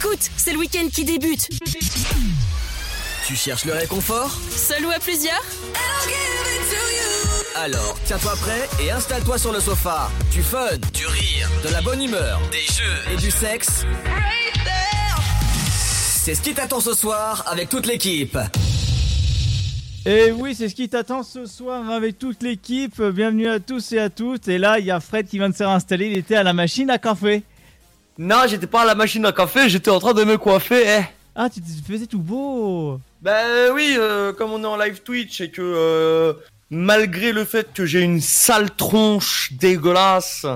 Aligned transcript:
Écoute, 0.00 0.30
c'est 0.36 0.52
le 0.52 0.58
week-end 0.58 0.86
qui 0.92 1.04
débute. 1.04 1.48
Tu 3.26 3.34
cherches 3.34 3.64
le 3.64 3.72
réconfort 3.72 4.30
Seul 4.48 4.86
ou 4.86 4.90
à 4.90 4.98
plusieurs 5.00 5.42
Alors, 7.56 7.98
tiens-toi 8.04 8.36
prêt 8.36 8.68
et 8.80 8.92
installe-toi 8.92 9.38
sur 9.38 9.52
le 9.52 9.58
sofa. 9.58 10.08
Du 10.30 10.40
fun, 10.44 10.76
du 10.94 11.04
rire, 11.04 11.50
de 11.64 11.72
la 11.72 11.80
bonne 11.80 12.00
humeur, 12.00 12.40
des 12.52 12.72
jeux 12.72 13.12
et 13.12 13.16
du 13.16 13.32
sexe. 13.32 13.84
C'est 15.88 16.36
ce 16.36 16.42
qui 16.42 16.54
t'attend 16.54 16.78
ce 16.78 16.94
soir 16.94 17.42
avec 17.48 17.68
toute 17.68 17.86
l'équipe. 17.86 18.38
Et 20.06 20.30
oui, 20.30 20.54
c'est 20.54 20.68
ce 20.68 20.76
qui 20.76 20.88
t'attend 20.88 21.24
ce 21.24 21.44
soir 21.44 21.90
avec 21.90 22.20
toute 22.20 22.44
l'équipe. 22.44 23.02
Bienvenue 23.02 23.48
à 23.48 23.58
tous 23.58 23.90
et 23.90 23.98
à 23.98 24.10
toutes. 24.10 24.46
Et 24.46 24.58
là, 24.58 24.78
il 24.78 24.84
y 24.84 24.92
a 24.92 25.00
Fred 25.00 25.26
qui 25.26 25.38
vient 25.38 25.48
de 25.48 25.56
se 25.56 25.64
réinstaller. 25.64 26.06
Il 26.06 26.16
était 26.16 26.36
à 26.36 26.44
la 26.44 26.52
machine 26.52 26.88
à 26.88 26.98
café. 26.98 27.42
Non, 28.18 28.42
j'étais 28.48 28.66
pas 28.66 28.82
à 28.82 28.84
la 28.84 28.94
machine 28.96 29.24
à 29.26 29.32
café, 29.32 29.68
j'étais 29.68 29.90
en 29.90 30.00
train 30.00 30.12
de 30.12 30.24
me 30.24 30.36
coiffer. 30.36 30.82
Eh. 30.86 31.04
Ah, 31.36 31.48
tu 31.48 31.60
te 31.60 31.66
faisais 31.86 32.06
tout 32.06 32.18
beau. 32.18 33.00
Bah 33.22 33.72
oui, 33.72 33.94
euh, 33.96 34.32
comme 34.32 34.50
on 34.52 34.62
est 34.62 34.66
en 34.66 34.76
live 34.76 35.02
Twitch 35.02 35.40
et 35.40 35.50
que 35.50 35.62
euh, 35.62 36.32
malgré 36.70 37.30
le 37.32 37.44
fait 37.44 37.72
que 37.72 37.86
j'ai 37.86 38.00
une 38.00 38.20
sale 38.20 38.70
tronche 38.74 39.52
dégueulasse, 39.52 40.46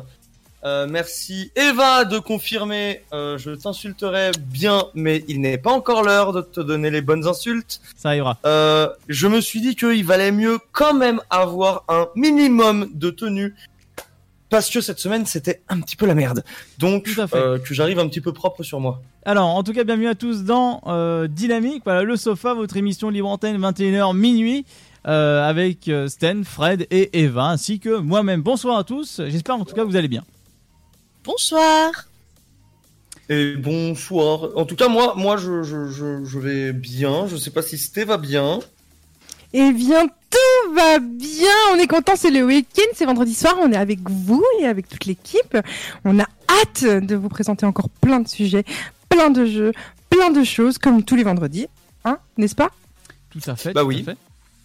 euh, 0.65 0.87
merci 0.89 1.53
Eva 1.55 2.05
de 2.05 2.19
confirmer. 2.19 3.03
euh, 3.13 3.39
je 3.39 3.51
t'insulterai 3.53 4.33
bien, 4.39 4.85
mais 4.95 5.25
il 5.29 5.41
n'est 5.41 5.59
pas 5.59 5.71
encore 5.73 6.03
l'heure 6.03 6.33
de 6.33 6.41
te 6.41 6.61
donner 6.61 6.91
les 6.91 7.01
bonnes 7.01 7.27
insultes. 7.29 7.81
Ça 7.97 8.09
arrivera. 8.09 8.39
Euh, 8.45 8.89
je 9.09 9.29
me 9.29 9.41
suis 9.41 9.61
dit 9.61 9.77
qu'il 9.77 10.05
valait 10.05 10.33
mieux 10.33 10.59
quand 10.73 10.95
même 10.95 11.21
avoir 11.31 11.85
un 11.89 12.09
minimum 12.17 12.89
de 12.93 13.11
tenue. 13.11 13.55
Parce 14.53 14.69
que 14.69 14.83
cette 14.83 14.99
semaine 14.99 15.25
c'était 15.25 15.63
un 15.71 15.81
petit 15.81 15.97
peu 15.97 16.05
la 16.05 16.15
merde. 16.15 16.45
Donc 16.79 17.09
euh, 17.33 17.59
que 17.59 17.73
j'arrive 17.73 17.99
un 17.99 18.07
petit 18.07 18.21
peu 18.21 18.35
propre 18.35 18.63
sur 18.63 18.81
moi. 18.81 19.01
Alors, 19.25 19.47
en 19.49 19.63
tout 19.63 19.73
cas, 19.73 19.83
bienvenue 19.83 20.09
à 20.09 20.15
tous 20.15 20.45
dans 20.45 20.83
euh, 20.89 21.27
Dynamique. 21.27 21.83
Voilà, 21.87 22.03
le 22.03 22.17
sofa, 22.17 22.53
votre 22.53 22.77
émission 22.77 23.09
libre 23.09 23.29
antenne 23.31 23.59
21h 23.59 24.15
minuit. 24.15 24.67
euh, 25.09 25.43
avec 25.49 25.89
euh, 25.89 26.07
Sten, 26.07 26.45
Fred 26.45 26.87
et 26.91 27.23
Eva, 27.23 27.47
ainsi 27.47 27.81
que 27.81 27.97
moi-même. 27.97 28.43
Bonsoir 28.43 28.77
à 28.77 28.85
tous. 28.85 29.23
J'espère 29.27 29.55
en 29.57 29.65
tout 29.65 29.75
cas 29.75 29.83
que 29.83 29.87
vous 29.87 29.97
allez 29.97 30.07
bien. 30.09 30.23
Bonsoir. 31.25 31.91
Et 33.31 33.55
bonsoir. 33.57 34.51
En 34.55 34.67
tout 34.67 34.77
cas, 34.77 34.89
moi, 34.89 35.15
moi, 35.17 35.39
je, 35.39 35.63
je, 35.63 35.89
je, 35.89 36.25
je 36.25 36.39
vais 36.39 36.73
bien. 36.75 37.27
Je 37.27 37.37
sais 37.37 37.51
pas 37.51 37.63
si 37.63 37.79
Sté 37.79 38.05
va 38.05 38.19
bien. 38.19 38.59
Eh 39.55 39.73
bien, 39.73 40.07
tout 40.07 40.75
va 40.75 40.99
bien. 40.99 41.51
On 41.73 41.77
est 41.79 41.87
content, 41.87 42.13
c'est 42.17 42.31
le 42.31 42.43
week-end, 42.45 42.83
c'est 42.95 43.05
vendredi 43.05 43.35
soir. 43.35 43.55
On 43.61 43.71
est 43.73 43.77
avec 43.77 43.99
vous 44.09 44.45
et 44.61 44.67
avec 44.67 44.89
toute 44.89 45.05
l'équipe. 45.05 45.57
On 46.05 46.19
a 46.19 46.27
hâte 46.49 46.85
de 46.85 47.15
vous 47.17 47.29
présenter 47.29 47.67
encore 47.67 47.89
plein 47.91 48.21
de 48.21 48.29
sujets, 48.29 48.65
plein 49.09 49.31
de 49.31 49.45
jeux, 49.47 49.73
plein 50.09 50.31
de 50.31 50.43
choses, 50.45 50.79
comme 50.79 51.03
tous 51.03 51.17
les 51.17 51.25
vendredis. 51.25 51.67
Hein, 52.05 52.19
n'est-ce 52.39 52.55
pas? 52.55 52.71
Tout 53.31 53.41
à 53.47 53.57
fait. 53.57 53.73
Bah 53.73 53.81
tout 53.83 53.87
à 53.87 53.89
oui. 53.89 54.03
fait. 54.05 54.17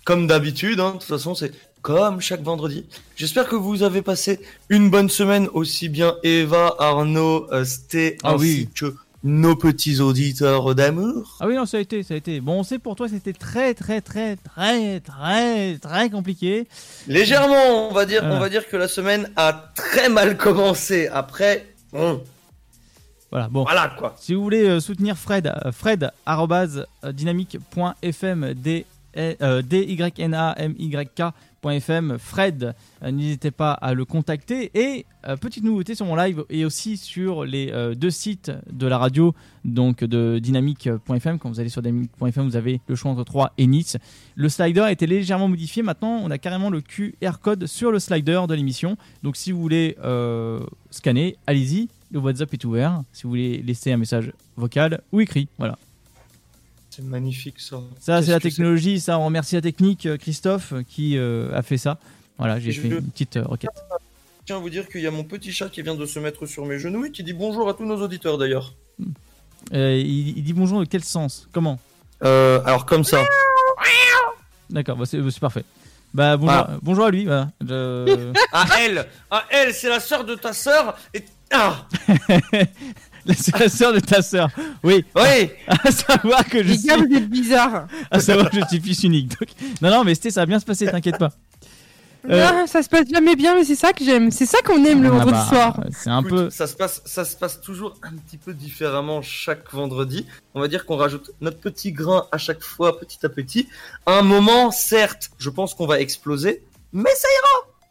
Comme 0.05 0.25
d'habitude, 0.25 0.79
hein. 0.79 0.89
de 0.93 0.99
toute 0.99 1.03
façon, 1.03 1.35
c'est 1.35 1.51
comme 1.81 2.21
chaque 2.21 2.41
vendredi. 2.41 2.85
J'espère 3.17 3.47
que 3.47 3.55
vous 3.55 3.83
avez 3.83 4.01
passé 4.01 4.39
une 4.69 4.89
bonne 4.89 5.09
semaine, 5.09 5.49
aussi 5.53 5.89
bien 5.89 6.15
Eva, 6.23 6.75
Arnaud, 6.79 7.47
euh, 7.51 7.65
Sté, 7.65 8.17
Ah 8.23 8.33
ainsi 8.33 8.41
oui. 8.41 8.69
que 8.73 8.95
nos 9.23 9.55
petits 9.55 9.99
auditeurs 9.99 10.75
d'amour. 10.75 11.37
Ah 11.39 11.47
oui, 11.47 11.55
non, 11.55 11.65
ça 11.65 11.77
a 11.77 11.79
été, 11.79 12.03
ça 12.03 12.13
a 12.13 12.17
été. 12.17 12.39
Bon, 12.39 12.59
on 12.59 12.63
sait 12.63 12.79
pour 12.79 12.95
toi, 12.95 13.09
c'était 13.09 13.33
très, 13.33 13.73
très, 13.73 14.01
très, 14.01 14.35
très, 14.35 14.99
très, 14.99 15.77
très 15.79 16.09
compliqué. 16.09 16.67
Légèrement, 17.07 17.89
on 17.89 17.93
va 17.93 18.05
dire, 18.05 18.23
on 18.23 18.39
va 18.39 18.49
dire 18.49 18.67
que 18.67 18.77
la 18.77 18.87
semaine 18.87 19.29
a 19.35 19.71
très 19.75 20.09
mal 20.09 20.37
commencé. 20.37 21.07
Après, 21.07 21.67
bon, 21.91 22.23
Voilà, 23.31 23.47
bon. 23.49 23.63
voilà 23.63 23.93
quoi. 23.97 24.15
Si 24.19 24.33
vous 24.33 24.43
voulez 24.43 24.63
euh, 24.67 24.79
soutenir 24.79 25.17
Fred, 25.17 25.47
euh, 25.47 25.71
fred 25.71 26.11
euh, 26.27 27.11
dynamique.fm, 27.11 28.53
d 28.53 28.85
euh, 29.17 29.61
Fred, 32.17 32.75
euh, 33.03 33.11
n'hésitez 33.11 33.51
pas 33.51 33.71
à 33.71 33.93
le 33.93 34.05
contacter. 34.05 34.71
Et 34.73 35.05
euh, 35.27 35.35
petite 35.35 35.63
nouveauté 35.63 35.95
sur 35.95 36.05
mon 36.05 36.15
live 36.15 36.43
et 36.49 36.65
aussi 36.65 36.97
sur 36.97 37.45
les 37.45 37.71
euh, 37.71 37.93
deux 37.95 38.09
sites 38.09 38.51
de 38.71 38.87
la 38.87 38.97
radio, 38.97 39.33
donc 39.65 40.03
de 40.03 40.39
dynamique.fm. 40.39 41.39
Quand 41.39 41.49
vous 41.49 41.59
allez 41.59 41.69
sur 41.69 41.81
dynamique.fm, 41.81 42.45
vous 42.47 42.55
avez 42.55 42.81
le 42.87 42.95
choix 42.95 43.11
entre 43.11 43.23
3 43.23 43.53
et 43.57 43.67
Nice. 43.67 43.97
Le 44.35 44.49
slider 44.49 44.81
a 44.81 44.91
été 44.91 45.07
légèrement 45.07 45.47
modifié. 45.47 45.83
Maintenant, 45.83 46.21
on 46.23 46.31
a 46.31 46.37
carrément 46.37 46.69
le 46.69 46.81
QR 46.81 47.39
code 47.41 47.65
sur 47.65 47.91
le 47.91 47.99
slider 47.99 48.41
de 48.47 48.53
l'émission. 48.53 48.97
Donc 49.23 49.35
si 49.35 49.51
vous 49.51 49.61
voulez 49.61 49.97
scanner, 50.91 51.37
allez-y. 51.47 51.89
Le 52.11 52.19
WhatsApp 52.19 52.53
est 52.53 52.63
ouvert. 52.63 53.01
Si 53.11 53.23
vous 53.23 53.29
voulez 53.29 53.61
laisser 53.61 53.91
un 53.91 53.97
message 53.97 54.31
vocal 54.55 55.01
ou 55.11 55.19
écrit, 55.19 55.49
voilà. 55.57 55.77
C'est 56.97 57.03
magnifique 57.03 57.59
ça. 57.59 57.77
Ça, 57.99 58.23
c'est 58.23 58.31
la 58.31 58.39
technologie. 58.39 58.99
Ça, 58.99 59.19
on 59.19 59.25
remercie 59.25 59.53
la 59.53 59.61
technique, 59.61 60.07
euh, 60.07 60.17
Christophe, 60.17 60.73
euh, 60.73 60.81
qui 60.81 61.15
euh, 61.15 61.55
a 61.55 61.61
fait 61.61 61.77
ça. 61.77 61.99
Voilà, 62.39 62.59
j'ai 62.59 62.71
Je- 62.71 62.81
fait 62.81 62.87
une 62.87 63.03
petite 63.11 63.37
euh, 63.37 63.43
requête. 63.45 63.69
Je 64.41 64.45
tiens 64.47 64.55
à 64.55 64.59
vous 64.59 64.71
dire 64.71 64.87
qu'il 64.89 65.01
y 65.01 65.05
a 65.05 65.11
mon 65.11 65.23
petit 65.23 65.51
chat 65.51 65.69
qui 65.69 65.83
vient 65.83 65.93
de 65.93 66.07
se 66.07 66.17
mettre 66.17 66.47
sur 66.47 66.65
mes 66.65 66.79
genoux 66.79 67.05
et 67.05 67.11
qui 67.11 67.23
dit 67.23 67.33
bonjour 67.33 67.69
à 67.69 67.75
tous 67.75 67.85
nos 67.85 68.01
auditeurs 68.01 68.39
d'ailleurs. 68.39 68.73
Euh, 69.73 69.95
il, 69.95 70.39
il 70.39 70.43
dit 70.43 70.53
bonjour 70.53 70.79
de 70.79 70.85
quel 70.85 71.03
sens? 71.03 71.47
Comment? 71.51 71.79
Euh, 72.23 72.61
alors 72.65 72.87
comme 72.87 73.03
ça. 73.03 73.23
D'accord, 74.71 74.97
bah, 74.97 75.05
c'est 75.05 75.19
c'est 75.29 75.39
parfait. 75.39 75.65
Bah 76.15 76.35
bonjour, 76.37 76.65
bonjour 76.81 77.05
à 77.05 77.11
lui. 77.11 77.25
Voilà. 77.25 77.51
Je- 77.61 78.33
À 78.51 78.65
elle, 78.79 79.05
à 79.29 79.43
elle, 79.51 79.71
c'est 79.73 79.89
la 79.89 79.99
sœur 79.99 80.25
de 80.25 80.33
ta 80.33 80.51
sœur 80.53 80.97
et 81.13 81.23
ah 81.51 81.85
la 83.27 83.69
sœur 83.69 83.93
de 83.93 83.99
ta 83.99 84.21
sœur. 84.21 84.49
Oui, 84.83 85.03
oui. 85.15 85.49
à 85.67 85.91
savoir 85.91 86.45
que 86.45 86.63
je 86.63 86.69
Les 86.69 86.77
suis, 86.77 86.87
gars, 86.87 86.97
vous 86.97 87.13
êtes 87.15 87.29
bizarres. 87.29 87.87
à 88.11 88.19
savoir 88.19 88.49
que 88.49 88.59
je 88.59 88.65
suis 88.67 88.81
fils 88.81 89.03
unique. 89.03 89.29
donc- 89.39 89.49
Non, 89.81 89.89
non, 89.89 90.03
mais 90.03 90.15
c'était, 90.15 90.31
ça 90.31 90.41
va 90.41 90.45
bien 90.45 90.59
se 90.59 90.65
passer, 90.65 90.85
t'inquiète 90.87 91.17
pas. 91.17 91.31
Euh, 92.29 92.51
Non, 92.51 92.67
ça 92.67 92.83
se 92.83 92.89
passe 92.89 93.07
jamais 93.09 93.35
bien, 93.37 93.55
mais 93.55 93.63
c'est 93.63 93.75
ça 93.75 93.93
que 93.93 94.03
j'aime. 94.03 94.31
C'est 94.31 94.45
ça 94.45 94.57
qu'on 94.65 94.83
aime 94.83 95.01
le 95.01 95.07
Ah 95.09 95.11
vendredi 95.11 95.31
bah, 95.37 95.45
soir. 95.47 95.83
C'est 95.91 96.09
un 96.09 96.19
Écoute, 96.21 96.31
peu. 96.31 96.49
ça 96.49 96.67
se 96.67 96.75
passe, 96.75 97.01
ça 97.05 97.23
se 97.23 97.37
passe 97.37 97.61
toujours 97.61 97.93
un 98.03 98.11
petit 98.17 98.37
peu 98.37 98.53
différemment 98.53 99.21
chaque 99.21 99.71
vendredi. 99.71 100.25
On 100.53 100.59
va 100.59 100.67
dire 100.67 100.85
qu'on 100.85 100.97
rajoute 100.97 101.31
notre 101.39 101.59
petit 101.59 101.91
grain 101.93 102.25
à 102.33 102.37
chaque 102.37 102.61
fois, 102.63 102.99
petit 102.99 103.25
à 103.25 103.29
petit. 103.29 103.69
À 104.05 104.17
un 104.19 104.23
moment, 104.23 104.71
certes, 104.71 105.29
je 105.37 105.49
pense 105.49 105.73
qu'on 105.73 105.85
va 105.87 106.01
exploser, 106.01 106.63
mais 106.91 107.11
ça 107.15 107.27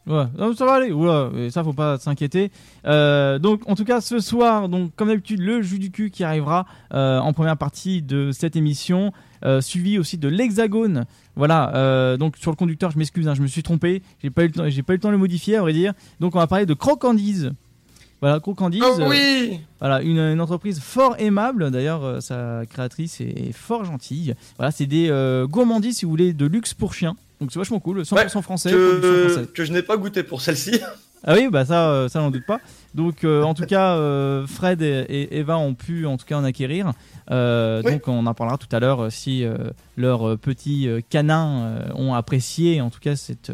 Ouais, 0.07 0.27
non, 0.39 0.55
ça 0.55 0.65
va 0.65 0.75
aller. 0.75 0.93
Oula, 0.93 1.31
et 1.37 1.51
ça 1.51 1.65
faut 1.65 1.73
pas 1.73 1.99
s'inquiéter. 1.99 2.53
Euh, 2.87 3.41
donc, 3.41 3.69
en 3.69 3.75
tout 3.75 3.85
cas, 3.85 4.01
ce 4.01 4.21
soir, 4.21 4.69
donc 4.69 4.95
comme 4.95 5.09
d'habitude, 5.09 5.41
le 5.41 5.63
jus 5.63 5.81
du 5.81 5.91
cul 5.91 6.11
qui 6.11 6.23
arrivera 6.23 6.65
euh, 6.95 7.19
en 7.19 7.33
première 7.33 7.57
partie 7.57 8.03
de 8.03 8.31
cette 8.31 8.55
émission, 8.55 9.13
euh, 9.45 9.61
suivi 9.61 9.99
aussi 9.99 10.17
de 10.17 10.29
l'hexagone. 10.29 11.07
Voilà. 11.35 12.17
donc 12.19 12.37
sur 12.37 12.51
le 12.51 12.57
conducteur, 12.57 12.93
je 12.93 12.99
m'excuse, 12.99 13.27
hein, 13.27 13.35
je 13.35 13.43
me 13.43 13.49
suis 13.49 13.65
trompé. 13.65 14.03
J'ai 14.23 14.31
pas 14.31 14.45
eu 14.45 14.47
le 14.47 14.53
temps, 14.53 14.69
j'ai 14.69 14.83
pas 14.83 14.93
eu 14.93 14.97
le 14.97 15.01
temps 15.01 15.09
de 15.09 15.13
le 15.13 15.19
modifier, 15.19 15.57
à 15.57 15.61
vrai 15.61 15.73
dire. 15.73 15.93
Donc, 16.21 16.37
on 16.37 16.39
va 16.39 16.47
parler 16.47 16.67
de 16.67 16.75
Crocandise. 16.75 17.51
Voilà, 18.21 18.41
Crocandise. 18.41 18.83
Oh 18.83 19.03
oui. 19.09 19.61
voilà, 19.81 20.03
une, 20.03 20.19
une 20.19 20.41
entreprise 20.41 20.81
fort 20.81 21.17
aimable. 21.19 21.71
D'ailleurs, 21.73 22.23
sa 22.23 22.63
créatrice 22.71 23.21
est 23.21 23.53
fort 23.53 23.85
gentille. 23.85 24.35
Voilà, 24.57 24.71
c'est 24.71 24.87
des 24.87 25.11
gourmandises, 25.51 25.99
si 25.99 26.05
vous 26.05 26.13
voulez, 26.13 26.33
de 26.33 26.47
luxe 26.47 26.75
pour 26.75 26.95
chiens. 26.95 27.17
Donc 27.41 27.51
c'est 27.53 27.59
vachement 27.59 27.81
cool, 27.81 28.01
100% 28.03 28.43
français, 28.43 28.71
production 28.71 29.43
Que, 29.43 29.45
que 29.53 29.65
je 29.65 29.73
n'ai 29.73 29.83
pas 29.83 29.97
goûté 29.97 30.23
pour 30.23 30.41
celle-ci. 30.41 30.81
Ah 31.25 31.35
oui, 31.35 31.49
bah 31.51 31.65
ça, 31.65 31.91
euh, 31.91 32.09
ça 32.09 32.21
n'en 32.21 32.31
doute 32.31 32.47
pas. 32.47 32.61
Donc 32.95 33.25
euh, 33.25 33.43
en 33.43 33.53
tout 33.55 33.65
cas, 33.65 33.97
euh, 33.97 34.47
Fred 34.47 34.81
et, 34.81 35.05
et 35.09 35.39
Eva 35.39 35.59
ont 35.59 35.75
pu 35.75 36.07
en 36.07 36.17
tout 36.19 36.25
cas 36.25 36.37
en 36.37 36.45
acquérir. 36.45 36.93
Euh, 37.31 37.83
Oui. 37.85 37.93
Donc 37.93 38.07
on 38.09 38.25
en 38.27 38.35
parlera 38.35 38.59
tout 38.59 38.69
à 38.75 38.79
l'heure 38.81 39.11
si 39.11 39.45
leurs 39.97 40.39
petits 40.39 40.89
canins 41.11 41.83
ont 41.95 42.15
apprécié 42.15 42.81
en 42.81 42.91
tout 42.91 43.01
cas 43.01 43.17
cette 43.17 43.51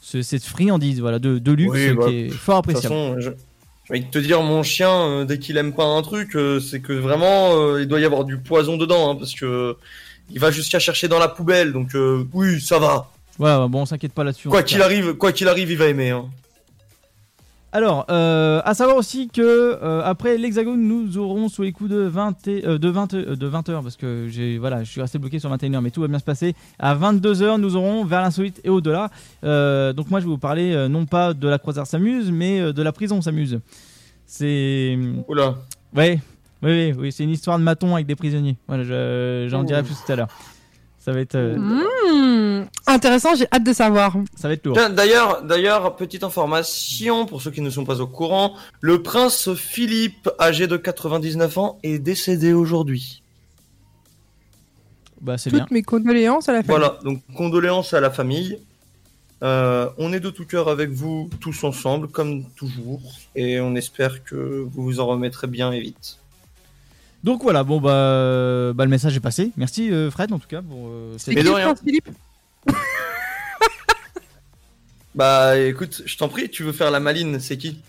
ce- 0.00 0.22
cette 0.22 0.44
friandise 0.44 1.00
voilà 1.00 1.18
de, 1.18 1.38
de 1.38 1.52
luxe 1.52 1.72
Oui, 1.72 1.92
bah, 1.94 2.06
qui 2.08 2.14
est 2.16 2.28
fort 2.30 2.62
De 2.62 2.68
toute 2.72 2.76
appréciable. 2.84 2.94
façon, 2.94 3.20
je... 3.20 3.30
j'ai 3.30 3.90
envie 3.90 4.04
de 4.04 4.10
te 4.10 4.18
dire, 4.18 4.42
mon 4.42 4.62
chien, 4.62 5.24
dès 5.24 5.38
qu'il 5.38 5.56
aime 5.56 5.72
pas 5.72 5.84
un 5.84 6.02
truc, 6.02 6.36
c'est 6.60 6.80
que 6.80 6.92
vraiment, 6.92 7.76
il 7.78 7.86
doit 7.86 8.00
y 8.00 8.04
avoir 8.04 8.24
du 8.24 8.36
poison 8.38 8.76
dedans, 8.76 9.10
hein, 9.10 9.16
parce 9.16 9.34
que 9.34 9.76
il 10.30 10.38
va 10.40 10.50
jusqu'à 10.50 10.78
chercher 10.78 11.08
dans 11.08 11.18
la 11.18 11.28
poubelle. 11.28 11.72
Donc 11.72 11.94
euh, 11.94 12.24
oui, 12.32 12.60
ça 12.60 12.78
va. 12.78 13.10
Ouais, 13.38 13.68
bon, 13.68 13.80
on 13.82 13.86
s'inquiète 13.86 14.12
pas 14.12 14.24
là-dessus. 14.24 14.48
Quoi 14.48 14.62
qu'il 14.62 14.82
arrive, 14.82 15.14
quoi 15.14 15.32
qu'il 15.32 15.48
arrive, 15.48 15.70
il 15.70 15.76
va 15.78 15.86
aimer. 15.86 16.10
Hein. 16.10 16.26
Alors, 17.74 18.04
euh, 18.10 18.60
à 18.66 18.74
savoir 18.74 18.98
aussi 18.98 19.28
que 19.28 19.40
euh, 19.40 20.02
après 20.04 20.36
l'Hexagone, 20.36 20.82
nous 20.86 21.16
aurons 21.16 21.48
sous 21.48 21.62
les 21.62 21.72
coups 21.72 21.88
de 21.88 22.00
20 22.02 22.46
et- 22.46 22.66
euh, 22.66 22.76
de 22.76 22.88
20 22.90 23.14
euh, 23.14 23.34
de 23.34 23.46
20 23.46 23.70
heures 23.70 23.82
parce 23.82 23.96
que 23.96 24.26
j'ai 24.28 24.58
voilà, 24.58 24.84
je 24.84 24.90
suis 24.90 25.00
resté 25.00 25.18
bloqué 25.18 25.38
sur 25.38 25.48
21 25.48 25.72
heures, 25.72 25.80
mais 25.80 25.90
tout 25.90 26.02
va 26.02 26.08
bien 26.08 26.18
se 26.18 26.24
passer. 26.24 26.54
À 26.78 26.94
22 26.94 27.40
heures, 27.40 27.56
nous 27.56 27.74
aurons 27.74 28.04
vers 28.04 28.20
l'insolite 28.20 28.60
et 28.62 28.68
au-delà. 28.68 29.08
Donc 29.42 30.10
moi, 30.10 30.20
je 30.20 30.26
vais 30.26 30.30
vous 30.30 30.36
parler 30.36 30.86
non 30.90 31.06
pas 31.06 31.32
de 31.32 31.48
la 31.48 31.58
croisière 31.58 31.86
s'amuse, 31.86 32.30
mais 32.30 32.74
de 32.74 32.82
la 32.82 32.92
prison 32.92 33.22
s'amuse. 33.22 33.58
C'est 34.26 34.98
Oula. 35.28 35.54
ouais, 35.96 36.20
oui, 36.62 36.70
oui, 36.90 36.94
oui, 36.98 37.12
c'est 37.12 37.24
une 37.24 37.30
histoire 37.30 37.58
de 37.58 37.64
maton 37.64 37.94
avec 37.94 38.06
des 38.06 38.16
prisonniers. 38.16 38.56
Voilà, 38.68 38.84
je- 38.84 39.46
j'en 39.50 39.64
dirai 39.64 39.82
plus 39.82 39.94
tout 39.94 40.12
à 40.12 40.16
l'heure. 40.16 40.28
Ça 40.98 41.12
va 41.12 41.20
être, 41.20 41.34
euh, 41.34 41.56
Mmh. 41.58 42.68
Intéressant, 42.86 43.34
j'ai 43.34 43.46
hâte 43.52 43.64
de 43.64 43.72
savoir. 43.72 44.14
ça 44.36 44.46
va 44.46 44.54
être 44.54 44.64
lourd. 44.66 44.76
D'ailleurs, 44.94 45.42
d'ailleurs, 45.42 45.96
petite 45.96 46.22
information 46.22 47.26
pour 47.26 47.42
ceux 47.42 47.50
qui 47.50 47.60
ne 47.60 47.70
sont 47.70 47.84
pas 47.84 48.00
au 48.00 48.06
courant, 48.06 48.54
le 48.80 49.02
prince 49.02 49.52
Philippe, 49.54 50.30
âgé 50.38 50.68
de 50.68 50.76
99 50.76 51.58
ans, 51.58 51.78
est 51.82 51.98
décédé 51.98 52.52
aujourd'hui. 52.52 53.22
Bah, 55.20 55.38
c'est 55.38 55.50
bien. 55.50 55.60
Toutes 55.60 55.70
mes 55.72 55.82
condoléances 55.82 56.48
à 56.48 56.52
la 56.52 56.62
famille. 56.62 56.78
Voilà, 56.78 56.98
donc 57.04 57.20
condoléances 57.36 57.94
à 57.94 58.00
la 58.00 58.10
famille. 58.10 58.58
Euh, 59.42 59.88
on 59.98 60.12
est 60.12 60.20
de 60.20 60.30
tout 60.30 60.44
cœur 60.46 60.68
avec 60.68 60.90
vous 60.90 61.28
tous 61.40 61.64
ensemble, 61.64 62.08
comme 62.08 62.44
toujours, 62.54 63.00
et 63.34 63.60
on 63.60 63.74
espère 63.74 64.22
que 64.22 64.36
vous 64.70 64.82
vous 64.84 65.00
en 65.00 65.06
remettrez 65.06 65.48
bien 65.48 65.72
et 65.72 65.80
vite. 65.80 66.18
Donc 67.24 67.42
voilà, 67.42 67.62
bon 67.64 67.80
bah, 67.80 68.72
bah 68.74 68.84
le 68.84 68.90
message 68.90 69.16
est 69.16 69.20
passé. 69.20 69.52
Merci 69.56 69.90
euh, 69.92 70.10
Fred 70.10 70.32
en 70.32 70.38
tout 70.38 70.48
cas 70.48 70.60
pour 70.62 70.88
euh, 70.88 71.14
C'est 71.18 71.26
cette- 71.26 71.34
Mais 71.36 71.42
de 71.44 71.50
rien. 71.50 71.74
Philippe 71.76 72.08
Bah 75.14 75.58
écoute, 75.58 76.02
je 76.06 76.16
t'en 76.16 76.28
prie, 76.28 76.48
tu 76.48 76.62
veux 76.62 76.72
faire 76.72 76.90
la 76.90 76.98
maline, 77.00 77.38
c'est 77.38 77.58
qui? 77.58 77.80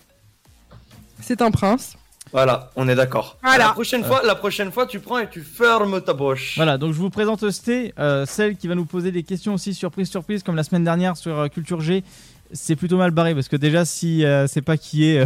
C'est 1.21 1.41
un 1.41 1.51
prince. 1.51 1.95
Voilà, 2.33 2.71
on 2.75 2.88
est 2.89 2.95
d'accord. 2.95 3.38
Voilà. 3.44 3.68
La 3.68 3.71
prochaine 3.74 4.03
fois, 4.03 4.21
la 4.25 4.35
prochaine 4.35 4.71
fois, 4.71 4.88
tu 4.88 5.00
prends 5.00 5.19
et 5.19 5.30
tu 5.30 5.41
fermes 5.41 6.01
ta 6.01 6.13
bouche. 6.13 6.53
Voilà, 6.57 6.77
donc 6.77 6.94
je 6.94 6.97
vous 7.00 7.09
présente 7.12 7.50
Sté, 7.51 7.94
euh, 8.00 8.25
celle 8.25 8.57
qui 8.57 8.68
va 8.68 8.75
nous 8.75 8.85
poser 8.85 9.12
des 9.12 9.24
questions 9.24 9.53
aussi 9.53 9.74
surprise 9.74 10.09
surprise 10.09 10.44
comme 10.44 10.56
la 10.56 10.63
semaine 10.63 10.83
dernière 10.83 11.15
sur 11.15 11.38
euh, 11.39 11.47
Culture 11.47 11.80
G. 11.80 12.03
C'est 12.51 12.75
plutôt 12.75 12.97
mal 12.97 13.12
barré 13.12 13.33
parce 13.35 13.47
que 13.47 13.56
déjà 13.56 13.85
si 13.85 14.25
euh, 14.25 14.47
c'est 14.47 14.62
pas 14.62 14.77
qui 14.77 15.06
est 15.06 15.19
euh, 15.19 15.25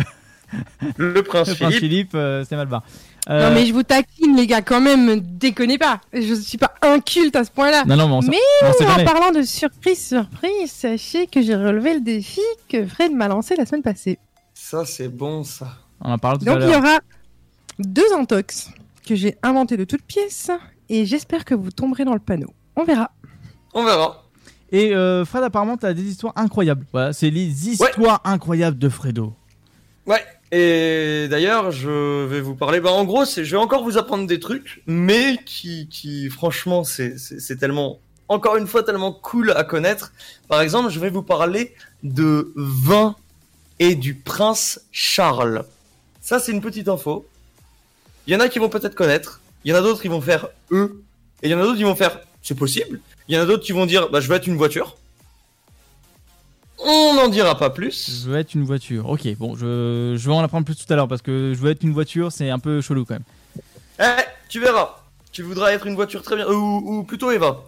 Le 0.98 1.24
prince 1.24 1.48
le 1.50 1.56
prince 1.56 1.74
Philippe. 1.76 1.80
Philippe, 1.80 2.12
euh, 2.16 2.44
c'est 2.48 2.56
mal 2.58 2.68
barré. 2.68 2.84
Non 3.30 3.36
Euh, 3.36 3.54
mais 3.54 3.66
je 3.66 3.74
vous 3.74 3.84
taquine 3.84 4.36
les 4.38 4.48
gars 4.48 4.62
quand 4.62 4.80
même, 4.80 5.20
déconnez 5.20 5.78
pas. 5.78 6.00
Je 6.14 6.34
suis 6.34 6.58
pas 6.58 6.74
inculte 6.82 7.36
à 7.36 7.44
ce 7.44 7.52
point-là. 7.52 7.84
non, 7.86 7.96
non, 7.98 8.08
mais 8.08 8.14
on 8.14 8.22
Mais 8.32 8.38
on 8.80 9.02
En 9.02 9.06
parlant 9.06 9.32
de 9.32 9.42
surprise, 9.42 10.08
surprise, 10.08 10.72
sachez 10.72 11.28
que 11.28 11.42
j'ai 11.42 11.56
relevé 11.56 11.96
le 11.96 12.02
défi 12.02 12.42
que 12.70 12.86
Fred 12.86 13.12
m'a 13.12 13.28
lancé 13.28 13.56
la 13.56 13.66
semaine 13.66 13.84
passée. 13.84 14.18
Ça, 14.54 14.86
c'est 14.86 15.10
bon, 15.10 15.44
ça. 15.44 15.68
On 16.02 16.12
en 16.12 16.18
parle 16.18 16.38
tout 16.40 16.50
à 16.50 16.54
Donc 16.56 16.64
il 16.64 16.72
y 16.72 16.76
aura 16.76 17.00
deux 17.80 18.14
intox 18.14 18.70
que 19.06 19.16
j'ai 19.16 19.38
inventés 19.44 19.78
de 19.78 19.84
toutes 19.84 20.04
pièces 20.04 20.52
et 20.90 21.06
j'espère 21.06 21.44
que 21.46 21.54
vous 21.54 21.72
tomberez 21.72 22.06
dans 22.06 22.14
le 22.14 22.20
panneau. 22.20 22.54
On 22.76 22.84
verra. 22.84 23.12
On 23.74 23.84
verra. 23.84 24.24
Et 24.72 24.94
euh, 24.96 25.26
Fred, 25.26 25.44
apparemment, 25.44 25.78
t'as 25.78 25.94
des 25.94 26.04
histoires 26.04 26.34
incroyables. 26.36 26.86
Voilà, 26.92 27.14
c'est 27.14 27.30
les 27.30 27.70
histoires 27.70 28.22
incroyables 28.24 28.78
de 28.78 28.90
Fredo. 28.90 29.34
Ouais. 30.06 30.24
Et 30.52 31.28
d'ailleurs, 31.30 31.72
je 31.72 32.26
vais 32.26 32.42
vous 32.42 32.56
parler. 32.56 32.80
Bah, 32.80 32.92
en 32.92 33.04
gros, 33.04 33.26
c'est, 33.26 33.44
je 33.44 33.52
vais 33.52 33.62
encore 33.62 33.84
vous 33.84 33.98
apprendre 33.98 34.28
des 34.28 34.40
trucs, 34.40 34.82
mais 34.88 35.38
qui, 35.46 35.88
qui, 35.90 36.30
franchement, 36.30 36.84
c'est, 36.84 37.18
c'est, 37.18 37.40
c'est 37.40 37.58
tellement, 37.58 38.00
encore 38.30 38.56
une 38.56 38.68
fois, 38.68 38.84
tellement 38.84 39.12
cool 39.12 39.52
à 39.52 39.64
connaître. 39.64 40.14
Par 40.48 40.62
exemple, 40.62 40.90
je 40.90 41.00
vais 41.00 41.10
vous 41.10 41.24
parler 41.24 41.76
de 42.04 42.54
vin 42.56 43.16
et 43.80 43.96
du 43.96 44.16
prince 44.16 44.82
Charles. 44.92 45.66
Ça, 46.22 46.40
c'est 46.40 46.52
une 46.52 46.62
petite 46.62 46.88
info. 46.88 47.28
Il 48.26 48.34
y 48.34 48.36
en 48.36 48.40
a 48.40 48.50
qui 48.50 48.60
vont 48.60 48.70
peut-être 48.70 48.96
connaître. 48.96 49.42
Il 49.66 49.72
y 49.72 49.74
en 49.74 49.78
a 49.78 49.82
d'autres 49.82 50.02
qui 50.02 50.08
vont 50.08 50.22
faire 50.22 50.48
eux. 50.72 51.02
Et 51.42 51.48
il 51.48 51.52
y 51.52 51.56
en 51.56 51.60
a 51.60 51.64
d'autres 51.64 51.78
qui 51.78 51.84
vont 51.84 51.96
faire 51.96 52.20
c'est 52.48 52.56
possible. 52.56 53.02
Il 53.28 53.36
y 53.36 53.38
en 53.38 53.42
a 53.42 53.46
d'autres 53.46 53.64
qui 53.64 53.74
vont 53.74 53.86
dire 53.86 54.10
bah, 54.10 54.22
je 54.22 54.30
vais 54.30 54.36
être 54.36 54.48
une 54.48 54.56
voiture. 54.56 54.96
On 56.80 57.14
n'en 57.16 57.28
dira 57.28 57.58
pas 57.58 57.70
plus. 57.70 58.22
Je 58.24 58.30
veux 58.30 58.38
être 58.38 58.54
une 58.54 58.64
voiture. 58.64 59.10
Ok, 59.10 59.28
bon, 59.38 59.56
je, 59.56 60.16
je 60.18 60.28
vais 60.30 60.36
en 60.36 60.42
apprendre 60.44 60.66
plus 60.66 60.76
tout 60.76 60.92
à 60.92 60.96
l'heure 60.96 61.08
parce 61.08 61.22
que 61.22 61.54
je 61.56 61.60
veux 61.60 61.72
être 61.72 61.84
une 61.84 61.94
voiture, 61.94 62.32
c'est 62.32 62.50
un 62.50 62.60
peu 62.60 62.82
chelou 62.82 63.06
quand 63.06 63.16
même. 63.16 63.24
Eh, 64.00 64.24
tu 64.50 64.60
verras. 64.60 64.98
Tu 65.32 65.42
voudras 65.44 65.72
être 65.72 65.88
une 65.88 65.96
voiture 65.96 66.22
très 66.22 66.36
bien. 66.36 66.48
ou, 66.48 67.00
ou 67.00 67.04
plutôt 67.04 67.32
Eva. 67.32 67.64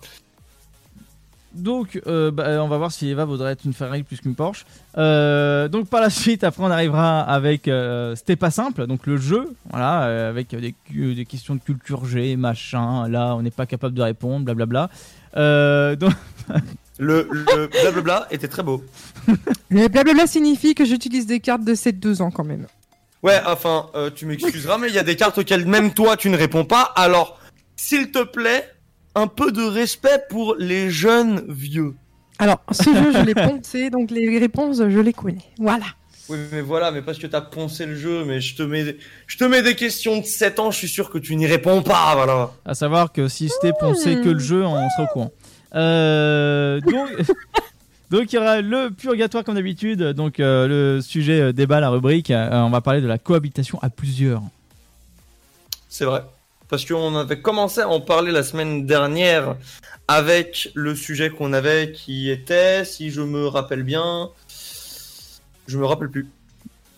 Donc, 1.54 2.00
euh, 2.06 2.30
bah, 2.30 2.64
on 2.64 2.68
va 2.68 2.78
voir 2.78 2.92
si 2.92 3.10
Eva 3.10 3.26
vaudrait 3.26 3.54
être 3.54 3.66
une 3.66 3.74
Ferrari 3.74 4.04
plus 4.04 4.22
qu'une 4.22 4.36
Porsche. 4.36 4.66
Euh, 4.98 5.68
donc, 5.68 5.88
par 5.90 6.02
la 6.02 6.12
suite, 6.12 6.44
après, 6.44 6.64
on 6.64 6.70
arrivera 6.70 7.22
avec 7.22 7.68
euh, 7.68 8.16
C'était 8.16 8.36
pas 8.36 8.52
simple, 8.52 8.86
donc 8.86 9.08
le 9.08 9.18
jeu, 9.18 9.56
voilà, 9.72 10.28
avec 10.30 10.56
des, 10.56 10.76
des 10.92 11.26
questions 11.26 11.56
de 11.56 11.60
culture 11.60 12.06
G, 12.06 12.36
machin. 12.36 13.08
Là, 13.08 13.36
on 13.36 13.42
n'est 13.42 13.50
pas 13.52 13.66
capable 13.66 13.96
de 13.96 14.02
répondre, 14.04 14.46
blablabla. 14.46 14.90
Donc, 15.96 16.14
Le, 17.00 17.28
le 17.32 17.68
blablabla 17.68 18.28
était 18.30 18.50
très 18.50 18.62
beau. 18.62 18.84
Le 19.70 19.88
blablabla 19.88 20.28
signifie 20.28 20.76
que 20.76 20.84
j'utilise 20.84 21.26
des 21.26 21.40
cartes 21.40 21.64
de 21.64 21.74
7-2 21.74 22.22
ans 22.22 22.30
quand 22.30 22.44
même. 22.44 22.68
Ouais, 23.24 23.40
enfin, 23.46 23.90
euh, 23.96 24.10
tu 24.14 24.26
m'excuseras, 24.26 24.78
mais 24.78 24.90
il 24.90 24.96
y 24.96 25.00
a 25.00 25.04
des 25.04 25.16
cartes 25.16 25.38
auxquelles 25.38 25.66
même 25.66 25.94
toi 25.94 26.18
tu 26.18 26.30
ne 26.30 26.38
réponds 26.38 26.66
pas. 26.66 26.92
Alors, 26.96 27.40
s'il 27.76 28.12
te 28.12 28.24
plaît, 28.24 28.66
un 29.16 29.28
peu 29.28 29.52
de 29.52 29.64
respect 29.64 30.24
pour 30.30 30.56
les 30.58 30.90
jeunes 30.90 31.46
vieux. 31.48 31.96
Alors, 32.38 32.60
ce 32.72 32.84
jeu, 32.84 33.12
je 33.14 33.24
l'ai 33.26 33.36
poncé, 33.48 33.90
donc 33.90 34.12
les 34.12 34.38
réponses, 34.38 34.78
je 34.78 35.00
les 35.00 35.14
connais. 35.14 35.46
Voilà. 35.58 35.86
Oui, 36.30 36.38
mais 36.52 36.62
voilà, 36.62 36.92
mais 36.92 37.02
parce 37.02 37.18
que 37.18 37.26
t'as 37.26 37.42
poncé 37.42 37.88
le 37.88 37.96
jeu, 37.96 38.24
mais 38.24 38.40
je 38.40 38.56
te 38.56 38.62
mets, 38.62 38.98
je 39.26 39.38
te 39.38 39.44
mets 39.46 39.64
des 39.64 39.76
questions 39.76 40.20
de 40.20 40.26
7 40.26 40.60
ans, 40.60 40.70
je 40.70 40.78
suis 40.78 40.88
sûr 40.88 41.10
que 41.10 41.18
tu 41.18 41.36
n'y 41.36 41.48
réponds 41.48 41.82
pas, 41.82 42.14
voilà. 42.16 42.52
à 42.66 42.76
savoir 42.76 43.12
que 43.12 43.28
si 43.28 43.50
c'était 43.50 43.74
pensé 43.74 44.22
que 44.22 44.30
le 44.30 44.40
jeu, 44.40 44.64
on 44.64 44.76
serait 44.92 45.04
au 45.04 45.08
courant. 45.08 45.32
Euh, 45.76 46.80
donc, 46.82 47.10
donc, 48.12 48.34
il 48.34 48.36
y 48.36 48.40
aura 48.40 48.62
le 48.62 48.90
purgatoire 48.90 49.44
comme 49.44 49.56
d'habitude. 49.56 50.04
Donc, 50.14 50.40
euh, 50.40 50.68
le 50.68 51.02
sujet 51.02 51.42
euh, 51.42 51.54
débat, 51.54 51.80
la 51.80 51.90
rubrique. 51.90 52.32
euh, 52.32 52.50
on 52.52 52.70
va 52.70 52.82
parler 52.82 53.02
de 53.02 53.08
la 53.08 53.18
cohabitation 53.18 53.80
à 53.82 53.90
plusieurs. 53.90 54.42
C'est 55.88 56.06
vrai. 56.06 56.24
Parce 56.70 56.86
qu'on 56.86 57.16
avait 57.16 57.42
commencé 57.42 57.82
à 57.82 57.90
en 57.90 58.00
parler 58.00 58.32
la 58.32 58.44
semaine 58.44 58.86
dernière 58.86 59.56
avec 60.08 60.70
le 60.76 60.94
sujet 60.96 61.32
qu'on 61.32 61.52
avait 61.52 61.92
qui 61.92 62.30
était, 62.30 62.86
si 62.86 63.10
je 63.10 63.22
me 63.22 63.48
rappelle 63.48 63.84
bien, 63.84 64.30
je 65.68 65.78
me 65.78 65.86
rappelle 65.86 66.10
plus. 66.10 66.28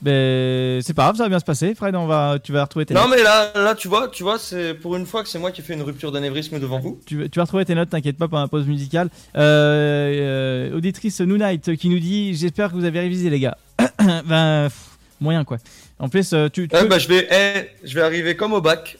Ben, 0.02 0.82
c'est 0.82 0.94
pas 0.96 1.04
grave, 1.04 1.16
ça 1.18 1.24
va 1.24 1.30
bien 1.30 1.40
se 1.40 1.46
passer. 1.46 1.76
Fred, 1.76 1.96
on 1.96 2.08
va, 2.08 2.38
tu 2.44 2.52
vas 2.52 2.64
retrouver 2.64 2.86
tes 2.88 2.94
Non 2.96 3.02
notes. 3.08 3.12
mais 3.18 3.24
là, 3.24 3.52
là 3.56 3.76
tu 3.76 3.88
vois, 3.88 4.08
tu 4.08 4.24
vois, 4.24 4.40
c'est 4.40 4.74
pour 4.74 4.96
une 4.96 5.06
fois 5.06 5.22
que 5.22 5.30
c'est 5.30 5.38
moi 5.38 5.52
qui 5.52 5.62
ai 5.62 5.64
fait 5.64 5.74
une 5.76 5.84
rupture 5.84 6.12
d'anévrisme 6.12 6.60
devant 6.60 6.80
vous. 6.80 7.00
Tu, 7.06 7.30
tu 7.30 7.38
vas 7.40 7.44
retrouver 7.44 7.66
tes 7.66 7.76
notes, 7.76 7.90
t'inquiète 7.92 8.18
pas, 8.18 8.28
pendant 8.28 8.42
la 8.42 8.48
pause 8.48 8.66
musicale. 8.66 9.10
Euh, 9.38 10.70
euh, 10.72 10.76
auditrice 10.78 11.22
Noonight 11.22 11.76
qui 11.76 11.90
nous 11.90 12.00
dit 12.00 12.34
J'espère 12.36 12.70
que 12.72 12.76
vous 12.76 12.86
avez 12.86 13.00
révisé, 13.00 13.30
les 13.30 13.40
gars. 13.40 13.58
ben, 14.26 14.70
pff, 14.70 14.76
moyen 15.20 15.44
quoi. 15.44 15.58
En 16.00 16.10
plus, 16.10 16.34
euh, 16.34 16.50
tu, 16.50 16.68
tu 16.68 16.76
Ouais, 16.76 16.82
peux- 16.82 16.88
bah 16.88 16.98
je 16.98 17.08
vais, 17.08 17.28
eh, 17.32 17.88
je 17.88 17.94
vais 17.94 18.02
arriver 18.02 18.36
comme 18.36 18.54
au 18.54 18.62
bac. 18.62 18.98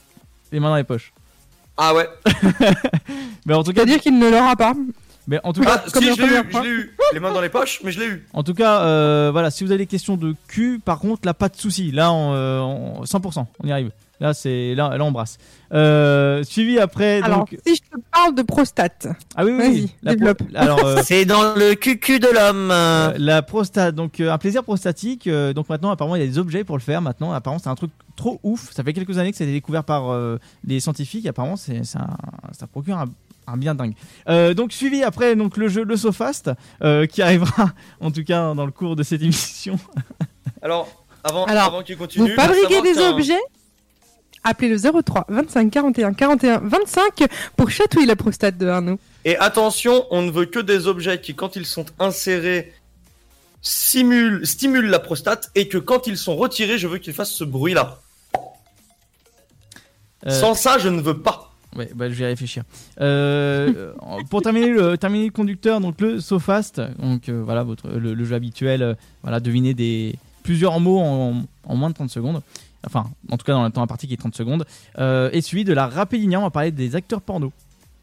les 0.52 0.60
mains 0.60 0.70
dans 0.70 0.76
les 0.76 0.84
poches. 0.84 1.14
Ah 1.78 1.96
ouais. 1.96 2.08
Mais 3.48 3.56
en 3.56 3.64
tout 3.64 3.72
cas, 3.72 3.82
C'est-à-dire 3.82 4.02
qu'il 4.02 4.20
ne 4.20 4.30
l'aura 4.30 4.56
pas. 4.56 4.74
Mais 5.28 5.40
en 5.44 5.54
tout 5.54 5.62
cas, 5.62 5.84
Ah, 5.86 5.90
comme 5.92 6.04
si 6.04 6.10
la 6.10 6.16
je 6.16 6.22
l'ai 6.22 6.28
eu, 6.28 6.52
fois. 6.52 6.62
je 6.64 6.68
l'ai 6.68 6.74
eu. 6.74 6.96
Les 7.14 7.20
mains 7.20 7.34
dans 7.34 7.42
les 7.42 7.50
poches, 7.50 7.82
mais 7.84 7.92
je 7.92 8.00
l'ai 8.00 8.08
eu. 8.08 8.26
En 8.34 8.44
tout 8.44 8.54
cas, 8.54 8.82
euh, 8.82 9.30
voilà, 9.32 9.52
si 9.52 9.64
vous 9.64 9.72
avez 9.72 9.80
des 9.80 9.88
questions 9.88 10.18
de 10.18 10.36
cul, 10.48 10.80
par 10.84 11.00
contre, 11.00 11.22
là, 11.26 11.34
pas 11.34 11.50
de 11.50 11.56
souci. 11.58 11.92
Là, 11.92 12.12
on, 12.12 12.34
euh, 12.34 12.60
on- 12.60 13.06
100%, 13.06 13.48
on 13.64 13.68
y 13.68 13.72
arrive. 13.72 13.92
Là, 14.20 14.36
c'est 14.36 14.76
là, 14.76 14.96
là, 14.98 15.04
on 15.04 15.12
brasse. 15.12 15.40
Euh, 15.74 16.44
suivi 16.44 16.78
après, 16.80 17.22
Alors, 17.24 17.40
donc. 17.40 17.58
si 17.66 17.76
je 17.76 17.82
te 17.82 18.02
parle 18.12 18.36
de 18.36 18.44
prostate, 18.44 19.08
Ah 19.36 19.44
oui, 19.44 19.52
oui, 19.58 19.66
oui. 19.68 19.92
La 20.04 20.12
pro- 20.12 20.20
développe. 20.20 20.44
Alors, 20.54 20.86
euh, 20.86 21.02
C'est 21.04 21.26
dans 21.26 21.56
le 21.56 21.74
cucu 21.74 22.20
de 22.20 22.28
l'homme. 22.28 22.70
euh, 22.72 23.14
la 23.18 23.42
prostate, 23.42 23.96
donc 23.96 24.20
euh, 24.20 24.32
un 24.32 24.38
plaisir 24.38 24.64
prostatique. 24.64 25.26
euh, 25.28 25.54
donc 25.54 25.70
maintenant, 25.70 25.90
apparemment, 25.90 26.16
il 26.18 26.22
y 26.22 26.24
a 26.24 26.28
des 26.28 26.38
objets 26.38 26.64
pour 26.64 26.78
le 26.78 26.84
faire. 26.84 27.02
Maintenant, 27.02 27.32
apparemment, 27.32 27.60
c'est 27.64 27.70
un 27.70 27.76
truc 27.76 27.90
trop 28.16 28.40
ouf. 28.44 28.72
Ça 28.74 28.84
fait 28.84 28.94
quelques 28.94 29.18
années 29.18 29.32
que 29.32 29.38
ça 29.38 29.44
a 29.44 29.48
été 29.48 29.54
découvert 29.54 29.84
par 29.84 30.12
euh, 30.12 30.38
les 30.68 30.80
scientifiques. 30.80 31.26
Apparemment, 31.26 31.56
c'est 31.56 31.84
ça, 31.84 32.06
ça 32.52 32.68
procure 32.68 32.98
un, 33.00 33.06
un 33.52 33.58
bien 33.58 33.76
dingue. 33.76 33.94
Euh, 34.30 34.54
donc 34.54 34.74
suivi 34.74 35.04
après, 35.04 35.36
donc 35.36 35.58
le 35.58 35.68
jeu 35.68 35.84
le 35.84 35.98
Sofast 35.98 36.52
euh, 36.84 37.06
qui 37.06 37.22
arrivera, 37.22 37.72
en 38.00 38.12
tout 38.12 38.24
cas, 38.24 38.54
dans 38.54 38.66
le 38.66 38.72
cours 38.72 38.96
de 38.96 39.04
cette 39.04 39.22
émission. 39.22 39.80
Alors, 40.62 40.90
avant, 41.24 41.46
Alors, 41.46 41.64
avant 41.66 41.84
qu'il 41.84 41.98
continue. 41.98 42.30
vous 42.30 42.36
fabriquez 42.36 42.82
des 42.82 42.98
objets 43.00 43.40
Appelez 44.44 44.70
le 44.70 45.04
03 45.04 45.26
25 45.30 45.70
41 45.70 46.14
41 46.14 46.62
25 46.64 47.28
pour 47.56 47.70
chatouiller 47.70 48.08
la 48.08 48.16
prostate 48.16 48.58
de 48.58 48.68
Arnaud. 48.68 49.00
Et 49.24 49.38
attention, 49.38 50.08
on 50.10 50.24
ne 50.24 50.32
veut 50.32 50.46
que 50.46 50.58
des 50.58 50.88
objets 50.88 51.22
qui, 51.22 51.36
quand 51.36 51.56
ils 51.56 51.66
sont 51.68 51.86
insérés, 52.00 52.74
simulent, 53.62 54.46
stimulent 54.48 54.90
la 54.90 54.98
prostate 54.98 55.52
et 55.54 55.68
que 55.68 55.78
quand 55.78 56.08
ils 56.08 56.18
sont 56.18 56.36
retirés, 56.36 56.80
je 56.80 56.88
veux 56.88 56.98
qu'ils 56.98 57.14
fassent 57.14 57.34
ce 57.34 57.44
bruit-là. 57.44 58.00
Euh, 60.26 60.40
Sans 60.40 60.56
ça, 60.56 60.80
je 60.80 60.90
ne 60.90 61.02
veux 61.02 61.22
pas. 61.22 61.51
Ouais, 61.76 61.90
bah, 61.96 62.10
je 62.10 62.16
vais 62.16 62.24
y 62.24 62.28
réfléchir. 62.28 62.64
Euh, 63.00 63.94
pour 64.30 64.42
terminer 64.42 64.70
le, 64.70 64.98
terminer 64.98 65.26
le 65.26 65.32
conducteur, 65.32 65.80
donc 65.80 66.02
le 66.02 66.20
SoFast, 66.20 66.82
donc 67.00 67.30
euh, 67.30 67.42
voilà 67.44 67.64
votre 67.64 67.90
le, 67.90 68.14
le 68.14 68.26
jeu 68.26 68.36
habituel, 68.36 68.82
euh, 68.82 68.94
voilà 69.24 69.40
deviner 69.40 69.74
des 69.74 70.16
plusieurs 70.44 70.80
mots 70.80 71.00
en, 71.00 71.44
en 71.66 71.76
moins 71.76 71.90
de 71.90 71.96
30 71.96 72.10
secondes. 72.10 72.42
Enfin, 72.86 73.10
en 73.30 73.38
tout 73.38 73.46
cas 73.46 73.54
dans 73.54 73.64
le 73.64 73.70
temps 73.72 73.84
imparti 73.84 74.08
qui 74.08 74.14
est 74.14 74.18
30 74.18 74.36
secondes. 74.36 74.66
Euh, 74.98 75.30
et 75.32 75.42
suivi 75.42 75.64
de 75.64 75.74
la 75.74 75.88
Rapidinia, 75.88 76.40
on 76.40 76.44
va 76.44 76.50
parler 76.50 76.72
des 76.72 76.96
acteurs 76.96 77.22
porno. 77.22 77.54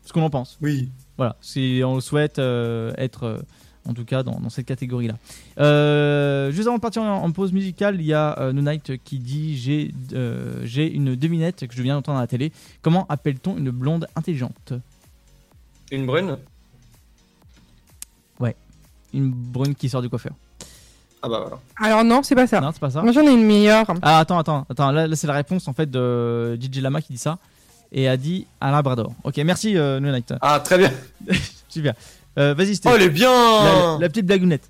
Ce 0.04 0.12
qu'on 0.12 0.22
en 0.22 0.30
pense. 0.30 0.56
Oui. 0.62 0.88
Voilà, 1.18 1.36
si 1.40 1.82
on 1.84 2.00
souhaite 2.00 2.38
être 2.38 3.44
en 3.86 3.94
tout 3.94 4.04
cas 4.04 4.22
dans, 4.22 4.40
dans 4.40 4.50
cette 4.50 4.66
catégorie-là. 4.66 5.14
Euh, 5.58 6.50
juste 6.50 6.66
avant 6.66 6.76
de 6.76 6.82
partir 6.82 7.02
en, 7.02 7.22
en 7.24 7.32
pause 7.32 7.52
musicale, 7.52 7.96
il 8.00 8.06
y 8.06 8.14
a 8.14 8.38
euh, 8.38 8.52
No 8.52 8.62
Night 8.62 9.02
qui 9.04 9.18
dit 9.18 9.56
j'ai 9.56 9.92
euh, 10.12 10.60
j'ai 10.64 10.90
une 10.90 11.14
devinette 11.14 11.66
que 11.66 11.74
je 11.74 11.82
viens 11.82 11.94
d'entendre 11.94 12.18
à 12.18 12.22
la 12.22 12.26
télé. 12.26 12.52
Comment 12.82 13.06
appelle-t-on 13.08 13.56
une 13.56 13.70
blonde 13.70 14.06
intelligente? 14.16 14.72
Une 15.90 16.06
brune? 16.06 16.36
Une 19.14 19.30
brune 19.30 19.74
qui 19.74 19.88
sort 19.88 20.02
du 20.02 20.08
coiffeur. 20.08 20.32
Ah 21.22 21.28
bah 21.28 21.40
voilà. 21.40 21.58
Alors 21.80 22.04
non, 22.04 22.22
c'est 22.22 22.34
pas 22.34 22.46
ça. 22.46 22.60
Non, 22.60 22.70
c'est 22.72 22.80
pas 22.80 22.90
ça. 22.90 23.02
Moi 23.02 23.12
j'en 23.12 23.22
ai 23.22 23.32
une 23.32 23.44
meilleure. 23.44 23.86
Ah, 24.02 24.18
attends, 24.18 24.38
attends, 24.38 24.66
attends. 24.68 24.90
Là, 24.90 25.06
là, 25.06 25.16
c'est 25.16 25.26
la 25.26 25.32
réponse 25.32 25.66
en 25.66 25.72
fait 25.72 25.90
de 25.90 26.58
DJ 26.60 26.80
Lama 26.80 27.00
qui 27.00 27.12
dit 27.14 27.18
ça. 27.18 27.38
Et 27.90 28.06
a 28.06 28.18
dit 28.18 28.46
un 28.60 28.70
labrador. 28.70 29.12
Ok, 29.24 29.38
merci 29.38 29.76
euh, 29.78 29.98
No 29.98 30.12
Night. 30.12 30.34
Ah, 30.42 30.60
très 30.60 30.76
bien. 30.76 30.92
Super. 31.68 31.94
Euh, 32.38 32.54
Vas-y, 32.54 32.70
Oh, 32.70 32.74
c'était 32.74 32.88
elle 32.90 33.02
est 33.02 33.08
bien 33.10 33.30
la, 33.32 33.98
la 34.00 34.08
petite 34.08 34.26
blagounette. 34.26 34.68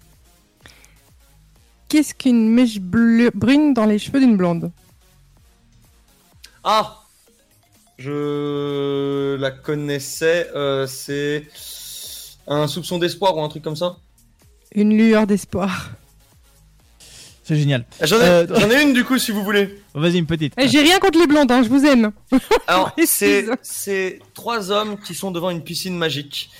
Qu'est-ce 1.88 2.14
qu'une 2.14 2.48
mèche 2.50 2.80
bleue, 2.80 3.30
brune 3.34 3.72
dans 3.74 3.86
les 3.86 3.98
cheveux 3.98 4.20
d'une 4.20 4.36
blonde? 4.36 4.70
Ah 6.64 7.02
Je 7.98 9.36
la 9.36 9.50
connaissais, 9.50 10.48
euh, 10.54 10.86
c'est 10.86 11.46
un 12.46 12.66
soupçon 12.66 12.98
d'espoir 12.98 13.36
ou 13.36 13.42
un 13.42 13.48
truc 13.48 13.62
comme 13.62 13.76
ça? 13.76 13.96
Une 14.74 14.96
lueur 14.96 15.26
d'espoir. 15.26 15.90
C'est 17.44 17.56
génial. 17.56 17.86
J'en 18.02 18.16
ai, 18.20 18.24
Euh, 18.24 18.46
j'en 18.58 18.70
ai 18.70 18.82
une 18.82 18.92
du 18.92 19.04
coup 19.04 19.18
si 19.18 19.30
vous 19.30 19.42
voulez. 19.42 19.82
Vas-y, 19.94 20.18
une 20.18 20.26
petite. 20.26 20.52
Eh, 20.58 20.68
J'ai 20.68 20.82
rien 20.82 20.98
contre 20.98 21.18
les 21.18 21.26
blondes, 21.26 21.50
hein, 21.50 21.62
je 21.62 21.70
vous 21.70 21.82
aime. 21.86 22.12
Alors, 22.66 22.90
c'est, 23.06 23.44
Précise. 23.44 23.56
c'est 23.62 24.18
trois 24.34 24.70
hommes 24.70 24.98
qui 24.98 25.14
sont 25.14 25.30
devant 25.30 25.48
une 25.48 25.62
piscine 25.64 25.96
magique. 25.96 26.50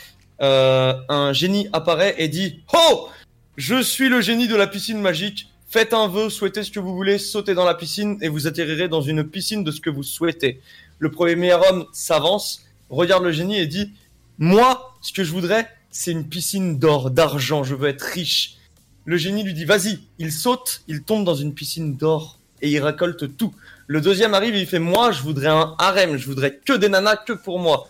Euh, 0.41 0.95
un 1.09 1.33
génie 1.33 1.69
apparaît 1.73 2.15
et 2.19 2.29
dit 2.29 2.61
Oh 2.73 3.09
Je 3.57 3.83
suis 3.83 4.09
le 4.09 4.21
génie 4.21 4.49
de 4.49 4.57
la 4.57 4.67
piscine 4.67 5.01
magique. 5.01 5.49
Faites 5.69 5.93
un 5.93 6.09
vœu, 6.09 6.31
souhaitez 6.31 6.63
ce 6.63 6.71
que 6.71 6.81
vous 6.81 6.95
voulez, 6.95 7.19
sautez 7.19 7.55
dans 7.55 7.65
la 7.65 7.75
piscine 7.75 8.19
et 8.23 8.29
vous 8.29 8.47
atterrirez 8.47 8.89
dans 8.89 9.03
une 9.03 9.23
piscine 9.25 9.65
de 9.65 9.71
ce 9.71 9.81
que 9.81 9.91
vous 9.91 10.03
souhaitez. 10.03 10.61
Le 10.99 11.11
premier 11.11 11.53
homme 11.53 11.87
s'avance, 11.93 12.65
regarde 12.89 13.25
le 13.25 13.33
génie 13.33 13.59
et 13.59 13.67
dit 13.67 13.93
Moi, 14.39 14.95
ce 15.03 15.13
que 15.13 15.25
je 15.25 15.33
voudrais, 15.33 15.69
c'est 15.91 16.13
une 16.13 16.29
piscine 16.29 16.79
d'or, 16.79 17.11
d'argent, 17.11 17.65
je 17.65 17.75
veux 17.75 17.89
être 17.89 18.03
riche. 18.03 18.57
Le 19.05 19.17
génie 19.17 19.43
lui 19.43 19.55
dit 19.55 19.65
Vas-y, 19.65 19.99
il 20.19 20.33
saute, 20.33 20.83
il 20.89 21.03
tombe 21.03 21.25
dans 21.25 21.35
une 21.35 21.53
piscine 21.53 21.97
d'or 21.97 22.39
et 22.63 22.71
il 22.71 22.81
récolte 22.81 23.37
tout. 23.37 23.55
Le 23.87 24.01
deuxième 24.01 24.35
arrive 24.35 24.55
et 24.55 24.61
il 24.61 24.67
fait 24.67 24.79
Moi, 24.79 25.13
je 25.13 25.23
voudrais 25.23 25.49
un 25.49 25.75
harem, 25.79 26.17
je 26.17 26.27
voudrais 26.27 26.61
que 26.65 26.73
des 26.75 26.89
nanas, 26.89 27.17
que 27.17 27.33
pour 27.33 27.59
moi. 27.59 27.89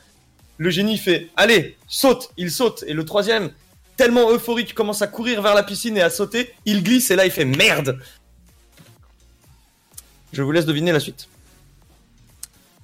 Le 0.58 0.70
génie 0.70 0.98
fait 0.98 1.28
Allez, 1.36 1.76
saute, 1.86 2.30
il 2.36 2.50
saute. 2.50 2.84
Et 2.86 2.92
le 2.92 3.04
troisième, 3.04 3.50
tellement 3.96 4.30
euphorique, 4.30 4.74
commence 4.74 5.02
à 5.02 5.06
courir 5.06 5.40
vers 5.42 5.54
la 5.54 5.62
piscine 5.62 5.96
et 5.96 6.02
à 6.02 6.10
sauter, 6.10 6.52
il 6.66 6.82
glisse 6.82 7.10
et 7.10 7.16
là 7.16 7.24
il 7.24 7.30
fait 7.30 7.44
Merde 7.44 7.98
Je 10.32 10.42
vous 10.42 10.52
laisse 10.52 10.66
deviner 10.66 10.92
la 10.92 11.00
suite. 11.00 11.28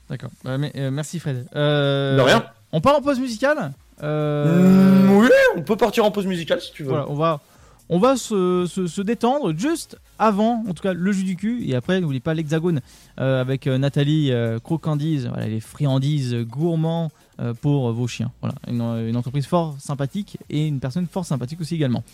D'accord. 0.08 0.30
Mais, 0.44 0.72
euh, 0.76 0.90
merci 0.90 1.18
Fred. 1.18 1.46
Euh, 1.56 2.16
De 2.16 2.20
rien. 2.22 2.44
On 2.72 2.80
part 2.80 2.96
en 2.96 3.02
pause 3.02 3.18
musicale. 3.20 3.72
Euh, 4.02 5.04
Mm, 5.08 5.16
oui, 5.18 5.28
on 5.56 5.62
peut 5.62 5.76
partir 5.76 6.04
en 6.04 6.10
pause 6.10 6.26
musicale 6.26 6.60
si 6.60 6.72
tu 6.72 6.82
veux. 6.82 6.88
Voilà, 6.90 7.06
on 7.08 7.14
va, 7.14 7.40
on 7.88 7.98
va 7.98 8.16
se, 8.16 8.66
se- 8.68 8.86
se 8.86 9.02
détendre 9.02 9.56
juste 9.56 9.96
avant, 10.18 10.64
en 10.68 10.74
tout 10.74 10.82
cas, 10.82 10.92
le 10.92 11.12
jus 11.12 11.22
du 11.24 11.36
cul. 11.36 11.64
Et 11.68 11.74
après, 11.74 12.00
n'oubliez 12.00 12.20
pas 12.20 12.34
l'hexagone 12.34 12.80
euh, 13.20 13.40
avec 13.40 13.66
euh, 13.66 13.78
Nathalie 13.78 14.32
euh, 14.32 14.58
voilà, 14.64 15.46
les 15.46 15.60
friandises 15.60 16.34
gourmands 16.34 17.06
euh, 17.06 17.23
pour 17.60 17.92
vos 17.92 18.06
chiens. 18.06 18.30
Voilà, 18.40 18.54
une, 18.68 18.80
une 19.08 19.16
entreprise 19.16 19.46
fort 19.46 19.76
sympathique 19.80 20.38
et 20.50 20.66
une 20.66 20.80
personne 20.80 21.06
fort 21.10 21.24
sympathique 21.24 21.60
aussi 21.60 21.74
également. 21.74 22.04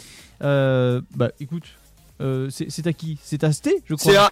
Euh, 0.43 1.01
bah 1.15 1.31
écoute, 1.41 1.65
euh, 2.21 2.49
c'est 2.51 2.71
c'est 2.71 2.87
à 2.87 2.93
qui? 2.93 3.19
C'est 3.23 3.45
à 3.45 3.53
Sté, 3.53 3.83
je 3.87 3.95
crois. 3.95 4.13
C'est 4.13 4.19
à, 4.19 4.31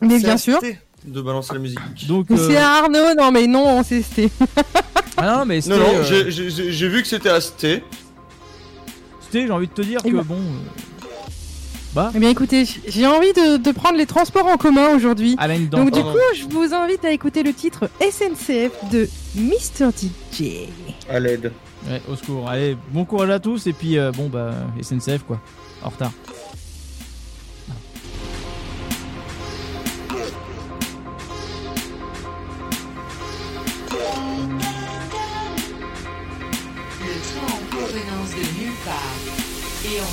Mais 0.00 0.18
c'est 0.18 0.24
bien 0.24 0.34
à 0.34 0.38
sûr. 0.38 0.58
Sté 0.58 0.78
de 1.04 1.20
balancer 1.20 1.52
la 1.52 1.60
musique. 1.60 2.06
Donc, 2.08 2.30
euh, 2.30 2.36
C'est 2.48 2.56
à 2.56 2.78
Arnaud, 2.82 3.14
non 3.16 3.30
mais 3.30 3.46
non, 3.46 3.64
on 3.78 3.82
s'est 3.84 4.02
Sté. 4.02 4.28
ah 5.16 5.36
non, 5.38 5.44
mais 5.46 5.60
Sté, 5.60 5.70
Non, 5.70 5.78
non, 5.78 5.94
euh, 5.94 6.30
j'ai- 6.30 6.88
vu 6.88 7.02
que 7.02 7.06
c'était 7.08 7.28
à 7.28 7.40
Sté. 7.40 7.84
Sté, 9.20 9.46
j'ai 9.46 9.52
envie 9.52 9.68
de 9.68 9.72
te 9.72 9.82
dire 9.82 10.00
Et 10.04 10.10
que 10.10 10.16
bah- 10.16 10.22
bon. 10.24 10.40
Bah, 11.96 12.12
Eh 12.14 12.18
bien 12.18 12.28
écoutez, 12.30 12.64
j'ai 12.86 13.06
envie 13.06 13.32
de, 13.32 13.56
de 13.56 13.70
prendre 13.72 13.96
les 13.96 14.06
transports 14.06 14.46
en 14.46 14.56
commun 14.58 14.94
aujourd'hui. 14.94 15.34
Donc 15.70 15.86
du 15.90 16.00
pardon. 16.00 16.12
coup, 16.12 16.18
je 16.36 16.44
vous 16.44 16.74
invite 16.74 17.04
à 17.04 17.10
écouter 17.10 17.42
le 17.42 17.52
titre 17.54 17.88
SNCF 18.00 18.70
de 18.92 19.08
Mr. 19.34 19.90
DJ. 19.90 20.68
À 21.08 21.18
l'aide. 21.18 21.52
Ouais, 21.88 22.02
au 22.08 22.14
secours. 22.16 22.48
Allez, 22.48 22.76
bon 22.90 23.04
courage 23.04 23.30
à 23.30 23.40
tous 23.40 23.66
et 23.66 23.72
puis 23.72 23.96
euh, 23.98 24.12
bon 24.12 24.28
bah 24.28 24.52
SNCF 24.82 25.22
quoi. 25.26 25.40
En 25.82 25.88
retard. 25.88 26.12
Le 37.00 37.14
train 37.28 37.46
en 37.54 37.76
provenance 37.76 38.30
de 38.30 38.60
nulle 38.60 38.74
part 38.84 39.18
et 39.84 40.00
en 40.00 40.12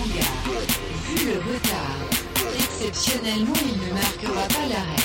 Vu 0.00 1.26
le 1.26 1.38
retard, 1.38 1.96
exceptionnellement 2.56 3.52
il 3.66 3.88
ne 3.88 3.92
marquera 3.94 4.46
pas 4.46 4.68
l'arrêt. 4.68 5.04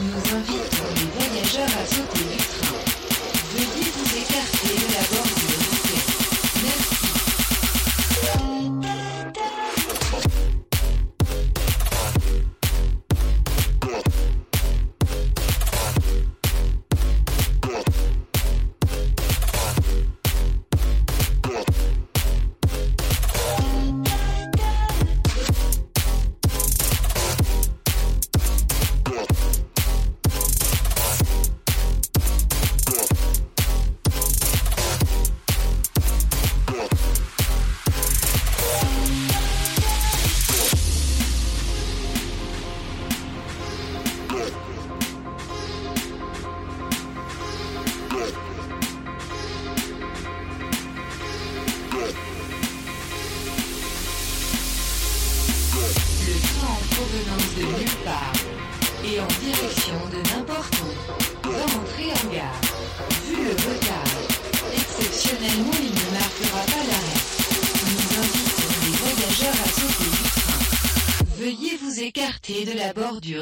Nous 0.00 0.36
invitons 0.36 0.86
les 0.94 1.08
voyageurs 1.18 1.78
à 1.82 1.84
sauter 1.84 2.24
du 2.24 2.36
train. 2.36 2.89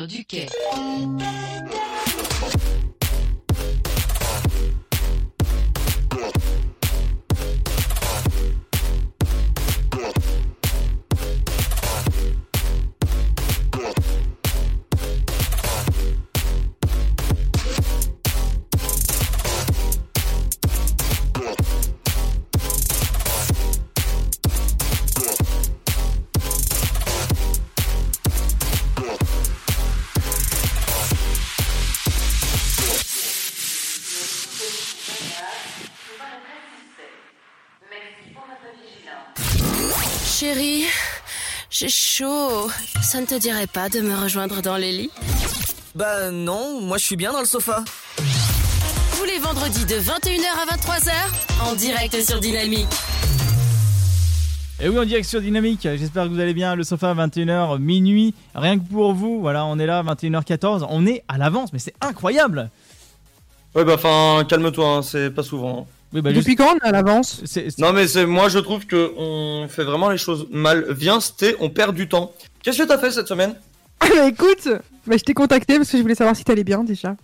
La 0.08 0.37
Ça 43.10 43.20
ne 43.22 43.26
te 43.26 43.38
dirait 43.38 43.66
pas 43.66 43.88
de 43.88 44.00
me 44.00 44.14
rejoindre 44.14 44.60
dans 44.60 44.76
les 44.76 44.92
lits 44.92 45.10
Bah 45.94 46.30
non, 46.30 46.80
moi 46.82 46.98
je 46.98 47.04
suis 47.04 47.16
bien 47.16 47.32
dans 47.32 47.40
le 47.40 47.46
sofa. 47.46 47.82
Tous 49.16 49.24
les 49.24 49.38
vendredis 49.38 49.84
de 49.86 49.94
21h 49.94 50.68
à 50.68 50.76
23h, 50.76 51.10
en 51.70 51.74
direct 51.74 52.20
sur 52.22 52.38
Dynamique. 52.38 52.86
Et 54.80 54.88
oui, 54.88 54.98
en 54.98 55.04
direct 55.04 55.26
sur 55.26 55.40
Dynamique. 55.40 55.80
J'espère 55.82 56.24
que 56.24 56.28
vous 56.28 56.38
allez 56.38 56.54
bien. 56.54 56.74
Le 56.74 56.84
sofa 56.84 57.14
21h 57.14 57.78
minuit, 57.78 58.34
rien 58.54 58.78
que 58.78 58.84
pour 58.84 59.12
vous. 59.14 59.40
Voilà, 59.40 59.64
on 59.64 59.78
est 59.78 59.86
là 59.86 60.02
21h14. 60.04 60.86
On 60.90 61.06
est 61.06 61.24
à 61.28 61.38
l'avance, 61.38 61.72
mais 61.72 61.78
c'est 61.78 61.94
incroyable. 62.00 62.70
Ouais, 63.74 63.84
bah, 63.84 63.94
enfin, 63.94 64.44
calme-toi, 64.48 64.86
hein, 64.88 65.02
c'est 65.02 65.30
pas 65.30 65.42
souvent. 65.42 65.80
hein. 65.88 65.92
Oui, 66.12 66.20
bah, 66.22 66.30
juste- 66.30 66.42
Depuis 66.42 66.56
quand 66.56 66.74
on 66.74 66.76
est 66.78 66.88
à 66.88 66.92
l'avance 66.92 67.42
c'est- 67.44 67.70
c'est- 67.70 67.78
Non, 67.80 67.92
mais 67.92 68.06
c'est, 68.06 68.24
moi, 68.24 68.48
je 68.48 68.58
trouve 68.60 68.86
que 68.86 69.12
on 69.18 69.66
fait 69.68 69.84
vraiment 69.84 70.08
les 70.10 70.16
choses 70.18 70.46
mal. 70.50 70.86
Viens, 70.90 71.20
Sté, 71.20 71.56
on 71.60 71.68
perd 71.70 71.94
du 71.96 72.08
temps. 72.08 72.32
Qu'est-ce 72.68 72.82
que 72.82 72.88
t'as 72.88 72.98
fait 72.98 73.10
cette 73.10 73.28
semaine 73.28 73.54
Ah 73.98 74.06
bah 74.14 74.26
écoute, 74.28 74.68
bah, 75.06 75.16
je 75.16 75.24
t'ai 75.24 75.32
contacté 75.32 75.78
parce 75.78 75.90
que 75.90 75.96
je 75.96 76.02
voulais 76.02 76.14
savoir 76.14 76.36
si 76.36 76.44
t'allais 76.44 76.64
bien 76.64 76.84
déjà. 76.84 77.16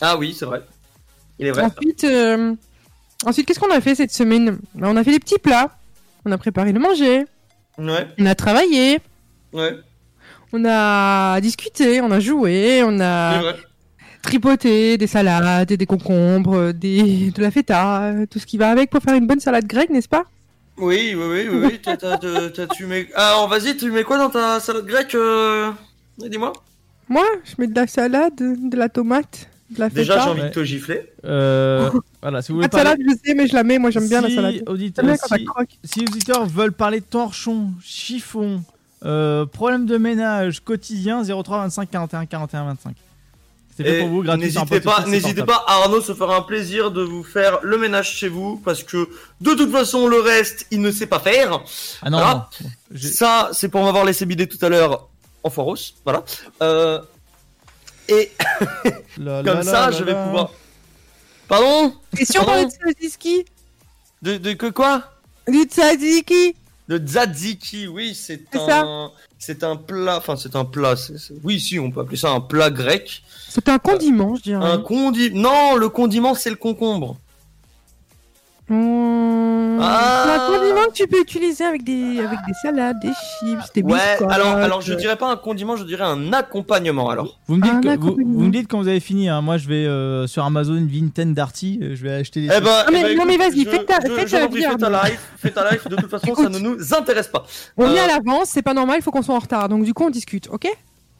Ah 0.00 0.16
oui, 0.16 0.32
c'est 0.32 0.44
vrai. 0.44 0.62
Il 1.40 1.48
est 1.48 1.50
vrai. 1.50 1.64
Ensuite, 1.64 2.04
euh, 2.04 2.54
ensuite 3.26 3.48
qu'est-ce 3.48 3.58
qu'on 3.58 3.72
a 3.72 3.80
fait 3.80 3.96
cette 3.96 4.12
semaine? 4.12 4.60
Bah, 4.76 4.86
On 4.88 4.96
a 4.96 5.02
fait 5.02 5.10
des 5.10 5.18
petits 5.18 5.40
plats, 5.40 5.76
on 6.24 6.30
a 6.30 6.38
préparé 6.38 6.70
le 6.70 6.78
manger, 6.78 7.24
Ouais, 7.78 8.06
on 8.16 8.26
a 8.26 8.36
travaillé, 8.36 9.00
ouais, 9.52 9.76
on 10.52 10.64
a 10.64 11.40
discuté, 11.40 12.00
on 12.00 12.12
a 12.12 12.20
joué, 12.20 12.84
on 12.84 13.00
a 13.00 13.54
tripoté 14.22 14.98
des 14.98 15.08
salades, 15.08 15.72
des 15.72 15.86
concombres, 15.86 16.72
des... 16.72 17.32
de 17.32 17.42
la 17.42 17.50
feta, 17.50 18.12
tout 18.30 18.38
ce 18.38 18.46
qui 18.46 18.56
va 18.56 18.70
avec 18.70 18.88
pour 18.88 19.02
faire 19.02 19.14
une 19.14 19.26
bonne 19.26 19.40
salade 19.40 19.66
grecque, 19.66 19.90
n'est-ce 19.90 20.08
pas? 20.08 20.26
Oui, 20.78 21.14
oui, 21.14 21.46
oui, 21.48 21.48
oui, 21.50 21.80
t'as- 21.82 21.96
t'as- 21.96 22.18
t'as- 22.18 22.66
tu 22.68 22.86
mets. 22.86 23.08
Alors, 23.14 23.48
vas-y, 23.48 23.76
tu 23.76 23.90
mets 23.90 24.04
quoi 24.04 24.18
dans 24.18 24.30
ta 24.30 24.58
salade 24.58 24.86
grecque 24.86 25.14
euh... 25.14 25.70
Dis-moi. 26.18 26.52
Moi, 27.08 27.24
je 27.44 27.52
mets 27.58 27.66
de 27.66 27.74
la 27.78 27.86
salade, 27.86 28.34
de 28.36 28.76
la 28.76 28.88
tomate, 28.88 29.48
de 29.70 29.80
la 29.80 29.90
feta. 29.90 30.00
Déjà, 30.00 30.20
j'ai 30.20 30.30
envie 30.30 30.40
Ouais. 30.40 30.48
de 30.48 30.54
te 30.54 30.64
gifler. 30.64 31.12
euh, 31.24 31.90
voilà, 32.22 32.40
si 32.40 32.52
vous 32.52 32.56
voulez 32.58 32.68
parler. 32.68 32.86
salade, 32.90 33.00
je 33.06 33.14
sais, 33.24 33.34
mais 33.34 33.46
je 33.46 33.54
la 33.54 33.64
mets, 33.64 33.78
moi 33.78 33.90
j'aime 33.90 34.08
bien 34.08 34.22
la 34.22 34.28
si 34.28 34.34
salade. 34.34 34.62
audite- 34.66 34.96
J'aime 34.96 35.06
bien 35.06 35.16
quand 35.18 35.28
ça 35.28 35.36
si- 35.36 35.44
croque. 35.44 35.68
si 35.84 36.00
les 36.00 36.06
auditeurs 36.06 36.46
veulent 36.46 36.72
parler 36.72 37.00
de 37.00 37.04
torchon, 37.04 37.70
chiffon, 37.82 38.62
euh, 39.04 39.44
problème 39.44 39.84
de 39.84 39.98
ménage 39.98 40.60
quotidien 40.64 41.22
03 41.22 41.58
25 41.58 41.90
41 41.90 42.24
41 42.26 42.64
25. 42.64 42.94
C'est 43.82 43.88
fait 43.90 43.96
Et 43.98 44.00
pour 44.00 44.08
vous 44.08 44.22
gratuit 44.22 44.50
sur 44.52 44.60
un 44.62 44.64
n'hésitez 44.64 44.80
pas, 44.80 45.04
n'hésitez 45.06 45.42
pas, 45.44 45.64
Arnaud 45.66 46.00
se 46.00 46.14
fera 46.14 46.36
un 46.36 46.42
plaisir 46.42 46.90
de 46.90 47.02
vous 47.02 47.22
faire 47.24 47.58
le 47.62 47.78
ménage 47.78 48.10
chez 48.12 48.28
vous 48.28 48.56
parce 48.64 48.82
que 48.82 49.08
de 49.40 49.54
toute 49.54 49.70
façon 49.72 50.06
le 50.08 50.20
reste 50.20 50.66
il 50.70 50.80
ne 50.80 50.90
sait 50.90 51.06
pas 51.06 51.20
faire. 51.20 51.60
Ah 52.02 52.10
non, 52.10 52.18
Voilà. 52.18 52.48
non. 52.62 52.68
J'ai- 52.92 53.08
Ça 53.10 53.50
c'est 53.52 53.68
pour 53.68 53.82
m'avoir 53.82 54.04
laissé 54.04 54.26
bider 54.26 54.46
tout 54.46 54.58
à 54.64 54.68
l'heure 54.68 55.08
en 55.44 55.50
foiros, 55.50 55.76
voilà. 56.04 56.24
Euh, 56.62 57.00
et 58.08 58.30
comme 59.44 59.62
ça 59.62 59.90
je 59.90 60.04
vais 60.04 60.14
pouvoir. 60.14 60.50
Pardon? 61.48 61.94
Et 62.18 62.24
si 62.24 62.38
on 62.38 62.44
parlait 62.44 62.66
De, 64.22 64.36
de 64.38 64.52
que 64.54 64.70
quoi? 64.70 65.02
Du 65.48 65.64
tzatziki 65.64 66.54
Le 66.92 66.98
tzatziki, 66.98 67.86
oui, 67.86 68.14
c'est 68.14 68.54
un, 68.54 69.10
c'est 69.38 69.64
un 69.64 69.76
plat, 69.76 70.18
enfin 70.18 70.36
c'est 70.36 70.56
un 70.56 70.66
plat, 70.66 70.94
oui, 71.42 71.58
si, 71.58 71.78
on 71.78 71.90
peut 71.90 72.00
appeler 72.00 72.18
ça 72.18 72.32
un 72.32 72.42
plat 72.42 72.68
grec. 72.68 73.22
C'est 73.48 73.70
un 73.70 73.78
condiment, 73.78 74.36
je 74.36 74.42
dirais. 74.42 74.62
Un 74.62 74.76
condiment, 74.76 75.40
non, 75.40 75.76
le 75.76 75.88
condiment 75.88 76.34
c'est 76.34 76.50
le 76.50 76.56
concombre. 76.56 77.16
Mmh. 78.68 79.78
Ah. 79.84 80.22
C'est 80.24 80.30
un 80.30 80.58
condiment 80.58 80.86
que 80.86 80.92
tu 80.92 81.06
peux 81.08 81.20
utiliser 81.20 81.64
avec 81.64 81.82
des, 81.82 82.20
avec 82.20 82.38
des 82.46 82.54
salades, 82.62 82.96
des 83.02 83.08
chips, 83.10 83.72
des 83.74 83.82
Ouais, 83.82 83.98
alors, 84.30 84.54
alors 84.54 84.80
je 84.80 84.94
dirais 84.94 85.16
pas 85.16 85.30
un 85.30 85.36
condiment, 85.36 85.76
je 85.76 85.84
dirais 85.84 86.04
un 86.04 86.32
accompagnement 86.32 87.10
alors. 87.10 87.40
Vous 87.48 87.56
me, 87.56 87.62
dites 87.62 87.72
Un 87.72 87.80
que- 87.80 87.86
vous, 87.88 87.92
accompagnement. 87.92 88.38
vous 88.38 88.44
me 88.46 88.50
dites 88.52 88.68
quand 88.68 88.78
vous 88.80 88.88
avez 88.88 89.00
fini. 89.00 89.28
hein. 89.28 89.40
Moi, 89.40 89.56
je 89.58 89.66
vais 89.68 89.84
euh, 89.86 90.26
sur 90.26 90.44
Amazon 90.44 90.86
Vinted 90.88 91.34
Darty. 91.34 91.80
euh, 91.82 91.96
Je 91.96 92.02
vais 92.02 92.12
acheter 92.12 92.42
des. 92.42 92.46
Eh 92.46 92.60
ben, 92.60 92.84
Non, 93.16 93.24
mais- 93.26 93.34
eh 93.34 93.36
vas-y, 93.38 93.64
je- 93.64 93.68
fais 93.70 93.84
ta- 93.84 93.98
je- 94.06 94.12
fais 94.12 94.26
je 94.26 94.36
ta 94.36 94.48
prie, 94.48 94.58
vie, 94.58 94.64
fais 94.64 94.76
ta 94.76 94.86
Arnaud. 94.86 94.98
live, 95.04 95.18
fais 95.38 95.50
ta 95.50 95.70
life, 95.70 95.88
de 95.88 95.96
toute 95.96 96.10
façon 96.10 96.34
ça 96.34 96.48
ne 96.48 96.58
nous 96.58 96.94
intéresse 96.94 97.28
pas. 97.28 97.44
On 97.76 97.90
est 97.92 97.98
euh, 97.98 98.04
à 98.04 98.06
l'avance, 98.06 98.48
c'est 98.50 98.62
pas 98.62 98.74
normal, 98.74 98.96
il 99.00 99.02
faut 99.02 99.10
qu'on 99.10 99.22
soit 99.22 99.34
en 99.34 99.38
retard. 99.40 99.68
Donc 99.68 99.84
du 99.84 99.92
coup, 99.92 100.04
on 100.04 100.10
discute, 100.10 100.48
ok? 100.50 100.68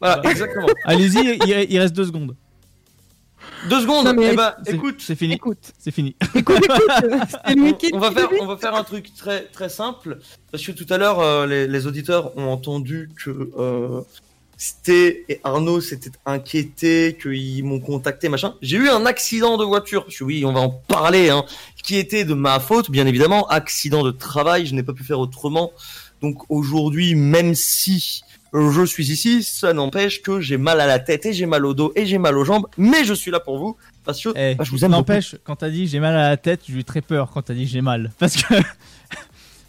Voilà, 0.00 0.20
exactement. 0.30 0.66
Allez-y, 0.84 1.38
il, 1.44 1.66
il 1.70 1.78
reste 1.78 1.94
deux 1.94 2.04
secondes. 2.06 2.34
Deux 3.68 3.80
secondes, 3.80 4.06
Non, 4.06 4.14
mais 4.14 4.30
eh 4.32 4.37
ben, 4.37 4.54
C'est- 4.64 4.75
écoute, 4.75 4.97
c'est 4.99 5.14
fini. 5.14 5.35
Écoute, 5.35 5.73
C'est 5.78 5.90
fini. 5.92 6.16
écoute, 6.35 6.56
écoute. 6.64 6.80
On, 7.92 7.99
va 7.99 8.11
faire, 8.11 8.28
on 8.40 8.47
va 8.47 8.56
faire 8.56 8.75
un 8.75 8.85
truc 8.85 9.14
très 9.14 9.42
très 9.44 9.68
simple 9.68 10.18
parce 10.50 10.64
que 10.64 10.73
tout 10.73 10.87
à 10.90 10.99
l'heure 10.99 11.21
euh, 11.21 11.47
les, 11.47 11.66
les 11.68 11.87
auditeurs 11.87 12.37
ont 12.37 12.49
entendu 12.50 13.11
que 13.25 13.50
euh, 13.59 14.00
Sté 14.59 15.25
et 15.28 15.40
Arnaud 15.44 15.80
s'étaient 15.80 16.11
inquiétés, 16.26 17.16
qu'ils 17.21 17.64
m'ont 17.64 17.80
contacté 17.80 18.28
machin. 18.28 18.54
J'ai 18.62 18.76
eu 18.76 18.88
un 18.88 19.06
accident 19.06 19.56
de 19.56 19.64
voiture. 19.64 20.05
Parce 20.05 20.16
que 20.18 20.24
oui, 20.24 20.44
on 20.44 20.53
va 20.53 20.61
en 20.61 20.70
parler, 20.70 21.31
hein, 21.31 21.44
qui 21.83 21.96
était 21.96 22.24
de 22.24 22.35
ma 22.35 22.61
faute, 22.61 22.90
bien 22.90 23.07
évidemment. 23.07 23.46
Accident 23.48 24.03
de 24.05 24.11
travail, 24.12 24.66
je 24.66 24.74
n'ai 24.74 24.83
pas 24.85 24.92
pu 24.92 25.03
faire 25.05 25.18
autrement. 25.18 25.72
Donc 26.20 26.48
aujourd'hui, 26.48 27.14
même 27.16 27.55
si 27.57 28.22
je 28.54 28.84
suis 28.84 29.10
ici, 29.10 29.42
ça 29.42 29.72
n'empêche 29.72 30.22
que 30.22 30.40
j'ai 30.40 30.56
mal 30.58 30.80
à 30.80 30.86
la 30.86 30.98
tête 30.98 31.24
et 31.26 31.32
j'ai 31.32 31.46
mal 31.46 31.64
au 31.64 31.74
dos 31.74 31.92
et 31.96 32.04
j'ai 32.06 32.18
mal 32.18 32.36
aux 32.36 32.44
jambes, 32.44 32.66
mais 32.76 33.04
je 33.04 33.14
suis 33.14 33.30
là 33.30 33.40
pour 33.40 33.58
vous 33.58 33.76
parce 34.04 34.20
que 34.22 34.30
Eh, 34.36 34.54
bah, 34.56 34.64
je 34.64 34.70
vous 34.70 34.84
aime. 34.84 34.90
N'empêche, 34.90 35.36
quand 35.44 35.56
t'as 35.56 35.70
dit 35.70 35.86
j'ai 35.86 36.00
mal 36.00 36.14
à 36.16 36.28
la 36.30 36.36
tête, 36.36 36.60
j'ai 36.68 36.74
eu 36.74 36.84
très 36.84 37.00
peur 37.00 37.30
quand 37.32 37.42
t'as 37.42 37.54
dit 37.54 37.66
j'ai 37.66 37.80
mal. 37.80 38.10
Parce 38.18 38.36
que. 38.36 38.54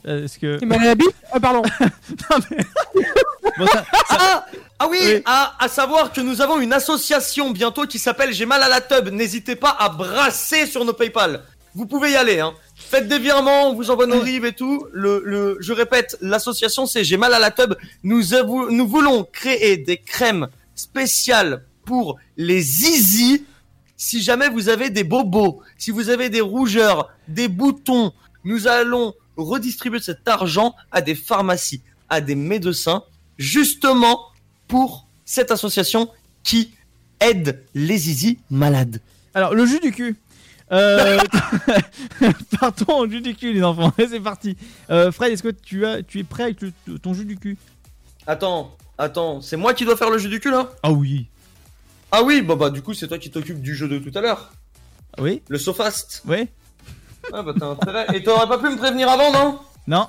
Parce 0.05 0.37
que. 0.37 0.57
T'es 0.57 0.65
mal 0.65 0.81
à 0.81 0.85
la 0.85 0.95
bite 0.95 1.15
Oh, 1.33 1.39
pardon. 1.39 1.61
Bon, 3.57 3.67
ça- 3.67 3.85
Ah, 4.09 4.45
ah 4.79 4.87
oui, 4.89 4.97
Oui. 5.01 5.21
À, 5.25 5.55
à 5.63 5.67
savoir 5.67 6.11
que 6.11 6.21
nous 6.21 6.41
avons 6.41 6.59
une 6.59 6.73
association 6.73 7.51
bientôt 7.51 7.85
qui 7.85 7.99
s'appelle 7.99 8.33
J'ai 8.33 8.45
mal 8.45 8.61
à 8.63 8.67
la 8.69 8.81
tub. 8.81 9.09
N'hésitez 9.09 9.55
pas 9.55 9.75
à 9.79 9.89
brasser 9.89 10.65
sur 10.65 10.83
nos 10.85 10.93
PayPal. 10.93 11.43
Vous 11.75 11.85
pouvez 11.85 12.11
y 12.11 12.15
aller. 12.15 12.39
Hein. 12.39 12.53
Faites 12.93 13.07
des 13.07 13.17
virements, 13.17 13.69
on 13.69 13.73
vous 13.73 13.89
envoie 13.89 14.05
nos 14.05 14.19
rives 14.19 14.45
et 14.45 14.53
tout. 14.53 14.85
Le, 14.91 15.23
le, 15.25 15.57
je 15.59 15.73
répète, 15.73 16.15
l'association 16.21 16.85
c'est 16.85 17.03
J'ai 17.03 17.17
mal 17.17 17.33
à 17.33 17.39
la 17.39 17.49
tub. 17.49 17.73
Nous, 18.03 18.35
avou- 18.35 18.69
nous 18.69 18.87
voulons 18.87 19.23
créer 19.23 19.77
des 19.77 19.97
crèmes 19.97 20.47
spéciales 20.75 21.65
pour 21.85 22.19
les 22.37 22.61
zizi. 22.61 23.45
Si 23.97 24.21
jamais 24.21 24.47
vous 24.47 24.69
avez 24.69 24.91
des 24.91 25.03
bobos, 25.03 25.63
si 25.75 25.89
vous 25.89 26.09
avez 26.09 26.29
des 26.29 26.41
rougeurs, 26.41 27.09
des 27.27 27.47
boutons, 27.47 28.13
nous 28.43 28.67
allons 28.67 29.15
redistribuer 29.37 29.99
cet 29.99 30.27
argent 30.27 30.75
à 30.91 31.01
des 31.01 31.15
pharmacies, 31.15 31.81
à 32.09 32.21
des 32.21 32.35
médecins, 32.35 33.01
justement 33.39 34.19
pour 34.67 35.07
cette 35.25 35.49
association 35.49 36.11
qui 36.43 36.75
aide 37.19 37.63
les 37.73 37.97
zizi 37.97 38.37
malades. 38.51 39.01
Alors, 39.33 39.55
le 39.55 39.65
jus 39.65 39.79
du 39.79 39.91
cul. 39.91 40.15
Euh... 40.73 41.19
Partons 42.59 42.99
au 42.99 43.07
jus 43.09 43.21
du 43.21 43.35
cul, 43.35 43.53
les 43.53 43.63
enfants. 43.63 43.91
C'est 43.97 44.19
parti. 44.19 44.57
Euh, 44.89 45.11
Fred, 45.11 45.31
est-ce 45.31 45.43
que 45.43 45.49
tu, 45.49 45.85
as, 45.85 46.03
tu 46.03 46.19
es 46.19 46.23
prêt 46.23 46.43
avec 46.43 46.61
le- 46.61 46.99
ton 46.99 47.13
jus 47.13 47.25
du 47.25 47.37
cul? 47.37 47.57
Attends, 48.27 48.75
attends, 48.97 49.41
c'est 49.41 49.57
moi 49.57 49.73
qui 49.73 49.85
dois 49.85 49.97
faire 49.97 50.09
le 50.09 50.17
jeu 50.17 50.29
du 50.29 50.39
cul 50.39 50.49
là? 50.51 50.69
Ah 50.81 50.91
oui. 50.91 51.27
Ah 52.11 52.23
oui, 52.23 52.41
bah 52.41 52.55
bah 52.55 52.69
du 52.69 52.81
coup 52.81 52.93
c'est 52.93 53.07
toi 53.07 53.17
qui 53.17 53.29
t'occupes 53.31 53.61
du 53.61 53.75
jeu 53.75 53.87
de 53.87 53.97
tout 53.99 54.11
à 54.17 54.21
l'heure, 54.21 54.51
Ah 55.17 55.21
Oui 55.23 55.41
le 55.49 55.57
Sofast. 55.57 56.21
Oui 56.25 56.47
Ah 57.33 57.41
bah 57.43 57.53
t'as 57.59 57.67
intérêt. 57.67 58.05
Et 58.13 58.23
t'aurais 58.23 58.47
pas 58.47 58.57
pu 58.59 58.65
me 58.69 58.77
prévenir 58.77 59.09
avant, 59.09 59.31
non? 59.33 59.59
Non 59.87 60.07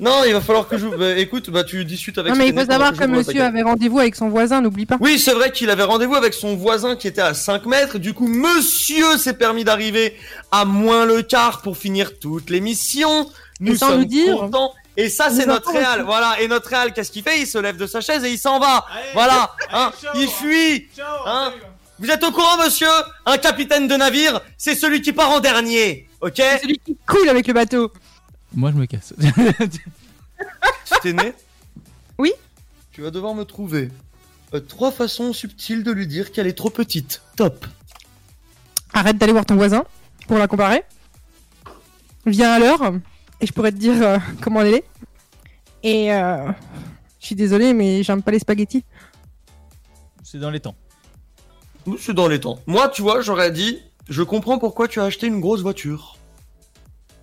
Non, 0.00 0.24
il 0.26 0.32
va 0.32 0.40
falloir 0.40 0.66
que 0.66 0.76
je... 0.76 0.88
Bah, 0.88 1.16
écoute, 1.16 1.50
bah 1.50 1.62
tu 1.62 1.84
discutes 1.84 2.18
avec 2.18 2.32
Non, 2.32 2.38
mais 2.38 2.48
il 2.48 2.58
faut 2.58 2.66
savoir 2.66 2.92
que 2.92 3.04
monsieur 3.04 3.42
avait 3.42 3.62
rendez-vous 3.62 4.00
avec 4.00 4.16
son 4.16 4.28
voisin, 4.28 4.60
n'oublie 4.60 4.86
pas. 4.86 4.96
Oui, 5.00 5.20
c'est 5.20 5.32
vrai 5.32 5.52
qu'il 5.52 5.70
avait 5.70 5.84
rendez-vous 5.84 6.16
avec 6.16 6.34
son 6.34 6.56
voisin 6.56 6.96
qui 6.96 7.06
était 7.06 7.20
à 7.20 7.32
5 7.32 7.66
mètres. 7.66 7.98
Du 7.98 8.12
coup, 8.12 8.26
monsieur 8.26 9.16
s'est 9.18 9.34
permis 9.34 9.62
d'arriver 9.62 10.16
à 10.50 10.64
moins 10.64 11.04
le 11.04 11.22
quart 11.22 11.62
pour 11.62 11.76
finir 11.76 12.18
toute 12.18 12.50
l'émission. 12.50 13.30
Nous 13.60 13.76
sans 13.76 13.90
sommes 13.90 14.00
nous 14.00 14.04
dire. 14.06 14.36
contents. 14.36 14.72
Et 14.96 15.08
ça, 15.08 15.30
c'est 15.30 15.46
notre 15.46 15.70
réal. 15.70 16.02
Voilà. 16.02 16.40
Et 16.40 16.48
notre 16.48 16.68
réal, 16.68 16.92
qu'est-ce 16.92 17.12
qu'il 17.12 17.22
fait? 17.22 17.40
Il 17.40 17.46
se 17.46 17.58
lève 17.58 17.76
de 17.76 17.86
sa 17.86 18.00
chaise 18.00 18.24
et 18.24 18.30
il 18.30 18.38
s'en 18.38 18.58
va. 18.58 18.84
voilà. 19.12 19.52
Hein? 19.72 19.92
il 20.16 20.28
fuit. 20.28 20.88
Hein? 21.26 21.52
Vous 22.00 22.10
êtes 22.10 22.24
au 22.24 22.32
courant, 22.32 22.56
monsieur? 22.62 22.88
Un 23.26 23.38
capitaine 23.38 23.86
de 23.86 23.94
navire, 23.94 24.40
c'est 24.58 24.74
celui 24.74 25.00
qui 25.02 25.12
part 25.12 25.30
en 25.30 25.38
dernier. 25.38 26.08
Ok? 26.20 26.34
C'est 26.36 26.62
celui 26.62 26.78
qui 26.78 26.96
coule 27.06 27.28
avec 27.28 27.46
le 27.46 27.52
bateau. 27.54 27.92
Moi, 28.54 28.70
je 28.72 28.76
me 28.76 28.86
casse. 28.86 29.14
T'es 31.02 31.12
né 31.12 31.34
Oui. 32.18 32.32
Tu 32.92 33.02
vas 33.02 33.10
devoir 33.10 33.34
me 33.34 33.44
trouver 33.44 33.90
euh, 34.54 34.60
trois 34.60 34.92
façons 34.92 35.32
subtiles 35.32 35.82
de 35.82 35.90
lui 35.90 36.06
dire 36.06 36.32
qu'elle 36.32 36.46
est 36.46 36.56
trop 36.56 36.70
petite. 36.70 37.22
Top. 37.36 37.66
Arrête 38.92 39.18
d'aller 39.18 39.32
voir 39.32 39.46
ton 39.46 39.56
voisin 39.56 39.84
pour 40.28 40.38
la 40.38 40.46
comparer. 40.46 40.84
Viens 42.26 42.52
à 42.52 42.58
l'heure 42.58 42.94
et 43.40 43.46
je 43.46 43.52
pourrais 43.52 43.72
te 43.72 43.76
dire 43.76 44.00
euh, 44.00 44.18
comment 44.40 44.60
elle 44.62 44.74
est. 44.74 44.84
Et 45.82 46.12
euh, 46.12 46.50
je 47.20 47.26
suis 47.26 47.34
désolée, 47.34 47.74
mais 47.74 48.02
j'aime 48.02 48.22
pas 48.22 48.30
les 48.30 48.38
spaghettis. 48.38 48.84
C'est 50.22 50.38
dans 50.38 50.50
les 50.50 50.60
temps. 50.60 50.76
C'est 51.98 52.14
dans 52.14 52.28
les 52.28 52.40
temps. 52.40 52.60
Moi, 52.66 52.88
tu 52.88 53.02
vois, 53.02 53.20
j'aurais 53.20 53.50
dit, 53.50 53.82
je 54.08 54.22
comprends 54.22 54.58
pourquoi 54.58 54.88
tu 54.88 55.00
as 55.00 55.04
acheté 55.04 55.26
une 55.26 55.40
grosse 55.40 55.60
voiture. 55.60 56.16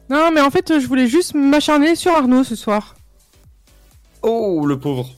Non, 0.10 0.32
mais 0.32 0.42
en 0.42 0.50
fait, 0.52 0.80
je 0.80 0.86
voulais 0.88 1.08
juste 1.08 1.34
m'acharner 1.36 1.96
sur 1.96 2.12
Arnaud 2.14 2.44
ce 2.44 2.56
soir. 2.56 2.96
Oh, 4.22 4.66
le 4.66 4.78
pauvre. 4.80 5.10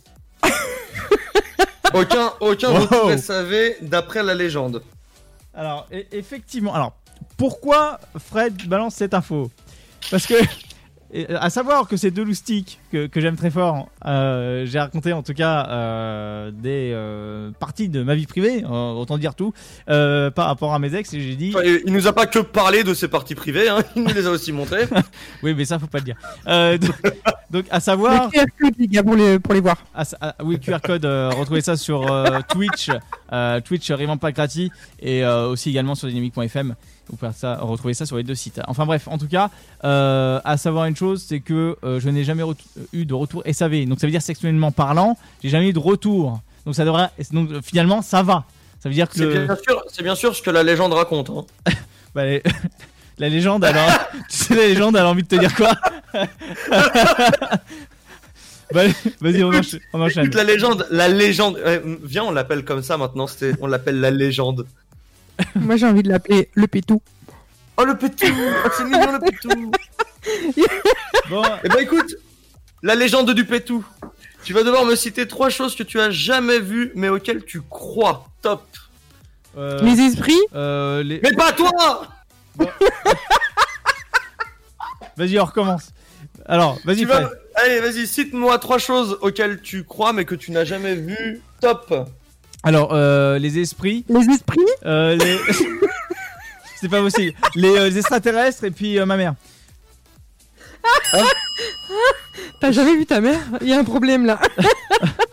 aucun 1.93 2.31
aucun 2.39 2.71
Wow. 2.71 3.17
SAV 3.17 3.75
d'après 3.81 4.23
la 4.23 4.33
légende. 4.35 4.83
Alors, 5.53 5.87
e- 5.91 6.05
effectivement. 6.11 6.73
Alors, 6.73 6.93
pourquoi 7.37 7.99
Fred 8.29 8.67
balance 8.67 8.95
cette 8.95 9.13
info? 9.13 9.51
Parce 10.11 10.25
que 10.25 10.35
et, 11.13 11.27
à 11.29 11.49
savoir 11.49 11.87
que 11.87 11.95
ces 11.95 12.11
deux 12.11 12.23
loustiques 12.23 12.79
que, 12.91 13.07
que 13.07 13.21
j'aime 13.21 13.35
très 13.35 13.51
fort, 13.51 13.89
euh, 14.05 14.65
j'ai 14.65 14.79
raconté 14.79 15.13
en 15.13 15.21
tout 15.23 15.33
cas 15.33 15.67
euh, 15.69 16.51
des 16.51 16.91
euh, 16.93 17.51
parties 17.59 17.89
de 17.89 18.03
ma 18.03 18.15
vie 18.15 18.25
privée, 18.25 18.63
euh, 18.63 18.91
autant 18.93 19.17
dire 19.17 19.35
tout, 19.35 19.53
euh, 19.89 20.31
par 20.31 20.47
rapport 20.47 20.73
à 20.73 20.79
mes 20.79 20.95
ex, 20.95 21.13
et 21.13 21.21
j'ai 21.21 21.35
dit, 21.35 21.53
Enfin, 21.55 21.65
il 21.85 21.93
nous 21.93 22.07
a 22.07 22.13
pas 22.13 22.25
que 22.25 22.39
parlé 22.39 22.83
de 22.83 22.93
ses 22.93 23.07
parties 23.07 23.35
privées, 23.35 23.69
hein, 23.69 23.83
il 23.95 24.03
nous 24.03 24.13
les 24.13 24.25
a 24.27 24.31
aussi 24.31 24.51
montrées. 24.51 24.87
oui, 25.43 25.53
mais 25.55 25.65
ça 25.65 25.79
faut 25.79 25.87
pas 25.87 25.99
le 25.99 26.05
dire. 26.05 26.17
Euh, 26.47 26.77
donc, 26.77 26.95
donc, 27.51 27.65
à 27.69 27.75
Le 27.75 27.81
savoir, 27.81 28.29
QR 28.31 28.45
code, 28.59 28.73
les 28.79 28.87
gars, 28.87 29.03
pour 29.03 29.15
les, 29.15 29.39
pour 29.39 29.53
les 29.53 29.61
voir. 29.61 29.77
Ça- 30.03 30.17
ah, 30.19 30.35
oui, 30.43 30.59
QR 30.59 30.79
code, 30.83 31.05
euh, 31.05 31.29
retrouvez 31.29 31.61
ça 31.61 31.77
sur 31.77 32.11
euh, 32.11 32.39
Twitch, 32.49 32.89
euh, 33.31 33.61
Twitch 33.61 33.91
Rivant 33.91 34.17
Pacrati 34.17 34.71
et 34.99 35.23
euh, 35.23 35.47
aussi 35.47 35.69
également 35.69 35.95
sur 35.95 36.07
dynamique.fm. 36.07 36.73
Vous 37.09 37.17
pouvez 37.17 37.31
ça, 37.33 37.57
retrouver 37.57 37.93
ça 37.93 38.05
sur 38.05 38.15
les 38.17 38.23
deux 38.23 38.33
sites. 38.35 38.61
Enfin 38.67 38.85
bref, 38.85 39.07
en 39.09 39.17
tout 39.17 39.27
cas, 39.27 39.49
euh, 39.83 40.39
à 40.45 40.57
savoir 40.57 40.85
une 40.85 40.95
chose, 40.95 41.23
c'est 41.27 41.41
que 41.41 41.75
euh, 41.83 41.99
je 41.99 42.09
n'ai 42.09 42.23
jamais 42.23 42.43
ret- 42.43 42.55
eu 42.93 43.05
de 43.05 43.13
retour 43.13 43.43
SAV. 43.51 43.85
Donc 43.87 43.99
ça 43.99 44.07
veut 44.07 44.11
dire 44.11 44.21
sexuellement 44.21 44.71
parlant, 44.71 45.17
j'ai 45.43 45.49
jamais 45.49 45.69
eu 45.69 45.73
de 45.73 45.79
retour. 45.79 46.39
Donc 46.65 46.75
ça 46.75 46.85
devrait, 46.85 47.09
donc 47.31 47.51
euh, 47.51 47.61
finalement 47.61 48.01
ça 48.01 48.23
va. 48.23 48.45
Ça 48.79 48.89
veut 48.89 48.95
dire 48.95 49.09
que 49.09 49.15
C'est 49.15 49.25
le- 49.25 49.45
bien 49.45 49.55
sûr, 49.61 49.83
c'est 49.91 50.03
bien 50.03 50.15
sûr 50.15 50.35
ce 50.35 50.41
que 50.41 50.49
la 50.49 50.63
légende 50.63 50.93
raconte. 50.93 51.29
Hein. 51.29 51.71
bah, 52.15 52.25
les- 52.25 52.41
la 53.17 53.27
légende, 53.29 53.65
alors, 53.65 53.89
tu 54.29 54.37
sais 54.37 54.55
la 54.55 54.67
légende, 54.67 54.95
elle 54.95 55.03
a 55.03 55.09
envie 55.09 55.23
de 55.23 55.27
te 55.27 55.35
dire 55.35 55.53
quoi? 55.55 55.71
Bah, 58.73 58.81
Vas-y, 59.21 59.43
on, 59.43 59.49
enchaîne. 59.49 60.25
Écoute, 60.25 60.35
la 60.35 60.43
légende, 60.43 60.87
la 60.89 61.07
légende. 61.07 61.57
euh, 61.57 61.97
viens, 62.03 62.23
on 62.23 62.31
l'appelle 62.31 62.65
comme 62.65 62.81
ça 62.81 62.97
maintenant. 62.97 63.27
On 63.61 63.67
l'appelle 63.67 63.99
la 63.99 64.09
légende. 64.09 64.65
Moi, 65.55 65.75
j'ai 65.77 65.85
envie 65.87 66.03
de 66.03 66.09
l'appeler 66.09 66.49
le 66.53 66.67
pétou. 66.67 67.01
Oh 67.77 67.85
le 67.85 67.95
petit, 67.97 68.25
oh, 68.31 68.69
c'est 68.77 68.83
mignon 68.85 69.11
le 69.13 69.19
pétou. 69.19 69.71
Bon, 71.29 71.43
Eh 71.63 71.69
ben 71.69 71.79
écoute, 71.79 72.15
la 72.81 72.95
légende 72.95 73.31
du 73.31 73.45
pétou. 73.45 73.83
Tu 74.43 74.53
vas 74.53 74.63
devoir 74.63 74.85
me 74.85 74.95
citer 74.95 75.27
trois 75.27 75.49
choses 75.49 75.75
que 75.75 75.83
tu 75.83 75.99
as 75.99 76.11
jamais 76.11 76.59
vues 76.59 76.91
mais 76.95 77.09
auxquelles 77.09 77.43
tu 77.45 77.61
crois. 77.61 78.27
Top. 78.41 78.63
euh, 79.57 79.79
Les 79.81 79.99
esprits? 80.01 80.39
euh, 80.53 81.01
les- 81.03 81.19
Mais 81.23 81.33
pas 81.33 81.51
toi. 81.53 82.07
Vas-y, 85.17 85.39
on 85.39 85.45
recommence. 85.45 85.91
Alors, 86.45 86.79
vas-y, 86.85 87.05
vas... 87.05 87.29
Allez, 87.55 87.79
vas-y, 87.79 88.07
cite-moi 88.07 88.57
trois 88.59 88.79
choses 88.79 89.17
auxquelles 89.21 89.61
tu 89.61 89.83
crois 89.83 90.11
mais 90.13 90.25
que 90.25 90.35
tu 90.35 90.51
n'as 90.51 90.65
jamais 90.65 90.95
vues. 90.95 91.41
Top. 91.61 91.93
Alors, 92.63 92.93
euh, 92.93 93.37
les 93.39 93.59
esprits, 93.59 94.05
Les 94.07 94.25
esprits? 94.29 94.59
Euh, 94.85 95.15
les. 95.15 95.37
C'est 96.79 96.89
pas 96.89 97.01
possible. 97.01 97.33
Les, 97.55 97.69
euh, 97.69 97.89
les 97.89 97.97
extraterrestres 97.97 98.63
et 98.65 98.71
puis 98.71 98.99
euh, 98.99 99.05
ma 99.05 99.15
mère. 99.17 99.35
T'as 102.59 102.71
jamais 102.71 102.95
vu 102.95 103.05
ta 103.05 103.21
mère? 103.21 103.39
Il 103.61 103.69
y 103.69 103.73
a 103.73 103.79
un 103.79 103.83
problème 103.83 104.25
là. 104.25 104.39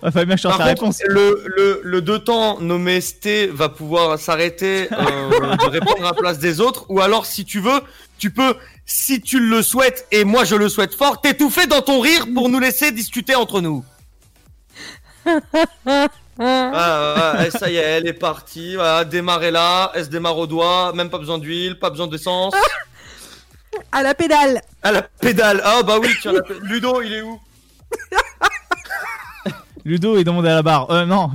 Ouais, 0.02 0.10
fallait 0.10 0.26
bien 0.26 0.36
que 0.36 0.42
je 0.42 0.48
Par 0.48 0.74
contre, 0.76 0.98
le, 1.06 1.44
le, 1.56 1.80
le 1.82 2.02
deux 2.02 2.18
temps 2.18 2.60
nommé 2.60 3.00
ST 3.00 3.48
va 3.52 3.68
pouvoir 3.68 4.18
s'arrêter 4.18 4.88
euh, 4.92 5.56
de 5.56 5.68
répondre 5.68 6.00
à 6.00 6.10
la 6.10 6.12
place 6.12 6.38
des 6.38 6.60
autres. 6.60 6.86
Ou 6.88 7.00
alors, 7.00 7.26
si 7.26 7.44
tu 7.44 7.60
veux, 7.60 7.80
tu 8.18 8.30
peux, 8.30 8.54
si 8.86 9.20
tu 9.20 9.40
le 9.40 9.62
souhaites, 9.62 10.06
et 10.12 10.24
moi 10.24 10.44
je 10.44 10.54
le 10.54 10.68
souhaite 10.68 10.94
fort, 10.94 11.20
t'étouffer 11.20 11.66
dans 11.66 11.82
ton 11.82 12.00
rire 12.00 12.26
pour 12.34 12.48
nous 12.48 12.60
laisser 12.60 12.92
discuter 12.92 13.34
entre 13.34 13.60
nous. 13.60 13.84
Ah, 16.40 17.44
ça 17.50 17.70
y 17.70 17.76
est, 17.76 17.80
elle 17.80 18.06
est 18.08 18.12
partie. 18.14 18.74
Voilà, 18.76 19.04
démarrer 19.04 19.50
là, 19.50 19.92
elle 19.94 20.04
se 20.04 20.10
démarre 20.10 20.38
au 20.38 20.46
doigt, 20.46 20.92
même 20.94 21.10
pas 21.10 21.18
besoin 21.18 21.38
d'huile, 21.38 21.78
pas 21.78 21.90
besoin 21.90 22.06
d'essence. 22.06 22.54
À 23.92 24.02
la 24.02 24.14
pédale 24.14 24.60
À 24.82 24.90
la 24.90 25.02
pédale. 25.02 25.60
Ah 25.64 25.82
bah 25.84 25.98
oui, 26.00 26.08
tiens, 26.20 26.32
la 26.32 26.40
Ludo, 26.62 27.02
il 27.02 27.12
est 27.12 27.22
où 27.22 27.40
Ludo 29.84 30.16
est 30.18 30.24
demandé 30.24 30.48
à 30.48 30.54
la 30.56 30.62
barre. 30.62 30.90
Euh, 30.90 31.04
non. 31.06 31.30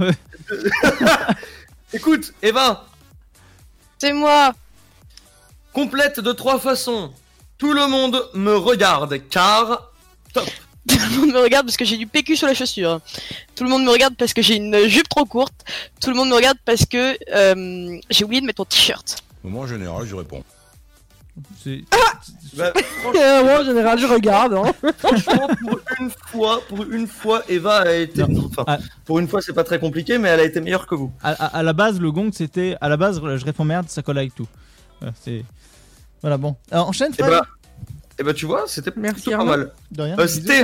Écoute, 1.94 2.34
Eva, 2.42 2.86
C'est 3.98 4.12
moi. 4.14 4.52
complète 5.74 6.20
de 6.20 6.32
trois 6.34 6.60
façons. 6.60 7.14
Tout 7.58 7.74
le 7.74 7.88
monde 7.88 8.30
me 8.34 8.56
regarde 8.56 9.18
car 9.30 9.92
top. 10.34 10.50
Tout 10.90 10.96
le 10.98 11.20
monde 11.20 11.32
me 11.34 11.40
regarde 11.42 11.66
parce 11.66 11.78
que 11.78 11.86
j'ai 11.86 11.98
du 11.98 12.06
PQ 12.08 12.36
sur 12.36 12.48
la 12.48 12.54
chaussure. 12.54 13.02
Tout 13.56 13.64
le 13.64 13.70
monde 13.70 13.84
me 13.84 13.90
regarde 13.92 14.16
parce 14.16 14.34
que 14.34 14.42
j'ai 14.42 14.56
une 14.58 14.88
jupe 14.88 15.10
trop 15.10 15.26
courte. 15.26 15.66
Tout 16.02 16.10
le 16.12 16.16
monde 16.16 16.30
me 16.30 16.36
regarde 16.36 16.58
parce 16.66 16.86
que 16.86 17.18
euh, 17.36 17.98
j'ai 18.10 18.24
oublié 18.26 18.42
de 18.42 18.46
mettre 18.46 18.62
mon 18.62 18.66
t-shirt. 18.66 19.24
Moi, 19.44 19.64
en 19.64 19.68
général, 19.68 20.06
je 20.06 20.16
réponds. 20.16 20.44
C'est- 21.64 21.84
Bah, 22.56 22.72
Euh, 23.16 23.44
moi, 23.44 23.60
en 23.62 23.66
général, 23.66 24.00
je 24.00 24.06
regarde. 24.06 24.54
Hein. 24.54 24.72
Franchement, 25.00 25.48
pour 25.60 25.80
une 26.00 26.10
fois, 26.28 26.62
pour 26.70 26.84
une 26.84 27.08
fois, 27.08 27.44
Eva 27.50 27.78
a 27.82 27.92
été. 27.94 28.24
Enfin, 28.24 28.64
Ah. 28.68 28.78
pour 29.04 29.20
une 29.20 29.28
fois, 29.28 29.42
c'est 29.42 29.52
pas 29.54 29.66
très 29.66 29.80
compliqué, 29.80 30.18
mais 30.18 30.30
elle 30.30 30.40
a 30.40 30.44
été 30.46 30.62
meilleure 30.62 30.88
que 30.88 30.96
vous. 30.96 31.12
à, 31.22 31.32
à- 31.32 31.58
à 31.58 31.64
la 31.64 31.74
base, 31.74 32.00
le 32.00 32.12
gong, 32.12 32.30
c'était. 32.32 32.78
À 32.80 32.88
la 32.88 32.96
base, 32.96 33.20
je 33.22 33.44
réponds 33.46 33.66
merde, 33.66 33.88
ça 33.90 34.02
colle 34.02 34.18
avec 34.20 34.34
tout. 34.34 34.48
Voilà, 35.02 35.14
c'est. 35.24 35.44
Voilà, 36.22 36.38
bon. 36.38 36.56
Alors, 36.72 36.88
enchaîne, 36.88 37.12
Et 37.12 37.22
Fred. 37.22 37.30
bah, 37.30 37.46
et 38.20 38.24
bah, 38.24 38.34
tu 38.34 38.46
vois, 38.46 38.66
c'était 38.68 38.92
Merci, 38.96 39.30
pas 39.30 39.44
mal. 39.44 39.74
De 39.92 40.02
rien. 40.04 40.18
Euh. 40.18 40.28
Sté, 40.28 40.64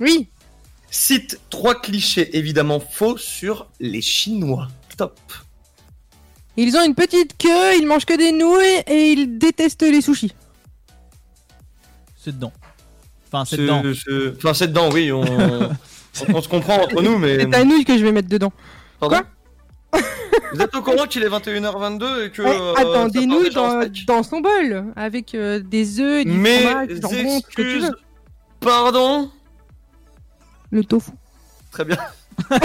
Oui. 0.00 0.28
cite 0.90 1.40
trois 1.50 1.74
clichés 1.80 2.36
évidemment 2.36 2.80
faux 2.80 3.16
sur 3.18 3.68
les 3.80 4.00
Chinois. 4.00 4.68
Top. 4.96 5.18
Ils 6.56 6.74
ont 6.76 6.84
une 6.84 6.94
petite 6.94 7.36
queue, 7.36 7.76
ils 7.78 7.86
mangent 7.86 8.06
que 8.06 8.16
des 8.16 8.32
nouilles 8.32 8.82
et 8.86 9.12
ils 9.12 9.38
détestent 9.38 9.82
les 9.82 10.00
sushis. 10.00 10.32
C'est 12.16 12.32
dedans. 12.32 12.52
Enfin, 13.28 13.44
c'est 13.44 13.58
dedans. 13.58 13.82
Enfin, 14.36 14.54
c'est 14.54 14.68
dedans, 14.68 14.90
oui. 14.90 15.12
On... 15.12 15.20
on, 15.22 16.34
on 16.34 16.42
se 16.42 16.48
comprend 16.48 16.82
entre 16.82 17.02
nous, 17.02 17.18
mais. 17.18 17.40
C'est 17.40 17.50
ta 17.50 17.64
nouille 17.64 17.84
que 17.84 17.98
je 17.98 18.02
vais 18.02 18.12
mettre 18.12 18.28
dedans. 18.28 18.52
Pardon? 18.98 19.20
Vous 20.52 20.60
êtes 20.60 20.74
au 20.74 20.82
courant 20.82 21.06
qu'il 21.06 21.22
est 21.22 21.28
21h22 21.28 22.26
et 22.26 22.30
que. 22.30 22.42
Ouais, 22.42 22.56
euh, 22.56 23.08
nouilles 23.26 23.44
déjà 23.48 23.62
en 23.62 23.80
dans, 23.80 23.90
dans 24.06 24.22
son 24.22 24.40
bol, 24.40 24.92
avec 24.96 25.34
euh, 25.34 25.60
des 25.60 26.00
œufs, 26.00 26.24
du 26.24 26.30
Mes 26.32 26.60
fromage, 26.60 26.88
du 26.88 27.00
jambon, 27.00 27.40
tout 27.40 27.50
ce 27.50 27.56
que 27.56 27.62
tu 27.62 27.68
excuses. 27.68 27.84
veux. 27.90 27.96
Pardon 28.60 29.30
Le 30.70 30.84
tofu. 30.84 31.10
Très 31.72 31.84
bien. 31.84 31.98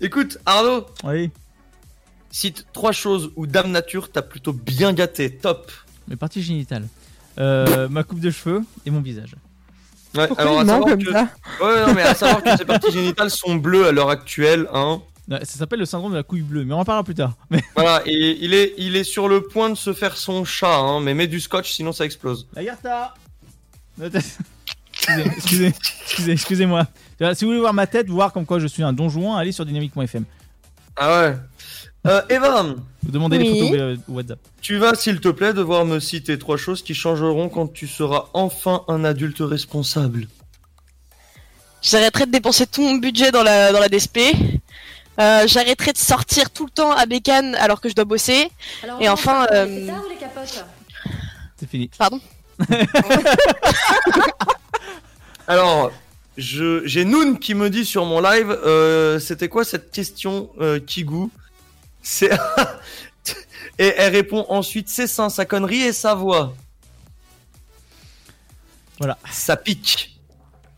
Écoute, 0.00 0.38
Arnaud, 0.46 0.86
Oui. 1.04 1.30
cite 2.30 2.66
trois 2.72 2.92
choses 2.92 3.30
où 3.36 3.46
Dame 3.46 3.70
Nature 3.70 4.10
t'a 4.10 4.22
plutôt 4.22 4.52
bien 4.52 4.92
gâté. 4.92 5.36
Top. 5.36 5.70
Mes 6.08 6.16
parties 6.16 6.42
génitales. 6.42 6.86
Euh, 7.38 7.88
ma 7.88 8.02
coupe 8.02 8.20
de 8.20 8.30
cheveux 8.30 8.62
et 8.86 8.90
mon 8.90 9.00
visage. 9.00 9.34
Ouais, 10.14 10.26
Pourquoi 10.26 10.44
alors 10.44 10.60
à 10.60 10.66
savoir 10.66 10.88
comme 10.90 11.04
que... 11.04 11.12
ça 11.12 11.28
Ouais, 11.60 11.86
non, 11.86 11.94
mais 11.94 12.02
à 12.02 12.14
savoir 12.14 12.42
que 12.42 12.56
ses 12.56 12.64
parties 12.64 12.90
génitales 12.90 13.30
sont 13.30 13.54
bleues 13.54 13.86
à 13.86 13.92
l'heure 13.92 14.10
actuelle, 14.10 14.66
hein. 14.72 15.00
Ça 15.30 15.44
s'appelle 15.44 15.78
le 15.78 15.84
syndrome 15.84 16.10
de 16.10 16.16
la 16.16 16.24
couille 16.24 16.42
bleue, 16.42 16.64
mais 16.64 16.74
on 16.74 16.80
en 16.80 16.84
parlera 16.84 17.04
plus 17.04 17.14
tard. 17.14 17.34
Mais 17.50 17.62
Voilà, 17.76 18.02
et 18.04 18.38
il 18.40 18.52
est, 18.52 18.74
il 18.78 18.96
est 18.96 19.04
sur 19.04 19.28
le 19.28 19.42
point 19.42 19.70
de 19.70 19.76
se 19.76 19.92
faire 19.92 20.16
son 20.16 20.44
chat, 20.44 20.76
hein, 20.76 21.00
mais 21.00 21.14
mets 21.14 21.28
du 21.28 21.38
scotch 21.38 21.72
sinon 21.72 21.92
ça 21.92 22.04
explose. 22.04 22.48
la 23.98 24.06
Excusez, 24.08 25.26
excusez, 25.26 25.74
excusez, 26.02 26.32
excusez-moi. 26.32 26.86
Si 27.34 27.44
vous 27.44 27.50
voulez 27.50 27.60
voir 27.60 27.74
ma 27.74 27.86
tête, 27.86 28.08
voir 28.08 28.32
comme 28.32 28.44
quoi 28.44 28.58
je 28.58 28.66
suis 28.66 28.82
un 28.82 28.92
don 28.92 29.08
Juan, 29.08 29.38
allez 29.38 29.52
sur 29.52 29.64
dynamique.fm. 29.64 30.24
Ah 30.96 31.20
ouais. 31.20 31.36
Euh, 32.06 32.22
Eva, 32.30 32.62
Vous 33.02 33.10
demandez 33.10 33.38
les 33.38 33.50
photos 33.50 33.78
euh, 33.78 33.96
WhatsApp. 34.08 34.38
tu 34.62 34.78
vas 34.78 34.94
s'il 34.94 35.20
te 35.20 35.28
plaît 35.28 35.52
devoir 35.52 35.84
me 35.84 36.00
citer 36.00 36.38
trois 36.38 36.56
choses 36.56 36.82
qui 36.82 36.94
changeront 36.94 37.50
quand 37.50 37.70
tu 37.70 37.86
seras 37.86 38.28
enfin 38.32 38.84
un 38.88 39.04
adulte 39.04 39.40
responsable. 39.40 40.26
J'arrêterai 41.82 42.26
de 42.26 42.30
dépenser 42.32 42.66
tout 42.66 42.82
mon 42.82 42.94
budget 42.94 43.30
dans 43.32 43.42
la, 43.42 43.72
dans 43.72 43.80
la 43.80 43.88
DSP. 43.88 44.18
Euh, 45.18 45.46
J'arrêterai 45.46 45.92
de 45.92 45.98
sortir 45.98 46.50
tout 46.50 46.64
le 46.64 46.70
temps 46.70 46.92
à 46.92 47.04
Bécane 47.04 47.54
alors 47.56 47.80
que 47.80 47.88
je 47.90 47.94
dois 47.94 48.04
bosser. 48.04 48.50
Alors, 48.82 49.00
Et 49.02 49.08
enfin, 49.08 49.46
parle 49.46 49.68
des 49.68 49.88
euh, 49.90 49.92
ou 49.94 50.08
les 50.08 50.16
capotes? 50.16 50.64
C'est 51.58 51.68
fini. 51.68 51.90
Alors, 55.48 55.92
je 56.36 56.82
j'ai 56.86 57.04
Noon 57.04 57.34
qui 57.34 57.54
me 57.54 57.68
dit 57.70 57.84
sur 57.84 58.04
mon 58.04 58.20
live, 58.20 58.50
euh, 58.50 59.18
c'était 59.18 59.48
quoi 59.48 59.64
cette 59.64 59.90
question 59.90 60.50
euh, 60.60 60.78
Kigou 60.78 61.30
C'est 62.02 62.30
et 63.78 63.94
elle 63.96 64.12
répond 64.12 64.46
ensuite 64.48 64.88
c'est 64.88 65.06
ça, 65.06 65.28
sa 65.30 65.44
connerie 65.44 65.82
et 65.82 65.92
sa 65.92 66.14
voix. 66.14 66.54
Voilà. 68.98 69.18
Ça 69.30 69.56
pique. 69.56 70.18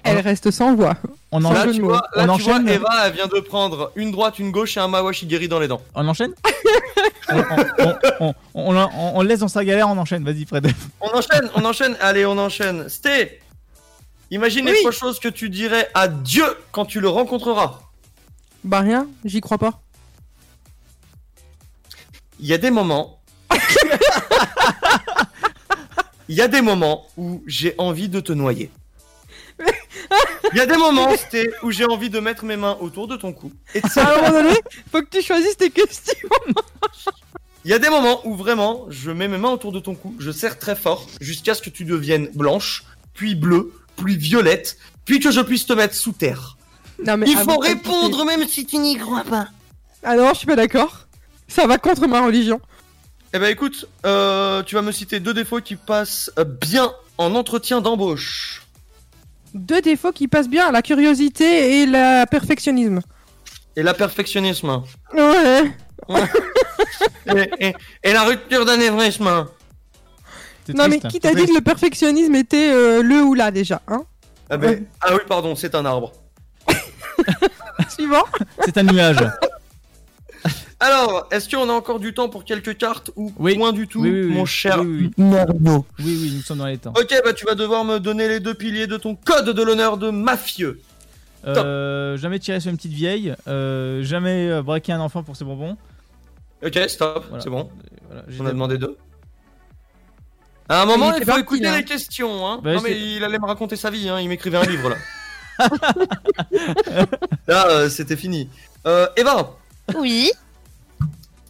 Elle 0.04 0.18
reste 0.18 0.50
sans 0.50 0.74
voix. 0.74 0.94
On, 1.30 1.38
Là, 1.40 1.48
enchaîne, 1.50 1.66
de 1.68 1.72
tu 1.74 1.80
vois, 1.82 2.02
là, 2.16 2.24
On 2.28 2.37
tu 2.37 2.42
vois, 2.42 2.54
enchaîne 2.54 2.68
Eva, 2.68 3.06
elle 3.06 3.12
vient 3.14 3.26
de 3.28 3.38
prendre 3.40 3.92
une 3.96 4.11
droite, 4.11 4.38
une 4.40 4.50
gauche 4.50 4.76
et 4.76 4.80
un 4.80 4.88
mawashigiri 4.88 5.48
dans 5.48 5.61
les 5.61 5.68
dents. 5.68 5.80
on 5.94 6.06
enchaîne? 6.08 6.32
On, 7.28 7.37
on, 7.38 7.64
on, 7.78 7.94
on, 8.20 8.35
on- 8.54 8.76
on- 8.76 9.12
on 9.16 9.22
laisse 9.22 9.38
dans 9.40 9.48
sa 9.48 9.64
galère, 9.64 9.88
on 9.88 9.96
enchaîne. 9.96 10.22
Vas-y, 10.24 10.44
Fred. 10.44 10.70
On 11.00 11.08
enchaîne, 11.16 11.48
on 11.54 11.64
enchaîne. 11.64 11.96
Allez, 12.00 12.26
on 12.26 12.37
enchaîne. 12.37 12.88
Sté, 12.90 13.40
imagine 14.30 14.66
les 14.66 14.80
trois 14.80 14.90
choses 14.90 15.18
que 15.18 15.28
tu 15.28 15.48
dirais 15.48 15.88
à 15.94 16.08
Dieu 16.08 16.44
quand 16.72 16.85
tu 16.85 17.00
le 17.00 17.08
rencontreras. 17.08 17.78
Bah 18.64 18.80
rien, 18.80 19.06
j'y 19.24 19.40
crois 19.40 19.56
pas. 19.56 19.80
Il 22.42 22.48
y 22.48 22.52
a 22.52 22.59
des 22.59 22.70
moments. 22.70 23.20
il 26.28 26.35
y 26.37 26.40
a 26.42 26.48
des 26.48 26.61
moments 26.61 27.07
où 27.16 27.42
j'ai 27.46 27.74
envie 27.78 28.09
de 28.09 28.20
te 28.20 28.33
noyer. 28.33 28.70
Il 30.52 30.59
y 30.59 30.61
a 30.61 30.66
des 30.66 30.76
moments, 30.76 31.11
c'était 31.16 31.48
où 31.62 31.70
j'ai 31.70 31.85
envie 31.85 32.11
de 32.11 32.18
mettre 32.18 32.44
mes 32.44 32.57
mains 32.57 32.76
autour 32.81 33.07
de 33.07 33.16
ton 33.16 33.33
cou. 33.33 33.52
Et 33.74 33.81
de 33.81 33.98
À 33.98 34.12
un 34.12 34.16
moment 34.16 34.42
donné, 34.42 34.57
faut 34.90 35.00
que 35.02 35.09
tu 35.09 35.22
choisisses 35.22 35.57
tes 35.57 35.70
questions. 35.70 36.28
Il 37.64 37.70
y 37.70 37.74
a 37.74 37.78
des 37.78 37.88
moments 37.90 38.26
où 38.26 38.35
vraiment, 38.35 38.87
je 38.90 39.12
mets 39.12 39.28
mes 39.28 39.38
mains 39.38 39.50
autour 39.50 39.70
de 39.70 39.78
ton 39.78 39.94
cou, 39.94 40.16
je 40.18 40.33
serre 40.33 40.59
très 40.59 40.74
fort, 40.74 41.07
jusqu'à 41.20 41.55
ce 41.55 41.62
que 41.62 41.70
tu 41.70 41.85
deviennes 41.85 42.28
blanche, 42.35 42.83
puis 43.14 43.37
bleue, 43.37 43.72
puis 43.96 44.16
violette, 44.16 44.76
puis 45.05 45.20
que 45.20 45.31
je 45.31 45.40
puisse 45.40 45.64
te 45.64 45.72
mettre 45.74 45.94
sous 45.94 46.11
terre. 46.12 46.57
Non, 47.05 47.16
mais 47.16 47.26
Il 47.28 47.38
avant 47.38 47.55
faut 47.55 47.62
de- 47.62 47.68
répondre 47.68 48.24
même 48.24 48.48
si 48.48 48.66
tu 48.66 48.78
n'y 48.78 48.96
crois 48.98 49.22
pas. 49.22 49.46
Ah 50.02 50.16
non, 50.16 50.31
je 50.33 50.38
suis 50.38 50.46
pas 50.46 50.57
d'accord. 50.57 51.01
Ça 51.52 51.66
va 51.66 51.76
contre 51.78 52.06
ma 52.06 52.24
religion. 52.24 52.60
Eh 53.34 53.38
ben 53.38 53.46
écoute, 53.50 53.86
euh, 54.06 54.62
tu 54.62 54.74
vas 54.74 54.82
me 54.82 54.92
citer 54.92 55.20
deux 55.20 55.34
défauts 55.34 55.60
qui 55.60 55.76
passent 55.76 56.30
bien 56.60 56.92
en 57.18 57.34
entretien 57.34 57.80
d'embauche. 57.80 58.62
Deux 59.54 59.82
défauts 59.82 60.12
qui 60.12 60.28
passent 60.28 60.48
bien, 60.48 60.70
la 60.72 60.80
curiosité 60.82 61.80
et 61.82 61.86
le 61.86 62.24
perfectionnisme. 62.26 63.00
Et 63.76 63.82
la 63.82 63.92
perfectionnisme. 63.94 64.82
Ouais. 65.14 65.72
et, 67.26 67.50
et- 67.68 67.74
et 68.02 68.12
la 68.12 68.22
rupture 68.24 68.64
d'anévrisme. 68.64 69.46
C'est 70.66 70.74
Non, 70.74 70.84
mais 70.88 70.98
triste, 70.98 71.08
qui 71.08 71.20
t'a 71.20 71.34
dit 71.34 71.46
que 71.46 71.54
le 71.54 71.60
perfectionnisme 71.60 72.34
était 72.34 72.70
euh, 72.72 73.02
le 73.02 73.22
ou 73.22 73.34
là 73.34 73.50
déjà, 73.50 73.80
hein? 73.88 74.04
Ah, 74.48 74.56
ben, 74.56 74.68
Ouais. 74.70 74.82
ah 75.00 75.08
oui, 75.12 75.20
pardon, 75.28 75.54
c'est 75.56 75.74
un 75.74 75.84
arbre. 75.84 76.12
Suivant. 77.88 78.24
C'est 78.64 78.76
un 78.78 78.82
nuage. 78.84 79.16
Alors, 80.85 81.29
est-ce 81.31 81.49
qu'on 81.49 81.68
a 81.68 81.73
encore 81.73 82.01
du 82.01 82.12
temps 82.12 82.29
pour 82.29 82.45
quelques 82.45 82.77
cartes 82.77 83.12
ou 83.14 83.33
Oui. 83.38 83.57
point 83.57 83.73
du 83.73 83.87
tout, 83.87 84.01
Oui, 84.01 84.11
oui, 84.11 84.25
oui. 84.27 84.33
mon 84.35 84.45
cher 84.45 84.81
Oui, 84.81 85.11
oui, 85.16 85.25
Oui, 85.57 85.85
oui, 86.01 86.33
nous 86.35 86.42
sommes 86.42 86.59
dans 86.59 86.66
les 86.66 86.77
temps. 86.79 86.92
Ok, 86.99 87.14
bah 87.25 87.33
tu 87.33 87.45
vas 87.47 87.55
devoir 87.55 87.85
me 87.85 88.01
donner 88.01 88.27
les 88.27 88.40
deux 88.40 88.55
piliers 88.55 88.88
de 88.88 88.97
ton 88.97 89.14
code 89.14 89.51
de 89.51 89.62
l'honneur 89.62 89.97
de 89.97 90.11
mafieux. 90.11 90.81
Euh, 91.47 92.16
jamais 92.16 92.40
tirer 92.40 92.59
sur 92.59 92.71
une 92.71 92.77
petite 92.77 92.92
vieille. 92.92 93.35
euh, 93.47 94.03
jamais 94.03 94.49
euh, 94.51 94.62
braquer 94.62 94.92
un 94.92 95.01
enfant 95.01 95.23
pour 95.23 95.37
ses 95.37 95.45
bonbons. 95.45 95.77
Ok, 96.66 96.77
stop, 96.88 97.27
Voilà. 97.29 97.42
c'est 97.45 97.51
bon. 97.51 97.71
Euh, 98.12 98.21
voilà, 98.29 98.42
On 98.42 98.47
a 98.47 98.51
demandé 98.53 98.79
deux. 98.79 98.97
À 100.68 100.83
un 100.83 100.87
moment, 100.87 101.12
Il 101.12 101.18
il, 101.18 101.21
faut 101.21 101.27
parti, 101.27 101.40
écouter 101.42 101.62
là. 101.64 101.77
les 101.77 101.85
questions. 101.85 102.45
Hein. 102.47 102.61
Bah, 102.62 102.75
non, 102.75 102.81
mais 102.83 102.99
il 103.01 103.23
allait 103.23 103.38
me 103.38 103.47
raconter 103.47 103.77
sa 103.77 103.90
vie. 103.90 104.09
Hein. 104.09 104.18
Il 104.21 104.29
m'écrivait 104.29 104.59
un 104.59 104.64
livre 104.64 104.88
là. 104.90 104.97
là, 107.47 107.68
euh, 107.68 107.88
c'était 107.88 108.16
fini. 108.16 108.49
Euh, 108.87 109.07
Eva, 109.16 109.57
Oui. 109.97 110.31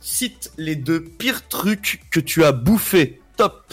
Cite 0.02 0.50
les 0.58 0.76
deux 0.76 1.02
pires 1.02 1.46
trucs 1.48 2.02
que 2.10 2.20
tu 2.20 2.44
as 2.44 2.52
bouffés. 2.52 3.20
Top. 3.36 3.72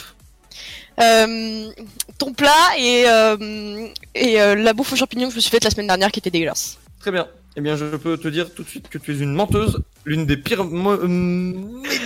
Euh, 1.00 1.70
ton 2.18 2.32
plat 2.32 2.50
et, 2.78 3.04
euh, 3.08 3.86
et 4.14 4.40
euh, 4.40 4.54
la 4.54 4.72
bouffe 4.74 4.92
aux 4.92 4.96
champignons 4.96 5.26
que 5.26 5.32
je 5.32 5.36
me 5.36 5.40
suis 5.40 5.50
faite 5.50 5.64
la 5.64 5.70
semaine 5.70 5.86
dernière 5.86 6.10
qui 6.12 6.18
était 6.20 6.30
dégueulasse. 6.30 6.78
Très 7.00 7.10
bien. 7.10 7.26
Eh 7.56 7.60
bien, 7.60 7.76
je 7.76 7.84
peux 7.96 8.16
te 8.16 8.28
dire 8.28 8.52
tout 8.54 8.62
de 8.62 8.68
suite 8.68 8.88
que 8.88 8.98
tu 8.98 9.12
es 9.14 9.18
une 9.18 9.32
menteuse. 9.34 9.82
L'une 10.04 10.24
des 10.26 10.36
pires, 10.36 10.64
mais 10.64 10.96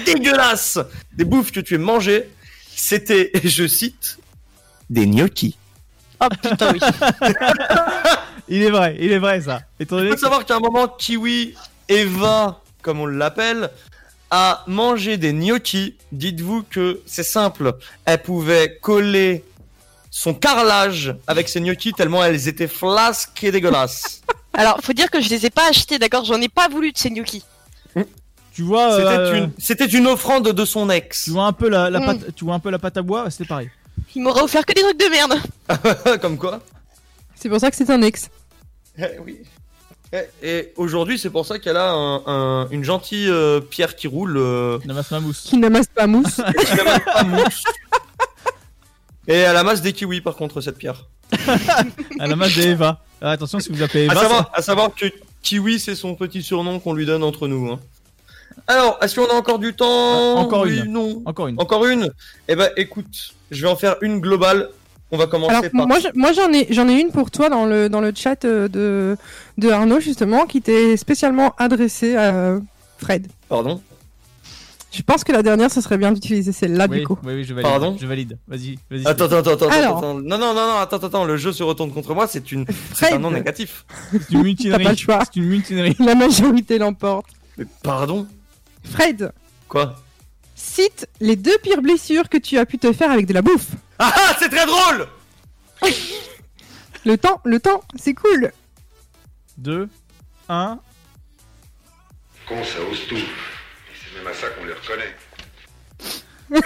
dégueulasses 0.06 0.78
des 1.12 1.24
bouffes 1.24 1.52
que 1.52 1.60
tu 1.60 1.74
aies 1.74 1.78
mangées, 1.78 2.28
c'était, 2.74 3.30
et 3.34 3.48
je 3.48 3.66
cite, 3.66 4.18
des 4.90 5.06
gnocchis. 5.06 5.56
Oh 6.20 6.26
putain, 6.42 6.72
oui. 6.72 6.80
Il 8.48 8.62
est 8.62 8.70
vrai, 8.70 8.96
il 9.00 9.10
est 9.10 9.18
vrai 9.18 9.40
ça. 9.40 9.62
Étant 9.80 9.98
Il 9.98 10.08
faut 10.08 10.14
que- 10.14 10.20
savoir 10.20 10.44
qu'à 10.44 10.56
un 10.56 10.60
moment, 10.60 10.86
Kiwi, 10.86 11.54
Eva, 11.88 12.60
comme 12.82 13.00
on 13.00 13.06
l'appelle, 13.06 13.70
a 14.30 14.64
mangé 14.66 15.16
des 15.16 15.32
gnocchis. 15.32 15.96
Dites-vous 16.12 16.64
que 16.70 17.00
c'est 17.06 17.22
simple. 17.24 17.74
Elle 18.04 18.22
pouvait 18.22 18.78
coller 18.80 19.44
son 20.10 20.32
carrelage 20.34 21.14
avec 21.26 21.48
ses 21.48 21.60
gnocchis 21.60 21.92
tellement 21.92 22.22
elles 22.24 22.46
étaient 22.48 22.68
flasques 22.68 23.42
et 23.44 23.50
dégueulasses. 23.50 24.22
Alors, 24.52 24.78
faut 24.82 24.92
dire 24.92 25.10
que 25.10 25.20
je 25.20 25.28
les 25.30 25.46
ai 25.46 25.50
pas 25.50 25.68
achetés, 25.68 25.98
d'accord 25.98 26.24
J'en 26.24 26.40
ai 26.40 26.48
pas 26.48 26.68
voulu 26.68 26.92
de 26.92 26.98
ces 26.98 27.10
gnocchis. 27.10 27.42
tu 28.52 28.62
vois, 28.62 28.92
C'était 28.92 29.06
euh, 29.08 29.34
une, 29.34 29.50
c'était 29.58 29.86
une 29.86 30.06
offrande 30.06 30.48
de 30.52 30.64
son 30.64 30.88
ex. 30.90 31.24
tu 31.24 31.30
vois 31.30 31.46
un 31.46 31.52
peu 31.52 31.68
la, 31.68 31.90
la 31.90 31.98
Mm. 32.00 32.04
pâte, 32.06 32.34
tu 32.36 32.44
vois 32.44 32.54
un 32.54 32.60
peu 32.60 32.70
la 32.70 32.78
pâte 32.78 32.96
à 32.96 33.02
bois, 33.02 33.28
c'était 33.30 33.44
pareil. 33.46 33.70
Il 34.14 34.22
m'aura 34.22 34.44
offert 34.44 34.64
que 34.64 34.72
des 34.72 34.82
trucs 34.82 35.00
de 35.00 35.08
merde. 35.08 36.20
comme 36.20 36.38
quoi. 36.38 36.60
C'est 37.34 37.48
pour 37.48 37.58
ça 37.58 37.70
que 37.70 37.76
c'est 37.76 37.90
un 37.90 38.00
ex. 38.02 38.30
Eh 38.96 39.18
oui. 39.24 39.40
Eh, 40.14 40.28
Et 40.48 40.72
aujourd'hui, 40.76 41.18
c'est 41.18 41.30
pour 41.30 41.44
ça 41.44 41.58
qu'elle 41.58 41.76
a 41.76 41.90
un- 41.90 42.22
un- 42.26 42.68
une 42.70 42.84
gentille 42.84 43.28
euh, 43.28 43.60
pierre 43.60 43.96
qui 43.96 44.06
roule. 44.06 44.36
euh, 44.36 44.78
Namas 44.84 45.08
ma 45.10 45.18
mousse. 45.20 45.40
Qui 45.42 45.56
n'amasse 45.58 45.88
pas 45.88 46.06
mousse. 46.06 46.36
qui 46.66 46.76
n'a 46.76 46.84
même 46.84 47.00
pas 47.04 47.24
mousse. 47.24 47.64
Et 49.26 49.34
elle 49.38 49.56
amasse 49.56 49.80
des 49.82 49.92
kiwis 49.92 50.20
par 50.20 50.36
contre, 50.36 50.60
cette 50.60 50.76
pierre. 50.78 51.06
À 52.20 52.26
la 52.28 52.36
masse 52.36 52.54
d'Eva. 52.54 53.00
Ah, 53.20 53.30
attention, 53.32 53.58
si 53.58 53.72
vous 53.72 53.82
appelez 53.82 54.02
À 54.08 54.12
Eva, 54.12 54.20
savoir, 54.20 54.50
à 54.54 54.62
savoir 54.62 54.94
que 54.94 55.06
Kiwi, 55.42 55.80
c'est 55.80 55.94
son 55.96 56.14
petit 56.14 56.42
surnom 56.42 56.78
qu'on 56.78 56.92
lui 56.92 57.06
donne 57.06 57.22
entre 57.24 57.48
nous. 57.48 57.70
hein. 57.72 57.80
Alors, 58.66 58.98
est-ce 59.02 59.16
qu'on 59.18 59.26
a 59.26 59.34
encore 59.34 59.58
du 59.58 59.74
temps? 59.74 60.36
Ah, 60.36 60.40
encore 60.40 60.62
Oui, 60.62 60.78
une. 60.78 60.92
Non. 60.92 61.22
encore 61.26 61.48
une. 61.48 61.60
Encore 61.60 61.86
une? 61.86 62.10
Eh 62.48 62.54
ben, 62.54 62.70
écoute, 62.76 63.34
je 63.50 63.62
vais 63.62 63.68
en 63.68 63.76
faire 63.76 63.96
une 64.02 64.20
globale. 64.20 64.68
On 65.14 65.16
va 65.16 65.26
commencer 65.28 65.54
Alors, 65.54 65.70
par. 65.70 65.86
moi, 65.86 65.98
je- 66.00 66.08
moi 66.14 66.32
j'en 66.32 66.52
ai, 66.52 66.66
j'en 66.70 66.88
ai 66.88 67.00
une 67.00 67.10
pour 67.12 67.30
toi 67.30 67.48
dans 67.48 67.66
le, 67.66 67.88
dans 67.88 68.00
le 68.00 68.12
chat 68.14 68.44
euh, 68.44 68.66
de, 68.68 69.16
de 69.58 69.70
Arnaud, 69.70 70.00
justement, 70.00 70.44
qui 70.46 70.60
t'est 70.60 70.96
spécialement 70.96 71.54
adressée 71.56 72.16
à 72.16 72.58
Fred. 72.98 73.28
Pardon? 73.48 73.80
Je 74.92 75.02
pense 75.02 75.22
que 75.24 75.32
la 75.32 75.42
dernière, 75.42 75.70
ce 75.72 75.80
serait 75.80 75.98
bien 75.98 76.12
d'utiliser 76.12 76.52
celle-là, 76.52 76.86
oui, 76.90 77.00
du 77.00 77.06
coup. 77.06 77.18
oui, 77.24 77.34
oui, 77.34 77.44
je 77.44 77.52
valide. 77.54 77.68
Pardon? 77.70 77.96
Je 78.00 78.06
valide. 78.06 78.38
Vas-y, 78.48 78.78
vas-y. 78.90 79.06
Attends, 79.06 79.24
attends, 79.24 79.36
attends, 79.38 79.50
attends, 79.52 79.68
Alors. 79.70 79.98
attends. 79.98 80.14
Non, 80.14 80.38
non, 80.38 80.54
non, 80.54 80.54
non, 80.54 80.76
attends, 80.80 80.98
attends, 80.98 81.24
le 81.24 81.36
jeu 81.36 81.52
se 81.52 81.62
retourne 81.62 81.92
contre 81.92 82.12
moi, 82.14 82.26
c'est 82.28 82.50
une, 82.52 82.64
c'est 82.92 83.06
Fred. 83.06 83.14
un 83.14 83.18
nom 83.20 83.30
négatif. 83.30 83.84
C'est 84.12 84.30
une 84.32 84.42
mutinerie. 84.42 84.78
T'as 84.78 84.84
pas 84.84 84.92
le 84.92 84.96
choix. 84.98 85.18
C'est 85.24 85.36
une 85.40 85.46
mutinerie. 85.46 85.96
La 86.00 86.14
majorité 86.14 86.78
l'emporte. 86.78 87.26
Mais 87.58 87.66
pardon? 87.82 88.26
Fred, 88.84 89.32
Quoi? 89.68 89.94
Cite 90.74 91.06
les 91.20 91.36
deux 91.36 91.56
pires 91.62 91.82
blessures 91.82 92.28
que 92.28 92.36
tu 92.38 92.58
as 92.58 92.66
pu 92.66 92.78
te 92.78 92.92
faire 92.92 93.10
avec 93.10 93.26
de 93.26 93.32
la 93.32 93.42
bouffe. 93.42 93.68
Ah, 93.98 94.12
ah, 94.14 94.36
c'est 94.38 94.48
très 94.48 94.66
drôle 94.66 95.06
Le 97.06 97.16
temps, 97.18 97.40
le 97.44 97.60
temps, 97.60 97.82
c'est 97.96 98.14
cool. 98.14 98.50
2, 99.58 99.88
1. 100.48 100.78
Con, 102.48 102.64
ça 102.64 102.80
ose 102.90 103.06
tout? 103.08 103.14
Et 103.16 103.20
c'est 103.94 104.18
même 104.18 104.26
à 104.26 104.34
ça 104.34 104.48
qu'on 104.48 104.64
les 104.64 104.72
reconnaît. 104.72 105.14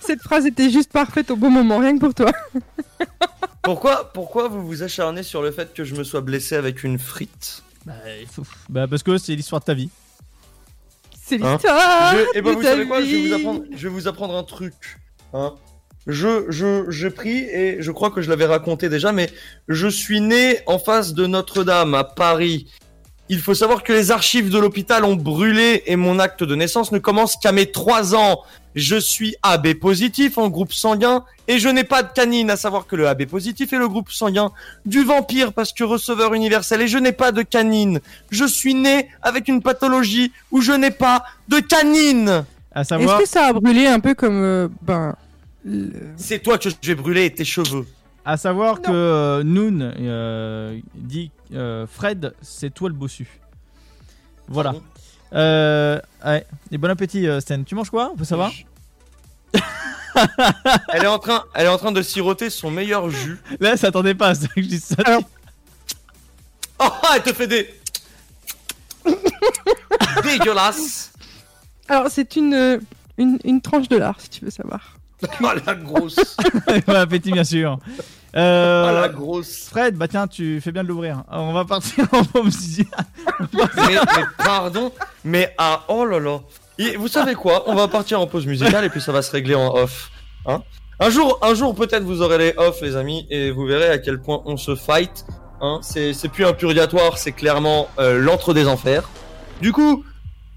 Cette 0.00 0.22
phrase 0.22 0.46
était 0.46 0.70
juste 0.70 0.90
parfaite 0.92 1.30
au 1.30 1.36
bon 1.36 1.50
moment, 1.50 1.78
rien 1.78 1.94
que 1.94 2.00
pour 2.00 2.14
toi. 2.14 2.32
Pourquoi, 3.62 4.12
pourquoi 4.12 4.48
vous 4.48 4.64
vous 4.66 4.82
acharnez 4.82 5.22
sur 5.22 5.42
le 5.42 5.50
fait 5.50 5.74
que 5.74 5.84
je 5.84 5.94
me 5.94 6.04
sois 6.04 6.20
blessé 6.20 6.54
avec 6.54 6.84
une 6.84 6.98
frite? 6.98 7.62
Bah, 7.84 7.94
il 8.20 8.26
faut- 8.26 8.44
bah, 8.68 8.86
parce 8.88 9.02
que 9.02 9.18
c'est 9.18 9.34
l'histoire 9.34 9.60
de 9.60 9.66
ta 9.66 9.74
vie. 9.74 9.90
C'est 11.26 11.42
Hein 11.42 11.52
l'histoire. 11.52 12.14
Je- 12.14 12.24
eh 12.34 12.42
ben, 12.42 12.52
vous 12.52 12.62
savez 12.62 12.86
quoi 12.86 13.00
je 13.00 13.06
vais, 13.06 13.28
vous 13.28 13.34
apprendre, 13.34 13.62
je 13.74 13.88
vais 13.88 13.94
vous 13.94 14.08
apprendre 14.08 14.36
un 14.36 14.42
truc. 14.42 14.74
Hein. 15.32 15.54
Je, 16.06 16.44
je, 16.50 16.84
je 16.90 17.08
prie 17.08 17.38
et 17.50 17.78
je 17.80 17.90
crois 17.90 18.10
que 18.10 18.20
je 18.20 18.28
l'avais 18.28 18.44
raconté 18.44 18.90
déjà, 18.90 19.10
mais 19.12 19.30
je 19.68 19.88
suis 19.88 20.20
né 20.20 20.58
en 20.66 20.78
face 20.78 21.14
de 21.14 21.26
Notre-Dame 21.26 21.94
à 21.94 22.04
Paris. 22.04 22.66
Il 23.30 23.40
faut 23.40 23.54
savoir 23.54 23.82
que 23.82 23.92
les 23.92 24.10
archives 24.10 24.50
de 24.50 24.58
l'hôpital 24.58 25.02
ont 25.04 25.16
brûlé 25.16 25.82
et 25.86 25.96
mon 25.96 26.18
acte 26.18 26.44
de 26.44 26.54
naissance 26.54 26.92
ne 26.92 26.98
commence 26.98 27.36
qu'à 27.36 27.52
mes 27.52 27.70
3 27.70 28.14
ans. 28.14 28.42
Je 28.74 28.96
suis 28.96 29.34
AB 29.42 29.74
positif 29.74 30.36
en 30.36 30.48
groupe 30.50 30.72
sanguin 30.72 31.24
et 31.48 31.58
je 31.58 31.68
n'ai 31.68 31.84
pas 31.84 32.02
de 32.02 32.12
canine, 32.12 32.50
à 32.50 32.56
savoir 32.56 32.86
que 32.86 32.96
le 32.96 33.06
AB 33.08 33.24
positif 33.26 33.72
est 33.72 33.78
le 33.78 33.88
groupe 33.88 34.10
sanguin 34.10 34.50
du 34.84 35.04
vampire 35.04 35.52
parce 35.52 35.72
que 35.72 35.84
receveur 35.84 36.34
universel 36.34 36.82
et 36.82 36.88
je 36.88 36.98
n'ai 36.98 37.12
pas 37.12 37.32
de 37.32 37.42
canine. 37.42 38.00
Je 38.30 38.44
suis 38.44 38.74
né 38.74 39.08
avec 39.22 39.48
une 39.48 39.62
pathologie 39.62 40.32
où 40.50 40.60
je 40.60 40.72
n'ai 40.72 40.90
pas 40.90 41.24
de 41.48 41.60
canine. 41.60 42.44
À 42.74 42.80
Est-ce 42.82 43.18
que 43.20 43.28
ça 43.28 43.46
a 43.46 43.52
brûlé 43.52 43.86
un 43.86 44.00
peu 44.00 44.14
comme 44.14 44.42
euh, 44.42 44.68
ben 44.82 45.14
le- 45.64 45.90
C'est 46.16 46.40
toi 46.42 46.58
que 46.58 46.68
je 46.68 46.74
vais 46.88 46.94
brûler 46.96 47.30
tes 47.32 47.44
cheveux. 47.44 47.86
à 48.24 48.36
savoir 48.36 48.82
que 48.82 48.90
euh, 48.90 49.42
Noon 49.44 49.92
euh, 50.00 50.78
dit 50.96 51.30
euh, 51.54 51.86
Fred, 51.86 52.34
c'est 52.42 52.72
toi 52.72 52.88
le 52.88 52.94
bossu. 52.94 53.28
Voilà. 54.48 54.72
Pardon 54.72 54.86
Euh, 55.34 56.00
ouais. 56.24 56.46
Et 56.70 56.78
bon 56.78 56.90
appétit, 56.90 57.26
euh, 57.26 57.40
Sten. 57.40 57.64
Tu 57.64 57.74
manges 57.74 57.90
quoi? 57.90 58.10
On 58.12 58.16
peut 58.16 58.24
savoir? 58.24 58.50
Elle 60.92 61.02
est 61.02 61.08
en 61.08 61.18
train, 61.18 61.42
elle 61.54 61.66
est 61.66 61.68
en 61.68 61.76
train 61.76 61.90
de 61.90 62.00
siroter 62.00 62.48
son 62.48 62.70
meilleur 62.70 63.10
jus. 63.10 63.40
Là, 63.58 63.76
ça 63.76 63.88
attendait 63.88 64.14
pas 64.14 64.28
à 64.28 64.34
ça 64.36 64.46
que 64.46 64.62
je 64.62 64.68
dise 64.68 64.84
ça. 64.84 64.94
Alors- 65.04 65.22
Oh, 66.78 66.88
elle 67.14 67.22
te 67.22 67.32
fait 67.32 67.46
des 67.48 67.72
dégueulasse. 70.22 71.12
Alors 71.88 72.06
c'est 72.10 72.36
une, 72.36 72.80
une 73.18 73.38
une 73.44 73.60
tranche 73.60 73.88
de 73.88 73.96
lard 73.96 74.20
si 74.20 74.28
tu 74.28 74.44
veux 74.44 74.50
savoir. 74.50 74.96
Oh 75.42 75.48
la 75.66 75.74
grosse, 75.74 76.16
bon 76.86 76.94
appétit, 76.94 77.32
bien 77.32 77.44
sûr. 77.44 77.78
Euh, 78.36 78.86
ah, 78.88 78.92
la 78.92 79.08
grosse. 79.08 79.68
Fred, 79.68 79.96
bah 79.96 80.08
tiens, 80.08 80.26
tu 80.26 80.60
fais 80.60 80.72
bien 80.72 80.82
de 80.82 80.88
l'ouvrir. 80.88 81.22
On 81.30 81.52
va 81.52 81.64
partir 81.64 82.06
en 82.12 82.24
pause 82.24 82.80
mais, 83.52 83.64
mais 83.86 84.24
pardon, 84.38 84.92
mais 85.24 85.54
ah 85.56 85.84
oh 85.88 86.04
là 86.04 86.18
là. 86.18 86.40
Et 86.78 86.96
vous 86.96 87.06
savez 87.06 87.34
quoi? 87.34 87.64
On 87.66 87.74
va 87.74 87.86
partir 87.86 88.20
en 88.20 88.26
pause 88.26 88.46
musicale 88.46 88.84
et 88.84 88.88
puis 88.88 89.00
ça 89.00 89.12
va 89.12 89.22
se 89.22 89.30
régler 89.30 89.54
en 89.54 89.74
off. 89.74 90.10
Hein 90.46 90.62
un 90.98 91.10
jour, 91.10 91.38
un 91.42 91.54
jour 91.54 91.74
peut-être 91.74 92.02
vous 92.02 92.22
aurez 92.22 92.38
les 92.38 92.54
off, 92.56 92.80
les 92.82 92.96
amis, 92.96 93.26
et 93.30 93.52
vous 93.52 93.66
verrez 93.66 93.88
à 93.88 93.98
quel 93.98 94.20
point 94.20 94.42
on 94.46 94.56
se 94.56 94.74
fight. 94.74 95.24
Hein 95.60 95.78
c'est 95.82 96.28
plus 96.28 96.44
un 96.44 96.52
purgatoire, 96.52 97.18
c'est 97.18 97.32
clairement 97.32 97.88
euh, 97.98 98.18
l'entre 98.18 98.52
des 98.52 98.66
enfers. 98.66 99.08
Du 99.60 99.72
coup, 99.72 100.04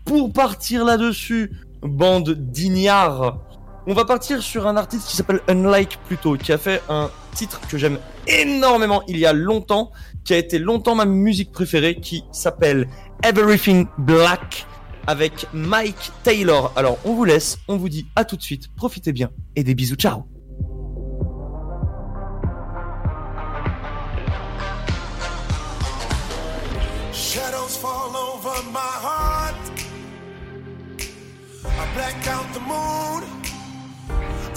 pour 0.03 0.33
partir 0.33 0.83
là-dessus, 0.83 1.51
bande 1.83 2.31
d'ignards, 2.31 3.37
on 3.85 3.93
va 3.93 4.05
partir 4.05 4.41
sur 4.41 4.67
un 4.67 4.75
artiste 4.75 5.07
qui 5.07 5.15
s'appelle 5.15 5.41
Unlike 5.47 5.99
plutôt, 6.07 6.35
qui 6.35 6.51
a 6.51 6.57
fait 6.57 6.81
un 6.89 7.09
titre 7.37 7.61
que 7.69 7.77
j'aime 7.77 7.99
énormément 8.25 9.03
il 9.07 9.17
y 9.17 9.27
a 9.27 9.31
longtemps, 9.31 9.91
qui 10.25 10.33
a 10.33 10.37
été 10.37 10.57
longtemps 10.57 10.95
ma 10.95 11.05
musique 11.05 11.51
préférée, 11.51 11.95
qui 11.95 12.23
s'appelle 12.31 12.87
Everything 13.23 13.85
Black 13.99 14.65
avec 15.05 15.45
Mike 15.53 16.11
Taylor. 16.23 16.73
Alors 16.75 16.97
on 17.05 17.13
vous 17.13 17.25
laisse, 17.25 17.59
on 17.67 17.77
vous 17.77 17.89
dit 17.89 18.07
à 18.15 18.25
tout 18.25 18.37
de 18.37 18.41
suite, 18.41 18.73
profitez 18.75 19.13
bien 19.13 19.29
et 19.55 19.63
des 19.63 19.75
bisous, 19.75 19.95
ciao. 19.95 20.25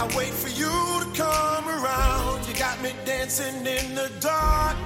I 0.01 0.50
me 2.93 2.99
dancing 3.05 3.67
in 3.67 3.95
the 3.95 4.11
dark. 4.21 4.77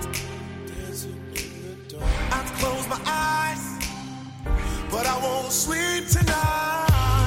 I 2.30 2.42
close 2.58 2.88
my 2.88 3.00
eyes, 3.06 3.64
but 4.90 5.06
I 5.06 5.18
won't 5.22 5.52
sleep 5.52 6.08
tonight. 6.08 7.23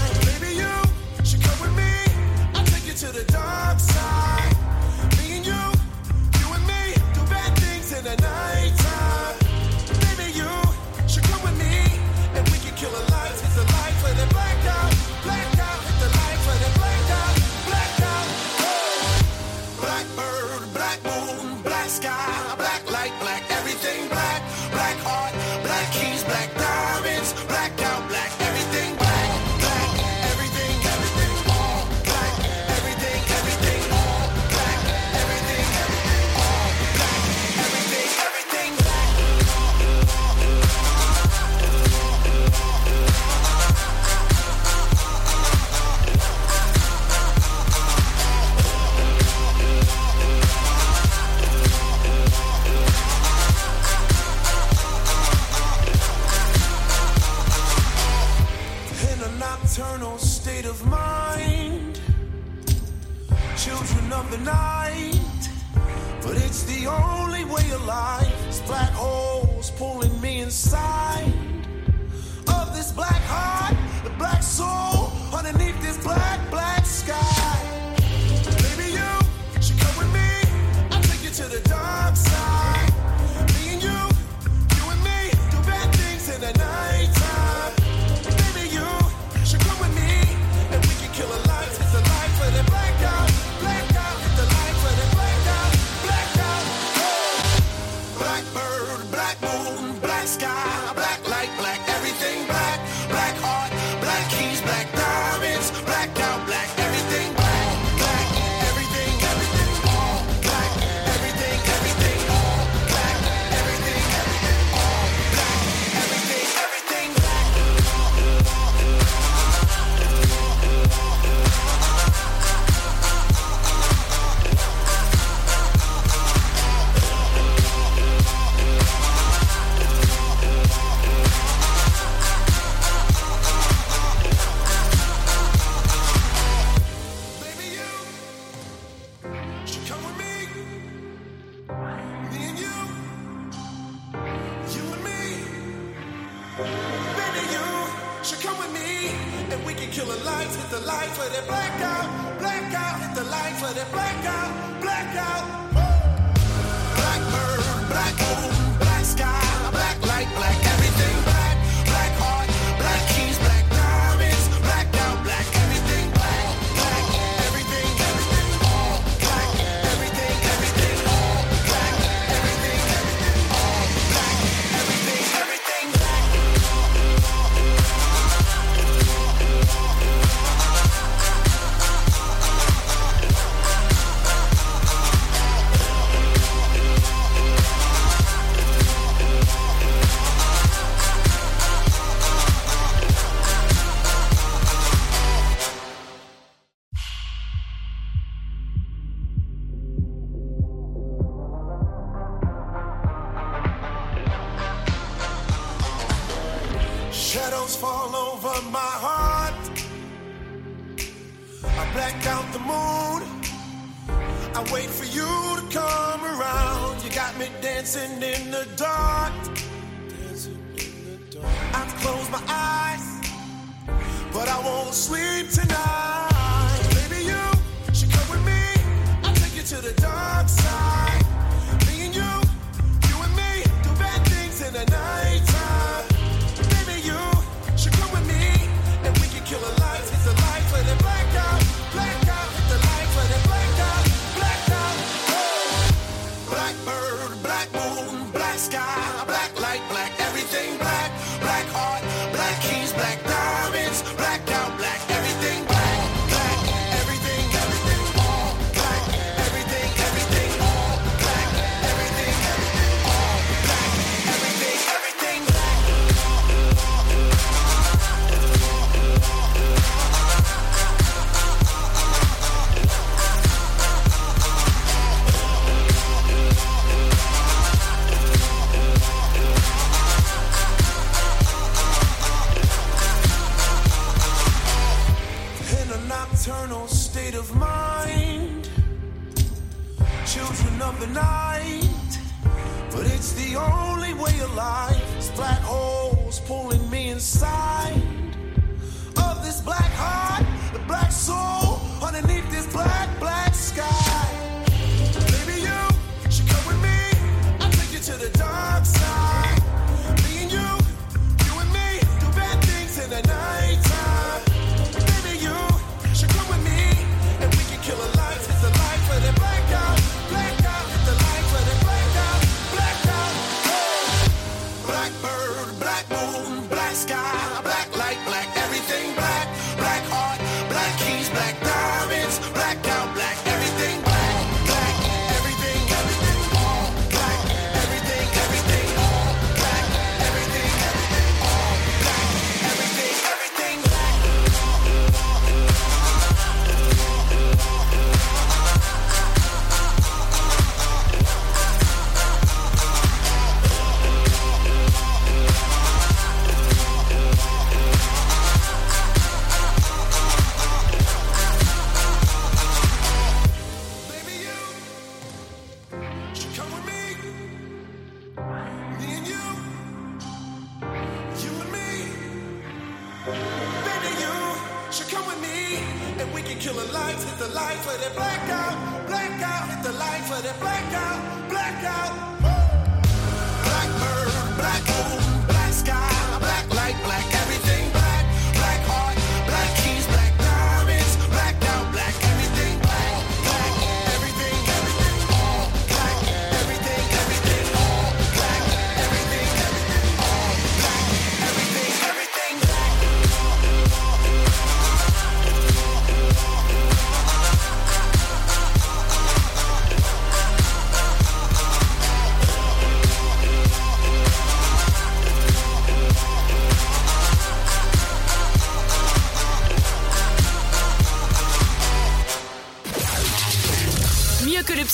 black 68.68 68.92
holes 68.92 69.72
pulling 69.72 70.20
me 70.20 70.42
inside 70.42 71.32
of 72.50 72.76
this 72.76 72.92
black 72.92 73.22
heart, 73.24 73.78
the 74.04 74.10
black 74.18 74.44
soul 74.44 75.10
underneath 75.34 75.82
this 75.82 75.98
black, 76.04 76.52
black. 76.52 76.77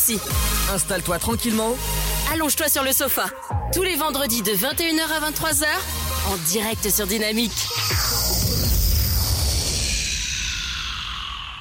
Le. 0.09 0.73
Installe-toi 0.73 1.17
tranquillement. 1.19 1.75
Allonge-toi 2.33 2.67
sur 2.67 2.83
le 2.83 2.91
sofa. 2.91 3.25
Tous 3.73 3.83
les 3.83 3.95
vendredis 3.95 4.41
de 4.41 4.51
21h 4.51 5.23
à 5.23 5.31
23h, 5.31 5.65
en 6.31 6.37
direct 6.51 6.89
sur 6.89 7.07
Dynamique. 7.07 7.51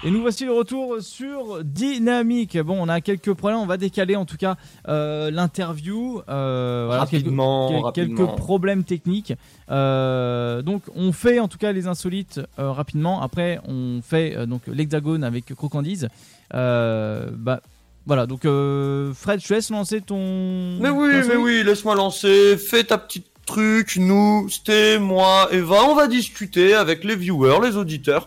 Et 0.04 0.10
nous 0.10 0.20
voici 0.20 0.44
de 0.44 0.50
retour 0.50 0.96
sur 1.00 1.62
Dynamique. 1.62 2.58
Bon, 2.58 2.76
on 2.80 2.88
a 2.88 3.00
quelques 3.00 3.32
problèmes, 3.34 3.60
on 3.60 3.66
va 3.66 3.76
décaler 3.76 4.16
en 4.16 4.24
tout 4.24 4.36
cas 4.36 4.56
euh, 4.88 5.30
l'interview. 5.30 6.20
Euh, 6.28 6.84
voilà, 6.86 7.02
Rapidement, 7.02 7.68
quelques, 7.68 7.76
quel- 7.94 8.04
rapidement. 8.06 8.26
quelques 8.26 8.36
problèmes 8.38 8.82
techniques. 8.82 9.34
Euh, 9.70 10.60
donc, 10.62 10.82
on 10.96 11.12
fait 11.12 11.38
en 11.38 11.46
tout 11.46 11.58
cas 11.58 11.70
les 11.70 11.86
insolites 11.86 12.40
euh, 12.58 12.72
rapidement. 12.72 13.22
Après, 13.22 13.60
on 13.68 14.00
fait 14.02 14.34
euh, 14.36 14.46
donc 14.46 14.62
l'hexagone 14.66 15.22
avec 15.22 15.54
Crocandise. 15.54 16.08
Euh, 16.54 17.30
bah, 17.32 17.60
voilà, 18.06 18.26
donc 18.26 18.44
euh, 18.44 19.12
Fred, 19.14 19.40
je 19.40 19.48
te 19.48 19.54
laisse 19.54 19.70
lancer 19.70 20.00
ton. 20.00 20.78
Mais 20.80 20.88
oui, 20.88 21.10
ton 21.22 21.28
mais 21.28 21.36
oui, 21.36 21.62
laisse-moi 21.62 21.94
lancer, 21.94 22.56
fais 22.56 22.84
ta 22.84 22.98
petite 22.98 23.26
truc, 23.46 23.96
nous, 23.96 24.48
Sté, 24.48 24.98
moi, 24.98 25.48
Eva, 25.52 25.84
on 25.84 25.94
va 25.94 26.08
discuter 26.08 26.74
avec 26.74 27.04
les 27.04 27.16
viewers, 27.16 27.60
les 27.62 27.76
auditeurs. 27.76 28.26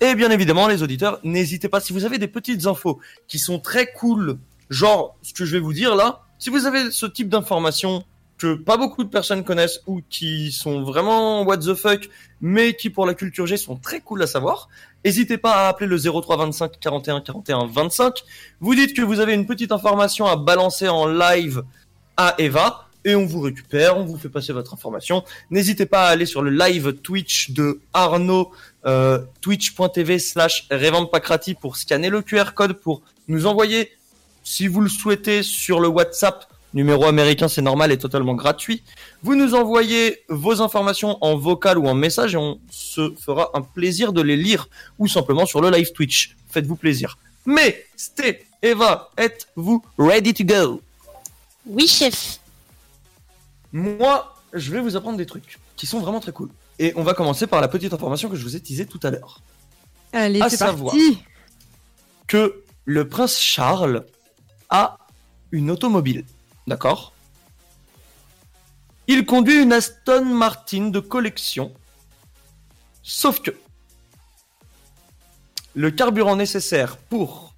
Et 0.00 0.14
bien 0.14 0.30
évidemment, 0.30 0.68
les 0.68 0.82
auditeurs, 0.82 1.18
n'hésitez 1.24 1.68
pas, 1.68 1.80
si 1.80 1.92
vous 1.92 2.04
avez 2.04 2.18
des 2.18 2.28
petites 2.28 2.66
infos 2.66 3.00
qui 3.28 3.38
sont 3.38 3.58
très 3.58 3.92
cool, 3.92 4.38
genre 4.68 5.16
ce 5.22 5.32
que 5.32 5.44
je 5.44 5.52
vais 5.52 5.60
vous 5.60 5.72
dire 5.72 5.96
là, 5.96 6.22
si 6.38 6.50
vous 6.50 6.66
avez 6.66 6.90
ce 6.90 7.06
type 7.06 7.28
d'informations 7.28 8.04
que 8.38 8.54
pas 8.54 8.76
beaucoup 8.76 9.04
de 9.04 9.08
personnes 9.08 9.44
connaissent 9.44 9.80
ou 9.86 10.02
qui 10.10 10.52
sont 10.52 10.82
vraiment 10.82 11.42
what 11.44 11.58
the 11.58 11.74
fuck, 11.74 12.10
mais 12.40 12.74
qui 12.74 12.90
pour 12.90 13.06
la 13.06 13.14
culture 13.14 13.46
G 13.46 13.56
sont 13.56 13.76
très 13.76 14.00
cool 14.00 14.22
à 14.22 14.26
savoir, 14.26 14.68
n'hésitez 15.06 15.38
pas 15.38 15.52
à 15.52 15.68
appeler 15.68 15.86
le 15.86 15.98
03 15.98 16.36
25 16.36 16.80
41 16.80 17.20
41 17.20 17.66
25. 17.66 18.24
Vous 18.60 18.74
dites 18.74 18.94
que 18.94 19.02
vous 19.02 19.20
avez 19.20 19.34
une 19.34 19.46
petite 19.46 19.70
information 19.70 20.26
à 20.26 20.34
balancer 20.34 20.88
en 20.88 21.06
live 21.06 21.62
à 22.16 22.34
Eva 22.38 22.88
et 23.04 23.14
on 23.14 23.24
vous 23.24 23.40
récupère, 23.40 23.96
on 23.96 24.04
vous 24.04 24.18
fait 24.18 24.28
passer 24.28 24.52
votre 24.52 24.74
information. 24.74 25.22
N'hésitez 25.50 25.86
pas 25.86 26.08
à 26.08 26.10
aller 26.10 26.26
sur 26.26 26.42
le 26.42 26.50
live 26.50 26.92
Twitch 26.94 27.52
de 27.52 27.80
Arnaud, 27.94 28.50
euh, 28.84 29.20
twitch.tv 29.42 30.18
slash 30.18 30.68
Pacrati 31.12 31.54
pour 31.54 31.76
scanner 31.76 32.08
le 32.08 32.22
QR 32.22 32.52
code 32.52 32.72
pour 32.72 33.02
nous 33.28 33.46
envoyer, 33.46 33.92
si 34.42 34.66
vous 34.66 34.80
le 34.80 34.88
souhaitez, 34.88 35.44
sur 35.44 35.78
le 35.78 35.86
WhatsApp. 35.86 36.46
Numéro 36.74 37.04
américain, 37.04 37.48
c'est 37.48 37.62
normal 37.62 37.90
et 37.92 37.98
totalement 37.98 38.34
gratuit. 38.34 38.82
Vous 39.22 39.34
nous 39.34 39.54
envoyez 39.54 40.22
vos 40.28 40.60
informations 40.60 41.16
en 41.22 41.36
vocal 41.36 41.78
ou 41.78 41.86
en 41.88 41.94
message 41.94 42.34
et 42.34 42.36
on 42.36 42.60
se 42.70 43.14
fera 43.18 43.50
un 43.54 43.62
plaisir 43.62 44.12
de 44.12 44.20
les 44.20 44.36
lire 44.36 44.68
ou 44.98 45.08
simplement 45.08 45.46
sur 45.46 45.60
le 45.60 45.70
live 45.70 45.92
Twitch. 45.92 46.36
Faites-vous 46.50 46.76
plaisir. 46.76 47.16
Mais, 47.46 47.86
Sté, 47.96 48.44
Eva, 48.62 49.10
êtes-vous 49.16 49.82
ready 49.96 50.34
to 50.34 50.44
go? 50.44 50.80
Oui, 51.64 51.86
chef. 51.86 52.40
Moi, 53.72 54.34
je 54.52 54.70
vais 54.70 54.80
vous 54.80 54.96
apprendre 54.96 55.16
des 55.18 55.26
trucs 55.26 55.58
qui 55.76 55.86
sont 55.86 56.00
vraiment 56.00 56.20
très 56.20 56.32
cool. 56.32 56.50
Et 56.78 56.92
on 56.96 57.02
va 57.02 57.14
commencer 57.14 57.46
par 57.46 57.60
la 57.60 57.68
petite 57.68 57.92
information 57.94 58.28
que 58.28 58.36
je 58.36 58.42
vous 58.42 58.54
ai 58.56 58.60
teasée 58.60 58.86
tout 58.86 59.00
à 59.02 59.10
l'heure. 59.10 59.40
Allez, 60.12 60.40
À 60.42 60.50
c'est 60.50 60.56
savoir. 60.58 60.92
parti. 60.92 61.18
Que 62.26 62.62
le 62.84 63.08
prince 63.08 63.38
Charles 63.38 64.04
a 64.68 64.98
une 65.52 65.70
automobile. 65.70 66.24
D'accord 66.66 67.12
Il 69.06 69.24
conduit 69.24 69.62
une 69.62 69.72
Aston 69.72 70.24
Martin 70.24 70.88
de 70.88 71.00
collection. 71.00 71.72
Sauf 73.02 73.40
que 73.40 73.52
le 75.74 75.90
carburant 75.90 76.34
nécessaire 76.34 76.96
pour 76.96 77.54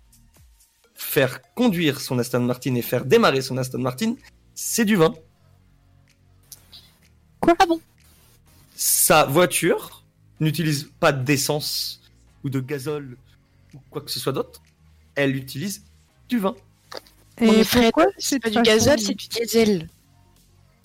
faire 0.94 1.40
conduire 1.54 2.00
son 2.00 2.18
Aston 2.18 2.40
Martin 2.40 2.74
et 2.74 2.82
faire 2.82 3.04
démarrer 3.04 3.40
son 3.40 3.56
Aston 3.56 3.78
Martin, 3.78 4.14
c'est 4.54 4.84
du 4.84 4.96
vin. 4.96 5.14
Quoi? 7.40 7.54
Ah 7.58 7.66
bon? 7.66 7.80
Sa 8.74 9.24
voiture 9.24 10.04
n'utilise 10.40 10.90
pas 11.00 11.12
d'essence 11.12 12.02
ou 12.44 12.50
de 12.50 12.60
gazole 12.60 13.16
ou 13.72 13.78
quoi 13.90 14.02
que 14.02 14.10
ce 14.10 14.20
soit 14.20 14.32
d'autre. 14.32 14.60
Elle 15.14 15.34
utilise 15.34 15.84
du 16.28 16.38
vin. 16.38 16.54
Et 17.40 17.64
Fred, 17.64 17.92
pourquoi 17.92 18.06
c'est 18.18 18.38
pas 18.40 18.50
du 18.50 18.60
gazole, 18.62 18.98
c'est 18.98 19.14
du 19.14 19.26
diesel. 19.28 19.88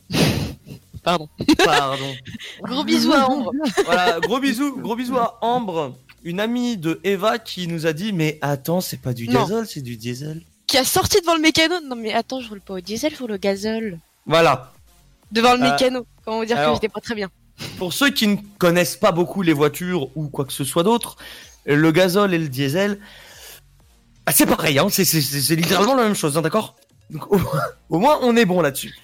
Pardon. 1.04 1.28
Pardon. 1.64 2.14
Gros 2.62 2.84
bisous 2.84 3.12
à 3.14 3.30
Ambre. 3.30 3.52
voilà, 3.86 4.20
gros 4.22 4.40
bisous, 4.40 4.78
gros 4.78 4.96
bisous 4.96 5.18
à 5.18 5.38
Ambre, 5.42 5.96
une 6.24 6.40
amie 6.40 6.78
de 6.78 7.02
Eva 7.04 7.40
qui 7.40 7.68
nous 7.68 7.86
a 7.86 7.92
dit 7.94 8.14
mais 8.14 8.38
attends, 8.42 8.80
c'est 8.80 9.02
pas 9.02 9.14
du 9.14 9.26
gazole, 9.28 9.68
c'est 9.68 9.82
du 9.82 9.98
diesel. 9.98 10.42
Qui 10.68 10.78
a 10.78 10.86
sorti 10.86 11.20
devant 11.20 11.36
le 11.36 11.42
mécano. 11.42 11.76
Non 11.86 11.96
mais 11.98 12.14
attends, 12.14 12.40
je 12.40 12.48
roule 12.50 12.62
pas 12.62 12.76
au 12.76 12.80
diesel, 12.80 13.14
je 13.14 13.20
roule 13.22 13.34
au 13.34 13.38
gazole. 13.38 14.00
Voilà. 14.26 14.72
Devant 15.32 15.56
le 15.56 15.64
Euh, 15.64 15.72
mécano. 15.72 16.06
Comment 16.24 16.44
dire 16.46 16.58
alors- 16.58 16.72
que 16.72 16.76
j'étais 16.82 16.94
pas 16.94 17.02
très 17.02 17.16
bien. 17.16 17.30
Pour 17.78 17.92
ceux 17.92 18.10
qui 18.10 18.28
ne 18.28 18.38
connaissent 18.58 18.96
pas 18.96 19.12
beaucoup 19.12 19.42
les 19.42 19.54
voitures 19.54 20.10
ou 20.16 20.28
quoi 20.30 20.46
que 20.46 20.54
ce 20.54 20.64
soit 20.64 20.84
d'autre, 20.84 21.18
le 21.66 21.92
gazole 21.92 22.34
et 22.34 22.38
le 22.40 22.48
diesel, 22.48 22.98
ah, 24.26 24.32
c'est 24.32 24.46
pareil, 24.46 24.80
hein, 24.80 24.88
c'est- 24.90 25.06
c'est 25.06 25.22
c'est- 25.22 25.42
c'est 25.42 25.56
littéralement 25.56 25.96
la 25.96 26.04
même 26.04 26.16
chose, 26.16 26.38
hein, 26.38 26.42
d'accord? 26.42 26.76
Donc, 27.10 27.32
au, 27.32 27.40
au 27.90 28.00
moins, 28.00 28.20
on 28.22 28.36
est 28.36 28.46
bon 28.46 28.62
là-dessus. 28.62 28.96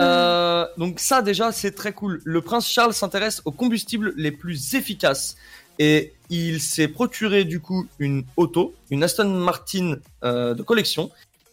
Euh, 0.00 0.66
donc 0.78 1.00
ça 1.00 1.20
déjà 1.20 1.52
c'est 1.52 1.72
très 1.72 1.92
cool. 1.92 2.22
Le 2.24 2.40
prince 2.40 2.66
Charles 2.66 2.94
s'intéresse 2.94 3.42
aux 3.44 3.50
combustibles 3.52 4.14
les 4.16 4.32
plus 4.32 4.74
efficaces 4.74 5.36
et 5.78 6.14
il 6.30 6.62
s'est 6.62 6.88
procuré 6.88 7.44
du 7.44 7.60
coup 7.60 7.86
une 7.98 8.24
auto, 8.38 8.74
une 8.90 9.04
Aston 9.04 9.28
Martin 9.28 9.96
euh, 10.24 10.54
de 10.54 10.62
collection 10.62 11.10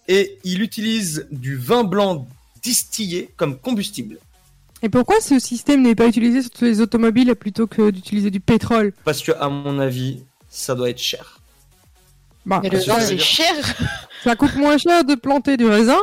et 0.08 0.38
il 0.46 0.62
utilise 0.62 1.28
du 1.32 1.58
vin 1.58 1.84
blanc 1.84 2.28
distillé 2.64 3.30
comme 3.36 3.58
combustible. 3.58 4.18
Et 4.82 4.88
pourquoi 4.88 5.20
ce 5.20 5.38
système 5.38 5.82
n'est 5.82 5.96
pas 5.96 6.08
utilisé 6.08 6.42
sur 6.42 6.52
tous 6.52 6.64
les 6.64 6.80
automobiles 6.80 7.36
plutôt 7.36 7.68
que 7.68 7.90
d'utiliser 7.92 8.32
du 8.32 8.40
pétrole? 8.40 8.94
Parce 9.04 9.22
que 9.22 9.34
à 9.34 9.50
mon 9.50 9.80
avis, 9.80 10.24
ça 10.50 10.76
doit 10.76 10.90
être 10.90 10.98
cher. 11.02 11.39
Bah, 12.46 12.60
Mais 12.64 12.70
le 12.70 12.78
Ah, 12.78 12.82
vin, 12.82 12.94
ça 12.94 13.00
veut 13.00 13.06
c'est 13.06 13.20
cher. 13.20 13.54
ça 14.24 14.36
coûte 14.36 14.56
moins 14.56 14.78
cher 14.78 15.04
de 15.04 15.16
planter 15.16 15.58
du 15.58 15.66
raisin 15.68 16.00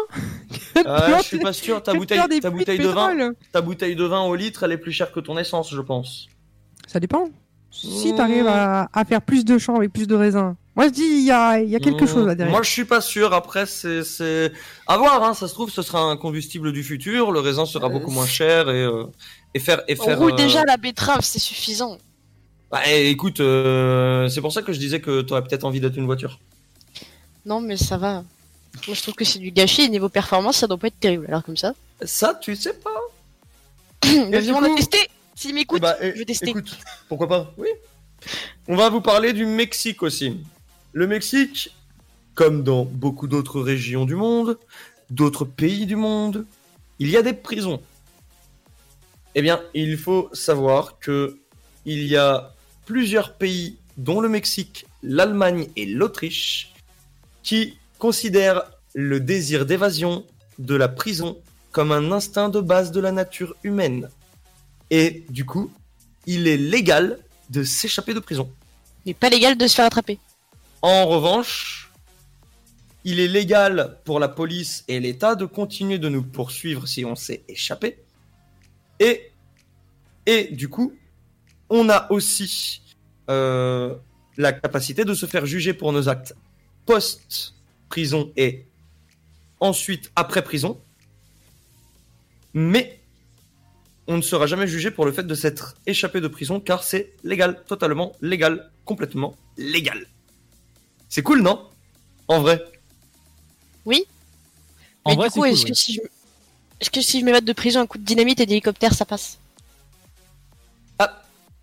que 0.74 0.80
de 0.80 0.84
Ah, 0.86 1.00
je 1.06 1.10
planter 1.10 1.24
suis 1.24 1.38
pas 1.38 1.52
sûr. 1.52 1.82
Ta 1.82 1.92
de 1.92 1.98
bouteille, 1.98 2.18
ta 2.18 2.50
de 2.50 2.88
vin, 2.88 3.32
ta 3.52 3.60
bouteille 3.60 3.96
de 3.96 4.04
vin 4.04 4.20
au 4.22 4.34
litre, 4.34 4.62
elle 4.62 4.72
est 4.72 4.78
plus 4.78 4.92
chère 4.92 5.12
que 5.12 5.20
ton 5.20 5.36
essence, 5.38 5.70
je 5.74 5.80
pense. 5.80 6.26
Ça 6.86 7.00
dépend. 7.00 7.28
Si 7.70 8.12
Mmh. 8.12 8.16
t'arrives 8.16 8.46
à, 8.46 8.88
à 8.92 9.04
faire 9.04 9.20
plus 9.20 9.44
de 9.44 9.58
champs 9.58 9.76
avec 9.76 9.92
plus 9.92 10.06
de 10.06 10.14
raisins. 10.14 10.54
Moi 10.76 10.86
je 10.88 10.92
dis 10.92 11.02
il 11.02 11.24
y 11.24 11.30
a, 11.32 11.58
y 11.60 11.74
a 11.74 11.80
quelque 11.80 12.04
Mmh, 12.04 12.08
chose 12.08 12.26
là 12.26 12.34
derrière. 12.34 12.52
Moi, 12.54 12.62
je 12.62 12.70
suis 12.70 12.84
pas 12.84 13.00
sûr. 13.00 13.32
Après, 13.34 13.64
c'est, 13.66 14.02
c'est, 14.04 14.52
à 14.86 14.96
voir. 14.98 15.22
Hein. 15.24 15.34
Ça 15.34 15.48
se 15.48 15.54
trouve, 15.54 15.70
ce 15.70 15.82
sera 15.82 16.00
un 16.00 16.16
combustible 16.16 16.72
du 16.72 16.82
futur. 16.84 17.32
Le 17.32 17.40
raisin 17.40 17.64
sera 17.66 17.86
Euh, 17.86 17.90
beaucoup 17.90 18.10
moins 18.10 18.26
cher 18.26 18.68
et 18.70 18.82
euh, 18.84 19.04
et 19.54 19.58
faire 19.58 19.82
et 19.88 19.96
On 19.98 20.04
faire. 20.04 20.18
roule 20.18 20.32
euh, 20.32 20.36
déjà 20.36 20.62
la 20.66 20.76
betterave, 20.76 21.20
c'est 21.22 21.38
suffisant. 21.38 21.96
Bah, 22.76 22.82
eh, 22.88 23.08
écoute, 23.08 23.40
euh, 23.40 24.28
c'est 24.28 24.42
pour 24.42 24.52
ça 24.52 24.60
que 24.60 24.70
je 24.74 24.78
disais 24.78 25.00
que 25.00 25.22
t'aurais 25.22 25.42
peut-être 25.42 25.64
envie 25.64 25.80
d'être 25.80 25.96
une 25.96 26.04
voiture. 26.04 26.38
Non, 27.46 27.58
mais 27.58 27.78
ça 27.78 27.96
va. 27.96 28.22
Moi, 28.86 28.94
je 28.94 29.00
trouve 29.00 29.14
que 29.14 29.24
c'est 29.24 29.38
du 29.38 29.50
gâchis 29.50 29.80
et 29.84 29.88
niveau 29.88 30.10
performance, 30.10 30.58
ça 30.58 30.66
doit 30.66 30.76
pas 30.76 30.88
être 30.88 31.00
terrible. 31.00 31.24
Alors 31.28 31.42
comme 31.42 31.56
ça. 31.56 31.72
Ça, 32.02 32.34
tu 32.34 32.54
sais 32.54 32.74
pas. 32.74 32.90
Vas-y, 34.30 34.42
du 34.48 34.52
on 34.52 34.60
va 34.60 34.68
coup- 34.68 34.76
tester. 34.76 35.08
S'il 35.34 35.54
m'écoute, 35.54 35.78
Eh 35.78 35.80
bah, 35.80 35.96
eh, 36.02 36.12
je 36.12 36.18
vais 36.18 36.24
tester. 36.26 36.50
Écoute, 36.50 36.76
pourquoi 37.08 37.26
pas? 37.28 37.50
Oui. 37.56 37.68
On 38.68 38.76
va 38.76 38.90
vous 38.90 39.00
parler 39.00 39.32
du 39.32 39.46
Mexique 39.46 40.02
aussi. 40.02 40.38
Le 40.92 41.06
Mexique, 41.06 41.74
comme 42.34 42.62
dans 42.62 42.84
beaucoup 42.84 43.26
d'autres 43.26 43.62
régions 43.62 44.04
du 44.04 44.16
monde, 44.16 44.58
d'autres 45.08 45.46
pays 45.46 45.86
du 45.86 45.96
monde, 45.96 46.44
il 46.98 47.08
y 47.08 47.16
a 47.16 47.22
des 47.22 47.32
prisons. 47.32 47.80
Eh 49.34 49.40
bien, 49.40 49.62
il 49.72 49.96
faut 49.96 50.28
savoir 50.34 50.98
que 50.98 51.38
il 51.86 52.06
y 52.06 52.16
a 52.16 52.52
plusieurs 52.86 53.34
pays, 53.34 53.76
dont 53.98 54.20
le 54.20 54.28
Mexique, 54.28 54.86
l'Allemagne 55.02 55.68
et 55.76 55.84
l'Autriche, 55.84 56.72
qui 57.42 57.76
considèrent 57.98 58.62
le 58.94 59.20
désir 59.20 59.66
d'évasion 59.66 60.24
de 60.58 60.74
la 60.74 60.88
prison 60.88 61.38
comme 61.70 61.92
un 61.92 62.10
instinct 62.12 62.48
de 62.48 62.60
base 62.60 62.90
de 62.92 63.00
la 63.00 63.12
nature 63.12 63.54
humaine. 63.62 64.08
Et 64.90 65.24
du 65.28 65.44
coup, 65.44 65.70
il 66.26 66.48
est 66.48 66.56
légal 66.56 67.18
de 67.50 67.62
s'échapper 67.62 68.14
de 68.14 68.20
prison. 68.20 68.50
Il 69.04 69.10
n'est 69.10 69.14
pas 69.14 69.28
légal 69.28 69.58
de 69.58 69.66
se 69.66 69.74
faire 69.74 69.84
attraper. 69.84 70.18
En 70.80 71.06
revanche, 71.06 71.90
il 73.04 73.20
est 73.20 73.28
légal 73.28 73.98
pour 74.04 74.18
la 74.18 74.28
police 74.28 74.84
et 74.88 74.98
l'État 75.00 75.34
de 75.34 75.44
continuer 75.44 75.98
de 75.98 76.08
nous 76.08 76.22
poursuivre 76.22 76.88
si 76.88 77.04
on 77.04 77.14
s'est 77.14 77.42
échappé. 77.48 77.98
Et, 78.98 79.30
et 80.24 80.44
du 80.44 80.68
coup, 80.68 80.92
on 81.70 81.88
a 81.88 82.10
aussi 82.10 82.82
euh, 83.28 83.94
la 84.36 84.52
capacité 84.52 85.04
de 85.04 85.14
se 85.14 85.26
faire 85.26 85.46
juger 85.46 85.74
pour 85.74 85.92
nos 85.92 86.08
actes 86.08 86.34
post-prison 86.84 88.32
et 88.36 88.66
ensuite 89.60 90.10
après 90.14 90.42
prison. 90.42 90.80
Mais 92.54 93.00
on 94.06 94.16
ne 94.16 94.22
sera 94.22 94.46
jamais 94.46 94.66
jugé 94.66 94.90
pour 94.90 95.04
le 95.04 95.12
fait 95.12 95.24
de 95.24 95.34
s'être 95.34 95.74
échappé 95.86 96.20
de 96.20 96.28
prison 96.28 96.60
car 96.60 96.84
c'est 96.84 97.12
légal, 97.24 97.64
totalement 97.66 98.12
légal, 98.22 98.70
complètement 98.84 99.36
légal. 99.56 100.06
C'est 101.08 101.22
cool, 101.22 101.42
non? 101.42 101.68
En 102.28 102.40
vrai. 102.40 102.64
En 105.04 105.10
mais 105.10 105.16
vrai, 105.16 105.28
du 105.28 105.34
coup, 105.34 105.34
c'est 105.34 105.40
cool, 105.40 105.48
est-ce 105.48 105.64
oui. 105.64 105.70
que 105.70 105.74
si 105.74 105.94
je... 105.94 106.00
Est-ce 106.80 106.90
que 106.90 107.00
si 107.00 107.20
je 107.20 107.24
m'évade 107.24 107.44
de 107.44 107.52
prison, 107.52 107.80
un 107.80 107.86
coup 107.86 107.96
de 107.96 108.04
dynamite 108.04 108.40
et 108.40 108.46
d'hélicoptère, 108.46 108.92
ça 108.92 109.06
passe? 109.06 109.38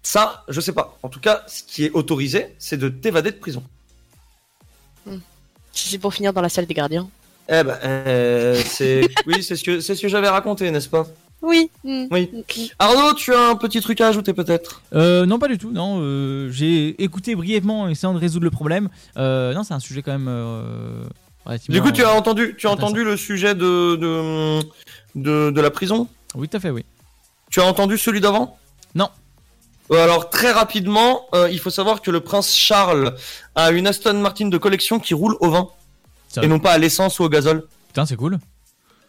Ça, 0.03 0.43
je 0.49 0.61
sais 0.61 0.73
pas. 0.73 0.97
En 1.01 1.09
tout 1.09 1.19
cas, 1.21 1.43
ce 1.47 1.63
qui 1.63 1.85
est 1.85 1.91
autorisé, 1.91 2.53
c'est 2.59 2.77
de 2.77 2.89
t'évader 2.89 3.31
de 3.31 3.37
prison. 3.37 3.63
Si 5.71 5.89
c'est 5.89 5.97
pour 5.97 6.13
finir 6.13 6.33
dans 6.33 6.41
la 6.41 6.49
salle 6.49 6.67
des 6.67 6.73
gardiens. 6.73 7.09
Eh 7.49 7.63
ben, 7.63 7.77
euh, 7.83 8.61
c'est, 8.65 9.09
oui, 9.27 9.41
c'est 9.41 9.55
ce 9.55 9.63
que, 9.63 9.79
c'est 9.79 9.95
ce 9.95 10.01
que 10.01 10.07
j'avais 10.07 10.29
raconté, 10.29 10.69
n'est-ce 10.69 10.89
pas? 10.89 11.07
Oui. 11.41 11.69
Oui. 11.83 12.31
Arnaud, 12.79 13.13
tu 13.15 13.33
as 13.33 13.49
un 13.49 13.55
petit 13.55 13.81
truc 13.81 13.99
à 13.99 14.07
ajouter 14.07 14.33
peut-être? 14.33 14.81
Euh, 14.93 15.25
non, 15.25 15.39
pas 15.39 15.49
du 15.49 15.57
tout. 15.57 15.71
Non, 15.71 15.99
euh, 15.99 16.49
j'ai 16.51 17.01
écouté 17.03 17.35
brièvement 17.35 17.81
en 17.81 17.89
essayant 17.89 18.13
de 18.13 18.19
résoudre 18.19 18.45
le 18.45 18.51
problème. 18.51 18.87
Euh, 19.17 19.53
non, 19.53 19.63
c'est 19.63 19.73
un 19.73 19.79
sujet 19.81 20.01
quand 20.01 20.13
même 20.13 20.29
euh, 20.29 21.03
relativement. 21.45 21.73
Du 21.75 21.81
coup, 21.81 21.91
tu 21.91 22.03
as 22.03 22.13
entendu, 22.13 22.55
tu 22.57 22.67
as 22.67 22.71
entendu 22.71 23.03
le 23.03 23.17
sujet 23.17 23.55
de, 23.55 23.95
de, 23.95 24.59
de, 25.15 25.51
de 25.51 25.61
la 25.61 25.69
prison? 25.69 26.07
Oui, 26.35 26.47
tout 26.47 26.55
à 26.57 26.59
fait, 26.61 26.69
oui. 26.69 26.85
Tu 27.51 27.59
as 27.59 27.65
entendu 27.65 27.97
celui 27.97 28.21
d'avant? 28.21 28.57
Non. 28.95 29.09
Euh, 29.91 30.03
Alors 30.03 30.29
très 30.29 30.51
rapidement, 30.51 31.25
euh, 31.33 31.49
il 31.51 31.59
faut 31.59 31.69
savoir 31.69 32.01
que 32.01 32.09
le 32.11 32.21
prince 32.21 32.55
Charles 32.55 33.15
a 33.55 33.71
une 33.71 33.85
Aston 33.87 34.13
Martin 34.15 34.47
de 34.47 34.57
collection 34.57 34.99
qui 34.99 35.13
roule 35.13 35.35
au 35.39 35.49
vin 35.49 35.67
et 36.41 36.47
non 36.47 36.59
pas 36.59 36.71
à 36.71 36.77
l'essence 36.77 37.19
ou 37.19 37.23
au 37.23 37.29
gazole. 37.29 37.67
Putain, 37.87 38.05
c'est 38.05 38.15
cool. 38.15 38.39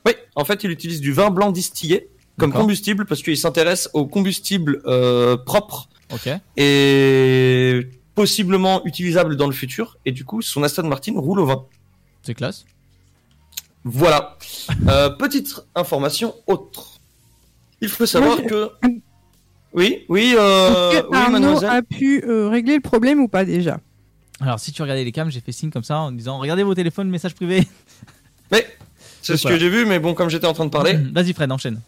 Oui, 0.04 0.12
en 0.34 0.44
fait, 0.44 0.62
il 0.64 0.70
utilise 0.70 1.00
du 1.00 1.12
vin 1.12 1.30
blanc 1.30 1.50
distillé 1.52 2.08
comme 2.38 2.52
combustible 2.52 3.06
parce 3.06 3.22
qu'il 3.22 3.38
s'intéresse 3.38 3.88
au 3.94 4.06
combustible 4.06 4.82
euh, 4.86 5.36
propre 5.36 5.88
Ok. 6.12 6.28
et 6.56 7.88
possiblement 8.14 8.84
utilisable 8.84 9.36
dans 9.36 9.46
le 9.46 9.52
futur. 9.52 9.96
Et 10.04 10.12
du 10.12 10.24
coup, 10.24 10.42
son 10.42 10.62
Aston 10.64 10.82
Martin 10.88 11.14
roule 11.16 11.40
au 11.40 11.46
vin. 11.46 11.64
C'est 12.22 12.34
classe. 12.34 12.64
Voilà. 13.84 14.36
Euh, 14.88 15.10
petite 15.10 15.54
information 15.74 16.34
autre. 16.46 17.00
Il 17.80 17.88
faut 17.88 18.06
savoir 18.06 18.42
que. 18.42 18.70
Oui, 19.74 20.04
oui, 20.08 20.34
euh, 20.38 20.90
Est-ce 20.92 21.00
que 21.00 21.06
oui, 21.08 21.16
Arnaud 21.16 21.32
mademoiselle. 21.40 21.70
a 21.70 21.82
pu 21.82 22.24
euh, 22.24 22.48
régler 22.48 22.76
le 22.76 22.80
problème 22.80 23.20
ou 23.20 23.28
pas 23.28 23.44
déjà? 23.44 23.80
Alors, 24.40 24.58
si 24.60 24.72
tu 24.72 24.82
regardais 24.82 25.04
les 25.04 25.12
cams, 25.12 25.30
j'ai 25.30 25.40
fait 25.40 25.52
signe 25.52 25.70
comme 25.70 25.84
ça 25.84 25.98
en 25.98 26.12
disant 26.12 26.38
Regardez 26.38 26.62
vos 26.62 26.74
téléphones, 26.74 27.08
message 27.08 27.34
privé. 27.34 27.66
Mais 28.52 28.66
c'est 29.22 29.36
ce 29.36 29.48
que 29.48 29.58
j'ai 29.58 29.70
vu, 29.70 29.86
mais 29.86 29.98
bon, 29.98 30.12
comme 30.14 30.28
j'étais 30.28 30.46
en 30.46 30.52
train 30.52 30.66
de 30.66 30.70
parler. 30.70 30.98
Vas-y, 31.12 31.32
Fred, 31.32 31.50
enchaîne. 31.50 31.80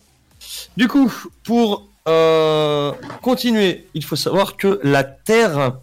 Du 0.77 0.89
coup, 0.89 1.13
pour 1.45 1.87
euh, 2.09 2.93
continuer, 3.21 3.87
il 3.93 4.03
faut 4.05 4.17
savoir 4.17 4.57
que 4.57 4.81
la 4.83 5.05
Terre 5.05 5.75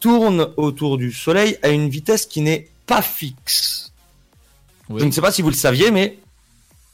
tourne 0.00 0.48
autour 0.56 0.98
du 0.98 1.12
Soleil 1.12 1.58
à 1.62 1.68
une 1.68 1.88
vitesse 1.88 2.26
qui 2.26 2.40
n'est 2.40 2.68
pas 2.86 3.02
fixe. 3.02 3.92
Oui. 4.88 5.00
Je 5.00 5.04
ne 5.04 5.12
sais 5.12 5.20
pas 5.20 5.30
si 5.30 5.42
vous 5.42 5.50
le 5.50 5.54
saviez, 5.54 5.92
mais 5.92 6.18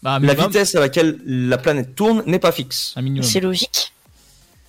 Bah, 0.03 0.18
la 0.20 0.34
vitesse 0.34 0.74
à 0.74 0.80
laquelle 0.80 1.18
la 1.24 1.57
planète 1.57 1.94
tourne 1.94 2.22
n'est 2.26 2.38
pas 2.38 2.53
fixe. 2.53 2.92
Un 2.97 3.03
minimum. 3.03 3.22
C'est 3.22 3.40
logique. 3.40 3.94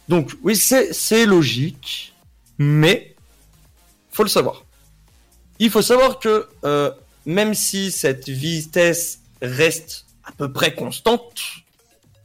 Donc 0.09 0.33
oui, 0.43 0.55
c'est 0.55 1.25
logique, 1.25 2.13
mais 2.57 3.15
faut 4.11 4.23
le 4.23 4.29
savoir. 4.29 4.63
Il 5.59 5.69
faut 5.69 5.81
savoir 5.81 6.19
que 6.19 6.47
euh, 6.63 6.91
même 7.25 7.53
si 7.53 7.91
cette 7.91 8.29
vitesse 8.29 9.19
reste 9.41 10.05
à 10.23 10.31
peu 10.31 10.51
près 10.51 10.73
constante, 10.73 11.41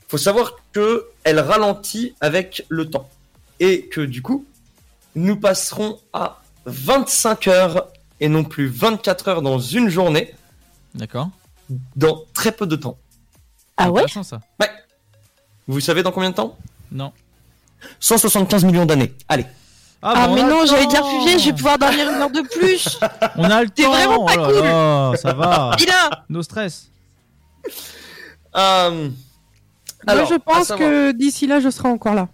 faut 0.09 0.19
savoir 0.19 0.57
que 0.73 1.07
elle 1.25 1.41
ralentit 1.41 2.15
avec 2.21 2.65
le 2.69 2.89
temps 2.89 3.09
et 3.61 3.87
que 3.87 4.01
du 4.01 4.23
coup, 4.23 4.45
nous 5.15 5.37
passerons 5.37 5.99
à 6.13 6.43
25 6.67 7.49
heures 7.49 7.89
et 8.21 8.29
non 8.29 8.45
plus 8.45 8.69
24 8.69 9.29
heures 9.29 9.43
dans 9.43 9.59
une 9.59 9.89
journée 9.89 10.35
D'accord. 10.95 11.31
dans 11.97 12.25
très 12.35 12.53
peu 12.53 12.67
de 12.67 12.77
temps. 12.77 12.97
Ah 13.77 13.91
ouais? 13.91 14.05
Ça. 14.09 14.41
Vous 15.67 15.81
savez 15.81 16.03
dans 16.03 16.13
combien 16.13 16.31
de 16.31 16.35
temps? 16.37 16.57
Non. 16.91 17.13
175 18.01 18.65
millions 18.65 18.87
d'années. 18.87 19.13
Allez. 19.29 19.47
Ah, 20.05 20.15
bah, 20.15 20.27
on 20.31 20.35
mais 20.35 20.41
a 20.41 20.47
non, 20.49 20.67
j'allais 20.67 20.87
dire 20.87 21.07
fugier, 21.07 21.39
je 21.39 21.45
vais 21.47 21.53
pouvoir 21.53 21.79
dormir 21.79 22.11
une 22.11 22.21
heure 22.21 22.31
de 22.31 22.41
plus. 22.41 22.99
On 23.37 23.45
a 23.45 23.63
le 23.63 23.71
T'es 23.71 23.85
temps. 23.85 23.93
vraiment 23.93 24.25
pas 24.27 24.35
oh 24.37 24.51
là 24.51 25.11
là, 25.13 25.17
ça 25.17 25.33
va. 25.33 25.71
Vilain 25.79 26.11
No 26.29 26.43
stress. 26.43 26.89
Euh, 28.57 29.09
Moi, 30.07 30.25
je 30.25 30.35
pense 30.35 30.67
savoir- 30.67 30.89
que 30.91 31.13
d'ici 31.13 31.47
là, 31.47 31.61
je 31.61 31.71
serai 31.71 31.89
encore 31.89 32.15
là. 32.15 32.29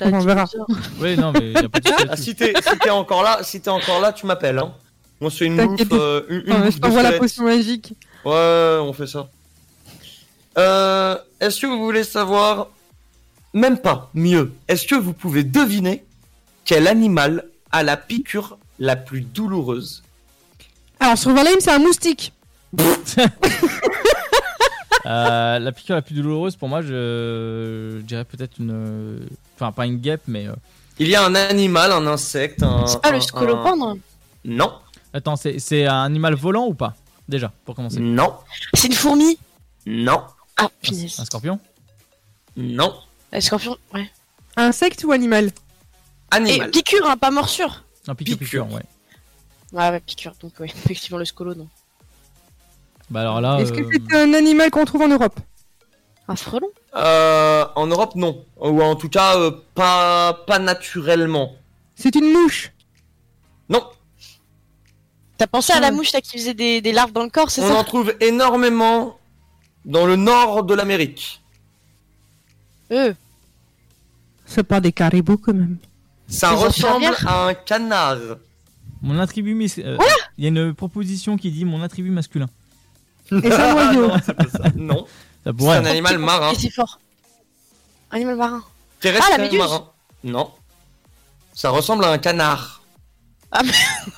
On 0.00 0.18
verra. 0.20 0.46
Oui, 1.00 1.16
non, 1.18 1.32
mais 1.32 1.52
y 1.52 1.56
a 1.58 1.68
pas 1.68 1.80
de 1.80 1.88
souci 1.88 2.06
Ah, 2.08 2.16
si 2.16 2.34
t'es 2.34 2.54
si 2.62 2.78
t'es 2.78 2.88
encore 2.90 3.22
là, 3.22 3.40
si 3.42 3.60
t'es 3.60 3.68
encore 3.68 4.00
là, 4.00 4.12
tu 4.12 4.24
m'appelles. 4.24 4.58
Hein. 4.58 4.72
On 5.20 5.28
se 5.28 5.38
fait 5.38 5.46
une 5.46 5.56
bouffe, 5.66 5.80
euh, 5.92 6.22
une, 6.30 6.42
une 6.46 6.62
bouffe 6.62 6.74
je 6.76 6.78
t'envoie 6.80 7.02
la 7.02 7.12
potion 7.12 7.44
magique. 7.44 7.92
Ouais, 8.24 8.78
on 8.80 8.92
fait 8.94 9.06
ça. 9.06 9.28
Euh, 10.56 11.18
est-ce 11.40 11.60
que 11.60 11.66
vous 11.66 11.84
voulez 11.84 12.04
savoir, 12.04 12.68
même 13.56 13.78
pas, 13.78 14.10
mieux, 14.14 14.52
est-ce 14.68 14.86
que 14.86 14.94
vous 14.94 15.12
pouvez 15.12 15.42
deviner 15.44 16.04
quel 16.64 16.86
animal 16.86 17.44
a 17.72 17.82
la 17.82 17.96
piqûre 17.96 18.58
la 18.78 18.96
plus 18.96 19.22
douloureuse? 19.22 20.02
Alors, 21.00 21.16
sur 21.18 21.32
Valheim, 21.32 21.56
c'est 21.60 21.70
un 21.72 21.78
moustique. 21.78 22.32
Euh, 25.06 25.58
la 25.60 25.70
piqûre 25.72 25.94
la 25.94 26.02
plus 26.02 26.14
douloureuse 26.14 26.56
pour 26.56 26.68
moi, 26.68 26.82
je, 26.82 26.88
je 27.98 28.02
dirais 28.02 28.24
peut-être 28.24 28.58
une. 28.58 29.24
Enfin, 29.54 29.70
pas 29.70 29.86
une 29.86 29.98
guêpe, 29.98 30.22
mais. 30.26 30.48
euh, 30.48 30.54
Il 30.98 31.06
y 31.08 31.14
a 31.14 31.24
un 31.24 31.34
animal, 31.36 31.92
un 31.92 32.06
insecte, 32.08 32.62
un. 32.64 32.86
C'est 32.86 33.00
pas 33.00 33.12
le 33.12 33.20
scolopendre 33.20 33.90
un- 33.90 33.98
Non, 34.44 34.72
Attends, 35.12 35.36
c'est 35.36 35.60
c'est 35.60 35.86
un 35.86 36.02
animal 36.02 36.34
volant 36.34 36.66
ou 36.66 36.74
pas? 36.74 36.94
Déjà, 37.28 37.52
pour 37.64 37.76
commencer. 37.76 38.00
non, 38.00 38.34
C'est 38.74 38.88
une 38.88 38.94
fourmi? 38.94 39.38
Non, 39.86 40.22
Ah, 40.56 40.68
punaise. 40.82 41.18
Un 41.20 41.24
scorpion? 41.24 41.60
Non. 42.56 42.92
Un 43.36 43.40
scorpion, 43.40 43.76
ouais. 43.94 44.10
Insecte 44.56 45.04
ou 45.04 45.12
animal 45.12 45.46
Et 45.46 45.52
Animal. 46.30 46.70
piqûre, 46.70 47.06
hein, 47.08 47.16
pas 47.16 47.30
morsure. 47.30 47.84
Non, 48.08 48.14
piqûre, 48.14 48.38
Piqûre. 48.38 48.64
piqûre, 48.66 48.76
ouais. 48.76 48.82
Ouais, 49.72 49.90
ouais, 49.90 50.00
piqûre. 50.00 50.32
Donc, 50.40 50.58
ouais, 50.58 50.66
effectivement, 50.84 51.18
le 51.18 51.24
scolo, 51.26 51.54
non. 51.54 51.68
Bah 53.10 53.20
alors 53.20 53.40
là. 53.40 53.58
Est-ce 53.60 53.72
que 53.72 53.82
euh, 53.82 53.90
c'est 54.10 54.16
un 54.16 54.34
animal 54.34 54.70
qu'on 54.70 54.84
trouve 54.84 55.02
en 55.02 55.08
Europe 55.08 55.38
Un 56.26 56.34
frelon? 56.34 56.68
Euh, 56.96 57.64
en 57.76 57.86
Europe, 57.86 58.14
non. 58.16 58.44
Ou 58.56 58.82
en 58.82 58.96
tout 58.96 59.08
cas, 59.10 59.36
euh, 59.36 59.52
pas, 59.74 60.32
pas 60.46 60.58
naturellement. 60.58 61.52
C'est 61.94 62.14
une 62.16 62.32
mouche. 62.32 62.72
Non, 63.68 63.84
T'as 65.38 65.46
pensé 65.46 65.72
à 65.74 65.80
la 65.80 65.90
mouche 65.90 66.12
là 66.12 66.22
qui 66.22 66.38
faisait 66.38 66.54
des, 66.54 66.80
des 66.80 66.92
larves 66.92 67.12
dans 67.12 67.22
le 67.22 67.28
corps, 67.28 67.50
c'est 67.50 67.60
on 67.62 67.68
ça? 67.68 67.74
en 67.74 67.84
trouve 67.84 68.14
énormément 68.20 69.18
dans 69.84 70.06
le 70.06 70.16
nord 70.16 70.64
de 70.64 70.72
l'Amérique. 70.74 71.42
Euh, 72.90 73.12
C'est 74.46 74.62
pas 74.62 74.80
des 74.80 74.92
caribous 74.92 75.36
quand 75.38 75.54
même. 75.54 75.76
Ça 76.28 76.50
ressemble 76.50 77.06
à 77.26 77.46
un 77.48 77.54
canard. 77.54 78.18
Mon 79.02 79.18
attribut. 79.18 79.54
mis- 79.54 79.72
euh, 79.78 79.98
Il 80.38 80.44
y 80.44 80.46
a 80.46 80.48
une 80.50 80.74
proposition 80.74 81.36
qui 81.36 81.50
dit 81.50 81.64
mon 81.64 81.82
attribut 81.82 82.10
masculin. 82.10 82.46
Et 83.32 83.40
c'est 83.42 83.52
un 83.54 83.74
oiseau. 83.74 84.08
non, 84.08 84.16
c'est 84.24 84.34
pas 84.34 84.48
ça. 84.48 84.64
Non, 84.76 85.06
Ça 85.06 85.10
c'est 85.44 85.52
pourrait. 85.52 85.76
un 85.78 85.84
animal 85.84 86.18
marin. 86.18 86.52
Et 86.52 86.54
c'est 86.54 86.70
fort. 86.70 86.98
Animal 88.10 88.36
marin. 88.36 88.62
Terrestre 89.00 89.26
Ah, 89.32 89.36
la 89.36 89.42
méduse. 89.44 89.58
marin. 89.58 89.90
Non. 90.24 90.50
Ça 91.54 91.70
ressemble 91.70 92.04
à 92.04 92.10
un 92.10 92.18
canard. 92.18 92.82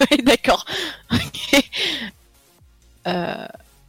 Ouais, 0.01 0.16
d'accord. 0.24 0.64
Ok. 1.12 1.64
Euh, 3.07 3.47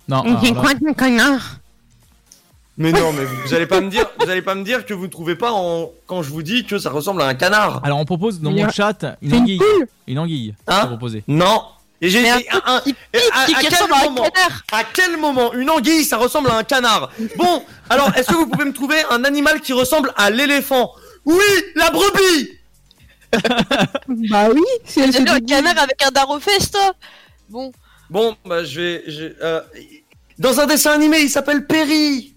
Non, 0.07 0.21
alors 0.21 0.63
là- 0.63 0.71
un 0.87 0.93
canard? 0.93 1.58
Mais 2.79 2.93
non, 2.93 3.11
mais 3.11 3.25
vous 3.25 3.53
allez 3.53 3.65
pas 3.67 3.81
me 3.81 3.89
dire, 3.89 4.05
vous 4.21 4.29
allez 4.29 4.41
pas 4.41 4.55
me 4.55 4.63
dire 4.63 4.85
que 4.85 4.93
vous 4.93 5.03
ne 5.03 5.11
trouvez 5.11 5.35
pas 5.35 5.51
en... 5.51 5.91
quand 6.07 6.23
je 6.23 6.29
vous 6.29 6.41
dis 6.41 6.65
que 6.65 6.79
ça 6.79 6.89
ressemble 6.89 7.21
à 7.21 7.25
un 7.25 7.33
canard. 7.33 7.81
alors 7.83 7.99
on 7.99 8.05
propose 8.05 8.39
dans 8.39 8.51
mon 8.51 8.69
chat 8.69 9.17
une 9.21 9.29
C'est 9.31 9.35
une 9.35 9.41
anguille. 9.41 9.61
Une 10.07 10.19
anguille. 10.19 10.55
Hein 10.65 10.87
proposer. 10.87 11.23
Non. 11.27 11.61
Et 12.01 12.09
j'ai 12.09 12.21
dit 12.23 12.29
un- 12.29 12.37
à, 12.63 12.81
quel 13.61 13.73
un 13.73 13.87
moment 14.05 14.23
canard. 14.23 14.63
À 14.71 14.83
quel 14.85 15.17
moment 15.17 15.53
une 15.53 15.69
anguille 15.69 16.05
ça 16.05 16.15
ressemble 16.15 16.49
à 16.49 16.55
un 16.55 16.63
canard? 16.63 17.11
Bon, 17.35 17.63
alors 17.89 18.15
est-ce 18.15 18.29
que 18.29 18.35
vous 18.35 18.47
pouvez 18.47 18.63
me 18.63 18.71
trouver 18.71 18.95
un 19.11 19.25
animal 19.25 19.59
qui 19.59 19.73
ressemble 19.73 20.13
à 20.15 20.29
l'éléphant? 20.29 20.93
Oui, 21.25 21.43
la 21.75 21.89
brebis. 21.91 22.51
Bah 24.31 24.47
oui, 24.55 24.61
J'ai 24.87 25.05
vu 25.11 25.27
un 25.27 25.39
canard 25.41 25.77
avec 25.77 26.01
un 26.01 26.11
toi 26.11 26.93
Bon. 27.49 27.71
Bon, 28.09 28.35
bah 28.45 28.63
je 28.63 28.79
vais, 28.79 29.03
je- 29.07 29.33
euh, 29.43 29.61
dans 30.39 30.59
un 30.61 30.65
dessin 30.65 30.91
animé, 30.93 31.19
il 31.19 31.29
s'appelle 31.29 31.67
Perry. 31.67 32.33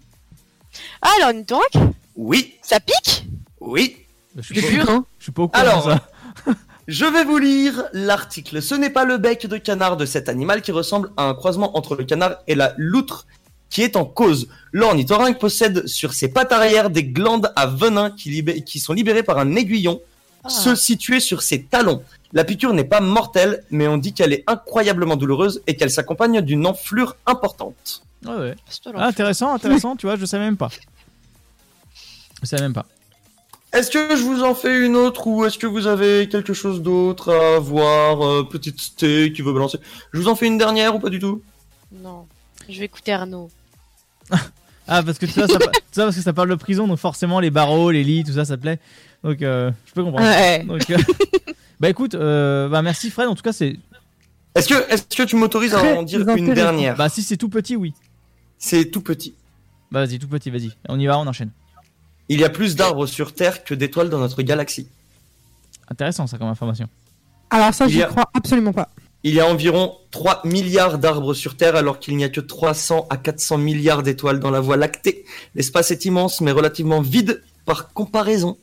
Ah, 1.02 1.10
alors, 1.18 1.30
une 1.30 1.44
torque 1.44 1.74
Oui, 2.16 2.54
Ça 2.62 2.80
pique? 2.80 3.24
Oui. 3.60 3.96
Je 4.36 4.42
suis, 4.42 4.54
C'est 4.60 4.62
pas, 4.62 4.72
sûr, 4.84 4.90
hein. 4.90 5.04
je 5.18 5.22
suis 5.24 5.32
pas 5.32 5.42
au 5.42 5.48
courant 5.48 5.60
Alors, 5.62 5.86
de 5.86 5.92
ça. 5.92 6.54
Je 6.88 7.04
vais 7.04 7.24
vous 7.24 7.38
lire 7.38 7.84
l'article. 7.92 8.60
Ce 8.60 8.74
n'est 8.74 8.90
pas 8.90 9.04
le 9.04 9.16
bec 9.18 9.46
de 9.46 9.56
canard 9.56 9.96
de 9.96 10.04
cet 10.04 10.28
animal 10.28 10.62
qui 10.62 10.72
ressemble 10.72 11.10
à 11.16 11.24
un 11.24 11.34
croisement 11.34 11.76
entre 11.76 11.94
le 11.94 12.04
canard 12.04 12.36
et 12.48 12.54
la 12.56 12.74
loutre 12.76 13.26
qui 13.70 13.82
est 13.82 13.94
en 13.94 14.04
cause. 14.04 14.48
L'ornithorynque 14.72 15.38
possède 15.38 15.86
sur 15.86 16.12
ses 16.12 16.28
pattes 16.28 16.50
arrière 16.52 16.90
des 16.90 17.04
glandes 17.04 17.52
à 17.56 17.66
venin 17.66 18.10
qui, 18.10 18.30
libé- 18.30 18.64
qui 18.64 18.80
sont 18.80 18.92
libérées 18.94 19.22
par 19.22 19.38
un 19.38 19.54
aiguillon 19.54 20.00
Ah. 20.44 20.48
se 20.48 20.74
situé 20.74 21.20
sur 21.20 21.40
ses 21.42 21.62
talons. 21.62 22.02
La 22.32 22.42
piqûre 22.44 22.74
n'est 22.74 22.82
pas 22.84 23.00
mortelle, 23.00 23.62
mais 23.70 23.86
on 23.86 23.96
dit 23.96 24.12
qu'elle 24.12 24.32
est 24.32 24.42
incroyablement 24.48 25.14
douloureuse 25.16 25.62
et 25.68 25.76
qu'elle 25.76 25.90
s'accompagne 25.90 26.40
d'une 26.40 26.66
enflure 26.66 27.14
importante. 27.26 28.02
Ouais, 28.24 28.34
ouais. 28.34 28.54
C'est 28.68 28.82
toi, 28.82 28.92
Ah, 28.96 29.06
intéressant, 29.06 29.54
intéressant, 29.54 29.96
tu 29.96 30.06
vois, 30.06 30.16
je 30.16 30.24
savais 30.24 30.44
même 30.44 30.56
pas. 30.56 30.70
Je 32.42 32.46
savais 32.48 32.62
même 32.62 32.72
pas. 32.72 32.86
Est-ce 33.72 33.90
que 33.90 34.16
je 34.16 34.22
vous 34.22 34.42
en 34.42 34.54
fais 34.54 34.84
une 34.84 34.96
autre 34.96 35.26
ou 35.26 35.44
est-ce 35.46 35.58
que 35.58 35.66
vous 35.66 35.86
avez 35.86 36.28
quelque 36.28 36.52
chose 36.52 36.82
d'autre 36.82 37.32
à 37.32 37.58
voir 37.58 38.22
euh, 38.22 38.42
Petite 38.44 38.80
sté 38.80 39.32
qui 39.32 39.40
veut 39.40 39.52
balancer? 39.52 39.78
Je 40.12 40.20
vous 40.20 40.28
en 40.28 40.34
fais 40.34 40.46
une 40.46 40.58
dernière 40.58 40.94
ou 40.94 40.98
pas 40.98 41.08
du 41.08 41.18
tout? 41.18 41.42
Non. 41.90 42.26
Je 42.68 42.78
vais 42.78 42.84
écouter 42.84 43.12
Arnaud. 43.12 43.50
Ah, 44.88 45.00
parce 45.04 45.16
que 45.16 45.26
tout 45.26 45.32
ça, 45.32 45.46
ça, 45.46 45.58
tout 45.58 45.70
ça, 45.92 46.02
parce 46.04 46.16
que 46.16 46.22
ça 46.22 46.32
parle 46.32 46.48
de 46.48 46.56
prison, 46.56 46.88
donc 46.88 46.98
forcément 46.98 47.38
les 47.38 47.50
barreaux, 47.50 47.92
les 47.92 48.02
lits, 48.02 48.24
tout 48.24 48.32
ça, 48.32 48.44
ça 48.44 48.56
te 48.56 48.62
plaît. 48.62 48.80
Donc, 49.22 49.40
euh, 49.40 49.70
je 49.86 49.92
peux 49.92 50.02
comprendre. 50.02 50.26
Ouais. 50.26 50.64
Donc, 50.64 50.90
euh, 50.90 50.98
bah 51.80 51.88
écoute, 51.88 52.16
euh, 52.16 52.68
bah 52.68 52.82
merci 52.82 53.08
Fred. 53.08 53.28
En 53.28 53.36
tout 53.36 53.42
cas, 53.42 53.52
c'est. 53.52 53.76
Est-ce 54.56 54.68
que, 54.68 54.92
est-ce 54.92 55.04
que 55.04 55.22
tu 55.22 55.36
m'autorises 55.36 55.72
à 55.74 55.82
en 55.82 56.02
dire 56.02 56.28
une 56.36 56.52
dernière? 56.52 56.96
Bah 56.96 57.08
si 57.08 57.22
c'est 57.22 57.36
tout 57.36 57.48
petit, 57.48 57.76
oui. 57.76 57.94
C'est 58.64 58.90
tout 58.92 59.00
petit. 59.00 59.34
Bah 59.90 60.04
vas-y, 60.06 60.20
tout 60.20 60.28
petit, 60.28 60.50
vas-y. 60.50 60.70
On 60.88 60.98
y 61.00 61.06
va, 61.06 61.18
on 61.18 61.26
enchaîne. 61.26 61.50
Il 62.28 62.38
y 62.40 62.44
a 62.44 62.48
plus 62.48 62.76
d'arbres 62.76 63.06
sur 63.06 63.34
Terre 63.34 63.64
que 63.64 63.74
d'étoiles 63.74 64.08
dans 64.08 64.20
notre 64.20 64.40
galaxie. 64.42 64.86
Intéressant 65.88 66.28
ça 66.28 66.38
comme 66.38 66.46
information. 66.46 66.88
Alors 67.50 67.74
ça, 67.74 67.86
Il 67.86 67.90
y 67.90 67.94
j'y 67.94 68.02
a- 68.02 68.06
crois 68.06 68.30
absolument 68.32 68.72
pas. 68.72 68.88
Il 69.24 69.34
y 69.34 69.40
a 69.40 69.46
environ 69.46 69.96
3 70.12 70.42
milliards 70.44 70.98
d'arbres 70.98 71.34
sur 71.34 71.56
Terre 71.56 71.74
alors 71.76 71.98
qu'il 71.98 72.16
n'y 72.16 72.22
a 72.24 72.28
que 72.28 72.40
300 72.40 73.06
à 73.10 73.16
400 73.16 73.58
milliards 73.58 74.02
d'étoiles 74.04 74.38
dans 74.40 74.50
la 74.52 74.60
Voie 74.60 74.76
lactée. 74.76 75.24
L'espace 75.56 75.90
est 75.90 76.04
immense 76.04 76.40
mais 76.40 76.52
relativement 76.52 77.00
vide 77.02 77.42
par 77.64 77.92
comparaison. 77.92 78.56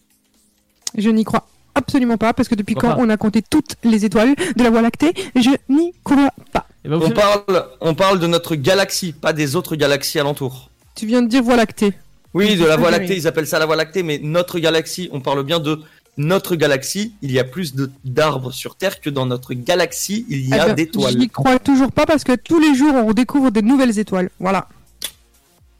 Je 0.97 1.09
n'y 1.09 1.23
crois 1.25 1.45
absolument 1.76 2.17
pas 2.17 2.34
parce 2.34 2.47
que 2.49 2.55
depuis 2.55 2.76
quand 2.76 2.95
on 2.97 3.09
a 3.09 3.17
compté 3.17 3.41
toutes 3.41 3.76
les 3.84 4.05
étoiles 4.05 4.36
de 4.55 4.63
la 4.63 4.70
Voie 4.70 4.82
lactée, 4.82 5.13
je 5.36 5.49
n'y 5.70 5.93
crois 6.03 6.30
pas. 6.51 6.67
Et 6.86 6.89
bah, 6.89 6.97
vous 6.97 7.07
On 7.07 7.11
parle, 7.11 7.65
on 7.82 7.93
parle 7.95 8.20
de 8.20 8.28
notre 8.28 8.55
galaxie, 8.55 9.11
pas 9.13 9.34
des 9.34 9.55
autres 9.55 9.76
galaxies 9.76 10.20
alentour. 10.20 10.70
Tu 10.95 11.05
viens 11.05 11.22
de 11.22 11.28
dire 11.28 11.43
Voie 11.43 11.55
lactée. 11.55 11.93
Oui, 12.34 12.55
de 12.55 12.65
la 12.65 12.78
Voie 12.78 12.91
lactée, 12.91 13.15
ils 13.17 13.28
appellent 13.28 13.47
ça 13.47 13.59
la 13.59 13.65
Voie 13.65 13.76
lactée, 13.76 14.03
mais 14.03 14.20
notre 14.22 14.59
galaxie, 14.59 15.09
on 15.11 15.20
parle 15.20 15.43
bien 15.43 15.59
de 15.59 15.80
notre 16.17 16.55
galaxie. 16.55 17.13
Il 17.22 17.32
y 17.32 17.39
a 17.39 17.43
plus 17.43 17.74
de- 17.76 17.89
d'arbres 18.05 18.51
sur 18.51 18.76
Terre 18.76 18.99
que 19.01 19.09
dans 19.09 19.26
notre 19.26 19.53
galaxie, 19.53 20.26
il 20.30 20.41
y 20.47 20.49
Eh 20.53 20.59
a 20.59 20.65
ben, 20.67 20.74
d'étoiles. 20.76 21.17
J'y 21.20 21.30
crois 21.30 21.59
toujours 21.59 21.91
pas 21.91 22.05
parce 22.05 22.24
que 22.24 22.36
tous 22.36 22.59
les 22.59 22.76
jours 22.76 22.93
on 22.93 23.05
redécouvre 23.07 23.51
des 23.51 23.61
nouvelles 23.61 23.97
étoiles. 23.99 24.30
Voilà. 24.39 24.67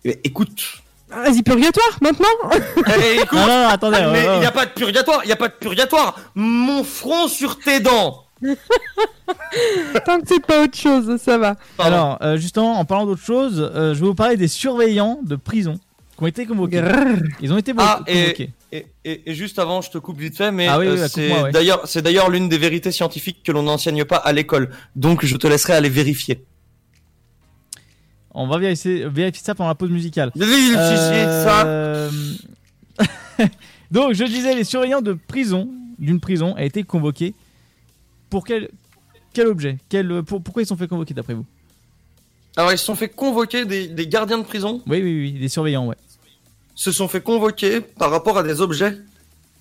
Mais 0.06 0.20
Écoute, 0.24 0.82
Vas-y, 1.10 1.42
purgatoire 1.44 1.98
maintenant 2.02 2.28
Eh, 3.02 3.16
écoute, 3.22 3.34
Non, 3.34 3.48
non, 3.48 3.64
non, 3.64 3.68
attendez. 3.70 3.98
mais 4.12 4.26
il 4.36 4.40
n'y 4.40 4.46
a 4.46 4.52
pas 4.52 4.66
de 4.66 4.72
purgatoire, 4.72 5.22
il 5.24 5.28
n'y 5.28 5.34
a 5.34 5.36
pas 5.38 5.48
de 5.48 5.54
purgatoire. 5.54 6.16
Mon 6.36 6.84
front 6.84 7.28
sur 7.28 7.58
tes 7.60 7.80
dents. 7.80 8.26
Tant 10.06 10.20
que 10.20 10.28
c'est 10.28 10.46
pas 10.46 10.64
autre 10.64 10.78
chose, 10.78 11.18
ça 11.22 11.38
va. 11.38 11.56
Pardon. 11.78 11.94
Alors, 11.96 12.18
euh, 12.22 12.38
justement, 12.38 12.80
en 12.80 12.86
parlant 12.86 13.06
d'autre 13.06 13.24
chose, 13.24 13.60
euh, 13.76 13.94
je 13.94 14.00
vais 14.00 14.06
vous 14.08 14.16
parler 14.16 14.38
des 14.38 14.48
surveillants 14.48 15.20
de 15.24 15.36
prison 15.36 15.80
qui 16.18 16.24
ont 16.24 16.28
été 16.28 16.46
convoqués. 16.46 16.78
Grrr. 16.82 17.18
Ils 17.42 17.52
ont 17.54 17.58
été 17.58 17.74
Ah, 17.78 18.02
et- 18.08 18.22
convoqués. 18.24 18.50
Et, 18.72 18.86
et- 19.04 19.32
et 19.32 19.34
juste 19.34 19.58
avant, 19.58 19.82
je 19.82 19.90
te 19.90 19.98
coupe 19.98 20.20
vite 20.20 20.38
fait, 20.38 20.52
mais 20.52 20.68
Ah 20.68 20.78
oui, 20.78 20.86
euh, 20.88 20.94
oui, 20.94 21.00
bah, 21.00 21.08
c'est 21.10 21.32
ouais. 21.44 21.52
d'ailleurs, 21.52 21.82
c'est 21.86 22.04
d'ailleurs 22.04 22.30
l'une 22.30 22.50
des 22.50 22.60
vérités 22.60 22.92
scientifiques 22.92 23.42
que 23.44 23.52
l'on 23.52 23.64
n'enseigne 23.64 24.06
pas 24.06 24.18
à 24.18 24.32
l'école. 24.32 24.70
Donc, 24.96 25.26
je 25.26 25.36
te 25.38 25.48
laisserai 25.48 25.74
aller 25.74 25.90
vérifier. 25.90 26.44
On 28.34 28.48
va 28.48 28.58
vérifier, 28.58 29.08
vérifier 29.08 29.44
ça 29.44 29.56
pendant 29.56 29.70
la 29.70 29.76
pause 29.76 29.90
musicale. 29.90 30.32
Euh, 30.38 32.10
Donc, 33.92 34.14
je 34.14 34.24
disais, 34.24 34.56
les 34.56 34.64
surveillants 34.64 35.02
de 35.02 35.14
prison, 35.14 35.70
d'une 35.98 36.20
prison, 36.20 36.56
a 36.56 36.64
été 36.64 36.84
convoqués 36.84 37.34
pour 38.30 38.46
quel, 38.46 38.70
quel 39.34 39.48
objet? 39.48 39.78
Quel, 39.90 40.24
pour, 40.24 40.42
Pourquoi 40.42 40.62
ils 40.62 40.68
sont 40.68 40.78
fait 40.78 40.88
convoquer 40.88 41.14
d'après 41.14 41.34
vous? 41.34 41.46
Alors, 42.56 42.72
ils 42.72 42.78
se 42.78 42.86
sont 42.86 42.96
fait 42.96 43.10
convoquer 43.10 43.66
des, 43.66 43.88
des 43.88 44.08
gardiens 44.08 44.38
de 44.38 44.44
prison? 44.44 44.82
Oui, 44.88 45.02
oui, 45.02 45.20
oui, 45.22 45.32
des 45.34 45.50
surveillants, 45.50 45.88
ouais. 45.88 45.96
Se 46.76 46.92
sont 46.92 47.08
fait 47.08 47.22
convoquer 47.22 47.82
par 47.82 48.12
rapport 48.12 48.38
à 48.38 48.44
des 48.44 48.62
objets? 48.62 48.98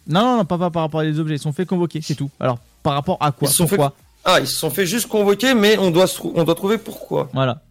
Non, 0.07 0.23
non, 0.23 0.37
non, 0.39 0.45
pas, 0.45 0.59
pas 0.59 0.71
par 0.71 0.83
rapport 0.83 1.01
à 1.01 1.05
des 1.05 1.19
objets, 1.19 1.37
ils 1.37 1.41
sont 1.41 1.53
fait 1.53 1.66
convoquer, 1.66 2.01
c'est 2.03 2.14
tout. 2.14 2.31
Alors, 2.39 2.59
par 2.83 2.95
rapport 2.95 3.16
à 3.21 3.33
quoi? 3.33 3.49
Ils 3.49 3.51
se 3.51 3.57
sont 3.57 3.66
Pourquoi? 3.66 3.95
Ah, 4.25 4.41
ils 4.41 4.47
se 4.47 4.57
sont 4.57 4.71
fait 4.71 4.87
juste 4.87 5.07
convoquer, 5.09 5.55
mais 5.55 5.79
on 5.79 5.91
doit, 5.91 6.07
se 6.07 6.21
on 6.23 6.45
doit 6.45 6.55
trouver 6.55 6.77
pourquoi. 6.77 7.31
Voilà. 7.33 7.62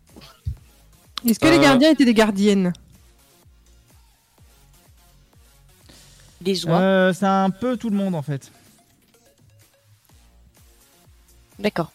Est-ce 1.26 1.40
que 1.40 1.48
les 1.48 1.58
Euh. 1.58 1.62
gardiens 1.62 1.92
étaient 1.92 2.06
des 2.06 2.14
gardiennes 2.14 2.74
Des 6.42 6.66
oies. 6.66 6.80
Euh, 6.80 7.14
c'est 7.14 7.26
un 7.26 7.50
peu 7.50 7.78
tout 7.78 7.90
le 7.90 7.96
monde 7.96 8.16
en 8.16 8.22
fait. 8.22 8.52
D'accord. 11.60 11.92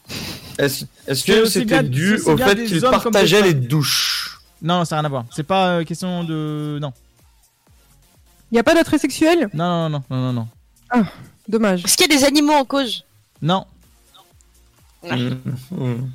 Est-ce 0.59 0.85
que 1.25 1.47
c'était 1.47 1.83
dû 1.85 2.16
au 2.27 2.37
fait 2.37 2.64
qu'ils 2.64 2.81
partageaient 2.81 3.43
les 3.43 3.55
douches 3.55 4.41
Non, 4.61 4.79
non, 4.79 4.85
ça 4.85 4.97
n'a 4.97 5.01
rien 5.03 5.07
à 5.07 5.09
voir. 5.11 5.25
C'est 5.31 5.45
pas 5.45 5.68
euh, 5.79 5.85
question 5.85 6.25
de. 6.25 6.79
Non. 6.81 6.93
Y 8.51 8.59
a 8.59 8.62
pas 8.64 8.75
d'attrait 8.75 8.99
sexuel? 8.99 9.49
Non, 9.55 9.89
non, 9.89 10.03
non, 10.11 10.16
non, 10.16 10.33
non, 10.33 10.49
non. 10.93 11.05
Dommage. 11.49 11.85
Est-ce 11.85 11.97
qu'il 11.97 12.11
y 12.11 12.14
a 12.14 12.18
des 12.18 12.25
animaux 12.25 12.53
en 12.53 12.64
cause 12.64 13.05
Non. 13.41 13.66
Ouais. 15.05 15.16
Mhm. 15.70 16.11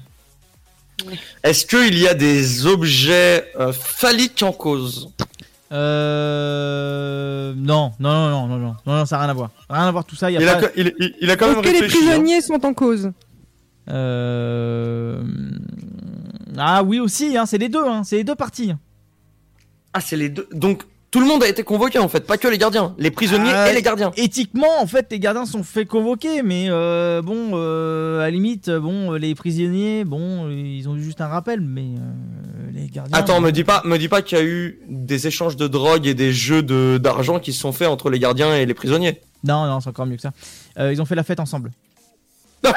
Est-ce 1.43 1.65
qu'il 1.65 1.97
y 1.97 2.07
a 2.07 2.13
des 2.13 2.65
objets 2.65 3.51
euh, 3.59 3.71
phalliques 3.71 4.41
en 4.43 4.51
cause? 4.51 5.11
Euh... 5.71 7.53
Non, 7.55 7.91
non, 7.99 8.11
non, 8.13 8.29
non, 8.29 8.47
non, 8.47 8.57
non, 8.57 8.75
non, 8.85 8.95
non, 8.99 9.05
ça 9.05 9.17
n'a 9.17 9.21
rien 9.23 9.31
à 9.31 9.33
voir. 9.33 9.51
Rien 9.69 9.87
à 9.87 9.91
voir 9.91 10.05
tout 10.05 10.15
ça. 10.15 10.31
Il 10.31 10.35
y 10.35 10.37
a 10.37 10.41
il, 10.41 10.45
pas... 10.45 10.67
a, 10.67 10.71
il, 10.75 10.93
il- 10.99 11.15
il 11.21 11.29
a 11.29 11.35
quand 11.35 11.47
même 11.49 11.59
Est-ce 11.59 11.67
que 11.67 11.77
les 11.79 11.85
hein. 11.85 11.89
prisonniers 11.89 12.41
sont 12.41 12.65
en 12.65 12.73
cause? 12.73 13.11
Euh... 13.89 15.21
Ah 16.57 16.83
oui 16.83 16.99
aussi, 16.99 17.37
hein, 17.37 17.45
c'est 17.45 17.57
les 17.57 17.69
deux, 17.69 17.85
hein, 17.85 18.03
c'est 18.03 18.17
les 18.17 18.23
deux 18.23 18.35
parties. 18.35 18.73
Ah, 19.93 20.01
c'est 20.01 20.17
les 20.17 20.29
deux. 20.29 20.47
Donc, 20.51 20.83
tout 21.09 21.19
le 21.19 21.25
monde 21.25 21.43
a 21.43 21.47
été 21.47 21.63
convoqué 21.63 21.99
en 21.99 22.09
fait, 22.09 22.27
pas 22.27 22.37
que 22.37 22.47
les 22.47 22.57
gardiens, 22.57 22.93
les 22.97 23.11
prisonniers 23.11 23.51
Ah, 23.53 23.71
et 23.71 23.73
les 23.73 23.81
gardiens. 23.81 24.11
Éthiquement, 24.17 24.81
en 24.81 24.87
fait, 24.87 25.07
les 25.09 25.19
gardiens 25.19 25.45
sont 25.45 25.63
fait 25.63 25.85
convoquer, 25.85 26.43
mais 26.43 26.65
euh, 26.69 27.21
bon, 27.21 27.51
euh, 27.53 28.19
à 28.19 28.23
la 28.23 28.31
limite, 28.31 28.69
bon, 28.69 29.13
les 29.13 29.33
prisonniers, 29.33 30.03
bon, 30.03 30.49
ils 30.49 30.87
ont 30.89 30.95
eu 30.95 31.01
juste 31.01 31.21
un 31.21 31.27
rappel, 31.27 31.61
mais 31.61 31.81
euh, 31.97 32.71
les 32.73 32.87
gardiens. 32.87 33.17
Attends, 33.17 33.39
me 33.39 33.51
dis 33.51 33.63
pas, 33.63 33.81
me 33.85 33.97
dis 33.97 34.09
pas 34.09 34.21
qu'il 34.21 34.37
y 34.37 34.41
a 34.41 34.43
eu 34.43 34.81
des 34.89 35.27
échanges 35.27 35.55
de 35.55 35.67
drogue 35.67 36.07
et 36.07 36.13
des 36.13 36.33
jeux 36.33 36.61
de 36.61 36.97
d'argent 36.97 37.39
qui 37.39 37.53
se 37.53 37.61
sont 37.61 37.71
faits 37.71 37.87
entre 37.87 38.09
les 38.09 38.19
gardiens 38.19 38.55
et 38.55 38.65
les 38.65 38.73
prisonniers. 38.73 39.21
Non, 39.43 39.65
non, 39.65 39.79
c'est 39.79 39.89
encore 39.89 40.05
mieux 40.05 40.15
que 40.15 40.21
ça. 40.21 40.31
Euh, 40.77 40.91
ils 40.91 41.01
ont 41.01 41.05
fait 41.05 41.15
la 41.15 41.23
fête 41.23 41.39
ensemble. 41.39 41.71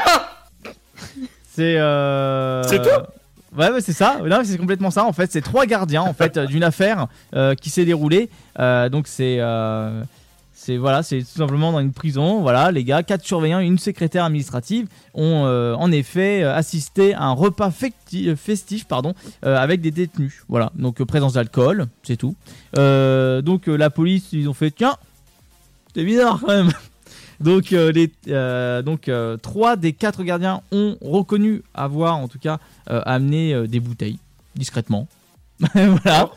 c'est. 1.51 1.77
Euh... 1.79 2.63
C'est 2.65 2.83
tout? 2.83 2.89
Ouais, 3.57 3.71
ouais, 3.71 3.81
c'est 3.81 3.93
ça. 3.93 4.21
C'est 4.45 4.59
complètement 4.59 4.91
ça. 4.91 5.05
En 5.05 5.13
fait, 5.13 5.31
c'est 5.33 5.41
trois 5.41 5.67
gardiens 5.67 6.03
en 6.03 6.15
fait 6.15 6.37
euh, 6.37 6.47
d'une 6.47 6.63
affaire 6.63 7.09
euh, 7.35 7.55
qui 7.55 7.71
s'est 7.71 7.85
déroulée. 7.85 8.31
Euh, 8.59 8.89
donc 8.89 9.07
c'est. 9.07 9.41
C'est 10.53 10.77
voilà, 10.77 11.03
c'est 11.03 11.21
tout 11.21 11.39
simplement 11.39 11.73
dans 11.73 11.81
une 11.81 11.95
prison. 11.95 12.43
Voilà, 12.43 12.71
les 12.71 12.85
gars, 12.85 13.03
quatre 13.03 13.25
surveillants 13.25 13.61
et 13.61 13.65
une 13.65 13.79
secrétaire 13.79 14.27
administrative 14.27 14.89
ont 15.15 15.47
en 15.47 15.91
effet 15.91 16.43
assisté 16.43 17.15
à 17.15 17.23
un 17.23 17.33
repas 17.33 17.71
festif, 17.71 18.85
pardon, 18.85 19.15
avec 19.43 19.81
des 19.81 19.91
détenus. 19.91 20.45
Voilà, 20.51 20.71
donc 20.75 21.03
présence 21.05 21.33
d'alcool, 21.33 21.87
c'est 22.03 22.19
tout. 22.19 22.35
Donc 22.75 23.69
la 23.69 23.89
police, 23.89 24.35
ils 24.35 24.51
ont 24.51 24.53
fait 24.53 24.71
tiens, 24.71 24.97
c'est 25.95 26.05
bizarre 26.05 26.41
quand 26.43 26.49
même. 26.49 26.71
Donc, 27.41 27.73
euh, 27.73 27.91
les, 27.91 28.13
euh, 28.29 28.83
donc 28.83 29.09
euh, 29.09 29.37
trois 29.39 29.77
des 29.77 29.93
quatre 29.95 30.23
gardiens 30.23 30.61
ont 30.73 30.97
reconnu 31.01 31.63
avoir, 31.73 32.17
en 32.17 32.29
tout 32.29 32.39
cas, 32.39 32.59
euh, 32.91 33.01
amené 33.07 33.67
des 33.67 33.81
bouteilles 33.81 34.19
discrètement. 34.55 35.09
voilà. 35.75 36.31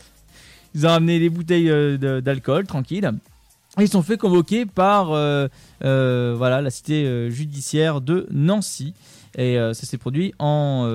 Ils 0.76 0.88
ont 0.88 0.92
amené 0.92 1.20
des 1.20 1.30
bouteilles 1.30 2.00
d'alcool, 2.00 2.66
tranquille. 2.66 3.12
Ils 3.80 3.90
sont 3.90 4.02
fait 4.02 4.18
convoquer 4.18 4.66
par 4.66 5.08
voilà 5.08 6.62
la 6.62 6.70
cité 6.70 7.30
judiciaire 7.30 8.02
de 8.02 8.28
Nancy 8.32 8.94
et 9.38 9.56
ça 9.56 9.74
s'est 9.74 9.98
produit 9.98 10.34
en 10.40 10.88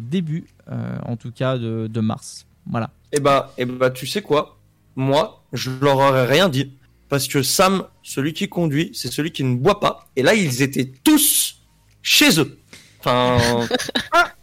début, 0.00 0.46
en 0.68 1.16
tout 1.16 1.32
cas 1.32 1.58
de, 1.58 1.86
de 1.86 2.00
mars. 2.00 2.46
Voilà. 2.70 2.90
Et 3.12 3.20
bah, 3.20 3.52
et 3.58 3.64
bah, 3.64 3.90
tu 3.90 4.06
sais 4.06 4.22
quoi? 4.22 4.58
Moi, 4.96 5.42
je 5.52 5.70
leur 5.80 5.96
aurais 5.96 6.26
rien 6.26 6.48
dit. 6.48 6.72
Parce 7.08 7.28
que 7.28 7.42
Sam, 7.42 7.84
celui 8.02 8.32
qui 8.32 8.48
conduit, 8.48 8.90
c'est 8.94 9.12
celui 9.12 9.30
qui 9.30 9.44
ne 9.44 9.54
boit 9.56 9.80
pas. 9.80 10.08
Et 10.16 10.22
là, 10.22 10.34
ils 10.34 10.62
étaient 10.62 10.90
tous 11.04 11.58
chez 12.02 12.40
eux. 12.40 12.58
Enfin, 13.00 13.38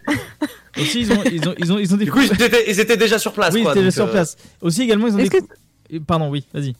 Aussi 0.79 1.01
ils 1.01 1.11
ont 1.11 1.23
ils 1.25 1.47
ont 1.47 1.55
ils 1.57 1.71
ont, 1.71 1.77
ils 1.79 1.93
ont 1.93 1.97
du 1.97 2.11
coup, 2.11 2.19
ils 2.21 2.31
étaient, 2.41 2.69
ils 2.69 2.79
étaient 2.79 2.97
déjà 2.97 3.19
sur 3.19 3.33
place. 3.33 3.53
oui, 3.53 3.61
quoi, 3.63 3.73
ils 3.73 3.77
étaient 3.77 3.83
donc, 3.85 3.93
sur 3.93 4.05
euh, 4.05 4.11
place. 4.11 4.37
Aussi 4.61 4.81
également 4.81 5.07
ils 5.07 5.13
ont 5.13 5.17
des... 5.17 5.29
que, 5.29 5.37
Pardon, 6.07 6.29
oui, 6.29 6.47
vas-y. 6.53 6.73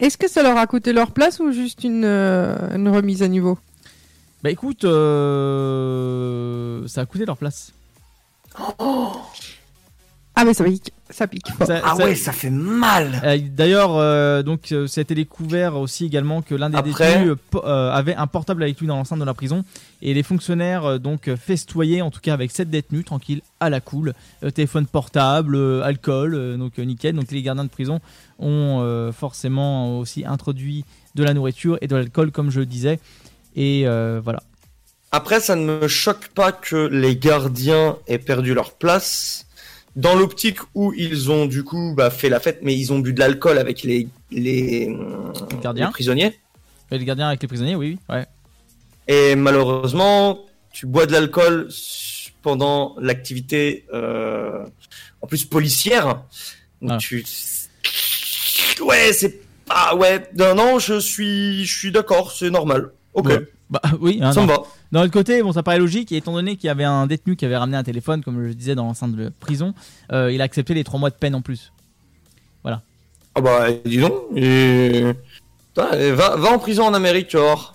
est-ce 0.00 0.18
que 0.18 0.28
ça 0.28 0.42
leur 0.42 0.56
a 0.56 0.66
coûté 0.66 0.92
leur 0.92 1.12
place 1.12 1.38
ou 1.38 1.52
juste 1.52 1.84
une, 1.84 2.04
euh, 2.04 2.74
une 2.74 2.88
remise 2.88 3.22
à 3.22 3.28
niveau? 3.28 3.56
Bah 4.42 4.50
écoute, 4.50 4.84
euh, 4.84 6.06
ça 6.88 7.02
a 7.02 7.06
coûté 7.06 7.24
leur 7.24 7.36
place. 7.36 7.72
Ah 10.36 10.44
mais 10.44 10.52
ça 10.52 10.64
pique, 10.64 10.92
ça 11.10 11.28
pique 11.28 11.48
fort. 11.52 11.66
Ça- 11.66 11.80
Ah 11.84 11.94
ça- 11.96 12.04
ouais, 12.04 12.16
ça 12.16 12.32
fait 12.32 12.50
mal. 12.50 13.20
Euh, 13.24 13.38
D'ailleurs, 13.38 13.96
euh, 13.96 14.42
donc 14.42 14.72
euh, 14.72 14.88
ça 14.88 15.00
a 15.00 15.02
été 15.02 15.14
découvert 15.14 15.76
aussi 15.76 16.06
également 16.06 16.42
que 16.42 16.56
l'un 16.56 16.70
des 16.70 16.76
Après- 16.78 17.18
détenus 17.18 17.36
euh, 17.54 17.90
avait 17.92 18.16
un 18.16 18.26
portable 18.26 18.64
avec 18.64 18.80
lui 18.80 18.88
dans 18.88 18.96
l'enceinte 18.96 19.20
de 19.20 19.24
la 19.24 19.34
prison 19.34 19.64
et 20.02 20.12
les 20.12 20.24
fonctionnaires 20.24 20.84
euh, 20.84 20.98
donc 20.98 21.32
festoyaient 21.36 22.00
en 22.00 22.10
tout 22.10 22.18
cas 22.20 22.34
avec 22.34 22.50
sept 22.50 22.68
détenus 22.68 23.04
tranquille 23.04 23.42
à 23.60 23.70
la 23.70 23.80
cool, 23.80 24.12
Euh, 24.42 24.50
téléphone 24.50 24.86
portable, 24.86 25.54
euh, 25.54 25.82
alcool, 25.84 26.34
euh, 26.34 26.56
donc 26.56 26.80
euh, 26.80 26.82
nickel. 26.84 27.14
Donc 27.14 27.30
les 27.30 27.40
gardiens 27.42 27.64
de 27.64 27.70
prison 27.70 28.00
ont 28.40 28.80
euh, 28.82 29.12
forcément 29.12 30.00
aussi 30.00 30.24
introduit 30.26 30.84
de 31.14 31.22
la 31.22 31.32
nourriture 31.32 31.78
et 31.80 31.86
de 31.86 31.94
l'alcool 31.94 32.32
comme 32.32 32.50
je 32.50 32.58
le 32.58 32.66
disais 32.66 32.98
et 33.54 33.86
euh, 33.86 34.20
voilà. 34.22 34.42
Après, 35.12 35.38
ça 35.38 35.54
ne 35.54 35.64
me 35.64 35.86
choque 35.86 36.26
pas 36.34 36.50
que 36.50 36.88
les 36.88 37.14
gardiens 37.16 37.98
aient 38.08 38.18
perdu 38.18 38.52
leur 38.52 38.72
place. 38.72 39.43
Dans 39.96 40.16
l'optique 40.16 40.58
où 40.74 40.92
ils 40.94 41.30
ont 41.30 41.46
du 41.46 41.62
coup 41.62 41.94
bah, 41.96 42.10
fait 42.10 42.28
la 42.28 42.40
fête, 42.40 42.60
mais 42.62 42.74
ils 42.76 42.92
ont 42.92 42.98
bu 42.98 43.12
de 43.12 43.20
l'alcool 43.20 43.58
avec 43.58 43.82
les, 43.82 44.08
les, 44.30 44.94
gardiens. 45.62 45.86
les 45.86 45.92
prisonniers. 45.92 46.38
Et 46.90 46.98
les 46.98 47.04
gardiens 47.04 47.28
avec 47.28 47.40
les 47.42 47.48
prisonniers, 47.48 47.76
oui, 47.76 47.98
oui, 48.08 48.14
ouais. 48.16 48.26
Et 49.06 49.36
malheureusement, 49.36 50.40
tu 50.72 50.86
bois 50.86 51.06
de 51.06 51.12
l'alcool 51.12 51.68
pendant 52.42 52.96
l'activité, 53.00 53.86
euh, 53.94 54.64
en 55.22 55.26
plus 55.26 55.44
policière. 55.44 56.22
Donc 56.82 56.90
Ah. 56.92 56.98
tu, 56.98 57.24
ouais, 58.82 59.12
c'est 59.12 59.40
pas, 59.66 59.94
ouais, 59.94 60.28
non, 60.36 60.54
non, 60.54 60.78
je 60.78 60.98
suis, 61.00 61.64
je 61.64 61.78
suis 61.78 61.92
d'accord, 61.92 62.32
c'est 62.32 62.50
normal. 62.50 62.90
Ok, 63.14 63.26
Ouais. 63.28 63.46
Bah 63.70 63.80
oui, 64.00 64.18
hein, 64.22 64.30
va. 64.32 64.58
D'un 64.92 65.02
autre 65.04 65.12
côté, 65.12 65.42
bon, 65.42 65.52
ça 65.52 65.62
paraît 65.62 65.78
logique, 65.78 66.12
et 66.12 66.16
étant 66.16 66.32
donné 66.34 66.56
qu'il 66.56 66.66
y 66.68 66.70
avait 66.70 66.84
un 66.84 67.06
détenu 67.06 67.34
qui 67.36 67.44
avait 67.44 67.56
ramené 67.56 67.76
un 67.76 67.82
téléphone, 67.82 68.22
comme 68.22 68.46
je 68.46 68.52
disais 68.52 68.74
dans 68.74 68.84
l'enceinte 68.84 69.14
de 69.16 69.30
prison, 69.40 69.74
euh, 70.12 70.30
il 70.32 70.40
a 70.40 70.44
accepté 70.44 70.74
les 70.74 70.84
trois 70.84 71.00
mois 71.00 71.10
de 71.10 71.14
peine 71.16 71.34
en 71.34 71.40
plus. 71.42 71.72
Ah 73.36 73.40
bah, 73.40 73.66
dis 73.84 73.98
donc, 73.98 74.12
et... 74.36 75.06
Putain, 75.74 75.90
et 75.98 76.12
va, 76.12 76.36
va 76.36 76.50
en 76.50 76.58
prison 76.60 76.84
en 76.84 76.94
Amérique, 76.94 77.26
tu 77.26 77.36
voir. 77.36 77.74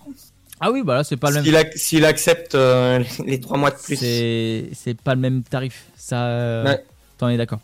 Ah 0.61 0.71
oui, 0.71 0.83
bah 0.83 0.95
là, 0.95 1.03
c'est 1.03 1.17
pas 1.17 1.31
le 1.31 1.35
même. 1.35 1.43
S'il 1.43 1.55
ac- 1.55 1.75
s'il 1.77 2.05
accepte 2.05 2.55
euh, 2.55 3.03
les 3.25 3.41
trois 3.41 3.57
mois 3.57 3.69
de 3.71 3.75
plus. 3.75 3.97
C'est 3.97 4.69
c'est 4.73 4.93
pas 5.01 5.15
le 5.15 5.19
même 5.19 5.43
tarif. 5.43 5.83
Ça, 5.97 6.27
euh, 6.27 6.63
Ouais. 6.63 6.85
t'en 7.17 7.27
es 7.27 7.35
d'accord. 7.35 7.59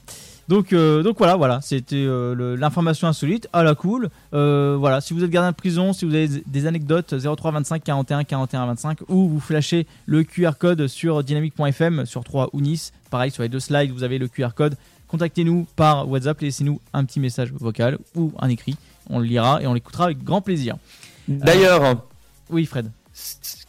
Donc, 0.48 0.74
euh, 0.74 1.02
donc 1.02 1.18
voilà, 1.18 1.36
voilà, 1.36 1.60
c'était 1.62 1.96
euh, 1.96 2.56
l'information 2.56 3.08
insolite 3.08 3.48
à 3.52 3.64
la 3.64 3.74
cool. 3.74 4.10
Euh, 4.34 4.76
voilà, 4.80 5.02
si 5.02 5.14
vous 5.14 5.24
êtes 5.24 5.32
gardien 5.32 5.52
de 5.52 5.56
prison, 5.56 5.91
si 5.91 6.06
vous 6.06 6.14
avez 6.14 6.28
des 6.46 6.68
anecdotes, 6.68 7.16
03 7.18 7.52
25 7.52 7.84
41 7.84 8.24
41 8.24 8.66
25 8.68 9.00
ou 9.10 9.28
vous 9.28 9.39
flashez 9.39 9.88
le 10.06 10.24
QR 10.24 10.52
code 10.60 10.88
sur 10.88 11.24
dynamique.fm 11.24 12.06
sur 12.06 12.24
3 12.24 12.50
ou 12.54 12.62
Nice. 12.62 12.93
Pareil, 13.10 13.32
sur 13.32 13.41
les 13.43 13.50
deux 13.50 13.60
slides, 13.60 13.91
vous 13.91 14.04
avez 14.04 14.20
le 14.20 14.28
QR 14.28 14.50
code. 14.56 14.76
Contactez-nous 15.08 15.66
par 15.76 16.08
WhatsApp, 16.10 16.39
laissez-nous 16.41 16.80
un 16.93 17.06
petit 17.06 17.20
message 17.20 17.52
vocal 17.52 17.98
ou 18.16 18.32
un 18.39 18.50
écrit. 18.50 18.76
On 19.10 19.20
le 19.20 19.26
lira 19.26 19.62
et 19.62 19.68
on 19.68 19.74
l'écoutera 19.74 20.06
avec 20.06 20.24
grand 20.24 20.41
plaisir. 20.41 20.78
D'ailleurs, 21.28 22.04
Oui, 22.52 22.66
Fred. 22.66 22.91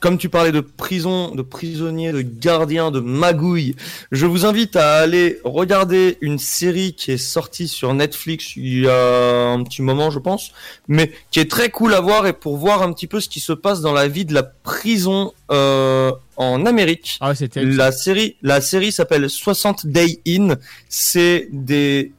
Comme 0.01 0.19
tu 0.19 0.29
parlais 0.29 0.53
de 0.53 0.61
prison, 0.61 1.35
de 1.35 1.43
prisonniers, 1.43 2.13
de 2.13 2.21
gardiens, 2.21 2.91
de 2.91 3.01
magouilles, 3.01 3.75
je 4.13 4.27
vous 4.27 4.45
invite 4.45 4.77
à 4.77 4.97
aller 4.97 5.41
regarder 5.45 6.19
une 6.21 6.39
série 6.39 6.93
qui 6.95 7.13
est 7.13 7.19
sortie 7.19 7.67
sur 7.67 7.93
Netflix 7.95 8.57
il 8.57 8.83
y 8.83 8.89
a 8.89 9.49
un 9.49 9.63
petit 9.63 9.83
moment, 9.83 10.11
je 10.11 10.19
pense, 10.19 10.53
mais 10.87 11.13
qui 11.31 11.41
est 11.41 11.51
très 11.51 11.71
cool 11.71 11.95
à 11.95 12.01
voir 12.01 12.27
et 12.27 12.35
pour 12.35 12.57
voir 12.57 12.83
un 12.83 12.93
petit 12.93 13.07
peu 13.07 13.21
ce 13.21 13.29
qui 13.29 13.41
se 13.41 13.53
passe 13.53 13.81
dans 13.81 13.93
la 13.93 14.07
vie 14.09 14.25
de 14.25 14.35
la 14.35 14.43
prison 14.43 15.33
euh, 15.51 16.13
en 16.37 16.67
Amérique. 16.67 17.19
Ah. 17.21 17.33
La 17.57 17.93
série, 17.93 18.37
la 18.43 18.61
série 18.61 18.93
s'appelle 18.93 19.31
60 19.31 19.87
Day 19.87 20.21
In. 20.29 20.57
C'est 20.89 21.49
des 21.53 22.13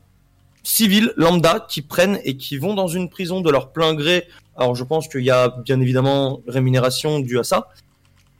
civils 0.67 1.13
lambda 1.15 1.65
qui 1.69 1.81
prennent 1.81 2.19
et 2.25 2.35
qui 2.35 2.57
vont 2.57 2.73
dans 2.73 2.89
une 2.89 3.09
prison 3.09 3.39
de 3.39 3.49
leur 3.49 3.71
plein 3.71 3.93
gré. 3.93 4.27
Alors 4.57 4.75
je 4.75 4.83
pense 4.83 5.07
qu'il 5.07 5.23
y 5.23 5.31
a 5.31 5.47
bien 5.47 5.79
évidemment 5.79 6.41
rémunération 6.45 7.19
due 7.19 7.39
à 7.39 7.43
ça, 7.43 7.69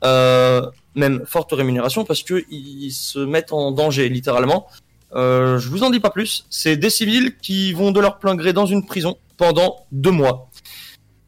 euh, 0.03 0.69
même 0.93 1.23
forte 1.25 1.53
rémunération 1.53 2.03
parce 2.03 2.23
que 2.23 2.43
ils 2.51 2.91
se 2.91 3.19
mettent 3.19 3.53
en 3.53 3.71
danger 3.71 4.09
littéralement. 4.09 4.67
Euh, 5.15 5.57
je 5.57 5.69
vous 5.69 5.83
en 5.83 5.89
dis 5.89 6.01
pas 6.01 6.09
plus. 6.09 6.45
C'est 6.49 6.75
des 6.75 6.89
civils 6.89 7.37
qui 7.41 7.71
vont 7.71 7.91
de 7.91 8.01
leur 8.01 8.19
plein 8.19 8.35
gré 8.35 8.51
dans 8.51 8.65
une 8.65 8.85
prison 8.85 9.17
pendant 9.37 9.85
deux 9.93 10.11
mois. 10.11 10.49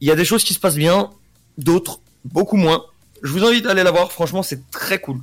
Il 0.01 0.07
y 0.07 0.11
a 0.11 0.15
des 0.15 0.25
choses 0.25 0.43
qui 0.43 0.53
se 0.53 0.59
passent 0.59 0.75
bien, 0.75 1.11
d'autres 1.57 2.01
beaucoup 2.25 2.57
moins. 2.57 2.83
Je 3.23 3.31
vous 3.31 3.45
invite 3.45 3.65
à 3.67 3.71
aller 3.71 3.83
la 3.83 3.91
voir. 3.91 4.11
Franchement, 4.11 4.43
c'est 4.43 4.69
très 4.69 4.99
cool. 4.99 5.19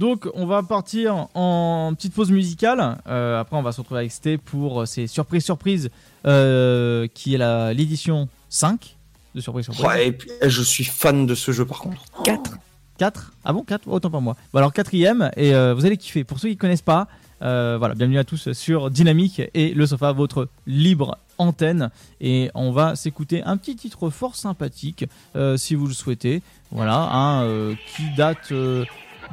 Donc 0.00 0.26
on 0.32 0.46
va 0.46 0.62
partir 0.62 1.28
en 1.34 1.92
petite 1.94 2.14
pause 2.14 2.30
musicale. 2.30 2.96
Euh, 3.06 3.38
après 3.38 3.58
on 3.58 3.62
va 3.62 3.70
se 3.70 3.82
retrouver 3.82 4.00
avec 4.00 4.12
Sté 4.12 4.38
pour 4.38 4.88
ces 4.88 5.06
surprises 5.06 5.44
surprises 5.44 5.90
euh, 6.26 7.06
qui 7.12 7.34
est 7.34 7.38
la 7.38 7.74
l'édition 7.74 8.26
5 8.48 8.96
de 9.34 9.42
surprise 9.42 9.66
surprise. 9.66 9.84
Ouais, 9.84 10.06
et 10.06 10.12
puis, 10.12 10.30
je 10.42 10.62
suis 10.62 10.84
fan 10.84 11.26
de 11.26 11.34
ce 11.34 11.52
jeu 11.52 11.66
par 11.66 11.80
contre. 11.80 12.02
4. 12.24 12.56
4 12.96 13.32
Ah 13.44 13.52
bon 13.52 13.62
4 13.62 13.88
Autant 13.88 14.10
pas 14.10 14.20
moi. 14.20 14.36
Bon 14.54 14.60
alors 14.60 14.72
quatrième 14.72 15.30
et 15.36 15.54
euh, 15.54 15.74
vous 15.74 15.84
allez 15.84 15.98
kiffer. 15.98 16.24
Pour 16.24 16.38
ceux 16.38 16.48
qui 16.48 16.56
connaissent 16.56 16.80
pas, 16.80 17.06
euh, 17.42 17.76
voilà, 17.78 17.94
bienvenue 17.94 18.18
à 18.18 18.24
tous 18.24 18.52
sur 18.52 18.90
Dynamique 18.90 19.42
et 19.52 19.74
le 19.74 19.86
sofa, 19.86 20.12
votre 20.12 20.48
libre 20.66 21.18
antenne. 21.36 21.90
Et 22.22 22.50
on 22.54 22.72
va 22.72 22.96
s'écouter 22.96 23.42
un 23.42 23.58
petit 23.58 23.76
titre 23.76 24.08
fort 24.08 24.34
sympathique 24.34 25.04
euh, 25.36 25.58
si 25.58 25.74
vous 25.74 25.86
le 25.86 25.92
souhaitez. 25.92 26.40
Voilà, 26.70 27.10
hein, 27.12 27.42
euh, 27.44 27.74
qui 27.94 28.04
date 28.16 28.52
euh, 28.52 28.84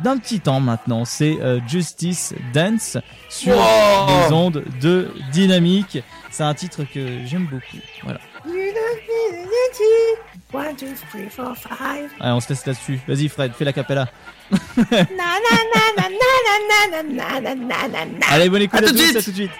d'un 0.04 0.18
petit 0.18 0.40
temps 0.40 0.60
maintenant. 0.60 1.06
C'est 1.06 1.38
euh, 1.42 1.60
Justice 1.68 2.34
Dance 2.54 2.98
sur 3.30 3.56
Wow. 3.56 4.08
les 4.28 4.34
ondes 4.34 4.64
de 4.82 5.12
Dynamique. 5.32 6.00
C'est 6.32 6.44
un 6.44 6.54
titre 6.54 6.84
que 6.84 7.26
j'aime 7.26 7.46
beaucoup. 7.46 7.78
Voilà. 8.04 8.20
Allez, 12.20 12.32
on 12.34 12.40
se 12.40 12.50
laisse 12.50 12.66
là-dessus. 12.66 13.00
Vas-y 13.08 13.28
Fred, 13.28 13.52
fais 13.54 13.66
la 13.66 13.74
capella. 13.74 14.08
Allez, 18.30 18.50
bonne 18.50 18.62
écoute 18.62 18.80
À 18.80 18.84
à, 18.84 18.88
tout 18.88 18.94
de 18.94 18.98
tous, 18.98 19.04
suite. 19.04 19.18
à 19.18 19.22
tout 19.22 19.32
de 19.32 19.36
suite. 19.36 19.52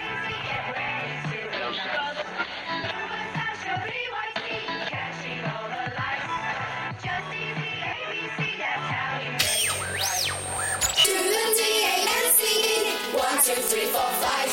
One, 13.18 13.42
two, 13.42 13.60
three, 13.62 13.86
four, 13.86 14.10
five. 14.22 14.48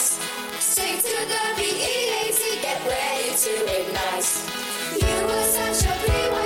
Sing 0.59 0.97
to 0.97 1.17
the 1.31 1.43
B-E-A-T, 1.55 2.61
get 2.63 2.81
ready 2.81 3.29
to 3.37 3.53
ignite. 3.77 4.25
You 4.97 5.15
were 5.27 5.45
such 5.53 5.85
a 5.85 5.93
PYT, 6.01 6.44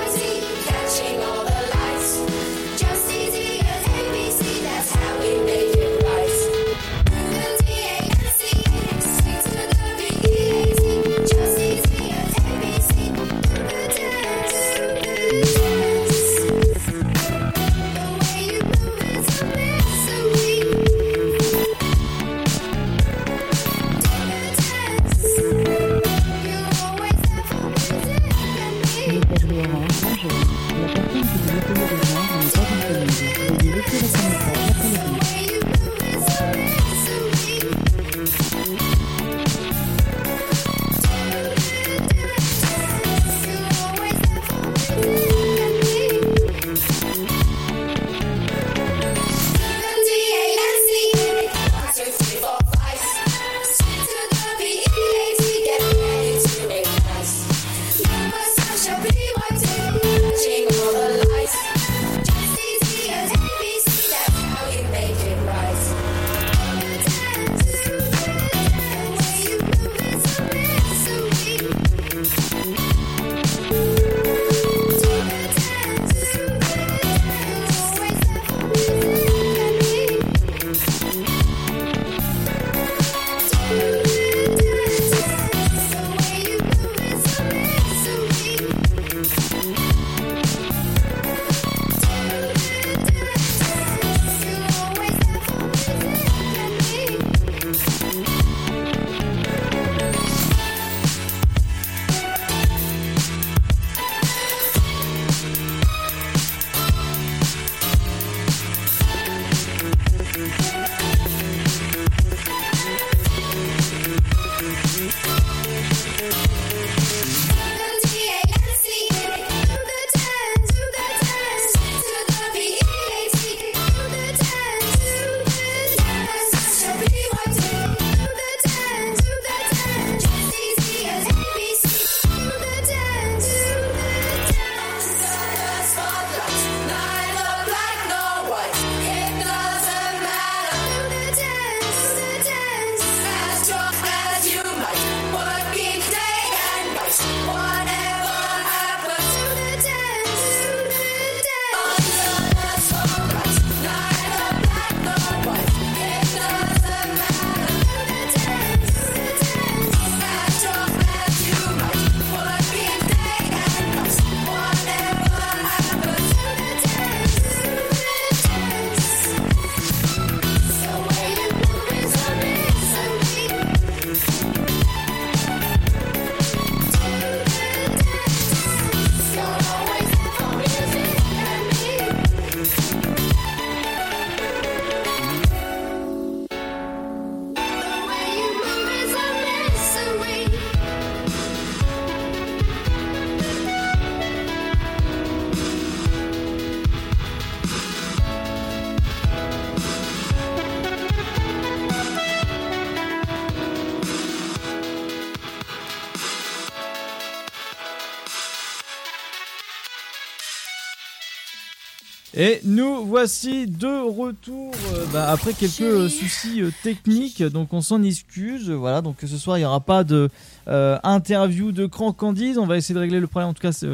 Et 212.42 212.58
nous 212.64 213.04
voici 213.04 213.66
de 213.66 214.08
retour 214.08 214.72
euh, 214.94 215.04
bah, 215.12 215.30
après 215.30 215.52
quelques 215.52 215.82
euh, 215.82 216.08
soucis 216.08 216.62
euh, 216.62 216.70
techniques, 216.82 217.42
donc 217.42 217.74
on 217.74 217.82
s'en 217.82 218.02
excuse. 218.02 218.70
Voilà, 218.70 219.02
donc 219.02 219.16
ce 219.20 219.36
soir 219.36 219.58
il 219.58 219.60
n'y 219.60 219.66
aura 219.66 219.80
pas 219.80 220.04
de 220.04 220.30
interview 220.66 221.70
de 221.70 221.84
Cran 221.84 222.14
Candice. 222.14 222.56
On 222.56 222.66
va 222.66 222.78
essayer 222.78 222.94
de 222.94 223.00
régler 223.00 223.20
le 223.20 223.26
problème 223.26 223.50
en 223.50 223.52
tout 223.52 223.60
cas 223.60 223.84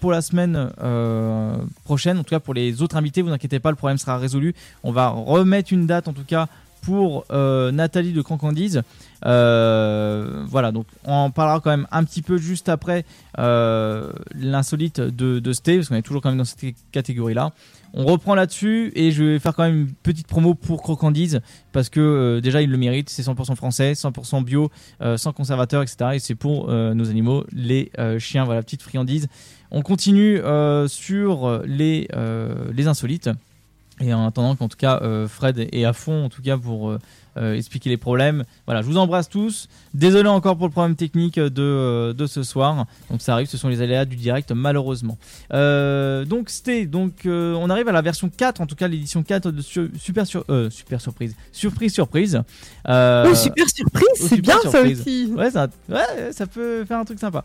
pour 0.00 0.12
la 0.12 0.20
semaine 0.20 0.70
prochaine. 1.84 2.18
En 2.18 2.24
tout 2.24 2.30
cas 2.34 2.40
pour 2.40 2.52
les 2.52 2.82
autres 2.82 2.96
invités, 2.96 3.22
vous 3.22 3.30
inquiétez 3.30 3.58
pas, 3.58 3.70
le 3.70 3.76
problème 3.76 3.96
sera 3.96 4.18
résolu. 4.18 4.54
On 4.82 4.92
va 4.92 5.08
remettre 5.08 5.72
une 5.72 5.86
date 5.86 6.06
en 6.06 6.12
tout 6.12 6.24
cas 6.26 6.48
pour 6.82 7.24
Nathalie 7.30 8.12
de 8.12 8.20
Cran 8.20 8.36
Candice. 8.36 8.80
Euh, 9.24 10.44
voilà, 10.46 10.72
donc 10.72 10.86
on 11.04 11.12
en 11.12 11.30
parlera 11.30 11.60
quand 11.60 11.70
même 11.70 11.86
un 11.90 12.04
petit 12.04 12.22
peu 12.22 12.36
juste 12.36 12.68
après 12.68 13.04
euh, 13.38 14.12
l'insolite 14.34 15.00
de, 15.00 15.38
de 15.38 15.52
Sté, 15.52 15.76
parce 15.76 15.88
qu'on 15.88 15.96
est 15.96 16.02
toujours 16.02 16.22
quand 16.22 16.28
même 16.28 16.38
dans 16.38 16.44
cette 16.44 16.74
catégorie-là. 16.92 17.52
On 17.94 18.04
reprend 18.06 18.34
là-dessus 18.34 18.92
et 18.96 19.12
je 19.12 19.22
vais 19.22 19.38
faire 19.38 19.54
quand 19.54 19.62
même 19.62 19.82
une 19.82 19.92
petite 19.92 20.26
promo 20.26 20.54
pour 20.54 20.82
Crocandise 20.82 21.40
parce 21.72 21.88
que 21.88 22.00
euh, 22.00 22.40
déjà 22.40 22.60
il 22.60 22.68
le 22.68 22.76
mérite, 22.76 23.08
c'est 23.08 23.22
100% 23.22 23.54
français, 23.54 23.92
100% 23.92 24.42
bio, 24.42 24.70
euh, 25.00 25.16
sans 25.16 25.32
conservateur, 25.32 25.80
etc. 25.80 26.10
Et 26.14 26.18
c'est 26.18 26.34
pour 26.34 26.68
nos 26.68 27.08
animaux, 27.08 27.44
les 27.52 27.90
chiens, 28.18 28.44
voilà, 28.44 28.62
petite 28.62 28.82
friandise. 28.82 29.28
On 29.70 29.82
continue 29.82 30.40
sur 30.88 31.62
les, 31.64 32.08
les 32.72 32.86
insolites. 32.86 33.30
Et 34.00 34.12
en 34.12 34.26
attendant 34.26 34.56
qu'en 34.56 34.68
tout 34.68 34.76
cas 34.76 35.00
Fred 35.28 35.68
est 35.70 35.84
à 35.84 35.92
fond 35.92 36.24
en 36.24 36.28
tout 36.28 36.42
cas 36.42 36.58
pour 36.58 36.98
euh, 37.36 37.54
expliquer 37.54 37.90
les 37.90 37.96
problèmes. 37.96 38.44
Voilà, 38.66 38.82
je 38.82 38.86
vous 38.86 38.96
embrasse 38.96 39.28
tous. 39.28 39.68
Désolé 39.92 40.28
encore 40.28 40.56
pour 40.56 40.66
le 40.66 40.72
problème 40.72 40.96
technique 40.96 41.38
de, 41.38 41.52
euh, 41.62 42.12
de 42.12 42.26
ce 42.26 42.42
soir. 42.42 42.86
Donc 43.10 43.22
ça 43.22 43.32
arrive, 43.34 43.46
ce 43.48 43.56
sont 43.56 43.68
les 43.68 43.80
aléas 43.82 44.04
du 44.04 44.16
direct 44.16 44.52
malheureusement. 44.52 45.18
Euh, 45.52 46.24
donc 46.24 46.50
c'était 46.50 46.86
donc 46.86 47.22
on 47.26 47.70
arrive 47.70 47.88
à 47.88 47.92
la 47.92 48.02
version 48.02 48.28
4 48.28 48.60
en 48.60 48.66
tout 48.66 48.74
cas 48.76 48.88
l'édition 48.88 49.22
4 49.22 49.50
de 49.50 49.62
Su- 49.62 49.90
super 49.98 50.26
sur 50.26 50.44
super 50.70 51.00
surprise. 51.00 51.34
Surprise 51.52 51.92
surprise. 51.92 52.40
Oh, 52.88 53.34
super 53.34 53.68
surprise, 53.68 54.06
oh, 54.22 54.26
c'est 54.28 54.40
bien 54.40 54.58
ça 54.70 54.82
aussi. 54.82 55.32
Ouais, 55.36 55.50
ça, 55.50 55.68
ouais, 55.88 56.32
ça 56.32 56.46
peut 56.46 56.84
faire 56.84 56.98
un 56.98 57.04
truc 57.04 57.18
sympa. 57.18 57.44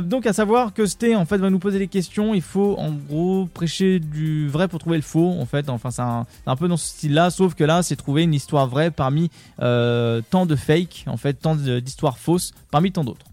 Donc 0.00 0.26
à 0.26 0.32
savoir 0.32 0.72
que 0.74 0.86
Sté 0.86 1.16
en 1.16 1.24
fait 1.24 1.38
va 1.38 1.50
nous 1.50 1.58
poser 1.58 1.78
des 1.78 1.88
questions. 1.88 2.34
Il 2.34 2.42
faut 2.42 2.76
en 2.78 2.90
gros 2.92 3.46
prêcher 3.52 3.98
du 3.98 4.48
vrai 4.48 4.68
pour 4.68 4.78
trouver 4.78 4.96
le 4.96 5.02
faux. 5.02 5.30
En 5.40 5.46
fait, 5.46 5.68
enfin 5.68 5.90
c'est 5.90 6.02
un, 6.02 6.26
un 6.46 6.56
peu 6.56 6.68
dans 6.68 6.76
ce 6.76 6.88
style-là, 6.88 7.30
sauf 7.30 7.54
que 7.54 7.64
là 7.64 7.82
c'est 7.82 7.96
trouver 7.96 8.22
une 8.22 8.34
histoire 8.34 8.66
vraie 8.66 8.85
parmi 8.90 9.30
euh, 9.60 10.20
tant 10.30 10.46
de 10.46 10.56
fake, 10.56 11.04
en 11.06 11.16
fait 11.16 11.34
tant 11.34 11.54
d'histoires 11.56 12.18
fausses 12.18 12.52
parmi 12.70 12.92
tant 12.92 13.04
d'autres. 13.04 13.26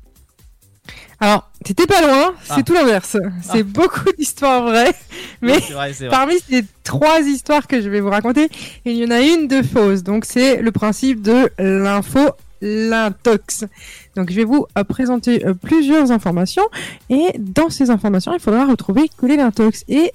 Alors, 1.19 1.49
t'étais 1.63 1.85
pas 1.87 2.01
loin, 2.01 2.33
c'est 2.43 2.55
Ah. 2.57 2.63
tout 2.63 2.73
l'inverse. 2.73 3.15
C'est 3.41 3.63
beaucoup 3.63 4.11
d'histoires 4.17 4.63
vraies, 4.63 4.93
mais 5.41 5.57
vrai, 5.59 5.91
vrai. 5.93 6.09
parmi 6.09 6.33
ces 6.49 6.65
trois 6.83 7.21
histoires 7.21 7.67
que 7.67 7.81
je 7.81 7.89
vais 7.89 8.01
vous 8.01 8.09
raconter, 8.09 8.49
il 8.83 8.97
y 8.97 9.05
en 9.05 9.11
a 9.11 9.21
une 9.21 9.47
de 9.47 9.61
fausse. 9.61 10.03
Donc, 10.03 10.25
c'est 10.25 10.61
le 10.61 10.71
principe 10.73 11.21
de 11.21 11.49
l'info, 11.57 12.19
l'intox. 12.61 13.63
Donc, 14.17 14.29
je 14.31 14.35
vais 14.35 14.43
vous 14.43 14.65
euh, 14.77 14.83
présenter 14.83 15.45
euh, 15.45 15.53
plusieurs 15.53 16.11
informations 16.11 16.63
et 17.09 17.27
dans 17.39 17.69
ces 17.69 17.89
informations, 17.89 18.33
il 18.33 18.39
faudra 18.41 18.65
retrouver 18.65 19.09
quel 19.19 19.31
est 19.31 19.37
l'intox. 19.37 19.85
Et 19.87 20.11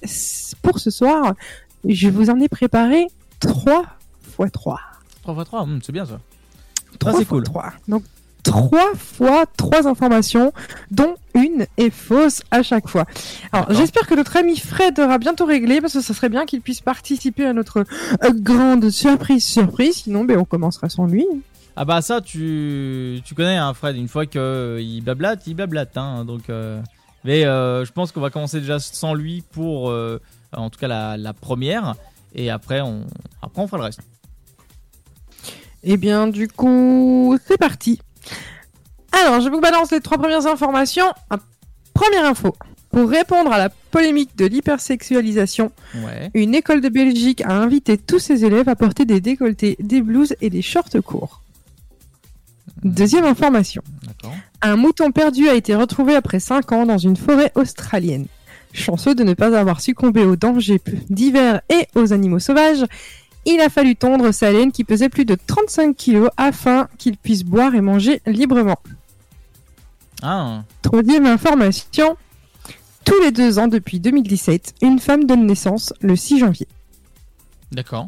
pour 0.60 0.78
ce 0.78 0.90
soir, 0.90 1.32
je 1.86 2.08
vous 2.10 2.28
en 2.28 2.38
ai 2.40 2.48
préparé 2.48 3.06
3 3.40 3.84
fois 4.36 4.50
3. 4.50 4.78
3 5.34 5.42
x 5.42 5.50
3, 5.50 5.66
c'est 5.82 5.92
bien 5.92 6.06
ça. 6.06 6.20
Trois 6.98 7.12
c'est 7.12 7.24
fois 7.24 7.38
cool. 7.38 7.44
trois. 7.44 7.72
Donc, 7.86 8.02
trois 8.42 8.94
fois 8.94 9.44
trois 9.56 9.86
informations, 9.86 10.52
dont 10.90 11.16
une 11.34 11.66
est 11.76 11.90
fausse 11.90 12.42
à 12.50 12.62
chaque 12.62 12.88
fois. 12.88 13.04
Alors, 13.52 13.72
j'espère 13.72 14.06
que 14.06 14.14
notre 14.14 14.36
ami 14.36 14.56
Fred 14.56 14.98
aura 14.98 15.18
bientôt 15.18 15.44
réglé, 15.44 15.80
parce 15.80 15.92
que 15.92 16.00
ça 16.00 16.14
serait 16.14 16.28
bien 16.30 16.46
qu'il 16.46 16.60
puisse 16.62 16.80
participer 16.80 17.44
à 17.46 17.52
notre 17.52 17.80
euh, 17.80 18.30
grande 18.32 18.90
surprise 18.90 19.44
surprise. 19.44 19.96
Sinon, 19.96 20.24
ben, 20.24 20.38
on 20.38 20.44
commencera 20.44 20.88
sans 20.88 21.06
lui. 21.06 21.26
Ah 21.80 21.84
bah 21.84 22.02
ça 22.02 22.20
tu, 22.20 23.20
tu 23.24 23.36
connais 23.36 23.56
hein, 23.56 23.72
Fred, 23.72 23.96
une 23.96 24.08
fois 24.08 24.26
qu'il 24.26 25.00
blablate, 25.04 25.46
il 25.46 25.54
blablate. 25.54 25.96
Hein, 25.96 26.24
donc, 26.24 26.50
euh, 26.50 26.82
mais 27.22 27.44
euh, 27.44 27.84
je 27.84 27.92
pense 27.92 28.10
qu'on 28.10 28.20
va 28.20 28.30
commencer 28.30 28.58
déjà 28.58 28.80
sans 28.80 29.14
lui 29.14 29.44
pour 29.52 29.88
euh, 29.90 30.20
en 30.52 30.70
tout 30.70 30.80
cas 30.80 30.88
la, 30.88 31.16
la 31.16 31.32
première. 31.34 31.94
Et 32.34 32.50
après 32.50 32.80
on, 32.80 33.06
après 33.42 33.62
on 33.62 33.68
fera 33.68 33.78
le 33.78 33.84
reste. 33.84 34.00
Eh 35.90 35.96
bien, 35.96 36.26
du 36.28 36.48
coup, 36.48 37.38
c'est 37.46 37.56
parti. 37.56 37.98
Alors, 39.10 39.40
je 39.40 39.48
vous 39.48 39.58
balance 39.60 39.90
les 39.90 40.00
trois 40.00 40.18
premières 40.18 40.46
informations. 40.46 41.06
Première 41.94 42.26
info. 42.26 42.54
Pour 42.90 43.08
répondre 43.08 43.50
à 43.50 43.56
la 43.58 43.70
polémique 43.70 44.36
de 44.36 44.44
l'hypersexualisation, 44.44 45.72
Ouais. 45.94 46.30
une 46.34 46.54
école 46.54 46.82
de 46.82 46.90
Belgique 46.90 47.40
a 47.40 47.54
invité 47.54 47.96
tous 47.96 48.18
ses 48.18 48.44
élèves 48.44 48.68
à 48.68 48.76
porter 48.76 49.06
des 49.06 49.22
décolletés, 49.22 49.76
des 49.80 50.02
blouses 50.02 50.34
et 50.42 50.50
des 50.50 50.60
shorts 50.60 50.90
courts. 51.02 51.40
Deuxième 52.84 53.24
information. 53.24 53.82
Un 54.60 54.76
mouton 54.76 55.10
perdu 55.10 55.48
a 55.48 55.54
été 55.54 55.74
retrouvé 55.74 56.14
après 56.14 56.38
5 56.38 56.70
ans 56.72 56.84
dans 56.84 56.98
une 56.98 57.16
forêt 57.16 57.50
australienne. 57.54 58.26
Chanceux 58.74 59.14
de 59.14 59.24
ne 59.24 59.32
pas 59.32 59.58
avoir 59.58 59.80
succombé 59.80 60.22
aux 60.26 60.36
dangers 60.36 60.80
d'hiver 61.08 61.62
et 61.70 61.86
aux 61.94 62.12
animaux 62.12 62.38
sauvages, 62.40 62.84
il 63.48 63.60
a 63.60 63.70
fallu 63.70 63.96
tondre 63.96 64.32
sa 64.32 64.52
laine 64.52 64.72
qui 64.72 64.84
pesait 64.84 65.08
plus 65.08 65.24
de 65.24 65.36
35 65.46 65.96
kilos 65.96 66.28
afin 66.36 66.88
qu'il 66.98 67.16
puisse 67.16 67.44
boire 67.44 67.74
et 67.74 67.80
manger 67.80 68.20
librement. 68.26 68.78
Ah, 70.22 70.64
Troisième 70.82 71.26
information. 71.26 72.16
Tous 73.04 73.18
les 73.22 73.30
deux 73.30 73.58
ans 73.58 73.68
depuis 73.68 74.00
2017, 74.00 74.74
une 74.82 74.98
femme 74.98 75.24
donne 75.24 75.46
naissance 75.46 75.94
le 76.02 76.14
6 76.14 76.40
janvier. 76.40 76.68
d'accord. 77.72 78.06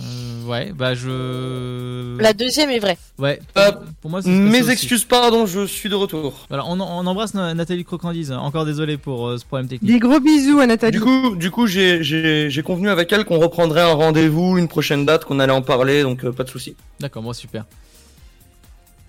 Euh, 0.00 0.46
ouais, 0.46 0.72
bah 0.72 0.94
je. 0.94 2.18
La 2.20 2.32
deuxième 2.32 2.70
est 2.70 2.78
vraie. 2.78 2.96
Ouais. 3.18 3.40
Euh, 3.58 3.72
pour 4.00 4.10
moi, 4.10 4.20
Mes 4.24 4.60
aussi. 4.62 4.70
excuses, 4.70 5.04
pardon, 5.04 5.44
je 5.46 5.66
suis 5.66 5.88
de 5.88 5.94
retour. 5.94 6.46
Voilà, 6.48 6.64
on, 6.66 6.80
on 6.80 7.06
embrasse 7.06 7.34
Na- 7.34 7.52
Nathalie 7.54 7.84
Crocandise. 7.84 8.32
Encore 8.32 8.64
désolé 8.64 8.96
pour 8.96 9.28
euh, 9.28 9.38
ce 9.38 9.44
problème 9.44 9.68
technique. 9.68 9.90
Des 9.92 9.98
gros 9.98 10.18
bisous 10.20 10.58
à 10.60 10.66
Nathalie. 10.66 10.98
Du 10.98 11.00
coup, 11.02 11.36
du 11.36 11.50
coup, 11.50 11.66
j'ai, 11.66 12.02
j'ai, 12.02 12.48
j'ai 12.50 12.62
convenu 12.62 12.88
avec 12.88 13.12
elle 13.12 13.24
qu'on 13.24 13.38
reprendrait 13.38 13.82
un 13.82 13.92
rendez-vous, 13.92 14.56
une 14.58 14.68
prochaine 14.68 15.04
date, 15.04 15.24
qu'on 15.24 15.38
allait 15.38 15.52
en 15.52 15.62
parler, 15.62 16.02
donc 16.02 16.24
euh, 16.24 16.32
pas 16.32 16.44
de 16.44 16.50
souci. 16.50 16.74
D'accord, 16.98 17.22
moi 17.22 17.34
super. 17.34 17.64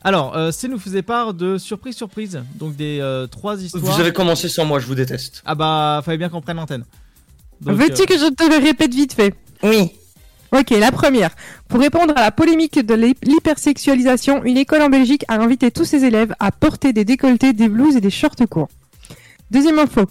Alors, 0.04 0.36
euh, 0.36 0.52
c'est 0.52 0.68
nous 0.68 0.80
faisait 0.80 1.04
part 1.04 1.34
de 1.36 1.58
surprise 1.60 1.96
surprise, 1.96 2.42
donc 2.56 2.76
des 2.76 3.00
euh, 3.02 3.28
trois 3.28 3.62
histoires. 3.62 3.84
Vous 3.84 4.00
avez 4.00 4.12
commencé 4.12 4.50
sans 4.50 4.66
moi, 4.66 4.80
je 4.80 4.88
vous 4.88 4.96
déteste. 4.96 5.44
Ah 5.46 5.54
bah, 5.54 6.02
fallait 6.04 6.18
bien 6.18 6.30
qu'on 6.30 6.42
prenne 6.42 6.58
l'antenne. 6.58 6.86
Veux-tu 7.62 8.02
euh, 8.02 8.06
que 8.06 8.18
je 8.18 8.34
te 8.34 8.44
le 8.50 8.64
répète 8.66 8.94
vite 8.96 9.14
fait? 9.14 9.36
Oui. 9.62 9.92
Ok, 10.52 10.72
la 10.72 10.92
première. 10.92 11.32
Pour 11.70 11.80
répondre 11.80 12.14
à 12.18 12.22
la 12.22 12.32
polémique 12.32 12.86
de 12.86 12.94
l'hy- 12.94 13.16
l'hypersexualisation, 13.24 14.44
une 14.44 14.58
école 14.58 14.82
en 14.82 14.90
Belgique 14.90 15.24
a 15.30 15.36
invité 15.36 15.72
tous 15.72 15.86
ses 15.86 16.04
élèves 16.04 16.34
à 16.40 16.52
porter 16.52 16.92
des 16.92 17.06
décolletés, 17.06 17.54
des 17.54 17.70
blouses 17.70 17.96
et 17.96 18.02
des 18.02 18.10
shorts 18.10 18.36
courts. 18.50 18.70
Deuxième 19.50 19.80
info. 19.80 20.02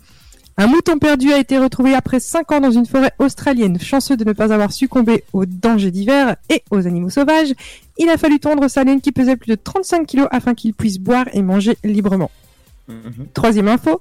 Un 0.56 0.66
mouton 0.66 0.98
perdu 0.98 1.32
a 1.32 1.38
été 1.38 1.56
retrouvé 1.58 1.94
après 1.94 2.20
5 2.20 2.52
ans 2.52 2.60
dans 2.60 2.70
une 2.70 2.84
forêt 2.86 3.12
australienne. 3.18 3.78
Chanceux 3.80 4.16
de 4.16 4.24
ne 4.24 4.32
pas 4.32 4.52
avoir 4.52 4.72
succombé 4.72 5.24
aux 5.32 5.46
dangers 5.46 5.90
d'hiver 5.90 6.36
et 6.50 6.62
aux 6.70 6.86
animaux 6.86 7.08
sauvages, 7.10 7.52
il 7.98 8.08
a 8.10 8.16
fallu 8.18 8.38
tondre 8.40 8.68
sa 8.68 8.84
laine 8.84 9.00
qui 9.00 9.12
pesait 9.12 9.36
plus 9.36 9.50
de 9.50 9.56
35 9.62 10.06
kilos 10.06 10.28
afin 10.30 10.54
qu'il 10.54 10.74
puisse 10.74 10.98
boire 10.98 11.26
et 11.32 11.42
manger 11.42 11.76
librement. 11.84 12.30
Troisième 13.34 13.68
info. 13.68 14.00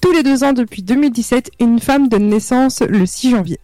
Tous 0.00 0.12
les 0.12 0.22
deux 0.22 0.44
ans 0.44 0.52
depuis 0.52 0.82
2017, 0.82 1.50
une 1.60 1.80
femme 1.80 2.08
donne 2.08 2.28
naissance 2.28 2.80
le 2.82 3.04
6 3.06 3.30
janvier. 3.30 3.58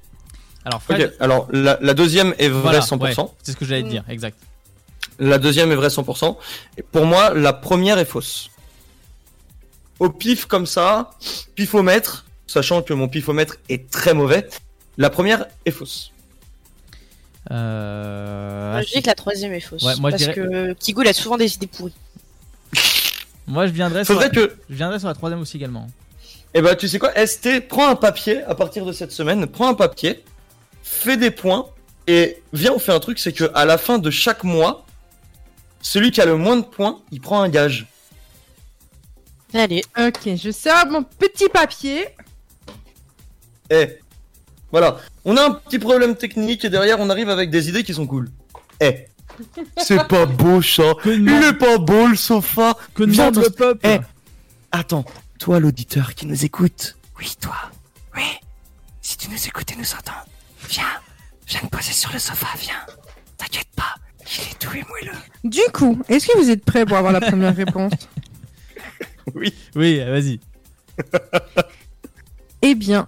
Alors, 0.65 0.83
Fred, 0.83 1.01
Ok, 1.07 1.13
alors 1.21 1.49
la, 1.53 1.79
la 1.81 1.95
deuxième 1.95 2.35
est 2.39 2.49
vraie 2.49 2.61
voilà, 2.63 2.81
100%. 2.81 3.01
ouais, 3.21 3.29
c'est 3.43 3.53
ce 3.53 3.57
que 3.57 3.65
j'allais 3.65 3.83
te 3.83 3.89
dire, 3.89 4.05
exact. 4.09 4.39
La 5.19 5.39
deuxième 5.39 5.71
est 5.73 5.75
vraie 5.75 5.89
100%. 5.89 6.37
Et 6.77 6.83
pour 6.83 7.05
moi, 7.07 7.33
la 7.35 7.53
première 7.53 7.99
est 7.99 8.05
fausse. 8.05 8.51
Au 9.99 10.09
pif 10.11 10.47
comme 10.47 10.67
ça, 10.67 11.11
pifomètre, 11.55 12.25
sachant 12.47 12.83
que 12.83 12.93
mon 12.95 13.09
pifomètre 13.09 13.57
est 13.69 13.91
très 13.91 14.15
mauvais, 14.15 14.49
la 14.99 15.11
première 15.11 15.47
est 15.67 15.71
fausse. 15.71 16.11
Euh, 17.51 18.73
Moi, 18.73 18.83
je 18.83 18.93
dis 18.93 19.03
que 19.03 19.07
la 19.07 19.15
troisième 19.15 19.53
est 19.53 19.61
fausse. 19.61 19.83
Ouais, 19.83 19.95
moi, 19.99 20.11
je 20.11 20.17
parce 20.17 20.23
dirais- 20.23 20.35
que 20.35 20.73
Kigou, 20.75 21.03
il 21.03 21.09
a 21.09 21.13
souvent 21.13 21.37
des 21.37 21.55
idées 21.55 21.67
pourries. 21.67 21.95
Moi, 23.47 23.67
je 23.67 23.73
viendrai, 23.73 24.05
sur 24.05 24.15
Faudrait 24.15 24.31
que, 24.31 24.55
je 24.69 24.75
viendrai 24.77 24.99
sur 24.99 25.09
la 25.09 25.15
troisième 25.15 25.41
aussi 25.41 25.57
également. 25.57 25.89
eh 26.55 26.63
ben, 26.63 26.77
tu 26.77 26.87
sais 26.89 26.99
quoi, 26.99 27.13
ST, 27.27 27.67
prends 27.69 27.89
un 27.89 27.97
papier 27.97 28.43
à 28.45 28.55
partir 28.55 28.85
de 28.87 28.93
cette 28.93 29.11
semaine, 29.13 29.47
prends 29.47 29.69
un 29.69 29.75
papier, 29.75 30.23
fais 30.83 31.16
des 31.16 31.31
points, 31.31 31.66
et 32.07 32.43
viens, 32.53 32.72
on 32.72 32.78
fait 32.78 32.93
un 32.93 33.01
truc, 33.01 33.18
c'est 33.18 33.33
que 33.33 33.51
à 33.55 33.64
la 33.64 33.78
fin 33.78 33.99
de 33.99 34.11
chaque 34.11 34.45
mois, 34.45 34.85
celui 35.83 36.11
qui 36.11 36.20
a 36.20 36.26
le 36.26 36.37
moins 36.37 36.57
de 36.57 36.64
points, 36.64 37.01
il 37.11 37.20
prend 37.20 37.41
un 37.43 37.49
gage. 37.49 37.87
Allez. 39.55 39.83
Ok, 39.99 40.28
je 40.37 40.51
sors 40.51 40.87
mon 40.87 41.03
petit 41.03 41.49
papier. 41.49 42.07
Eh, 43.70 43.99
voilà. 44.70 44.99
On 45.24 45.37
a 45.37 45.45
un 45.45 45.51
petit 45.53 45.78
problème 45.78 46.16
technique 46.16 46.64
et 46.64 46.70
derrière 46.70 47.01
on 47.01 47.11
arrive 47.11 47.28
avec 47.31 47.51
des 47.51 47.68
idées 47.68 47.83
qui 47.83 47.95
sont 47.95 48.07
cool. 48.07 48.31
Eh, 48.81 49.07
c'est 49.78 50.07
pas 50.07 50.26
beau 50.26 50.62
ça. 50.62 50.95
Que 51.03 51.11
Il 51.11 51.28
est 51.45 51.53
pas 51.55 51.78
beau 51.78 52.07
le 52.07 52.16
sofa. 52.16 52.76
que 52.95 53.05
demande 53.05 53.37
le 53.39 53.51
peuple 53.51 53.81
Eh, 53.87 53.99
attends, 54.72 55.05
toi 55.39 55.59
l'auditeur 55.61 56.14
qui 56.14 56.26
nous 56.26 56.45
écoute. 56.45 56.97
Oui, 57.18 57.33
toi. 57.41 57.57
Oui. 58.16 58.22
Si 59.03 59.16
tu 59.16 59.28
nous 59.31 59.47
écoutes 59.47 59.72
et 59.72 59.76
nous 59.76 59.93
entends, 59.93 60.12
viens. 60.71 60.85
Viens 61.49 61.61
te 61.61 61.66
poser 61.66 61.93
sur 61.93 62.12
le 62.12 62.18
sofa, 62.18 62.47
viens. 62.59 62.75
T'inquiète 63.37 63.68
pas, 63.77 63.95
il 64.21 64.43
est 64.51 64.59
tout 64.59 64.75
et 64.77 64.85
moelleux. 64.89 65.18
Du 65.45 65.61
coup, 65.73 66.01
est-ce 66.09 66.27
que 66.29 66.39
vous 66.39 66.51
êtes 66.51 66.64
prêts 66.64 66.85
pour 66.87 66.97
avoir 66.97 67.12
la 67.12 67.21
première 67.21 67.55
réponse? 67.57 67.93
Oui. 69.35 69.53
Oui, 69.77 69.99
vas-y. 70.01 70.41
Eh 72.62 72.75
bien, 72.75 73.07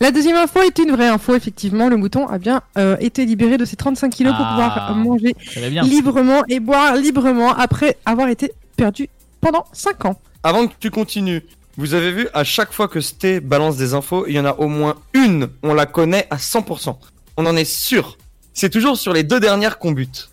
la 0.00 0.10
deuxième 0.10 0.36
info 0.36 0.60
est 0.62 0.78
une 0.78 0.92
vraie 0.92 1.08
info. 1.08 1.34
Effectivement, 1.34 1.88
le 1.88 1.96
mouton 1.96 2.26
a 2.26 2.38
bien 2.38 2.62
euh, 2.78 2.96
été 3.00 3.26
libéré 3.26 3.58
de 3.58 3.64
ses 3.66 3.76
35 3.76 4.08
kilos 4.10 4.34
pour 4.34 4.44
Ah. 4.46 4.50
pouvoir 4.50 4.94
manger 4.94 5.34
librement 5.82 6.42
et 6.48 6.60
boire 6.60 6.96
librement 6.96 7.52
après 7.54 7.96
avoir 8.06 8.28
été 8.28 8.52
perdu 8.76 9.08
pendant 9.40 9.64
5 9.72 10.04
ans. 10.06 10.18
Avant 10.42 10.66
que 10.68 10.74
tu 10.78 10.90
continues, 10.90 11.42
vous 11.76 11.94
avez 11.94 12.10
vu 12.12 12.28
à 12.34 12.44
chaque 12.44 12.72
fois 12.72 12.88
que 12.88 13.00
Sté 13.00 13.40
balance 13.40 13.76
des 13.76 13.94
infos, 13.94 14.26
il 14.26 14.34
y 14.34 14.40
en 14.40 14.44
a 14.44 14.52
au 14.54 14.68
moins 14.68 14.96
une, 15.12 15.48
on 15.62 15.74
la 15.74 15.86
connaît 15.86 16.26
à 16.30 16.36
100%. 16.36 16.96
On 17.36 17.46
en 17.46 17.56
est 17.56 17.64
sûr. 17.64 18.16
C'est 18.54 18.70
toujours 18.70 18.96
sur 18.96 19.12
les 19.12 19.22
deux 19.22 19.40
dernières 19.40 19.78
qu'on 19.78 19.92
bute. 19.92 20.30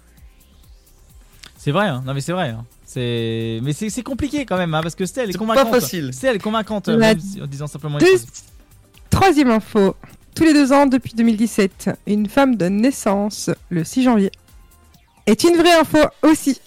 C'est 1.58 1.72
vrai, 1.72 1.88
hein. 1.88 2.04
non 2.06 2.14
mais 2.14 2.22
c'est 2.22 2.32
vrai. 2.34 2.50
hein. 2.50 2.66
C'est, 2.86 3.60
mais 3.64 3.74
c'est 3.74 4.04
compliqué 4.04 4.46
quand 4.46 4.58
même, 4.58 4.74
hein, 4.76 4.82
parce 4.84 4.94
que 4.96 5.06
Stella 5.06 5.24
elle 5.26 5.30
est 5.32 5.38
convaincante. 5.38 5.70
facile. 5.72 6.14
Stella 6.14 6.32
elle 6.32 6.36
est 6.38 6.39
convaincante, 6.39 6.88
La 6.89 6.98
même 7.16 7.20
si- 7.20 7.41
en 7.41 7.48
disant 7.48 7.68
simplement. 7.68 7.98
les 7.98 8.06
Deux-. 8.06 8.22
Troisième 9.10 9.50
info. 9.50 9.96
Tous 10.36 10.44
les 10.44 10.54
deux 10.54 10.72
ans 10.74 10.86
depuis 10.86 11.14
2017, 11.14 11.89
une 12.08 12.28
femme 12.28 12.56
donne 12.56 12.78
naissance 12.82 13.50
le 13.70 13.84
6 13.84 14.04
janvier. 14.04 14.32
Est 15.26 15.44
une 15.44 15.56
vraie 15.56 15.74
info 15.74 16.00
aussi. 16.24 16.60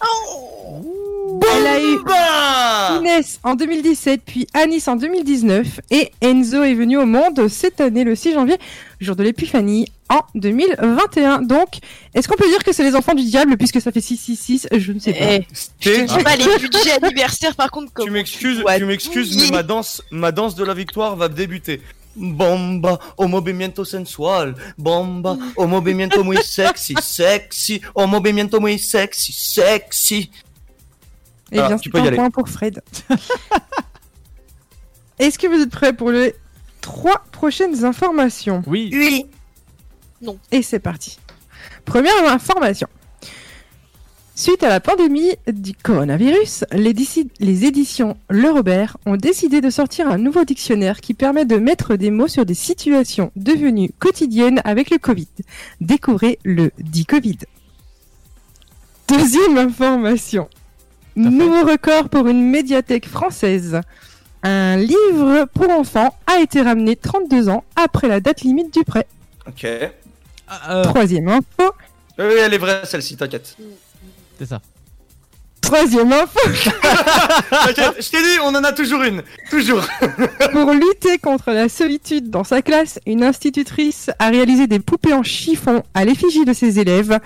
Elle 1.55 1.67
a 1.67 1.79
eu 1.79 2.99
Inès 2.99 3.39
en 3.43 3.55
2017, 3.55 4.21
puis 4.25 4.47
Anis 4.53 4.87
en 4.87 4.95
2019, 4.95 5.79
et 5.91 6.11
Enzo 6.21 6.63
est 6.63 6.73
venu 6.73 6.97
au 6.97 7.05
monde 7.05 7.47
cette 7.47 7.81
année 7.81 8.03
le 8.03 8.15
6 8.15 8.33
janvier, 8.33 8.57
jour 9.01 9.15
de 9.15 9.23
l'épiphanie, 9.23 9.87
en 10.09 10.21
2021. 10.35 11.41
Donc, 11.41 11.67
est-ce 12.13 12.27
qu'on 12.27 12.35
peut 12.37 12.47
dire 12.49 12.63
que 12.63 12.71
c'est 12.71 12.83
les 12.83 12.95
enfants 12.95 13.13
du 13.13 13.23
diable 13.23 13.57
puisque 13.57 13.81
ça 13.81 13.91
fait 13.91 14.01
666 14.01 14.67
Je 14.77 14.91
ne 14.93 14.99
sais 14.99 15.13
pas. 15.13 15.25
Eh, 15.33 15.47
je 15.79 15.89
te 15.89 16.17
dis 16.17 16.23
pas 16.23 16.35
les 16.35 16.45
budgets 16.45 16.91
anniversaires 17.01 17.55
par 17.55 17.71
contre 17.71 17.91
comme 17.93 18.05
Tu 18.05 18.11
m'excuses, 18.11 18.61
Ouais. 18.63 18.77
tu 18.77 18.85
m'excuses, 18.85 19.37
mais 19.37 19.51
ma 19.51 19.63
danse, 19.63 20.01
ma 20.11 20.31
danse 20.31 20.55
de 20.55 20.63
la 20.63 20.73
victoire 20.73 21.15
va 21.15 21.27
débuter. 21.27 21.81
Bomba, 22.15 22.97
o 23.17 23.27
movimiento 23.27 23.85
sensual. 23.85 24.55
Bomba, 24.75 25.37
o 25.55 25.67
movimiento 25.67 26.23
muy 26.23 26.37
sexy, 26.43 26.95
sexy. 26.99 27.79
O 27.93 28.07
movimiento 28.07 28.59
muy 28.59 28.79
sexy, 28.79 29.31
sexy. 29.31 30.31
Eh 31.51 31.59
Ah, 31.59 31.67
bien, 31.67 31.77
tu 31.77 31.89
c'est 31.89 31.91
peux 31.91 31.99
y 31.99 32.01
un 32.01 32.07
aller. 32.07 32.17
point 32.17 32.29
pour 32.29 32.49
Fred. 32.49 32.81
Est-ce 35.19 35.39
que 35.39 35.47
vous 35.47 35.61
êtes 35.61 35.71
prêts 35.71 35.93
pour 35.93 36.11
les 36.11 36.35
trois 36.81 37.23
prochaines 37.31 37.85
informations? 37.85 38.61
Oui. 38.67 38.89
Oui. 38.93 39.25
Non. 40.21 40.37
Et 40.51 40.61
c'est 40.61 40.79
parti. 40.79 41.17
Première 41.85 42.31
information. 42.31 42.87
Suite 44.35 44.61
à 44.61 44.69
la 44.69 44.79
pandémie 44.79 45.31
du 45.51 45.73
coronavirus, 45.73 46.63
les 46.71 47.65
éditions 47.65 48.17
Le 48.29 48.51
Robert 48.51 48.97
ont 49.07 49.15
décidé 49.15 49.61
de 49.61 49.71
sortir 49.71 50.07
un 50.11 50.19
nouveau 50.19 50.43
dictionnaire 50.45 51.01
qui 51.01 51.15
permet 51.15 51.45
de 51.45 51.57
mettre 51.57 51.95
des 51.95 52.11
mots 52.11 52.27
sur 52.27 52.45
des 52.45 52.53
situations 52.53 53.31
devenues 53.35 53.89
quotidiennes 53.97 54.61
avec 54.63 54.91
le 54.91 54.99
Covid. 54.99 55.27
Découvrez 55.81 56.37
le 56.43 56.69
dit 56.77 57.07
Covid. 57.07 57.39
Deuxième 59.07 59.57
information. 59.57 60.47
Nouveau 61.17 61.65
record 61.65 62.09
pour 62.09 62.27
une 62.27 62.43
médiathèque 62.49 63.07
française. 63.07 63.81
Un 64.43 64.77
livre 64.77 65.45
pour 65.53 65.69
enfants 65.71 66.15
a 66.27 66.39
été 66.39 66.61
ramené 66.61 66.95
32 66.95 67.49
ans 67.49 67.63
après 67.75 68.07
la 68.07 68.19
date 68.19 68.41
limite 68.41 68.71
du 68.73 68.83
prêt. 68.83 69.07
Ok. 69.47 69.65
Euh, 69.65 70.83
Troisième 70.83 71.27
info. 71.27 71.73
Oui, 72.19 72.25
oui, 72.25 72.33
elle 72.39 72.53
est 72.53 72.57
vraie, 72.59 72.81
celle-ci, 72.85 73.17
t'inquiète. 73.17 73.57
c'est 74.37 74.45
ça. 74.45 74.61
Troisième 75.61 76.13
info. 76.13 76.39
Je 76.49 78.09
t'ai 78.09 78.21
dit, 78.23 78.39
on 78.43 78.55
en 78.55 78.63
a 78.63 78.71
toujours 78.71 79.01
une. 79.03 79.21
Toujours. 79.49 79.85
Pour 80.53 80.71
lutter 80.71 81.17
contre 81.17 81.51
la 81.51 81.67
solitude 81.67 82.29
dans 82.29 82.45
sa 82.45 82.61
classe, 82.61 82.99
une 83.05 83.23
institutrice 83.23 84.09
a 84.19 84.29
réalisé 84.29 84.67
des 84.67 84.79
poupées 84.79 85.13
en 85.13 85.23
chiffon 85.23 85.83
à 85.93 86.05
l'effigie 86.05 86.45
de 86.45 86.53
ses 86.53 86.79
élèves. 86.79 87.19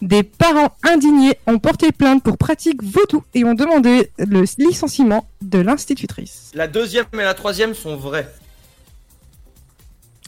Des 0.00 0.22
parents 0.22 0.76
indignés 0.84 1.36
ont 1.48 1.58
porté 1.58 1.90
plainte 1.90 2.22
pour 2.22 2.38
pratique 2.38 2.82
vaudou 2.84 3.24
et 3.34 3.42
ont 3.44 3.54
demandé 3.54 4.12
le 4.18 4.44
licenciement 4.58 5.26
de 5.42 5.58
l'institutrice. 5.58 6.52
La 6.54 6.68
deuxième 6.68 7.06
et 7.14 7.16
la 7.16 7.34
troisième 7.34 7.74
sont 7.74 7.96
vraies. 7.96 8.28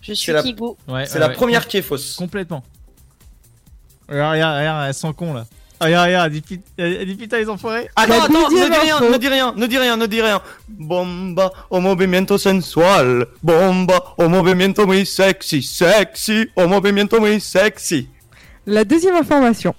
Je 0.02 0.14
suis 0.14 0.26
C'est 0.26 0.32
la- 0.32 0.42
Kigo. 0.42 0.76
Ouais, 0.88 1.06
C'est 1.06 1.14
ouais, 1.14 1.20
la 1.20 1.28
ouais. 1.28 1.34
première 1.34 1.68
qui 1.68 1.76
est 1.76 1.82
fausse. 1.82 2.16
Complètement. 2.16 2.64
Regarde, 4.08 4.32
regarde, 4.32 4.58
regarde, 4.58 4.88
elles 4.88 4.94
sont 4.94 5.12
cons 5.12 5.34
là. 5.34 5.46
Ah, 5.82 5.86
Regarde, 5.86 6.06
regarde, 6.08 6.26
elle 6.26 6.32
dit, 6.32 6.40
put- 6.42 7.06
dit 7.06 7.14
putain, 7.14 7.38
les 7.38 7.48
enfoirés. 7.48 7.88
Attends, 7.96 8.08
La 8.18 8.24
attends, 8.24 8.32
ne 8.34 8.50
deuxième 8.50 8.70
dis 8.70 8.78
rien, 8.78 9.00
ne 9.00 9.16
dis 9.16 9.28
rien, 9.28 9.54
ne 9.56 9.66
dis 9.66 9.78
rien, 9.78 9.96
ne 9.96 10.06
dis 10.06 10.20
rien. 10.20 10.42
Bomba, 10.68 11.50
o 11.70 11.80
movimiento 11.80 12.36
sensual. 12.38 13.26
Bomba, 13.42 14.14
o 14.18 14.28
movimiento 14.28 14.86
muy 14.86 15.06
sexy, 15.06 15.62
sexy. 15.62 16.48
O 16.54 16.68
movimiento 16.68 17.18
muy 17.20 17.40
sexy. 17.40 18.08
La 18.66 18.84
deuxième 18.84 19.16
information 19.16 19.74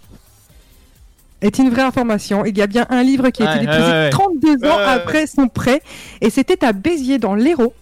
est 1.42 1.60
une 1.60 1.70
vraie 1.70 1.84
information. 1.84 2.46
Il 2.46 2.58
y 2.58 2.62
a 2.64 2.68
bien 2.68 2.86
un 2.90 3.04
livre 3.04 3.30
qui 3.30 3.44
a 3.44 3.56
été 3.56 3.66
Ouais, 3.68 3.72
déposé 3.72 3.92
ouais, 3.92 3.98
ouais. 4.06 4.10
32 4.10 4.50
ans 4.50 4.56
Ouais, 4.62 4.68
ouais, 4.70 4.76
ouais. 4.78 4.84
après 4.84 5.28
son 5.28 5.48
prêt 5.48 5.82
et 6.20 6.30
c'était 6.32 6.66
à 6.66 6.74
Béziers 6.74 7.20
dans 7.20 7.36
l'Hérault. 7.36 7.74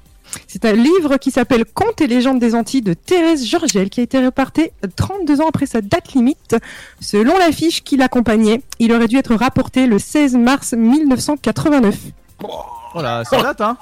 C'est 0.48 0.66
un 0.66 0.74
livre 0.74 1.18
qui 1.18 1.32
s'appelle 1.32 1.66
Contes 1.66 2.02
et 2.02 2.08
légendes 2.08 2.40
des 2.40 2.56
Antilles 2.56 2.82
de 2.82 2.94
Thérèse 2.94 3.46
Georgel 3.46 3.90
qui 3.90 4.00
a 4.00 4.04
été 4.04 4.24
reparté 4.24 4.72
32 4.96 5.42
ans 5.42 5.48
après 5.48 5.66
sa 5.66 5.82
date 5.82 6.14
limite. 6.14 6.56
Selon 7.00 7.38
l'affiche 7.38 7.84
qui 7.84 7.98
l'accompagnait, 7.98 8.62
il 8.80 8.92
aurait 8.94 9.08
dû 9.08 9.18
être 9.18 9.36
rapporté 9.36 9.88
le 9.88 10.00
16 10.00 10.36
mars 10.36 10.74
1989. 10.74 11.96
Oh 12.44 13.02
là, 13.02 13.24
ça 13.24 13.42
date 13.42 13.62
hein. 13.62 13.78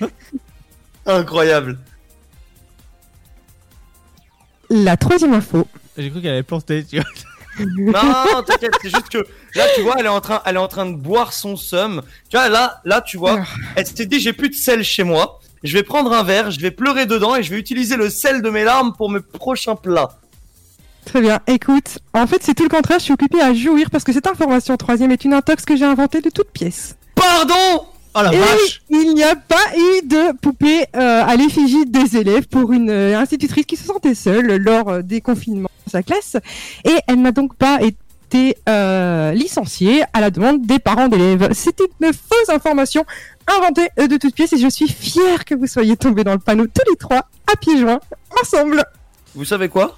Incroyable. 1.06 1.78
La 4.68 4.96
troisième 4.96 5.34
info. 5.34 5.66
J'ai 5.96 6.10
cru 6.10 6.22
qu'elle 6.22 6.32
avait 6.32 6.42
planté, 6.42 6.84
tu 6.84 6.96
vois. 6.96 7.04
Non, 7.76 8.42
t'inquiète, 8.46 8.72
c'est 8.82 8.90
juste 8.90 9.08
que 9.08 9.18
là, 9.54 9.64
tu 9.74 9.82
vois, 9.82 9.96
elle 9.98 10.06
est 10.06 10.08
en 10.08 10.20
train, 10.20 10.42
elle 10.44 10.56
est 10.56 10.60
en 10.60 10.68
train 10.68 10.86
de 10.86 10.96
boire 10.96 11.32
son 11.32 11.56
seum. 11.56 12.02
Tu 12.28 12.36
vois, 12.36 12.48
là, 12.48 12.80
là, 12.84 13.00
tu 13.00 13.16
vois, 13.16 13.40
elle 13.76 13.86
s'est 13.86 14.06
dit, 14.06 14.20
j'ai 14.20 14.32
plus 14.32 14.48
de 14.48 14.54
sel 14.54 14.82
chez 14.82 15.02
moi. 15.02 15.40
Je 15.62 15.76
vais 15.76 15.82
prendre 15.82 16.12
un 16.12 16.22
verre, 16.22 16.50
je 16.50 16.60
vais 16.60 16.70
pleurer 16.70 17.06
dedans 17.06 17.36
et 17.36 17.42
je 17.42 17.50
vais 17.50 17.58
utiliser 17.58 17.96
le 17.96 18.08
sel 18.08 18.40
de 18.40 18.50
mes 18.50 18.64
larmes 18.64 18.94
pour 18.96 19.10
mes 19.10 19.20
prochains 19.20 19.76
plats. 19.76 20.16
Très 21.04 21.20
bien. 21.20 21.40
Écoute, 21.46 21.98
en 22.14 22.26
fait, 22.26 22.42
c'est 22.42 22.54
tout 22.54 22.62
le 22.62 22.68
contraire. 22.68 22.98
Je 22.98 23.04
suis 23.04 23.12
occupée 23.12 23.40
à 23.40 23.52
jouir 23.52 23.90
parce 23.90 24.04
que 24.04 24.12
cette 24.12 24.26
information 24.26 24.76
troisième 24.76 25.10
est 25.10 25.24
une 25.24 25.34
intox 25.34 25.64
que 25.64 25.76
j'ai 25.76 25.84
inventée 25.84 26.20
de 26.20 26.30
toutes 26.30 26.50
pièces. 26.50 26.96
Pardon 27.14 27.86
Oh 28.14 28.22
la 28.22 28.32
Et 28.34 28.38
vache. 28.38 28.82
il 28.90 29.14
n'y 29.14 29.22
a 29.22 29.36
pas 29.36 29.54
eu 29.76 30.06
de 30.06 30.36
poupée 30.38 30.84
euh, 30.96 31.22
à 31.24 31.36
l'effigie 31.36 31.86
des 31.86 32.16
élèves 32.16 32.48
pour 32.48 32.72
une 32.72 32.90
euh, 32.90 33.16
institutrice 33.18 33.66
qui 33.66 33.76
se 33.76 33.84
sentait 33.84 34.14
seule 34.14 34.56
lors 34.56 34.88
euh, 34.88 35.02
des 35.02 35.20
confinements 35.20 35.70
de 35.86 35.90
sa 35.90 36.02
classe. 36.02 36.36
Et 36.84 36.94
elle 37.06 37.22
n'a 37.22 37.30
donc 37.30 37.54
pas 37.54 37.78
été 37.82 38.56
euh, 38.68 39.32
licenciée 39.32 40.02
à 40.12 40.20
la 40.20 40.30
demande 40.30 40.66
des 40.66 40.80
parents 40.80 41.06
d'élèves. 41.08 41.50
C'était 41.52 41.88
une 42.00 42.12
fausse 42.12 42.48
information 42.48 43.04
inventée 43.46 43.88
euh, 44.00 44.08
de 44.08 44.16
toutes 44.16 44.34
pièces 44.34 44.52
et 44.54 44.58
je 44.58 44.68
suis 44.68 44.88
fière 44.88 45.44
que 45.44 45.54
vous 45.54 45.66
soyez 45.68 45.96
tombés 45.96 46.24
dans 46.24 46.32
le 46.32 46.38
panneau 46.40 46.66
tous 46.66 46.88
les 46.90 46.96
trois 46.96 47.28
à 47.52 47.56
pieds 47.60 47.78
joints 47.78 48.00
ensemble. 48.42 48.84
Vous 49.36 49.44
savez 49.44 49.68
quoi? 49.68 49.96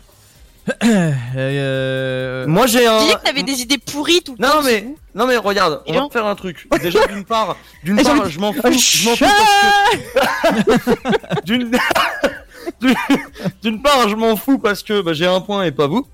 Euh, 0.85 2.47
Moi, 2.47 2.67
j'ai 2.67 2.87
un. 2.87 2.99
Tu 2.99 3.05
disais 3.05 3.17
que 3.17 3.23
t'avais 3.25 3.43
des 3.43 3.61
idées 3.63 3.79
pourries 3.79 4.23
tout 4.23 4.37
le 4.39 4.45
temps. 4.45 4.57
Non 4.57 4.63
mais, 4.63 4.87
non 5.15 5.27
mais 5.27 5.37
regarde, 5.37 5.83
on 5.87 5.93
va 5.93 6.01
non. 6.01 6.11
faire 6.11 6.25
un 6.27 6.35
truc. 6.37 6.69
Déjà 6.81 7.05
d'une 7.13 7.25
part, 7.25 7.57
d'une 7.83 8.01
part, 8.03 8.29
je 8.31 8.39
m'en 8.39 8.53
fous, 8.53 8.61
je 8.73 9.05
m'en 9.09 9.17
fous 9.17 9.25
parce 9.25 10.75
que 10.77 11.43
d'une 11.45 11.71
d'une- 13.63 13.83
part, 13.83 14.09
je 14.09 14.15
m'en 14.15 14.37
fous 14.37 14.59
parce 14.59 14.83
que 14.83 15.01
bah, 15.01 15.13
j'ai 15.15 15.27
un 15.27 15.41
point 15.41 15.65
et 15.65 15.73
pas 15.73 15.87
vous. 15.89 16.07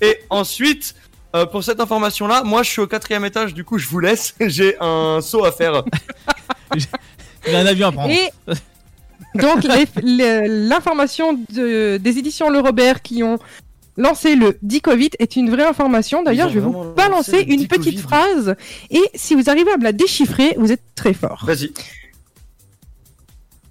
Et 0.00 0.18
ensuite, 0.30 0.94
euh, 1.36 1.44
pour 1.46 1.62
cette 1.62 1.80
information-là, 1.80 2.42
moi 2.44 2.62
je 2.62 2.70
suis 2.70 2.80
au 2.80 2.86
quatrième 2.86 3.24
étage, 3.26 3.52
du 3.52 3.64
coup 3.64 3.78
je 3.78 3.86
vous 3.88 4.00
laisse. 4.00 4.34
J'ai 4.40 4.76
un 4.80 5.20
saut 5.20 5.44
à 5.44 5.52
faire. 5.52 5.82
J'ai 6.74 7.56
un 7.56 7.66
avion 7.66 7.88
à 7.88 7.92
prendre. 7.92 8.10
Et 8.10 8.30
donc 9.34 9.64
l'information 9.64 11.38
de- 11.50 11.96
des 11.98 12.18
éditions 12.18 12.50
Le 12.50 12.58
Robert 12.60 13.02
qui 13.02 13.22
ont 13.22 13.38
lancé 13.96 14.36
le 14.36 14.58
dit 14.62 14.80
Covid 14.80 15.10
est 15.18 15.36
une 15.36 15.50
vraie 15.50 15.64
information. 15.66 16.22
D'ailleurs, 16.22 16.48
je 16.48 16.54
vais 16.54 16.60
vous 16.60 16.92
balancer 16.94 17.40
une 17.48 17.66
petite 17.66 18.00
phrase 18.00 18.54
et 18.90 19.02
si 19.14 19.34
vous 19.34 19.50
arrivez 19.50 19.72
à 19.72 19.76
me 19.76 19.84
la 19.84 19.92
déchiffrer, 19.92 20.54
vous 20.56 20.70
êtes 20.72 20.82
très 20.94 21.12
fort. 21.14 21.44
Vas-y. 21.44 21.72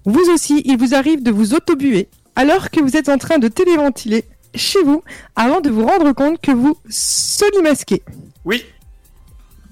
Vous 0.04 0.30
aussi, 0.32 0.62
il 0.64 0.78
vous 0.78 0.94
arrive 0.94 1.22
de 1.22 1.30
vous 1.30 1.54
autobuer 1.54 2.08
alors 2.36 2.70
que 2.70 2.80
vous 2.80 2.96
êtes 2.96 3.08
en 3.08 3.18
train 3.18 3.38
de 3.38 3.48
téléventiler 3.48 4.24
chez 4.54 4.82
vous 4.82 5.02
avant 5.36 5.60
de 5.60 5.68
vous 5.70 5.84
rendre 5.86 6.12
compte 6.12 6.40
que 6.40 6.52
vous 6.52 6.76
solimasquez. 6.88 8.02
Oui. 8.44 8.64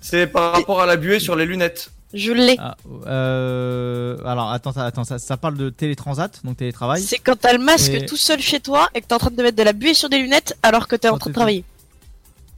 C'est 0.03 0.27
par 0.27 0.53
rapport 0.53 0.81
à 0.81 0.87
la 0.87 0.97
buée 0.97 1.19
sur 1.21 1.37
les 1.37 1.47
lunettes. 1.47 1.91
Je 2.15 2.33
l'ai. 2.33 2.57
Ah, 2.59 2.77
euh, 3.07 4.17
alors 4.25 4.51
attends, 4.53 4.73
ça- 4.73 4.85
attends, 4.87 5.05
ça, 5.05 5.19
ça 5.19 5.37
parle 5.37 5.57
de 5.57 5.71
télétransat, 5.71 6.31
donc 6.45 6.57
télétravail. 6.57 7.03
C'est 7.03 7.19
quand 7.19 7.37
t'as 7.39 7.53
le 7.53 7.59
masque 7.59 7.93
Et- 7.93 8.07
tout 8.07 8.17
seul 8.17 8.41
chez 8.41 8.61
toi 8.61 8.89
et 8.95 9.01
que 9.01 9.07
t'es 9.07 9.15
en 9.15 9.19
train 9.19 9.31
de 9.31 9.43
mettre 9.43 9.57
de 9.57 9.63
la 9.63 9.73
buée 9.73 9.93
sur 9.95 10.09
des 10.09 10.19
lunettes 10.19 10.57
alors 10.63 10.89
que 10.89 10.97
t'es 10.97 11.09
en 11.09 11.19
train 11.19 11.31
de 11.31 11.35
travailler. 11.35 11.65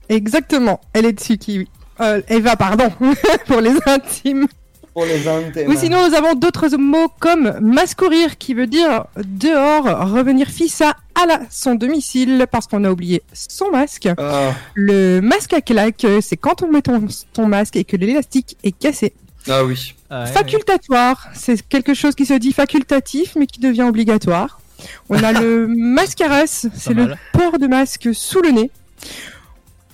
Exactement, 0.09 0.81
elle 0.93 1.07
est 1.07 1.13
dessus, 1.13 1.37
Kiwi. 1.39 1.69
Euh, 2.01 2.23
Eva, 2.29 2.57
pardon, 2.57 2.91
pour 3.47 3.61
les 3.61 3.75
intimes. 3.87 4.47
Pour 4.95 5.05
les 5.05 5.29
intimes. 5.29 5.69
Ou 5.71 5.77
sinon, 5.77 6.09
nous 6.09 6.15
avons 6.15 6.35
d'autres 6.35 6.69
mots 6.77 7.09
comme 7.21 7.59
mascourir, 7.61 8.39
qui 8.39 8.55
veut 8.55 8.67
dire 8.67 9.05
dehors, 9.17 9.85
revenir 10.13 10.49
fissa 10.49 10.97
à 11.21 11.27
la, 11.27 11.41
son 11.51 11.75
domicile 11.75 12.47
parce 12.51 12.67
qu'on 12.67 12.85
a 12.85 12.91
oublié 12.91 13.23
son 13.33 13.71
masque. 13.71 14.09
Ah, 14.19 14.53
Le 14.75 15.21
masque 15.21 15.53
à 15.53 15.61
claque, 15.61 16.07
c'est 16.21 16.37
quand 16.37 16.63
on 16.63 16.71
met 16.73 16.83
ton, 16.83 17.07
ton 17.33 17.47
masque 17.47 17.77
et 17.77 17.85
que 17.85 17.97
l'élastique 17.97 18.57
est 18.65 18.73
cassé. 18.73 19.13
Ah 19.49 19.65
oui. 19.65 19.95
Ah, 20.11 20.25
ouais, 20.25 20.31
Facultatoire, 20.31 21.29
c'est 21.35 21.67
quelque 21.67 21.95
chose 21.95 22.15
qui 22.15 22.27
se 22.27 22.35
dit 22.35 22.53
facultatif 22.53 23.37
mais 23.37 23.47
qui 23.47 23.61
devient 23.61 23.85
obligatoire. 23.85 24.61
On 25.09 25.23
a 25.23 25.33
le 25.33 25.67
mascaras, 25.77 26.69
c'est 26.75 26.95
le 26.95 27.15
port 27.33 27.59
de 27.59 27.67
masque 27.67 28.11
sous 28.13 28.41
le 28.43 28.51
nez. 28.51 28.71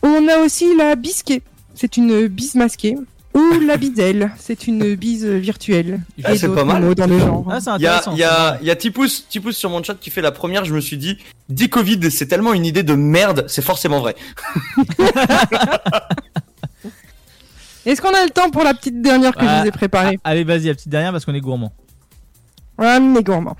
On 0.02 0.28
a 0.28 0.38
aussi 0.38 0.76
la 0.76 0.94
bisquée. 0.96 1.42
C'est 1.74 1.96
une 1.96 2.26
bise 2.26 2.54
masquée. 2.54 2.96
Ou 3.34 3.58
la 3.66 3.76
bidelle. 3.76 4.30
C'est 4.38 4.68
une 4.68 4.94
bise 4.94 5.26
virtuelle. 5.26 6.00
Ah, 6.22 6.36
c'est 6.36 6.48
pas 6.48 6.62
mal. 6.64 6.94
dans 6.94 7.06
le 7.06 7.18
genre. 7.18 7.44
Ah, 7.50 7.60
c'est 7.60 7.70
Il 7.78 7.82
y 7.82 7.86
a, 7.88 8.00
y 8.14 8.22
a, 8.22 8.58
il 8.60 8.66
y 8.68 8.70
a 8.70 8.76
Tipous, 8.76 9.08
Tipous 9.28 9.52
sur 9.52 9.70
mon 9.70 9.82
chat 9.82 9.96
qui 9.96 10.10
fait 10.10 10.20
la 10.20 10.30
première. 10.30 10.64
Je 10.64 10.72
me 10.72 10.80
suis 10.80 10.96
dit, 10.96 11.18
dit 11.48 11.68
Covid, 11.68 12.12
c'est 12.12 12.26
tellement 12.26 12.52
une 12.52 12.64
idée 12.64 12.84
de 12.84 12.94
merde, 12.94 13.44
c'est 13.48 13.62
forcément 13.62 13.98
vrai. 13.98 14.14
Est-ce 17.86 18.00
qu'on 18.00 18.14
a 18.14 18.24
le 18.24 18.30
temps 18.30 18.50
pour 18.50 18.64
la 18.64 18.74
petite 18.74 19.02
dernière 19.02 19.34
que 19.34 19.42
je 19.42 19.46
Ah, 19.46 19.62
vous 19.62 19.68
ai 19.68 19.70
préparée 19.70 20.18
ah, 20.24 20.30
Allez, 20.30 20.44
vas-y, 20.44 20.66
la 20.66 20.74
petite 20.74 20.88
dernière 20.88 21.12
parce 21.12 21.24
qu'on 21.24 21.34
est 21.34 21.40
gourmand. 21.40 21.72
Ah, 22.78 22.98
mais 22.98 23.22
gourmand. 23.22 23.56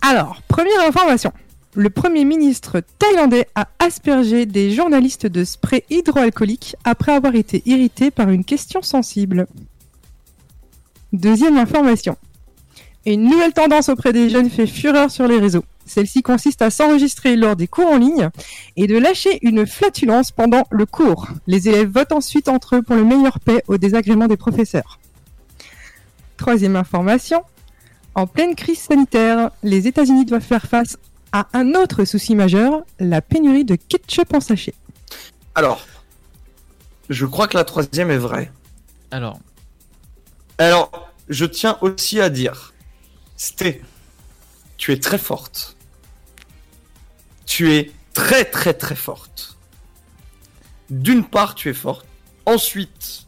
Alors, 0.00 0.40
première 0.48 0.80
information. 0.86 1.32
Le 1.74 1.90
Premier 1.90 2.24
ministre 2.24 2.80
thaïlandais 2.98 3.46
a 3.54 3.68
aspergé 3.78 4.46
des 4.46 4.70
journalistes 4.70 5.26
de 5.26 5.44
spray 5.44 5.84
hydroalcoolique 5.90 6.74
après 6.84 7.12
avoir 7.12 7.34
été 7.34 7.62
irrité 7.66 8.10
par 8.10 8.30
une 8.30 8.44
question 8.44 8.80
sensible. 8.80 9.46
Deuxième 11.12 11.58
information. 11.58 12.16
Une 13.04 13.28
nouvelle 13.28 13.52
tendance 13.52 13.90
auprès 13.90 14.14
des 14.14 14.30
jeunes 14.30 14.48
fait 14.48 14.66
fureur 14.66 15.10
sur 15.10 15.28
les 15.28 15.38
réseaux. 15.38 15.64
Celle-ci 15.86 16.22
consiste 16.22 16.62
à 16.62 16.70
s'enregistrer 16.70 17.36
lors 17.36 17.56
des 17.56 17.68
cours 17.68 17.86
en 17.86 17.96
ligne 17.96 18.28
et 18.76 18.86
de 18.86 18.98
lâcher 18.98 19.38
une 19.42 19.66
flatulence 19.66 20.32
pendant 20.32 20.64
le 20.70 20.84
cours. 20.84 21.28
Les 21.46 21.68
élèves 21.68 21.90
votent 21.90 22.12
ensuite 22.12 22.48
entre 22.48 22.76
eux 22.76 22.82
pour 22.82 22.96
le 22.96 23.04
meilleur 23.04 23.40
paix 23.40 23.62
au 23.68 23.78
désagrément 23.78 24.26
des 24.26 24.36
professeurs. 24.36 24.98
Troisième 26.36 26.76
information. 26.76 27.42
En 28.14 28.26
pleine 28.26 28.54
crise 28.54 28.80
sanitaire, 28.80 29.50
les 29.62 29.86
États-Unis 29.86 30.24
doivent 30.24 30.42
faire 30.42 30.66
face 30.66 30.98
à 31.32 31.48
un 31.52 31.74
autre 31.74 32.04
souci 32.04 32.34
majeur, 32.34 32.82
la 32.98 33.20
pénurie 33.20 33.64
de 33.64 33.76
ketchup 33.76 34.34
en 34.34 34.40
sachet. 34.40 34.74
Alors, 35.54 35.86
je 37.08 37.26
crois 37.26 37.46
que 37.46 37.56
la 37.56 37.64
troisième 37.64 38.10
est 38.10 38.18
vraie. 38.18 38.50
Alors, 39.10 39.38
Alors, 40.58 41.12
je 41.28 41.44
tiens 41.44 41.78
aussi 41.80 42.20
à 42.20 42.30
dire, 42.30 42.72
Sté, 43.36 43.82
tu 44.76 44.92
es 44.92 44.98
très 44.98 45.18
forte. 45.18 45.75
Tu 47.46 47.72
es 47.72 47.92
très 48.12 48.44
très 48.44 48.74
très 48.74 48.96
forte. 48.96 49.56
D'une 50.90 51.24
part, 51.24 51.54
tu 51.54 51.70
es 51.70 51.74
forte. 51.74 52.06
Ensuite, 52.44 53.26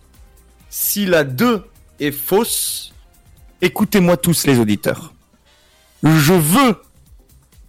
si 0.70 1.06
la 1.06 1.24
2 1.24 1.64
est 2.00 2.12
fausse, 2.12 2.92
écoutez-moi 3.60 4.16
tous 4.16 4.46
les 4.46 4.58
auditeurs. 4.58 5.14
Je 6.02 6.32
veux 6.32 6.76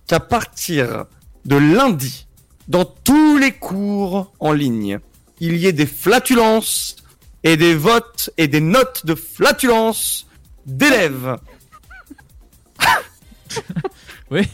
qu'à 0.08 0.20
partir 0.20 1.06
de 1.46 1.56
lundi, 1.56 2.28
dans 2.68 2.86
tous 2.86 3.38
les 3.38 3.54
cours 3.54 4.32
en 4.40 4.52
ligne, 4.52 5.00
il 5.40 5.58
y 5.58 5.66
ait 5.66 5.74
des 5.74 5.88
flatulences 5.88 6.98
et 7.44 7.58
des 7.58 7.74
votes 7.74 8.30
et 8.38 8.48
des 8.48 8.62
notes 8.62 9.06
de 9.06 9.16
flatulence 9.16 10.28
d'élèves. 10.66 11.38
oui, 14.32 14.48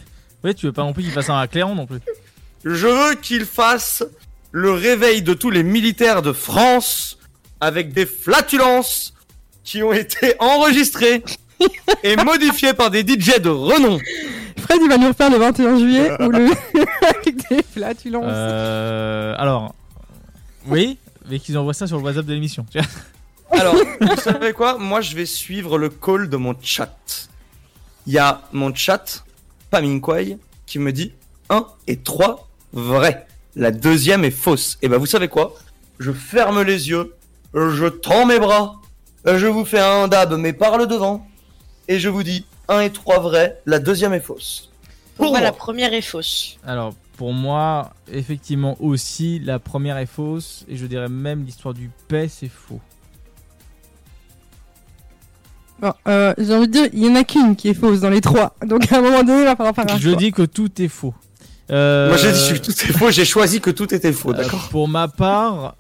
oui, 0.46 0.54
tu 0.56 0.68
veux 0.68 0.72
pas 0.72 0.84
non 0.84 0.94
plus 0.94 1.04
qu'il 1.04 1.12
fasse 1.12 1.30
un 1.30 1.40
à 1.40 1.48
Cléron 1.48 1.74
non 1.74 1.88
plus. 1.88 2.00
Je 2.64 2.88
veux 2.88 3.16
qu'ils 3.16 3.46
fassent 3.46 4.04
le 4.52 4.72
réveil 4.72 5.22
de 5.24 5.34
tous 5.34 5.50
les 5.50 5.64
militaires 5.64 6.22
de 6.22 6.32
France 6.32 7.18
avec 7.60 7.94
des 7.94 8.06
flatulences 8.06 9.14
qui 9.64 9.82
ont 9.82 9.92
été 9.92 10.36
enregistrées 10.40 11.24
et 12.04 12.16
modifiées 12.18 12.74
par 12.74 12.92
des 12.92 13.02
DJ 13.02 13.40
de 13.40 13.50
renom. 13.50 13.98
Fred, 14.60 14.80
il 14.84 14.88
va 14.88 14.98
nous 14.98 15.08
refaire 15.08 15.32
le 15.32 15.38
21 15.38 15.80
juillet 15.80 16.12
ou 16.22 16.30
le 16.30 16.50
avec 17.02 17.50
des 17.50 17.64
flatulences. 17.64 18.26
Euh, 18.28 19.34
alors, 19.38 19.74
oui, 20.68 21.00
mais 21.28 21.40
qu'ils 21.40 21.58
envoient 21.58 21.74
ça 21.74 21.88
sur 21.88 21.98
le 21.98 22.04
WhatsApp 22.04 22.26
de 22.26 22.34
l'émission. 22.34 22.66
Alors, 23.52 23.76
vous 24.02 24.18
savez 24.18 24.54
quoi? 24.54 24.78
Moi, 24.78 25.02
je 25.02 25.16
vais 25.16 25.26
suivre 25.26 25.78
le 25.78 25.90
call 25.90 26.30
de 26.30 26.38
mon 26.38 26.56
chat. 26.62 27.30
Il 28.08 28.14
y 28.14 28.18
a 28.18 28.42
mon 28.54 28.74
chat, 28.74 29.25
Paminkwai, 29.76 30.38
qui 30.66 30.80
me 30.80 30.94
dit 30.94 31.12
1 31.50 31.66
et 31.88 31.98
3 31.98 32.48
vrai. 32.72 33.28
La 33.58 33.72
deuxième 33.72 34.24
est 34.24 34.32
fausse. 34.32 34.78
Et 34.82 34.88
ben, 34.88 34.98
vous 34.98 35.06
savez 35.06 35.28
quoi? 35.28 35.54
Je 36.00 36.14
ferme 36.14 36.62
les 36.62 36.88
yeux, 36.88 37.14
je 37.54 37.88
tends 37.88 38.26
mes 38.26 38.40
bras, 38.40 38.80
je 39.26 39.48
vous 39.48 39.66
fais 39.66 39.82
un 39.82 40.08
dab, 40.08 40.34
mais 40.38 40.54
par 40.54 40.78
le 40.78 40.88
devant, 40.88 41.28
et 41.90 42.00
je 42.00 42.08
vous 42.08 42.24
dis 42.24 42.46
1 42.70 42.80
et 42.80 42.90
3 42.90 43.20
vrai, 43.20 43.62
la 43.66 43.80
deuxième 43.80 44.14
est 44.14 44.22
fausse. 44.22 44.72
Pour 45.18 45.26
moi, 45.26 45.40
moi. 45.40 45.42
la 45.42 45.52
première 45.52 45.94
est 45.94 46.02
fausse. 46.02 46.58
Alors, 46.66 46.94
pour 47.18 47.34
moi, 47.34 47.94
effectivement 48.10 48.78
aussi, 48.80 49.40
la 49.40 49.60
première 49.60 49.98
est 49.98 50.06
fausse, 50.06 50.64
et 50.70 50.78
je 50.78 50.86
dirais 50.86 51.10
même 51.10 51.44
l'histoire 51.44 51.74
du 51.74 51.92
paix, 52.08 52.30
c'est 52.30 52.48
faux. 52.50 52.80
Bon, 55.80 55.92
euh, 56.08 56.34
j'ai 56.38 56.54
envie 56.54 56.68
de 56.68 56.72
dire, 56.72 56.90
il 56.94 57.06
y 57.06 57.10
en 57.10 57.16
a 57.16 57.24
qu'une 57.24 57.56
qui 57.56 57.70
est 57.70 57.74
fausse 57.74 58.00
dans 58.00 58.10
les 58.10 58.22
trois. 58.22 58.56
Donc 58.66 58.92
à 58.92 58.98
un 58.98 59.02
moment 59.02 59.24
donné, 59.24 59.40
il 59.42 59.46
va 59.46 59.56
falloir 59.56 59.76
faire 59.76 59.86
un 59.90 59.98
Je 59.98 60.10
choix. 60.10 60.18
dis 60.18 60.32
que 60.32 60.44
tout 60.44 60.70
est 60.82 60.88
faux. 60.88 61.14
Euh, 61.72 62.10
Moi, 62.10 62.18
j'ai 62.18 62.32
dit 62.32 62.60
que 62.60 62.66
tout 62.66 62.72
est 62.72 62.94
faux, 62.98 63.12
j'ai 63.12 63.26
choisi 63.26 63.60
que 63.60 63.72
tout 63.72 63.94
était 63.94 64.14
faux, 64.14 64.30
euh, 64.32 64.34
d'accord 64.38 64.70
Pour 64.70 64.88
ma 64.88 65.08
part, 65.08 65.76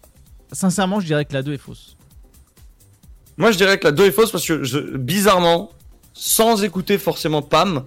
sincèrement, 0.51 0.99
je 0.99 1.05
dirais 1.05 1.25
que 1.25 1.33
la 1.33 1.43
2 1.43 1.53
est 1.53 1.57
fausse. 1.57 1.95
Moi, 3.37 3.51
je 3.51 3.57
dirais 3.57 3.77
que 3.77 3.85
la 3.85 3.91
2 3.91 4.05
est 4.05 4.11
fausse 4.11 4.31
parce 4.31 4.45
que, 4.47 4.63
je, 4.63 4.79
bizarrement, 4.97 5.71
sans 6.13 6.63
écouter 6.63 6.97
forcément 6.97 7.41
Pam, 7.41 7.83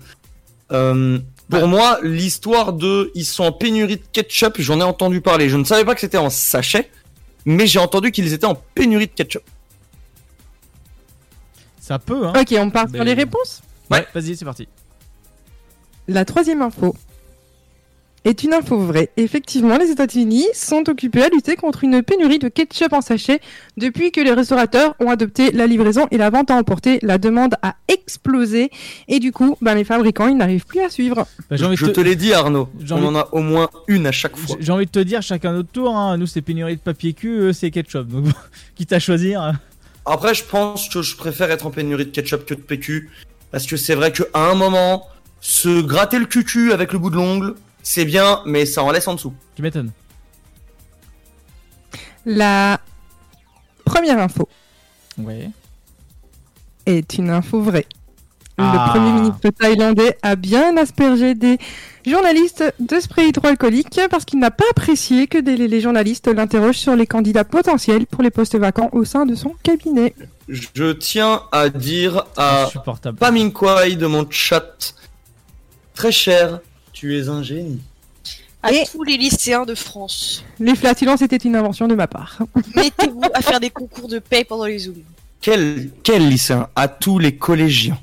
euh, 0.71 1.19
pour 1.51 1.67
moi, 1.67 1.99
l'histoire 2.03 2.73
de 2.73 3.11
ils 3.15 3.25
sont 3.25 3.45
en 3.45 3.53
pénurie 3.53 3.97
de 3.97 4.03
ketchup, 4.13 4.57
j'en 4.61 4.79
ai 4.81 4.85
entendu 4.85 5.21
parler. 5.21 5.49
Je 5.49 5.57
ne 5.57 5.65
savais 5.65 5.85
pas 5.85 5.95
que 5.95 6.01
c'était 6.01 6.19
en 6.19 6.31
sachet, 6.31 6.91
mais 7.47 7.67
j'ai 7.67 7.79
entendu 7.79 8.13
qu'ils 8.13 8.33
étaient 8.33 8.47
en 8.47 8.55
pénurie 8.75 9.07
de 9.07 9.13
ketchup. 9.13 9.43
Ça 11.89 11.99
peut, 11.99 12.27
hein. 12.27 12.35
Ok, 12.39 12.55
on 12.59 12.69
part 12.71 12.89
sur 12.91 12.99
Mais- 12.99 13.05
les 13.07 13.15
réponses. 13.15 13.63
Ouais, 13.91 14.07
vas-y, 14.15 14.37
c'est 14.37 14.45
parti. 14.45 14.69
La 16.07 16.25
troisième 16.27 16.61
info 16.63 16.95
est 18.25 18.43
une 18.43 18.53
info 18.53 18.77
vraie. 18.79 19.11
Effectivement, 19.17 19.79
les 19.79 19.91
États-Unis 19.91 20.45
sont 20.53 20.87
occupés 20.89 21.23
à 21.23 21.29
lutter 21.31 21.57
contre 21.57 21.85
une 21.85 22.03
pénurie 22.03 22.39
de 22.39 22.49
ketchup 22.49 22.93
en 22.93 23.01
sachet 23.01 23.41
depuis 23.79 24.11
que 24.13 24.21
les 24.21 24.33
restaurateurs 24.33 24.95
ont 25.01 25.09
adopté 25.09 25.51
la 25.53 25.67
livraison 25.67 26.07
et 26.11 26.19
la 26.19 26.29
vente 26.29 26.51
à 26.51 26.57
emporter. 26.57 26.99
La 27.03 27.17
demande 27.17 27.55
a 27.63 27.77
explosé 27.89 28.71
et 29.07 29.19
du 29.21 29.33
coup, 29.33 29.57
ben, 29.63 29.75
les 29.75 29.85
fabricants 29.85 30.27
ils 30.27 30.37
n'arrivent 30.37 30.67
plus 30.67 30.81
à 30.81 30.91
suivre. 30.91 31.27
Bah, 31.49 31.57
j'ai 31.57 31.65
envie 31.65 31.77
de 31.77 31.81
je 31.81 31.87
te- 31.87 31.91
te 31.93 32.01
l'ai 32.01 32.17
dit, 32.17 32.35
Arnaud. 32.35 32.69
j'ai 32.81 32.93
On 32.93 32.97
envie 32.99 33.07
en 33.07 33.15
a 33.15 33.29
au 33.33 33.41
moins 33.41 33.71
une 33.87 34.07
à 34.07 34.13
chaque 34.13 34.37
fois. 34.37 34.57
J'ai- 34.61 34.73
envie 34.73 34.87
de 34.87 34.91
te 34.91 34.99
dire, 34.99 35.23
chacun 35.23 35.53
notre 35.53 35.71
tour. 35.71 35.97
Hein. 35.97 36.19
Nous, 36.19 36.27
c'est 36.27 36.43
pénurie 36.43 36.77
de 36.77 36.81
papier 36.83 37.15
cul, 37.15 37.39
eux, 37.39 37.53
c'est 37.55 37.71
ketchup. 37.71 38.09
Donc, 38.09 38.27
quitte 38.75 38.93
à 38.93 38.99
choisir. 38.99 39.55
Après, 40.11 40.35
je 40.35 40.45
pense 40.45 40.89
que 40.89 41.03
je 41.03 41.17
préfère 41.17 41.51
être 41.51 41.67
en 41.67 41.71
pénurie 41.71 42.07
de 42.07 42.11
ketchup 42.11 42.45
que 42.47 42.55
de 42.55 42.61
PQ. 42.61 43.11
Parce 43.51 43.67
que 43.67 43.77
c'est 43.77 43.95
vrai 43.95 44.13
qu'à 44.13 44.25
un 44.35 44.55
moment, 44.55 45.07
se 45.41 45.81
gratter 45.81 46.19
le 46.19 46.27
cucu 46.27 46.73
avec 46.73 46.93
le 46.93 46.99
bout 46.99 47.11
de 47.11 47.17
l'ongle, 47.17 47.55
c'est 47.83 48.05
bien, 48.05 48.41
mais 48.45 48.67
ça 48.67 48.83
en 48.83 48.91
laisse 48.91 49.09
en 49.09 49.15
dessous. 49.15 49.35
Tu 49.57 49.63
m'étonnes. 49.63 49.93
La 52.27 52.81
première 53.85 54.19
info 54.19 54.49
Ouais. 55.17 55.51
est 56.87 57.15
une 57.15 57.31
info 57.31 57.61
vraie. 57.63 57.87
Ah. 58.59 58.87
Le 58.87 58.99
Premier 58.99 59.13
ministre 59.13 59.51
thaïlandais 59.51 60.17
a 60.23 60.35
bien 60.37 60.77
aspergé 60.77 61.35
des 61.35 61.59
journalistes 62.07 62.65
de 62.81 62.99
spray 63.01 63.29
hydroalcoolique 63.29 64.01
parce 64.11 64.25
qu'il 64.25 64.39
n'a 64.41 64.51
pas 64.51 64.65
apprécié 64.71 65.27
que 65.27 65.39
des- 65.39 65.57
les 65.57 65.81
journalistes 65.81 66.27
l'interrogent 66.29 66.79
sur 66.79 66.97
les 66.97 67.07
candidats 67.07 67.45
potentiels 67.45 68.07
pour 68.07 68.23
les 68.23 68.31
postes 68.31 68.57
vacants 68.57 68.89
au 68.93 69.05
sein 69.05 69.27
de 69.27 69.35
son 69.35 69.55
cabinet. 69.63 70.15
Je 70.49 70.93
tiens 70.93 71.43
à 71.53 71.69
dire 71.69 72.25
à 72.37 72.65
Insupportable. 72.65 73.19
Paminkwai 73.19 73.97
de 73.97 74.07
mon 74.07 74.27
chat, 74.31 74.95
très 75.95 76.11
cher, 76.13 76.61
tu 76.93 77.17
es 77.19 77.29
un 77.29 77.43
génie. 77.43 77.81
À 78.63 78.73
Et- 78.73 78.85
tous 78.91 79.05
les 79.05 79.17
lycéens 79.17 79.65
de 79.65 79.75
France, 79.77 80.43
Les 80.59 80.75
flatulences 80.75 81.23
étaient 81.23 81.37
une 81.37 81.55
invention 81.55 81.87
de 81.87 81.95
ma 81.95 82.09
part. 82.09 82.39
mettez-vous 82.75 83.23
à 83.33 83.41
faire 83.41 83.61
des 83.61 83.71
concours 83.71 84.09
de 84.09 84.19
paix 84.19 84.43
pendant 84.45 84.65
les 84.65 84.79
zooms. 84.81 84.95
Quel, 85.41 85.91
quel 86.03 86.29
lycéen? 86.29 86.69
À 86.75 86.89
tous 86.89 87.21
les 87.21 87.37
collégiens, 87.37 87.97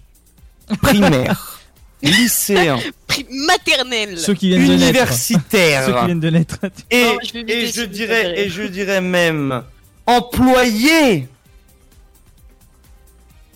primaires, 0.81 1.59
lycéens, 2.01 2.79
Pri- 3.07 3.25
maternelle. 3.47 4.17
Ceux 4.19 4.33
qui 4.33 4.49
viennent 4.49 4.67
de 4.67 4.75
naître. 4.75 5.13
Ceux 5.13 5.33
qui 5.33 5.33
universitaires, 5.33 6.05
viennent 6.05 6.19
de 6.19 6.29
naître. 6.29 6.59
et, 6.91 7.03
Non, 7.03 7.17
je 7.23 7.37
et 7.39 7.43
dirais, 7.87 8.23
préférez. 8.23 8.41
et 8.43 8.49
je 8.49 8.63
dirais 8.63 9.01
même 9.01 9.63
employés 10.05 11.27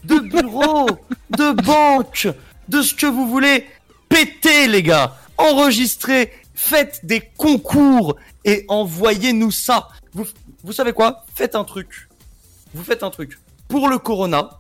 de 0.03 0.19
bureaux, 0.19 0.88
de 1.31 1.52
banques, 1.64 2.27
de 2.68 2.81
ce 2.81 2.94
que 2.95 3.06
vous 3.06 3.27
voulez. 3.30 3.68
Pétez 4.07 4.68
les 4.68 4.81
gars, 4.81 5.15
enregistrez, 5.38 6.34
faites 6.56 7.02
des 7.03 7.22
concours 7.38 8.15
et 8.45 8.65
envoyez-nous 8.68 9.52
ça. 9.52 9.90
Vous, 10.14 10.26
vous 10.64 10.73
savez 10.73 10.94
quoi? 10.94 11.26
Faites 11.36 11.53
un 11.56 11.64
truc. 11.64 12.07
Vous 12.73 12.84
faites 12.84 13.03
un 13.03 13.10
truc. 13.11 13.38
Pour 13.68 13.88
le 13.90 13.99
corona, 13.99 14.59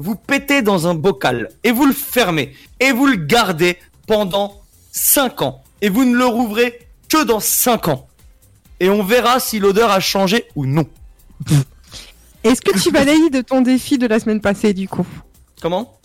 vous 0.00 0.16
pétez 0.16 0.62
dans 0.62 0.86
un 0.86 0.94
bocal 0.94 1.50
et 1.62 1.72
vous 1.72 1.84
le 1.84 1.92
fermez 1.92 2.54
et 2.80 2.90
vous 2.90 3.06
le 3.06 3.16
gardez 3.16 3.76
pendant 4.06 4.62
5 4.92 5.42
ans 5.42 5.62
et 5.82 5.90
vous 5.90 6.06
ne 6.06 6.16
le 6.16 6.24
rouvrez 6.24 6.78
que 7.08 7.22
dans 7.24 7.38
5 7.38 7.88
ans. 7.88 8.08
et 8.80 8.88
on 8.88 9.02
verra 9.04 9.40
si 9.40 9.58
l'odeur 9.58 9.90
a 9.90 10.00
changé 10.00 10.46
ou 10.56 10.64
non. 10.64 10.86
Est-ce 12.44 12.62
que 12.62 12.78
tu 12.80 12.90
valides 12.90 13.44
ton 13.44 13.60
défi 13.60 13.98
de 13.98 14.06
la 14.06 14.18
semaine 14.18 14.40
passée 14.40 14.72
du 14.72 14.88
coup? 14.88 15.06
Comment? 15.60 16.00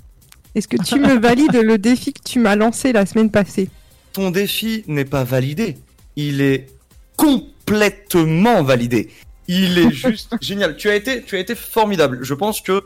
Est-ce 0.54 0.68
que 0.68 0.76
tu 0.84 1.00
me 1.00 1.18
valides 1.18 1.56
le 1.56 1.78
défi 1.78 2.12
que 2.12 2.22
tu 2.22 2.40
m'as 2.40 2.58
lancé 2.58 2.92
la 2.92 3.06
semaine 3.06 3.32
passée? 3.32 3.70
Ton 4.12 4.30
défi 4.32 4.84
n'est 4.88 5.06
pas 5.06 5.24
validé. 5.24 5.78
Il 6.18 6.42
est 6.42 6.68
complètement 7.16 8.62
validé. 8.62 9.10
Il 9.48 9.78
est 9.78 9.92
juste 9.92 10.36
génial. 10.42 10.76
Tu 10.76 10.90
as 10.90 10.96
été, 10.96 11.24
tu 11.24 11.38
as 11.38 11.40
été 11.40 11.56
formidable. 11.56 12.20
Je 12.24 12.34
pense 12.34 12.60
que, 12.60 12.84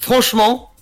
franchement, 0.00 0.72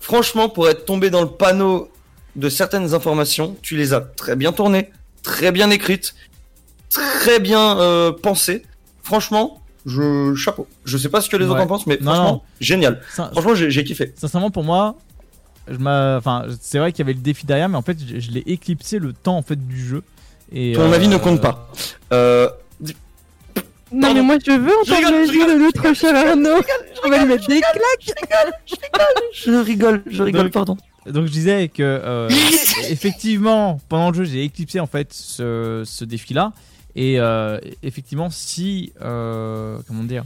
franchement, 0.00 0.48
pour 0.48 0.68
être 0.68 0.84
tombé 0.84 1.10
dans 1.10 1.20
le 1.22 1.28
panneau 1.28 1.88
de 2.36 2.48
certaines 2.48 2.94
informations, 2.94 3.56
tu 3.62 3.76
les 3.76 3.92
as 3.94 4.00
très 4.00 4.34
bien 4.36 4.52
tournées, 4.52 4.90
très 5.22 5.52
bien 5.52 5.70
écrites, 5.70 6.14
très 6.88 7.38
bien 7.38 7.78
euh, 7.78 8.10
pensées. 8.12 8.64
Franchement, 9.02 9.60
je 9.86 10.34
chapeau. 10.34 10.66
Je 10.84 10.96
sais 10.98 11.08
pas 11.08 11.20
ce 11.20 11.28
que 11.28 11.36
les 11.36 11.44
Ouais. 11.44 11.52
autres 11.52 11.60
en 11.62 11.66
pensent, 11.66 11.86
mais 11.86 11.98
Non, 12.00 12.12
franchement, 12.14 12.32
non. 12.32 12.42
génial. 12.60 13.00
Franchement, 13.08 13.54
j'ai 13.54 13.84
kiffé. 13.84 14.12
Sincèrement, 14.16 14.50
pour 14.50 14.64
moi, 14.64 14.96
je 15.68 15.76
m'a- 15.78 16.16
enfin, 16.18 16.46
c'est 16.60 16.78
vrai 16.78 16.92
qu'il 16.92 17.00
y 17.00 17.02
avait 17.06 17.14
le 17.14 17.20
défi 17.20 17.46
derrière, 17.46 17.68
mais 17.68 17.76
en 17.76 17.82
fait, 17.82 17.98
je, 18.00 18.18
je 18.18 18.30
l'ai 18.30 18.42
éclipsé 18.46 18.98
le 18.98 19.12
temps 19.12 19.36
en 19.36 19.42
fait 19.42 19.56
du 19.66 19.84
jeu. 19.84 20.02
Et, 20.52 20.72
Ton 20.74 20.90
euh, 20.90 20.94
avis 20.94 21.08
ne 21.08 21.16
compte 21.16 21.40
pas. 21.40 21.70
Euh, 22.12 22.48
Non 23.92 24.14
mais 24.14 24.22
moi 24.22 24.36
je 24.44 24.52
veux 24.52 24.70
Je 24.86 24.92
entendre 24.92 25.06
rigole, 25.06 25.20
le 25.20 25.26
je 25.26 25.32
jeu 25.32 25.46
de 25.58 25.62
notre 25.62 25.94
cher 25.94 26.14
Arnaud. 26.14 26.60
On 27.04 27.08
va 27.10 27.18
lui 27.18 27.26
mettre 27.26 27.46
des 27.48 27.60
claques. 27.60 28.18
je 29.34 29.50
rigole, 29.52 30.02
je 30.06 30.22
rigole, 30.22 30.42
Donc- 30.44 30.52
pardon. 30.52 30.76
Donc 31.06 31.26
je 31.26 31.32
disais 31.32 31.68
que 31.68 31.82
euh, 31.82 32.28
effectivement 32.90 33.80
pendant 33.88 34.10
le 34.10 34.16
jeu 34.18 34.24
j'ai 34.24 34.44
éclipsé 34.44 34.80
en 34.80 34.86
fait 34.86 35.12
ce, 35.12 35.82
ce 35.86 36.04
défi 36.04 36.34
là 36.34 36.52
et 36.94 37.18
euh, 37.18 37.58
effectivement 37.82 38.28
si 38.30 38.92
euh, 39.00 39.78
comment 39.88 40.04
dire 40.04 40.24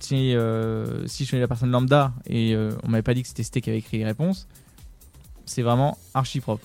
si 0.00 0.34
euh, 0.34 1.06
si 1.06 1.24
je 1.24 1.28
suis 1.28 1.38
la 1.38 1.46
personne 1.46 1.70
lambda 1.70 2.12
et 2.26 2.54
euh, 2.54 2.70
on 2.84 2.88
m'avait 2.88 3.02
pas 3.02 3.12
dit 3.14 3.22
que 3.22 3.28
c'était 3.28 3.42
Sté 3.42 3.60
qui 3.60 3.68
avait 3.70 3.78
écrit 3.80 3.98
les 3.98 4.04
réponses 4.06 4.46
c'est 5.44 5.62
vraiment 5.62 5.96
archi 6.14 6.40
propre. 6.40 6.64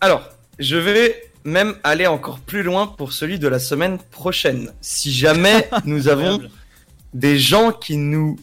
Alors, 0.00 0.22
je 0.60 0.76
vais 0.76 1.27
même 1.44 1.74
aller 1.82 2.06
encore 2.06 2.40
plus 2.40 2.62
loin 2.62 2.86
pour 2.86 3.12
celui 3.12 3.38
de 3.38 3.48
la 3.48 3.58
semaine 3.58 3.98
prochaine. 4.10 4.72
Si 4.80 5.12
jamais 5.12 5.68
nous 5.84 6.08
avons 6.08 6.40
des 7.14 7.38
gens 7.38 7.72
qui 7.72 7.96
nous 7.96 8.38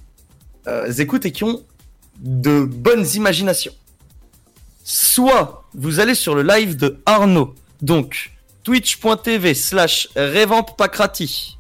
euh, 0.68 0.92
écoutent 0.92 1.26
et 1.26 1.32
qui 1.32 1.44
ont 1.44 1.64
de 2.20 2.62
bonnes 2.62 3.06
imaginations. 3.14 3.74
Soit 4.84 5.66
vous 5.74 6.00
allez 6.00 6.16
sur 6.16 6.36
le 6.36 6.44
live 6.44 6.78
de 6.78 7.00
Arnaud, 7.06 7.54
donc 7.82 8.32
twitch.tv 8.64 9.54
slash 9.54 10.08
revampacrati. 10.16 11.58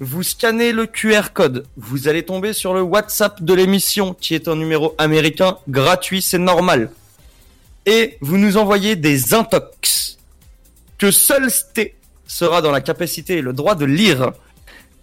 Vous 0.00 0.22
scannez 0.22 0.72
le 0.72 0.86
QR 0.86 1.32
code, 1.32 1.66
vous 1.76 2.08
allez 2.08 2.24
tomber 2.24 2.52
sur 2.52 2.74
le 2.74 2.82
WhatsApp 2.82 3.42
de 3.42 3.54
l'émission 3.54 4.12
qui 4.12 4.34
est 4.34 4.48
un 4.48 4.56
numéro 4.56 4.94
américain 4.98 5.58
gratuit, 5.68 6.20
c'est 6.20 6.38
normal. 6.38 6.90
Et 7.86 8.18
vous 8.20 8.36
nous 8.36 8.56
envoyez 8.56 8.96
des 8.96 9.34
intox 9.34 10.18
que 11.04 11.10
seul 11.10 11.50
Sté 11.50 11.96
sera 12.26 12.62
dans 12.62 12.70
la 12.70 12.80
capacité 12.80 13.36
et 13.38 13.42
le 13.42 13.52
droit 13.52 13.74
de 13.74 13.84
lire 13.84 14.32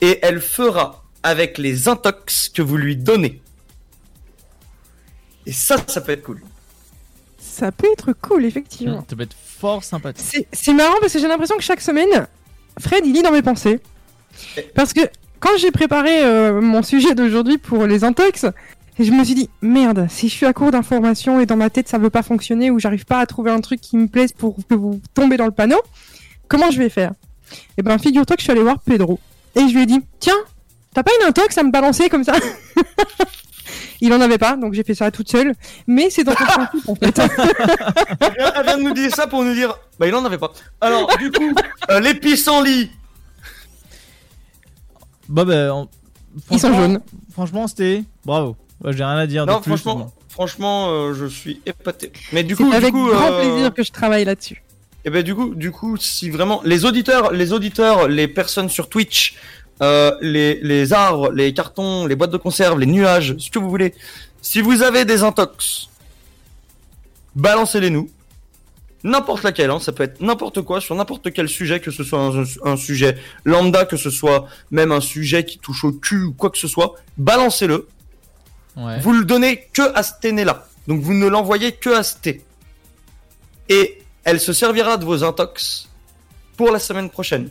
et 0.02 0.18
elle 0.24 0.42
fera 0.42 1.04
avec 1.22 1.60
les 1.60 1.88
intox 1.88 2.50
que 2.50 2.64
vous 2.64 2.76
lui 2.78 2.96
donnez. 2.96 3.40
Et 5.46 5.52
ça, 5.52 5.78
ça 5.88 6.02
peut 6.02 6.14
être 6.14 6.24
cool. 6.24 6.42
Ça 7.40 7.72
peut 7.72 7.88
être 7.94 8.14
cool 8.14 8.46
effectivement. 8.46 9.06
Ça 9.08 9.16
peut 9.16 9.22
être 9.24 9.36
fort 9.60 9.84
sympathique. 9.84 10.26
C'est- 10.28 10.48
C'est 10.52 10.74
marrant 10.74 10.96
parce 11.02 11.14
que 11.14 11.20
j'ai 11.20 11.28
l'impression 11.28 11.56
que 11.58 11.64
chaque 11.64 11.82
semaine, 11.82 12.28
Fred 12.80 13.06
il 13.06 13.14
lit 13.14 13.22
dans 13.22 13.32
mes 13.32 13.44
pensées. 13.44 13.80
Parce 14.74 14.94
que 14.94 15.02
quand 15.40 15.56
j'ai 15.58 15.70
préparé 15.72 16.24
euh, 16.24 16.62
mon 16.62 16.82
sujet 16.82 17.14
d'aujourd'hui 17.14 17.60
pour 17.60 17.86
les 17.86 18.04
intox, 18.04 18.46
je 19.00 19.12
me 19.12 19.24
suis 19.24 19.34
dit 19.36 19.50
merde, 19.62 20.08
si 20.10 20.30
je 20.30 20.34
suis 20.34 20.46
à 20.46 20.54
court 20.54 20.72
d'informations 20.72 21.40
et 21.40 21.46
dans 21.46 21.56
ma 21.58 21.70
tête 21.70 21.88
ça 21.88 21.98
veut 21.98 22.10
pas 22.10 22.24
fonctionner 22.24 22.70
ou 22.72 22.80
j'arrive 22.80 23.06
pas 23.06 23.20
à 23.20 23.26
trouver 23.26 23.52
un 23.52 23.60
truc 23.62 23.82
qui 23.82 23.98
me 23.98 24.08
plaise 24.08 24.32
pour 24.34 24.56
que 24.70 24.76
vous 24.76 25.02
tombez 25.14 25.38
dans 25.38 25.46
le 25.46 25.52
panneau, 25.52 25.80
comment 26.48 26.70
je 26.72 26.78
vais 26.78 26.90
faire? 26.90 27.14
Eh 27.78 27.82
ben 27.82 27.98
figure-toi 27.98 28.36
que 28.36 28.42
je 28.42 28.46
suis 28.46 28.52
allé 28.52 28.62
voir 28.64 28.80
Pedro 28.80 29.20
et 29.56 29.68
je 29.68 29.74
lui 29.74 29.84
ai 29.84 29.86
dit 29.86 30.00
tiens, 30.20 30.36
t'as 30.94 31.04
pas 31.04 31.12
une 31.22 31.28
intox 31.28 31.58
à 31.58 31.64
me 31.64 31.72
balancer 31.72 32.10
comme 32.10 32.24
ça? 32.24 32.34
Il 34.04 34.12
en 34.14 34.20
avait 34.22 34.40
pas, 34.40 34.58
donc 34.58 34.74
j'ai 34.74 34.84
fait 34.84 34.96
ça 34.96 35.12
toute 35.12 35.30
seule. 35.30 35.54
Mais 35.86 36.10
c'est 36.10 36.24
dans 36.24 36.34
ton 36.34 36.44
principe 36.46 36.90
en 36.90 36.96
fait. 36.96 37.20
Elle 37.20 38.64
vient, 38.66 38.78
de 38.78 38.82
nous 38.82 38.94
dire 38.96 39.16
ça 39.16 39.28
pour 39.28 39.44
nous 39.44 39.54
dire, 39.54 39.78
bah 40.00 40.08
il 40.08 40.16
en 40.16 40.26
avait 40.26 40.40
pas. 40.40 40.52
Alors, 40.82 41.16
du 41.18 41.32
coup, 41.32 41.54
euh, 41.92 42.00
les 42.00 42.16
pissenlits. 42.16 42.90
Bah 45.30 45.46
bah 45.46 45.74
on- 45.76 45.88
Ils 46.50 46.60
sont 46.60 46.74
jaunes. 46.74 47.00
Franchement 47.32 47.68
c'était 47.68 48.04
bravo. 48.26 48.56
Ouais, 48.84 48.94
j'ai 48.94 49.04
rien 49.04 49.18
à 49.18 49.28
dire 49.28 49.46
de 49.46 49.52
Non, 49.52 49.62
plus. 49.62 49.78
franchement, 49.78 50.12
franchement, 50.30 50.90
euh, 50.90 51.14
je 51.14 51.26
suis 51.26 51.62
épaté. 51.66 52.12
Mais 52.34 52.44
du 52.44 52.56
coup, 52.56 52.70
du 52.70 52.76
avec 52.76 52.92
coup, 52.92 53.10
grand 53.10 53.32
euh, 53.32 53.40
plaisir 53.42 53.74
que 53.74 53.84
je 53.84 53.92
travaille 53.92 54.26
là-dessus. 54.26 54.64
Et 55.06 55.10
ben 55.10 55.24
du 55.24 55.34
coup, 55.36 55.56
du 55.56 55.72
coup, 55.72 55.98
si 55.98 56.30
vraiment 56.30 56.62
les 56.64 56.86
auditeurs, 56.86 57.32
les 57.32 57.54
auditeurs, 57.54 58.08
les 58.08 58.28
personnes 58.28 58.70
sur 58.70 58.88
Twitch, 58.90 59.36
euh, 59.82 60.16
les 60.22 60.60
les 60.62 60.94
arbres, 60.94 61.32
les 61.32 61.54
cartons, 61.54 62.06
les 62.06 62.16
boîtes 62.16 62.32
de 62.32 62.38
conserve, 62.38 62.80
les 62.80 62.86
nuages, 62.86 63.36
ce 63.38 63.50
que 63.50 63.60
vous 63.60 63.70
voulez. 63.70 63.94
Si 64.42 64.62
vous 64.62 64.82
avez 64.84 65.06
des 65.06 65.24
intox, 65.24 65.90
balancez-les 67.36 67.90
nous. 67.90 68.10
N'importe 69.04 69.42
laquelle, 69.42 69.72
hein, 69.72 69.80
ça 69.80 69.92
peut 69.92 70.04
être 70.04 70.22
n'importe 70.22 70.62
quoi 70.62 70.80
sur 70.80 70.94
n'importe 70.94 71.32
quel 71.34 71.50
sujet, 71.50 71.80
que 71.80 71.90
ce 71.90 72.04
soit 72.04 72.20
un, 72.20 72.44
un 72.64 72.76
sujet 72.78 73.18
lambda, 73.46 73.86
que 73.86 73.98
ce 73.98 74.12
soit 74.12 74.46
même 74.70 74.92
un 74.92 75.02
sujet 75.02 75.44
qui 75.44 75.58
touche 75.58 75.84
au 75.84 75.92
cul 75.92 76.26
ou 76.26 76.34
quoi 76.34 76.52
que 76.52 76.60
ce 76.60 76.68
soit, 76.68 76.94
balancez-le. 77.18 77.88
Ouais. 78.76 79.00
Vous 79.00 79.14
le 79.14 79.26
donnez 79.26 79.68
que 79.74 79.94
à 79.96 80.04
Sténéla. 80.04 80.66
Donc 80.88 81.02
vous 81.02 81.14
ne 81.14 81.28
l'envoyez 81.28 81.74
que 81.74 81.90
à 81.90 82.04
Sté. 82.04 82.44
Et 83.70 84.02
elle 84.24 84.40
se 84.40 84.54
servira 84.54 84.98
de 84.98 85.06
vos 85.06 85.24
intox 85.24 85.90
pour 86.58 86.72
la 86.72 86.80
semaine 86.80 87.10
prochaine. 87.10 87.50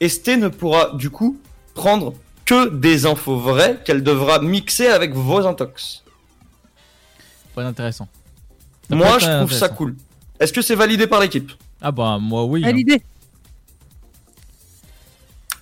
Et 0.00 0.08
Sté 0.08 0.36
ne 0.36 0.48
pourra 0.48 0.92
du 0.94 1.10
coup 1.10 1.38
prendre 1.74 2.14
que 2.44 2.68
des 2.68 3.06
infos 3.06 3.38
vraies 3.38 3.80
qu'elle 3.84 4.02
devra 4.02 4.40
mixer 4.40 4.88
avec 4.88 5.14
vos 5.14 5.46
intox. 5.46 6.02
Pas 7.54 7.64
intéressant. 7.64 8.08
Ça 8.88 8.96
Moi, 8.96 9.18
je 9.18 9.26
trouve 9.26 9.52
ça 9.52 9.68
cool. 9.68 9.96
Est-ce 10.40 10.52
que 10.52 10.62
c'est 10.62 10.74
validé 10.74 11.06
par 11.06 11.20
l'équipe? 11.20 11.52
Ah 11.80 11.92
bah 11.92 12.18
moi 12.20 12.44
oui. 12.44 12.62
Hein. 12.64 12.72
l'idée. 12.72 13.02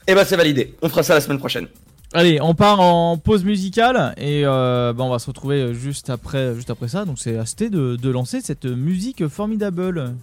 Eh 0.07 0.15
ben 0.15 0.25
c'est 0.25 0.37
validé. 0.37 0.75
On 0.83 0.89
fera 0.89 1.03
ça 1.03 1.15
la 1.15 1.21
semaine 1.21 1.39
prochaine. 1.39 1.69
Allez, 2.13 2.41
on 2.41 2.55
part 2.55 2.81
en 2.81 3.19
pause 3.19 3.45
musicale 3.45 4.15
et 4.17 4.43
euh, 4.45 4.93
bah, 4.93 5.05
on 5.05 5.11
va 5.11 5.21
se 5.21 5.29
retrouver 5.29 5.75
juste 5.75 6.11
après, 6.11 6.57
juste 6.57 6.71
après 6.71 6.89
ça. 6.89 7.05
Donc 7.05 7.19
c'est 7.21 7.39
à 7.39 7.47
Sté 7.47 7.71
de, 7.71 7.95
de 7.95 8.11
lancer 8.11 8.41
cette 8.41 8.65
musique 8.65 9.29
formidable. 9.29 10.15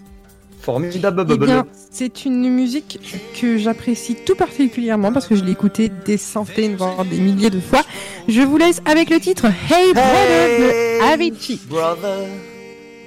Formidable. 0.60 1.26
Eh 1.30 1.38
bien, 1.38 1.66
c'est 1.92 2.26
une 2.26 2.50
musique 2.50 3.00
que 3.40 3.58
j'apprécie 3.58 4.16
tout 4.26 4.36
particulièrement 4.36 5.14
parce 5.14 5.28
que 5.28 5.36
je 5.38 5.46
l'ai 5.46 5.54
écoutée 5.54 5.90
des 6.06 6.18
centaines, 6.18 6.76
voire 6.76 7.06
des 7.06 7.20
milliers 7.20 7.50
de 7.50 7.62
fois. 7.62 7.84
Je 8.28 8.42
vous 8.42 8.58
laisse 8.58 8.82
avec 8.84 9.10
le 9.10 9.22
titre 9.22 9.46
Hey 9.46 9.94
Brother 9.94 10.60
de 10.60 11.04
Avicii. 11.14 11.62
Brother. 11.70 12.28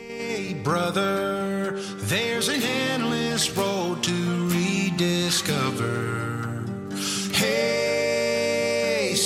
Hey, 0.09 0.55
brother, 0.65 1.75
there's 2.09 2.49
an 2.49 2.63
endless 2.95 3.51
road 3.55 4.03
to 4.03 4.49
rediscover. 4.49 6.07
Hey, 7.35 8.00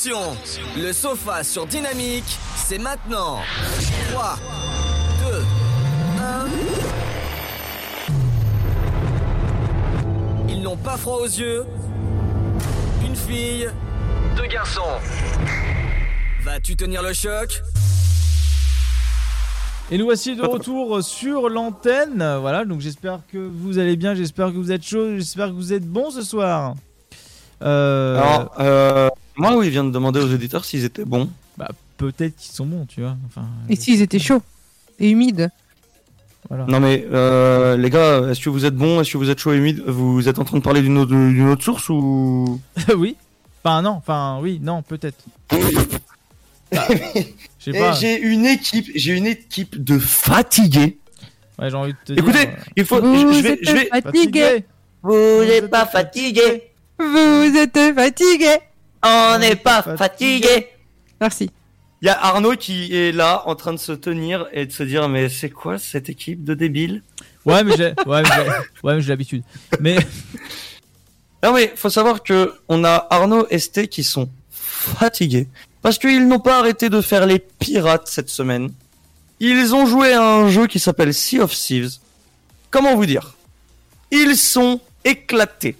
attention, 0.00 0.36
le 0.76 0.92
sofa 0.92 1.42
sur 1.44 1.66
Dynamique, 1.66 2.38
c'est 2.56 2.78
maintenant. 2.78 3.38
3, 4.12 4.38
2, 5.30 5.44
1. 6.22 6.46
Ils 10.48 10.62
n'ont 10.62 10.76
pas 10.76 10.96
froid 10.96 11.18
aux 11.18 11.26
yeux. 11.26 11.66
Une 13.04 13.16
fille, 13.16 13.68
deux 14.36 14.46
garçons. 14.46 14.80
Vas-tu 16.44 16.76
tenir 16.76 17.02
le 17.02 17.12
choc? 17.12 17.60
Et 19.90 19.98
nous 19.98 20.04
voici 20.04 20.36
de 20.36 20.42
retour 20.42 21.02
sur 21.02 21.50
l'antenne. 21.50 22.36
Voilà, 22.40 22.64
donc 22.64 22.80
j'espère 22.80 23.20
que 23.30 23.38
vous 23.38 23.78
allez 23.78 23.96
bien, 23.96 24.14
j'espère 24.14 24.46
que 24.48 24.56
vous 24.56 24.72
êtes 24.72 24.84
chaud, 24.84 25.16
j'espère 25.16 25.48
que 25.48 25.54
vous 25.54 25.72
êtes 25.72 25.84
bons 25.84 26.10
ce 26.10 26.22
soir. 26.22 26.74
Euh, 27.62 28.18
Alors, 28.18 28.54
euh, 28.60 29.09
moi, 29.40 29.56
oui, 29.56 29.66
il 29.66 29.70
vient 29.70 29.84
de 29.84 29.90
demander 29.90 30.20
aux 30.20 30.32
auditeurs 30.32 30.64
s'ils 30.64 30.84
étaient 30.84 31.04
bons. 31.04 31.28
Bah, 31.58 31.68
peut-être 31.96 32.36
qu'ils 32.36 32.52
sont 32.54 32.66
bons, 32.66 32.86
tu 32.86 33.00
vois. 33.00 33.16
Enfin, 33.26 33.46
Et 33.68 33.76
s'ils 33.76 34.00
étaient 34.02 34.18
chauds 34.18 34.42
et 34.98 35.10
humides 35.10 35.50
voilà. 36.48 36.64
Non, 36.66 36.80
mais 36.80 37.06
euh, 37.12 37.76
les 37.76 37.90
gars, 37.90 38.28
est-ce 38.30 38.40
que 38.40 38.48
vous 38.48 38.64
êtes 38.64 38.74
bons 38.74 39.00
Est-ce 39.00 39.12
que 39.12 39.18
vous 39.18 39.28
êtes 39.28 39.38
chaud 39.38 39.52
et 39.52 39.58
humide 39.58 39.82
Vous 39.86 40.26
êtes 40.26 40.38
en 40.38 40.44
train 40.44 40.56
de 40.56 40.62
parler 40.62 40.80
d'une 40.80 40.96
autre, 40.96 41.10
d'une 41.10 41.48
autre 41.50 41.62
source 41.62 41.88
ou? 41.90 42.58
Oui. 42.96 43.14
Enfin, 43.62 43.82
non, 43.82 43.90
enfin, 43.90 44.38
oui, 44.40 44.58
non, 44.62 44.80
peut-être. 44.82 45.22
Bah, 45.50 45.58
je 47.58 47.70
pas. 47.72 47.92
J'ai 47.92 48.18
une 48.20 48.46
équipe, 48.46 48.86
j'ai 48.94 49.12
une 49.16 49.26
équipe 49.26 49.82
de 49.84 49.98
fatigués. 49.98 50.98
Ouais, 51.58 51.68
j'ai 51.68 51.76
envie 51.76 51.92
de 51.92 52.14
te 52.14 52.18
Écoutez, 52.18 52.46
dire. 52.46 52.54
euh, 52.58 52.70
il 52.76 52.84
faut, 52.86 53.00
Vous 53.02 53.16
je, 53.16 53.36
je 53.36 53.42
vais, 53.42 53.52
êtes 53.52 53.58
je 53.62 53.72
vais. 53.72 53.88
fatigués. 54.02 54.64
Vous 55.02 55.44
n'êtes 55.44 55.68
pas 55.70 55.84
fatigués. 55.84 56.62
Vous 56.98 57.56
êtes 57.56 57.78
fatigués 57.94 58.58
On 59.04 59.38
n'est 59.38 59.56
pas 59.56 59.82
fatigués. 59.96 60.68
Merci. 61.20 61.50
Il 62.02 62.06
y 62.06 62.08
a 62.08 62.18
Arnaud 62.18 62.56
qui 62.56 62.94
est 62.96 63.12
là 63.12 63.42
en 63.46 63.54
train 63.54 63.72
de 63.72 63.78
se 63.78 63.92
tenir 63.92 64.46
et 64.52 64.64
de 64.66 64.72
se 64.72 64.82
dire 64.82 65.08
mais 65.08 65.28
c'est 65.28 65.50
quoi 65.50 65.78
cette 65.78 66.08
équipe 66.08 66.44
de 66.44 66.54
débiles? 66.54 67.02
Ouais, 67.44 67.62
mais 67.64 67.76
j'ai 67.76 67.92
ouais, 68.06 68.22
mais 68.22 68.28
j'ai- 68.34 68.50
ouais, 68.82 68.94
mais 68.94 69.00
j'ai 69.02 69.08
l'habitude. 69.08 69.42
Mais 69.80 69.96
Non 71.42 71.52
mais 71.54 71.72
faut 71.76 71.90
savoir 71.90 72.22
que 72.22 72.54
on 72.68 72.84
a 72.84 73.06
Arnaud 73.10 73.46
et 73.50 73.58
Sté 73.58 73.88
qui 73.88 74.02
sont 74.04 74.28
fatigués 74.50 75.48
parce 75.82 75.98
qu'ils 75.98 76.26
n'ont 76.28 76.40
pas 76.40 76.58
arrêté 76.58 76.88
de 76.90 77.00
faire 77.00 77.26
les 77.26 77.38
pirates 77.38 78.08
cette 78.08 78.28
semaine. 78.28 78.70
Ils 79.40 79.74
ont 79.74 79.86
joué 79.86 80.12
à 80.12 80.22
un 80.22 80.48
jeu 80.50 80.66
qui 80.66 80.78
s'appelle 80.78 81.14
Sea 81.14 81.40
of 81.40 81.54
Thieves. 81.54 81.92
Comment 82.70 82.94
vous 82.94 83.06
dire? 83.06 83.34
Ils 84.10 84.36
sont 84.36 84.80
éclatés. 85.04 85.76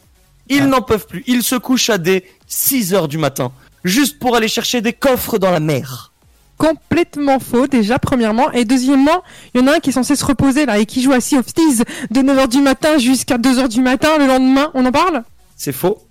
Ils 0.51 0.66
n'en 0.66 0.82
peuvent 0.82 1.06
plus. 1.06 1.24
Ils 1.27 1.43
se 1.43 1.55
couchent 1.56 1.90
à 1.90 1.98
des 1.98 2.24
6 2.47 2.93
heures 2.94 3.09
du 3.09 3.18
matin 3.18 3.52
juste 3.85 4.18
pour 4.18 4.36
aller 4.36 4.48
chercher 4.48 4.81
des 4.81 4.93
coffres 4.93 5.39
dans 5.39 5.51
la 5.51 5.60
mer. 5.60 6.12
Complètement 6.59 7.39
faux, 7.39 7.66
déjà, 7.66 7.98
premièrement. 7.98 8.52
Et 8.52 8.66
deuxièmement, 8.66 9.22
il 9.55 9.62
y 9.62 9.64
en 9.64 9.66
a 9.68 9.77
un 9.77 9.81
qui 9.81 9.90
est 9.90 9.94
censé 9.94 10.14
se 10.14 10.24
reposer, 10.24 10.66
là, 10.66 10.78
et 10.78 10.85
qui 10.85 11.02
joue 11.02 11.12
à 11.12 11.20
Sea 11.20 11.39
of 11.39 11.47
Thieves 11.47 11.85
de 12.10 12.20
9h 12.20 12.48
du 12.48 12.60
matin 12.60 12.98
jusqu'à 12.98 13.39
2h 13.39 13.68
du 13.68 13.81
matin 13.81 14.18
le 14.18 14.27
lendemain. 14.27 14.70
On 14.74 14.85
en 14.85 14.93
parle? 14.93 15.22
C'est 15.56 15.72
faux. 15.72 16.05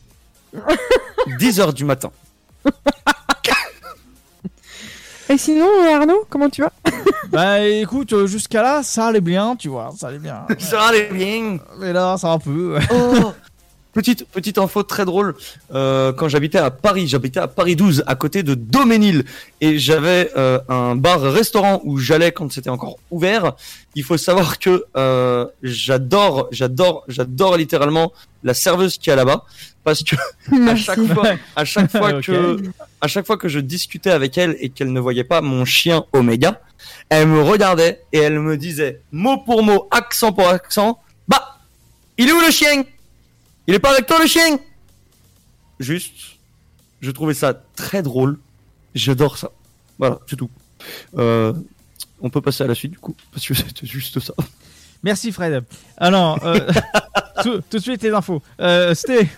10 1.39 1.59
heures 1.59 1.73
du 1.73 1.85
matin. 1.85 2.11
Et 5.31 5.37
sinon, 5.37 5.67
euh, 5.67 5.95
Arnaud, 5.95 6.25
comment 6.29 6.49
tu 6.49 6.61
vas? 6.61 6.71
Bah 7.31 7.59
écoute, 7.59 8.11
euh, 8.13 8.25
jusqu'à 8.25 8.63
là, 8.63 8.81
ça 8.81 9.05
allait 9.05 9.21
bien, 9.21 9.55
tu 9.55 9.69
vois, 9.69 9.93
ça 9.95 10.07
allait 10.07 10.17
bien. 10.17 10.47
Ça 10.57 10.87
allait 10.87 11.09
bien. 11.13 11.59
Mais 11.77 11.93
là, 11.93 12.17
ça 12.17 12.29
va 12.29 12.33
un 12.33 12.39
peu. 12.39 12.79
Oh. 12.91 13.33
Petite, 13.91 14.27
petite 14.27 14.59
info 14.59 14.83
très 14.83 15.03
drôle. 15.03 15.35
Euh, 15.73 16.13
quand 16.13 16.29
j'habitais 16.29 16.59
à 16.59 16.69
Paris, 16.69 17.07
j'habitais 17.07 17.39
à 17.39 17.47
Paris 17.47 17.75
12, 17.75 18.03
à 18.05 18.13
côté 18.13 18.43
de 18.43 18.53
Doménil. 18.53 19.25
Et 19.61 19.79
j'avais 19.79 20.29
euh, 20.37 20.59
un 20.69 20.95
bar-restaurant 20.95 21.81
où 21.83 21.97
j'allais 21.97 22.31
quand 22.31 22.51
c'était 22.51 22.69
encore 22.69 22.99
ouvert. 23.09 23.53
Il 23.95 24.03
faut 24.03 24.17
savoir 24.17 24.59
que 24.59 24.85
euh, 24.95 25.47
j'adore, 25.63 26.49
j'adore, 26.51 27.03
j'adore 27.07 27.57
littéralement 27.57 28.13
la 28.43 28.53
serveuse 28.53 28.99
qui 28.99 29.09
est 29.09 29.15
là-bas. 29.15 29.43
Parce 29.83 30.03
que 30.03 30.15
à 30.69 30.75
chaque 30.75 31.03
fois, 31.05 31.31
à 31.55 31.65
chaque 31.65 31.89
fois 31.89 32.13
que, 32.21 32.61
à 33.01 33.07
chaque 33.07 33.25
fois 33.25 33.37
que 33.37 33.47
je 33.47 33.59
discutais 33.59 34.11
avec 34.11 34.37
elle 34.37 34.55
et 34.59 34.69
qu'elle 34.69 34.93
ne 34.93 34.99
voyait 34.99 35.23
pas 35.23 35.41
mon 35.41 35.65
chien 35.65 36.05
Oméga, 36.13 36.61
elle 37.09 37.27
me 37.27 37.41
regardait 37.41 38.03
et 38.13 38.19
elle 38.19 38.39
me 38.39 38.55
disait 38.55 39.01
mot 39.11 39.37
pour 39.39 39.63
mot, 39.63 39.87
accent 39.89 40.31
pour 40.31 40.47
accent, 40.47 40.99
bah, 41.27 41.57
il 42.19 42.29
est 42.29 42.33
où 42.33 42.39
le 42.39 42.51
chien? 42.51 42.83
Il 43.69 43.75
est 43.75 43.79
pas 43.79 43.91
avec 43.91 44.07
toi 44.07 44.17
le 44.19 44.25
chien? 44.25 44.57
Juste, 45.79 46.15
je 47.01 47.11
trouvais 47.11 47.35
ça 47.35 47.53
très 47.75 48.01
drôle. 48.01 48.39
J'adore 48.95 49.37
ça. 49.37 49.51
Voilà, 49.99 50.17
c'est 50.27 50.37
tout. 50.37 50.49
Euh, 51.19 51.53
on 52.19 52.31
peut 52.31 52.41
passer 52.41 52.63
à 52.63 52.67
la 52.67 52.73
suite 52.73 52.93
du 52.93 52.97
coup, 52.97 53.15
parce 53.31 53.47
que 53.47 53.53
c'était 53.55 53.85
juste 53.85 54.19
ça. 54.19 54.33
Merci 55.03 55.31
Fred. 55.31 55.63
Alors, 55.97 56.43
euh, 56.47 56.59
tout, 57.43 57.61
tout 57.69 57.77
de 57.77 57.81
suite 57.83 58.01
les 58.01 58.09
infos. 58.09 58.41
Euh, 58.59 58.95
Sté, 58.95 59.29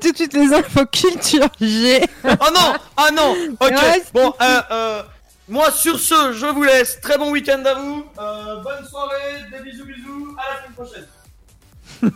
Tout 0.00 0.12
de 0.12 0.16
suite, 0.16 0.34
les 0.34 0.54
infos 0.54 0.86
culture 0.86 1.48
G. 1.60 2.00
Oh 2.24 2.28
non 2.54 2.74
Ah 2.96 3.10
non 3.12 3.34
Ok, 3.58 3.70
Ouais, 3.72 4.02
bon, 4.14 4.32
euh, 4.40 4.60
euh, 4.70 5.02
moi 5.48 5.72
sur 5.72 5.98
ce, 5.98 6.32
je 6.32 6.46
vous 6.46 6.62
laisse. 6.62 7.00
Très 7.00 7.18
bon 7.18 7.32
week-end 7.32 7.62
à 7.64 7.74
vous. 7.74 8.04
Euh, 8.20 8.62
bonne 8.62 8.86
soirée, 8.88 9.42
des 9.50 9.68
bisous 9.68 9.84
bisous. 9.84 10.36
À 10.38 10.54
la 10.54 10.62
semaine 10.62 10.74
prochaine. 10.76 11.06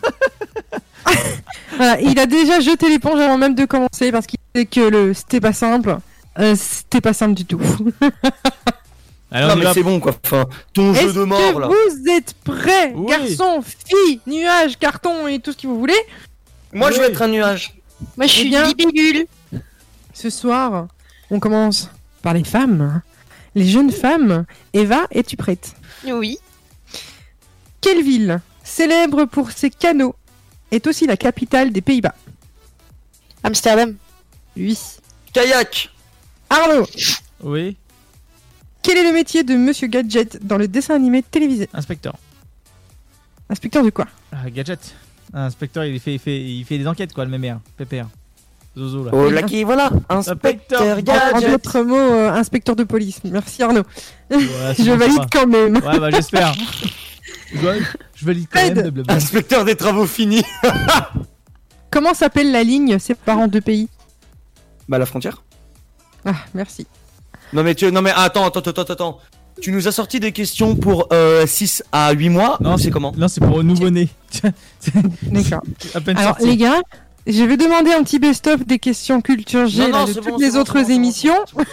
Voilà, 1.76 2.00
il 2.00 2.18
a 2.18 2.26
déjà 2.26 2.60
jeté 2.60 2.88
l'éponge 2.88 3.18
avant 3.18 3.38
même 3.38 3.54
de 3.54 3.64
commencer 3.64 4.12
parce 4.12 4.26
qu'il 4.26 4.38
sait 4.54 4.66
que 4.66 4.80
le 4.80 5.14
c'était 5.14 5.40
pas 5.40 5.52
simple. 5.52 5.98
Euh, 6.38 6.54
c'était 6.56 7.00
pas 7.00 7.12
simple 7.12 7.34
du 7.34 7.44
tout. 7.44 7.60
Alors, 9.30 9.50
non 9.50 9.56
mais 9.56 9.64
va. 9.64 9.72
c'est 9.74 9.82
bon 9.82 9.98
quoi. 9.98 10.14
Enfin, 10.24 10.44
ton 10.74 10.92
jeu 10.92 11.12
de 11.12 11.24
mort 11.24 11.54
que 11.54 11.58
là. 11.60 11.68
vous 11.68 12.10
êtes 12.10 12.34
prêts, 12.44 12.92
Oui. 12.94 13.06
garçons, 13.08 13.62
filles, 13.62 14.20
nuages, 14.26 14.78
cartons 14.78 15.26
et 15.26 15.38
tout 15.40 15.52
ce 15.52 15.56
que 15.56 15.66
vous 15.66 15.78
voulez 15.78 15.96
Moi 16.74 16.90
je 16.90 16.98
Oui. 16.98 17.04
être 17.06 17.22
un 17.22 17.28
nuage. 17.28 17.74
Moi, 18.16 18.26
je 18.26 18.32
Eh 18.34 18.40
suis 18.40 18.48
bien- 18.50 18.64
libellule. 18.66 19.26
Ce 20.12 20.28
soir, 20.28 20.88
on 21.30 21.40
commence 21.40 21.88
par 22.22 22.34
les 22.34 22.44
femmes, 22.44 23.00
les 23.54 23.66
jeunes 23.66 23.90
femmes. 23.92 24.44
Eva, 24.74 25.06
es-tu 25.10 25.36
prête? 25.36 25.72
Oui. 26.06 26.36
Quelle 27.80 28.02
ville, 28.02 28.40
célèbre 28.76 29.24
pour 29.26 29.50
ses 29.50 29.70
canaux, 29.70 30.14
est 30.70 30.86
aussi 30.86 31.06
la 31.06 31.16
capitale 31.16 31.72
des 31.72 31.80
Pays-Bas 31.82 32.14
Amsterdam. 33.44 33.94
Oui. 34.56 34.78
Kayak. 35.32 35.90
Arnaud, 36.50 36.86
Oui, 37.42 37.76
quel 38.82 38.98
est 38.98 39.04
le 39.04 39.12
métier 39.12 39.42
de 39.44 39.54
Monsieur 39.54 39.86
Gadget 39.88 40.44
dans 40.44 40.56
le 40.58 40.68
dessin 40.68 40.94
animé 40.94 41.22
télévisé? 41.22 41.68
Inspecteur. 41.72 42.16
Inspecteur 43.48 43.84
de 43.84 43.90
quoi? 43.90 44.06
Ah, 44.32 44.50
gadget. 44.50 44.94
Un 45.32 45.44
inspecteur, 45.44 45.84
il 45.84 45.98
fait, 46.00 46.14
il, 46.14 46.18
fait, 46.18 46.40
il 46.40 46.64
fait 46.64 46.78
des 46.78 46.86
enquêtes, 46.86 47.12
quoi, 47.14 47.24
le 47.24 47.30
même 47.30 47.44
air. 47.44 47.60
Pépère. 47.76 48.08
Zozo, 48.76 49.04
là. 49.04 49.10
Oh 49.14 49.30
là 49.30 49.42
qui 49.42 49.62
voilà. 49.64 49.90
Inspecteur 50.08 50.80
En- 50.82 50.98
En 50.98 51.00
Gadget. 51.02 51.50
d'autres 51.50 51.80
mots, 51.82 51.96
euh, 51.96 52.32
inspecteur 52.32 52.74
de 52.76 52.84
police. 52.84 53.20
Merci 53.24 53.62
Arnaud. 53.62 53.82
Ouais, 54.30 54.38
Je 54.78 54.90
valide 54.92 55.18
va. 55.18 55.26
quand 55.30 55.46
même. 55.46 55.76
Ouais, 55.76 55.98
bah 56.00 56.10
j'espère. 56.10 56.54
je, 58.22 58.26
valide 58.26 58.46
quand 58.50 58.74
même. 58.74 59.04
Inspecteur 59.08 59.64
des 59.64 59.76
travaux 59.76 60.06
finis. 60.06 60.44
Comment 61.90 62.14
s'appelle 62.14 62.52
la 62.52 62.62
ligne 62.62 62.98
séparant 62.98 63.48
deux 63.48 63.60
pays? 63.60 63.88
Bah 64.88 64.98
la 64.98 65.06
frontière. 65.06 65.42
Ah, 66.24 66.36
merci. 66.54 66.86
Non 67.52 67.62
mais 67.62 67.74
tu, 67.74 67.90
non 67.92 68.00
mais 68.00 68.12
attends, 68.14 68.46
attends, 68.46 68.60
attends, 68.60 68.82
attends. 68.82 69.18
Tu 69.60 69.70
nous 69.70 69.86
as 69.86 69.92
sorti 69.92 70.18
des 70.18 70.32
questions 70.32 70.74
pour 70.74 71.08
euh, 71.12 71.46
6 71.46 71.84
à 71.92 72.12
8 72.12 72.28
mois. 72.30 72.58
Non, 72.60 72.78
c'est 72.78 72.90
comment? 72.90 73.12
Non, 73.16 73.28
c'est 73.28 73.40
pour 73.40 73.60
un 73.60 73.62
nouveau-né. 73.62 74.08
D'accord. 75.22 75.60
Alors 76.16 76.36
sorti. 76.36 76.46
les 76.46 76.56
gars, 76.56 76.80
je 77.26 77.44
vais 77.44 77.56
demander 77.56 77.92
un 77.92 78.02
petit 78.02 78.18
best-of 78.18 78.66
des 78.66 78.78
questions 78.78 79.20
culture 79.20 79.66
G 79.66 79.82
Non, 79.82 79.88
là, 79.90 79.98
non, 80.00 80.04
de 80.06 80.12
toutes 80.14 80.24
bon, 80.24 80.36
les 80.38 80.50
bon, 80.50 80.58
autres 80.58 80.72
c'est 80.72 80.80
bon, 80.80 80.86
c'est 80.86 80.92
bon, 80.92 80.96
émissions. 80.96 81.34
c'est 81.46 81.54
bon, 81.56 81.64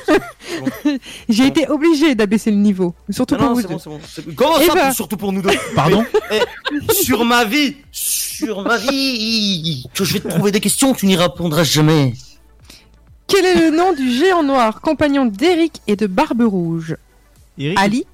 c'est 0.84 0.92
bon. 0.94 0.98
J'ai 1.30 1.48
été 1.48 1.68
obligée 1.70 2.14
d'abaisser 2.16 2.52
le 2.52 2.58
niveau, 2.58 2.94
surtout 3.10 3.36
Non, 3.36 3.40
pour 3.40 3.50
non, 3.50 3.54
vous 3.56 3.62
c'est 3.62 3.68
deux. 3.68 3.74
bon, 3.74 3.80
c'est 3.80 3.90
bon. 3.90 4.00
c'est- 4.30 4.36
Comment 4.36 4.56
Eh 4.62 4.66
ça, 4.68 4.74
ben. 4.76 4.92
surtout 4.92 5.18
pour 5.18 5.32
nous 5.34 5.42
deux 5.42 5.50
Pardon 5.76 6.06
Eh, 6.32 6.94
Sur 6.94 7.26
ma 7.26 7.46
vie 7.46 7.78
Sur 7.92 8.62
ma 8.64 8.78
vie 8.78 9.86
Que 9.94 10.04
je 10.04 10.14
vais 10.14 10.20
te 10.20 10.28
trouver 10.28 10.52
des 10.52 10.60
questions, 10.60 10.94
tu 10.94 11.06
n'y 11.08 11.16
répondras 11.16 11.64
jamais. 11.64 12.14
Quel 13.28 13.46
est 13.46 13.56
le 13.70 13.76
nom 13.76 13.94
du 13.94 14.12
géant 14.12 14.44
noir, 14.44 14.82
compagnon 14.82 15.26
d'Eric 15.26 15.82
et 15.88 15.96
de 15.96 16.08
Barbe 16.08 16.42
Rouge? 16.42 16.96
Eric 17.58 17.78
Ali, 17.80 18.06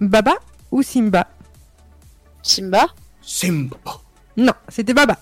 Baba 0.00 0.34
ou 0.70 0.82
Simba? 0.82 1.26
Simba? 2.42 2.86
Simba. 3.22 3.76
Non, 4.36 4.52
c'était 4.68 4.94
Baba. 4.94 5.18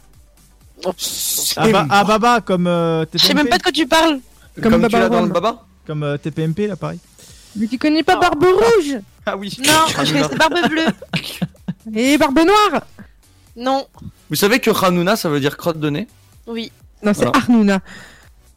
Ah, 1.57 1.69
bah, 1.69 1.87
ah, 1.91 2.05
Baba, 2.05 2.41
comme 2.41 2.67
euh, 2.67 3.05
Je 3.13 3.19
sais 3.19 3.29
TPMP. 3.29 3.35
même 3.43 3.49
pas 3.49 3.59
de 3.59 3.63
quoi 3.63 3.73
tu 3.73 3.87
parles. 3.87 4.21
Comme 4.63 4.73
Comme, 4.73 4.89
tu 4.89 4.97
l'as 4.97 5.09
dans 5.09 5.23
le 5.23 5.29
baba 5.29 5.65
Comme 5.87 6.03
euh, 6.03 6.17
TPMP, 6.19 6.67
là, 6.67 6.77
pareil. 6.77 6.99
Mais 7.57 7.67
tu 7.67 7.79
connais 7.79 8.03
pas 8.03 8.17
Barbe 8.17 8.45
Rouge 8.45 8.99
Ah 9.27 9.37
oui. 9.37 9.57
Non, 9.65 9.73
je 9.89 9.97
connaissais 9.97 10.37
Barbe 10.37 10.69
Bleue. 10.69 10.87
Et 11.95 12.17
Barbe 12.19 12.39
Noire 12.39 12.83
Non. 13.57 13.87
Vous 14.29 14.37
savez 14.37 14.61
que 14.61 14.71
Hanouna, 14.71 15.17
ça 15.17 15.29
veut 15.29 15.41
dire 15.41 15.57
crotte 15.57 15.81
de 15.81 15.91
nez 15.91 16.07
Oui. 16.47 16.71
Non, 17.03 17.13
c'est 17.15 17.25
Voilà. 17.25 17.39
Arnouna. 17.39 17.81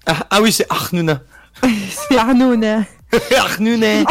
Ah, 0.06 0.28
ah 0.30 0.41
oui, 0.41 0.52
c'est 0.52 0.66
Arnuna. 0.70 1.22
C'est 2.10 2.18
Arnaud. 2.18 2.56
na. 2.56 2.84
Arnuna. 3.38 4.04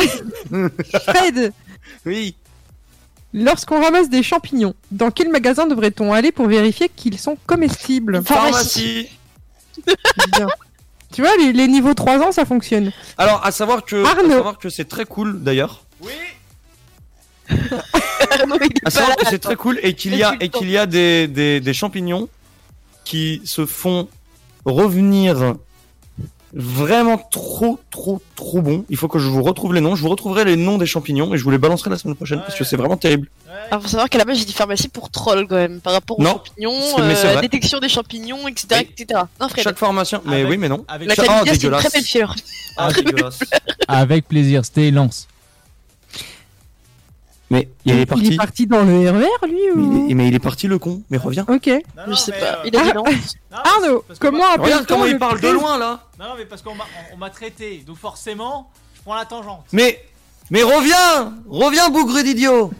Fred, 1.04 1.52
oui. 2.06 2.34
Lorsqu'on 3.32 3.82
ramasse 3.82 4.08
des 4.08 4.22
champignons, 4.22 4.74
dans 4.90 5.10
quel 5.10 5.28
magasin 5.30 5.66
devrait-on 5.66 6.12
aller 6.12 6.32
pour 6.32 6.46
vérifier 6.46 6.90
qu'ils 6.94 7.18
sont 7.18 7.36
comestibles 7.46 8.22
Pharmacie. 8.24 9.08
Bien. 10.32 10.48
Tu 11.12 11.22
vois, 11.22 11.36
les, 11.36 11.52
les 11.52 11.68
niveaux 11.68 11.94
3 11.94 12.18
ans, 12.20 12.32
ça 12.32 12.44
fonctionne. 12.44 12.92
Alors, 13.18 13.44
à 13.44 13.52
savoir 13.52 13.84
que, 13.84 14.04
à 14.04 14.10
Arnaud. 14.10 14.30
savoir 14.30 14.58
que 14.58 14.70
c'est 14.70 14.86
très 14.88 15.04
cool 15.04 15.42
d'ailleurs. 15.42 15.84
Est 17.50 18.80
À 18.84 18.90
savoir 18.90 19.16
que 19.16 19.26
c'est 19.26 19.38
très 19.38 19.56
cool 19.56 19.78
et 19.82 19.94
qu'il 19.94 20.16
y 20.16 20.22
a 20.22 20.34
et 20.40 20.48
qu'il 20.48 20.70
y 20.70 20.78
a 20.78 20.86
des, 20.86 21.28
des, 21.28 21.60
des 21.60 21.74
champignons 21.74 22.28
qui 23.04 23.42
se 23.44 23.66
font 23.66 24.08
revenir 24.64 25.54
vraiment 26.54 27.16
trop 27.18 27.78
trop 27.90 28.20
trop 28.36 28.60
bons. 28.60 28.84
Il 28.90 28.96
faut 28.96 29.08
que 29.08 29.18
je 29.18 29.28
vous 29.28 29.42
retrouve 29.42 29.74
les 29.74 29.80
noms. 29.80 29.96
Je 29.96 30.02
vous 30.02 30.08
retrouverai 30.10 30.44
les 30.44 30.56
noms 30.56 30.76
des 30.78 30.86
champignons 30.86 31.32
et 31.34 31.38
je 31.38 31.44
vous 31.44 31.50
les 31.50 31.58
balancerai 31.58 31.90
la 31.90 31.98
semaine 31.98 32.14
prochaine 32.16 32.40
parce 32.40 32.56
que 32.58 32.64
c'est 32.64 32.76
vraiment 32.76 32.96
terrible. 32.96 33.28
Alors, 33.70 33.82
faut 33.82 33.88
savoir 33.88 34.08
qu'à 34.08 34.18
la 34.18 34.24
base, 34.24 34.38
j'ai 34.38 34.44
dit 34.44 34.52
pharmacie 34.52 34.88
pour 34.88 35.10
troll 35.10 35.46
quand 35.46 35.56
même, 35.56 35.80
par 35.80 35.92
rapport 35.92 36.18
aux 36.18 36.22
Non, 36.22 36.30
champignons, 36.44 36.98
euh, 36.98 37.40
détection 37.40 37.78
des 37.80 37.88
champignons, 37.88 38.48
etc. 38.48 38.80
etc. 38.98 39.20
Non, 39.40 39.48
Fred. 39.48 39.64
Chaque 39.64 39.78
pharmacien. 39.78 40.20
Mais 40.24 40.36
Avec- 40.36 40.48
oui, 40.50 40.56
mais 40.58 40.68
non. 40.68 40.84
avec- 40.88 41.08
La 41.08 41.14
Chaque- 41.14 41.26
c'est 41.46 41.62
une 41.64 41.70
très 41.72 41.90
belle 41.90 42.02
fièvre. 42.04 42.34
Ah, 42.76 42.90
dégueulasse. 42.96 43.40
Avec 43.88 44.26
plaisir, 44.28 44.64
c'était 44.64 44.90
lance. 44.90 45.28
Mais 47.52 47.68
il 47.84 47.92
est 47.92 48.00
Il 48.02 48.06
parti. 48.06 48.32
est 48.32 48.36
parti 48.36 48.66
dans 48.66 48.82
le 48.82 49.10
RER, 49.10 49.46
lui 49.46 49.58
Mais 49.76 49.82
ou... 49.82 50.04
il 50.06 50.10
est, 50.10 50.14
mais 50.14 50.28
il 50.28 50.34
est 50.34 50.38
parti 50.38 50.66
le 50.68 50.78
con. 50.78 51.02
Mais 51.10 51.18
reviens. 51.18 51.44
Ok. 51.48 51.68
Je 52.08 52.14
sais 52.14 52.32
pas. 52.32 52.60
Il 52.64 52.74
a 52.74 52.82
dit 52.82 52.92
non. 52.94 53.04
Arnaud, 53.52 54.04
comment 54.18 54.38
Regarde 54.52 54.62
appelle-t-on 54.70 54.84
comment 54.86 55.04
il 55.04 55.12
le 55.12 55.18
parle 55.18 55.38
de 55.40 55.48
loin 55.48 55.76
là. 55.78 56.00
Non, 56.18 56.28
non, 56.30 56.34
mais 56.38 56.46
parce 56.46 56.62
qu'on 56.62 56.74
m'a 56.74 56.84
on- 57.12 57.22
on 57.22 57.28
traité, 57.30 57.84
donc 57.86 57.98
forcément, 57.98 58.70
je 58.96 59.02
prends 59.02 59.14
la 59.14 59.26
tangente. 59.26 59.66
Mais 59.72 60.02
mais 60.50 60.62
reviens, 60.62 61.34
reviens 61.46 61.90
bougre 61.90 62.22
d'idiot. 62.22 62.72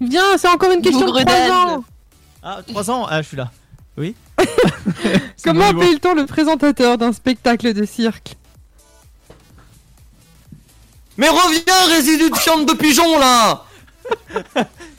Viens, 0.00 0.38
c'est 0.38 0.48
encore 0.48 0.70
une 0.70 0.82
question 0.82 1.00
de 1.00 1.06
Bougre 1.06 1.24
3 1.24 1.34
d'âne. 1.34 1.50
ans. 1.52 1.84
Ah, 2.44 2.60
3 2.66 2.90
ans 2.92 3.06
Ah, 3.10 3.22
je 3.22 3.26
suis 3.28 3.36
là. 3.36 3.50
Oui. 3.96 4.14
Comment 5.44 5.66
appelle-t-on 5.68 6.14
le 6.14 6.26
présentateur 6.26 6.96
d'un 6.96 7.12
spectacle 7.12 7.74
de 7.74 7.84
cirque 7.84 8.36
Mais 11.18 11.28
reviens 11.28 11.86
résidu 11.94 12.30
de 12.30 12.36
fiente 12.36 12.66
de 12.68 12.72
pigeon 12.74 13.18
là. 13.18 13.64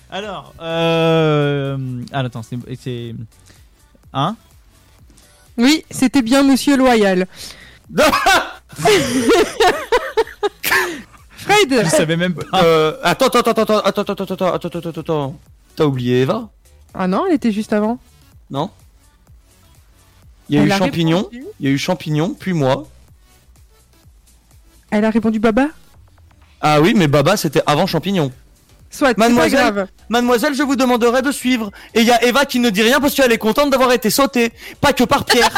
Alors, 0.09 0.53
euh. 0.61 1.77
Ah, 2.11 2.19
attends, 2.19 2.43
c'est. 2.43 3.15
Hein 4.13 4.35
Oui, 5.57 5.83
c'était 5.89 6.21
bien 6.21 6.43
Monsieur 6.43 6.77
Loyal. 6.77 7.27
Fred 11.35 11.83
Je 11.83 11.89
savais 11.89 12.15
même 12.17 12.33
pas. 12.35 12.63
Euh, 12.63 12.97
attends, 13.03 13.27
attends, 13.27 13.39
attends, 13.39 13.79
attends, 13.79 13.79
attends, 13.79 14.01
attends, 14.01 14.13
attends, 14.13 14.33
attends, 14.33 14.55
attends, 14.67 14.79
attends, 14.89 14.99
attends. 15.01 15.39
T'as 15.75 15.85
oublié 15.85 16.21
Eva 16.21 16.49
Ah 16.93 17.07
non, 17.07 17.25
elle 17.27 17.33
était 17.35 17.51
juste 17.51 17.73
avant. 17.73 17.99
Non 18.51 18.69
Il 20.49 20.55
y 20.55 20.59
a 20.59 20.61
Elle 20.61 20.67
eu 20.67 20.71
a 20.71 20.77
champignon, 20.77 21.17
répondu. 21.17 21.43
il 21.59 21.65
y 21.65 21.69
a 21.69 21.71
eu 21.71 21.77
champignon, 21.77 22.35
puis 22.39 22.53
moi. 22.53 22.87
Elle 24.91 25.05
a 25.05 25.09
répondu 25.09 25.39
Baba 25.39 25.67
Ah 26.61 26.79
oui, 26.81 26.93
mais 26.95 27.07
Baba 27.07 27.35
c'était 27.35 27.63
avant 27.65 27.87
champignon. 27.87 28.31
Soit, 28.93 29.17
Mademoiselle, 29.17 29.73
grave. 29.73 29.87
mademoiselle, 30.07 30.53
je 30.53 30.61
vous 30.61 30.75
demanderai 30.75 31.23
de 31.23 31.31
suivre. 31.31 31.71
Et 31.95 32.01
il 32.01 32.05
y 32.07 32.11
a 32.11 32.23
Eva 32.23 32.45
qui 32.45 32.59
ne 32.59 32.69
dit 32.69 32.83
rien 32.83 32.99
parce 32.99 33.15
qu'elle 33.15 33.31
est 33.31 33.39
contente 33.39 33.71
d'avoir 33.71 33.91
été 33.91 34.11
sautée, 34.11 34.51
pas 34.81 34.93
que 34.93 35.03
par 35.03 35.25
Pierre. 35.25 35.49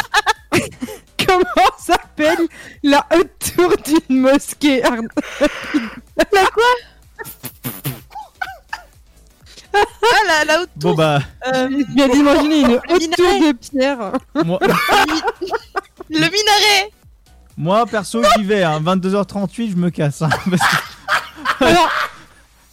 Comment 1.27 1.69
s'appelle 1.77 2.37
la 2.81 3.05
haute 3.13 3.53
tour 3.57 3.73
d'une 4.07 4.21
mosquée 4.21 4.81
La 4.81 6.45
quoi 6.45 6.63
Ah, 9.73 9.77
la, 10.27 10.45
la 10.45 10.61
haute 10.61 10.69
Bon, 10.77 10.89
tour. 10.89 10.97
bah, 10.97 11.19
Euh, 11.53 11.67
viens 11.93 12.07
d'imaginer 12.07 12.59
une 12.61 12.79
haute 12.89 13.11
tour 13.17 13.27
de 13.41 13.51
pierre. 13.51 14.11
moi, 14.45 14.59
le 16.09 16.15
minaret. 16.19 16.91
moi 17.57 17.85
perso, 17.85 18.21
j'y 18.37 18.43
vais, 18.45 18.63
hein. 18.63 18.79
22h38, 18.81 19.71
je 19.71 19.75
me 19.75 19.89
casse. 19.89 20.21
hein, 20.21 20.29
parce 20.49 20.61
que- 20.61 21.65
Alors, 21.65 21.89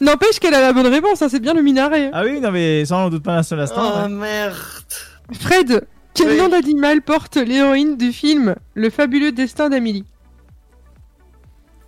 n'empêche 0.05 0.39
qu'elle 0.39 0.55
a 0.55 0.61
la 0.61 0.73
bonne 0.73 0.87
réponse, 0.87 1.23
hein, 1.23 1.29
c'est 1.31 1.41
bien 1.41 1.55
le 1.55 1.63
minaret. 1.63 2.11
Ah 2.13 2.23
oui, 2.25 2.41
non, 2.41 2.51
mais 2.51 2.85
ça, 2.85 2.97
on 2.97 3.01
n'en 3.03 3.11
doute 3.11 3.23
pas 3.23 3.37
un 3.37 3.43
seul 3.43 3.61
instant. 3.61 3.83
oh 3.83 3.99
hein. 3.99 4.09
merde. 4.09 4.55
Fred, 5.41 5.87
quel 6.15 6.29
Oui. 6.29 6.37
nom 6.39 6.49
d'animal 6.49 7.01
porte 7.03 7.37
l'héroïne 7.37 7.97
du 7.97 8.13
film 8.13 8.55
Le 8.75 8.91
fabuleux 8.91 9.33
destin 9.33 9.71
d'Amélie? 9.71 10.05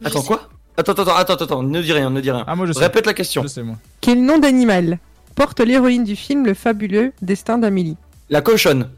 Attends 0.05 0.23
quoi? 0.23 0.49
Attends, 0.77 0.93
attends, 0.93 1.15
attends, 1.17 1.35
attends, 1.35 1.63
ne 1.63 1.81
dis 1.83 1.93
rien, 1.93 2.11
ne 2.11 2.21
dis 2.21 2.31
rien. 2.31 2.45
Ah, 2.47 2.57
moi, 2.57 2.67
je 2.67 2.73
sais. 2.73 2.81
Répète 2.81 3.07
la 3.07 3.15
question. 3.15 3.43
Je 3.43 3.49
sais, 3.49 3.63
moi. 3.63 3.77
Quel 4.01 4.25
nom 4.25 4.39
d'animal 4.39 4.99
porte 5.35 5.61
l'héroïne 5.61 6.05
du 6.05 6.17
film 6.17 6.45
Le 6.47 6.55
fabuleux 6.55 7.13
destin 7.23 7.59
d'Amélie? 7.59 7.97
La 8.31 8.41
cochonne. 8.41 8.91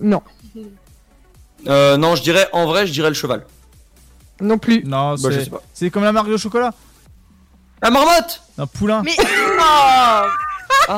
Non, 0.00 0.22
Euh, 1.68 1.96
non, 1.98 2.14
je 2.14 2.22
dirais, 2.22 2.46
en 2.52 2.66
vrai, 2.66 2.86
je 2.86 2.92
dirais 2.92 3.08
le 3.08 3.14
cheval. 3.14 3.44
non 4.40 4.56
plus. 4.58 4.82
Non, 4.84 5.14
Bah, 5.16 5.28
je 5.30 5.30
c'est. 5.38 5.44
sais 5.44 5.50
pas. 5.50 5.62
c'est 5.74 5.90
comme 5.90 6.04
la 6.04 6.12
marque 6.12 6.30
de 6.30 6.36
chocolat. 6.38 6.72
La 7.82 7.90
marmotte 7.90 8.42
Un 8.58 8.66
poulain. 8.66 9.02
Mais. 9.02 9.16
Oh 10.88 10.94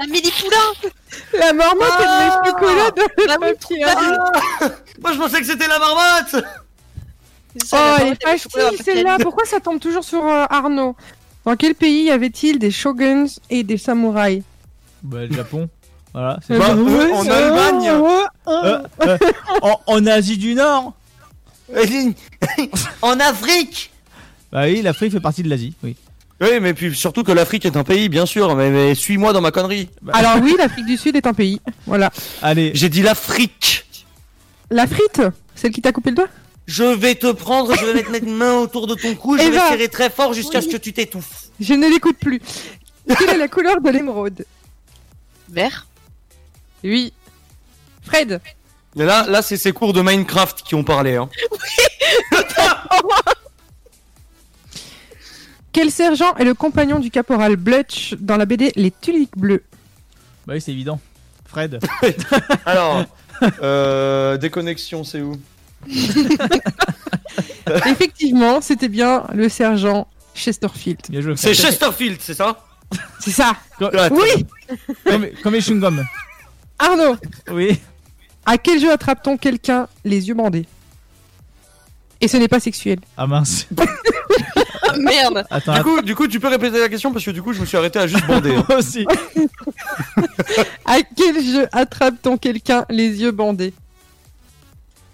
Amélie 0.00 0.30
Poulain 0.30 0.90
La 1.38 1.52
marmotte, 1.52 1.92
elle 1.98 2.06
met 2.06 2.26
le 2.26 2.50
chocolat 2.50 2.90
dans 2.90 3.02
le 3.16 3.26
Bah 3.26 3.36
papier. 3.40 3.84
bah 3.84 4.68
Moi, 5.02 5.12
je 5.12 5.18
pensais 5.18 5.40
que 5.40 5.46
c'était 5.46 5.66
la 5.66 5.78
marmotte 5.78 6.44
ça, 7.64 7.76
Oh, 7.76 7.98
la 7.98 8.06
elle 8.06 8.12
est 8.12 8.22
facile 8.22 8.84
celle-là. 8.84 9.16
Pourquoi 9.20 9.44
ça 9.44 9.58
tombe 9.58 9.80
toujours 9.80 10.04
sur 10.04 10.24
euh, 10.24 10.44
Arnaud? 10.50 10.94
Dans 11.44 11.56
quel 11.56 11.74
pays 11.74 12.04
y 12.04 12.10
avait-il 12.12 12.58
des 12.60 12.70
shoguns 12.70 13.26
et 13.50 13.64
des 13.64 13.78
samouraïs? 13.78 14.44
Bah, 15.02 15.24
le 15.28 15.34
Japon. 15.34 15.68
Voilà. 16.12 16.38
c'est- 16.46 16.56
Bah, 16.56 16.74
Ouais, 16.74 16.92
euh, 16.92 17.14
en 17.14 17.26
Allemagne. 17.28 17.88
Euh, 17.88 18.78
euh, 19.00 19.18
en, 19.62 19.80
en 19.86 20.06
Asie 20.06 20.36
du 20.38 20.54
Nord 20.54 20.92
En 23.02 23.18
Afrique 23.18 23.90
Bah 24.52 24.64
oui, 24.64 24.82
l'Afrique 24.82 25.12
fait 25.12 25.20
partie 25.20 25.42
de 25.42 25.48
l'Asie, 25.50 25.74
oui. 25.82 25.96
Oui, 26.40 26.60
mais 26.60 26.72
puis 26.72 26.94
surtout 26.94 27.24
que 27.24 27.32
l'Afrique 27.32 27.66
est 27.66 27.76
un 27.76 27.82
pays, 27.84 28.08
bien 28.08 28.24
sûr, 28.24 28.54
mais, 28.54 28.70
mais 28.70 28.94
suis-moi 28.94 29.32
dans 29.32 29.40
ma 29.40 29.50
connerie. 29.50 29.90
Alors 30.12 30.36
oui, 30.40 30.54
l'Afrique 30.56 30.86
du 30.86 30.96
Sud 30.96 31.16
est 31.16 31.26
un 31.26 31.34
pays. 31.34 31.60
Voilà. 31.86 32.10
Allez, 32.42 32.70
J'ai 32.74 32.88
dit 32.88 33.02
l'Afrique 33.02 33.84
La 34.70 34.86
frite 34.86 35.20
Celle 35.56 35.72
qui 35.72 35.82
t'a 35.82 35.90
coupé 35.92 36.10
le 36.10 36.16
doigt? 36.16 36.28
Je 36.66 36.84
vais 36.84 37.14
te 37.16 37.32
prendre, 37.32 37.74
je 37.74 37.84
vais 37.84 37.94
mettre 37.94 38.10
mes 38.10 38.20
mains 38.20 38.58
autour 38.58 38.86
de 38.86 38.94
ton 38.94 39.14
cou, 39.16 39.36
je 39.36 39.42
vais 39.42 39.48
Eva. 39.48 39.68
serrer 39.70 39.88
très 39.88 40.10
fort 40.10 40.32
jusqu'à 40.34 40.60
ce 40.60 40.68
que 40.68 40.76
tu 40.76 40.92
t'étouffes. 40.92 41.46
Je 41.58 41.74
ne 41.74 41.88
l'écoute 41.88 42.18
plus. 42.18 42.40
Quelle 43.18 43.30
est 43.30 43.38
la 43.38 43.48
couleur 43.48 43.80
de 43.80 43.90
l'émeraude? 43.90 44.44
Vert. 45.48 45.86
Oui. 46.84 47.12
Fred? 48.02 48.40
Mais 48.96 49.06
là, 49.06 49.26
là 49.28 49.42
c'est 49.42 49.56
ces 49.56 49.72
cours 49.72 49.92
de 49.94 50.02
Minecraft 50.02 50.62
qui 50.62 50.74
ont 50.74 50.84
parlé. 50.84 51.16
Hein. 51.16 51.28
Quel 55.78 55.92
sergent 55.92 56.34
est 56.34 56.44
le 56.44 56.54
compagnon 56.54 56.98
du 56.98 57.08
caporal 57.08 57.54
Blutch 57.54 58.16
dans 58.18 58.36
la 58.36 58.46
BD 58.46 58.72
Les 58.74 58.90
Tuliques 58.90 59.36
Bleues? 59.38 59.62
Bah 60.44 60.54
oui, 60.54 60.60
c'est 60.60 60.72
évident. 60.72 60.98
Fred. 61.46 61.78
Alors, 62.66 63.04
euh, 63.62 64.36
déconnexion, 64.38 65.04
c'est 65.04 65.20
où? 65.20 65.36
Effectivement, 67.86 68.60
c'était 68.60 68.88
bien 68.88 69.22
le 69.32 69.48
sergent 69.48 70.08
Chesterfield. 70.34 70.98
Bien 71.10 71.20
joué. 71.20 71.36
C'est 71.36 71.54
Fred. 71.54 71.66
Chesterfield, 71.68 72.18
c'est 72.20 72.34
ça? 72.34 72.58
C'est 73.20 73.30
ça 73.30 73.52
Co- 73.78 73.88
Oui 74.10 74.46
Comme, 75.04 75.28
comme 75.44 75.54
les 75.54 75.60
chewing-gums. 75.60 76.02
Arnaud 76.80 77.14
Oui. 77.52 77.78
À 78.44 78.58
quel 78.58 78.80
jeu 78.80 78.90
attrape-t-on 78.90 79.36
quelqu'un 79.36 79.86
les 80.04 80.26
yeux 80.26 80.34
bandés? 80.34 80.66
Et 82.20 82.26
ce 82.26 82.36
n'est 82.36 82.48
pas 82.48 82.58
sexuel. 82.58 82.98
Ah 83.16 83.28
mince. 83.28 83.68
Ah, 84.88 84.96
merde. 84.98 85.44
Attends, 85.50 85.74
Du 85.74 85.82
coup, 85.82 86.02
du 86.02 86.14
coup, 86.14 86.26
tu 86.28 86.40
peux 86.40 86.48
répéter 86.48 86.80
la 86.80 86.88
question 86.88 87.12
parce 87.12 87.24
que 87.24 87.30
du 87.30 87.42
coup, 87.42 87.52
je 87.52 87.60
me 87.60 87.66
suis 87.66 87.76
arrêté 87.76 87.98
à 87.98 88.06
juste 88.06 88.26
bander. 88.28 88.54
hein. 88.56 88.64
moi 88.68 88.78
aussi. 88.78 89.06
À 90.84 90.96
quel 91.16 91.42
jeu 91.44 91.66
attrape-t-on 91.72 92.36
quelqu'un 92.38 92.84
les 92.88 93.20
yeux 93.20 93.30
bandés? 93.30 93.74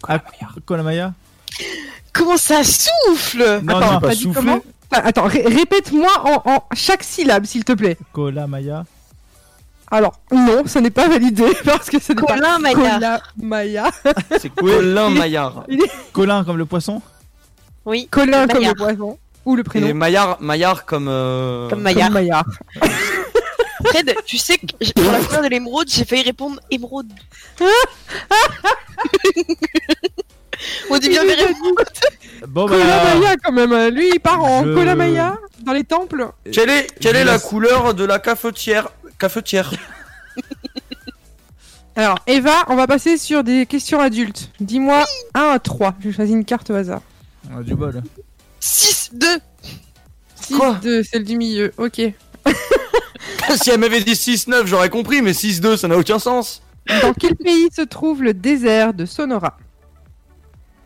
Ah, 0.07 0.19
Kolamaya 0.65 1.13
Comment 2.13 2.37
ça 2.37 2.63
souffle? 2.63 3.61
Non, 3.63 3.77
Attends, 3.77 3.89
t'as 3.89 4.01
pas 4.01 4.15
dit 4.15 4.23
souffler. 4.23 4.35
comment? 4.35 4.61
Attends, 4.91 5.25
ré- 5.27 5.43
répète-moi 5.47 6.11
en, 6.25 6.51
en 6.51 6.65
chaque 6.75 7.03
syllabe, 7.03 7.45
s'il 7.47 7.65
te 7.65 7.73
plaît. 7.73 7.97
Kolamaya. 8.13 8.85
Alors, 9.91 10.21
non, 10.33 10.63
ce 10.67 10.79
n'est 10.79 10.91
pas 10.91 11.09
validé 11.09 11.45
parce 11.65 11.91
que 11.91 11.99
ce 12.01 12.13
n'est 12.13 12.23
pas 12.23 12.35
Colin 12.35 12.59
Maillard. 12.59 12.95
Cola 12.99 13.23
Maya. 13.37 13.91
C'est 14.41 14.49
Colin 14.55 15.11
Maillard. 15.11 15.65
Colin 16.13 16.45
comme 16.45 16.57
le 16.59 16.67
poisson? 16.67 17.03
Oui. 17.85 18.09
Colin 18.11 18.47
comme 18.47 18.57
le 18.57 18.61
Maillard. 18.61 18.75
poisson. 18.77 19.19
Ou 19.47 19.57
le 19.57 19.63
prénom. 19.65 19.87
Et 19.89 19.93
Maillard, 19.93 20.39
Maillard 20.41 20.85
comme. 20.87 21.09
euh, 21.09 21.69
Comme 21.69 21.83
Maillard. 21.83 22.07
Comme 22.09 22.15
Maillard. 22.15 22.45
Fred, 23.87 24.15
tu 24.25 24.39
sais 24.39 24.57
que 24.57 24.67
j'ai- 24.81 24.93
pour 24.95 25.11
la 25.13 25.21
couleur 25.21 25.43
de 25.43 25.49
l'émeraude, 25.49 25.89
j'ai 25.91 26.05
failli 26.07 26.23
répondre 26.23 26.59
émeraude. 26.71 27.09
dit 31.01 31.09
bien 31.09 31.25
Vérémout. 31.25 31.77
Bon, 32.49 32.67
bah, 32.67 32.77
Maya 32.79 33.35
quand 33.43 33.53
même. 33.53 33.73
euh, 33.73 33.91
Lui, 33.91 34.11
il 34.15 34.21
part 34.21 34.43
en 34.43 34.65
Je- 34.65 34.75
Kola 34.75 34.95
Maya 34.95 35.37
dans 35.63 35.73
les 35.73 35.85
temples. 35.85 36.29
Quelle 36.53 36.71
est, 36.71 36.87
quelle 37.01 37.17
est 37.17 37.25
la 37.25 37.39
couleur 37.39 37.95
de 37.95 38.05
la 38.05 38.19
cafetière 38.19 38.89
Cafetière? 39.19 39.71
Alors, 41.97 42.19
Eva, 42.27 42.65
on 42.69 42.77
va 42.77 42.87
passer 42.87 43.17
sur 43.19 43.45
des 43.45 43.67
questions 43.67 44.01
adultes. 44.01 44.51
Dis-moi 44.61 45.05
1 45.35 45.41
à 45.51 45.59
3. 45.59 45.95
Je 46.01 46.11
choisis 46.11 46.35
une 46.35 46.45
carte 46.45 46.71
au 46.71 46.75
hasard. 46.75 47.03
on 47.53 47.59
a 47.59 47.63
du 47.63 47.75
bol. 47.75 48.03
6, 48.65 49.11
2. 49.13 49.27
6, 50.37 50.57
Quoi 50.57 50.75
2, 50.83 51.03
celle 51.03 51.25
du 51.25 51.37
milieu. 51.37 51.73
Ok. 51.77 51.97
si 53.63 53.71
elle 53.71 53.79
m'avait 53.79 54.03
dit 54.03 54.13
6-9, 54.13 54.65
j'aurais 54.67 54.89
compris, 54.89 55.21
mais 55.21 55.33
6-2, 55.33 55.77
ça 55.77 55.87
n'a 55.87 55.99
aucun 55.99 56.19
sens. 56.19 56.63
Dans 57.03 57.13
quel 57.13 57.37
pays 57.37 57.69
se 57.75 57.83
trouve 57.83 58.23
le 58.23 58.33
désert 58.33 58.95
de 58.95 59.05
Sonora? 59.05 59.59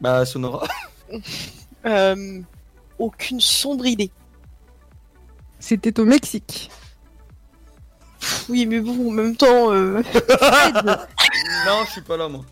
Bah, 0.00 0.24
Sonora. 0.26 0.66
Euh, 1.86 2.40
aucune 2.98 3.40
sombre 3.40 3.86
idée. 3.86 4.10
C'était 5.60 5.98
au 6.00 6.04
Mexique. 6.04 6.70
Oui, 8.48 8.66
mais 8.66 8.80
bon, 8.80 9.08
en 9.08 9.12
même 9.12 9.36
temps. 9.36 9.72
euh, 9.72 10.02
non, 11.64 11.84
je 11.86 11.92
suis 11.92 12.00
pas 12.02 12.16
là, 12.16 12.28
moi. 12.28 12.44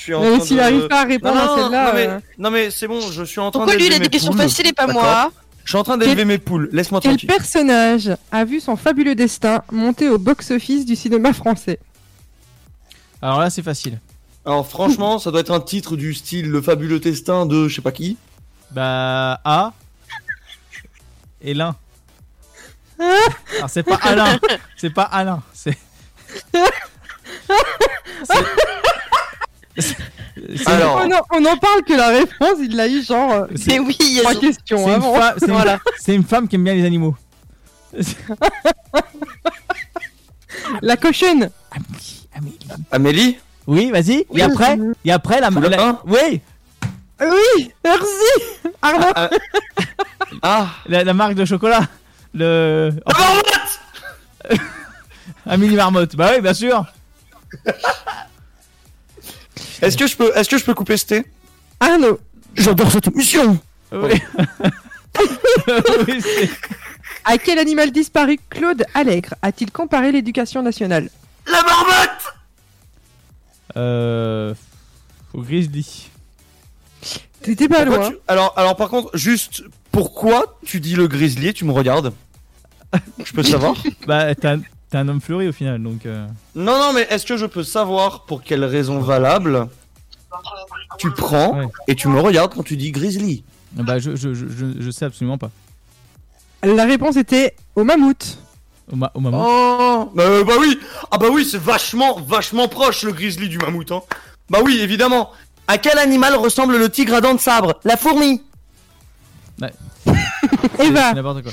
Je 0.00 0.04
suis 0.04 0.14
en 0.14 0.22
Mais 0.22 0.36
train 0.38 0.46
s'il 0.46 0.56
de- 0.56 0.62
arrive 0.62 0.88
pas 0.88 1.02
à 1.02 1.04
répondre 1.04 1.34
non, 1.34 1.40
à 1.42 1.46
non, 1.46 1.56
celle-là, 1.56 1.84
Non 1.88 1.92
mais, 1.94 2.06
euh, 2.06 2.18
non, 2.38 2.50
mais 2.50 2.70
c'est 2.70 2.88
bon, 2.88 3.02
je 3.02 3.22
suis 3.22 3.38
en 3.38 3.50
train 3.50 3.60
Pourquoi 3.60 3.76
lui, 3.76 3.84
il 3.86 3.92
a 3.92 3.98
des 3.98 4.08
questions 4.08 4.32
poules. 4.32 4.40
faciles 4.40 4.66
et 4.66 4.72
pas 4.72 4.86
moi 4.86 5.30
Je 5.64 5.70
suis 5.72 5.78
en 5.78 5.82
train 5.84 5.98
d'élever 5.98 6.24
mes 6.24 6.38
poules, 6.38 6.70
laisse-moi 6.72 7.00
Quel 7.02 7.10
tranquille. 7.18 7.28
personnage 7.28 8.10
a 8.32 8.44
vu 8.46 8.60
son 8.60 8.76
fabuleux 8.76 9.14
destin 9.14 9.62
monter 9.70 10.08
au 10.08 10.16
box-office 10.16 10.86
du 10.86 10.96
cinéma 10.96 11.34
français 11.34 11.78
Alors 13.20 13.40
là, 13.40 13.50
c'est 13.50 13.62
facile. 13.62 13.98
Alors 14.46 14.66
franchement, 14.66 15.18
ça 15.18 15.30
doit 15.30 15.40
être 15.40 15.52
un 15.52 15.60
titre 15.60 15.96
du 15.96 16.14
style 16.14 16.48
Le 16.50 16.62
fabuleux 16.62 16.98
destin 16.98 17.44
de 17.44 17.68
je 17.68 17.74
sais 17.74 17.82
pas 17.82 17.92
qui. 17.92 18.16
Bah, 18.70 19.38
A. 19.44 19.74
Et 21.42 21.52
l'un. 21.52 21.76
Alors, 22.98 23.68
c'est 23.68 23.82
pas 23.82 23.96
Alain. 24.02 24.38
C'est 24.78 24.90
pas 24.90 25.02
Alain. 25.02 25.42
C'est. 25.52 25.76
Alors, 30.66 31.02
on, 31.04 31.10
en, 31.12 31.20
on 31.38 31.44
en 31.44 31.56
parle 31.56 31.82
que 31.86 31.92
la 31.94 32.08
réponse, 32.08 32.58
il 32.60 32.74
l'a 32.76 32.88
eu 32.88 33.02
genre 33.04 33.32
euh, 33.32 33.46
c'est- 33.56 33.70
Mais 33.72 33.78
oui, 33.78 33.96
il 34.00 34.12
y 34.14 34.18
a 34.20 34.22
trois 34.22 34.34
questions 34.34 34.78
c'est 34.78 34.84
une, 34.84 34.90
avant. 34.90 35.14
fa- 35.14 35.34
c'est 35.38 35.46
une- 35.46 35.52
Voilà. 35.52 35.78
c'est 35.98 36.14
une 36.14 36.24
femme 36.24 36.48
qui 36.48 36.56
aime 36.56 36.64
bien 36.64 36.74
les 36.74 36.84
animaux. 36.84 37.14
La 40.82 40.96
cochonne 40.96 41.50
Amélie 42.92 43.38
Oui, 43.66 43.90
vas-y. 43.90 44.24
Et 44.34 44.42
après, 44.42 44.78
et 45.04 45.12
après 45.12 45.40
la. 45.40 45.50
Oui, 46.06 46.40
Oui, 47.20 47.72
merci 47.84 48.60
Arnaud 48.82 49.06
Ah, 49.14 49.30
ah. 50.42 50.66
la, 50.86 51.04
la 51.04 51.14
marque 51.14 51.34
de 51.34 51.44
chocolat. 51.44 51.82
Le. 52.34 52.90
La 53.06 53.18
marmotte 53.18 53.80
Amélie 55.46 55.76
Marmotte. 55.76 56.16
Bah 56.16 56.30
oui, 56.34 56.40
bien 56.40 56.54
sûr. 56.54 56.84
Est-ce 59.82 59.96
que 59.96 60.06
je 60.06 60.16
peux, 60.16 60.30
est-ce 60.36 60.48
que 60.48 60.58
je 60.58 60.64
peux 60.64 60.74
couper 60.74 60.96
ce 60.96 61.06
thé? 61.06 61.24
Arnaud 61.80 62.18
J'adore 62.56 62.90
cette 62.90 63.08
émission. 63.08 63.58
Oui. 63.92 64.12
Oui, 66.06 66.22
À 67.24 67.36
quel 67.38 67.58
animal 67.58 67.90
disparu 67.90 68.38
Claude 68.48 68.84
Allègre 68.94 69.34
a-t-il 69.42 69.70
comparé 69.70 70.10
l'éducation 70.12 70.62
nationale? 70.62 71.10
La 71.46 71.62
marmotte 71.62 72.34
euh. 73.76 74.54
Au 75.34 75.42
grizzly. 75.42 76.10
T'étais 77.42 77.68
pas 77.68 77.84
Pourquoi 77.84 77.96
loin. 77.98 78.10
tu- 78.10 78.16
Alors, 78.28 78.52
alors 78.56 78.76
par 78.76 78.88
contre, 78.88 79.16
juste 79.16 79.62
pourquoi 79.92 80.58
tu 80.64 80.80
dis 80.80 80.94
le 80.94 81.06
grizzly? 81.08 81.52
Tu 81.54 81.64
me 81.64 81.72
regardes 81.72 82.12
Je 83.24 83.32
peux 83.32 83.42
savoir? 83.42 83.74
Bah, 84.06 84.26
un, 84.44 84.60
t'es 84.90 84.98
un 84.98 85.08
homme 85.08 85.20
fleuri 85.20 85.48
au 85.48 85.52
final, 85.52 85.82
donc. 85.82 86.04
euh, 86.06 86.26
Non, 86.54 86.78
non, 86.78 86.92
mais 86.92 87.06
est-ce 87.10 87.24
que 87.26 87.36
je 87.36 87.46
peux 87.46 87.62
savoir 87.64 88.24
pour 88.24 88.42
quelle 88.42 88.64
raison 88.64 88.98
valable 89.00 89.68
tu 90.98 91.10
prends 91.10 91.58
Ouais. 91.58 91.66
et 91.88 91.94
tu 91.94 92.08
me 92.08 92.20
regardes 92.20 92.54
quand 92.54 92.62
tu 92.62 92.76
dis 92.76 92.90
grizzly? 92.92 93.44
Bah, 93.72 93.98
je, 93.98 94.16
je, 94.16 94.34
je, 94.34 94.46
je, 94.48 94.66
je 94.80 94.90
sais 94.90 95.04
absolument 95.04 95.38
pas. 95.38 95.50
La 96.62 96.84
réponse 96.84 97.16
était 97.16 97.54
au 97.76 97.84
mammouth. 97.84 98.38
Au, 98.92 98.96
ma- 98.96 99.10
au 99.14 99.20
moment. 99.20 99.44
Oh 99.48 100.10
bah, 100.14 100.24
bah 100.44 100.54
oui 100.58 100.78
Ah 101.12 101.18
bah 101.18 101.28
oui, 101.30 101.44
c'est 101.48 101.60
vachement, 101.60 102.20
vachement 102.20 102.66
proche 102.66 103.04
le 103.04 103.12
grizzly 103.12 103.48
du 103.48 103.58
mammouth, 103.58 103.92
hein 103.92 104.02
Bah 104.50 104.58
oui, 104.64 104.78
évidemment 104.80 105.30
À 105.68 105.78
quel 105.78 105.96
animal 105.98 106.34
ressemble 106.34 106.76
le 106.76 106.88
tigre 106.90 107.14
à 107.14 107.20
dents 107.20 107.34
de 107.34 107.40
sabre? 107.40 107.78
La 107.84 107.96
fourmi 107.96 108.42
C'est- 109.60 109.72
Eva, 110.80 111.10
c'est 111.10 111.14
N'importe 111.14 111.42
quoi. 111.44 111.52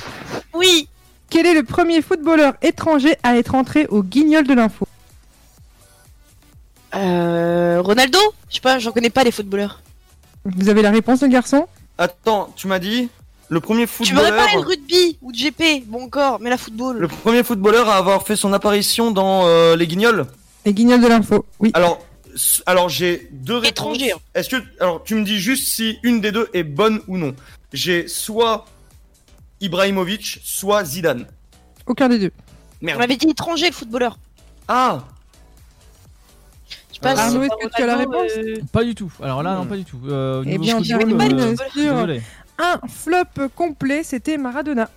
Oui. 0.56 0.88
Quel 1.30 1.45
est 1.45 1.54
le 1.54 1.64
premier 1.64 2.02
footballeur 2.02 2.54
étranger 2.62 3.16
à 3.24 3.38
être 3.38 3.56
entré 3.56 3.86
au 3.88 4.04
guignol 4.04 4.45
de 4.48 4.54
l'info 4.54 4.88
Euh, 6.95 7.82
Ronaldo? 7.82 8.20
Je 8.49 8.56
sais 8.56 8.62
pas, 8.62 8.80
j'en 8.80 8.91
connais 8.91 9.10
pas 9.10 9.24
les 9.24 9.32
footballeurs. 9.32 9.82
Vous 10.45 10.70
avez 10.70 10.82
la 10.82 10.91
réponse, 10.91 11.22
le 11.22 11.28
garçon? 11.28 11.68
Attends, 11.98 12.54
tu 12.56 12.68
m'as 12.68 12.80
dit 12.80 13.10
le 13.49 13.60
premier 13.60 13.88
Tu 14.02 14.14
m'aurais 14.14 14.28
footballeur... 14.28 14.45
parlé 14.45 14.62
de 14.62 14.68
rugby 14.68 15.18
ou 15.22 15.32
de 15.32 15.38
GP, 15.38 15.86
bon 15.88 16.04
encore, 16.06 16.40
mais 16.40 16.49
la 16.49 16.58
football. 16.58 16.98
Le 16.98 17.08
premier 17.08 17.44
footballeur 17.44 17.90
à 17.90 17.95
avoir 17.98 18.24
fait 18.24 18.36
son 18.36 18.54
apparition 18.54 19.12
dans 19.12 19.48
euh, 19.48 19.76
les 19.76 19.88
Guignols? 19.88 20.26
Les 20.66 20.74
guignols 20.74 21.02
de 21.02 21.08
l'info, 21.08 21.45
oui. 21.60 21.72
Alors, 22.66 22.90
j'ai 22.90 23.30
deux 23.32 23.56
réponses. 23.56 23.70
Étranger. 23.95 24.14
Est-ce 24.36 24.49
que 24.49 24.58
alors 24.80 25.04
tu 25.04 25.16
me 25.16 25.24
dis 25.24 25.40
juste 25.40 25.68
si 25.74 25.98
une 26.04 26.22
des 26.22 26.32
deux 26.32 26.49
est 26.54 26.64
bonne 26.64 27.02
ou 27.08 27.18
non? 27.18 27.34
J'ai 27.74 28.08
soit 28.08 28.66
Ibrahimovic, 29.62 30.40
soit 30.44 30.84
Zidane. 30.86 31.28
Aucun 31.86 32.10
des 32.10 32.20
deux. 32.20 32.32
On 32.82 32.86
Merde. 32.86 33.00
m'avait 33.00 33.18
dit 33.18 33.28
étranger 33.30 33.68
le 33.68 33.74
footballeur. 33.74 34.20
Ah, 34.68 35.04
Je 36.90 36.96
sais 36.96 37.00
pas 37.02 37.12
Euh, 37.12 37.16
si 37.16 37.22
Arnaud, 37.22 37.42
c'est 37.42 37.46
est-ce 37.48 37.68
que 37.70 37.76
tu 37.76 37.82
as 37.84 37.86
la 37.86 37.94
Ronaldo, 37.96 38.18
réponse 38.20 38.32
euh, 38.38 38.56
Pas 38.72 38.84
du 38.84 38.96
tout. 38.96 39.12
Alors 39.22 39.42
là, 39.44 39.56
non, 39.56 39.66
pas 39.66 39.78
du 39.78 39.86
tout. 39.86 40.00
Euh, 40.06 40.44
Eh 40.46 40.58
bien, 40.58 40.78
on 40.78 40.82
euh, 40.82 40.84
sur 40.84 42.20
un 42.60 42.80
flop 42.88 43.50
complet, 43.56 44.04
c'était 44.04 44.38
Maradona. 44.38 44.90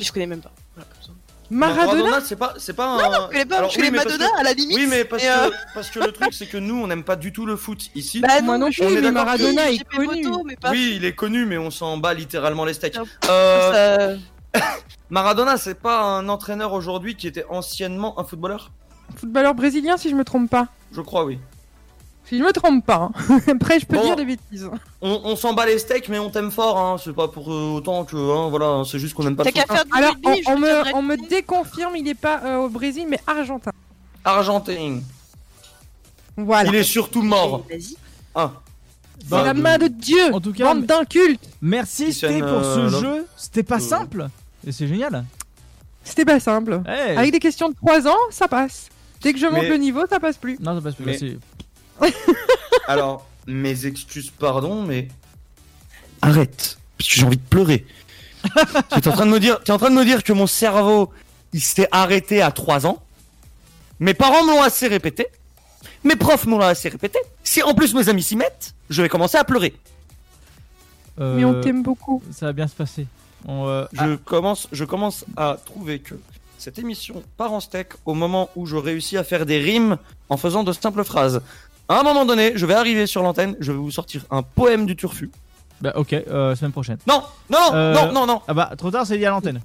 Je 0.00 0.10
connais 0.12 0.26
même 0.26 0.40
pas. 0.40 0.52
Voilà, 0.74 0.88
comme 0.92 1.02
ça. 1.02 1.10
Maradona 1.50 2.20
c'est 2.22 2.36
pas 2.36 2.54
c'est 2.56 2.72
pas 2.72 2.86
Non, 2.96 3.04
un. 3.04 3.08
non, 3.10 3.26
je 3.26 3.28
connais 3.32 3.44
pas, 3.44 3.56
Alors, 3.58 3.70
je 3.70 3.80
oui, 3.80 3.90
parce 3.90 4.04
Madonna 4.04 4.28
que- 4.28 4.40
à 4.40 4.42
la 4.42 4.52
limite. 4.54 4.76
Oui, 4.76 4.86
mais 4.88 5.04
parce 5.04 5.22
que 5.22 5.28
euh, 5.28 5.50
parce 5.74 5.90
que 5.90 5.98
le 6.00 6.12
truc 6.12 6.32
c'est 6.32 6.46
que 6.46 6.56
nous 6.56 6.76
on 6.82 6.86
n'aime 6.86 7.04
pas 7.04 7.16
du 7.16 7.32
tout 7.32 7.46
le 7.46 7.56
foot 7.56 7.80
ici. 7.94 8.20
Bah 8.20 8.40
Moi 8.42 8.58
non 8.58 8.70
je 8.70 8.82
plus, 8.82 8.92
on 8.94 8.96
est 8.96 9.00
mais. 9.02 9.10
Maradona 9.10 9.70
est 9.70 9.84
connu. 9.84 10.24
Moto, 10.26 10.42
mais 10.44 10.56
pas 10.56 10.70
Oui, 10.70 10.94
il 10.96 11.04
est 11.04 11.14
connu, 11.14 11.44
mais 11.46 11.58
on 11.58 11.70
s'en 11.70 11.96
bat 11.98 12.14
littéralement 12.14 12.64
les 12.64 12.74
steaks. 12.74 12.96
Non. 12.96 13.04
Euh, 13.28 14.16
ça- 14.54 14.60
Maradona, 15.10 15.56
c'est 15.58 15.74
pas 15.80 16.00
un 16.02 16.28
entraîneur 16.28 16.72
aujourd'hui 16.72 17.14
qui 17.16 17.26
était 17.26 17.44
anciennement 17.48 18.18
un 18.18 18.24
footballeur? 18.24 18.70
Footballeur 19.16 19.54
brésilien, 19.54 19.96
si 19.96 20.08
je 20.10 20.14
me 20.14 20.24
trompe 20.24 20.48
pas. 20.50 20.68
Je 20.92 21.00
crois, 21.02 21.24
oui. 21.24 21.38
Si 22.26 22.38
je 22.38 22.42
me 22.42 22.52
trompe 22.52 22.86
pas. 22.86 23.10
hein. 23.14 23.38
Après, 23.48 23.78
je 23.78 23.86
peux 23.86 23.96
Bon. 23.96 24.02
dire 24.04 24.16
des 24.16 24.24
bêtises. 24.24 24.68
On, 25.02 25.20
on 25.24 25.36
s'en 25.36 25.52
bat 25.52 25.66
les 25.66 25.78
steaks, 25.78 26.08
mais 26.08 26.18
on 26.18 26.30
t'aime 26.30 26.50
fort, 26.50 26.78
hein. 26.78 26.96
C'est 27.02 27.12
pas 27.12 27.28
pour 27.28 27.52
euh, 27.52 27.74
autant 27.76 28.04
que, 28.04 28.16
hein, 28.16 28.48
voilà, 28.48 28.82
c'est 28.90 28.98
juste 28.98 29.14
qu'on 29.14 29.26
aime 29.26 29.36
pas 29.36 29.44
T'as 29.44 29.50
le 29.50 29.56
foot. 29.56 29.66
qu'à 29.68 29.74
faire 29.74 29.84
du 29.84 29.90
Alors, 29.92 30.14
rugby, 30.14 30.42
on, 30.46 30.58
me, 30.58 30.94
on 31.22 31.26
déconfirme, 31.28 31.96
il 31.96 32.08
est 32.08 32.14
pas 32.14 32.40
euh, 32.44 32.56
au 32.60 32.68
Brésil, 32.70 33.06
mais 33.08 33.18
argentin. 33.26 33.72
Argentin. 34.24 35.00
Voilà. 36.36 36.68
Il 36.70 36.74
est 36.76 36.82
surtout 36.82 37.22
mort. 37.22 37.64
Vas-y. 37.70 37.96
Ah. 38.34 38.52
C'est 39.20 39.28
Bah, 39.28 39.42
la 39.44 39.54
main 39.54 39.78
de 39.78 39.86
Dieu. 39.88 40.32
En 40.32 40.40
tout 40.40 40.52
cas, 40.52 40.64
Bande 40.74 40.86
d'incultes. 40.86 41.48
Merci 41.62 42.12
Sté 42.12 42.40
pour 42.40 42.62
ce 42.64 42.78
euh, 42.80 42.88
jeu. 42.88 43.26
C'était 43.36 43.62
pas 43.62 43.76
Euh. 43.76 43.80
simple. 43.80 44.28
Et 44.66 44.72
c'est 44.72 44.86
génial. 44.88 45.24
C'était 46.02 46.24
pas 46.24 46.40
simple. 46.40 46.80
Hey. 46.86 47.16
Avec 47.16 47.32
des 47.32 47.38
questions 47.38 47.68
de 47.68 47.74
3 47.74 48.08
ans, 48.08 48.16
ça 48.30 48.48
passe. 48.48 48.88
Dès 49.22 49.32
que 49.32 49.38
je 49.38 49.46
monte 49.46 49.62
Mais- 49.62 49.68
le 49.68 49.76
niveau, 49.76 50.00
ça 50.08 50.18
passe 50.20 50.36
plus. 50.36 50.58
Non, 50.60 50.74
ça 50.74 50.80
passe 50.82 50.94
plus. 50.96 51.04
Mais- 51.04 51.12
Merci. 51.12 51.38
Alors, 52.86 53.26
mes 53.46 53.86
excuses, 53.86 54.30
pardon, 54.30 54.82
mais. 54.82 55.08
Arrête. 56.22 56.78
Parce 56.98 57.08
que 57.10 57.16
j'ai 57.16 57.24
envie 57.24 57.36
de 57.36 57.42
pleurer. 57.42 57.86
T'es 58.90 59.08
en 59.08 59.12
train 59.12 59.26
de 59.26 59.30
me 59.30 59.40
dire, 59.40 59.62
t'es 59.62 59.72
en 59.72 59.78
train 59.78 59.90
de 59.90 59.94
me 59.94 60.04
dire 60.04 60.22
que 60.22 60.32
mon 60.32 60.46
cerveau, 60.46 61.10
il 61.52 61.60
s'est 61.62 61.88
arrêté 61.92 62.42
à 62.42 62.50
3 62.50 62.86
ans. 62.86 63.02
Mes 64.00 64.14
parents 64.14 64.44
me 64.44 64.50
l'ont 64.50 64.62
assez 64.62 64.86
répété. 64.86 65.26
Mes 66.02 66.16
profs 66.16 66.46
me 66.46 66.52
l'ont 66.52 66.60
assez 66.60 66.88
répété. 66.90 67.18
Si 67.42 67.62
en 67.62 67.74
plus 67.74 67.94
mes 67.94 68.08
amis 68.08 68.22
s'y 68.22 68.36
mettent, 68.36 68.74
je 68.90 69.00
vais 69.02 69.08
commencer 69.08 69.38
à 69.38 69.44
pleurer. 69.44 69.74
Mais 71.18 71.44
on 71.44 71.54
Euh, 71.54 71.62
t'aime 71.62 71.82
beaucoup. 71.82 72.22
Ça 72.32 72.46
va 72.46 72.52
bien 72.52 72.66
se 72.66 72.74
passer. 72.74 73.06
On, 73.46 73.66
euh, 73.68 73.84
Je 73.92 74.16
commence, 74.16 74.68
je 74.72 74.84
commence 74.84 75.24
à 75.36 75.56
trouver 75.64 76.00
que 76.00 76.14
cette 76.58 76.78
émission 76.78 77.22
part 77.36 77.52
en 77.52 77.60
steak 77.60 77.88
au 78.04 78.14
moment 78.14 78.50
où 78.56 78.66
je 78.66 78.76
réussis 78.76 79.16
à 79.16 79.24
faire 79.24 79.46
des 79.46 79.58
rimes 79.58 79.96
en 80.28 80.36
faisant 80.36 80.64
de 80.64 80.72
simples 80.72 81.04
phrases. 81.04 81.40
À 81.88 82.00
un 82.00 82.02
moment 82.02 82.24
donné, 82.24 82.52
je 82.56 82.64
vais 82.66 82.74
arriver 82.74 83.06
sur 83.06 83.22
l'antenne, 83.22 83.56
je 83.60 83.72
vais 83.72 83.78
vous 83.78 83.90
sortir 83.90 84.24
un 84.30 84.42
poème 84.42 84.86
du 84.86 84.96
turfu. 84.96 85.30
Bah, 85.80 85.92
ok, 85.96 86.12
euh, 86.14 86.54
semaine 86.54 86.72
prochaine. 86.72 86.96
Non, 87.06 87.22
non, 87.50 87.58
non, 87.70 87.74
Euh, 87.74 87.94
non, 87.94 88.12
non, 88.12 88.26
non. 88.26 88.42
Ah 88.48 88.54
bah, 88.54 88.70
trop 88.78 88.90
tard, 88.90 89.06
c'est 89.06 89.18
dit 89.18 89.26
à 89.26 89.30
l'antenne. 89.30 89.60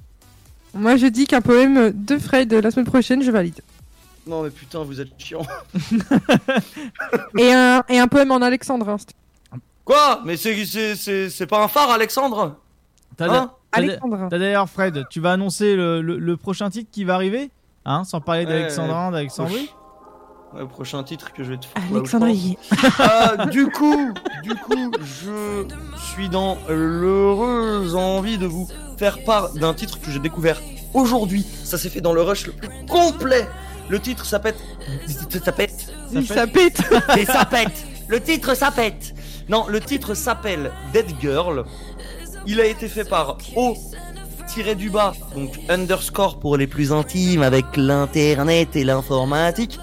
Moi, 0.74 0.96
je 0.96 1.06
dis 1.06 1.26
qu'un 1.26 1.40
poème 1.40 1.92
de 1.94 2.18
Fred 2.18 2.52
la 2.52 2.70
semaine 2.70 2.86
prochaine, 2.86 3.22
je 3.22 3.30
valide. 3.30 3.60
Non 4.26 4.42
mais 4.42 4.50
putain, 4.50 4.80
vous 4.84 5.00
êtes 5.00 5.08
chiant. 5.18 5.40
Et 7.38 7.52
un, 7.52 7.82
et 7.88 7.98
un 7.98 8.06
poème 8.06 8.30
en 8.32 8.42
Alexandre. 8.42 8.88
hein, 8.88 8.98
c'était- 8.98 9.14
Quoi? 9.84 10.20
Mais 10.24 10.36
c'est 10.36 10.64
c'est 10.66 10.94
c'est 10.94 11.30
c'est 11.30 11.46
pas 11.46 11.64
un 11.64 11.68
phare, 11.68 11.90
Alexandre? 11.90 12.56
T'as 13.16 13.24
Hein? 13.24 13.28
t'as 13.28 13.80
d'a- 13.80 13.86
Alexandre. 13.88 14.28
t'as 14.30 14.38
d'ailleurs, 14.38 14.68
Fred, 14.68 15.04
tu 15.10 15.20
vas 15.20 15.32
annoncer 15.32 15.74
le, 15.74 16.00
le- 16.02 16.18
le 16.18 16.36
prochain 16.36 16.70
titre 16.70 16.90
qui 16.92 17.04
va 17.04 17.14
arriver? 17.14 17.50
Hein, 17.86 18.04
sans 18.04 18.20
parler 18.20 18.44
d'Alexandrin, 18.44 19.10
d'Alexandrie 19.10 19.70
Ouais, 20.54 20.66
prochain 20.66 21.02
titre 21.04 21.32
que 21.32 21.44
je 21.44 21.50
vais 21.50 21.58
te 21.58 21.66
je 21.66 21.94
Alexandrie. 21.94 22.58
Euh, 23.00 23.46
du 23.46 23.68
coup, 23.68 24.12
du 24.42 24.54
coup, 24.56 24.90
je 25.00 25.64
suis 26.12 26.28
dans 26.28 26.58
l'heureuse 26.68 27.94
envie 27.94 28.36
de 28.36 28.46
vous 28.46 28.68
faire 28.96 29.22
part 29.24 29.52
d'un 29.52 29.74
titre 29.74 30.00
que 30.00 30.10
j'ai 30.10 30.18
découvert 30.18 30.60
aujourd'hui. 30.92 31.46
Ça 31.64 31.78
s'est 31.78 31.88
fait 31.88 32.00
dans 32.00 32.12
le 32.12 32.22
rush 32.22 32.46
le 32.46 32.52
plus 32.52 32.68
complet. 32.88 33.48
Le 33.88 34.00
titre 34.00 34.24
ça 34.24 34.40
pète. 34.40 34.58
Ça 35.44 35.52
pète. 35.52 35.92
Il 36.12 36.26
s'appête. 36.26 36.82
Et 37.16 37.24
ça 37.24 37.44
pète. 37.44 37.86
Le 38.08 38.20
titre 38.20 38.54
ça 38.54 38.72
pète. 38.72 39.14
Non, 39.48 39.66
le 39.68 39.80
titre 39.80 40.14
s'appelle 40.14 40.72
Dead 40.92 41.06
Girl. 41.20 41.64
Il 42.46 42.60
a 42.60 42.66
été 42.66 42.88
fait 42.88 43.08
par 43.08 43.38
O 43.54 43.76
tiré 44.46 44.74
du 44.74 44.90
bas, 44.90 45.12
donc 45.34 45.52
underscore 45.68 46.40
pour 46.40 46.56
les 46.56 46.66
plus 46.66 46.92
intimes 46.92 47.42
avec 47.42 47.76
l'internet 47.76 48.74
et 48.74 48.82
l'informatique. 48.82 49.78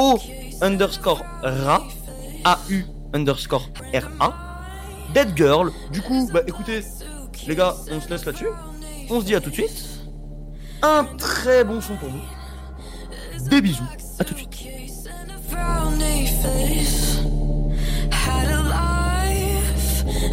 O 0.00 0.16
underscore 0.62 1.24
ra 1.42 1.82
AU 2.44 2.84
underscore 3.12 3.68
RA. 3.92 4.32
Dead 5.12 5.36
Girl. 5.36 5.72
Du 5.90 6.00
coup, 6.00 6.30
bah 6.32 6.42
écoutez, 6.46 6.84
les 7.48 7.56
gars, 7.56 7.74
on 7.90 8.00
se 8.00 8.08
laisse 8.08 8.24
là-dessus. 8.24 8.46
On 9.10 9.20
se 9.20 9.24
dit 9.24 9.34
à 9.34 9.40
tout 9.40 9.50
de 9.50 9.54
suite. 9.54 10.04
Un 10.82 11.04
très 11.18 11.64
bon 11.64 11.80
son 11.80 11.96
pour 11.96 12.10
vous. 12.10 12.20
Des 13.50 13.60
bisous. 13.60 13.82
À 14.20 14.24
tout 14.24 14.34
de 14.34 14.38
suite. 14.38 14.68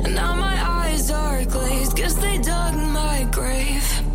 now 0.09 0.35
my 0.35 0.55
eyes 0.85 1.09
are 1.09 1.43
glazed 1.45 1.97
they 2.21 2.37
dug 2.37 2.75
my 2.75 3.25
grave 3.31 4.14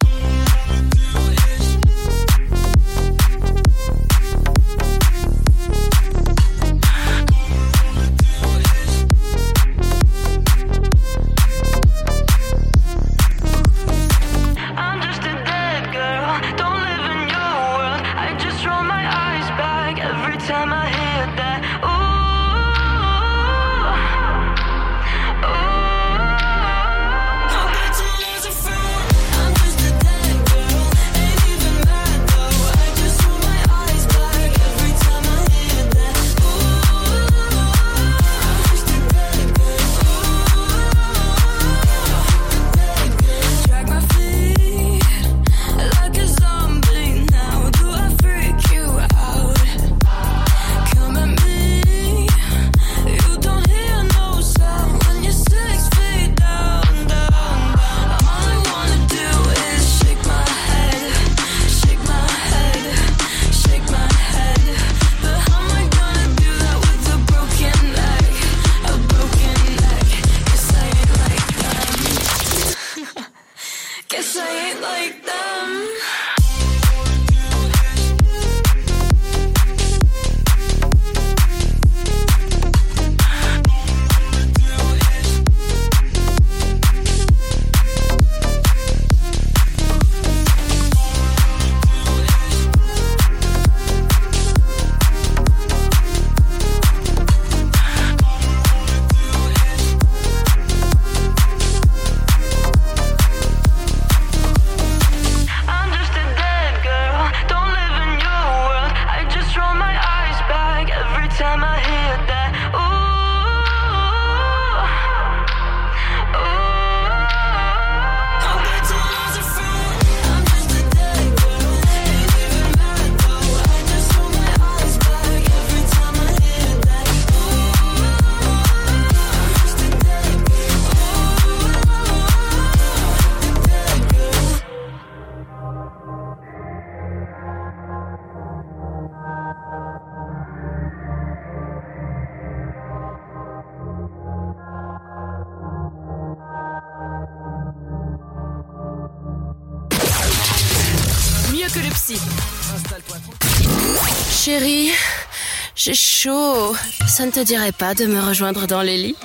j'ai 155.83 155.93
chaud. 155.95 156.75
Ça 157.07 157.25
ne 157.25 157.31
te 157.31 157.43
dirait 157.43 157.71
pas 157.71 157.95
de 157.95 158.05
me 158.05 158.19
rejoindre 158.19 158.67
dans 158.67 158.83
les 158.83 158.97
lits? 158.97 159.15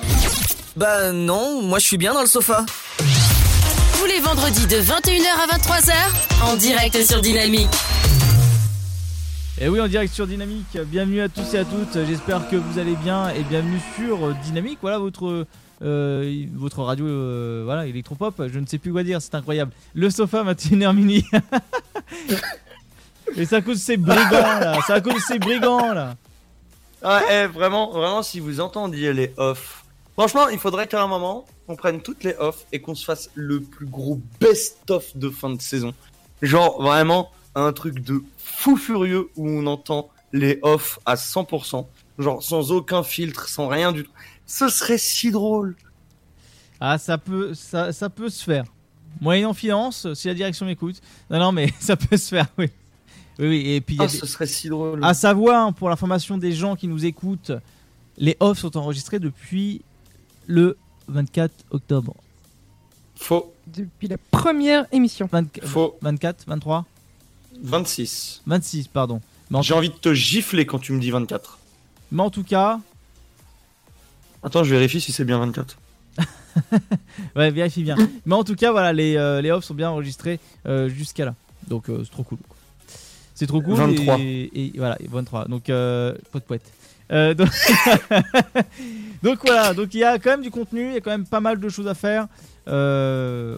Bah 0.75 1.11
non, 1.11 1.61
moi 1.61 1.77
je 1.77 1.85
suis 1.85 1.97
bien 1.97 2.13
dans 2.15 2.21
le 2.21 2.27
sofa. 2.27 2.65
Tous 3.99 4.05
les 4.05 4.19
vendredis 4.19 4.65
de 4.65 4.77
21h 4.77 5.27
à 5.43 5.57
23h, 5.57 5.93
en 6.43 6.55
direct 6.55 7.03
sur 7.05 7.21
Dynamique. 7.21 7.69
Et 9.59 9.69
oui, 9.69 9.79
en 9.79 9.87
direct 9.87 10.11
sur 10.13 10.25
Dynamique. 10.25 10.77
Bienvenue 10.87 11.21
à 11.21 11.29
tous 11.29 11.53
et 11.53 11.59
à 11.59 11.65
toutes. 11.65 12.05
J'espère 12.07 12.49
que 12.49 12.55
vous 12.55 12.79
allez 12.79 12.95
bien 12.95 13.29
et 13.29 13.43
bienvenue 13.43 13.79
sur 13.95 14.33
Dynamique. 14.43 14.79
Voilà 14.81 14.97
votre 14.97 15.45
euh, 15.83 16.45
votre 16.55 16.81
radio, 16.81 17.05
euh, 17.05 17.61
voilà 17.65 17.85
électropop. 17.85 18.47
Je 18.47 18.57
ne 18.57 18.65
sais 18.65 18.79
plus 18.79 18.91
quoi 18.91 19.03
dire. 19.03 19.21
C'est 19.21 19.35
incroyable. 19.35 19.71
Le 19.93 20.09
sofa 20.09 20.43
21h 20.43 20.95
mini. 20.95 21.23
et 23.35 23.45
ça 23.45 23.61
cause 23.61 23.79
ces 23.79 23.97
brigands 23.97 24.59
là. 24.59 24.79
Ça 24.87 25.01
cause 25.01 25.21
ces 25.27 25.37
brigands 25.37 25.93
là. 25.93 26.15
Ah, 27.03 27.47
vraiment, 27.47 27.91
vraiment, 27.91 28.23
si 28.23 28.39
vous 28.39 28.59
entendiez 28.59 29.13
les 29.13 29.33
off. 29.37 29.83
Franchement, 30.13 30.49
il 30.49 30.57
faudrait 30.57 30.87
qu'à 30.87 31.03
un 31.03 31.07
moment, 31.07 31.45
on 31.67 31.75
prenne 31.75 32.01
toutes 32.01 32.23
les 32.23 32.35
off 32.39 32.65
et 32.71 32.81
qu'on 32.81 32.95
se 32.95 33.05
fasse 33.05 33.29
le 33.35 33.61
plus 33.61 33.85
gros 33.85 34.19
best-of 34.39 35.15
de 35.15 35.29
fin 35.29 35.51
de 35.51 35.61
saison. 35.61 35.93
Genre, 36.41 36.81
vraiment, 36.81 37.31
un 37.55 37.71
truc 37.73 37.99
de 37.99 38.23
fou 38.37 38.77
furieux 38.77 39.29
où 39.35 39.47
on 39.47 39.67
entend 39.67 40.09
les 40.33 40.59
off 40.63 40.99
à 41.05 41.15
100%. 41.15 41.85
Genre, 42.17 42.41
sans 42.41 42.71
aucun 42.71 43.03
filtre, 43.03 43.47
sans 43.47 43.67
rien 43.67 43.91
du 43.91 44.03
tout. 44.03 44.11
Ce 44.45 44.69
serait 44.69 44.97
si 44.97 45.29
drôle. 45.29 45.75
Ah, 46.79 46.97
ça 46.97 47.17
peut, 47.17 47.53
ça, 47.53 47.93
ça 47.93 48.09
peut 48.09 48.29
se 48.29 48.43
faire. 48.43 48.65
Moyennant 49.21 49.53
finance, 49.53 50.13
si 50.13 50.27
la 50.27 50.33
direction 50.33 50.65
m'écoute. 50.65 51.01
Non, 51.29 51.39
non, 51.39 51.51
mais 51.51 51.71
ça 51.79 51.95
peut 51.95 52.17
se 52.17 52.29
faire, 52.29 52.47
oui. 52.57 52.71
Oui, 53.39 53.47
oui, 53.47 53.69
et 53.71 53.81
puis 53.81 53.95
il 53.95 53.97
y 53.99 54.01
a 54.01 54.05
Ah, 54.05 54.07
des- 54.07 54.17
ce 54.17 54.25
serait 54.25 54.47
si 54.47 54.67
drôle. 54.69 55.03
à 55.03 55.13
savoir, 55.13 55.73
pour 55.73 55.89
l'information 55.89 56.37
des 56.37 56.51
gens 56.53 56.75
qui 56.75 56.87
nous 56.87 57.05
écoutent, 57.05 57.51
les 58.17 58.35
offs 58.39 58.59
sont 58.59 58.75
enregistrés 58.77 59.19
depuis 59.19 59.81
le 60.47 60.77
24 61.07 61.53
octobre. 61.71 62.15
Faux. 63.15 63.53
Depuis 63.67 64.07
la 64.07 64.17
première 64.31 64.85
émission. 64.91 65.27
24, 65.31 65.67
Faux. 65.67 65.97
24, 66.01 66.45
23, 66.47 66.85
26. 67.61 68.41
26, 68.45 68.87
pardon. 68.87 69.21
En, 69.53 69.61
J'ai 69.61 69.73
envie 69.73 69.89
de 69.89 69.93
te 69.95 70.13
gifler 70.13 70.65
quand 70.65 70.79
tu 70.79 70.91
me 70.93 70.99
dis 70.99 71.09
24. 71.11 71.57
mais 72.11 72.21
en 72.23 72.29
tout 72.29 72.43
cas, 72.43 72.79
Attends, 74.43 74.63
je 74.63 74.71
vérifie 74.71 75.01
si 75.01 75.11
c'est 75.11 75.25
bien 75.25 75.39
24. 75.39 75.77
ouais, 77.35 77.51
vérifie 77.51 77.83
bien. 77.83 77.95
mais 78.25 78.35
en 78.35 78.43
tout 78.43 78.55
cas, 78.55 78.71
voilà, 78.71 78.93
les, 78.93 79.15
euh, 79.15 79.41
les 79.41 79.51
offs 79.51 79.63
sont 79.65 79.73
bien 79.73 79.89
enregistrés 79.89 80.39
euh, 80.65 80.89
jusqu'à 80.89 81.25
là. 81.25 81.35
Donc 81.67 81.89
euh, 81.89 82.01
c'est 82.03 82.11
trop 82.11 82.23
cool. 82.23 82.37
quoi. 82.47 82.55
C'est 83.37 83.45
trop 83.47 83.61
cool. 83.61 83.75
23. 83.75 84.17
Et, 84.19 84.49
et 84.53 84.73
voilà, 84.77 84.97
23. 85.07 85.45
Donc, 85.45 85.69
euh, 85.69 86.15
poète 86.31 86.45
poète. 86.45 86.71
Euh, 87.11 87.33
donc... 87.35 87.49
donc 89.23 89.39
voilà, 89.45 89.73
donc 89.73 89.93
il 89.93 89.99
y 89.99 90.03
a 90.03 90.17
quand 90.19 90.31
même 90.31 90.41
du 90.41 90.51
contenu, 90.51 90.87
il 90.87 90.93
y 90.93 90.97
a 90.97 91.01
quand 91.01 91.11
même 91.11 91.25
pas 91.27 91.39
mal 91.39 91.59
de 91.59 91.69
choses 91.69 91.87
à 91.87 91.93
faire. 91.93 92.27
Euh, 92.67 93.57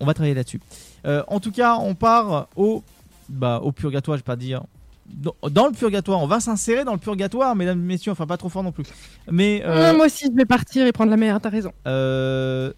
on 0.00 0.04
va 0.06 0.12
travailler 0.14 0.34
là-dessus. 0.34 0.60
Euh, 1.06 1.22
en 1.28 1.40
tout 1.40 1.50
cas, 1.50 1.76
on 1.76 1.94
part 1.94 2.48
au, 2.56 2.82
bah, 3.28 3.60
au 3.62 3.72
purgatoire, 3.72 4.16
je 4.18 4.22
vais 4.22 4.26
pas 4.26 4.36
dire. 4.36 4.62
Dans, 5.08 5.34
dans 5.50 5.66
le 5.68 5.72
purgatoire, 5.72 6.20
on 6.20 6.26
va 6.26 6.40
s'insérer 6.40 6.84
dans 6.84 6.92
le 6.92 6.98
purgatoire, 6.98 7.54
mesdames 7.54 7.78
et 7.80 7.86
messieurs, 7.86 8.12
enfin 8.12 8.26
pas 8.26 8.36
trop 8.36 8.48
fort 8.48 8.64
non 8.64 8.72
plus. 8.72 8.84
Mais 9.30 9.62
euh, 9.64 9.90
Ah, 9.90 9.92
moi 9.94 10.06
aussi, 10.06 10.26
je 10.26 10.36
vais 10.36 10.44
partir 10.44 10.84
et 10.86 10.92
prendre 10.92 11.10
la 11.10 11.16
mer, 11.16 11.40
t'as 11.40 11.48
raison. 11.48 11.72
euh, 11.86 12.72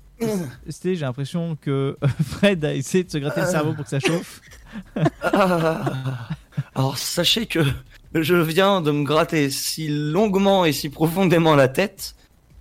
c'était, 0.69 0.95
j'ai 0.95 1.05
l'impression 1.07 1.57
que 1.61 1.97
Fred 2.23 2.65
a 2.65 2.75
essayé 2.75 3.05
de 3.05 3.11
se 3.11 3.19
gratter 3.19 3.41
le 3.41 3.47
cerveau 3.47 3.73
pour 3.73 3.85
que 3.85 3.91
ça 3.91 4.01
chauffe. 4.01 4.41
Ah. 5.23 6.29
Alors, 6.75 6.99
sachez 6.99 7.47
que 7.47 7.61
je 8.15 8.35
viens 8.35 8.81
de 8.81 8.91
me 8.91 9.05
gratter 9.05 9.51
si 9.51 9.89
longuement 9.89 10.65
et 10.65 10.73
si 10.73 10.89
profondément 10.89 11.55
la 11.55 11.69
tête 11.69 12.15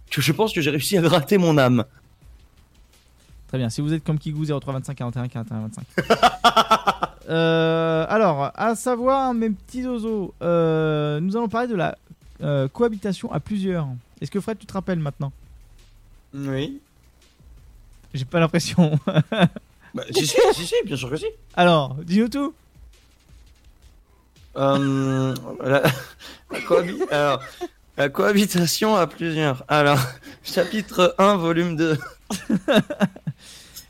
que 0.10 0.22
je 0.22 0.32
pense 0.32 0.54
que 0.54 0.62
j'ai 0.62 0.72
réussi 0.72 0.98
à 0.98 1.02
gratter 1.02 1.38
mon 1.38 1.58
âme. 1.58 1.86
Très 3.48 3.58
bien, 3.58 3.70
si 3.70 3.82
vous 3.82 3.94
êtes 3.94 4.04
comme 4.04 4.20
Kigou 4.20 4.46
0325 4.46 4.96
41 4.96 5.28
41 5.28 5.62
25. 5.62 5.86
Euh, 7.30 8.06
alors, 8.08 8.52
à 8.56 8.76
savoir, 8.76 9.34
mes 9.34 9.50
petits 9.50 9.86
oiseaux, 9.86 10.34
euh, 10.42 11.20
nous 11.20 11.36
allons 11.36 11.50
parler 11.50 11.68
de 11.68 11.76
la 11.76 11.98
euh, 12.42 12.68
cohabitation 12.70 13.32
à 13.32 13.40
plusieurs. 13.40 13.88
Est-ce 14.22 14.32
que 14.32 14.40
Fred, 14.40 14.58
tu 14.58 14.66
te 14.66 14.72
rappelles 14.72 15.00
maintenant? 15.00 15.34
Oui. 16.34 16.80
J'ai 18.14 18.26
pas 18.26 18.40
l'impression. 18.40 18.98
Bah, 19.98 20.04
si, 20.16 20.28
si, 20.28 20.38
si, 20.54 20.68
si, 20.68 20.76
bien 20.86 20.96
sûr 20.96 21.10
que 21.10 21.18
si. 21.18 21.26
alors, 21.56 21.96
dis-nous 22.04 22.30
tout. 22.30 22.54
Euh, 24.56 25.34
la, 25.64 25.82
la 26.52 26.60
cohabi- 26.62 27.02
alors, 27.12 27.42
la 27.98 28.10
cohabitation 28.10 28.96
à 28.96 29.08
plusieurs. 29.08 29.64
Alors, 29.68 30.00
chapitre 30.44 31.16
1, 31.18 31.38
volume 31.38 31.76
2. 31.76 31.98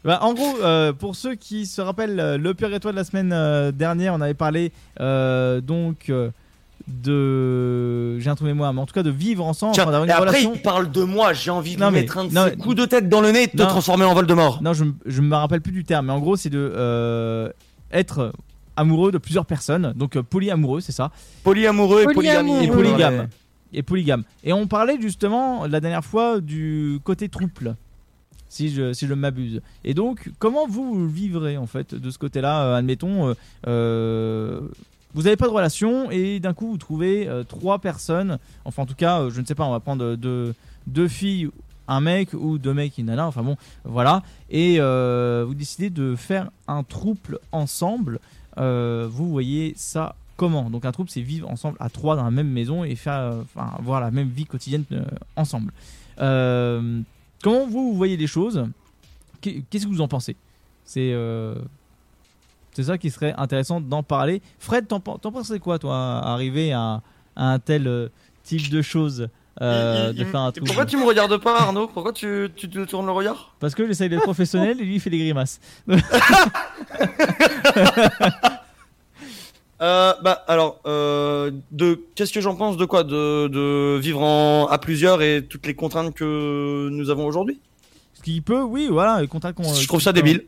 Bah, 0.04 0.20
en 0.22 0.34
gros, 0.34 0.58
euh, 0.62 0.94
pour 0.94 1.18
ceux 1.18 1.36
qui 1.36 1.66
se 1.66 1.82
rappellent, 1.82 2.20
euh, 2.22 2.38
le 2.38 2.54
purgatoire 2.54 2.94
de 2.94 2.98
la 3.00 3.04
semaine 3.04 3.34
euh, 3.34 3.74
dernière, 3.74 4.14
on 4.14 4.22
avait 4.22 4.34
parlé 4.36 4.72
donc 4.98 6.10
de. 6.88 8.20
J'ai 8.20 8.30
un 8.30 8.36
trou 8.36 8.46
de 8.46 8.50
mémoire, 8.52 8.74
mais 8.74 8.82
en 8.82 8.86
tout 8.86 8.94
cas 8.94 9.04
de 9.04 9.10
vivre 9.10 9.46
ensemble, 9.46 9.74
Tiens, 9.74 9.84
enfin, 9.84 9.92
d'avoir 9.92 10.10
et 10.10 10.12
après, 10.12 10.30
relation. 10.30 10.54
il 10.56 10.62
parle 10.62 10.92
de 10.92 11.04
moi. 11.04 11.34
J'ai 11.34 11.52
envie 11.52 11.76
de 11.76 11.82
Non, 11.82 11.88
lui 11.88 11.96
mais- 11.96 12.02
mettre 12.02 12.18
un 12.18 12.26
de 12.26 12.34
non, 12.34 12.46
ces 12.46 12.52
mais- 12.52 12.58
coups 12.58 12.76
de 12.76 12.86
tête 12.86 13.10
dans 13.10 13.22
le 13.22 13.32
nez 13.32 13.44
et 13.44 13.48
de 13.48 13.52
te 13.52 13.64
transformer 13.64 14.06
en 14.06 14.14
Voldemort. 14.14 14.62
Non, 14.62 14.74
je, 14.74 14.86
je 15.06 15.22
me 15.22 15.36
rappelle 15.36 15.62
plus 15.62 15.72
du 15.72 15.84
terme, 15.84 16.08
mais 16.08 16.14
en 16.14 16.20
gros, 16.20 16.36
c'est 16.36 16.50
de 16.50 16.58
euh, 16.76 17.50
être 17.92 18.32
amoureux 18.76 19.12
de 19.12 19.18
plusieurs 19.18 19.46
personnes, 19.46 19.94
donc 19.96 20.16
euh, 20.18 20.24
polyamoureux, 20.24 20.82
c'est 20.82 20.92
ça, 20.92 21.12
Polyamoureux 21.44 22.02
et 22.02 22.14
Polyamoureux. 22.14 22.58
polygamie. 22.60 22.66
et 22.66 22.70
Ouais. 22.70 22.76
polygame. 22.76 23.28
Et 23.74 23.84
polygame. 23.84 24.24
Et 24.44 24.54
on 24.54 24.68
parlait 24.68 24.98
justement 25.02 25.66
la 25.68 25.80
dernière 25.80 26.06
fois 26.06 26.40
du 26.40 27.00
côté 27.04 27.28
trouble, 27.28 27.76
si 28.50 28.70
je, 28.70 28.94
si 28.94 29.08
je 29.08 29.14
m'abuse. 29.14 29.62
Et 29.84 29.94
donc, 29.94 30.30
comment 30.40 30.68
vous, 30.68 31.08
vivrez 31.10 31.58
en 31.58 31.66
fait 31.68 31.96
de 31.96 32.10
ce 32.12 32.18
côté-là 32.18 32.64
euh, 32.64 32.76
Admettons, 32.76 33.34
euh, 33.68 34.62
vous 35.14 35.24
n'avez 35.24 35.38
pas 35.38 35.48
de 35.48 35.52
relation 35.52 36.12
et 36.12 36.40
d'un 36.40 36.54
coup 36.54 36.72
vous 36.72 36.78
trouvez 36.78 37.28
euh, 37.28 37.44
trois 37.44 37.80
personnes, 37.80 38.38
enfin 38.66 38.84
en 38.84 38.86
tout 38.86 38.96
cas, 38.96 39.22
euh, 39.22 39.30
je 39.30 39.42
ne 39.42 39.46
sais 39.46 39.56
pas, 39.56 39.66
on 39.66 39.72
va 39.72 39.80
prendre 39.80 40.04
euh, 40.04 40.54
deux, 40.86 41.08
filles, 41.08 41.50
un 41.88 42.02
mec 42.02 42.34
ou 42.34 42.58
deux 42.58 42.74
mecs 42.74 42.98
une 42.98 43.06
nana, 43.08 43.26
enfin 43.28 43.44
bon, 43.44 43.56
voilà. 43.86 44.22
Et 44.50 44.80
vous 44.80 45.54
décidez 45.54 45.90
de 45.90 46.16
faire 46.16 46.50
un 46.68 46.84
trouble 46.84 47.40
ensemble. 47.52 48.20
Vous 48.58 49.30
voyez 49.30 49.74
ça 49.78 50.16
comment? 50.36 50.70
Donc 50.70 50.84
un 50.86 50.92
trouble, 50.92 51.10
c'est 51.10 51.22
vivre 51.22 51.50
ensemble 51.50 51.78
à 51.80 51.90
trois 51.90 52.16
dans 52.16 52.26
la 52.26 52.32
même 52.32 52.50
maison 52.50 52.84
et 52.84 52.96
faire, 52.96 53.34
enfin, 53.42 53.72
avoir 53.78 54.02
la 54.02 54.12
même 54.12 54.28
vie 54.30 54.46
quotidienne 54.46 54.84
ensemble. 55.36 55.72
Comment 56.18 57.68
vous, 57.68 57.92
vous 57.92 57.96
voyez 57.96 58.18
les 58.18 58.28
choses? 58.28 58.66
Qu'est- 59.42 59.64
Qu'est-ce 59.70 59.86
que 59.86 59.92
vous 59.92 60.02
en 60.02 60.08
pensez? 60.08 60.36
C'est 60.84 61.14
c'est 62.78 62.84
ça 62.84 62.98
qui 63.00 63.10
serait 63.10 63.34
intéressant 63.38 63.82
d'en 63.82 64.04
parler. 64.04 64.40
Fred, 64.60 64.88
t'en 64.88 65.00
pen- 65.00 65.18
t'en 65.20 65.32
pensais 65.32 65.58
quoi, 65.60 65.80
toi, 65.80 65.96
arriver 66.24 66.72
à, 66.74 67.02
à 67.36 67.54
un 67.54 67.58
tel 67.60 67.88
euh, 67.88 68.10
type 68.44 68.70
de 68.70 68.84
choses 68.84 69.30
euh, 69.62 70.14
de 70.14 70.24
faire 70.24 70.42
un 70.42 70.50
il- 70.50 70.54
trouble 70.54 70.68
Pourquoi 70.68 70.86
tu 70.86 70.96
me 70.98 71.04
regardes 71.04 71.38
pas, 71.38 71.60
Arnaud? 71.60 71.88
Pourquoi 71.88 72.14
tu, 72.14 72.50
tu 72.56 72.70
te 72.70 72.86
tournes 72.86 73.08
le 73.08 73.12
regard? 73.12 73.56
Parce 73.60 73.74
que 73.74 73.88
j'essaye 73.88 74.10
d'être 74.10 74.22
professionnel 74.22 74.80
et 74.80 74.84
lui 74.86 74.94
il 74.96 75.00
fait 75.00 75.10
des 75.10 75.18
grimaces. 75.18 75.60
Euh, 79.80 80.14
bah 80.24 80.44
alors, 80.48 80.80
euh, 80.88 81.52
de 81.72 82.02
qu'est-ce 82.16 82.34
que 82.34 82.42
j'en 82.42 82.56
pense 82.56 82.78
de 82.78 82.86
quoi? 82.86 83.04
De, 83.04 83.48
de 83.48 84.00
vivre 84.00 84.24
en, 84.24 84.66
à 84.66 84.80
plusieurs 84.80 85.22
et 85.22 85.46
toutes 85.48 85.68
les 85.68 85.76
contraintes 85.76 86.16
que 86.16 86.90
nous 86.92 87.12
avons 87.12 87.28
aujourd'hui? 87.28 87.60
Ce 88.16 88.24
qui 88.24 88.42
peut, 88.42 88.64
oui, 88.64 88.88
voilà, 88.90 89.22
les 89.22 89.28
contacts 89.28 89.56
qu'on. 89.56 89.72
Je 89.76 89.88
trouve 89.88 90.02
ça 90.02 90.14
débile. 90.14 90.46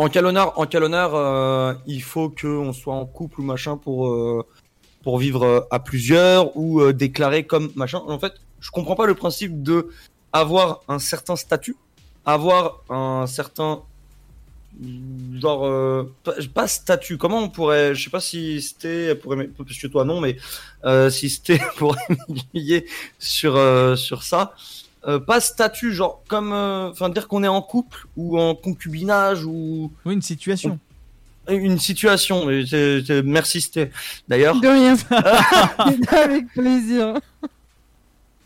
En 0.00 0.08
quel 0.08 0.24
honneur, 0.24 0.58
en 0.58 0.66
euh, 1.14 1.74
il 1.86 2.02
faut 2.02 2.30
qu'on 2.30 2.72
soit 2.72 2.94
en 2.94 3.04
couple 3.04 3.42
ou 3.42 3.44
machin 3.44 3.76
pour 3.76 4.08
euh, 4.08 4.46
pour 5.02 5.18
vivre 5.18 5.44
euh, 5.44 5.60
à 5.70 5.78
plusieurs 5.78 6.56
ou 6.56 6.80
euh, 6.80 6.94
déclarer 6.94 7.44
comme 7.44 7.70
machin. 7.74 8.00
En 8.06 8.18
fait, 8.18 8.32
je 8.60 8.70
comprends 8.70 8.96
pas 8.96 9.04
le 9.04 9.14
principe 9.14 9.62
de 9.62 9.90
avoir 10.32 10.80
un 10.88 10.98
certain 10.98 11.36
statut, 11.36 11.76
avoir 12.24 12.80
un 12.88 13.26
certain 13.26 13.82
genre 15.34 16.06
pas, 16.54 16.66
statut. 16.66 17.18
Comment 17.18 17.40
on 17.40 17.50
pourrait, 17.50 17.94
je 17.94 18.02
sais 18.02 18.08
pas 18.08 18.20
si 18.20 18.62
c'était 18.62 19.14
pour 19.14 19.36
parce 19.58 19.78
que 19.78 19.86
toi 19.86 20.06
non, 20.06 20.22
mais 20.22 20.38
si 21.10 21.28
c'était 21.28 21.60
pour 21.76 21.94
sur 23.18 23.54
euh, 23.54 23.96
sur 23.96 24.22
ça. 24.22 24.54
Euh, 25.06 25.18
pas 25.18 25.40
statut, 25.40 25.92
genre 25.92 26.22
comme, 26.28 26.52
euh, 26.52 26.90
enfin 26.90 27.08
dire 27.08 27.26
qu'on 27.26 27.42
est 27.42 27.48
en 27.48 27.62
couple 27.62 28.06
ou 28.16 28.38
en 28.38 28.54
concubinage 28.54 29.44
ou 29.46 29.90
Oui, 30.04 30.12
une 30.14 30.22
situation. 30.22 30.78
une 31.48 31.78
situation. 31.78 32.46
Merci 33.24 33.62
c'était 33.62 33.90
d'ailleurs. 34.28 34.60
De 34.60 34.68
rien. 34.68 34.96
Avec 36.22 36.52
plaisir. 36.52 37.14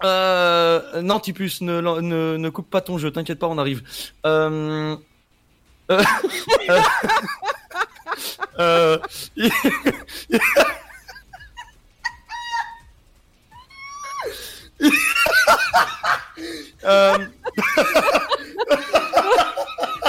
Euh, 0.04 1.02
non, 1.02 1.18
Tipus, 1.18 1.60
ne, 1.62 1.80
ne, 1.80 2.36
ne 2.36 2.48
coupe 2.50 2.68
pas 2.68 2.80
ton 2.80 2.98
jeu, 2.98 3.10
t'inquiète 3.10 3.38
pas, 3.38 3.48
on 3.48 3.58
arrive. 3.58 3.82
Euh, 4.26 4.96
euh, 8.58 8.98
euh, 16.84 17.18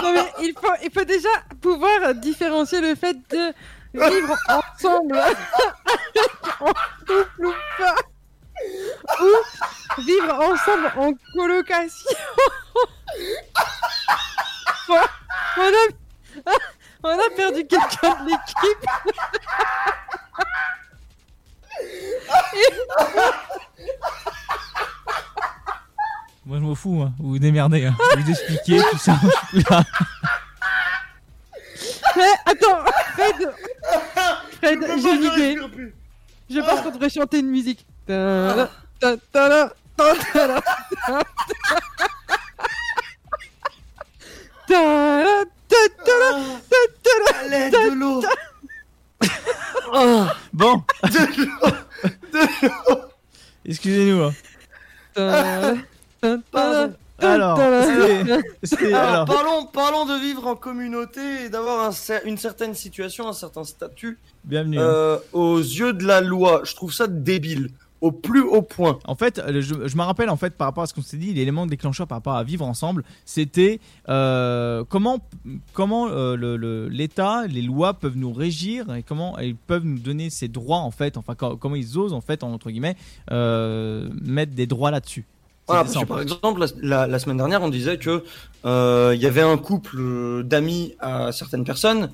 Non, 0.04 0.14
mais 0.14 0.32
il 0.42 0.54
faut, 0.54 0.74
il 0.84 0.92
faut 0.92 1.06
déjà 1.06 1.30
pouvoir 1.62 2.14
différencier 2.16 2.82
le 2.82 2.96
fait 2.96 3.18
de 3.30 3.54
vivre 3.94 4.36
ensemble 4.50 5.18
en 6.60 6.74
couple 7.08 7.46
ou 7.46 7.54
pas, 7.78 7.96
ou 9.22 10.02
vivre 10.02 10.34
ensemble 10.34 10.92
en 10.98 11.14
colocation. 11.34 12.12
Bon, 14.88 15.00
on, 15.58 15.62
a, 15.62 16.52
on 17.04 17.10
a 17.10 17.30
perdu 17.36 17.66
quelqu'un 17.66 18.24
de 18.24 18.30
l'équipe. 18.30 18.90
Moi, 26.46 26.58
je 26.60 26.64
m'en 26.64 26.76
fous, 26.76 27.02
hein. 27.02 27.12
vous 27.18 27.30
vous 27.30 27.40
démerdez. 27.40 27.86
Hein. 27.86 27.96
Vous 28.18 28.30
expliquez 28.30 28.75
tout 28.92 28.98
ça. 28.98 29.20
je 29.24 29.30
suis 29.30 29.64
plus 29.64 29.64
là. 29.70 29.84
Mais 32.16 32.32
attends, 32.46 32.86
Fred, 33.14 33.52
Fred, 34.62 34.80
j'ai 35.02 35.16
une 35.16 35.24
idée. 35.24 35.58
Je 36.50 36.60
pense 36.60 36.82
qu'on 36.82 36.92
devrait 36.92 37.10
chanter 37.10 37.40
une 37.40 37.50
musique. 37.50 37.85
Une 62.26 62.38
certaine 62.38 62.74
situation, 62.74 63.28
un 63.28 63.34
certain 63.34 63.64
statut 63.64 64.18
bienvenue. 64.44 64.78
euh, 64.80 65.18
aux 65.34 65.58
yeux 65.60 65.94
de 65.94 66.04
la 66.06 66.22
loi. 66.22 66.62
Je 66.66 66.76
trouve 66.76 66.92
ça 66.94 67.08
débile, 67.08 67.70
au 68.02 68.12
plus 68.12 68.42
haut 68.42 68.62
point. 68.62 69.00
En 69.06 69.16
fait, 69.16 69.42
le- 69.48 69.62
je, 69.62 69.88
je 69.88 69.96
me 69.98 70.02
rappelle 70.04 70.30
en 70.30 70.36
fait 70.36 70.56
par 70.56 70.68
rapport 70.68 70.84
à 70.84 70.88
ce 70.88 70.94
qu'on 70.94 71.02
s'est 71.02 71.18
dit, 71.18 71.34
l'élément 71.34 71.66
déclencheur 71.66 72.08
par 72.08 72.18
rapport 72.18 72.36
à 72.36 72.44
vivre 72.44 72.66
ensemble, 72.66 73.04
c'était 73.26 73.80
euh, 74.10 74.84
comment 74.90 75.20
comment 75.74 76.08
euh, 76.10 76.36
le- 76.36 76.58
le- 76.58 76.88
l'État, 76.90 77.48
les 77.48 77.62
lois 77.62 77.94
peuvent 77.94 78.18
nous 78.18 78.34
régir 78.34 78.94
et 78.96 79.04
comment 79.04 79.38
ils 79.40 79.56
peuvent 79.56 79.86
nous 79.86 80.00
donner 80.00 80.30
ces 80.30 80.48
droits 80.48 80.80
en 80.80 80.92
fait, 80.92 81.18
enfin 81.18 81.36
co- 81.36 81.58
comment 81.58 81.76
ils 81.76 81.98
osent 81.98 82.14
en 82.14 82.22
fait 82.22 82.44
entre 82.44 82.70
guillemets 82.70 82.96
euh, 83.32 84.10
mettre 84.22 84.54
des 84.54 84.68
droits 84.68 84.92
là-dessus. 84.92 85.26
Voilà, 85.68 85.84
parce 85.84 85.96
que 85.98 86.06
par 86.06 86.22
exemple, 86.22 86.64
la, 86.82 87.20
semaine 87.20 87.38
dernière, 87.38 87.62
on 87.64 87.70
disait 87.70 87.98
que 87.98 88.24
euh, 88.66 89.14
il 89.16 89.22
y 89.22 89.26
avait 89.26 89.42
un 89.42 89.58
couple 89.58 89.98
euh, 90.00 90.44
d'amis 90.44 90.96
à 91.00 91.32
certaines 91.32 91.64
personnes 91.64 92.12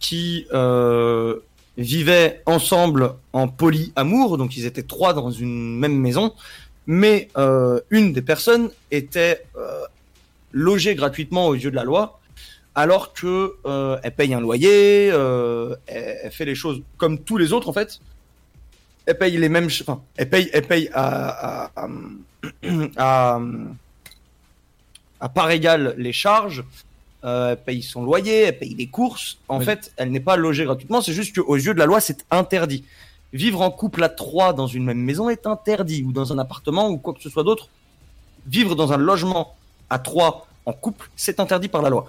qui 0.00 0.46
euh, 0.52 1.36
vivaient 1.76 2.42
ensemble 2.46 3.14
en 3.32 3.46
polyamour, 3.46 4.36
donc 4.36 4.56
ils 4.56 4.66
étaient 4.66 4.82
trois 4.82 5.14
dans 5.14 5.30
une 5.30 5.78
même 5.78 5.96
maison, 5.96 6.34
mais 6.86 7.28
euh, 7.36 7.80
une 7.90 8.12
des 8.12 8.22
personnes 8.22 8.70
était 8.90 9.44
euh, 9.56 9.82
logée 10.52 10.94
gratuitement 10.96 11.46
aux 11.46 11.54
yeux 11.54 11.70
de 11.70 11.76
la 11.76 11.84
loi, 11.84 12.18
alors 12.74 13.12
que 13.12 13.54
euh, 13.66 13.96
elle 14.02 14.14
paye 14.14 14.34
un 14.34 14.40
loyer, 14.40 15.10
euh, 15.12 15.74
elle, 15.86 16.18
elle 16.24 16.32
fait 16.32 16.44
les 16.44 16.54
choses 16.56 16.82
comme 16.96 17.18
tous 17.20 17.36
les 17.36 17.52
autres 17.52 17.68
en 17.68 17.72
fait. 17.72 18.00
Elle 19.06 19.18
paye 19.18 19.36
les 19.38 19.48
mêmes, 19.48 19.68
enfin, 19.80 20.02
elle 20.16 20.28
paye, 20.28 20.50
elle 20.52 20.66
paye 20.66 20.90
à, 20.92 21.64
à- 21.66 21.84
à- 21.84 21.88
à, 22.96 23.38
à 25.20 25.28
part 25.28 25.50
égale 25.50 25.94
les 25.98 26.12
charges, 26.12 26.64
euh, 27.24 27.50
elle 27.50 27.56
paye 27.62 27.82
son 27.82 28.02
loyer, 28.04 28.42
elle 28.42 28.58
paye 28.58 28.74
les 28.74 28.86
courses. 28.86 29.38
En 29.48 29.58
Oui. 29.58 29.64
fait, 29.64 29.92
elle 29.96 30.10
n'est 30.10 30.20
pas 30.20 30.36
logée 30.36 30.64
gratuitement, 30.64 31.00
c'est 31.00 31.12
juste 31.12 31.34
qu'aux 31.34 31.56
yeux 31.56 31.74
de 31.74 31.78
la 31.78 31.86
loi, 31.86 32.00
c'est 32.00 32.24
interdit. 32.30 32.84
Vivre 33.32 33.60
en 33.60 33.70
couple 33.70 34.02
à 34.04 34.08
trois 34.08 34.52
dans 34.52 34.66
une 34.66 34.84
même 34.84 35.00
maison 35.00 35.28
est 35.28 35.46
interdit, 35.46 36.02
ou 36.02 36.12
dans 36.12 36.32
un 36.32 36.38
appartement, 36.38 36.88
ou 36.88 36.96
quoi 36.98 37.12
que 37.14 37.20
ce 37.22 37.28
soit 37.28 37.42
d'autre. 37.44 37.68
Vivre 38.46 38.74
dans 38.74 38.92
un 38.92 38.96
logement 38.96 39.54
à 39.90 39.98
trois 39.98 40.46
en 40.64 40.72
couple, 40.72 41.10
c'est 41.16 41.40
interdit 41.40 41.68
par 41.68 41.82
la 41.82 41.90
loi. 41.90 42.06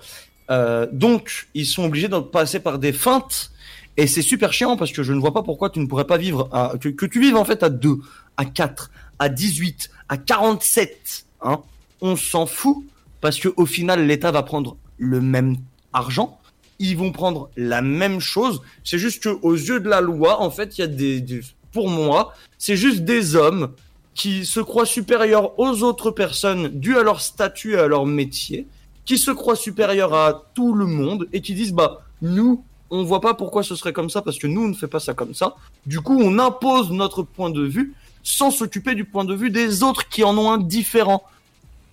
Euh, 0.52 0.88
donc, 0.92 1.48
ils 1.54 1.66
sont 1.66 1.84
obligés 1.86 2.08
de 2.08 2.20
passer 2.20 2.60
par 2.60 2.80
des 2.80 2.94
feintes, 2.94 3.52
et 3.98 4.08
c'est 4.08 4.22
super 4.22 4.54
chiant 4.54 4.78
parce 4.78 4.92
que 4.92 5.04
je 5.04 5.12
ne 5.12 5.20
vois 5.20 5.34
pas 5.34 5.44
pourquoi 5.44 5.70
tu 5.70 5.80
ne 5.80 5.88
pourrais 5.88 6.06
pas 6.08 6.18
vivre 6.18 6.48
à, 6.54 6.74
que, 6.80 6.88
que 6.90 7.06
tu 7.06 7.20
vives 7.20 7.36
en 7.36 7.44
fait 7.46 7.64
à 7.64 7.70
2, 7.70 7.98
à 8.38 8.46
4, 8.46 8.90
à 9.20 9.30
18, 9.30 9.90
à 10.10 10.18
47, 10.18 11.26
hein. 11.42 11.62
On 12.02 12.16
s'en 12.16 12.46
fout 12.46 12.78
parce 13.20 13.40
que 13.40 13.50
au 13.58 13.66
final 13.66 14.08
l'État 14.08 14.32
va 14.32 14.44
prendre 14.44 14.78
le 14.98 15.20
même 15.20 15.58
argent, 15.92 16.40
ils 16.80 16.98
vont 16.98 17.12
prendre 17.12 17.50
la 17.58 17.82
même 17.82 18.22
chose. 18.22 18.62
C'est 18.84 18.98
juste 18.98 19.24
que 19.24 19.30
aux 19.42 19.54
yeux 19.54 19.82
de 19.82 19.90
la 19.90 20.00
loi, 20.00 20.42
en 20.42 20.50
fait, 20.50 20.78
il 20.78 20.82
y 20.82 20.84
a 20.84 20.88
des, 20.88 21.42
pour 21.74 21.90
moi, 21.90 22.34
c'est 22.58 22.78
juste 22.78 23.02
des 23.02 23.36
hommes 23.36 23.74
qui 24.16 24.46
se 24.46 24.60
croient 24.60 24.86
supérieurs 24.86 25.60
aux 25.60 25.84
autres 25.84 26.12
personnes 26.12 26.70
dû 26.70 26.98
à 26.98 27.04
leur 27.04 27.22
statut 27.22 27.74
et 27.74 27.80
à 27.80 27.88
leur 27.88 28.06
métier, 28.06 28.68
qui 29.06 29.18
se 29.18 29.32
croient 29.32 29.56
supérieurs 29.56 30.14
à 30.14 30.46
tout 30.54 30.74
le 30.74 30.86
monde 30.86 31.28
et 31.34 31.42
qui 31.42 31.54
disent 31.54 31.74
bah 31.74 32.02
nous 32.22 32.64
on 32.92 33.04
voit 33.04 33.22
pas 33.22 33.34
pourquoi 33.34 33.64
ce 33.64 33.76
serait 33.76 33.94
comme 33.94 34.10
ça 34.10 34.22
parce 34.22 34.40
que 34.40 34.48
nous 34.48 34.64
on 34.64 34.68
ne 34.68 34.74
fait 34.74 34.88
pas 34.88 35.00
ça 35.00 35.14
comme 35.14 35.34
ça. 35.34 35.56
Du 35.86 36.02
coup, 36.02 36.20
on 36.22 36.40
impose 36.40 36.92
notre 36.92 37.24
point 37.24 37.50
de 37.50 37.62
vue 37.62 37.94
sans 38.24 38.52
s'occuper 38.52 38.96
du 38.96 39.06
point 39.06 39.26
de 39.26 39.34
vue 39.34 39.50
des 39.50 39.84
autres 39.84 40.08
qui 40.10 40.24
en 40.24 40.38
ont 40.38 40.52
un 40.52 40.58
différent. 40.58 41.24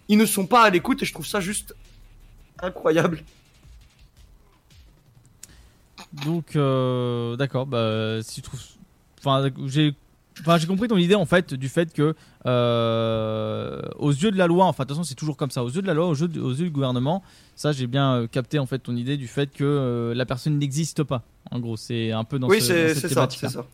Ils 0.09 0.19
ne 0.19 0.27
sont 0.27 0.47
pas 0.47 0.62
à 0.62 0.70
l'écoute 0.70 1.03
et 1.03 1.07
je 1.07 1.12
trouve 1.12 1.27
ça 1.27 1.40
juste 1.40 1.74
incroyable. 2.61 3.23
Donc, 6.24 6.57
euh, 6.57 7.36
d'accord, 7.36 7.66
bah, 7.66 8.23
si 8.23 8.36
tu 8.36 8.43
trouves. 8.43 8.61
Enfin, 9.19 9.51
j'ai. 9.66 9.94
Enfin, 10.40 10.59
j'ai 10.59 10.66
compris 10.66 10.86
ton 10.86 10.98
idée 10.98 11.15
en 11.15 11.24
fait 11.24 11.55
du 11.55 11.70
fait 11.70 11.94
que 11.94 12.15
euh, 12.44 13.81
aux 13.98 14.11
yeux 14.11 14.31
de 14.31 14.36
la 14.36 14.47
loi, 14.47 14.66
enfin 14.66 14.85
de 14.85 14.89
toute 14.89 14.97
façon 14.97 15.05
c'est 15.09 15.15
toujours 15.15 15.39
comme 15.39 15.51
ça, 15.51 15.65
aux 15.65 15.70
yeux 15.70 15.81
de 15.81 15.86
la 15.86 15.94
loi, 15.94 16.07
aux 16.07 16.15
yeux, 16.15 16.28
aux 16.43 16.51
yeux 16.51 16.65
du 16.65 16.70
gouvernement, 16.70 17.23
ça 17.55 17.73
j'ai 17.73 17.86
bien 17.86 18.12
euh, 18.12 18.27
capté 18.27 18.59
en 18.59 18.66
fait 18.66 18.78
ton 18.81 18.94
idée 18.94 19.16
du 19.16 19.28
fait 19.28 19.51
que 19.51 19.65
euh, 19.65 20.15
la 20.15 20.27
personne 20.27 20.59
n'existe 20.59 21.03
pas. 21.05 21.23
En 21.51 21.59
gros, 21.59 21.78
c'est 21.78 22.12
un 22.12 22.24
peu 22.24 22.39
dans 22.39 22.48
oui, 22.48 22.61
ce, 22.61 22.66
c'est 22.66 22.74
dans 22.74 22.89
cette 22.89 22.97
c'est 23.01 23.09
ça, 23.09 23.15
thématique-là. 23.15 23.48
c'est 23.48 23.55
ça. 23.55 23.66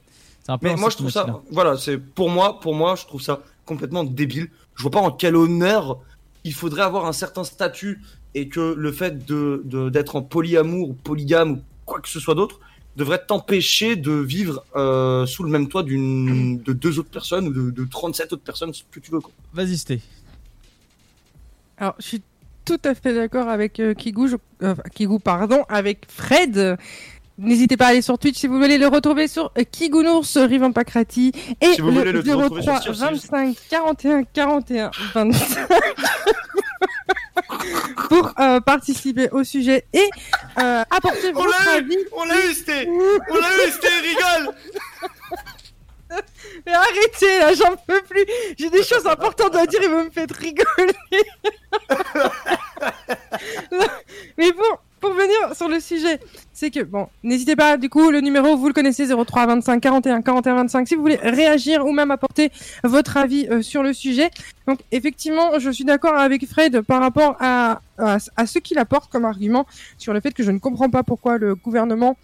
C'est 0.42 0.50
un 0.52 0.58
peu 0.58 0.66
Mais 0.68 0.76
moi, 0.76 0.90
je 0.90 0.96
trouve 0.96 1.10
ça, 1.10 1.42
voilà, 1.50 1.76
c'est 1.76 1.98
pour 1.98 2.28
moi, 2.30 2.58
pour 2.60 2.74
moi, 2.74 2.94
je 2.96 3.04
trouve 3.06 3.22
ça 3.22 3.40
complètement 3.64 4.02
débile. 4.04 4.48
Je 4.74 4.82
vois 4.82 4.90
pas 4.90 5.00
en 5.00 5.10
quel 5.12 5.36
honneur 5.36 5.98
il 6.44 6.52
faudrait 6.54 6.82
avoir 6.82 7.06
un 7.06 7.12
certain 7.12 7.44
statut 7.44 8.00
et 8.34 8.48
que 8.48 8.74
le 8.76 8.92
fait 8.92 9.24
de 9.26 9.62
de- 9.64 9.88
d'être 9.90 10.16
en 10.16 10.22
polyamour 10.22 10.88
ou 10.90 10.94
polygame 10.94 11.52
ou 11.52 11.60
quoi 11.86 12.00
que 12.00 12.08
ce 12.08 12.18
soit 12.18 12.34
d'autre 12.34 12.58
devrait 12.96 13.22
t'empêcher 13.24 13.94
de 13.96 14.12
vivre 14.12 14.64
euh, 14.76 15.24
sous 15.26 15.44
le 15.44 15.50
même 15.50 15.68
toit 15.68 15.82
d'une 15.82 16.58
de 16.60 16.72
deux 16.72 16.98
autres 16.98 17.10
personnes 17.10 17.46
ou 17.48 17.52
de, 17.52 17.70
de 17.70 17.84
37 17.88 18.32
autres 18.32 18.42
personnes, 18.42 18.74
ce 18.74 18.82
que 18.90 19.00
tu 19.00 19.10
veux. 19.12 19.20
Quoi. 19.20 19.32
Vas-y, 19.54 19.78
Sté. 19.78 20.00
Alors, 21.78 21.94
je 21.98 22.04
suis 22.06 22.22
tout 22.64 22.80
à 22.84 22.94
fait 22.94 23.14
d'accord 23.14 23.48
avec 23.48 23.80
euh, 23.80 23.94
Kigou, 23.94 24.28
je- 24.28 24.36
euh, 24.62 24.74
Kigou, 24.94 25.18
pardon, 25.18 25.64
avec 25.68 26.04
Fred. 26.08 26.76
N'hésitez 27.38 27.76
pas 27.76 27.86
à 27.86 27.88
aller 27.88 28.02
sur 28.02 28.18
Twitch 28.18 28.38
si 28.38 28.46
vous 28.46 28.58
voulez 28.58 28.78
le 28.78 28.86
retrouver 28.88 29.26
sur 29.26 29.50
euh, 29.58 29.62
Kigounours, 29.70 30.36
Rivan 30.36 30.72
Pakrati 30.72 31.32
et 31.60 31.74
Si 31.74 31.80
vous 31.80 31.90
le 31.90 32.12
le 32.12 32.34
retrouver 32.34 32.62
sur 32.62 32.72
03 32.72 32.94
Sirius, 32.94 33.22
c'est 33.22 33.30
25 33.30 33.56
41 33.70 34.22
41 34.24 34.90
25 35.14 35.68
pour 38.08 38.32
euh, 38.38 38.60
participer 38.60 39.30
au 39.30 39.44
sujet 39.44 39.86
et 39.92 40.08
euh, 40.58 40.82
apporter 40.90 41.30
On 41.34 41.42
votre 41.42 41.64
l'a 41.64 41.74
eu 41.74 41.78
avis. 41.78 41.96
On 42.12 42.24
l'a 42.24 42.46
eu, 42.46 42.52
Sté 42.52 42.88
On 42.88 43.34
l'a 43.34 43.66
eu, 43.66 43.70
Sté, 43.70 43.88
rigole 43.88 44.54
Mais 46.66 46.72
arrêtez 46.72 47.38
là, 47.38 47.54
j'en 47.54 47.74
peux 47.86 48.02
plus. 48.02 48.24
J'ai 48.58 48.68
des 48.68 48.82
choses 48.82 49.06
importantes 49.06 49.56
à 49.56 49.66
dire 49.66 49.82
et 49.82 49.88
vous 49.88 50.04
me 50.04 50.10
faites 50.10 50.32
rigoler. 50.32 50.92
Non, 53.72 53.78
Mais 54.38 54.52
bon, 54.52 54.76
pour 55.02 55.12
venir 55.12 55.54
sur 55.54 55.68
le 55.68 55.80
sujet, 55.80 56.20
c'est 56.52 56.70
que 56.70 56.80
bon, 56.80 57.08
n'hésitez 57.24 57.56
pas. 57.56 57.76
Du 57.76 57.90
coup, 57.90 58.10
le 58.10 58.20
numéro 58.20 58.56
vous 58.56 58.68
le 58.68 58.72
connaissez 58.72 59.06
03 59.08 59.46
25 59.46 59.80
41 59.80 60.22
41 60.22 60.54
25 60.54 60.88
si 60.88 60.94
vous 60.94 61.02
voulez 61.02 61.16
réagir 61.16 61.84
ou 61.84 61.92
même 61.92 62.10
apporter 62.12 62.50
votre 62.84 63.16
avis 63.16 63.48
euh, 63.50 63.62
sur 63.62 63.82
le 63.82 63.92
sujet. 63.92 64.30
Donc 64.68 64.78
effectivement, 64.92 65.58
je 65.58 65.70
suis 65.70 65.84
d'accord 65.84 66.14
avec 66.16 66.46
Fred 66.48 66.82
par 66.82 67.00
rapport 67.00 67.36
à, 67.40 67.80
à, 67.98 68.18
à 68.36 68.46
ce 68.46 68.60
qu'il 68.60 68.78
apporte 68.78 69.10
comme 69.10 69.24
argument 69.24 69.66
sur 69.98 70.12
le 70.12 70.20
fait 70.20 70.32
que 70.32 70.44
je 70.44 70.52
ne 70.52 70.58
comprends 70.58 70.88
pas 70.88 71.02
pourquoi 71.02 71.36
le 71.36 71.56
gouvernement 71.56 72.16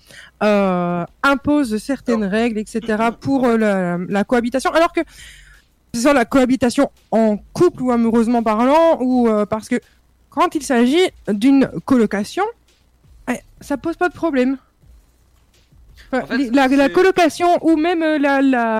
euh, 0.44 1.04
impose 1.24 1.78
certaines 1.78 2.24
règles, 2.24 2.58
etc. 2.58 2.80
pour 3.20 3.44
euh, 3.44 3.56
la, 3.58 3.98
la 4.08 4.24
cohabitation, 4.24 4.70
alors 4.70 4.92
que 4.92 5.00
c'est 5.92 6.00
sur 6.00 6.14
la 6.14 6.24
cohabitation 6.24 6.90
en 7.10 7.38
couple 7.52 7.82
ou 7.82 7.90
amoureusement 7.90 8.44
parlant, 8.44 8.98
ou 9.00 9.28
euh, 9.28 9.46
parce 9.46 9.68
que 9.68 9.80
quand 10.30 10.54
il 10.54 10.62
s'agit 10.62 11.08
d'une 11.26 11.68
colocation, 11.84 12.44
ça 13.60 13.76
pose 13.76 13.96
pas 13.96 14.08
de 14.08 14.14
problème. 14.14 14.56
Enfin, 16.12 16.22
En 16.24 16.26
fait, 16.26 16.38
les- 16.38 16.50
la, 16.50 16.88
colocation 16.88 17.58
ou 17.62 17.76
même 17.76 18.02
euh, 18.02 18.18
la, 18.18 18.40
la, 18.40 18.78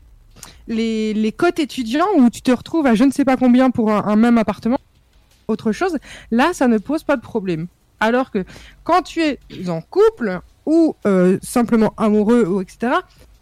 les, 0.67 1.13
les 1.15 1.33
cotes 1.33 1.59
étudiants 1.59 2.07
où 2.17 2.31
tu 2.31 2.43
te 2.43 2.51
retrouves 2.51 2.87
à 2.87 2.95
je 2.95 3.05
ne 3.05 3.11
sais 3.11 3.25
pas 3.25 3.37
combien 3.37 3.71
pour 3.71 3.91
un, 3.91 4.05
un 4.05 4.17
même 4.17 4.39
appartement, 4.39 4.79
autre 5.49 5.73
chose, 5.73 5.99
là 6.31 6.53
ça 6.53 6.69
ne 6.69 6.79
pose 6.79 7.03
pas 7.03 7.17
de 7.17 7.23
problème. 7.23 7.67
Alors 8.01 8.31
que 8.31 8.45
quand 8.85 9.03
tu 9.03 9.21
es 9.21 9.39
en 9.69 9.81
couple 9.81 10.41
ou 10.67 10.95
euh, 11.07 11.39
simplement 11.43 11.93
amoureux 11.97 12.45
ou 12.47 12.61
etc., 12.61 12.93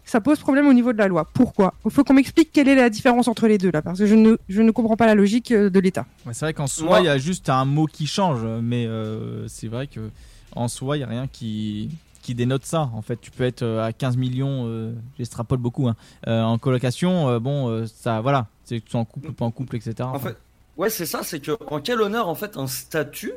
ça 0.03 0.21
pose 0.21 0.39
problème 0.39 0.67
au 0.67 0.73
niveau 0.73 0.93
de 0.93 0.97
la 0.97 1.07
loi. 1.09 1.27
Pourquoi? 1.33 1.73
Il 1.85 1.91
faut 1.91 2.03
qu'on 2.05 2.13
m'explique 2.13 2.51
quelle 2.53 2.69
est 2.69 2.75
la 2.75 2.89
différence 2.89 3.27
entre 3.27 3.45
les 3.47 3.57
deux 3.57 3.71
là, 3.71 3.81
parce 3.81 3.99
que 3.99 4.05
je 4.05 4.15
ne, 4.15 4.37
je 4.47 4.61
ne 4.61 4.71
comprends 4.71 4.95
pas 4.95 5.05
la 5.05 5.15
logique 5.15 5.51
euh, 5.51 5.69
de 5.69 5.79
l'État. 5.81 6.05
Ouais, 6.25 6.33
c'est 6.33 6.45
vrai 6.45 6.53
qu'en 6.53 6.65
soi, 6.67 7.01
il 7.01 7.05
y 7.05 7.09
a 7.09 7.17
juste 7.17 7.49
un 7.49 7.65
mot 7.65 7.85
qui 7.87 8.07
change, 8.07 8.39
mais 8.63 8.85
euh, 8.87 9.47
c'est 9.49 9.67
vrai 9.67 9.87
que 9.87 10.09
en 10.55 10.67
soi, 10.67 10.97
il 10.97 11.01
y 11.01 11.03
a 11.03 11.07
rien 11.07 11.27
qui 11.27 11.89
qui 12.23 12.35
dénote 12.35 12.65
ça. 12.65 12.89
En 12.93 13.01
fait, 13.01 13.21
tu 13.21 13.31
peux 13.31 13.45
être 13.45 13.61
euh, 13.63 13.81
à 13.85 13.93
15 13.93 14.17
millions, 14.17 14.65
euh, 14.65 14.93
j'extrapole 15.17 15.59
beaucoup, 15.59 15.87
hein, 15.87 15.95
euh, 16.27 16.41
en 16.43 16.57
colocation. 16.57 17.29
euh, 17.29 17.39
bon, 17.39 17.85
ça, 17.87 18.19
voilà, 18.19 18.47
c'est 18.65 18.81
que 18.81 18.85
tu 18.85 18.91
sois 18.91 18.99
en 18.99 19.05
couple 19.05 19.29
ou 19.29 19.33
pas 19.33 19.45
en 19.45 19.51
couple, 19.51 19.77
etc. 19.77 19.95
En 20.01 20.19
fait, 20.19 20.35
ouais, 20.75 20.89
c'est 20.89 21.05
ça, 21.05 21.21
c'est 21.23 21.39
que 21.39 21.51
en 21.71 21.79
quel 21.79 22.01
honneur 22.01 22.27
en 22.27 22.35
fait 22.35 22.57
un 22.57 22.67
statut 22.67 23.31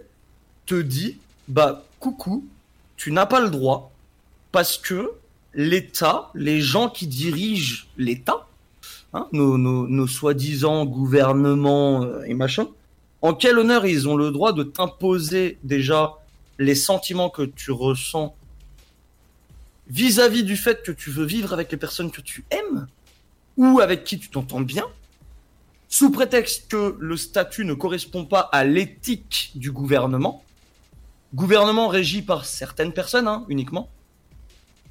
te 0.67 0.75
dit 0.75 1.19
bah 1.47 1.85
coucou, 2.01 2.45
tu 2.97 3.13
n'as 3.13 3.27
pas 3.27 3.41
le 3.41 3.51
droit 3.51 3.93
parce 4.51 4.77
que 4.77 5.13
l'État, 5.55 6.31
les 6.35 6.61
gens 6.61 6.89
qui 6.89 7.07
dirigent 7.07 7.87
l'État, 7.97 8.49
hein, 9.13 9.29
nos, 9.33 9.57
nos, 9.57 9.87
nos 9.87 10.07
soi-disant 10.09 10.85
gouvernements 10.85 12.07
et 12.25 12.35
machin, 12.35 12.67
en 13.23 13.35
quel 13.35 13.59
honneur 13.59 13.87
ils 13.87 14.09
ont 14.09 14.17
le 14.17 14.33
droit 14.33 14.53
de 14.53 14.65
t'imposer 14.65 15.59
déjà 15.63 16.17
les 16.61 16.75
sentiments 16.75 17.31
que 17.31 17.43
tu 17.43 17.73
ressens 17.73 18.37
vis-à-vis 19.89 20.45
du 20.45 20.57
fait 20.57 20.83
que 20.83 20.93
tu 20.93 21.11
veux 21.11 21.25
vivre 21.25 21.55
avec 21.55 21.73
les 21.73 21.79
personnes 21.79 22.11
que 22.11 22.21
tu 22.21 22.45
aimes 22.51 22.87
ou 23.57 23.81
avec 23.81 24.05
qui 24.05 24.19
tu 24.19 24.29
t'entends 24.29 24.61
bien, 24.61 24.85
sous 25.89 26.11
prétexte 26.11 26.69
que 26.69 26.97
le 27.01 27.17
statut 27.17 27.65
ne 27.65 27.73
correspond 27.73 28.27
pas 28.27 28.41
à 28.53 28.65
l'éthique 28.65 29.53
du 29.55 29.73
gouvernement, 29.73 30.45
gouvernement 31.35 31.89
régi 31.89 32.21
par 32.21 32.45
certaines 32.45 32.93
personnes 32.93 33.27
hein, 33.27 33.47
uniquement, 33.49 33.89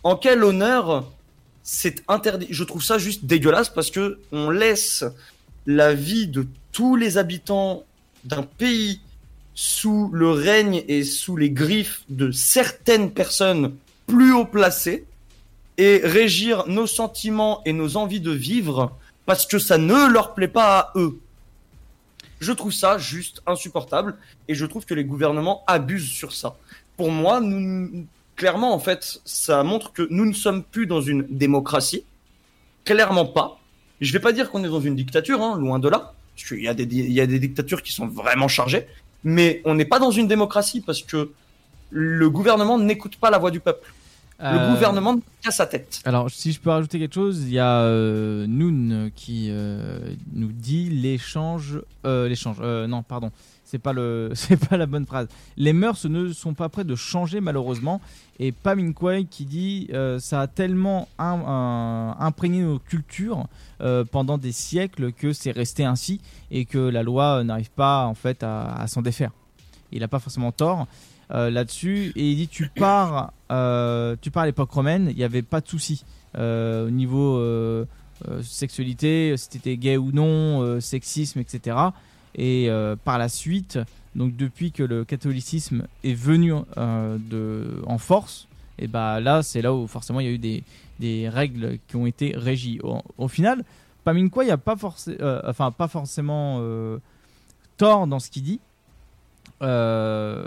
en 0.02 0.16
quel 0.16 0.44
honneur 0.44 1.08
c'est 1.62 2.04
interdit? 2.08 2.48
Je 2.50 2.64
trouve 2.64 2.84
ça 2.84 2.98
juste 2.98 3.26
dégueulasse 3.26 3.70
parce 3.70 3.92
que 3.92 4.20
on 4.32 4.50
laisse 4.50 5.06
la 5.68 5.94
vie 5.94 6.28
de 6.28 6.48
tous 6.72 6.96
les 6.96 7.20
habitants 7.20 7.84
d'un 8.24 8.42
pays 8.44 9.02
sous 9.62 10.10
le 10.14 10.32
règne 10.32 10.86
et 10.88 11.04
sous 11.04 11.36
les 11.36 11.50
griffes 11.50 12.04
de 12.08 12.32
certaines 12.32 13.12
personnes 13.12 13.76
plus 14.08 14.32
haut 14.32 14.46
placées 14.46 15.04
et 15.78 16.00
régir 16.02 16.66
nos 16.68 16.88
sentiments 16.88 17.62
et 17.66 17.74
nos 17.74 17.98
envies 17.98 18.22
de 18.22 18.32
vivre 18.32 18.98
parce 19.26 19.46
que 19.46 19.60
ça 19.60 19.78
ne 19.78 20.10
leur 20.14 20.34
plaît 20.34 20.48
pas 20.48 20.80
à 20.80 20.92
eux. 20.96 21.20
Je 22.40 22.54
trouve 22.54 22.72
ça 22.72 22.98
juste 22.98 23.42
insupportable 23.46 24.16
et 24.48 24.56
je 24.56 24.66
trouve 24.66 24.86
que 24.86 24.94
les 24.94 25.04
gouvernements 25.04 25.66
abusent 25.68 26.10
sur 26.10 26.32
ça. 26.32 26.56
Pour 26.96 27.12
moi, 27.12 27.42
clairement, 28.38 28.74
en 28.74 28.80
fait, 28.80 29.20
ça 29.26 29.62
montre 29.64 29.92
que 29.92 30.08
nous 30.10 30.26
ne 30.26 30.34
sommes 30.34 30.64
plus 30.64 30.88
dans 30.88 31.02
une 31.02 31.28
démocratie. 31.30 32.06
Clairement 32.86 33.26
pas. 33.26 33.60
Je 34.00 34.14
vais 34.14 34.22
pas 34.22 34.32
dire 34.32 34.52
qu'on 34.52 34.64
est 34.64 34.70
dans 34.70 34.80
une 34.80 34.96
dictature, 34.96 35.42
hein, 35.42 35.60
loin 35.60 35.80
de 35.80 35.90
là. 35.90 36.14
Parce 36.38 36.52
y 36.52 36.64
il 36.64 37.12
y 37.12 37.20
a 37.20 37.28
des 37.28 37.40
dictatures 37.40 37.84
qui 37.84 37.92
sont 37.92 38.08
vraiment 38.08 38.48
chargées. 38.48 38.88
Mais 39.24 39.62
on 39.66 39.76
n'est 39.76 39.86
pas 39.86 40.00
dans 40.00 40.12
une 40.12 40.28
démocratie 40.28 40.82
parce 40.82 41.02
que 41.04 41.32
le 41.90 42.30
gouvernement 42.30 42.78
n'écoute 42.78 43.16
pas 43.18 43.30
la 43.30 43.38
voix 43.38 43.52
du 43.52 43.60
peuple. 43.60 43.92
Le 44.42 44.46
Euh, 44.46 44.74
gouvernement 44.74 45.20
casse 45.44 45.58
sa 45.58 45.66
tête. 45.66 46.00
Alors, 46.06 46.30
si 46.32 46.54
je 46.54 46.60
peux 46.62 46.70
rajouter 46.70 46.98
quelque 46.98 47.16
chose, 47.16 47.42
il 47.44 47.52
y 47.52 47.60
a 47.60 47.82
euh, 47.82 48.46
Noon 48.48 49.12
qui 49.14 49.48
euh, 49.50 50.00
nous 50.34 50.52
dit 50.54 50.90
l'échange. 50.90 51.82
Euh, 52.06 52.30
l'échange. 52.30 52.56
euh, 52.62 52.88
non, 52.88 53.04
pardon. 53.04 53.32
C'est 53.70 53.78
pas 53.78 53.94
le, 53.94 54.32
c'est 54.34 54.58
pas 54.58 54.78
la 54.78 54.88
bonne 54.88 55.06
phrase. 55.06 55.28
Les 55.56 55.74
mœurs 55.74 56.06
ne 56.06 56.34
sont 56.34 56.56
pas 56.56 56.70
prêts 56.70 56.84
de 56.84 56.96
changer 56.96 57.40
malheureusement. 57.40 58.02
Et 58.40 58.52
Pam 58.52 58.94
qui 59.30 59.46
dit 59.46 59.88
euh, 59.94 60.18
ça 60.18 60.42
a 60.42 60.48
tellement 60.48 61.08
un- 61.20 62.16
imprégné 62.20 62.62
nos 62.64 62.80
cultures 62.80 63.48
euh, 63.82 64.04
pendant 64.10 64.38
des 64.40 64.52
siècles 64.54 65.12
que 65.12 65.34
c'est 65.34 65.52
resté 65.52 65.86
ainsi 65.86 66.20
et 66.50 66.66
que 66.66 66.80
la 66.80 67.04
loi 67.04 67.40
euh, 67.40 67.44
n'arrive 67.44 67.70
pas 67.70 68.06
en 68.06 68.16
fait 68.16 68.42
à, 68.44 68.86
s'en 68.88 69.02
défaire. 69.04 69.32
Il 69.92 70.00
n'a 70.00 70.08
pas 70.08 70.20
forcément 70.20 70.52
tort 70.52 70.88
euh, 71.32 71.52
là-dessus 71.52 72.12
et 72.16 72.32
il 72.32 72.36
dit 72.38 72.48
tu 72.48 72.70
pars 72.70 73.34
euh, 73.52 74.16
tu 74.20 74.32
pars 74.32 74.44
à 74.44 74.46
l'époque 74.48 74.72
romaine 74.72 75.08
il 75.12 75.16
n'y 75.16 75.24
avait 75.24 75.44
pas 75.44 75.62
de 75.62 75.68
souci 75.68 76.04
euh, 76.38 76.88
au 76.88 76.90
niveau 76.90 77.38
euh, 77.38 77.86
euh, 78.28 78.42
sexualité 78.42 79.36
si 79.38 79.50
t'étais 79.50 79.78
gay 79.78 79.98
ou 79.98 80.12
non 80.12 80.64
euh, 80.64 80.80
sexisme 80.80 81.40
etc 81.40 81.76
et 82.36 82.70
euh, 82.70 82.96
par 82.96 83.18
la 83.18 83.30
suite 83.30 83.80
donc 84.16 84.36
depuis 84.36 84.72
que 84.72 84.84
le 84.84 85.06
catholicisme 85.06 85.86
est 86.04 86.14
venu 86.14 86.54
euh, 86.78 87.18
de, 87.20 87.82
en 87.88 87.98
force 87.98 88.48
et 88.78 88.88
bah 88.88 89.20
là 89.20 89.42
c'est 89.44 89.62
là 89.62 89.74
où 89.74 89.88
forcément 89.88 90.20
il 90.20 90.26
y 90.26 90.30
a 90.30 90.34
eu 90.34 90.38
des, 90.38 90.64
des 91.00 91.30
règles 91.30 91.78
qui 91.88 91.96
ont 91.96 92.06
été 92.06 92.34
régies 92.36 92.80
au, 92.84 93.00
au 93.18 93.28
final 93.28 93.64
Paminkwa 94.04 94.44
il 94.44 94.48
n'y 94.48 94.52
a 94.54 94.58
pas, 94.58 94.76
euh, 95.08 95.42
enfin, 95.46 95.72
pas 95.72 95.88
forcément 95.88 96.62
tort 97.78 98.08
dans 98.08 98.20
ce 98.20 98.30
qu'il 98.30 98.44
dit 98.44 98.60
euh, 99.62 100.46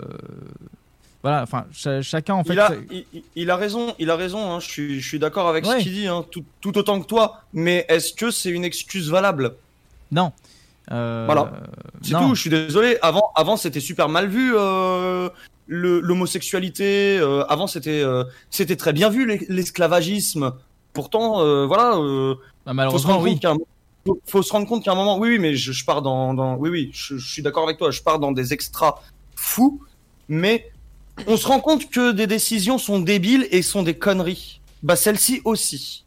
voilà, 1.21 1.43
enfin, 1.43 1.65
cha- 1.71 2.01
chacun 2.01 2.33
en 2.33 2.43
fait. 2.43 2.53
il, 2.53 2.59
a, 2.59 2.71
il, 2.91 3.05
il- 3.13 3.23
il 3.35 3.49
a 3.51 3.55
raison, 3.55 3.95
il 3.97 4.09
a 4.09 4.15
raison. 4.17 4.51
hein, 4.51 4.59
je 4.59 4.67
suis, 4.67 4.99
je 4.99 5.07
suis 5.07 5.19
d'accord 5.19 5.47
avec 5.47 5.65
Ouais. 5.65 5.77
ce 5.79 5.83
qu'il 5.83 5.93
dit, 5.93 6.07
hein, 6.07 6.25
tout, 6.29 6.43
tout 6.59 6.77
autant 6.77 6.99
que 6.99 7.07
toi. 7.07 7.41
Mais 7.53 7.85
est-ce 7.87 8.11
que 8.13 8.29
c'est 8.29 8.49
une 8.49 8.65
excuse 8.65 9.09
valable? 9.09 9.55
Non. 10.11 10.33
Euh, 10.91 11.23
Voilà. 11.25 11.53
C'est 12.01 12.13
tout. 12.13 12.35
Je 12.35 12.41
suis 12.41 12.49
désolé. 12.49 12.97
Avant, 13.01 13.31
avant, 13.35 13.55
c'était 13.57 13.79
super 13.79 14.09
mal 14.09 14.27
vu 14.27 14.53
euh, 14.55 15.29
l'homosexualité. 15.67 17.17
euh, 17.19 17.43
avant, 17.47 17.67
c'était, 17.67 18.01
euh, 18.01 18.23
c'était 18.49 18.75
très 18.75 18.93
bien 18.93 19.09
vu 19.09 19.25
l'es- 19.25 19.45
l'esclavagisme. 19.49 20.53
Pourtant, 20.93 21.41
euh, 21.41 21.65
voilà. 21.65 21.95
euh, 21.97 22.35
Bah, 22.65 22.73
malheureusement, 22.73 22.99
faut 22.99 23.07
se 23.07 23.07
rendre 23.13 23.23
oui. 23.23 23.31
compte 23.33 23.41
qu'à 23.41 23.51
un- 23.51 23.57
faut, 24.05 24.19
faut 24.27 24.43
se 24.43 24.51
rendre 24.51 24.67
compte 24.67 24.83
qu'à 24.83 24.91
un 24.91 24.95
moment, 24.95 25.17
oui, 25.17 25.29
oui, 25.29 25.39
mais 25.39 25.55
je, 25.55 25.71
je 25.71 25.85
pars 25.85 26.01
dans, 26.01 26.33
dans, 26.33 26.55
oui, 26.55 26.69
oui, 26.69 26.91
je, 26.93 27.17
je 27.17 27.27
suis 27.31 27.41
d'accord 27.41 27.63
avec 27.63 27.77
toi. 27.77 27.89
Je 27.91 28.01
pars 28.01 28.19
dans 28.19 28.31
des 28.31 28.51
extras 28.53 29.01
fous, 29.35 29.81
mais 30.27 30.69
on 31.27 31.37
se 31.37 31.47
rend 31.47 31.59
compte 31.59 31.89
que 31.89 32.11
des 32.11 32.27
décisions 32.27 32.77
sont 32.77 32.99
débiles 32.99 33.47
et 33.51 33.61
sont 33.61 33.83
des 33.83 33.93
conneries. 33.97 34.59
Bah 34.83 34.95
celle-ci 34.97 35.41
aussi. 35.45 36.03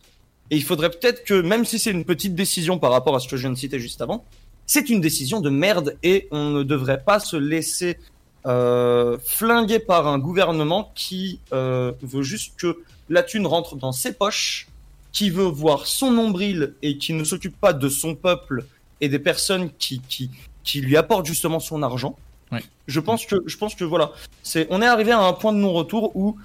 Et 0.50 0.56
il 0.56 0.62
faudrait 0.62 0.90
peut-être 0.90 1.24
que, 1.24 1.40
même 1.40 1.64
si 1.64 1.78
c'est 1.78 1.90
une 1.90 2.04
petite 2.04 2.34
décision 2.34 2.78
par 2.78 2.92
rapport 2.92 3.16
à 3.16 3.20
ce 3.20 3.26
que 3.28 3.36
je 3.36 3.42
viens 3.42 3.50
de 3.50 3.56
citer 3.56 3.80
juste 3.80 4.00
avant, 4.02 4.24
c'est 4.66 4.90
une 4.90 5.00
décision 5.00 5.40
de 5.40 5.50
merde 5.50 5.96
et 6.02 6.28
on 6.30 6.50
ne 6.50 6.62
devrait 6.62 7.02
pas 7.02 7.20
se 7.20 7.36
laisser 7.36 7.98
euh, 8.46 9.18
flinguer 9.24 9.78
par 9.78 10.06
un 10.06 10.18
gouvernement 10.18 10.92
qui 10.94 11.40
euh, 11.52 11.92
veut 12.02 12.22
juste 12.22 12.54
que 12.56 12.78
la 13.08 13.22
thune 13.22 13.46
rentre 13.46 13.76
dans 13.76 13.92
ses 13.92 14.12
poches, 14.12 14.68
qui 15.12 15.30
veut 15.30 15.44
voir 15.44 15.86
son 15.86 16.10
nombril 16.10 16.74
et 16.82 16.98
qui 16.98 17.12
ne 17.12 17.24
s'occupe 17.24 17.58
pas 17.58 17.72
de 17.72 17.88
son 17.88 18.14
peuple 18.14 18.64
et 19.00 19.08
des 19.08 19.18
personnes 19.18 19.70
qui, 19.78 20.00
qui, 20.08 20.30
qui 20.62 20.80
lui 20.80 20.96
apportent 20.96 21.26
justement 21.26 21.60
son 21.60 21.82
argent. 21.82 22.16
Ouais. 22.52 22.62
Je 22.86 23.00
pense 23.00 23.26
que 23.26 23.36
je 23.46 23.56
pense 23.56 23.74
que 23.74 23.84
voilà, 23.84 24.12
c'est 24.42 24.66
on 24.70 24.80
est 24.80 24.86
arrivé 24.86 25.10
à 25.12 25.20
un 25.20 25.32
point 25.32 25.52
de 25.52 25.58
non-retour 25.58 26.14
où 26.14 26.36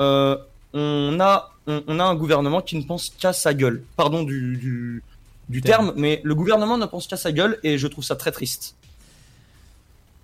euh, 0.00 0.36
on 0.72 1.18
a 1.20 1.52
on, 1.68 1.82
on 1.86 2.00
a 2.00 2.04
un 2.04 2.14
gouvernement 2.16 2.60
qui 2.60 2.76
ne 2.76 2.82
pense 2.82 3.10
qu'à 3.10 3.32
sa 3.32 3.54
gueule. 3.54 3.84
Pardon 3.96 4.24
du 4.24 4.56
du, 4.56 5.02
du 5.48 5.60
Terme. 5.60 5.86
terme, 5.86 6.00
mais 6.00 6.20
le 6.24 6.34
gouvernement 6.34 6.78
ne 6.78 6.86
pense 6.86 7.06
qu'à 7.06 7.16
sa 7.16 7.32
gueule 7.32 7.58
et 7.62 7.78
je 7.78 7.86
trouve 7.86 8.04
ça 8.04 8.16
très 8.16 8.32
triste. 8.32 8.74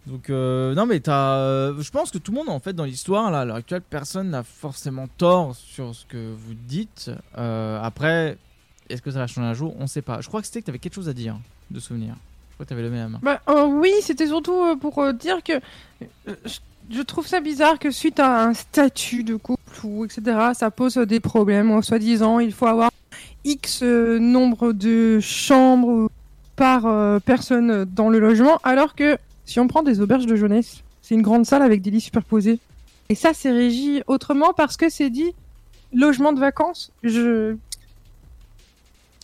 Donc 0.06 0.30
euh, 0.30 0.74
non 0.74 0.86
mais 0.86 1.00
t'as, 1.00 1.36
euh, 1.36 1.74
je 1.80 1.90
pense 1.90 2.10
que 2.10 2.18
tout 2.18 2.32
le 2.32 2.38
monde 2.38 2.48
en 2.48 2.58
fait 2.58 2.72
dans 2.72 2.84
l'histoire 2.84 3.30
là 3.30 3.40
à 3.40 3.44
l'heure 3.44 3.56
actuelle 3.56 3.82
personne 3.82 4.30
n'a 4.30 4.42
forcément 4.42 5.08
tort 5.18 5.54
sur 5.54 5.94
ce 5.94 6.06
que 6.06 6.34
vous 6.34 6.54
dites. 6.54 7.10
Euh, 7.36 7.78
après 7.82 8.38
est-ce 8.90 9.02
que 9.02 9.10
ça 9.10 9.20
va 9.20 9.26
changer 9.26 9.46
un 9.46 9.54
jour? 9.54 9.74
On 9.78 9.86
sait 9.86 10.02
pas. 10.02 10.20
Je 10.20 10.28
crois 10.28 10.40
que 10.40 10.46
c'était 10.46 10.60
que 10.60 10.66
t'avais 10.66 10.78
quelque 10.78 10.94
chose 10.94 11.08
à 11.08 11.12
dire 11.12 11.38
de 11.70 11.80
souvenir. 11.80 12.14
Je 12.50 12.54
crois 12.54 12.66
que 12.66 12.68
t'avais 12.70 12.82
levé 12.82 12.98
la 12.98 13.08
main. 13.08 13.20
Bah, 13.22 13.40
euh, 13.48 13.66
oui, 13.66 13.92
c'était 14.02 14.26
surtout 14.26 14.76
pour 14.78 14.98
euh, 14.98 15.12
dire 15.12 15.42
que 15.42 15.52
je, 16.90 17.02
trouve 17.02 17.26
ça 17.26 17.40
bizarre 17.40 17.78
que 17.78 17.90
suite 17.90 18.18
à 18.18 18.44
un 18.44 18.52
statut 18.52 19.22
de 19.22 19.36
couple 19.36 19.60
ou 19.84 20.04
etc., 20.04 20.22
ça 20.54 20.70
pose 20.70 20.96
des 20.96 21.20
problèmes. 21.20 21.70
En 21.70 21.82
soi-disant, 21.82 22.40
il 22.40 22.52
faut 22.52 22.66
avoir 22.66 22.90
X 23.44 23.80
euh, 23.82 24.18
nombre 24.18 24.72
de 24.72 25.18
chambres 25.20 26.10
par 26.56 26.86
euh, 26.86 27.18
personne 27.20 27.84
dans 27.84 28.08
le 28.10 28.18
logement, 28.18 28.58
alors 28.64 28.94
que 28.94 29.16
si 29.46 29.58
on 29.60 29.66
prend 29.66 29.82
des 29.82 30.00
auberges 30.00 30.26
de 30.26 30.36
jeunesse, 30.36 30.82
c'est 31.02 31.14
une 31.14 31.22
grande 31.22 31.46
salle 31.46 31.62
avec 31.62 31.80
des 31.82 31.90
lits 31.90 32.00
superposés. 32.00 32.58
Et 33.08 33.14
ça, 33.14 33.30
c'est 33.34 33.50
régi 33.50 34.02
autrement 34.06 34.52
parce 34.54 34.76
que 34.76 34.88
c'est 34.88 35.10
dit 35.10 35.32
logement 35.92 36.32
de 36.32 36.38
vacances. 36.40 36.92
Je 37.02 37.56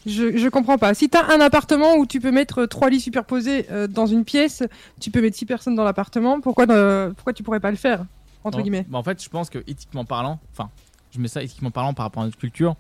je, 0.07 0.37
je 0.37 0.49
comprends 0.49 0.79
pas. 0.79 0.95
Si 0.95 1.09
t'as 1.09 1.35
un 1.35 1.41
appartement 1.41 1.97
où 1.97 2.07
tu 2.07 2.21
peux 2.21 2.31
mettre 2.31 2.61
euh, 2.63 2.67
trois 2.67 2.91
lits 2.91 3.01
superposés 3.01 3.67
euh, 3.73 3.89
dans 3.89 4.07
une 4.07 4.25
pièce, 4.25 4.63
tu 5.01 5.11
peux 5.11 5.21
mettre 5.21 5.37
six 5.37 5.47
personnes 5.47 5.75
dans 5.75 5.83
l'appartement. 5.85 6.41
Pourquoi, 6.41 6.67
ne- 6.67 7.13
pourquoi 7.17 7.33
tu 7.33 7.43
pourrais 7.43 7.59
pas 7.61 7.71
le 7.73 7.77
faire 7.77 8.05
entre 8.45 8.59
Non. 8.59 8.63
guillemets? 8.63 8.87
Bah, 8.89 8.99
en 8.99 9.03
fait, 9.03 9.23
je 9.23 9.29
pense 9.29 9.51
que 9.51 9.59
éthiquement 9.67 10.05
parlant, 10.05 10.39
enfin, 10.53 10.71
je 11.11 11.19
mets 11.19 11.27
ça 11.29 11.43
éthiquement 11.43 11.73
parlant 11.73 11.93
par 11.93 12.05
rapport 12.07 12.23
à 12.23 12.27
notre 12.27 12.39
culture, 12.39 12.77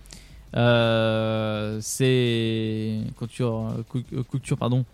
euh, 0.56 1.78
c'est 1.80 2.98
culture, 3.18 3.72
cul- 3.90 4.04
culture 4.30 4.56
pardon, 4.56 4.84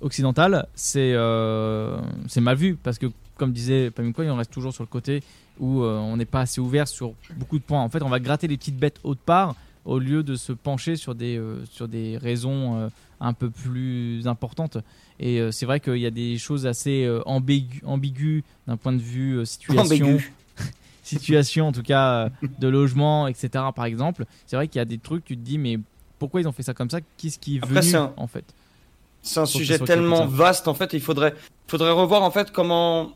occidentale, 0.00 0.66
c'est 0.74 1.12
euh, 1.14 1.98
c'est 2.28 2.40
mal 2.40 2.56
vu 2.56 2.76
parce 2.76 2.98
que 2.98 3.06
comme 3.36 3.52
disait 3.52 3.90
Pamukwa, 3.90 4.24
on 4.26 4.36
reste 4.36 4.52
toujours 4.52 4.72
sur 4.72 4.82
le 4.84 4.88
côté 4.88 5.22
où 5.58 5.82
euh, 5.82 5.98
on 5.98 6.16
n'est 6.16 6.24
pas 6.24 6.40
assez 6.42 6.60
ouvert 6.60 6.86
sur 6.86 7.12
beaucoup 7.36 7.58
de 7.58 7.64
points. 7.64 7.82
En 7.82 7.88
fait, 7.88 8.02
on 8.02 8.08
va 8.08 8.20
gratter 8.20 8.46
les 8.46 8.56
petites 8.56 8.76
bêtes 8.78 9.00
autre 9.02 9.20
part 9.24 9.56
au 9.84 9.98
lieu 9.98 10.22
de 10.22 10.36
se 10.36 10.52
pencher 10.52 10.96
sur 10.96 11.14
des 11.14 11.40
sur 11.70 11.88
des 11.88 12.16
raisons 12.16 12.90
un 13.20 13.32
peu 13.32 13.50
plus 13.50 14.26
importantes. 14.26 14.78
Et 15.20 15.40
c'est 15.52 15.66
vrai 15.66 15.80
qu'il 15.80 15.98
y 15.98 16.06
a 16.06 16.10
des 16.10 16.38
choses 16.38 16.66
assez 16.66 17.04
euh, 17.04 17.20
ambigu- 17.26 17.84
ambiguës 17.84 18.42
d'un 18.66 18.76
point 18.76 18.92
de 18.92 18.98
vue 19.02 19.44
situation. 19.46 19.84
Situation 21.06 21.68
en 21.68 21.72
tout 21.72 21.82
cas 21.82 22.26
euh, 22.42 22.48
de 22.58 22.68
logement, 22.68 23.26
etc. 23.28 23.48
Par 23.74 23.84
exemple, 23.84 24.24
c'est 24.46 24.56
vrai 24.56 24.68
qu'il 24.68 24.78
y 24.78 24.82
a 24.82 24.84
des 24.86 24.98
trucs, 24.98 25.24
tu 25.24 25.36
te 25.36 25.42
dis, 25.42 25.58
mais 25.58 25.78
pourquoi 26.18 26.40
ils 26.40 26.48
ont 26.48 26.52
fait 26.52 26.62
ça 26.62 26.74
comme 26.74 26.90
ça? 26.90 26.98
Qu'est-ce 27.18 27.38
qui 27.38 27.56
est 27.56 27.64
Après, 27.64 27.80
venu 27.80 27.94
un- 27.96 28.12
en 28.16 28.26
fait? 28.26 28.44
C'est 29.22 29.40
un 29.40 29.46
sujet 29.46 29.78
tellement 29.78 30.26
vaste 30.26 30.68
en 30.68 30.74
fait, 30.74 30.92
il 30.92 31.00
faudrait 31.00 31.34
faudrait 31.66 31.90
revoir 31.92 32.22
en 32.22 32.30
fait 32.30 32.50
comment 32.50 33.12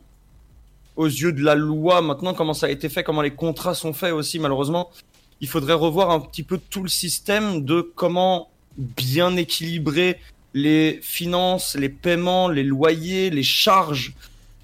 aux 0.97 1.06
yeux 1.06 1.32
de 1.32 1.43
la 1.43 1.55
loi 1.55 2.01
maintenant 2.01 2.32
comment 2.35 2.55
ça 2.55 2.66
a 2.66 2.70
été 2.70 2.89
fait, 2.89 3.05
comment 3.05 3.20
les 3.23 3.31
contrats 3.31 3.74
sont 3.74 3.93
faits 3.93 4.12
aussi 4.12 4.39
malheureusement. 4.39 4.90
Il 5.40 5.48
faudrait 5.48 5.74
revoir 5.74 6.10
un 6.10 6.19
petit 6.20 6.43
peu 6.43 6.59
tout 6.70 6.82
le 6.82 6.89
système 6.89 7.65
de 7.65 7.82
comment 7.94 8.48
bien 8.78 9.36
équilibrer 9.36 10.19
les 10.55 10.98
finances, 11.02 11.77
les 11.77 11.89
paiements, 11.90 12.48
les 12.48 12.65
loyers, 12.65 13.28
les 13.31 13.43
charges 13.44 14.15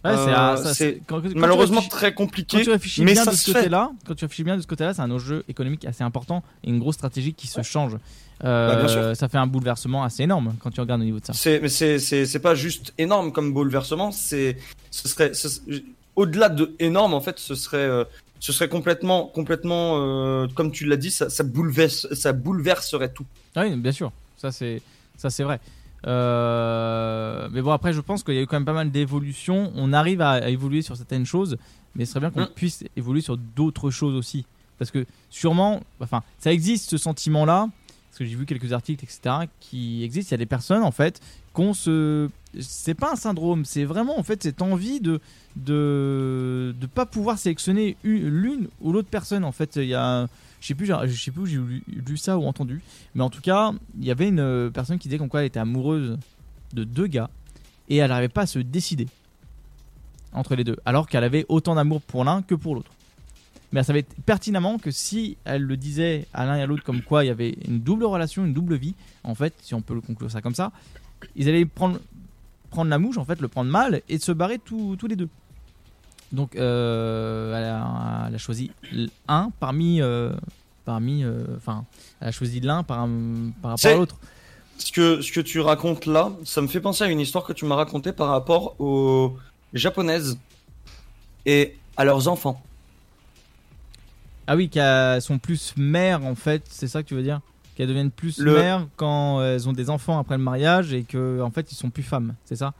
Ouais, 0.05 0.11
c'est 0.13 0.19
Euh, 0.31 0.35
ah, 0.37 0.57
ça, 0.57 0.75
c'est 0.75 0.75
c'est- 0.75 1.01
quand- 1.07 1.21
quand 1.23 1.29
tu 1.31 1.35
malheureusement 1.37 1.81
réfléchis- 1.81 1.89
très 1.97 2.13
compliqué. 2.15 2.59
Quand 2.59 2.65
tu 2.65 2.71
réfléchis 2.71 3.03
mais 3.03 3.13
bien 3.15 3.25
ça 3.25 3.31
de 3.31 3.37
ce 3.37 3.53
côté-là, 3.53 3.91
quand 4.07 4.15
tu 4.15 4.25
réfléchis 4.25 4.45
bien 4.45 4.57
de 4.57 4.63
ce 4.63 4.67
côté-là, 4.67 4.93
c'est 4.95 5.01
un 5.03 5.11
enjeu 5.11 5.45
économique 5.49 5.85
assez 5.87 6.03
important 6.05 6.43
et 6.63 6.69
une 6.69 6.79
grosse 6.79 6.97
stratégie 6.97 7.33
qui 7.33 7.47
se 7.47 7.63
change. 7.63 7.97
Euh, 8.45 8.83
Bah, 8.83 9.15
ça 9.15 9.29
fait 9.29 9.39
un 9.39 9.47
bouleversement 9.47 10.03
assez 10.05 10.25
énorme 10.25 10.55
quand 10.61 10.71
tu 10.71 10.81
regardes 10.81 11.01
au 11.01 11.05
niveau 11.05 11.21
de 11.21 11.25
ça. 11.25 11.33
C'est, 11.33 11.61
mais 11.61 11.69
c'est, 11.69 11.99
c'est, 11.99 12.27
c'est 12.27 12.41
pas 12.41 12.55
juste 12.55 12.93
énorme 12.99 13.33
comme 13.33 13.55
bouleversement. 13.55 14.11
C'est, 14.13 14.59
ce 14.91 15.09
serait, 15.09 15.33
ce- 15.35 15.61
au-delà 16.17 16.49
de 16.49 16.75
énorme, 16.81 17.15
en 17.15 17.21
fait, 17.21 17.39
ce 17.39 17.55
serait, 17.55 17.79
euh, 17.79 18.05
ce 18.41 18.53
serait 18.53 18.69
complètement, 18.69 19.25
complètement, 19.27 19.95
euh, 20.03 20.47
comme 20.55 20.71
tu 20.73 20.85
l'as 20.85 20.97
dit, 20.97 21.11
ça, 21.13 21.31
ça 21.31 21.45
bouleverse, 21.45 22.13
ça 22.13 22.33
bouleverserait 22.35 23.13
tout. 23.13 23.25
Oui, 23.57 23.75
bien 23.77 23.93
sûr, 23.93 24.13
ça 24.37 24.53
c'est 24.53 24.83
ça 25.17 25.31
c'est 25.31 25.45
vrai. 25.45 25.61
Euh, 26.07 27.49
mais 27.53 27.63
bon, 27.63 27.71
après, 27.73 27.93
je 27.93 28.01
pense 28.01 28.23
qu'il 28.23 28.35
y 28.35 28.39
a 28.39 28.43
eu 28.43 28.47
quand 28.47 28.57
même 28.57 28.65
pas 28.65 28.73
mal 28.73 28.91
d'évolutions. 28.91 29.73
On 29.75 29.93
arrive 29.93 30.21
à, 30.21 30.31
à 30.33 30.49
évoluer 30.49 30.83
sur 30.83 30.97
certaines 30.97 31.27
choses, 31.27 31.57
mais 31.95 32.05
ce 32.05 32.13
serait 32.13 32.21
bien 32.21 32.31
qu'on 32.31 32.43
Mm. 32.51 32.55
puisse 32.55 32.85
évoluer 32.97 33.21
sur 33.21 33.37
d'autres 33.37 33.91
choses 33.91 34.15
aussi. 34.15 34.45
Parce 34.79 34.91
que 34.91 35.07
sûrement, 35.31 35.81
enfin, 36.01 36.23
ça 36.39 36.53
existe 36.53 36.91
ce 36.91 36.99
sentiment-là, 36.99 37.69
parce 38.11 38.19
que 38.19 38.25
j'ai 38.25 38.35
vu 38.37 38.45
quelques 38.47 38.73
articles, 38.73 39.05
etc., 39.05 39.47
qui 39.61 40.03
existent. 40.05 40.31
Il 40.31 40.35
y 40.35 40.35
a 40.35 40.39
des 40.39 40.47
personnes, 40.47 40.83
en 40.83 40.91
fait, 40.93 41.21
qu'on 41.53 41.75
se. 41.75 42.29
C'est 42.61 42.95
pas 42.95 43.13
un 43.13 43.17
syndrome, 43.17 43.65
c'est 43.65 43.85
vraiment, 43.85 44.19
en 44.19 44.23
fait, 44.23 44.43
cette 44.43 44.63
envie 44.63 45.01
de 45.01 45.21
de 45.57 46.75
de 46.81 46.87
pas 46.87 47.07
pouvoir 47.07 47.39
sélectionner 47.39 47.97
une- 48.05 48.29
l'une 48.29 48.69
ou 48.81 48.93
l'autre 48.93 49.09
personne. 49.09 49.45
En 49.45 49.53
fait, 49.53 49.77
il 49.77 49.87
y 49.87 49.95
a. 49.95 50.27
Je 50.65 50.69
sais 50.69 50.74
plus, 50.74 50.86
je 50.86 51.23
sais 51.23 51.31
plus 51.31 51.43
où 51.43 51.47
j'ai 51.47 51.59
lu, 51.59 52.16
ça 52.16 52.39
ou 52.39 52.47
entendu, 52.47 52.81
mais 53.15 53.23
en 53.23 53.28
tout 53.28 53.43
cas, 53.43 53.73
il 53.99 54.07
y 54.07 54.11
avait 54.11 54.28
une 54.28 54.41
euh, 54.41 54.70
personne 54.70 54.99
qui 54.99 55.09
disait 55.09 55.19
comme 55.19 55.28
quoi 55.28 55.41
elle 55.41 55.47
était 55.47 55.61
amoureuse 55.61 56.16
de 56.73 56.85
deux 56.85 57.07
gars 57.07 57.28
et 57.91 57.97
elle 57.97 58.09
n'arrivait 58.09 58.31
pas 58.31 58.41
à 58.41 58.47
se 58.47 58.59
décider 58.59 59.07
entre 60.32 60.55
les 60.55 60.65
deux, 60.65 60.78
alors 60.86 61.07
qu'elle 61.07 61.23
avait 61.23 61.45
autant 61.51 61.74
d'amour 61.74 62.01
pour 62.01 62.24
l'un 62.24 62.41
que 62.41 62.55
pour 62.55 62.74
l'autre. 62.74 62.93
Mais 63.73 63.81
elle 63.81 63.85
savait 63.85 64.07
pertinemment 64.24 64.78
que 64.78 64.91
si 64.91 65.36
elle 65.45 65.65
le 65.65 65.77
disait 65.77 66.27
à 66.32 66.47
l'un 66.47 66.57
et 66.57 66.62
à 66.62 66.66
l'autre 66.66 66.82
comme 66.82 67.03
quoi 67.03 67.24
il 67.24 67.27
y 67.27 67.31
avait 67.31 67.59
une 67.69 67.81
double 67.81 68.05
relation, 68.05 68.47
une 68.47 68.55
double 68.55 68.77
vie, 68.77 68.95
en 69.23 69.35
fait, 69.35 69.53
si 69.61 69.74
on 69.74 69.82
peut 69.82 69.93
le 69.93 70.01
conclure 70.01 70.31
ça 70.31 70.41
comme 70.41 70.55
ça, 70.55 70.73
ils 71.36 71.47
allaient 71.47 71.66
prendre, 71.66 72.01
prendre 72.70 72.89
la 72.89 72.99
mouche, 72.99 73.19
en 73.19 73.27
fait, 73.27 73.39
le 73.43 73.49
prendre 73.49 73.70
mal 73.70 74.01
et 74.09 74.16
se 74.16 74.32
barrer 74.32 74.59
tous 74.59 74.97
les 75.07 75.16
deux. 75.16 75.28
Donc, 76.33 76.57
euh, 76.57 77.57
elle, 77.57 77.65
a, 77.65 78.25
elle 78.29 78.35
a 78.35 78.39
choisi 78.39 78.71
un 79.29 79.51
parmi, 79.61 80.01
euh, 80.03 80.33
parmi, 80.85 81.23
euh, 81.23 81.45
enfin, 81.57 81.85
elle 82.21 82.29
a 82.29 82.33
choisi 82.33 82.61
l'un 82.61 82.83
par, 82.83 83.07
par 83.63 83.73
rapport 83.73 83.93
à 83.93 83.97
l'autre. 83.97 84.17
Ce 84.79 84.91
que, 84.91 85.21
ce 85.21 85.31
que 85.31 85.41
tu 85.41 85.61
racontes 85.61 86.07
là, 86.07 86.33
ça 86.45 86.61
me 86.61 86.67
fait 86.67 86.81
penser 86.81 87.05
à 87.05 87.09
une 87.09 87.21
histoire 87.21 87.45
que 87.45 87.53
tu 87.53 87.65
m'as 87.65 87.77
racontée 87.77 88.13
par 88.13 88.29
rapport 88.29 88.75
aux 88.81 89.37
japonaises 89.73 90.37
et 91.47 91.77
à 91.97 92.05
leurs 92.05 92.27
enfants. 92.27 92.61
Ah 94.47 94.57
oui, 94.57 94.69
qu'elles 94.69 95.23
sont 95.23 95.39
plus 95.39 95.75
mères 95.77 96.25
en 96.25 96.35
fait, 96.35 96.65
c'est 96.69 96.89
ça 96.89 97.03
que 97.03 97.09
tu 97.09 97.15
veux 97.15 97.23
dire? 97.23 97.41
Qu'elles 97.77 97.89
deviennent 97.89 98.11
plus 98.11 98.39
Le- 98.39 98.55
mères 98.55 98.87
quand 98.97 99.43
elles 99.43 99.69
ont 99.69 99.73
des 99.73 99.91
enfants 99.91 100.19
après 100.19 100.37
le 100.37 100.43
mariage 100.43 100.93
et 100.93 101.03
que 101.05 101.41
en 101.41 101.51
fait 101.51 101.71
ils 101.73 101.77
sont 101.77 101.91
plus 101.91 102.03
femmes, 102.03 102.35
c'est 102.45 102.57
ça? 102.57 102.73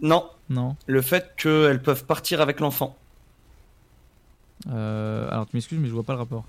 Non, 0.00 0.24
Non. 0.48 0.76
le 0.86 1.02
fait 1.02 1.32
qu'elles 1.36 1.82
peuvent 1.82 2.04
partir 2.04 2.40
avec 2.40 2.60
l'enfant. 2.60 2.96
Euh, 4.70 5.28
alors 5.30 5.46
tu 5.46 5.54
m'excuses 5.56 5.78
mais 5.78 5.88
je 5.88 5.92
vois 5.92 6.02
pas 6.02 6.12
le 6.14 6.18
rapport. 6.20 6.44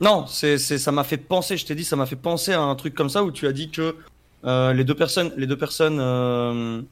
Non, 0.00 0.26
c'est, 0.26 0.58
c'est, 0.58 0.76
ça 0.78 0.92
m'a 0.92 1.04
fait 1.04 1.16
penser, 1.16 1.56
je 1.56 1.64
t'ai 1.64 1.74
dit, 1.74 1.84
ça 1.84 1.96
m'a 1.96 2.04
fait 2.04 2.16
penser 2.16 2.52
à 2.52 2.60
un 2.60 2.74
truc 2.74 2.94
comme 2.94 3.08
ça 3.08 3.24
où 3.24 3.30
tu 3.32 3.46
as 3.46 3.52
dit 3.52 3.70
que 3.70 3.96
euh, 4.44 4.72
les 4.74 4.84
deux 4.84 4.94
personnes, 4.94 5.32
les 5.38 5.46
deux 5.46 5.56
personnes, 5.56 5.98
euh, 6.00 6.82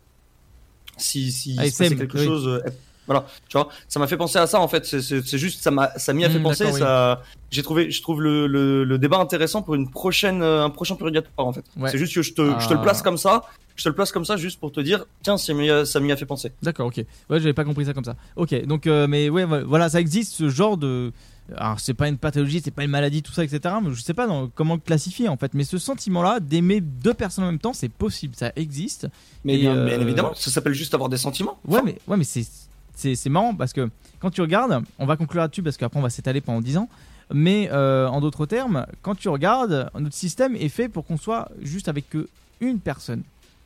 si, 0.96 1.30
si 1.30 1.56
Ah, 1.58 1.66
il 1.66 1.72
se 1.72 1.84
quelque 1.84 2.16
oui. 2.16 2.24
chose, 2.24 2.48
euh, 2.48 2.60
voilà, 3.06 3.26
tu 3.48 3.58
vois, 3.58 3.68
ça 3.88 4.00
m'a 4.00 4.06
fait 4.06 4.16
penser 4.16 4.38
à 4.38 4.46
ça 4.46 4.58
en 4.60 4.68
fait. 4.68 4.86
C'est, 4.86 5.36
juste, 5.38 5.62
ça 5.62 5.70
m'a, 5.70 5.90
ça 5.98 6.14
m'y 6.14 6.24
a 6.24 6.30
fait 6.30 6.38
Hmm, 6.38 6.42
penser. 6.44 6.64
oui. 6.64 6.78
Ça, 6.78 7.22
j'ai 7.50 7.62
trouvé, 7.62 7.90
je 7.90 8.00
trouve 8.00 8.22
le, 8.22 8.46
le, 8.46 8.84
le 8.84 8.98
débat 8.98 9.18
intéressant 9.18 9.60
pour 9.60 9.74
une 9.74 9.90
prochaine, 9.90 10.42
un 10.42 10.70
prochain 10.70 10.96
purgatoire 10.96 11.46
en 11.46 11.52
fait. 11.52 11.64
Ouais. 11.76 11.90
C'est 11.90 11.98
juste 11.98 12.14
que 12.14 12.22
je 12.22 12.32
te, 12.32 12.58
je 12.58 12.68
te 12.68 12.72
le 12.72 12.78
Ah. 12.80 12.82
place 12.82 13.02
comme 13.02 13.18
ça. 13.18 13.42
Je 13.76 13.82
te 13.82 13.88
le 13.88 13.94
place 13.94 14.12
comme 14.12 14.24
ça 14.24 14.36
juste 14.36 14.60
pour 14.60 14.70
te 14.70 14.80
dire, 14.80 15.04
tiens, 15.22 15.36
ça 15.36 15.52
m'y 15.52 15.68
a, 15.70 16.16
fait 16.16 16.26
penser. 16.26 16.52
D'accord, 16.62 16.86
ok. 16.86 16.98
Ouais, 16.98 17.40
j'avais 17.40 17.52
pas 17.52 17.64
compris 17.64 17.84
ça 17.86 17.92
comme 17.92 18.04
ça. 18.04 18.16
Ok, 18.36 18.64
donc 18.66 18.86
euh, 18.86 19.06
mais 19.08 19.28
ouais, 19.28 19.44
voilà, 19.44 19.88
ça 19.88 20.00
existe 20.00 20.32
ce 20.32 20.48
genre 20.48 20.76
de. 20.76 21.12
Alors 21.56 21.78
c'est 21.78 21.92
pas 21.92 22.08
une 22.08 22.16
pathologie, 22.16 22.62
c'est 22.64 22.70
pas 22.70 22.84
une 22.84 22.90
maladie, 22.90 23.22
tout 23.22 23.32
ça, 23.32 23.44
etc. 23.44 23.74
Mais 23.82 23.92
je 23.92 24.00
sais 24.00 24.14
pas 24.14 24.26
dans- 24.26 24.48
comment 24.48 24.74
le 24.74 24.80
classifier 24.80 25.28
en 25.28 25.36
fait. 25.36 25.52
Mais 25.54 25.64
ce 25.64 25.76
sentiment-là 25.76 26.40
d'aimer 26.40 26.80
deux 26.80 27.12
personnes 27.12 27.44
en 27.44 27.48
même 27.48 27.58
temps, 27.58 27.74
c'est 27.74 27.90
possible, 27.90 28.34
ça 28.34 28.52
existe. 28.56 29.08
Mais 29.44 29.56
Et, 29.56 29.58
bien, 29.58 29.76
euh, 29.76 30.00
évidemment, 30.00 30.32
ça 30.34 30.50
s'appelle 30.50 30.72
juste 30.72 30.94
avoir 30.94 31.10
des 31.10 31.18
sentiments. 31.18 31.58
Ouais, 31.66 31.82
mais, 31.84 31.98
ouais, 32.06 32.16
mais 32.16 32.24
c'est, 32.24 32.46
c'est, 32.94 33.14
c'est 33.14 33.28
marrant 33.28 33.54
parce 33.54 33.72
que 33.74 33.90
quand 34.20 34.30
tu 34.30 34.40
regardes, 34.40 34.82
on 34.98 35.04
va 35.04 35.16
conclure 35.16 35.42
là-dessus 35.42 35.62
parce 35.62 35.76
qu'après 35.76 35.98
on 35.98 36.02
va 36.02 36.10
s'étaler 36.10 36.40
pendant 36.40 36.62
10 36.62 36.78
ans. 36.78 36.88
Mais 37.32 37.68
euh, 37.72 38.06
en 38.06 38.20
d'autres 38.20 38.46
termes, 38.46 38.86
quand 39.02 39.14
tu 39.14 39.28
regardes, 39.28 39.90
notre 39.98 40.14
système 40.14 40.56
est 40.56 40.68
fait 40.68 40.88
pour 40.88 41.04
qu'on 41.04 41.18
soit 41.18 41.50
juste 41.60 41.88
avec 41.88 42.08
que 42.08 42.28
une 42.60 42.78
personne. 42.80 43.22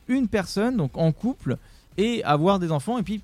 Une 0.09 0.27
personne, 0.27 0.75
donc 0.75 0.91
en 0.97 1.11
couple, 1.13 1.57
et 1.97 2.23
avoir 2.25 2.59
des 2.59 2.71
enfants, 2.71 2.97
et 2.97 3.03
puis 3.03 3.21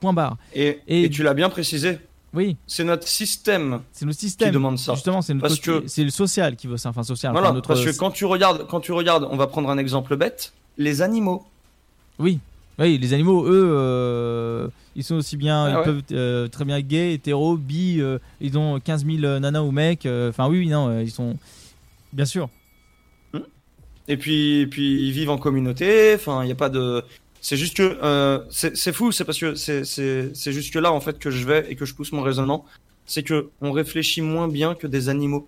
point 0.00 0.12
barre. 0.12 0.36
Et, 0.54 0.80
Et- 0.88 1.04
et 1.04 1.10
tu 1.10 1.22
l'as 1.22 1.34
bien 1.34 1.48
précisé. 1.50 1.98
Oui, 2.32 2.56
C'est 2.66 2.82
notre 2.82 3.06
système 3.06 3.80
c'est 3.92 4.04
le 4.06 4.12
système. 4.12 4.48
qui 4.48 4.54
demande 4.54 4.76
ça. 4.76 4.94
Justement, 4.94 5.22
c'est, 5.22 5.34
notre 5.34 5.46
Parce 5.46 5.60
côté- 5.60 5.82
que- 5.84 5.88
c'est 5.88 6.02
le 6.02 6.10
social 6.10 6.56
qui 6.56 6.66
veut 6.66 6.76
ça. 6.78 6.88
Enfin, 6.88 7.04
social. 7.04 7.30
Voilà, 7.30 7.48
enfin, 7.48 7.54
notre- 7.54 7.68
parce 7.68 7.84
que 7.84 7.96
quand 7.96 8.10
tu 8.10 8.24
regardes, 8.24 8.66
quand 8.66 8.80
tu 8.80 8.90
regardes, 8.90 9.28
on 9.30 9.36
va 9.36 9.46
prendre 9.46 9.70
un 9.70 9.78
exemple 9.78 10.16
bête, 10.16 10.52
les 10.76 11.00
animaux. 11.00 11.44
Oui. 12.18 12.40
Oui, 12.80 12.98
les 12.98 13.12
animaux, 13.14 13.46
eux, 13.46 13.70
euh, 13.72 14.66
ils 14.96 15.04
sont 15.04 15.14
aussi 15.14 15.36
bien, 15.36 15.64
Ah 15.66 15.70
ils 15.70 15.76
ouais. 15.76 15.84
peuvent 15.84 16.02
euh, 16.10 16.48
très 16.48 16.64
bien 16.64 16.80
gay, 16.80 17.14
hétéro, 17.14 17.56
bi, 17.56 18.00
euh, 18.00 18.18
ils 18.40 18.58
ont 18.58 18.80
15 18.80 19.04
000 19.06 19.38
nanas 19.38 19.60
ou 19.62 19.70
mecs. 19.70 20.04
euh, 20.06 20.30
Enfin, 20.30 20.48
oui, 20.48 20.58
oui, 20.58 20.68
non, 20.68 20.88
euh, 20.88 21.02
ils 21.04 21.12
sont. 21.12 21.36
Bien 22.12 22.24
sûr. 22.24 22.48
Et 24.08 24.16
puis, 24.16 24.60
et 24.60 24.66
puis 24.66 25.06
ils 25.06 25.12
vivent 25.12 25.30
en 25.30 25.38
communauté. 25.38 26.14
Enfin, 26.14 26.42
il 26.42 26.46
n'y 26.46 26.52
a 26.52 26.56
pas 26.56 26.68
de. 26.68 27.02
C'est 27.40 27.56
juste 27.56 27.76
que 27.76 27.98
euh, 28.02 28.40
c'est 28.50 28.92
fou. 28.92 29.12
C'est 29.12 29.24
parce 29.24 29.38
que 29.38 29.54
c'est 29.54 30.52
jusque 30.52 30.74
là 30.74 30.92
en 30.92 31.00
fait 31.00 31.18
que 31.18 31.30
je 31.30 31.44
vais 31.46 31.70
et 31.70 31.76
que 31.76 31.84
je 31.84 31.94
pousse 31.94 32.12
mon 32.12 32.22
raisonnement. 32.22 32.64
C'est 33.06 33.22
que 33.22 33.50
on 33.60 33.72
réfléchit 33.72 34.22
moins 34.22 34.48
bien 34.48 34.74
que 34.74 34.86
des 34.86 35.08
animaux. 35.08 35.46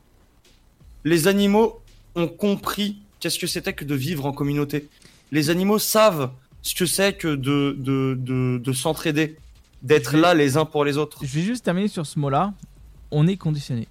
Les 1.05 1.29
animaux 1.29 1.81
ont 2.15 2.29
compris 2.29 2.99
qu'est-ce 3.21 3.39
que 3.39 3.47
c'était 3.47 3.73
que 3.73 3.85
de 3.85 3.95
vivre 3.95 4.27
en 4.27 4.33
communauté. 4.33 4.89
Les 5.33 5.51
animaux 5.51 5.79
savent 5.79 6.31
ce 6.63 6.75
que 6.75 6.87
c'est 6.87 7.15
que 7.15 7.29
de 7.29 7.77
de 7.79 8.15
de, 8.19 8.59
de 8.59 8.73
s'entraider, 8.73 9.37
d'être 9.83 10.17
là 10.17 10.35
les 10.35 10.57
uns 10.57 10.65
pour 10.65 10.85
les 10.85 10.99
autres. 10.99 11.25
Je 11.25 11.33
vais 11.35 11.43
juste 11.43 11.65
terminer 11.65 11.89
sur 11.89 12.07
ce 12.07 12.19
mot-là. 12.19 12.53
On 13.11 13.27
est 13.27 13.37
conditionné. 13.37 13.89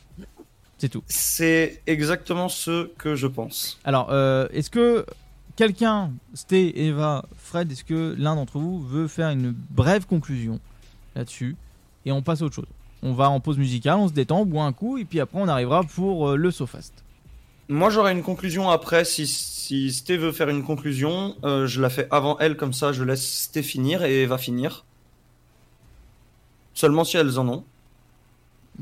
C'est 0.77 0.89
tout. 0.89 1.03
C'est 1.07 1.81
exactement 1.87 2.49
ce 2.49 2.87
que 2.97 3.15
je 3.15 3.27
pense. 3.27 3.79
Alors, 3.85 4.09
euh, 4.11 4.47
est-ce 4.51 4.69
que 4.69 5.05
quelqu'un, 5.55 6.11
Sté, 6.33 6.85
Eva, 6.85 7.25
Fred, 7.37 7.71
est-ce 7.71 7.83
que 7.83 8.15
l'un 8.17 8.35
d'entre 8.35 8.59
vous 8.59 8.81
veut 8.81 9.07
faire 9.07 9.29
une 9.29 9.51
brève 9.51 10.05
conclusion 10.05 10.59
là-dessus 11.15 11.55
Et 12.05 12.11
on 12.11 12.21
passe 12.21 12.41
à 12.41 12.45
autre 12.45 12.55
chose? 12.55 12.67
On 13.03 13.13
va 13.13 13.29
en 13.29 13.39
pause 13.39 13.57
musicale, 13.57 13.97
on 13.97 14.07
se 14.07 14.13
détend, 14.13 14.41
on 14.41 14.45
boit 14.45 14.63
un 14.63 14.73
coup, 14.73 14.97
et 14.97 15.05
puis 15.05 15.19
après 15.19 15.39
on 15.39 15.47
arrivera 15.47 15.83
pour 15.83 16.29
euh, 16.29 16.35
le 16.35 16.51
SoFast. 16.51 16.93
Moi, 17.67 17.89
j'aurai 17.89 18.11
une 18.11 18.21
conclusion 18.21 18.69
après. 18.69 19.05
Si, 19.05 19.25
si 19.25 19.91
Sté 19.91 20.17
veut 20.17 20.31
faire 20.31 20.49
une 20.49 20.63
conclusion, 20.63 21.35
euh, 21.43 21.65
je 21.65 21.81
la 21.81 21.89
fais 21.89 22.07
avant 22.11 22.37
elle, 22.39 22.57
comme 22.57 22.73
ça 22.73 22.91
je 22.91 23.03
laisse 23.03 23.25
Sté 23.25 23.63
finir 23.63 24.03
et 24.03 24.23
Eva 24.23 24.37
finir. 24.37 24.85
Seulement 26.73 27.05
si 27.05 27.17
elles 27.17 27.39
en 27.39 27.47
ont. 27.47 27.63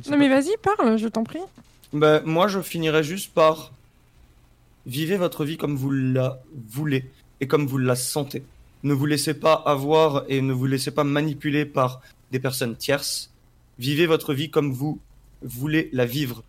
Non 0.09 0.17
mais 0.17 0.27
vas-y, 0.27 0.57
parle, 0.57 0.97
je 0.97 1.07
t'en 1.07 1.23
prie. 1.23 1.39
Ben, 1.93 2.21
moi, 2.25 2.47
je 2.47 2.59
finirai 2.61 3.03
juste 3.03 3.33
par 3.33 3.71
vivez 4.85 5.15
votre 5.15 5.45
vie 5.45 5.57
comme 5.57 5.75
vous 5.75 5.91
la 5.91 6.39
voulez 6.69 7.05
et 7.39 7.47
comme 7.47 7.67
vous 7.67 7.77
la 7.77 7.95
sentez. 7.95 8.43
Ne 8.83 8.93
vous 8.93 9.05
laissez 9.05 9.33
pas 9.33 9.53
avoir 9.53 10.23
et 10.27 10.41
ne 10.41 10.53
vous 10.53 10.65
laissez 10.65 10.91
pas 10.91 11.03
manipuler 11.03 11.65
par 11.65 12.01
des 12.31 12.39
personnes 12.39 12.75
tierces. 12.75 13.31
Vivez 13.79 14.07
votre 14.07 14.33
vie 14.33 14.49
comme 14.49 14.73
vous 14.73 14.99
voulez 15.41 15.89
la 15.93 16.05
vivre. 16.05 16.43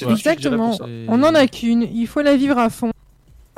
Exactement. 0.00 0.76
On 1.08 1.18
n'en 1.18 1.34
a 1.34 1.46
qu'une, 1.46 1.82
il 1.82 2.06
faut 2.06 2.22
la 2.22 2.36
vivre 2.36 2.58
à 2.58 2.68
fond. 2.68 2.90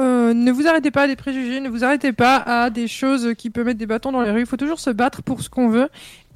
Euh, 0.01 0.35
ne 0.35 0.51
vous 0.51 0.67
arrêtez 0.67 0.91
pas 0.91 1.03
à 1.03 1.07
des 1.07 1.17
préjugés, 1.17 1.61
ne 1.61 1.69
vous 1.69 1.85
arrêtez 1.85 2.13
pas 2.13 2.37
à 2.37 2.69
des 2.69 2.89
choses 2.89 3.35
qui 3.39 3.49
peuvent 3.49 3.65
mettre 3.65 3.79
des 3.79 3.87
bâtons 3.87 4.13
dans 4.13 4.23
les 4.23 4.31
rues. 4.31 4.41
Il 4.41 4.47
faut 4.47 4.57
toujours 4.57 4.81
se 4.81 4.91
battre 4.91 5.23
pour 5.23 5.41
ce 5.41 5.49
qu'on 5.49 5.69
veut. 5.69 5.89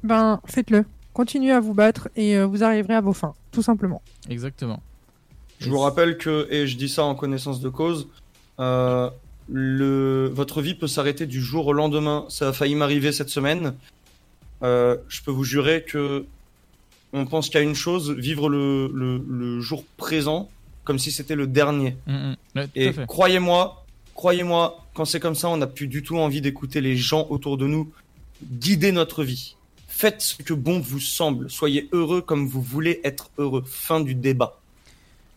Ben, 0.03 0.39
faites-le. 0.45 0.85
Continuez 1.19 1.51
à 1.51 1.59
vous 1.59 1.73
battre 1.73 2.07
et 2.15 2.37
euh, 2.37 2.45
vous 2.45 2.63
arriverez 2.63 2.93
à 2.93 3.01
vos 3.01 3.11
fins, 3.11 3.33
tout 3.51 3.61
simplement. 3.61 4.01
Exactement. 4.29 4.81
Je 5.59 5.69
vous 5.69 5.79
rappelle 5.79 6.17
que, 6.17 6.47
et 6.49 6.65
je 6.65 6.77
dis 6.77 6.87
ça 6.87 7.03
en 7.03 7.13
connaissance 7.13 7.59
de 7.59 7.67
cause, 7.67 8.07
euh, 8.61 9.09
le, 9.49 10.31
votre 10.33 10.61
vie 10.61 10.75
peut 10.75 10.87
s'arrêter 10.87 11.25
du 11.25 11.41
jour 11.41 11.67
au 11.67 11.73
lendemain. 11.73 12.25
Ça 12.29 12.47
a 12.47 12.53
failli 12.53 12.73
m'arriver 12.75 13.11
cette 13.11 13.27
semaine. 13.27 13.75
Euh, 14.63 14.95
je 15.09 15.21
peux 15.21 15.31
vous 15.31 15.43
jurer 15.43 15.83
que 15.83 16.25
on 17.11 17.25
pense 17.25 17.49
qu'à 17.49 17.59
une 17.59 17.75
chose, 17.75 18.11
vivre 18.11 18.47
le, 18.47 18.89
le, 18.93 19.21
le 19.27 19.59
jour 19.59 19.83
présent 19.97 20.49
comme 20.85 20.99
si 20.99 21.11
c'était 21.11 21.35
le 21.35 21.47
dernier. 21.47 21.97
Mm, 22.07 22.13
mm. 22.13 22.35
Ouais, 22.55 22.69
Et 22.75 22.93
croyez-moi, 23.07 23.85
croyez-moi, 24.15 24.85
quand 24.93 25.03
c'est 25.03 25.19
comme 25.19 25.35
ça, 25.35 25.49
on 25.49 25.57
n'a 25.57 25.67
plus 25.67 25.87
du 25.87 26.01
tout 26.01 26.17
envie 26.17 26.39
d'écouter 26.39 26.79
les 26.79 26.95
gens 26.95 27.27
autour 27.29 27.57
de 27.57 27.67
nous 27.67 27.91
guider 28.41 28.93
notre 28.93 29.25
vie. 29.25 29.57
Faites 29.99 30.21
ce 30.21 30.41
que 30.41 30.53
bon 30.53 30.79
vous 30.79 31.01
semble. 31.01 31.49
Soyez 31.49 31.89
heureux 31.91 32.21
comme 32.21 32.47
vous 32.47 32.61
voulez 32.61 33.01
être 33.03 33.31
heureux. 33.37 33.63
Fin 33.65 33.99
du 33.99 34.15
débat. 34.15 34.57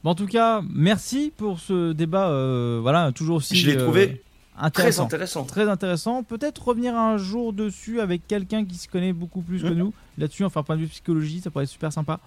Bon, 0.04 0.10
en 0.10 0.14
tout 0.14 0.28
cas, 0.28 0.62
merci 0.72 1.32
pour 1.36 1.58
ce 1.58 1.92
débat. 1.92 2.28
euh, 2.28 2.78
voilà, 2.80 3.10
toujours 3.10 3.38
aussi. 3.38 3.56
Je 3.56 3.70
l'ai 3.70 3.76
euh, 3.76 3.82
trouvé 3.82 4.22
intéressant. 4.56 5.06
très 5.08 5.16
intéressant. 5.16 5.44
Très 5.46 5.68
intéressant. 5.68 6.22
Peut-être 6.22 6.68
revenir 6.68 6.94
un 6.96 7.16
jour 7.16 7.52
dessus 7.52 8.00
avec 8.00 8.24
quelqu'un 8.28 8.64
qui 8.64 8.76
se 8.76 8.86
connaît 8.86 9.12
beaucoup 9.12 9.40
plus 9.42 9.62
que 9.62 9.66
Mhm. 9.66 9.78
nous 9.78 9.92
là-dessus. 10.16 10.44
Enfin, 10.44 10.62
point 10.62 10.76
de 10.76 10.82
vue 10.82 10.86
psychologie, 10.86 11.40
ça 11.40 11.50
pourrait 11.50 11.64
être 11.64 11.70
super 11.70 11.92
sympa. 11.92 12.20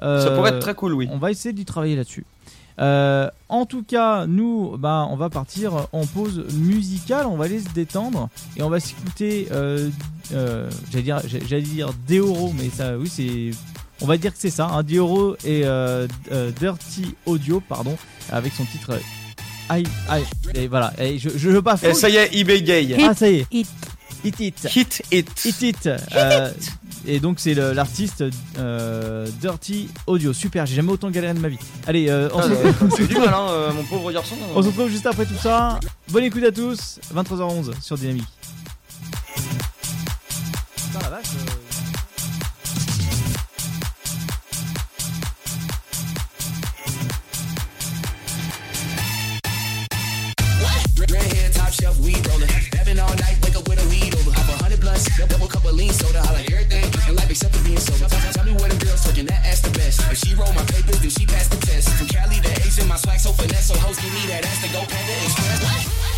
Ça 0.00 0.06
Euh, 0.06 0.34
pourrait 0.34 0.52
être 0.52 0.60
très 0.60 0.74
cool, 0.74 0.94
oui. 0.94 1.08
On 1.12 1.18
va 1.18 1.30
essayer 1.30 1.52
d'y 1.52 1.66
travailler 1.66 1.94
là-dessus. 1.96 2.24
Euh, 2.78 3.28
en 3.48 3.66
tout 3.66 3.82
cas, 3.82 4.26
nous, 4.26 4.76
bah, 4.78 5.06
on 5.10 5.16
va 5.16 5.28
partir 5.30 5.88
en 5.92 6.06
pause 6.06 6.44
musicale. 6.54 7.26
On 7.26 7.36
va 7.36 7.44
aller 7.44 7.60
se 7.60 7.68
détendre 7.70 8.28
et 8.56 8.62
on 8.62 8.70
va 8.70 8.80
s'écouter. 8.80 9.48
Euh, 9.52 9.90
euh, 10.32 10.70
j'allais 10.90 11.02
dire, 11.04 11.20
j'allais 11.26 11.62
dire 11.62 11.90
Deoro, 12.08 12.52
mais 12.58 12.70
ça, 12.70 12.96
oui, 12.96 13.08
c'est. 13.08 13.50
On 14.00 14.06
va 14.06 14.16
dire 14.16 14.32
que 14.32 14.38
c'est 14.38 14.50
ça, 14.50 14.66
hein, 14.66 14.82
Deoro 14.82 15.36
et 15.44 15.62
euh, 15.64 16.08
euh, 16.32 16.50
Dirty 16.58 17.14
Audio, 17.24 17.60
pardon, 17.60 17.96
avec 18.32 18.52
son 18.52 18.64
titre. 18.64 18.98
Aïe, 19.68 19.84
aïe, 20.08 20.24
et 20.54 20.66
voilà, 20.66 20.92
et 20.98 21.18
je, 21.18 21.30
je 21.34 21.48
veux 21.48 21.62
pas 21.62 21.76
Et 21.82 21.94
ça 21.94 22.08
y 22.10 22.16
est, 22.16 22.34
eBay 22.34 22.62
Gay. 22.62 22.96
Ah, 23.00 23.14
ça 23.14 23.30
y 23.30 23.36
est. 23.36 23.66
Hit. 24.24 24.40
It. 24.40 24.66
Hit 24.76 25.02
it. 25.10 25.44
Hit 25.44 25.62
it. 25.62 25.86
Euh, 26.14 26.50
et 27.06 27.18
donc 27.18 27.40
c'est 27.40 27.54
le- 27.54 27.72
l'artiste 27.72 28.22
euh, 28.58 29.26
Dirty 29.40 29.88
Audio. 30.06 30.32
Super, 30.32 30.64
j'ai 30.66 30.76
jamais 30.76 30.92
autant 30.92 31.10
galéré 31.10 31.34
de 31.34 31.40
ma 31.40 31.48
vie. 31.48 31.58
Allez, 31.86 32.08
euh, 32.08 32.28
on, 32.32 32.38
Ah, 32.38 32.42
se, 32.44 32.48
se 32.50 32.96
C'est 32.96 33.06
du 33.08 33.14
retrouve- 33.16 33.24
mal, 33.24 33.34
hein, 33.34 33.46
euh, 33.50 33.72
mon 33.72 33.82
pauvre 33.84 34.12
garçon. 34.12 34.36
on 34.54 34.62
se 34.62 34.68
retrouve 34.68 34.88
juste 34.88 35.06
après 35.06 35.26
tout 35.26 35.34
ça. 35.42 35.80
Bonne 36.10 36.24
écoute 36.24 36.44
à 36.44 36.52
tous. 36.52 37.00
23h11 37.14 37.72
sur 37.82 37.98
Dynamique. 37.98 38.28
Putain, 40.76 40.98
la 41.02 41.08
vache, 41.10 41.26
euh, 41.34 41.51
double 55.26 55.48
cup 55.48 55.64
of 55.64 55.74
lean 55.74 55.92
soda. 55.92 56.20
I 56.20 56.32
like 56.32 56.50
everything 56.50 56.84
in 57.08 57.16
life 57.16 57.30
except 57.30 57.54
for 57.54 57.64
being 57.64 57.78
sober. 57.78 58.08
Tell, 58.08 58.44
me 58.44 58.52
where 58.52 58.68
them 58.68 58.78
girls 58.78 59.04
twerking, 59.04 59.28
that 59.28 59.44
ass 59.44 59.60
the 59.60 59.70
best. 59.70 60.00
If 60.10 60.18
she 60.18 60.34
roll 60.34 60.52
my 60.52 60.64
papers, 60.66 61.00
then 61.00 61.10
she 61.10 61.26
passed 61.26 61.50
the 61.50 61.58
test. 61.66 61.88
From 61.94 62.08
Cali 62.08 62.40
to 62.40 62.50
Asian, 62.66 62.88
my 62.88 62.96
swag 62.96 63.20
so 63.20 63.32
finesse. 63.32 63.68
So 63.68 63.74
hoes 63.78 63.98
give 63.98 64.12
me 64.12 64.26
that 64.32 64.44
ass 64.44 64.62
to 64.62 64.68
go 64.72 64.80
Panda 64.86 65.14
Express. 65.24 65.60
Flashing 65.60 66.11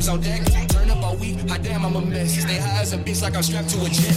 Magnums 0.00 0.08
on 0.08 0.20
deck. 0.20 0.68
Turn 0.68 0.90
up 0.90 1.02
all 1.02 1.16
week, 1.16 1.36
hot 1.48 1.62
damn, 1.62 1.84
I'm 1.84 1.96
a 1.96 2.00
mess. 2.00 2.40
Stay 2.40 2.56
high 2.56 2.80
as 2.80 2.92
a 2.92 2.98
bitch 2.98 3.22
like 3.22 3.36
I'm 3.36 3.42
strapped 3.42 3.68
to 3.70 3.84
a 3.84 3.88
jet, 3.88 4.09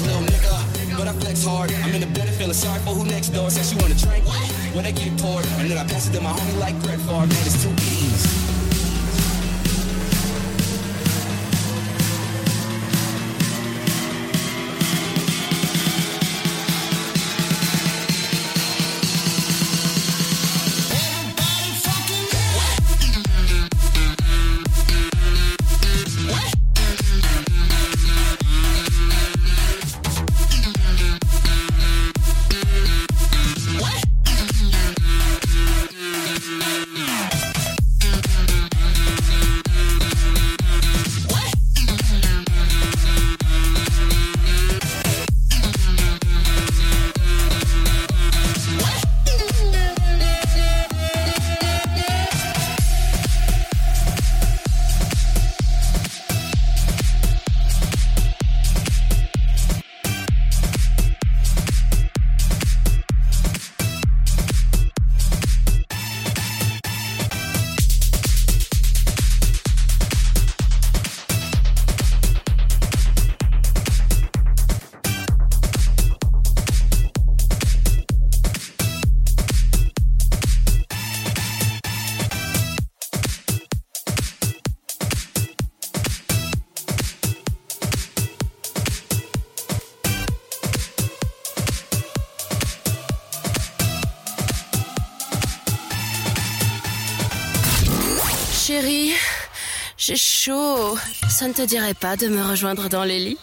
J'ai 98.65 100.15
chaud. 100.15 100.95
Ça 101.27 101.49
ne 101.49 101.53
te 101.53 101.65
dirait 101.65 101.94
pas 101.94 102.15
de 102.15 102.27
me 102.27 102.41
rejoindre 102.41 102.88
dans 102.88 103.03
les 103.03 103.19
lits? 103.19 103.38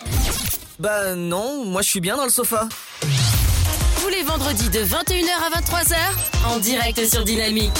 Bah 0.78 1.14
non, 1.14 1.66
moi 1.66 1.82
je 1.82 1.90
suis 1.90 2.00
bien 2.00 2.16
dans 2.16 2.24
le 2.24 2.30
sofa. 2.30 2.66
Tous 4.00 4.08
les 4.08 4.22
vendredis 4.22 4.70
de 4.70 4.78
21h 4.78 5.28
à 5.44 5.60
23h, 5.60 5.96
en 6.46 6.58
direct 6.58 7.04
sur 7.04 7.22
Dynamique. 7.24 7.70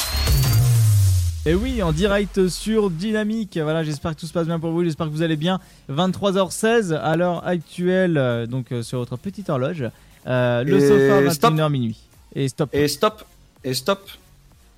Et 1.47 1.55
oui, 1.55 1.83
en 1.83 1.93
direct 1.93 2.49
sur 2.49 2.91
Dynamique. 2.91 3.57
Voilà, 3.57 3.85
j'espère 3.85 4.15
que 4.15 4.21
tout 4.21 4.27
se 4.27 4.35
passe 4.35 4.47
bien 4.47 4.61
pour 4.61 4.73
vous. 4.73 4.85
J'espère 4.85 5.07
que 5.07 5.13
vous 5.13 5.23
allez 5.23 5.37
bien. 5.37 5.61
23h16 5.91 6.93
à 6.93 7.17
l'heure 7.17 7.47
actuelle, 7.47 8.19
euh, 8.19 8.47
donc 8.47 8.71
euh, 8.71 8.83
sur 8.83 8.99
votre 8.99 9.17
petite 9.17 9.49
horloge. 9.49 9.87
Euh, 10.27 10.63
le 10.63 10.77
Et 10.77 10.89
sofa, 11.23 11.35
stop. 11.35 11.55
21h 11.55 11.71
minuit. 11.71 11.97
Et 12.35 12.49
stop. 12.49 12.69
Et 12.75 12.87
stop. 12.87 13.25
Et 13.65 13.73
stop. 13.73 14.11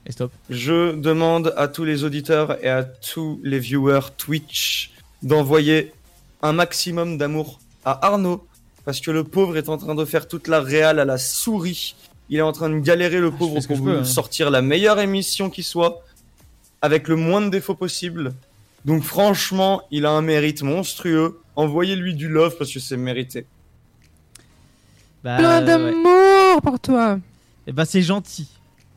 Et 0.07 0.12
stop. 0.12 0.33
Je 0.51 0.95
demande 0.95 1.55
à 1.57 1.69
tous 1.69 1.85
les 1.85 2.05
auditeurs 2.05 2.62
et 2.65 2.69
à 2.69 2.83
tous 2.83 3.41
les 3.45 3.59
viewers 3.59 4.11
Twitch 4.16 4.93
d'envoyer 5.23 5.93
un 6.43 6.53
maximum 6.53 7.19
d'amour 7.19 7.61
à 7.85 8.07
Arnaud 8.07 8.45
parce 8.85 9.01
que 9.01 9.11
le 9.11 9.23
pauvre 9.24 9.57
est 9.57 9.69
en 9.69 9.79
train 9.79 9.95
de 9.95 10.05
faire 10.05 10.27
toute 10.27 10.49
la 10.49 10.61
réal 10.61 10.99
à 10.99 11.05
la 11.05 11.19
souris. 11.19 11.95
Il 12.31 12.39
est 12.39 12.43
en 12.43 12.53
train 12.53 12.69
de 12.69 12.79
galérer 12.79 13.20
le 13.20 13.31
pauvre 13.31 13.61
ce 13.61 13.69
que 13.69 13.74
pour 13.74 13.77
je 13.77 13.83
vous 13.83 13.91
peux, 13.91 13.99
hein. 13.99 14.05
sortir 14.05 14.51
la 14.51 14.62
meilleure 14.62 14.99
émission 14.99 15.51
qui 15.51 15.62
soit 15.62 16.03
avec 16.81 17.07
le 17.07 17.15
moins 17.15 17.41
de 17.41 17.49
défauts 17.49 17.77
possible. 17.77 18.33
Donc 18.85 19.05
franchement, 19.05 19.83
il 19.93 20.07
a 20.07 20.11
un 20.11 20.23
mérite 20.23 20.62
monstrueux. 20.62 21.41
Envoyez-lui 21.55 22.15
du 22.15 22.29
love 22.29 22.57
parce 22.59 22.73
que 22.73 22.81
c'est 22.81 22.97
mérité. 22.97 23.47
Bah, 25.23 25.37
Plein 25.37 25.61
ouais. 25.61 25.66
d'amour 25.66 26.62
pour 26.62 26.81
toi. 26.81 27.19
Et 27.69 27.73
bah, 27.73 27.85
c'est 27.85 28.03
gentil. 28.03 28.49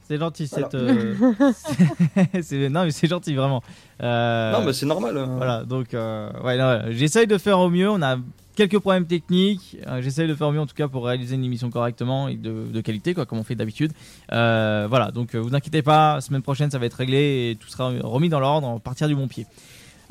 C'est 0.08 0.18
gentil 0.18 0.46
Voilà. 0.52 0.70
cette. 0.70 0.76
euh, 0.76 2.70
non, 2.70 2.84
mais 2.86 2.92
c'est 2.92 3.08
gentil 3.08 3.34
vraiment. 3.36 3.64
Euh, 4.02 4.52
Non, 4.52 4.64
mais 4.66 4.74
c'est 4.74 4.86
normal. 4.86 5.18
hein. 5.18 5.34
Voilà, 5.38 5.64
donc 5.64 5.94
euh, 5.94 6.30
ouais, 6.44 6.94
j'essaye 6.94 7.28
de 7.28 7.38
faire 7.38 7.60
au 7.60 7.70
mieux. 7.70 7.90
On 7.90 8.02
a 8.02 8.18
quelques 8.56 8.80
problèmes 8.80 9.06
techniques. 9.08 9.78
J'essaye 10.02 10.28
de 10.28 10.36
faire 10.36 10.48
au 10.48 10.52
mieux 10.52 10.60
en 10.62 10.66
tout 10.68 10.76
cas 10.76 10.88
pour 10.88 11.06
réaliser 11.06 11.36
une 11.36 11.44
émission 11.44 11.70
correctement 11.70 12.28
et 12.28 12.36
de, 12.36 12.68
de 12.72 12.82
qualité, 12.82 13.14
quoi, 13.14 13.26
comme 13.26 13.40
on 13.40 13.44
fait 13.44 13.56
d'habitude. 13.56 13.92
Voilà, 14.30 15.12
donc 15.14 15.36
vous 15.36 15.56
inquiétez 15.56 15.82
pas, 15.82 16.22
semaine 16.22 16.42
prochaine 16.44 16.70
ça 16.72 16.78
va 16.78 16.86
être 16.86 16.94
réglé 16.94 17.52
et 17.52 17.56
tout 17.60 17.68
sera 17.68 17.92
remis 18.04 18.30
dans 18.30 18.40
l'ordre, 18.40 18.80
partir 18.80 19.08
du 19.08 19.16
bon 19.16 19.28
pied. 19.28 19.46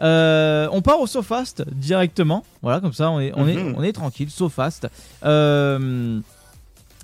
Euh, 0.02 0.66
on 0.72 0.82
part 0.82 0.98
au 1.00 1.06
SoFast 1.06 1.64
directement, 1.70 2.44
voilà, 2.62 2.80
comme 2.80 2.92
ça 2.92 3.12
on 3.12 3.20
est, 3.20 3.32
on 3.36 3.46
est, 3.46 3.54
Mhm. 3.54 3.74
on 3.78 3.82
est 3.84 3.92
tranquille, 3.92 4.28
SoFast. 4.28 4.88
Euh, 5.24 6.18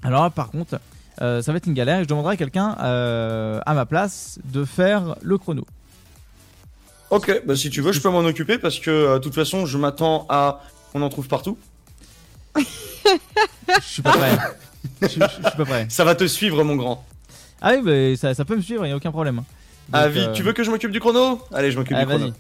alors 0.03 0.29
par 0.33 0.51
contre, 0.51 0.81
ça 1.19 1.41
va 1.53 1.55
être 1.57 1.66
une 1.66 1.74
galère 1.74 1.99
et 2.01 2.03
je 2.05 2.09
demanderai 2.09 2.35
à 2.35 2.37
quelqu'un 2.37 2.77
euh, 2.81 3.61
à 3.66 3.74
ma 3.74 3.87
place 3.87 4.39
de 4.45 4.65
faire 4.65 5.16
le 5.23 5.37
chrono. 5.39 5.66
Ok, 7.11 7.43
bah 7.45 7.57
si 7.57 7.70
tu 7.70 7.81
veux, 7.81 7.93
je 7.93 8.01
peux 8.01 8.09
m'en 8.11 8.20
occuper 8.20 8.57
parce 8.59 8.78
que 8.78 8.91
euh, 8.91 9.15
de 9.15 9.19
toute 9.19 9.35
façon, 9.35 9.66
je 9.66 9.77
m'attends 9.78 10.27
à. 10.28 10.61
On 10.95 11.03
en 11.03 11.09
trouve 11.09 11.27
partout. 11.28 11.59
Je 12.57 12.62
suis 13.82 14.03
pas 14.03 14.12
prêt. 14.12 14.39
je, 15.03 15.09
je- 15.09 15.12
je 15.20 15.28
suis 15.28 15.43
pas 15.57 15.65
prêt. 15.65 15.87
Ça 15.89 16.05
va 16.05 16.15
te 16.15 16.27
suivre, 16.27 16.62
mon 16.65 16.77
grand. 16.77 17.05
Ah 17.62 17.74
oui, 17.74 17.82
bah, 17.82 18.16
ça, 18.16 18.35
ça 18.35 18.45
peut 18.45 18.57
me 18.57 18.62
suivre, 18.62 18.85
il 18.85 18.89
n'y 18.89 18.93
a 18.93 18.97
aucun 18.97 19.11
problème. 19.12 19.37
Donc, 19.37 19.45
Avis, 19.93 20.20
euh, 20.20 20.32
tu 20.32 20.43
veux 20.43 20.53
que 20.53 20.62
je 20.65 20.70
m'occupe 20.70 20.91
du 20.93 21.01
chrono? 21.01 21.41
Allez, 21.53 21.70
je 21.70 21.78
m'occupe 21.78 21.97
Ah, 21.99 22.05
du 22.05 22.09
chrono. 22.11 22.32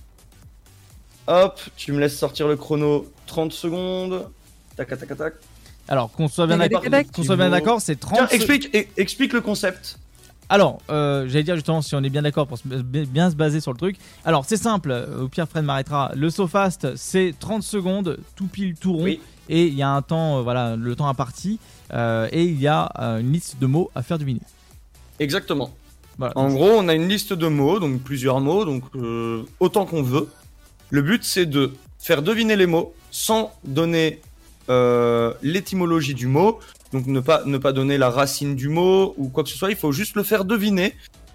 Hop, 1.26 1.60
tu 1.76 1.92
me 1.92 2.00
laisses 2.00 2.16
sortir 2.18 2.48
le 2.48 2.56
chrono 2.56 3.06
30 3.26 3.52
secondes. 3.52 4.28
Tac, 4.76 4.88
tac, 4.88 5.00
tac, 5.06 5.16
tac. 5.18 5.34
Alors, 5.90 6.10
qu'on 6.12 6.28
soit 6.28 6.46
bien 6.46 6.56
d'accord, 6.56 6.80
tac, 6.82 6.90
tac. 6.90 7.12
qu'on 7.12 7.22
soit 7.24 7.36
bien 7.36 7.50
d'accord, 7.50 7.80
c'est 7.80 7.96
30. 7.98 8.16
Tiens, 8.18 8.28
explique, 8.28 8.74
explique 8.96 9.32
le 9.32 9.40
concept. 9.40 9.98
Alors, 10.48 10.78
euh, 10.90 11.26
j'allais 11.28 11.44
dire 11.44 11.54
justement 11.56 11.80
si 11.82 11.94
on 11.94 12.02
est 12.02 12.10
bien 12.10 12.22
d'accord 12.22 12.46
pour 12.46 12.58
se- 12.58 12.66
bien 12.66 13.30
se 13.30 13.36
baser 13.36 13.60
sur 13.60 13.72
le 13.72 13.78
truc. 13.78 13.96
Alors, 14.24 14.44
c'est 14.44 14.56
simple, 14.56 14.90
euh, 14.90 15.22
au 15.24 15.28
pire, 15.28 15.46
Fred 15.48 15.64
m'arrêtera. 15.64 16.10
Le 16.16 16.30
SoFast, 16.30 16.96
c'est 16.96 17.34
30 17.38 17.62
secondes, 17.62 18.18
tout 18.36 18.46
pile, 18.46 18.74
tout 18.76 18.92
rond. 18.94 19.02
Oui. 19.04 19.20
Et 19.48 19.66
il 19.66 19.74
y 19.74 19.82
a 19.82 19.90
un 19.90 20.02
temps, 20.02 20.38
euh, 20.38 20.42
voilà, 20.42 20.76
le 20.76 20.94
temps 20.96 21.08
imparti. 21.08 21.58
euh, 21.92 22.28
et 22.30 22.44
il 22.44 22.60
y 22.60 22.68
a 22.68 22.88
euh, 23.00 23.18
une 23.18 23.32
liste 23.32 23.58
de 23.60 23.66
mots 23.66 23.90
à 23.96 24.02
faire 24.02 24.18
deviner. 24.18 24.40
Exactement. 25.18 25.70
Voilà. 26.18 26.32
En 26.36 26.48
gros, 26.52 26.70
on 26.70 26.88
a 26.88 26.94
une 26.94 27.08
liste 27.08 27.32
de 27.32 27.48
mots, 27.48 27.78
donc 27.80 28.00
plusieurs 28.02 28.40
mots, 28.40 28.64
donc 28.64 28.84
euh, 28.96 29.42
autant 29.58 29.86
qu'on 29.86 30.02
veut. 30.02 30.28
Le 30.90 31.02
but, 31.02 31.24
c'est 31.24 31.46
de 31.46 31.72
faire 31.98 32.22
deviner 32.22 32.56
les 32.56 32.66
mots 32.66 32.92
sans 33.10 33.52
donner 33.64 34.20
euh, 34.68 35.32
l'étymologie 35.42 36.14
du 36.14 36.26
mot, 36.26 36.58
donc 36.92 37.06
ne 37.06 37.20
pas, 37.20 37.42
ne 37.44 37.58
pas 37.58 37.72
donner 37.72 37.98
la 37.98 38.10
racine 38.10 38.56
du 38.56 38.68
mot 38.68 39.14
ou 39.16 39.28
quoi 39.28 39.44
que 39.44 39.50
ce 39.50 39.56
soit, 39.56 39.70
il 39.70 39.76
faut 39.76 39.92
juste 39.92 40.16
le 40.16 40.22
faire 40.22 40.44
deviner. 40.44 40.94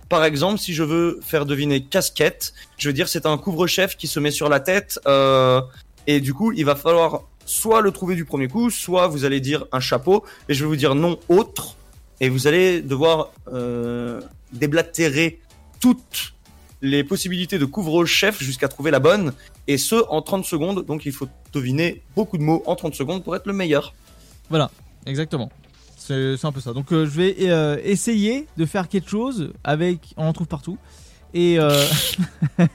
Par 0.10 0.24
exemple, 0.24 0.60
si 0.60 0.74
je 0.74 0.84
veux 0.84 1.20
faire 1.22 1.46
deviner 1.46 1.84
casquette, 1.84 2.54
je 2.78 2.90
veux 2.90 2.94
dire 2.94 3.08
c'est 3.08 3.26
un 3.26 3.38
couvre-chef 3.38 3.98
qui 3.98 4.08
se 4.08 4.20
met 4.20 4.32
sur 4.32 4.50
la 4.50 4.60
tête, 4.60 5.00
euh, 5.08 5.62
et 6.08 6.22
du 6.22 6.34
coup, 6.34 6.52
il 6.52 6.66
va 6.66 6.76
falloir 6.76 7.24
soit 7.46 7.82
le 7.82 7.92
trouver 7.92 8.16
du 8.16 8.26
premier 8.26 8.48
coup, 8.48 8.70
soit 8.70 9.08
vous 9.08 9.26
allez 9.26 9.40
dire 9.40 9.66
un 9.72 9.80
chapeau, 9.80 10.24
et 10.50 10.54
je 10.54 10.64
vais 10.64 10.68
vous 10.68 10.76
dire 10.76 10.96
non 10.96 11.20
autre, 11.30 11.76
et 12.22 12.30
vous 12.30 12.48
allez 12.48 12.82
devoir 12.82 13.32
euh, 13.52 14.22
déblatérer 14.54 15.40
toutes 15.80 16.34
les 16.82 17.04
possibilités 17.04 17.58
de 17.60 17.66
couvre-chef 17.66 18.42
jusqu'à 18.44 18.68
trouver 18.68 18.92
la 18.92 19.00
bonne, 19.00 19.34
et 19.68 19.78
ce 19.78 19.96
en 20.10 20.22
30 20.22 20.46
secondes. 20.46 20.86
Donc 20.86 21.06
il 21.06 21.12
faut 21.12 21.28
deviner 21.54 22.02
beaucoup 22.16 22.38
de 22.38 22.44
mots 22.44 22.64
en 22.66 22.76
30 22.76 22.94
secondes 22.96 23.24
pour 23.24 23.36
être 23.36 23.46
le 23.48 23.54
meilleur. 23.54 23.94
Voilà, 24.50 24.70
exactement. 25.06 25.52
C'est 25.98 26.38
c'est 26.38 26.46
un 26.46 26.52
peu 26.52 26.60
ça. 26.62 26.74
Donc, 26.74 26.92
euh, 26.92 27.06
je 27.06 27.10
vais 27.12 27.36
euh, 27.42 27.78
essayer 27.84 28.46
de 28.58 28.66
faire 28.68 28.88
quelque 28.90 29.10
chose 29.10 29.52
avec. 29.64 30.14
On 30.18 30.28
en 30.28 30.34
trouve 30.34 30.46
partout. 30.48 30.78
Et. 31.34 31.58
euh, 31.60 31.84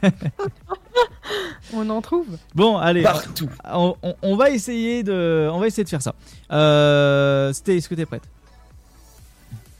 On 1.72 1.88
en 1.90 2.00
trouve. 2.02 2.26
Bon, 2.54 2.76
allez. 2.76 3.02
Partout. 3.02 3.48
On, 3.72 3.94
on- 4.02 4.14
on 4.22 4.36
va 4.36 4.50
essayer 4.50 5.02
de, 5.04 5.48
on 5.52 5.58
va 5.60 5.68
essayer 5.68 5.84
de 5.84 5.88
faire 5.88 6.02
ça. 6.02 6.14
Euh, 6.50 7.52
Sté, 7.52 7.76
est-ce 7.76 7.88
que 7.88 7.94
t'es 7.94 8.06
prête? 8.06 8.24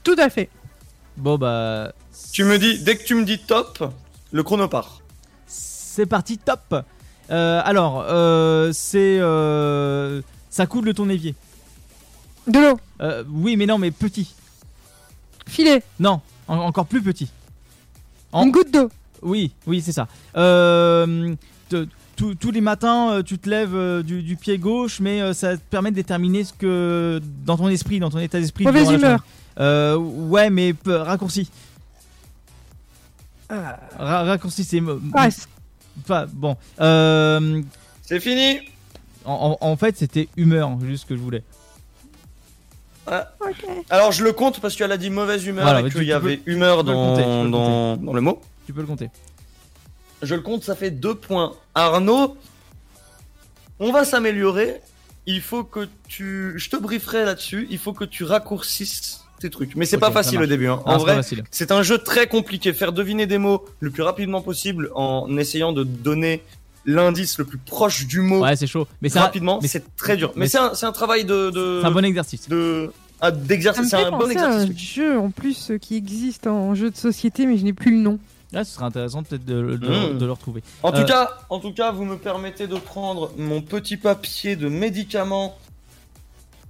Tout 0.05 0.15
à 0.19 0.31
fait. 0.31 0.49
Bon 1.17 1.37
bah, 1.37 1.93
Tu 2.33 2.45
me 2.45 2.59
dis, 2.59 2.79
dès 2.85 2.97
que 2.97 3.03
tu 3.05 3.15
me 3.17 3.25
dis 3.25 3.39
top, 3.39 3.93
le 4.33 4.43
chrono 4.43 4.69
part. 4.69 5.01
c'est 5.47 6.07
parti, 6.07 6.39
top. 6.39 6.75
Euh, 7.31 7.61
alors, 7.65 8.05
euh, 8.09 8.71
c'est, 8.73 9.19
euh, 9.21 10.21
ça 10.51 10.67
coule 10.67 10.85
de 10.87 10.93
ton 10.93 11.09
évier. 11.09 11.35
De 12.47 12.59
l'eau. 12.59 12.79
Euh, 13.01 13.23
oui, 13.31 13.57
mais 13.57 13.67
non, 13.67 13.79
mais 13.79 13.91
petit. 13.91 14.35
Filet. 15.47 15.83
Non, 15.99 16.21
en- 16.49 16.59
encore 16.59 16.87
plus 16.87 17.03
petit. 17.03 17.29
En- 18.33 18.45
Une 18.45 18.51
goutte 18.53 18.73
d'eau. 18.73 18.89
Oui, 19.23 19.53
oui, 19.67 19.83
c'est 19.83 19.93
ça. 19.93 20.07
Euh, 20.37 21.35
te- 21.69 21.87
tous- 22.17 22.35
tous 22.37 22.51
les 22.51 22.61
matins, 22.61 23.11
euh, 23.11 23.23
tu 23.23 23.39
te 23.39 23.49
lèves 23.51 23.75
euh, 23.75 24.03
du, 24.03 24.23
du 24.23 24.37
pied 24.37 24.59
gauche, 24.59 25.01
mais 25.01 25.21
euh, 25.21 25.33
ça 25.35 25.57
te 25.57 25.63
permet 25.71 25.91
de 25.91 25.97
déterminer 25.97 26.45
ce 26.45 26.53
que 26.53 27.21
dans 27.45 27.57
ton 27.57 27.69
esprit, 27.69 27.99
dans 28.01 28.11
ton 28.11 28.19
état 28.21 28.39
d'esprit. 28.41 28.65
Mauvaise 28.65 28.89
durant 28.89 28.93
la 28.93 28.99
humeur. 28.99 29.11
journée. 29.11 29.25
Euh, 29.59 29.97
ouais, 29.97 30.51
mais 30.51 30.73
peu- 30.73 30.97
raccourci. 30.97 31.51
Ra- 33.51 34.23
raccourci, 34.25 34.65
c'est. 34.65 34.81
Passe. 35.13 35.49
Pas 36.07 36.27
bon. 36.27 36.57
Euh, 36.81 37.61
C'est 38.03 38.21
fini. 38.21 38.61
en, 39.25 39.57
en- 39.61 39.67
en 39.67 39.77
fait, 39.77 39.97
c'était 39.99 40.29
humeur, 40.37 40.79
juste 40.83 41.03
ce 41.03 41.09
que 41.09 41.17
je 41.17 41.21
voulais. 41.21 41.43
Ah. 43.07 43.29
Alors 43.89 44.13
je 44.13 44.23
le 44.23 44.33
compte 44.33 44.61
parce 44.61 44.77
qu'elle 44.77 44.93
a 44.93 44.97
dit 44.97 45.11
mauvaise 45.11 45.45
humeur 45.45 45.65
Voilà, 45.65 45.81
et 45.87 45.91
qu'il 45.91 46.05
y 46.05 46.13
avait 46.13 46.37
peux- 46.37 46.51
humeur 46.53 46.79
le 46.79 46.83
dans, 46.85 46.93
compter, 46.95 47.23
le 47.23 47.51
dans, 47.51 47.97
dans 47.97 48.13
le 48.13 48.21
mot. 48.21 48.41
Tu 48.67 48.73
peux 48.73 48.83
le 48.83 48.87
compter. 48.87 49.11
Je 50.23 50.35
le 50.35 50.43
compte, 50.43 50.63
ça 50.63 50.77
fait 50.77 50.91
deux 50.91 51.15
points. 51.15 51.55
Arnaud, 51.75 52.37
on 53.81 53.91
va 53.91 54.05
s'améliorer. 54.05 54.81
Il 55.27 55.41
faut 55.41 55.65
que 55.65 55.89
tu. 56.09 56.53
Je 56.57 56.71
te 56.71 56.77
brieferai 56.77 57.25
là-dessus. 57.25 57.67
Il 57.71 57.79
faut 57.79 57.93
que 57.93 58.05
tu 58.05 58.23
raccourcisses 58.25 59.25
tes 59.41 59.51
trucs. 59.51 59.75
Mais 59.77 59.87
c'est 59.87 59.99
pas 59.99 60.11
facile 60.13 60.41
au 60.43 60.47
début. 60.47 60.69
hein. 60.69 60.81
Ah, 60.87 60.95
En 60.95 60.99
vrai, 60.99 61.21
c'est 61.51 61.73
un 61.73 61.83
jeu 61.83 61.99
très 61.99 62.27
compliqué. 62.29 62.73
Faire 62.73 62.93
deviner 62.93 63.27
des 63.27 63.39
mots 63.39 63.65
le 63.81 63.91
plus 63.91 64.03
rapidement 64.03 64.41
possible 64.43 64.91
en 64.95 65.37
essayant 65.37 65.73
de 65.73 65.83
donner 65.85 66.43
l'indice 66.87 67.39
le 67.39 67.45
plus 67.45 67.59
proche 67.59 68.07
du 68.07 68.21
mot 68.21 68.43
Ouais, 68.43 68.57
c'est 68.57 68.67
chaud. 68.67 68.87
Mais 69.03 69.09
rapidement, 69.11 69.59
mais 69.61 69.69
c'est 69.69 69.85
très 69.97 70.17
dur. 70.17 70.33
Mais, 70.37 70.47
mais 70.47 70.49
c'est 70.49 70.87
un, 70.87 70.93
travail 70.93 71.25
de. 71.25 71.51
de 71.51 71.81
c'est 71.83 71.87
un 71.87 71.91
bon 71.91 72.05
exercice. 72.05 72.49
de 72.49 72.91
ah, 73.21 73.31
d'exercice. 73.31 73.89
C'est 73.91 73.97
un 73.97 74.11
bon 74.11 74.21
à 74.21 74.27
un 74.27 74.31
exercice. 74.31 74.79
jeu 74.95 75.19
en 75.19 75.31
plus 75.31 75.73
euh, 75.73 75.79
qui 75.79 75.95
existe 75.97 76.47
en 76.47 76.75
jeu 76.75 76.91
de 76.91 76.97
société, 76.97 77.45
mais 77.45 77.59
je 77.59 77.65
n'ai 77.65 77.75
plus 77.75 77.91
le 77.91 77.99
nom. 78.01 78.19
Là, 78.53 78.65
ce 78.65 78.73
serait 78.75 78.87
intéressant 78.87 79.23
peut-être 79.23 79.45
de, 79.45 79.77
de, 79.77 79.89
Mmh. 80.15 80.19
de 80.19 80.25
le 80.27 80.33
retrouver. 80.33 80.63
En 80.83 80.93
Euh, 80.93 81.01
tout 81.01 81.07
cas, 81.07 81.31
en 81.51 81.61
tout 81.61 81.73
cas, 81.73 81.93
vous 81.93 82.05
me 82.05 82.17
permettez 82.17 82.67
de 82.67 82.75
prendre 82.77 83.31
mon 83.37 83.61
petit 83.61 83.97
papier 83.99 84.57
de 84.57 84.69
médicaments 84.69 85.57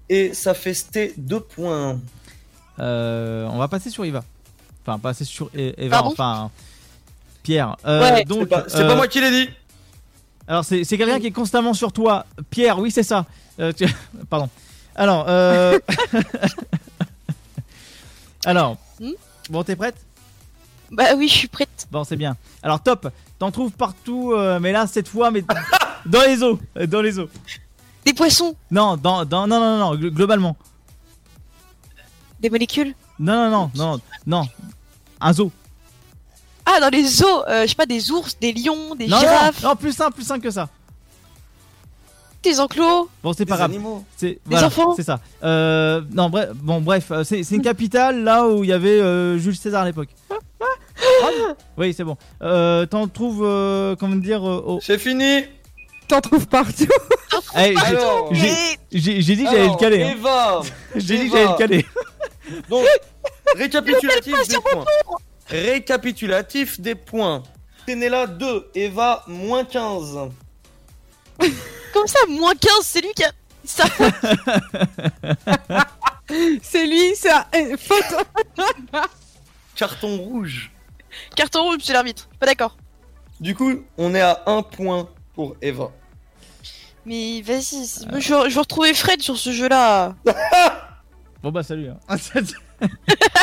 et 0.09 0.35
ça 0.35 0.55
fait 0.55 0.75
sté 0.75 1.15
deux 1.17 1.41
points. 1.41 1.99
Euh, 2.81 3.47
on 3.51 3.59
va 3.59 3.69
passer 3.69 3.91
sur 3.91 4.05
Eva. 4.05 4.25
Enfin, 4.87 4.99
passer 4.99 5.25
sur 5.25 5.47
E- 5.57 5.75
Eva. 5.77 5.97
Pardon 5.99 6.11
enfin, 6.13 6.51
Pierre. 7.43 7.77
Euh, 7.87 8.01
Ouais. 8.01 8.25
donc, 8.25 8.41
C'est 8.41 8.47
pas, 8.49 8.65
c'est 8.69 8.81
euh, 8.81 8.89
pas 8.89 8.95
moi 8.97 9.07
qui 9.09 9.21
l'ai 9.21 9.31
dit. 9.47 9.51
Alors, 10.49 10.65
c'est 10.65 10.85
quelqu'un 10.85 11.21
qui 11.21 11.27
est 11.27 11.31
constamment 11.33 11.75
sur 11.75 11.93
toi. 11.93 12.27
Pierre, 12.51 12.79
oui, 12.79 12.91
c'est 12.91 13.03
ça. 13.03 13.25
Tu- 13.77 13.87
Pardon. 14.31 14.49
Alors, 14.97 15.27
euh... 15.29 15.79
Alors, 18.45 18.77
Hmm 19.01 19.11
bon, 19.51 19.63
t'es 19.65 19.77
prête? 19.77 19.97
Bah 20.91 21.15
oui, 21.17 21.29
je 21.29 21.35
suis 21.35 21.49
prête. 21.49 21.87
Bon, 21.91 22.05
c'est 22.05 22.17
bien. 22.17 22.37
Alors, 22.63 22.83
top. 22.83 23.09
T'en 23.39 23.51
trouves 23.51 23.73
partout, 23.73 24.33
euh, 24.33 24.59
mais 24.61 24.73
là, 24.73 24.87
cette 24.87 25.09
fois, 25.09 25.31
mais 25.31 25.43
dans 26.07 26.23
les 26.23 26.43
eaux. 26.43 26.59
Dans 26.89 27.01
les 27.01 27.19
eaux. 27.19 27.29
Des 28.05 28.13
poissons, 28.15 28.55
Non, 28.71 28.97
dans, 28.97 29.25
dans, 29.25 29.47
non, 29.47 29.61
non, 29.61 29.79
non, 29.79 29.95
gl- 29.95 30.11
globalement. 30.11 30.57
Des 32.41 32.51
molécules. 32.51 32.95
Non, 33.19 33.51
non, 33.51 33.71
non, 33.75 33.93
non, 33.93 34.01
non. 34.27 34.49
Un 35.21 35.33
zoo. 35.33 35.51
Ah, 36.67 36.81
dans 36.81 36.89
les 36.89 37.05
zoos, 37.05 37.27
euh, 37.49 37.63
je 37.63 37.69
sais 37.69 37.75
pas, 37.75 37.87
des 37.87 38.11
ours, 38.11 38.37
des 38.41 38.53
lions, 38.53 38.95
des 38.95 39.07
Non, 39.07 39.17
non, 39.17 39.21
girafes, 39.21 39.63
non, 39.63 39.77
plus 39.77 39.93
simple, 39.93 40.13
plus 40.15 40.25
simple 40.25 40.41
que 40.41 40.51
ça. 40.51 40.69
des 42.43 42.59
enclos. 42.61 43.09
Bon, 43.23 43.33
c'est 43.35 43.45
pas 43.45 43.55
Des 43.55 43.59
grave. 43.59 43.71
animaux. 43.71 44.05
C'est 44.17 44.39
Des 44.47 44.57
enfants 44.65 44.95
C'est 44.97 45.03
ça. 45.03 45.21
Euh, 45.43 46.01
non, 46.13 46.31
bref, 46.31 46.51
bon, 46.55 46.81
bref, 46.81 47.11
euh, 47.11 47.25
c'est 47.25 47.43
une 47.51 47.61
capitale 47.63 48.23
là 48.25 48.47
où 48.49 48.65
il 48.65 48.71
y 48.71 48.73
avait 48.73 49.01
euh, 49.01 49.37
Jules 49.39 49.57
César 49.57 49.83
à 49.83 49.85
l'époque. 49.87 50.09
oui, 51.77 51.93
c'est 51.95 52.05
bon. 52.05 52.17
Euh, 52.43 52.87
T'en 52.87 53.09
trouves, 53.09 53.43
euh, 53.45 53.95
comment 53.97 54.17
dire, 54.17 54.43
euh, 54.49 54.63
au- 54.67 54.81
C'est 54.81 54.99
fini. 54.99 55.43
T'en 56.09 56.21
trouves 56.21 56.47
partout. 56.49 56.87
Eh, 57.57 57.75
j'ai- 58.33 58.79
dit 58.91 59.37
que 59.37 59.51
j'allais 59.51 59.69
le 59.69 59.77
caler. 59.79 60.03
hein. 60.05 60.61
J'ai 60.97 61.19
dit 61.19 61.27
que 61.31 61.37
j'allais 61.37 61.49
le 61.53 61.59
caler. 61.59 61.87
Donc, 62.69 62.87
récapitulatif 63.57 64.49
des 64.49 64.59
points. 64.59 64.85
Récapitulatif 65.47 66.81
des 66.81 66.95
points. 66.95 67.43
Ténéla 67.87 68.27
2, 68.27 68.71
Eva 68.75 69.25
moins 69.27 69.65
15. 69.65 70.19
Comme 71.93 72.07
ça, 72.07 72.19
moins 72.29 72.55
15, 72.55 72.71
c'est 72.83 73.01
lui 73.01 73.13
qui 73.15 73.25
a. 73.25 73.33
Ça 73.65 73.85
C'est 76.63 76.87
lui, 76.87 77.17
ça. 77.17 77.49
eh, 77.53 77.77
faute. 77.77 78.05
Carton 79.75 80.17
rouge. 80.19 80.71
Carton 81.35 81.63
rouge, 81.65 81.79
monsieur 81.79 81.95
l'arbitre. 81.95 82.29
Pas 82.39 82.47
d'accord. 82.47 82.77
Du 83.41 83.55
coup, 83.55 83.83
on 83.99 84.15
est 84.15 84.21
à 84.21 84.43
1 84.47 84.63
point 84.63 85.09
pour 85.35 85.57
Eva. 85.61 85.91
Mais 87.07 87.41
vas-y, 87.43 87.87
c'est- 87.87 88.21
je, 88.21 88.35
veux 88.55 88.61
retrouver 88.61 88.95
Fred 88.95 89.21
sur 89.23 89.37
ce 89.37 89.51
jeu-là. 89.51 90.15
Bon 91.43 91.51
bah 91.51 91.63
salut. 91.63 91.89
hein. 91.89 91.99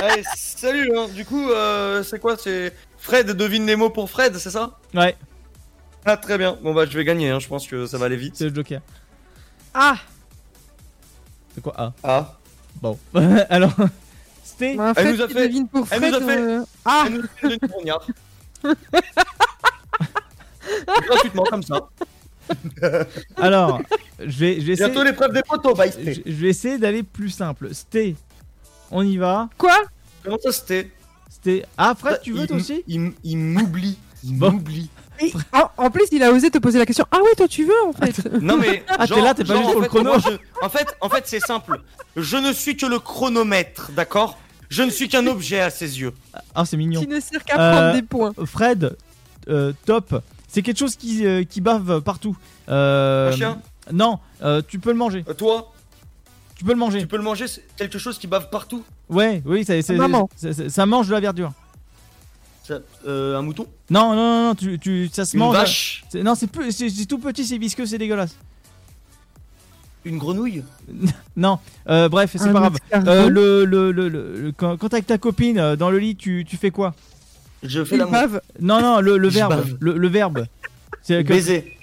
Allez, 0.02 0.24
salut 0.36 0.92
hein. 0.98 1.08
Du 1.16 1.26
coup, 1.26 1.50
euh, 1.50 2.04
c'est 2.04 2.20
quoi 2.20 2.38
C'est 2.38 2.74
Fred 2.98 3.28
devine 3.32 3.66
les 3.66 3.76
mots 3.76 3.90
pour 3.90 4.10
Fred, 4.10 4.38
c'est 4.38 4.52
ça? 4.52 4.78
Ouais, 4.94 5.16
Ah 6.06 6.18
très 6.18 6.38
bien. 6.38 6.58
Bon 6.62 6.74
bah 6.74 6.86
je 6.86 6.96
vais 6.98 7.04
gagner, 7.04 7.30
hein. 7.32 7.40
je 7.40 7.48
pense 7.48 7.68
que 7.68 7.86
ça 7.88 7.98
va 7.98 8.06
aller 8.06 8.18
vite. 8.18 8.36
c'est 8.36 8.50
le 8.50 8.54
Joker. 8.56 8.82
Ah, 9.74 9.98
C'est 11.56 11.62
quoi 11.62 11.74
Ah? 11.78 11.94
Ah. 12.04 12.34
Bon. 12.82 12.98
Alors, 13.50 13.74
c'était. 14.44 14.76
bah, 14.76 14.94
Elle 14.96 15.16
nous 15.16 15.22
a 15.24 15.28
fait- 15.28 15.34
devine 15.48 15.68
pour 15.68 15.88
elle 15.92 16.00
Fred. 16.00 16.12
nous 16.12 16.18
a 16.18 16.22
fait- 16.22 16.38
euh, 16.42 16.64
Ah, 16.86 17.04
Elle 17.08 17.14
nous 17.14 17.24
fait 17.36 17.60
une. 17.84 17.94
Gratuitement 21.08 21.44
comme 21.44 21.64
ça. 21.64 21.80
Alors, 23.38 23.82
je 24.20 24.26
vais, 24.40 24.60
je 24.62 24.66
vais 24.68 24.74
essayer. 24.74 24.90
Bientôt 24.90 25.04
l'épreuve 25.04 25.34
des 25.34 25.42
poteaux, 25.44 25.74
bah 25.74 25.86
Je, 25.90 26.12
je 26.26 26.32
vais 26.32 26.50
essayer 26.50 26.78
d'aller 26.78 27.04
plus 27.04 27.30
simple. 27.30 27.70
C'était. 27.74 28.16
On 28.92 29.04
y 29.04 29.18
va. 29.18 29.50
quoi? 29.58 29.76
Comment 30.24 30.38
ça 30.42 30.52
c'était 30.52 30.90
C'était. 31.30 31.66
Ah, 31.78 31.94
Fred, 31.98 32.20
tu 32.24 32.32
veux 32.34 32.48
toi 32.48 32.58
aussi? 32.58 32.84
Il, 32.88 33.12
il 33.24 33.38
m'oublie. 33.38 33.98
Il 34.24 34.38
Bon. 34.38 34.52
m'oublie. 34.52 34.90
Et 35.20 35.32
en, 35.52 35.70
en 35.86 35.90
plus, 35.90 36.06
il 36.12 36.22
a 36.22 36.32
osé 36.32 36.50
te 36.52 36.58
poser 36.60 36.78
la 36.80 36.86
question. 36.86 37.06
Ah 37.12 37.18
ouais, 37.24 37.34
toi 37.36 37.48
tu 37.48 37.64
veux 37.66 37.84
en 37.88 37.94
fait. 37.94 38.24
Non 38.42 38.56
mais 38.58 38.84
Ah, 38.90 39.00
t'es 39.08 39.16
genre- 39.16 39.24
là, 39.24 39.34
t'es 39.34 39.44
pas 39.44 39.54
genre, 39.56 39.64
juste 39.64 39.72
pour 39.74 39.78
en 39.78 39.80
le 39.80 39.84
fait, 39.84 39.90
chrono. 39.90 40.10
moi, 40.12 40.20
je- 40.20 40.66
En 40.66 40.70
fait, 40.70 40.96
en 41.02 41.10
fait, 41.10 41.24
c'est 41.26 41.40
simple. 41.40 41.82
Je 42.16 42.38
ne 42.38 42.54
suis 42.54 42.78
que 42.78 42.86
le 42.86 43.00
chronomètre, 43.00 43.92
d'accord? 43.96 44.38
Je 44.70 44.84
ne 44.84 44.90
suis 44.92 45.08
qu'un 45.08 45.26
objet 45.28 45.60
à 45.60 45.70
ses 45.70 46.00
yeux. 46.02 46.14
Ah, 46.54 46.66
c'est 46.66 46.78
mignon. 46.78 47.02
Qui 47.02 47.08
ne 47.08 47.20
sert 47.20 47.44
qu'à 47.44 47.60
Euh, 47.60 47.72
prendre 47.72 47.94
des 47.96 48.02
points. 48.04 48.34
Fred, 48.46 48.96
euh, 49.50 49.74
top. 49.86 50.22
C'est 50.58 50.64
quelque 50.64 50.80
chose 50.80 50.96
qui, 50.96 51.24
euh, 51.24 51.44
qui 51.44 51.62
bave 51.62 52.02
partout. 52.02 52.36
Euh, 52.68 53.30
Un 53.32 53.36
chien 53.36 53.62
Non, 53.94 54.18
euh, 54.42 54.64
tu 54.68 54.80
peux 54.80 54.90
le 54.90 54.98
manger. 54.98 55.24
Euh, 55.30 55.36
Toi, 55.36 55.72
Tu 56.56 56.64
peux 56.66 56.72
le 56.72 56.80
manger. 56.80 57.00
tu 57.00 57.06
peux 57.06 57.18
le 57.18 57.22
manger, 57.22 57.48
c'est 57.48 57.64
quelque 57.78 58.00
chose 58.00 58.18
qui 58.18 58.26
bave 58.26 58.50
partout. 58.50 58.84
Ouais, 59.08 59.44
oui, 59.46 59.64
ça, 59.64 59.80
c'est- 59.84 59.94
Maman. 59.94 60.28
c'est- 60.36 60.54
c'est- 60.54 60.70
ça 60.70 60.88
mange 60.88 61.10
de 61.10 61.12
la 61.12 61.20
verdure. 61.20 61.52
Ça- 62.64 62.80
euh, 63.08 63.38
un 63.38 63.44
mouton 63.44 63.68
Non, 63.92 64.16
non, 64.16 64.16
non, 64.16 64.48
non, 64.48 64.56
tu, 64.56 64.80
tu- 64.80 65.10
ça 65.14 65.26
se 65.26 65.36
Une 65.38 65.42
mange. 65.44 65.54
vache 65.56 66.04
C'est- 66.10 66.24
Non, 66.24 66.34
c'est 66.34 66.48
peu- 66.48 66.72
c'est 66.72 66.90
c'est 66.90 67.06
tout 67.06 67.20
petit, 67.20 67.46
c'est 67.46 67.60
visqueux, 67.60 67.86
c'est 67.86 68.00
dégueulasse. 68.00 68.36
Une 70.06 70.18
grenouille 70.18 70.64
Non, 71.38 71.60
euh, 71.88 72.10
bref, 72.10 72.32
c'est 72.34 72.42
Un 72.42 72.52
pas 72.54 72.60
grave. 72.62 72.78
escargot. 72.84 73.12
Euh, 73.12 73.30
le, 73.30 73.64
le, 73.64 73.92
le, 73.92 74.10
le- 74.10 74.42
le- 74.42 74.52
quand, 74.54 74.76
quand 74.78 74.90
t'es 74.90 74.96
avec 74.96 75.06
ta 75.06 75.20
copine 75.20 75.60
euh, 75.60 75.76
dans 75.76 75.92
le 75.92 76.00
lit, 76.00 76.16
tu, 76.16 76.46
tu 76.50 76.58
fais 76.58 76.72
quoi? 76.72 76.96
Je 77.64 77.84
fais 77.84 77.98
l'amour. 77.98 78.40
Non, 78.60 78.82
non, 78.82 79.00
le, 79.02 79.18
le 79.18 79.28
verbe. 79.30 79.66
Le, 79.80 79.98
le 79.98 80.08
verbe. 80.08 80.46
C'est 81.02 81.24
que- 81.24 81.30
Baiser. 81.30 81.78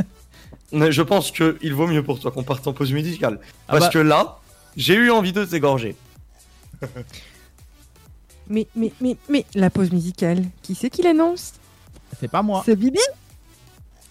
Mais 0.73 0.93
je 0.93 1.03
pense 1.03 1.31
que 1.31 1.57
il 1.63 1.73
vaut 1.73 1.87
mieux 1.87 2.03
pour 2.03 2.19
toi 2.19 2.31
qu'on 2.31 2.43
parte 2.43 2.67
en 2.67 2.73
pause 2.73 2.93
musicale. 2.93 3.39
Ah 3.69 3.73
Parce 3.73 3.87
bah. 3.87 3.93
que 3.93 3.99
là, 3.99 4.41
j'ai 4.77 4.95
eu 4.95 5.11
envie 5.11 5.33
de 5.33 5.45
t'égorger. 5.45 5.97
Mais, 8.49 8.67
mais, 8.77 8.93
mais, 9.01 9.17
mais, 9.29 9.47
la 9.55 9.71
pause 9.71 9.91
musicale, 9.91 10.45
qui 10.63 10.75
c'est 10.75 10.91
qui 10.91 11.03
l'annonce? 11.03 11.55
C'est 12.21 12.31
pas 12.31 12.43
moi. 12.43 12.63
C'est 12.67 12.77
Bibi? 12.77 12.99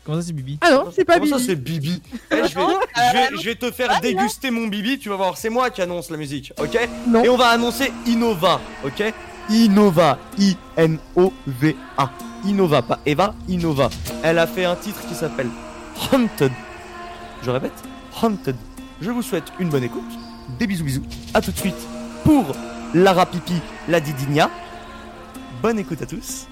Comment 0.06 0.20
ça, 0.20 0.28
c'est 0.28 0.34
Bibi 0.34 0.58
Ah 0.62 0.72
non, 0.72 0.92
c'est 0.94 1.06
pas 1.06 1.20
Comment 1.20 1.38
ça 1.38 1.44
c'est 1.46 1.56
Bibi 1.56 2.02
Eh, 2.32 2.36
je, 2.36 2.42
vais, 2.42 2.48
je, 2.50 3.14
vais, 3.14 3.42
je 3.42 3.46
vais 3.46 3.56
te 3.56 3.72
faire 3.72 4.02
déguster 4.02 4.52
mon 4.52 4.68
Bibi, 4.68 5.00
tu 5.00 5.10
vas 5.10 5.16
voir, 5.16 5.38
c'est 5.38 5.50
moi 5.50 5.70
qui 5.70 5.82
annonce 5.82 6.10
la 6.10 6.18
musique, 6.18 6.52
ok 6.60 6.90
Non. 7.08 7.24
Et 7.24 7.30
on 7.30 7.38
va 7.38 7.48
annoncer 7.50 7.92
Innova, 8.06 8.60
ok 8.86 9.14
Innova, 9.50 10.18
I-N-O-V-A. 10.38 12.12
Innova, 12.46 12.82
pas 12.82 13.00
Eva, 13.06 13.34
Innova. 13.48 13.90
Elle 14.24 14.40
a 14.40 14.48
fait 14.48 14.66
un 14.66 14.76
titre 14.76 15.00
qui 15.08 15.16
s'appelle 15.16 15.50
Haunted. 16.12 16.52
Je 17.42 17.50
répète, 17.52 17.74
Haunted. 18.22 18.56
Je 19.02 19.12
vous 19.12 19.22
souhaite 19.22 19.46
une 19.60 19.70
bonne 19.70 19.84
écoute, 19.84 20.02
des 20.60 20.68
bisous 20.68 20.84
bisous. 20.84 21.04
À 21.34 21.42
tout 21.42 21.52
de 21.52 21.58
suite 21.58 21.76
pour 22.24 22.56
Lara 22.94 23.26
Pipi, 23.26 23.56
la 23.88 24.00
Didigna. 24.00 24.50
Bonne 25.62 25.80
écoute 25.80 26.02
à 26.02 26.06
tous. 26.06 26.48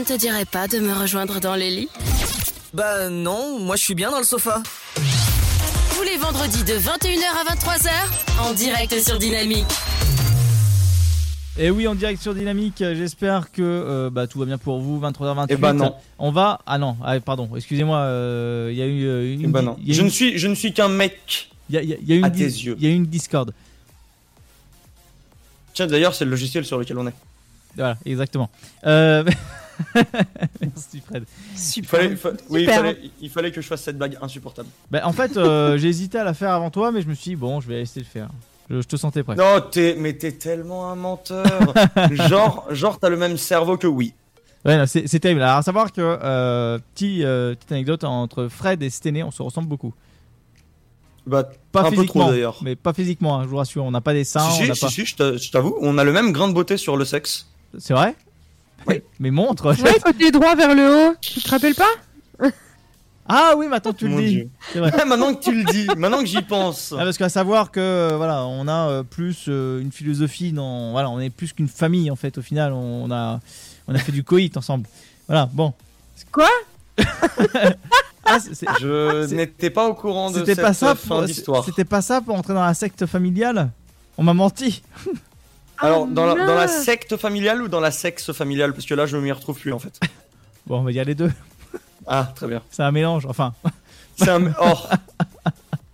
Ne 0.00 0.04
te 0.04 0.16
dirait 0.16 0.44
pas 0.44 0.66
de 0.68 0.78
me 0.78 0.92
rejoindre 0.92 1.40
dans 1.40 1.54
les 1.54 1.70
lits 1.70 1.88
Bah 2.74 3.08
non, 3.10 3.58
moi 3.60 3.76
je 3.76 3.82
suis 3.84 3.94
bien 3.94 4.10
dans 4.10 4.18
le 4.18 4.24
sofa. 4.24 4.62
Tous 5.94 6.02
les 6.02 6.16
vendredis 6.16 6.64
de 6.64 6.74
21h 6.74 7.48
à 7.48 7.54
23h, 7.54 7.90
en 8.48 8.52
direct 8.54 8.98
sur 9.02 9.18
Dynamique. 9.18 9.66
Et 11.58 11.70
oui, 11.70 11.86
en 11.86 11.94
direct 11.94 12.22
sur 12.22 12.34
Dynamique, 12.34 12.80
euh, 12.80 12.94
j'espère 12.94 13.52
que 13.52 13.60
euh, 13.60 14.08
bah, 14.10 14.26
tout 14.26 14.38
va 14.38 14.46
bien 14.46 14.56
pour 14.56 14.80
vous, 14.80 14.98
23h28. 15.00 15.46
Eh 15.50 15.56
ben 15.56 15.74
non. 15.74 15.94
On 16.18 16.30
va... 16.30 16.60
Ah 16.64 16.78
non, 16.78 16.96
ah, 17.04 17.20
pardon, 17.20 17.50
excusez-moi, 17.54 17.98
euh, 17.98 18.68
il 18.72 18.78
y 18.78 18.82
a 18.82 18.86
eu 18.86 19.04
euh, 19.06 19.34
une... 19.34 19.42
Eh 19.44 19.46
ben 19.48 19.60
non. 19.62 19.76
il 19.80 19.88
y 19.88 19.90
a 19.90 19.94
Je 19.94 20.00
une- 20.00 20.06
ne 20.06 20.10
suis, 20.10 20.38
je 20.38 20.46
ne 20.48 20.54
suis 20.54 20.72
qu'un 20.72 20.88
mec. 20.88 21.50
il 21.68 21.74
y 21.74 21.78
a- 21.78 21.82
y 21.82 21.92
a- 21.92 21.96
il 22.00 22.08
y 22.08 22.12
a 22.12 22.16
une 22.16 22.24
à 22.24 22.30
tes 22.30 22.44
yeux. 22.44 22.76
Il 22.78 22.84
y 22.84 22.86
a 22.88 22.90
eu 22.90 22.94
une 22.96 23.06
Discord. 23.06 23.52
Tiens, 25.74 25.86
d'ailleurs, 25.86 26.14
c'est 26.14 26.24
le 26.24 26.30
logiciel 26.30 26.64
sur 26.64 26.78
lequel 26.78 26.96
on 26.98 27.06
est. 27.06 27.14
Voilà, 27.76 27.98
exactement. 28.06 28.48
Euh... 28.86 29.24
Merci 30.60 31.00
Fred. 31.00 31.24
Il 31.52 31.58
Super. 31.58 31.90
fallait, 31.90 32.10
il 32.10 32.16
fa- 32.16 32.30
oui, 32.48 32.60
il 32.62 32.64
Super. 32.64 32.76
fallait, 32.76 32.98
il 33.20 33.30
fallait 33.30 33.52
que 33.52 33.60
je 33.60 33.66
fasse 33.66 33.82
cette 33.82 33.98
blague 33.98 34.16
insupportable. 34.20 34.68
Bah, 34.90 35.00
en 35.04 35.12
fait, 35.12 35.36
euh, 35.36 35.76
j'ai 35.78 35.88
hésité 35.88 36.18
à 36.18 36.24
la 36.24 36.34
faire 36.34 36.52
avant 36.52 36.70
toi, 36.70 36.92
mais 36.92 37.02
je 37.02 37.08
me 37.08 37.14
suis 37.14 37.30
dit, 37.32 37.36
bon, 37.36 37.60
je 37.60 37.68
vais 37.68 37.76
laisser 37.76 38.00
le 38.00 38.06
faire. 38.06 38.28
Je, 38.68 38.80
je 38.80 38.86
te 38.86 38.96
sentais 38.96 39.22
prêt. 39.22 39.34
Non, 39.36 39.60
t'es, 39.70 39.96
mais 39.98 40.12
t'es 40.14 40.32
tellement 40.32 40.90
un 40.90 40.94
menteur. 40.96 41.74
genre, 42.12 42.66
genre, 42.70 42.98
t'as 42.98 43.08
le 43.08 43.16
même 43.16 43.36
cerveau 43.36 43.76
que 43.76 43.86
oui. 43.86 44.14
Ouais, 44.64 44.86
c'est 44.86 45.18
terrible. 45.20 45.42
Alors, 45.42 45.56
à 45.56 45.62
savoir 45.62 45.90
que, 45.90 46.00
euh, 46.22 46.78
petit, 46.94 47.24
euh, 47.24 47.54
petite 47.54 47.72
anecdote, 47.72 48.04
entre 48.04 48.48
Fred 48.48 48.82
et 48.82 48.90
Stené, 48.90 49.22
on 49.22 49.30
se 49.30 49.42
ressemble 49.42 49.68
beaucoup. 49.68 49.94
Bah, 51.26 51.48
Pas 51.72 51.80
un 51.80 51.84
peu 51.84 51.96
physiquement, 51.96 52.22
trop 52.24 52.30
d'ailleurs. 52.32 52.58
mais 52.62 52.76
pas 52.76 52.92
physiquement, 52.92 53.38
hein, 53.38 53.42
je 53.44 53.48
vous 53.48 53.56
rassure. 53.56 53.84
On 53.84 53.90
n'a 53.90 54.00
pas 54.00 54.12
des 54.12 54.24
seins, 54.24 54.44
on 54.46 54.50
si, 54.50 54.68
n'a 54.68 54.74
si, 54.74 55.14
pas. 55.16 55.36
je 55.36 55.50
t'avoue, 55.50 55.76
on 55.80 55.96
a 55.98 56.04
le 56.04 56.12
même 56.12 56.32
grain 56.32 56.48
de 56.48 56.52
beauté 56.54 56.76
sur 56.76 56.96
le 56.96 57.04
sexe. 57.04 57.48
C'est 57.78 57.92
vrai? 57.94 58.14
Oui. 58.86 59.02
Mais 59.18 59.30
montre. 59.30 59.74
Ouais, 59.82 60.12
t'es 60.18 60.30
droit 60.30 60.54
vers 60.54 60.74
le 60.74 61.10
haut, 61.10 61.14
tu 61.20 61.40
te 61.40 61.48
rappelles 61.50 61.74
pas 61.74 61.90
Ah 63.32 63.52
oui, 63.56 63.68
maintenant 63.68 63.92
tu 63.92 64.06
le 64.08 64.10
Mon 64.10 64.18
dis. 64.18 64.28
Dieu. 64.28 64.48
C'est 64.72 64.80
vrai. 64.80 64.90
maintenant 65.06 65.32
que 65.34 65.40
tu 65.44 65.52
le 65.54 65.62
dis, 65.64 65.86
maintenant 65.96 66.18
que 66.18 66.26
j'y 66.26 66.42
pense. 66.42 66.92
Ah, 66.98 67.04
parce 67.04 67.16
qu'à 67.16 67.28
savoir 67.28 67.70
que 67.70 68.14
voilà, 68.16 68.44
on 68.46 68.66
a 68.66 68.88
euh, 68.88 69.02
plus 69.04 69.44
euh, 69.48 69.80
une 69.80 69.92
philosophie 69.92 70.50
dans 70.52 70.90
voilà, 70.90 71.10
on 71.10 71.20
est 71.20 71.30
plus 71.30 71.52
qu'une 71.52 71.68
famille 71.68 72.10
en 72.10 72.16
fait. 72.16 72.38
Au 72.38 72.42
final, 72.42 72.72
on 72.72 73.08
a 73.12 73.38
on 73.86 73.94
a 73.94 73.98
fait 73.98 74.10
du 74.10 74.24
coït 74.24 74.56
ensemble. 74.56 74.86
Voilà, 75.28 75.48
bon. 75.52 75.72
Quoi 76.32 76.48
Ah, 78.24 78.38
c'est- 78.40 78.54
c'est- 78.54 78.66
Je 78.80 79.26
C'est- 79.28 79.34
n'étais 79.36 79.70
pas 79.70 79.86
au 79.88 79.94
courant 79.94 80.30
de 80.30 80.38
C'était 80.38 80.54
cette 80.56 80.64
pas 80.64 80.72
ça 80.74 80.94
fin 80.94 81.16
pour 81.16 81.22
d'histoire. 81.24 81.64
C'était 81.64 81.84
pas 81.84 82.02
ça 82.02 82.20
pour 82.20 82.34
entrer 82.36 82.54
dans 82.54 82.64
la 82.64 82.74
secte 82.74 83.06
familiale? 83.06 83.70
On 84.18 84.22
m'a 84.24 84.34
menti. 84.34 84.82
Alors, 85.80 86.06
dans 86.06 86.26
la, 86.26 86.34
dans 86.34 86.54
la 86.54 86.66
mince. 86.66 86.82
secte 86.84 87.16
familiale 87.16 87.62
ou 87.62 87.68
dans 87.68 87.80
la 87.80 87.90
sexe 87.90 88.32
familiale? 88.32 88.72
Parce 88.74 88.86
que 88.86 88.94
là, 88.94 89.06
je 89.06 89.16
m'y 89.16 89.32
retrouve 89.32 89.58
plus 89.58 89.72
en 89.72 89.78
fait. 89.78 89.98
Bon, 90.66 90.78
on 90.80 90.82
va 90.82 90.92
dire 90.92 91.04
les 91.04 91.14
deux. 91.14 91.32
Ah, 92.06 92.30
très 92.36 92.46
bien. 92.46 92.62
C'est 92.70 92.82
un 92.82 92.92
mélange. 92.92 93.24
Enfin, 93.26 93.54
C'est 94.16 94.28
un, 94.28 94.52
oh. 94.62 94.74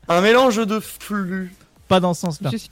un 0.09 0.21
mélange 0.21 0.57
de 0.67 0.81
flux. 0.81 1.55
pas 1.89 2.01
dans 2.01 2.13
ce 2.15 2.23
sens-là. 2.23 2.51
Je 2.53 2.57
suis, 2.57 2.71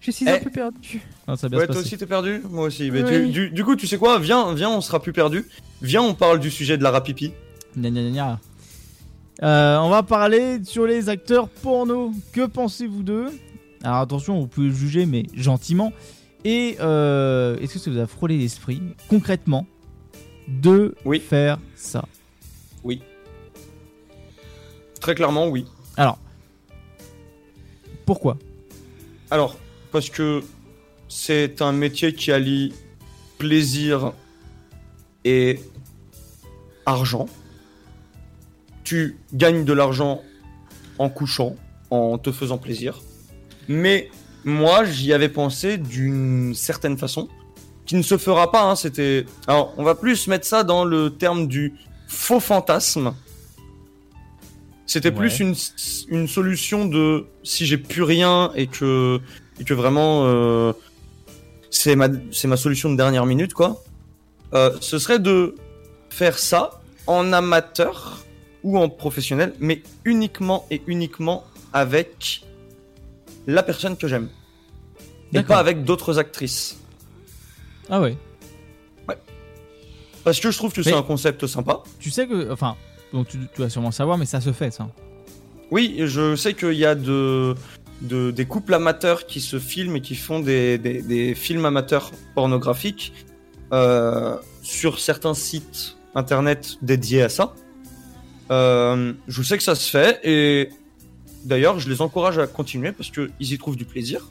je 0.00 0.10
suis 0.10 0.28
un 0.28 0.36
Eh. 0.36 0.40
peu 0.40 0.50
perdue. 0.50 1.02
Non, 1.28 1.36
ça 1.36 1.46
va 1.46 1.48
bien 1.50 1.58
Ouais, 1.58 1.64
se 1.64 1.66
toi 1.66 1.74
passer. 1.76 1.86
aussi 1.86 1.98
t'es 1.98 2.06
perdu? 2.06 2.42
Moi 2.48 2.64
aussi. 2.64 2.90
Mais 2.90 3.02
Oui. 3.04 3.26
du, 3.26 3.28
du- 3.28 3.50
du 3.50 3.64
coup, 3.64 3.76
tu 3.76 3.86
sais 3.86 3.98
quoi? 3.98 4.18
Viens, 4.18 4.52
viens, 4.54 4.70
on 4.70 4.80
sera 4.80 5.00
plus 5.00 5.12
perdu. 5.12 5.46
Viens, 5.82 6.02
on 6.02 6.14
parle 6.14 6.40
du 6.40 6.50
sujet 6.50 6.76
de 6.78 6.82
la 6.82 6.90
rapipi. 6.90 7.32
Gna, 7.76 7.90
gna, 7.90 8.00
gna, 8.02 8.10
gna. 8.10 8.38
Euh, 9.42 9.78
on 9.78 9.90
va 9.90 10.02
parler 10.02 10.60
sur 10.64 10.86
les 10.86 11.08
acteurs 11.08 11.48
porno. 11.48 12.12
Que 12.32 12.46
pensez-vous 12.46 13.02
d'eux? 13.02 13.28
Alors 13.82 13.98
attention, 13.98 14.38
vous 14.40 14.46
pouvez 14.46 14.70
juger, 14.70 15.06
mais 15.06 15.24
gentiment. 15.34 15.92
Et 16.44 16.76
euh, 16.80 17.58
est-ce 17.58 17.74
que 17.74 17.78
ça 17.78 17.90
vous 17.90 17.98
a 17.98 18.06
frôlé 18.06 18.38
l'esprit, 18.38 18.82
concrètement, 19.08 19.66
de 20.48 20.94
Oui. 21.04 21.20
faire 21.20 21.58
ça? 21.76 22.04
Oui. 22.84 23.02
Très 25.00 25.14
clairement, 25.14 25.48
oui. 25.48 25.66
Alors, 25.96 26.18
pourquoi? 28.06 28.38
Alors, 29.30 29.56
parce 29.92 30.10
que 30.10 30.42
c'est 31.08 31.62
un 31.62 31.72
métier 31.72 32.14
qui 32.14 32.32
allie 32.32 32.72
plaisir 33.38 34.12
et 35.24 35.60
argent. 36.86 37.28
Tu 38.84 39.16
gagnes 39.32 39.64
de 39.64 39.72
l'argent 39.72 40.22
en 40.98 41.08
couchant, 41.08 41.54
en 41.90 42.18
te 42.18 42.32
faisant 42.32 42.58
plaisir. 42.58 43.00
Mais 43.68 44.10
moi, 44.44 44.84
j'y 44.84 45.12
avais 45.12 45.28
pensé 45.28 45.76
d'une 45.78 46.54
certaine 46.54 46.96
façon, 46.98 47.28
qui 47.86 47.94
ne 47.96 48.02
se 48.02 48.16
fera 48.18 48.50
pas. 48.50 48.62
hein, 48.62 48.76
C'était. 48.76 49.26
Alors, 49.46 49.74
on 49.76 49.82
va 49.84 49.94
plus 49.94 50.26
mettre 50.28 50.46
ça 50.46 50.64
dans 50.64 50.84
le 50.84 51.10
terme 51.10 51.46
du 51.46 51.74
faux 52.08 52.40
fantasme. 52.40 53.14
C'était 54.86 55.10
Ouais. 55.10 55.14
plus 55.16 55.38
une, 55.40 55.54
une 56.08 56.26
solution 56.26 56.84
de 56.86 57.26
si 57.44 57.64
j'ai 57.64 57.78
plus 57.78 58.02
rien 58.02 58.50
et 58.56 58.66
que 58.66 59.20
et 59.60 59.64
que 59.64 59.72
vraiment 59.74 60.24
euh, 60.24 60.72
c'est 61.70 61.94
ma 61.94 62.08
ma 62.08 62.56
solution 62.56 62.90
de 62.90 62.96
dernière 62.96 63.24
minute 63.24 63.54
quoi. 63.54 63.84
Euh, 64.52 64.72
ce 64.80 64.98
serait 64.98 65.20
de 65.20 65.54
faire 66.08 66.36
ça 66.40 66.80
en 67.06 67.32
amateur 67.32 68.24
ou 68.64 68.78
en 68.78 68.88
professionnel, 68.88 69.54
mais 69.60 69.80
uniquement 70.04 70.66
et 70.72 70.82
uniquement 70.88 71.44
avec 71.72 72.42
la 73.46 73.62
personne 73.62 73.96
que 73.96 74.06
j'aime 74.08 74.28
et 75.32 75.42
pas 75.42 75.58
avec 75.58 75.84
d'autres 75.84 76.18
actrices. 76.18 76.78
Ah 77.88 78.00
ouais. 78.00 78.16
Parce 80.22 80.38
que 80.38 80.50
je 80.50 80.58
trouve 80.58 80.72
que 80.72 80.82
c'est 80.82 80.92
un 80.92 81.02
concept 81.02 81.46
sympa. 81.46 81.82
Tu 81.98 82.10
sais 82.10 82.26
que, 82.26 82.52
enfin, 82.52 82.76
donc 83.12 83.28
tu, 83.28 83.38
tu 83.54 83.60
vas 83.62 83.70
sûrement 83.70 83.90
savoir, 83.90 84.18
mais 84.18 84.26
ça 84.26 84.40
se 84.40 84.52
fait 84.52 84.70
ça. 84.70 84.88
Oui, 85.70 85.96
je 86.04 86.36
sais 86.36 86.52
qu'il 86.52 86.74
y 86.74 86.84
a 86.84 86.94
de, 86.94 87.54
de- 88.02 88.30
des 88.30 88.44
couples 88.44 88.74
amateurs 88.74 89.24
qui 89.26 89.40
se 89.40 89.58
filment 89.58 89.96
et 89.96 90.00
qui 90.02 90.14
font 90.14 90.40
des, 90.40 90.76
des- 90.76 91.00
des 91.00 91.34
films 91.34 91.64
amateurs 91.64 92.10
pornographiques 92.34 93.14
euh, 93.72 94.36
sur 94.62 94.98
certains 95.00 95.32
sites 95.34 95.96
internet 96.14 96.76
dédiés 96.82 97.22
à 97.22 97.28
ça. 97.30 97.54
Euh, 98.50 99.14
je 99.26 99.42
sais 99.42 99.56
que 99.56 99.62
ça 99.62 99.74
se 99.74 99.88
fait 99.90 100.20
et 100.24 100.68
d'ailleurs 101.44 101.78
je 101.78 101.88
les 101.88 102.00
encourage 102.00 102.38
à 102.38 102.46
continuer 102.46 102.92
parce 102.92 103.10
qu'ils 103.10 103.30
y 103.38 103.58
trouvent 103.58 103.76
du 103.76 103.84
plaisir. 103.84 104.30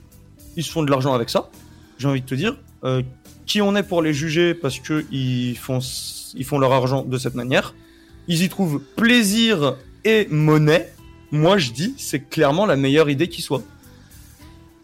Ils 0.55 0.63
font 0.63 0.83
de 0.83 0.89
l'argent 0.89 1.13
avec 1.13 1.29
ça. 1.29 1.49
J'ai 1.97 2.07
envie 2.07 2.21
de 2.21 2.25
te 2.25 2.35
dire, 2.35 2.57
euh, 2.83 3.01
qui 3.45 3.61
on 3.61 3.75
est 3.75 3.83
pour 3.83 4.01
les 4.01 4.13
juger 4.13 4.53
parce 4.53 4.79
qu'ils 4.79 5.57
font, 5.57 5.79
ils 6.35 6.45
font 6.45 6.59
leur 6.59 6.71
argent 6.71 7.03
de 7.03 7.17
cette 7.17 7.35
manière? 7.35 7.73
Ils 8.27 8.43
y 8.43 8.49
trouvent 8.49 8.79
plaisir 8.95 9.75
et 10.05 10.27
monnaie. 10.29 10.91
Moi 11.31 11.57
je 11.57 11.71
dis, 11.71 11.93
c'est 11.97 12.29
clairement 12.29 12.65
la 12.65 12.75
meilleure 12.75 13.09
idée 13.09 13.27
qui 13.27 13.41
soit. 13.41 13.63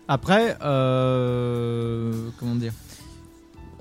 Après, 0.08 0.58
euh, 0.62 2.30
comment 2.40 2.56
dire? 2.56 2.74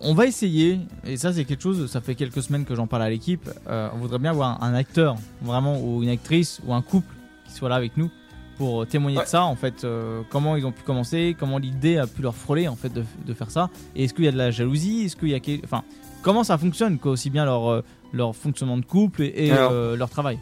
On 0.00 0.14
va 0.14 0.26
essayer, 0.26 0.80
et 1.06 1.16
ça 1.16 1.32
c'est 1.32 1.44
quelque 1.44 1.62
chose, 1.62 1.90
ça 1.90 2.00
fait 2.00 2.14
quelques 2.14 2.42
semaines 2.42 2.64
que 2.64 2.74
j'en 2.74 2.86
parle 2.86 3.02
à 3.02 3.10
l'équipe, 3.10 3.48
euh, 3.68 3.88
on 3.94 3.98
voudrait 3.98 4.18
bien 4.18 4.32
avoir 4.32 4.62
un 4.62 4.74
acteur, 4.74 5.16
vraiment, 5.40 5.80
ou 5.80 6.02
une 6.02 6.10
actrice, 6.10 6.60
ou 6.66 6.74
un 6.74 6.82
couple 6.82 7.14
qui 7.46 7.54
soit 7.54 7.68
là 7.70 7.76
avec 7.76 7.96
nous 7.96 8.10
pour 8.56 8.86
témoigner 8.86 9.18
Ouais. 9.18 9.24
de 9.24 9.28
ça, 9.28 9.44
en 9.44 9.56
fait, 9.56 9.84
euh, 9.84 10.22
comment 10.30 10.56
ils 10.56 10.64
ont 10.66 10.72
pu 10.72 10.82
commencer, 10.82 11.36
comment 11.38 11.58
l'idée 11.58 11.98
a 11.98 12.06
pu 12.06 12.22
leur 12.22 12.34
frôler, 12.34 12.68
en 12.68 12.76
fait, 12.76 12.92
de, 12.92 13.04
de 13.26 13.34
faire 13.34 13.50
ça, 13.50 13.70
et 13.96 14.04
est-ce 14.04 14.14
qu'il 14.14 14.24
y 14.24 14.28
a 14.28 14.32
de 14.32 14.38
la 14.38 14.50
jalousie, 14.50 15.04
est-ce 15.06 15.16
qu'il 15.16 15.28
y 15.30 15.34
a... 15.34 15.40
Enfin, 15.64 15.82
comment 16.22 16.44
ça 16.44 16.56
fonctionne, 16.58 16.98
quoi, 16.98 17.12
aussi 17.12 17.30
bien 17.30 17.44
leur, 17.44 17.68
euh, 17.70 17.82
leur 18.12 18.34
fonctionnement 18.36 18.78
de 18.78 18.84
couple 18.84 19.22
et, 19.22 19.46
et, 19.46 19.50
Alors. 19.52 19.70
euh, 19.72 19.96
leur 19.96 20.08
travail? 20.10 20.38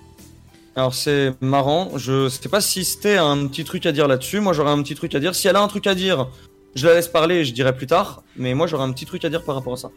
Alors 0.74 0.94
c'est 0.94 1.34
marrant, 1.42 1.91
je 1.99 2.31
sais 2.31 2.49
pas 2.49 2.62
si 2.62 2.82
c'était 2.84 3.18
un 3.18 3.47
petit 3.47 3.62
truc 3.62 3.84
à 3.84 3.92
dire 3.92 4.08
là-dessus, 4.08 4.41
moi 4.41 4.55
j'aurais 4.55 4.70
un 4.70 4.82
petit 4.82 4.94
truc 4.94 5.15
à 5.15 5.20
dire. 5.20 5.34
Si 5.34 5.47
elle 5.47 5.57
a 5.57 5.60
un 5.62 5.68
truc 5.68 5.86
à 5.86 5.94
dire, 5.94 6.28
je 6.74 6.86
la 6.86 6.94
laisse 6.94 7.08
parler 7.08 7.34
et 7.41 7.44
je 7.44 7.52
dirai 7.52 7.76
plus 7.76 7.86
tard, 7.86 8.23
mais 8.39 8.55
moi 8.55 8.66
j'aurais 8.66 8.84
un 8.84 8.92
petit 8.92 9.05
truc 9.05 9.23
à 9.26 9.28
dire 9.28 9.44
par 9.44 9.55
rapport 9.55 9.74
à 9.74 9.76
ça. 9.76 9.91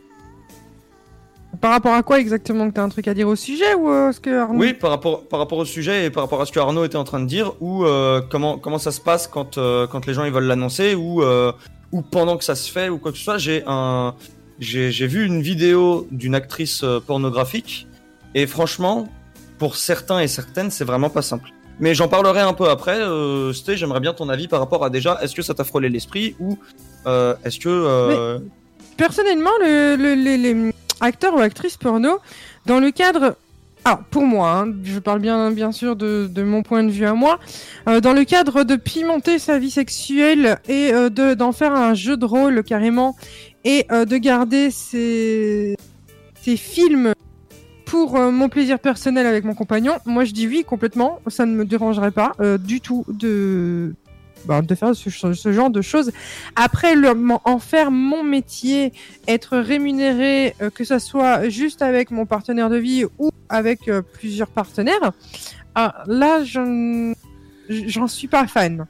Par 1.61 1.71
rapport 1.71 1.93
à 1.93 2.03
quoi 2.03 2.19
exactement 2.19 2.67
que 2.69 2.73
t'as 2.73 2.83
un 2.83 2.89
truc 2.89 3.07
à 3.07 3.13
dire 3.13 3.27
au 3.27 3.35
sujet 3.35 3.73
ou 3.75 3.89
euh, 3.89 4.11
ce 4.11 4.19
que 4.19 4.29
Arnaud 4.29 4.59
Oui, 4.59 4.73
par 4.73 4.89
rapport, 4.89 5.23
par 5.27 5.39
rapport 5.39 5.57
au 5.59 5.65
sujet 5.65 6.05
et 6.05 6.09
par 6.09 6.23
rapport 6.23 6.41
à 6.41 6.45
ce 6.45 6.51
que 6.51 6.59
Arnaud 6.59 6.83
était 6.85 6.95
en 6.97 7.03
train 7.03 7.19
de 7.19 7.25
dire, 7.27 7.53
ou 7.61 7.83
euh, 7.85 8.21
comment, 8.29 8.57
comment 8.57 8.79
ça 8.79 8.91
se 8.91 8.99
passe 9.01 9.27
quand, 9.27 9.57
euh, 9.57 9.85
quand 9.87 10.05
les 10.05 10.13
gens 10.13 10.23
ils 10.23 10.31
veulent 10.31 10.45
l'annoncer, 10.45 10.95
ou, 10.95 11.23
ou 11.91 12.01
pendant 12.01 12.37
que 12.37 12.43
ça 12.43 12.55
se 12.55 12.71
fait, 12.71 12.89
ou 12.89 12.97
quoi 12.97 13.11
que 13.11 13.17
ce 13.17 13.23
soit. 13.23 13.37
J'ai 13.37 13.63
un, 13.67 14.15
j'ai, 14.59 14.91
j'ai 14.91 15.07
vu 15.07 15.25
une 15.25 15.41
vidéo 15.41 16.07
d'une 16.11 16.35
actrice 16.35 16.83
pornographique, 17.05 17.87
et 18.33 18.47
franchement, 18.47 19.07
pour 19.59 19.75
certains 19.75 20.19
et 20.19 20.27
certaines, 20.27 20.71
c'est 20.71 20.85
vraiment 20.85 21.09
pas 21.09 21.21
simple. 21.21 21.49
Mais 21.79 21.93
j'en 21.93 22.07
parlerai 22.07 22.39
un 22.39 22.53
peu 22.53 22.69
après. 22.69 22.99
Euh, 22.99 23.51
Sté, 23.53 23.75
j'aimerais 23.77 23.99
bien 23.99 24.13
ton 24.13 24.29
avis 24.29 24.47
par 24.47 24.59
rapport 24.59 24.83
à 24.85 24.89
déjà, 24.89 25.19
est-ce 25.21 25.35
que 25.35 25.41
ça 25.41 25.53
t'a 25.53 25.63
frôlé 25.63 25.89
l'esprit, 25.89 26.35
ou 26.39 26.57
est-ce 27.05 27.59
que... 27.59 28.39
Personnellement, 28.97 29.51
le, 29.59 29.97
le- 29.97 30.13
les, 30.15 30.37
les 30.37 30.71
acteurs 31.05 31.33
ou 31.35 31.39
actrices 31.39 31.77
porno, 31.77 32.19
dans 32.65 32.79
le 32.79 32.91
cadre 32.91 33.37
Alors, 33.85 33.99
pour 34.11 34.23
moi, 34.23 34.51
hein, 34.65 34.73
je 34.83 34.99
parle 34.99 35.19
bien, 35.19 35.51
bien 35.51 35.71
sûr 35.71 35.95
de, 35.95 36.27
de 36.27 36.43
mon 36.43 36.63
point 36.63 36.83
de 36.83 36.89
vue 36.91 37.05
à 37.05 37.13
moi, 37.13 37.39
euh, 37.87 38.01
dans 38.01 38.13
le 38.13 38.23
cadre 38.25 38.63
de 38.63 38.75
pimenter 38.75 39.37
sa 39.39 39.59
vie 39.59 39.71
sexuelle 39.71 40.57
et 40.67 40.91
euh, 40.91 41.09
de- 41.09 41.35
d'en 41.35 41.51
faire 41.51 41.73
un 41.73 41.93
jeu 41.93 42.17
de 42.17 42.25
rôle 42.25 42.63
carrément, 42.63 43.15
et 43.63 43.85
euh, 43.91 44.05
de 44.05 44.17
garder 44.17 44.71
ces, 44.71 45.75
ces 46.41 46.57
films 46.57 47.13
pour 47.85 48.17
mon 48.17 48.49
plaisir 48.49 48.79
personnel 48.79 49.27
avec 49.27 49.43
mon 49.45 49.53
compagnon, 49.53 49.93
moi 50.05 50.25
je 50.25 50.31
dis 50.33 50.47
oui 50.47 50.63
complètement, 50.67 51.19
ça 51.27 51.45
ne 51.45 51.53
me 51.55 51.65
dérangerait 51.65 52.09
pas 52.11 52.31
du 52.59 52.81
tout 52.81 53.05
de, 53.07 53.93
de 54.47 54.75
faire 54.75 54.95
ce, 54.95 55.09
ce 55.09 55.51
genre 55.51 55.69
de 55.69 55.81
choses. 55.81 56.11
Après, 56.55 56.93
en 57.45 57.59
faire 57.59 57.91
mon 57.91 58.23
métier, 58.23 58.93
être 59.27 59.57
rémunéré, 59.57 60.55
euh, 60.61 60.69
que 60.69 60.83
ça 60.83 60.99
soit 60.99 61.49
juste 61.49 61.81
avec 61.81 62.11
mon 62.11 62.25
partenaire 62.25 62.69
de 62.69 62.77
vie 62.77 63.05
ou 63.17 63.31
avec 63.49 63.87
euh, 63.87 64.01
plusieurs 64.01 64.49
partenaires, 64.49 65.11
ah, 65.75 66.03
là, 66.07 66.43
j'en 66.43 68.07
suis 68.07 68.27
pas 68.27 68.47
fan. 68.47 68.85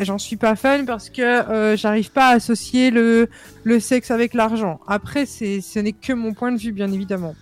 J'en 0.00 0.18
suis 0.18 0.36
pas 0.36 0.54
fan 0.54 0.86
parce 0.86 1.10
que 1.10 1.22
euh, 1.22 1.76
j'arrive 1.76 2.12
pas 2.12 2.28
à 2.28 2.34
associer 2.34 2.92
le, 2.92 3.28
le 3.64 3.80
sexe 3.80 4.12
avec 4.12 4.32
l'argent. 4.32 4.78
Après, 4.86 5.26
ce 5.26 5.78
n'est 5.80 5.92
que 5.92 6.12
mon 6.12 6.34
point 6.34 6.52
de 6.52 6.58
vue, 6.58 6.70
bien 6.70 6.92
évidemment. 6.92 7.34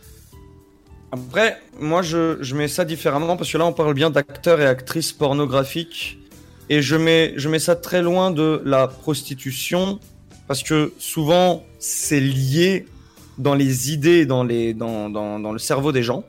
Après, 1.13 1.61
moi, 1.79 2.01
je, 2.03 2.39
je 2.41 2.55
mets 2.55 2.69
ça 2.69 2.85
différemment 2.85 3.37
parce 3.37 3.53
que 3.53 3.59
là, 3.59 3.67
on 3.67 3.73
parle 3.73 3.95
bien 3.95 4.11
d'acteurs 4.11 4.61
et 4.61 4.67
actrices 4.67 5.13
pornographiques. 5.13 6.19
Et 6.69 6.83
je 6.83 6.97
mets, 6.97 7.35
je 7.37 7.49
mets 7.49 7.59
ça 7.59 7.77
très 7.77 8.03
loin 8.03 8.31
de 8.31 8.61
la 8.65 8.89
prostitution 8.89 10.01
parce 10.49 10.63
que 10.63 10.93
souvent, 10.99 11.65
c'est 11.79 12.21
lié 12.21 12.87
dans 13.39 13.55
les 13.55 13.93
idées, 13.93 14.27
dans, 14.27 14.45
les, 14.45 14.75
dans, 14.75 15.09
dans, 15.11 15.39
dans 15.39 15.53
le 15.53 15.59
cerveau 15.59 15.93
des 15.93 16.03
gens. 16.03 16.25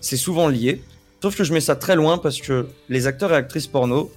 C'est 0.00 0.16
souvent 0.16 0.48
lié. 0.48 0.82
Sauf 1.22 1.36
que 1.36 1.44
je 1.44 1.52
mets 1.52 1.60
ça 1.60 1.76
très 1.76 1.96
loin 1.96 2.18
parce 2.18 2.40
que 2.40 2.68
les 2.88 3.06
acteurs 3.06 3.32
et 3.32 3.36
actrices 3.36 3.66
porno, 3.66 4.10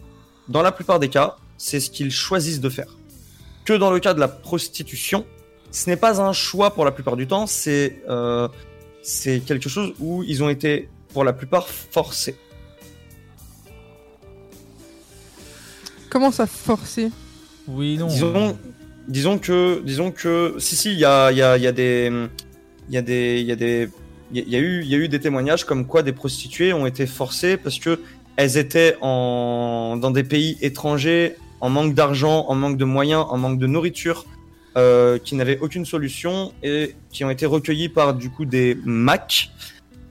dans 0.47 0.61
la 0.61 0.71
plupart 0.71 0.99
des 0.99 1.09
cas, 1.09 1.37
c'est 1.57 1.79
ce 1.79 1.89
qu'ils 1.89 2.11
choisissent 2.11 2.61
de 2.61 2.69
faire. 2.69 2.97
Que 3.65 3.73
dans 3.73 3.91
le 3.91 3.99
cas 3.99 4.13
de 4.13 4.19
la 4.19 4.27
prostitution, 4.27 5.25
ce 5.71 5.89
n'est 5.89 5.97
pas 5.97 6.21
un 6.21 6.33
choix 6.33 6.73
pour 6.73 6.85
la 6.85 6.91
plupart 6.91 7.15
du 7.15 7.27
temps, 7.27 7.47
c'est 7.47 8.01
euh, 8.09 8.47
quelque 9.23 9.69
chose 9.69 9.93
où 9.99 10.23
ils 10.23 10.43
ont 10.43 10.49
été 10.49 10.89
pour 11.13 11.23
la 11.23 11.33
plupart 11.33 11.67
forcés. 11.67 12.35
Comment 16.13 16.31
ça 16.31 16.45
forcer 16.45 17.09
Oui, 17.67 17.97
non. 17.97 18.05
Disons, 18.05 18.57
disons 19.07 19.39
que, 19.39 19.81
disons 19.83 20.11
que, 20.11 20.53
si 20.59 20.75
si, 20.75 20.91
il 20.93 20.99
y 20.99 21.05
a, 21.05 21.31
il 21.31 21.39
y 21.39 21.41
a, 21.41 21.57
il 21.57 21.63
y 21.63 21.67
a 21.67 21.71
des, 21.71 22.11
il 22.87 22.93
y 22.93 22.97
a 22.97 23.01
des, 23.01 23.39
il 23.41 23.47
y 23.47 23.51
a 23.51 23.55
des, 23.55 23.89
il 24.31 24.37
y 24.37 24.41
a- 24.41 24.43
il 24.45 24.49
y 24.51 24.55
a 24.55 24.59
eu, 24.59 24.81
il 24.83 24.87
y 24.87 24.93
a 24.93 24.97
eu 24.99 25.07
des 25.07 25.19
témoignages 25.19 25.65
comme 25.65 25.87
quoi 25.87 26.03
des 26.03 26.11
prostituées 26.13 26.71
ont 26.71 26.85
été 26.85 27.07
forcées 27.07 27.57
parce 27.57 27.79
que 27.79 27.99
elles 28.35 28.57
étaient 28.57 28.95
en, 29.01 29.97
dans 29.99 30.11
des 30.11 30.23
pays 30.23 30.55
étrangers, 30.61 31.35
en 31.61 31.69
manque 31.69 31.95
d'argent, 31.95 32.45
en 32.47 32.53
manque 32.55 32.77
de 32.77 32.85
moyens, 32.85 33.25
en 33.29 33.37
manque 33.39 33.57
de 33.57 33.65
nourriture, 33.65 34.25
euh, 34.77 35.17
qui 35.17 35.33
n'avaient 35.35 35.57
aucune 35.59 35.85
solution 35.85 36.53
et 36.61 36.95
qui 37.11 37.23
ont 37.23 37.31
été 37.31 37.47
recueillies 37.47 37.89
par 37.89 38.13
du 38.13 38.29
coup 38.29 38.45
des 38.45 38.77
Mac 38.85 39.49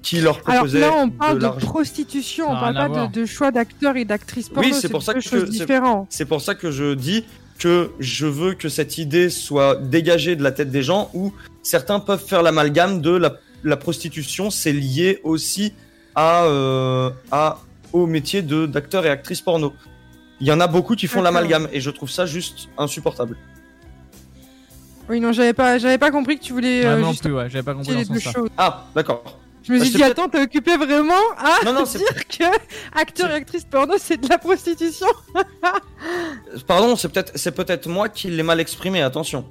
qui 0.03 0.21
leur 0.21 0.41
Alors 0.47 0.63
proposaient 0.63 0.81
là, 0.81 0.93
on 0.97 1.11
parle 1.11 1.39
de, 1.39 1.49
prostitution, 1.65 2.47
on 2.49 2.55
parle 2.55 2.75
pas 2.75 3.07
de, 3.07 3.21
de 3.21 3.27
choix 3.27 3.51
d'acteurs 3.51 3.97
et 3.97 4.05
d'actrices 4.05 4.49
porno. 4.49 4.69
Oui, 4.69 4.75
c'est 4.79 4.89
pour 4.89 5.03
ça 5.03 5.15
que 5.15 5.21
c'est- 5.21 6.25
pour 6.25 6.41
ça 6.41 6.55
que 6.55 6.71
je 6.71 6.95
dis 6.95 7.25
que 7.59 7.91
je 8.01 8.27
veux 8.27 8.55
que 8.55 8.69
cette 8.69 8.99
idée 8.99 9.31
soit 9.31 9.77
dégagée 9.77 10.35
de 10.35 10.43
la 10.43 10.51
tête 10.51 10.71
des 10.71 10.83
gens 10.83 11.11
où 11.15 11.33
certains 11.63 12.01
peuvent 12.01 12.25
faire 12.25 12.43
l'amalgame 12.43 13.01
de 13.01 13.11
la, 13.11 13.35
la 13.63 13.77
prostitution, 13.77 14.51
c'est 14.51 14.73
lié 14.73 15.21
aussi 15.23 15.73
à, 16.17 16.45
euh, 16.45 17.11
à 17.31 17.61
au 17.93 18.07
métier 18.07 18.43
de 18.43 18.67
d'acteur 18.67 19.07
et 19.07 19.11
actrice 19.11 19.41
porno. 19.41 19.73
Il 20.41 20.47
y 20.49 20.53
en 20.53 20.59
a 20.61 20.67
beaucoup 20.67 20.97
qui 20.97 21.07
font 21.07 21.23
l'amalgame 21.23 21.69
et 21.73 21.81
je 21.81 21.91
trouve 21.91 22.11
ça 22.11 22.27
juste 22.27 22.69
insupportable. 22.77 23.37
Oui, 25.09 25.21
non, 25.21 25.33
j'avais 25.33 25.53
pas, 25.53 25.79
j'avais 25.79 25.99
pas 25.99 26.11
compris 26.11 26.39
que 26.39 26.45
tu 26.45 26.53
voulais 26.53 26.85
euh, 26.85 26.97
moi 26.97 27.01
non 27.01 27.11
juste 27.11 27.23
plus, 27.23 27.35
ouais, 27.35 27.49
j'avais 27.51 27.63
pas 27.63 27.75
compris 27.75 28.05
dans 28.05 28.15
ce 28.15 28.21
choses. 28.21 28.49
Ah, 28.57 28.87
d'accord. 28.95 29.39
Je 29.65 29.73
me 29.73 29.79
Bah, 29.79 29.85
suis 29.85 29.93
c'est 29.93 29.99
dit, 29.99 30.05
attends, 30.05 30.29
t'es 30.29 30.41
occupé 30.43 30.77
vraiment 30.77 31.15
à 31.39 31.65
Non, 31.65 31.73
non, 31.73 31.85
c'est- 31.87 31.99
dire 31.99 32.27
que 32.29 32.45
acteur 33.01 33.31
et 33.31 33.35
actrice 33.35 33.65
porno, 33.65 33.95
c'est 33.99 34.17
de 34.17 34.29
la 34.29 34.39
prostitution 34.39 35.07
Pardon, 36.67 36.97
c'est 36.97 37.09
peut-être 37.09 37.33
c'est 37.37 37.53
peut-être 37.53 37.89
moi 37.89 38.09
qui 38.09 38.29
l'ai 38.29 38.43
mal 38.43 38.59
exprimé, 38.61 39.03
attention. 39.03 39.45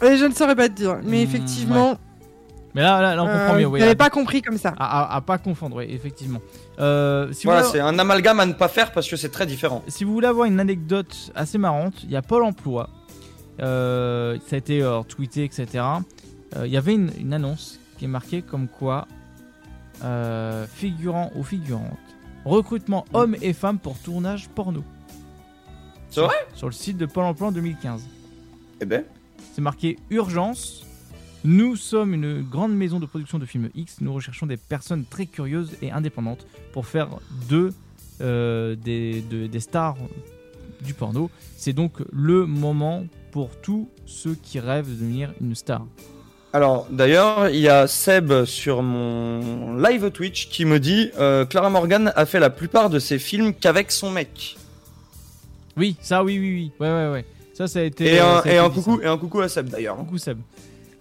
Ouais, 0.00 0.16
Je 0.16 0.24
ne 0.24 0.34
saurais 0.34 0.56
pas 0.56 0.68
te 0.68 0.74
dire, 0.74 0.98
mais 1.02 1.20
Hmm, 1.20 1.28
effectivement, 1.28 1.96
Mais 2.74 2.82
là, 2.82 3.00
là, 3.00 3.14
là, 3.14 3.22
on 3.22 3.26
comprend 3.26 3.54
euh, 3.54 3.58
mieux. 3.58 3.66
Oui, 3.66 3.82
à, 3.82 3.94
pas 3.94 4.10
compris 4.10 4.42
comme 4.42 4.58
ça. 4.58 4.74
à- 4.78 5.02
à- 5.12 5.16
à 5.16 5.20
pas 5.20 5.38
confondre, 5.38 5.76
oui, 5.76 5.86
effectivement. 5.90 6.40
Euh, 6.80 7.32
si, 7.32 7.46
Voilà, 7.46 7.62
c'est 7.64 7.80
un 7.80 7.98
amalgame 7.98 8.40
à 8.40 8.46
ne 8.46 8.54
pas 8.54 8.68
faire 8.68 8.92
parce 8.92 9.08
que 9.08 9.16
c'est 9.16 9.28
très 9.28 9.46
différent. 9.46 9.82
si 9.88 10.04
vous 10.04 10.12
voulez 10.12 10.26
avoir 10.26 10.46
une 10.46 10.58
anecdote 10.58 11.14
assez 11.34 11.58
marrante, 11.58 11.94
il 12.04 12.10
y 12.10 12.16
a 12.16 12.22
Pôle 12.22 12.42
emploi. 12.44 12.88
Euh, 13.60 14.38
ça 14.48 14.56
a 14.56 14.58
été 14.58 14.82
euh, 14.82 15.02
tweeté, 15.02 15.44
etc. 15.44 15.84
Euh, 16.56 16.66
Il 16.66 16.72
y 16.72 16.76
avait 16.76 16.94
une, 16.94 17.10
une 17.18 17.32
annonce 17.32 17.78
qui 17.98 18.04
est 18.04 18.08
marquée 18.08 18.42
comme 18.42 18.68
quoi 18.68 19.06
euh, 20.02 20.66
figurant 20.66 21.30
ou 21.36 21.42
figurante, 21.44 21.98
recrutement 22.44 23.04
hommes 23.12 23.36
et 23.40 23.52
femmes 23.52 23.78
pour 23.78 23.98
tournage 23.98 24.48
porno. 24.48 24.82
C'est 26.10 26.20
vrai 26.20 26.34
Sur 26.54 26.66
le 26.66 26.72
site 26.72 26.96
de 26.98 27.06
Pôle 27.06 27.24
emploi 27.24 27.48
en 27.48 27.52
2015. 27.52 28.02
Eh 28.80 28.84
ben, 28.84 29.04
C'est 29.54 29.62
marqué 29.62 29.98
urgence. 30.10 30.84
Nous 31.44 31.74
sommes 31.76 32.14
une 32.14 32.42
grande 32.42 32.74
maison 32.76 33.00
de 33.00 33.06
production 33.06 33.38
de 33.38 33.46
films 33.46 33.70
X. 33.74 33.96
Nous 34.00 34.12
recherchons 34.12 34.46
des 34.46 34.56
personnes 34.56 35.04
très 35.08 35.26
curieuses 35.26 35.72
et 35.82 35.90
indépendantes 35.90 36.46
pour 36.72 36.86
faire 36.86 37.08
de, 37.48 37.72
euh, 38.20 38.76
des, 38.76 39.22
de- 39.22 39.46
des 39.46 39.60
stars 39.60 39.96
du 40.84 40.94
porno. 40.94 41.30
C'est 41.56 41.72
donc 41.72 41.94
le 42.12 42.46
moment 42.46 43.04
pour 43.30 43.56
tous 43.60 43.88
ceux 44.06 44.34
qui 44.34 44.60
rêvent 44.60 44.88
de 44.88 44.94
devenir 44.94 45.32
une 45.40 45.54
star. 45.54 45.86
Alors, 46.54 46.86
d'ailleurs, 46.90 47.48
il 47.48 47.60
y 47.60 47.68
a 47.68 47.86
Seb 47.86 48.44
sur 48.44 48.82
mon 48.82 49.76
live 49.78 50.10
Twitch 50.10 50.48
qui 50.50 50.64
me 50.66 50.78
dit 50.78 51.10
euh, 51.18 51.46
Clara 51.46 51.70
Morgan 51.70 52.12
a 52.14 52.26
fait 52.26 52.40
la 52.40 52.50
plupart 52.50 52.90
de 52.90 52.98
ses 52.98 53.18
films 53.18 53.54
qu'avec 53.54 53.90
son 53.90 54.10
mec. 54.10 54.56
Oui, 55.78 55.96
ça, 56.02 56.22
oui, 56.22 56.38
oui, 56.38 56.52
oui. 56.54 56.72
Ouais, 56.78 56.92
ouais, 56.92 57.10
ouais. 57.12 57.24
Ça, 57.54 57.66
ça 57.68 57.78
a 57.78 57.82
été. 57.82 58.04
Et, 58.14 58.18
un, 58.20 58.42
et 58.42 58.58
coucou 58.70 59.00
et 59.00 59.06
un 59.06 59.16
coucou 59.16 59.40
à 59.40 59.48
Seb 59.48 59.68
d'ailleurs. 59.70 59.96
Coucou 59.96 60.18
Seb. 60.18 60.38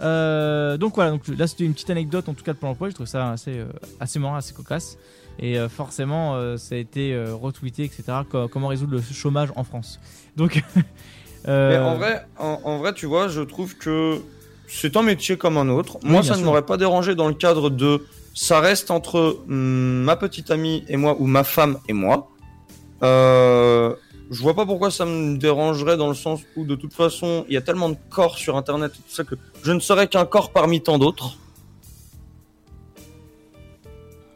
Euh, 0.01 0.77
donc 0.77 0.95
voilà, 0.95 1.11
donc 1.11 1.27
là 1.27 1.45
c'était 1.45 1.63
une 1.65 1.73
petite 1.73 1.89
anecdote 1.91 2.27
en 2.27 2.33
tout 2.33 2.43
cas 2.43 2.53
de 2.53 2.57
Pôle 2.57 2.69
emploi, 2.71 2.89
je 2.89 2.95
trouve 2.95 3.05
ça 3.05 3.29
assez, 3.33 3.59
euh, 3.59 3.65
assez 3.99 4.17
marrant, 4.19 4.35
assez 4.35 4.53
cocasse. 4.53 4.97
Et 5.37 5.59
euh, 5.59 5.69
forcément, 5.69 6.57
ça 6.57 6.75
a 6.75 6.77
été 6.77 7.17
retweeté, 7.31 7.83
etc. 7.83 8.03
co- 8.29 8.47
comment 8.47 8.67
résoudre 8.67 8.93
le 8.93 9.01
chômage 9.01 9.49
en 9.55 9.63
France. 9.63 9.99
Donc, 10.37 10.63
Mais 11.47 11.77
en 11.77 11.95
vrai, 11.97 12.25
en, 12.37 12.59
en 12.63 12.77
vrai, 12.77 12.93
tu 12.93 13.05
vois, 13.05 13.27
je 13.27 13.41
trouve 13.41 13.75
que 13.75 14.19
c'est 14.73 14.95
un 14.95 15.03
métier 15.03 15.37
comme 15.37 15.57
un 15.57 15.69
autre. 15.69 15.97
Moi, 16.03 16.23
ça 16.23 16.37
ne 16.37 16.43
m'aurait 16.43 16.65
pas 16.65 16.77
dérangé 16.77 17.13
dans 17.15 17.27
le 17.27 17.33
cadre 17.33 17.69
de 17.69 18.05
ça 18.33 18.61
reste 18.61 18.91
entre 18.91 19.39
hum, 19.49 20.03
ma 20.03 20.15
petite 20.15 20.51
amie 20.51 20.85
et 20.87 20.95
moi 20.97 21.15
ou 21.19 21.27
ma 21.27 21.43
femme 21.43 21.77
et 21.89 21.93
moi. 21.93 22.29
Euh, 23.03 23.93
je 24.29 24.41
vois 24.41 24.53
pas 24.53 24.65
pourquoi 24.65 24.89
ça 24.89 25.05
me 25.05 25.35
dérangerait 25.37 25.97
dans 25.97 26.07
le 26.07 26.13
sens 26.13 26.39
où 26.55 26.63
de 26.63 26.75
toute 26.75 26.93
façon, 26.93 27.45
il 27.49 27.53
y 27.53 27.57
a 27.57 27.61
tellement 27.61 27.89
de 27.89 27.97
corps 28.09 28.37
sur 28.37 28.55
internet 28.55 28.93
et 28.95 28.97
tout 28.97 29.13
ça 29.13 29.23
que 29.25 29.35
je 29.63 29.71
ne 29.73 29.79
serais 29.81 30.07
qu'un 30.07 30.25
corps 30.25 30.51
parmi 30.51 30.81
tant 30.81 30.97
d'autres. 30.97 31.35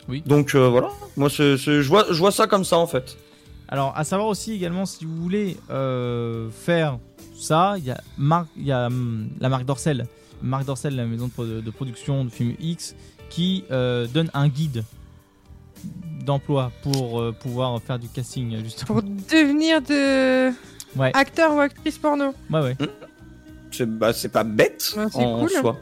Oui. 0.10 0.22
Donc 0.26 0.54
euh, 0.54 0.68
voilà, 0.68 0.90
moi 1.18 1.30
c'est, 1.30 1.58
c'est- 1.58 1.82
je 1.82 1.88
vois 1.88 2.06
je 2.12 2.20
vois 2.20 2.32
ça 2.32 2.46
comme 2.46 2.64
ça 2.66 2.78
en 2.78 2.86
fait. 2.86 3.18
Alors, 3.68 3.94
à 3.96 4.04
savoir 4.04 4.28
aussi 4.28 4.54
également, 4.54 4.86
si 4.86 5.06
vous 5.06 5.16
voulez 5.16 5.58
euh, 5.72 6.50
faire 6.52 7.00
ça, 7.36 7.76
il 7.80 7.86
y 7.86 7.92
a, 7.92 7.98
y 8.58 8.72
hum, 8.72 9.30
la 9.40 9.50
marque 9.50 9.66
Dorcel, 9.66 10.06
Marc 10.42 10.66
Dorcel, 10.66 10.96
la 10.96 11.06
maison 11.06 11.28
de, 11.28 11.32
pro- 11.32 11.46
de 11.46 11.70
production 11.72 12.26
de 12.26 12.30
films 12.30 12.56
X, 12.60 12.96
qui 13.30 13.64
euh, 13.72 14.08
donne 14.08 14.30
un 14.34 14.48
guide 14.48 14.84
d'emploi 16.26 16.72
pour 16.82 17.20
euh, 17.22 17.32
pouvoir 17.32 17.80
faire 17.82 18.00
du 18.00 18.08
casting, 18.08 18.64
justement. 18.64 18.88
Pour 18.88 19.04
devenir 19.04 19.82
de 19.82 20.52
Ouais, 20.96 21.12
acteur 21.14 21.54
ou 21.54 21.60
actrice 21.60 21.98
porno. 21.98 22.34
ouais, 22.52 22.60
ouais. 22.62 22.78
C'est 23.72 23.86
bah, 23.86 24.14
c'est 24.14 24.30
pas 24.30 24.46
bête 24.46 24.82
c'est 25.12 25.20
en 25.26 25.40
cool. 25.42 25.50
soi. 25.50 25.78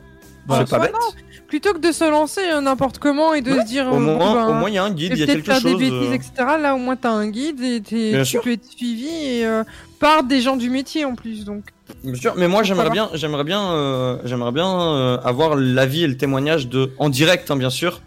Bah, 0.48 0.64
c'est 0.66 0.70
pas 0.72 0.80
bête. 0.80 0.92
non. 0.94 1.22
Plutôt 1.48 1.74
que 1.74 1.78
de 1.78 1.92
se 1.92 2.10
lancer 2.10 2.42
euh, 2.42 2.62
n'importe 2.62 2.98
comment 2.98 3.36
et 3.36 3.42
de 3.42 3.52
se 3.60 3.66
dire 3.68 3.86
Au 3.94 4.00
moins, 4.00 4.18
ben, 4.34 4.48
au 4.48 4.54
moins 4.56 4.70
il 4.70 4.74
y 4.74 4.78
a 4.80 4.84
un 4.84 4.90
guide, 4.92 5.12
et 5.12 5.16
il 5.16 5.20
y 5.20 5.24
a 5.24 5.28
peut-être 5.28 5.36
quelque 5.46 5.52
faire 5.52 5.62
chose. 5.62 5.78
des 5.78 5.92
bêtises, 5.92 6.10
euh, 6.10 6.14
etc. 6.14 6.32
Là, 6.60 6.74
au 6.74 6.80
moins, 6.80 6.96
t'as 6.96 7.12
un 7.12 7.30
guide 7.30 7.62
et 7.62 7.80
tu 7.82 8.40
peux 8.40 8.54
être 8.54 8.66
suivi 8.66 9.06
et, 9.08 9.46
euh, 9.46 9.64
par 10.04 10.26
des 10.26 10.42
gens 10.42 10.58
du 10.58 10.70
métier 10.70 11.06
en 11.06 11.16
plus. 11.16 11.46
Donc, 11.46 11.64
Bien 12.04 12.16
sûr, 12.16 12.34
mais 12.36 12.50
moi 12.50 12.62
j'aimerais 12.64 12.90
bien, 12.90 13.10
j'aimerais 13.14 13.46
bien, 13.46 13.72
euh, 13.72 14.18
j'aimerais 14.26 14.52
bien 14.52 14.70
euh, 14.70 15.18
avoir 15.24 15.56
l'avis 15.56 16.04
et 16.04 16.08
le 16.08 16.18
témoignage 16.18 16.68
de, 16.68 16.92
en 16.98 17.08
direct 17.08 17.50
hein, 17.50 17.56
bien 17.56 17.70
sûr, 17.70 18.02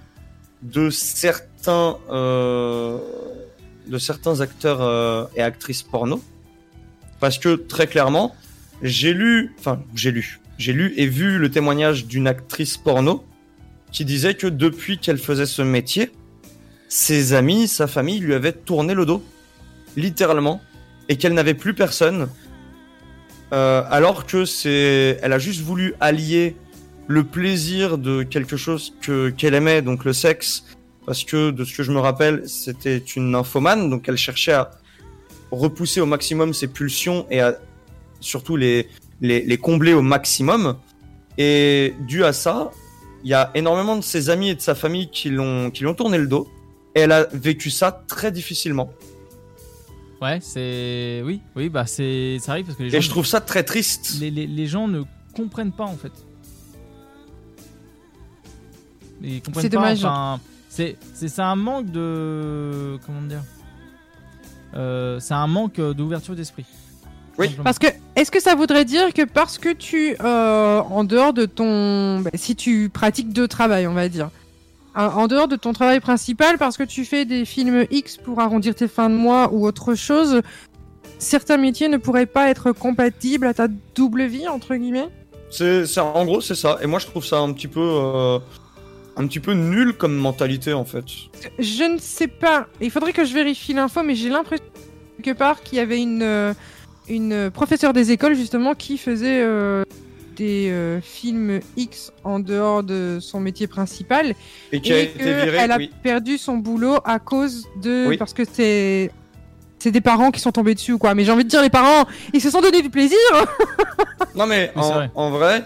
de 0.60 0.90
certains, 0.90 1.96
euh, 2.10 2.98
de 3.86 3.96
certains 3.96 4.42
acteurs 4.42 5.30
et 5.36 5.40
actrices 5.40 5.82
porno, 5.82 6.22
parce 7.18 7.38
que 7.38 7.54
très 7.54 7.86
clairement, 7.86 8.36
j'ai 8.82 9.14
lu, 9.14 9.54
enfin 9.58 9.80
j'ai 9.94 10.10
lu, 10.10 10.40
j'ai 10.58 10.74
lu 10.74 10.92
et 10.98 11.06
vu 11.06 11.38
le 11.38 11.50
témoignage 11.50 12.04
d'une 12.04 12.28
actrice 12.28 12.76
porno 12.76 13.24
qui 13.90 14.04
disait 14.04 14.34
que 14.34 14.48
depuis 14.48 14.98
qu'elle 14.98 15.18
faisait 15.18 15.46
ce 15.46 15.62
métier, 15.62 16.10
ses 16.88 17.32
amis, 17.32 17.68
sa 17.68 17.86
famille 17.86 18.18
lui 18.18 18.34
avaient 18.34 18.52
tourné 18.52 18.92
le 18.92 19.06
dos, 19.06 19.24
littéralement, 19.96 20.60
et 21.08 21.16
qu'elle 21.16 21.34
n'avait 21.34 21.54
plus 21.54 21.74
personne. 21.74 22.28
Euh, 23.52 23.82
alors 23.90 24.26
que 24.26 24.44
c'est, 24.44 25.18
elle 25.22 25.32
a 25.32 25.38
juste 25.38 25.60
voulu 25.60 25.94
allier 26.00 26.56
le 27.06 27.22
plaisir 27.22 27.98
de 27.98 28.24
quelque 28.24 28.56
chose 28.56 28.94
que 29.00 29.30
qu'elle 29.30 29.54
aimait, 29.54 29.82
donc 29.82 30.04
le 30.04 30.12
sexe, 30.12 30.64
parce 31.06 31.22
que 31.22 31.50
de 31.52 31.64
ce 31.64 31.76
que 31.76 31.84
je 31.84 31.92
me 31.92 32.00
rappelle, 32.00 32.42
c'était 32.48 32.98
une 32.98 33.30
nymphomane, 33.30 33.88
donc 33.88 34.08
elle 34.08 34.16
cherchait 34.16 34.52
à 34.52 34.72
repousser 35.52 36.00
au 36.00 36.06
maximum 36.06 36.52
ses 36.52 36.66
pulsions 36.66 37.26
et 37.30 37.40
à 37.40 37.56
surtout 38.18 38.56
les, 38.56 38.88
les, 39.20 39.42
les 39.42 39.58
combler 39.58 39.92
au 39.92 40.02
maximum. 40.02 40.76
Et 41.38 41.94
dû 42.08 42.24
à 42.24 42.32
ça, 42.32 42.72
il 43.22 43.30
y 43.30 43.34
a 43.34 43.50
énormément 43.54 43.96
de 43.96 44.02
ses 44.02 44.30
amis 44.30 44.50
et 44.50 44.54
de 44.54 44.60
sa 44.60 44.74
famille 44.74 45.08
qui 45.10 45.30
l'ont 45.30 45.70
qui 45.70 45.82
lui 45.82 45.88
ont 45.88 45.94
tourné 45.94 46.18
le 46.18 46.26
dos. 46.26 46.48
Et 46.94 47.00
elle 47.00 47.12
a 47.12 47.26
vécu 47.32 47.70
ça 47.70 48.04
très 48.08 48.32
difficilement. 48.32 48.90
Ouais, 50.22 50.38
c'est. 50.40 51.22
Oui, 51.24 51.42
oui, 51.54 51.68
bah 51.68 51.86
c'est. 51.86 52.38
Ça 52.40 52.52
arrive 52.52 52.66
parce 52.66 52.78
que 52.78 52.82
les 52.84 52.90
gens. 52.90 52.98
Et 52.98 53.00
je 53.02 53.10
trouve 53.10 53.26
ça 53.26 53.40
très 53.40 53.62
triste. 53.64 54.18
Les, 54.20 54.30
les, 54.30 54.46
les 54.46 54.66
gens 54.66 54.88
ne 54.88 55.02
comprennent 55.34 55.72
pas 55.72 55.84
en 55.84 55.96
fait. 55.96 56.12
Ils 59.22 59.42
comprennent 59.42 59.62
C'est 59.62 59.70
pas, 59.70 59.76
dommage. 59.76 60.04
enfin, 60.04 60.40
c'est 60.68 60.96
c'est 61.14 61.28
c'est 61.28 61.42
un 61.42 61.56
manque 61.56 61.90
de 61.90 62.98
comment 63.06 63.22
dire. 63.22 63.42
Euh, 64.74 65.20
c'est 65.20 65.34
un 65.34 65.46
manque 65.46 65.80
d'ouverture 65.80 66.34
d'esprit. 66.34 66.64
Oui. 67.38 67.46
Simplement. 67.48 67.64
Parce 67.64 67.78
que, 67.78 67.86
est-ce 68.14 68.30
que 68.30 68.40
ça 68.40 68.54
voudrait 68.54 68.84
dire 68.86 69.12
que 69.12 69.22
parce 69.24 69.58
que 69.58 69.72
tu, 69.72 70.16
euh, 70.22 70.80
en 70.80 71.04
dehors 71.04 71.32
de 71.34 71.44
ton, 71.44 72.20
bah, 72.20 72.30
si 72.34 72.56
tu 72.56 72.88
pratiques 72.88 73.32
deux 73.32 73.46
travails, 73.48 73.86
on 73.86 73.92
va 73.92 74.08
dire, 74.08 74.30
en 74.96 75.26
dehors 75.26 75.48
de 75.48 75.56
ton 75.56 75.72
travail 75.72 76.00
principal, 76.00 76.58
parce 76.58 76.76
que 76.76 76.82
tu 76.82 77.04
fais 77.04 77.24
des 77.24 77.44
films 77.44 77.84
X 77.90 78.16
pour 78.16 78.40
arrondir 78.40 78.74
tes 78.74 78.88
fins 78.88 79.10
de 79.10 79.14
mois 79.14 79.50
ou 79.52 79.66
autre 79.66 79.94
chose, 79.94 80.40
certains 81.18 81.56
métiers 81.58 81.88
ne 81.88 81.96
pourraient 81.98 82.26
pas 82.26 82.48
être 82.48 82.72
compatibles 82.72 83.46
à 83.46 83.54
ta 83.54 83.68
double 83.94 84.24
vie 84.24 84.48
entre 84.48 84.74
guillemets? 84.74 85.08
C'est, 85.50 85.86
c'est- 85.86 86.00
en 86.00 86.24
gros, 86.24 86.40
c'est 86.40 86.54
ça. 86.54 86.78
Et 86.82 86.86
moi, 86.86 86.98
je 86.98 87.06
trouve 87.06 87.24
ça 87.24 87.38
un 87.38 87.52
petit 87.52 87.68
peu, 87.68 87.80
euh, 87.80 88.38
un 89.16 89.26
petit 89.26 89.40
peu 89.40 89.52
nul 89.52 89.92
comme 89.94 90.14
mentalité, 90.16 90.72
en 90.72 90.84
fait. 90.84 91.04
Je 91.58 91.84
ne 91.84 91.98
sais 91.98 92.26
pas. 92.26 92.66
Il 92.80 92.90
faudrait 92.90 93.12
que 93.12 93.24
je 93.24 93.32
vérifie 93.32 93.72
l'info, 93.72 94.02
mais 94.02 94.14
j'ai 94.14 94.28
l'impression 94.28 94.64
quelque 95.22 95.38
part 95.38 95.62
qu'il 95.62 95.78
y 95.78 95.80
avait 95.80 96.00
une 96.02 96.22
euh, 96.22 96.52
une 97.08 97.50
professeure 97.52 97.92
des 97.92 98.10
écoles 98.10 98.34
justement 98.34 98.74
qui 98.74 98.98
faisait 98.98 99.40
euh, 99.40 99.84
des 100.36 100.68
euh, 100.70 101.00
films 101.00 101.60
X 101.76 102.12
en 102.24 102.38
dehors 102.38 102.82
de 102.82 103.18
son 103.20 103.40
métier 103.40 103.66
principal 103.66 104.34
Et 104.72 104.80
qui 104.80 104.92
a 104.92 104.98
été 105.00 105.18
que 105.18 105.24
virée, 105.24 105.56
elle 105.58 105.72
a 105.72 105.78
oui. 105.78 105.90
perdu 106.02 106.38
son 106.38 106.56
boulot 106.58 106.96
à 107.04 107.18
cause 107.18 107.66
de 107.82 108.06
Oui. 108.08 108.16
parce 108.16 108.32
que 108.34 108.42
c'est 108.50 109.10
c'est 109.78 109.90
des 109.90 110.00
parents 110.00 110.30
qui 110.30 110.40
sont 110.40 110.52
tombés 110.52 110.74
dessus 110.74 110.92
ou 110.92 110.98
quoi. 110.98 111.14
Mais 111.14 111.24
j'ai 111.24 111.32
envie 111.32 111.44
de 111.44 111.48
dire 111.50 111.60
les 111.62 111.70
parents, 111.70 112.06
ils 112.32 112.40
se 112.40 112.50
sont 112.50 112.60
donné 112.62 112.80
du 112.82 112.88
plaisir. 112.90 113.18
Non, 114.34 114.46
mais 114.46 114.72
en, 114.74 114.90
vrai. 114.92 115.10
en 115.14 115.30
vrai, 115.30 115.64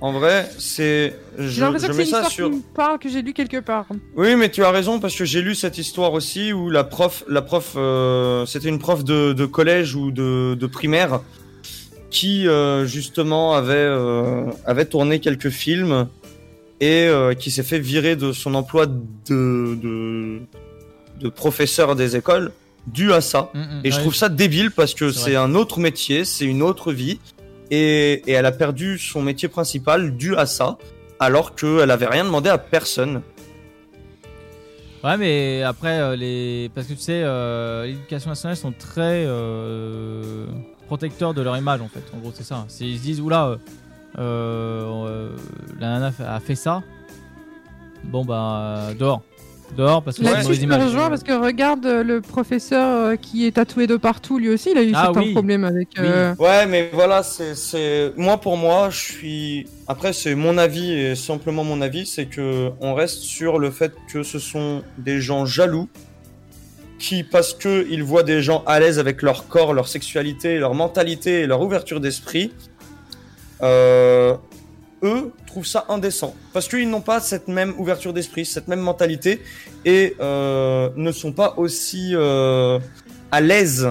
en 0.00 0.12
vrai, 0.12 0.50
c'est, 0.58 1.14
je, 1.38 1.48
J'ai 1.48 1.60
l'impression 1.60 1.88
je 1.88 1.92
que 1.92 1.96
mets 1.98 2.04
c'est 2.04 2.10
une 2.10 2.14
ça 2.16 2.28
histoire 2.28 2.30
sur. 2.32 2.50
qui 2.50 2.56
me 2.56 2.62
parle 2.74 2.98
que 2.98 3.08
j'ai 3.08 3.22
lu 3.22 3.32
quelque 3.34 3.60
part. 3.60 3.86
Oui, 4.16 4.34
mais 4.36 4.48
tu 4.50 4.64
as 4.64 4.70
raison 4.70 5.00
parce 5.00 5.14
que 5.14 5.24
j'ai 5.24 5.42
lu 5.42 5.54
cette 5.54 5.78
histoire 5.78 6.12
aussi 6.14 6.52
où 6.52 6.70
la 6.70 6.82
prof, 6.84 7.24
la 7.28 7.42
prof, 7.42 7.74
euh, 7.76 8.44
c'était 8.46 8.68
une 8.68 8.78
prof 8.78 9.04
de, 9.04 9.32
de 9.34 9.46
collège 9.46 9.94
ou 9.94 10.10
de, 10.10 10.56
de 10.58 10.66
primaire 10.66 11.20
qui 12.12 12.46
euh, 12.46 12.84
justement 12.86 13.54
avait 13.54 13.74
euh, 13.74 14.44
avait 14.66 14.84
tourné 14.84 15.18
quelques 15.18 15.48
films 15.48 16.06
et 16.78 17.06
euh, 17.06 17.34
qui 17.34 17.50
s'est 17.50 17.62
fait 17.62 17.80
virer 17.80 18.14
de 18.14 18.32
son 18.32 18.54
emploi 18.54 18.86
de 18.86 19.74
de, 19.74 20.40
de 21.20 21.28
professeur 21.28 21.96
des 21.96 22.14
écoles 22.14 22.52
dû 22.86 23.12
à 23.12 23.20
ça. 23.20 23.50
Mm, 23.54 23.60
mm, 23.60 23.80
Et 23.84 23.90
je 23.90 23.96
ouais. 23.96 24.02
trouve 24.02 24.14
ça 24.14 24.28
débile 24.28 24.70
parce 24.70 24.94
que 24.94 25.10
C'est 25.10 25.36
un 25.36 25.54
autre 25.54 25.80
métier, 25.80 26.24
c'est 26.24 26.44
une 26.44 26.62
autre 26.62 26.92
vie. 26.92 27.18
Et, 27.70 28.22
et 28.26 28.32
elle 28.32 28.44
a 28.44 28.52
perdu 28.52 28.98
son 28.98 29.22
métier 29.22 29.48
principal 29.48 30.14
dû 30.16 30.36
à 30.36 30.44
ça, 30.44 30.76
alors 31.18 31.54
qu'elle 31.54 31.90
avait 31.90 32.06
rien 32.06 32.24
demandé 32.24 32.50
à 32.50 32.58
personne. 32.58 33.22
Ouais, 35.02 35.16
mais 35.16 35.62
après, 35.62 36.16
les... 36.16 36.70
parce 36.74 36.86
que 36.86 36.92
tu 36.92 37.00
sais, 37.00 37.22
euh, 37.24 37.86
l'éducation 37.86 38.30
nationale 38.30 38.56
sont 38.56 38.72
très 38.72 39.24
euh, 39.26 40.46
protecteurs 40.96 41.32
de 41.32 41.40
leur 41.40 41.56
image 41.56 41.80
en 41.80 41.88
fait. 41.88 42.02
En 42.14 42.18
gros, 42.18 42.32
c'est 42.34 42.44
ça. 42.44 42.66
C'est- 42.68 42.84
Ils 42.84 42.98
se 42.98 43.02
disent, 43.02 43.20
oula, 43.22 43.46
euh, 43.46 43.56
euh, 44.18 45.30
la 45.80 45.88
nana 45.98 46.12
a 46.28 46.38
fait 46.40 46.54
ça. 46.54 46.82
Bon, 48.04 48.24
bah, 48.26 48.88
dehors. 48.98 49.22
Dehors 49.74 50.02
parce 50.02 50.18
que 50.18 50.24
c'est 50.24 50.28
une 50.28 50.34
Là-dessus, 50.34 50.48
mauvaise 50.48 50.60
je 50.60 50.66
te 50.66 50.74
image. 50.74 50.84
rejoins 50.84 51.08
parce 51.08 51.22
que 51.22 51.32
regarde 51.32 51.86
euh, 51.86 52.02
le 52.02 52.20
professeur 52.20 53.06
euh, 53.06 53.16
qui 53.16 53.46
est 53.46 53.52
tatoué 53.52 53.86
de 53.86 53.96
partout, 53.96 54.38
lui 54.38 54.50
aussi, 54.50 54.68
il 54.72 54.76
a 54.76 54.82
eu 54.82 54.92
Ah 54.94 55.04
certains 55.06 55.20
oui. 55.22 55.32
problèmes 55.32 55.64
avec. 55.64 55.88
Oui. 55.96 56.04
euh, 56.04 56.34
Ouais, 56.38 56.66
mais 56.66 56.90
voilà, 56.92 57.22
c'est, 57.22 57.54
c'est, 57.54 58.12
moi 58.18 58.36
pour 58.36 58.58
moi, 58.58 58.90
je 58.90 58.98
suis. 58.98 59.66
Après, 59.88 60.12
c'est 60.12 60.34
mon 60.34 60.58
avis 60.58 60.92
et 60.92 61.14
simplement 61.14 61.64
mon 61.64 61.80
avis, 61.80 62.04
c'est 62.04 62.26
que 62.26 62.68
on 62.82 62.92
reste 62.92 63.20
sur 63.20 63.58
le 63.58 63.70
fait 63.70 63.94
que 64.12 64.22
ce 64.22 64.38
sont 64.38 64.82
des 64.98 65.22
gens 65.22 65.46
jaloux 65.46 65.88
qui, 67.02 67.24
parce 67.24 67.52
que 67.52 67.84
ils 67.90 68.04
voient 68.04 68.22
des 68.22 68.42
gens 68.42 68.62
à 68.64 68.78
l'aise 68.78 69.00
avec 69.00 69.22
leur 69.22 69.48
corps, 69.48 69.74
leur 69.74 69.88
sexualité, 69.88 70.58
leur 70.58 70.74
mentalité 70.74 71.40
et 71.40 71.46
leur 71.46 71.60
ouverture 71.60 72.00
d'esprit, 72.00 72.52
euh, 73.60 74.36
eux 75.02 75.32
trouvent 75.46 75.66
ça 75.66 75.84
indécent 75.88 76.32
parce 76.52 76.68
qu'ils 76.68 76.88
n'ont 76.88 77.00
pas 77.00 77.20
cette 77.20 77.48
même 77.48 77.74
ouverture 77.76 78.12
d'esprit, 78.12 78.44
cette 78.46 78.68
même 78.68 78.78
mentalité 78.78 79.42
et 79.84 80.14
euh, 80.20 80.90
ne 80.94 81.10
sont 81.10 81.32
pas 81.32 81.54
aussi 81.56 82.12
euh, 82.14 82.78
à 83.32 83.40
l'aise 83.40 83.88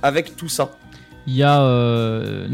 avec 0.00 0.36
tout 0.36 0.48
ça. 0.48 0.70
Il 1.26 1.34
y 1.34 1.42
a 1.42 1.60
euh, 1.62 2.46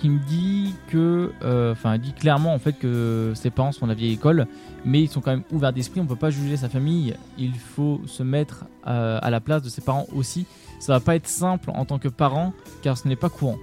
qui 0.00 0.08
me 0.08 0.18
dit 0.26 0.74
que, 0.88 1.32
euh, 1.42 1.72
enfin, 1.72 1.94
elle 1.94 2.00
dit 2.00 2.14
clairement 2.14 2.54
en 2.54 2.58
fait 2.58 2.72
que 2.72 3.32
ses 3.34 3.50
parents 3.50 3.72
sont 3.72 3.86
de 3.86 3.90
la 3.90 3.94
vieille 3.94 4.14
école, 4.14 4.46
mais 4.84 5.02
ils 5.02 5.08
sont 5.08 5.20
quand 5.20 5.30
même 5.30 5.44
ouverts 5.52 5.72
d'esprit. 5.72 6.00
On 6.00 6.06
peut 6.06 6.16
pas 6.16 6.30
juger 6.30 6.56
sa 6.56 6.68
famille. 6.68 7.14
Il 7.38 7.54
faut 7.54 8.00
se 8.06 8.22
mettre 8.22 8.64
euh, 8.86 9.18
à 9.20 9.30
la 9.30 9.40
place 9.40 9.62
de 9.62 9.68
ses 9.68 9.82
parents 9.82 10.06
aussi. 10.14 10.46
Ça 10.80 10.94
va 10.94 11.00
pas 11.00 11.16
être 11.16 11.28
simple 11.28 11.70
en 11.74 11.84
tant 11.84 11.98
que 11.98 12.08
parent, 12.08 12.52
car 12.82 12.96
ce 12.96 13.08
n'est 13.08 13.16
pas 13.16 13.28
courant. 13.28 13.58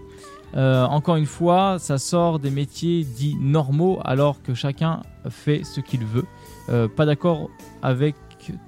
Euh, 0.55 0.83
encore 0.83 1.15
une 1.15 1.25
fois, 1.25 1.77
ça 1.79 1.97
sort 1.97 2.39
des 2.39 2.51
métiers 2.51 3.03
dits 3.03 3.37
normaux, 3.39 3.99
alors 4.03 4.41
que 4.41 4.53
chacun 4.53 5.01
fait 5.29 5.63
ce 5.63 5.79
qu'il 5.79 6.05
veut. 6.05 6.25
Euh, 6.69 6.87
pas 6.87 7.05
d'accord 7.05 7.49
avec 7.81 8.15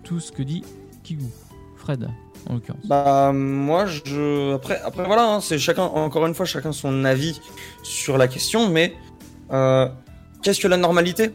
tout 0.03 0.19
ce 0.19 0.31
que 0.31 0.43
dit 0.43 0.63
Kigou, 1.03 1.29
Fred, 1.75 2.09
Bah 2.85 3.31
moi 3.33 3.85
je 3.85 4.53
après 4.55 4.81
après 4.83 5.05
voilà 5.05 5.25
hein, 5.25 5.39
c'est 5.41 5.57
chacun 5.57 5.83
encore 5.83 6.25
une 6.25 6.35
fois 6.35 6.45
chacun 6.45 6.71
son 6.71 7.05
avis 7.05 7.39
sur 7.83 8.17
la 8.17 8.27
question 8.27 8.69
mais 8.69 8.93
euh, 9.51 9.87
qu'est-ce 10.41 10.59
que 10.59 10.67
la 10.67 10.77
normalité? 10.77 11.31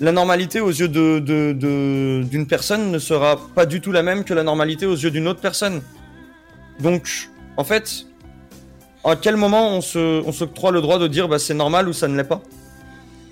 La 0.00 0.10
normalité 0.12 0.60
aux 0.60 0.70
yeux 0.70 0.88
de- 0.88 2.22
d'une 2.22 2.46
personne 2.46 2.90
ne 2.90 2.98
sera 2.98 3.36
pas 3.54 3.64
du 3.66 3.80
tout 3.80 3.92
la 3.92 4.02
même 4.02 4.24
que 4.24 4.34
la 4.34 4.42
normalité 4.42 4.86
aux 4.86 4.96
yeux 4.96 5.10
d'une 5.10 5.28
autre 5.28 5.40
personne. 5.40 5.82
Donc 6.80 7.30
en 7.56 7.64
fait 7.64 8.06
à 9.04 9.16
quel 9.16 9.36
moment 9.36 9.68
on 9.76 9.80
se 9.80 10.22
on 10.26 10.32
s'octroie 10.32 10.72
le 10.72 10.80
droit 10.80 10.98
de 10.98 11.06
dire 11.06 11.28
bah 11.28 11.38
c'est 11.38 11.54
normal 11.54 11.88
ou 11.88 11.92
ça 11.92 12.08
ne 12.08 12.16
l'est 12.16 12.24
pas? 12.24 12.42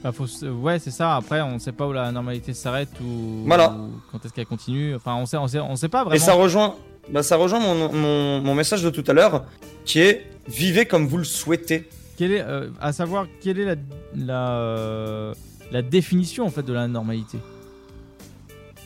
Bah, 0.02 0.10
faut 0.12 0.26
Ouais, 0.46 0.78
c'est 0.78 0.90
ça. 0.90 1.16
Après, 1.16 1.40
on 1.42 1.58
sait 1.58 1.72
pas 1.72 1.86
où 1.86 1.92
la 1.92 2.10
normalité 2.10 2.54
s'arrête 2.54 2.88
ou, 3.00 3.44
Voilà. 3.46 3.70
ou 3.72 3.90
quand 4.10 4.24
est-ce 4.24 4.32
qu'elle 4.32 4.46
continue. 4.46 4.94
Enfin, 4.96 5.14
on 5.14 5.26
sait, 5.26 5.36
on 5.36 5.46
sait, 5.46 5.60
on 5.60 5.76
sait 5.76 5.88
pas 5.88 6.02
vraiment. 6.04 6.16
Et 6.16 6.18
ça 6.18 6.32
rejoint, 6.34 6.74
bah, 7.10 7.22
ça 7.22 7.36
rejoint 7.36 7.60
mon, 7.60 7.92
mon, 7.92 8.40
mon 8.40 8.54
message 8.54 8.82
de 8.82 8.90
tout 8.90 9.04
à 9.06 9.12
l'heure, 9.12 9.44
qui 9.84 10.00
est 10.00 10.26
vivez 10.48 10.86
comme 10.86 11.06
vous 11.06 11.18
le 11.18 11.24
souhaitez. 11.24 11.88
Quelle 12.16 12.32
est, 12.32 12.40
euh, 12.42 12.68
à 12.80 12.92
savoir, 12.92 13.26
quelle 13.40 13.58
est 13.60 13.64
la, 13.64 13.74
la, 14.16 14.50
euh, 14.58 15.34
la 15.70 15.82
définition 15.82 16.44
en 16.46 16.50
fait 16.50 16.62
de 16.62 16.72
la 16.72 16.88
normalité? 16.88 17.38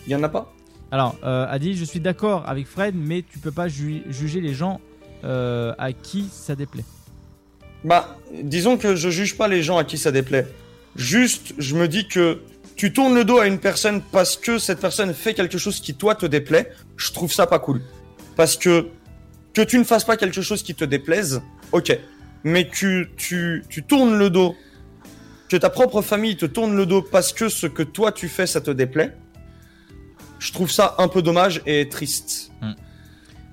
Il 0.06 0.12
y 0.12 0.16
en 0.16 0.22
a 0.22 0.28
pas? 0.28 0.52
Alors, 0.90 1.16
euh, 1.24 1.46
a 1.48 1.58
dit, 1.58 1.76
je 1.76 1.84
suis 1.84 1.98
d'accord 1.98 2.44
avec 2.46 2.66
Fred, 2.66 2.94
mais 2.96 3.22
tu 3.28 3.38
peux 3.40 3.50
pas 3.50 3.66
ju- 3.68 4.04
juger 4.10 4.40
les 4.40 4.54
gens 4.54 4.80
euh, 5.24 5.74
à 5.78 5.92
qui 5.92 6.28
ça 6.30 6.54
déplaît. 6.54 6.84
Bah, 7.84 8.16
disons 8.42 8.76
que 8.76 8.94
je 8.94 9.08
juge 9.10 9.36
pas 9.36 9.48
les 9.48 9.62
gens 9.62 9.78
à 9.78 9.84
qui 9.84 9.98
ça 9.98 10.12
déplaît. 10.12 10.46
Juste, 10.96 11.54
je 11.58 11.74
me 11.76 11.88
dis 11.88 12.06
que 12.08 12.40
tu 12.76 12.92
tournes 12.92 13.14
le 13.14 13.24
dos 13.24 13.38
à 13.38 13.46
une 13.46 13.58
personne 13.58 14.02
parce 14.12 14.36
que 14.36 14.58
cette 14.58 14.80
personne 14.80 15.14
fait 15.14 15.34
quelque 15.34 15.58
chose 15.58 15.80
qui 15.80 15.94
toi 15.94 16.14
te 16.14 16.26
déplaît. 16.26 16.72
Je 16.96 17.12
trouve 17.12 17.32
ça 17.32 17.46
pas 17.46 17.58
cool. 17.58 17.80
Parce 18.36 18.56
que 18.56 18.86
que 19.54 19.62
tu 19.62 19.78
ne 19.78 19.84
fasses 19.84 20.04
pas 20.04 20.18
quelque 20.18 20.42
chose 20.42 20.62
qui 20.62 20.74
te 20.74 20.84
déplaise, 20.84 21.40
ok. 21.72 21.98
Mais 22.44 22.68
que 22.68 23.04
tu, 23.16 23.64
tu 23.70 23.82
tournes 23.82 24.18
le 24.18 24.28
dos, 24.28 24.54
que 25.48 25.56
ta 25.56 25.70
propre 25.70 26.02
famille 26.02 26.36
te 26.36 26.44
tourne 26.44 26.76
le 26.76 26.84
dos 26.84 27.00
parce 27.00 27.32
que 27.32 27.48
ce 27.48 27.66
que 27.66 27.82
toi 27.82 28.12
tu 28.12 28.28
fais 28.28 28.46
ça 28.46 28.60
te 28.60 28.70
déplaît, 28.70 29.16
je 30.38 30.52
trouve 30.52 30.70
ça 30.70 30.94
un 30.98 31.08
peu 31.08 31.22
dommage 31.22 31.62
et 31.66 31.88
triste. 31.88 32.52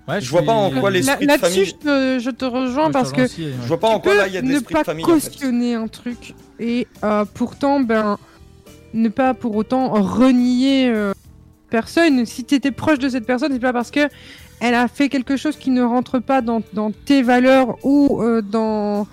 Ouais, 0.05 0.19
je 0.19 0.30
vois 0.30 0.43
pas 0.43 0.51
en 0.51 0.69
quoi 0.69 0.91
l'esprit 0.91 1.25
de 1.25 1.31
Là-dessus, 1.31 1.51
famille. 1.53 1.65
je 1.65 1.75
te, 1.75 2.19
je 2.22 2.30
te 2.30 2.43
rejoins 2.43 2.91
parce 2.91 3.11
te 3.11 3.15
que 3.15 3.22
rejoins 3.22 3.25
aussi, 3.25 3.45
ouais. 3.45 3.53
Je 3.61 3.67
vois 3.69 3.80
pas 3.80 3.88
tu 3.88 3.93
en 3.93 3.99
quoi 4.01 4.15
là 4.15 4.27
il 4.27 4.33
y 4.33 4.38
a 4.38 4.41
de 4.41 4.47
ne 4.47 4.51
l'esprit 4.51 4.73
pas 4.73 4.81
de 4.81 4.85
famille. 4.85 5.05
en 5.05 5.07
fait. 5.07 5.30
cautionner 5.30 5.75
un 5.75 5.88
truc 5.88 6.35
et 6.59 6.88
euh, 7.03 7.25
pourtant 7.33 7.80
ben 7.80 8.17
ne 8.93 9.09
pas 9.09 9.33
pour 9.33 9.56
autant 9.56 9.90
renier 9.90 10.90
euh, 10.90 11.14
personne. 11.69 12.25
Si 12.25 12.43
tu 12.43 12.56
étais 12.56 12.72
proche 12.72 12.99
de 12.99 13.09
cette 13.09 13.25
personne, 13.25 13.51
c'est 13.51 13.59
pas 13.59 13.73
parce 13.73 13.91
que 13.91 14.07
elle 14.59 14.75
a 14.75 14.88
fait 14.88 15.09
quelque 15.09 15.35
chose 15.35 15.57
qui 15.57 15.72
ne 15.72 15.82
rentre 15.82 16.19
pas 16.19 16.41
dans, 16.41 16.61
tes 17.06 17.22
valeurs 17.22 17.77
ou 17.83 18.22
euh, 18.22 18.41
dans, 18.41 19.07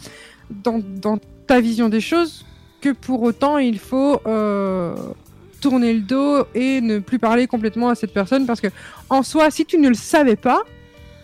ta 1.46 1.60
vision 1.60 1.88
des 1.88 2.00
choses 2.00 2.44
que 2.80 2.90
pour 2.90 3.22
autant 3.22 3.58
il 3.58 3.78
faut 3.78 4.20
tourner 5.60 5.92
le 5.92 6.00
dos 6.00 6.44
et 6.54 6.80
ne 6.80 6.98
plus 6.98 7.18
parler 7.18 7.46
complètement 7.46 7.88
à 7.88 7.94
cette 7.94 8.12
personne 8.14 8.46
parce 8.46 8.60
que 8.60 8.68
en 9.08 9.22
soi, 9.22 9.50
si 9.50 9.66
tu 9.66 9.78
ne 9.78 9.88
le 9.88 9.94
savais 9.94 10.36
pas, 10.36 10.62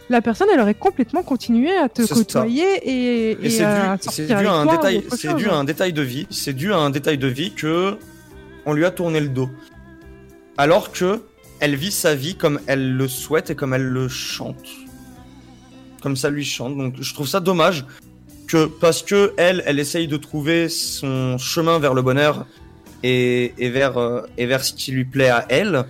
la 0.09 0.23
personne 0.23 0.49
elle 0.53 0.61
aurait 0.61 0.75
complètement 0.75 1.23
continué 1.23 1.77
à 1.77 1.89
te 1.89 2.03
ça. 2.03 2.15
côtoyer 2.15 2.65
et, 2.85 3.31
Et 3.33 3.47
et 3.47 3.51
c'est 3.51 3.65
à 3.65 3.97
dû, 4.41 4.47
à 4.47 4.53
un 4.53 4.67
détail, 4.67 5.05
c'est 5.11 5.35
dû 5.35 5.49
à 5.49 5.55
un 5.55 5.65
détail 5.65 5.93
de 5.93 6.03
vie. 6.03 6.27
C'est 6.31 6.53
dû 6.53 6.73
à 6.73 6.79
un 6.79 6.91
détail 6.91 7.19
de 7.19 7.27
vie 7.27 7.53
que 7.53 7.97
on 8.65 8.73
lui 8.73 8.85
a 8.85 8.91
tourné 8.91 9.21
le 9.21 9.29
dos, 9.29 9.49
alors 10.59 10.93
que 10.93 11.23
elle 11.61 11.75
vit 11.77 11.91
sa 11.93 12.15
vie 12.15 12.35
comme 12.37 12.61
elle 12.67 12.97
le 12.97 13.09
souhaite 13.09 13.51
et 13.51 13.55
comme 13.55 13.75
elle 13.75 13.87
le 13.87 14.09
chante, 14.09 14.69
comme 16.03 16.17
ça 16.17 16.31
lui 16.31 16.45
chante. 16.45 16.77
Donc 16.77 16.95
je 17.01 17.15
trouve 17.15 17.29
ça 17.29 17.41
dommage 17.41 17.85
que 18.47 18.67
parce 18.67 19.03
que 19.03 19.33
elle, 19.37 19.63
elle 19.67 19.79
essaye 19.81 20.07
de 20.07 20.17
trouver 20.17 20.69
son 20.69 21.37
chemin 21.39 21.79
vers 21.79 21.95
le 21.95 22.03
bonheur 22.03 22.47
et, 23.03 23.55
et 23.59 23.71
vers 23.71 23.99
euh, 23.99 24.23
et 24.39 24.47
vers 24.47 24.63
ce 24.65 24.73
qui 24.73 24.93
lui 24.93 25.05
plaît 25.05 25.31
à 25.31 25.47
elle, 25.49 25.85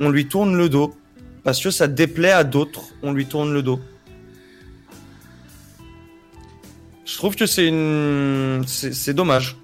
on 0.00 0.08
lui 0.08 0.26
tourne 0.26 0.56
le 0.56 0.68
dos 0.68 0.94
parce 1.44 1.62
que 1.62 1.70
ça 1.70 1.86
déplaît 1.86 2.32
à 2.32 2.42
d'autres, 2.44 2.82
on 3.02 3.12
lui 3.12 3.26
tourne 3.26 3.52
le 3.52 3.62
dos. 3.62 3.80
Je 7.04 7.16
trouve 7.16 7.36
que 7.36 7.46
c'est 7.46 7.68
une, 7.68 8.62
c'est 8.66 9.14
dommage. 9.14 9.56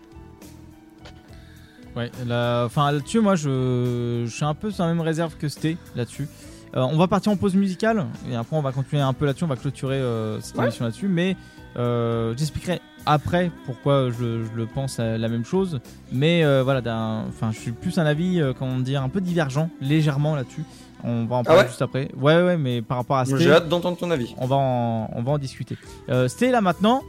Ouais, 1.96 2.10
là, 2.26 2.64
enfin 2.66 2.92
là-dessus, 2.92 3.20
moi, 3.20 3.34
je, 3.34 4.24
je 4.26 4.30
suis 4.30 4.44
un 4.44 4.54
peu 4.54 4.70
sur 4.70 4.84
la 4.84 4.90
même 4.90 5.00
réserve 5.00 5.36
que 5.36 5.48
Sté 5.48 5.76
là-dessus. 5.96 6.28
Euh, 6.76 6.82
on 6.82 6.96
va 6.98 7.08
partir 7.08 7.32
en 7.32 7.36
pause 7.36 7.56
musicale 7.56 8.06
et 8.30 8.36
après 8.36 8.54
on 8.56 8.62
va 8.62 8.70
continuer 8.70 9.02
un 9.02 9.12
peu 9.12 9.26
là-dessus, 9.26 9.42
on 9.42 9.48
va 9.48 9.56
clôturer 9.56 9.96
euh, 9.96 10.40
cette 10.40 10.54
Ouais. 10.56 10.66
émission 10.66 10.84
là-dessus, 10.84 11.08
mais 11.08 11.36
euh, 11.76 12.32
j'expliquerai 12.36 12.80
après 13.06 13.50
pourquoi 13.66 14.10
je, 14.10 14.44
je 14.44 14.54
le 14.56 14.66
pense 14.66 15.00
à 15.00 15.18
la 15.18 15.28
même 15.28 15.44
chose. 15.44 15.80
Mais 16.12 16.44
voilà, 16.62 16.80
enfin, 17.28 17.50
je 17.52 17.58
suis 17.58 17.72
plus 17.72 17.98
un 17.98 18.06
avis, 18.06 18.40
comment 18.58 18.78
dire, 18.78 19.02
un 19.02 19.08
peu 19.08 19.20
divergent, 19.20 19.68
légèrement 19.80 20.36
là-dessus. 20.36 20.62
On 21.04 21.24
va 21.26 21.36
en 21.36 21.44
parler 21.44 21.62
ouais 21.62 21.68
juste 21.68 21.82
après. 21.82 22.08
Ouais, 22.16 22.42
ouais, 22.42 22.56
mais 22.56 22.82
par 22.82 22.98
rapport 22.98 23.16
à 23.18 23.24
Sté, 23.24 23.38
J'ai 23.38 23.52
hâte 23.52 23.68
d'entendre 23.68 23.96
ton 23.96 24.10
avis. 24.10 24.34
on 24.38 24.46
va 24.46 24.56
en, 24.56 25.10
on 25.14 25.22
va 25.22 25.32
en 25.32 25.38
discuter. 25.38 25.76
Euh, 26.08 26.28
Sté, 26.28 26.50
là 26.50 26.60
maintenant, 26.60 27.02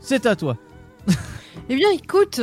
c'est 0.00 0.26
à 0.26 0.36
toi. 0.36 0.56
Eh 1.68 1.74
bien, 1.76 1.90
écoute, 1.90 2.40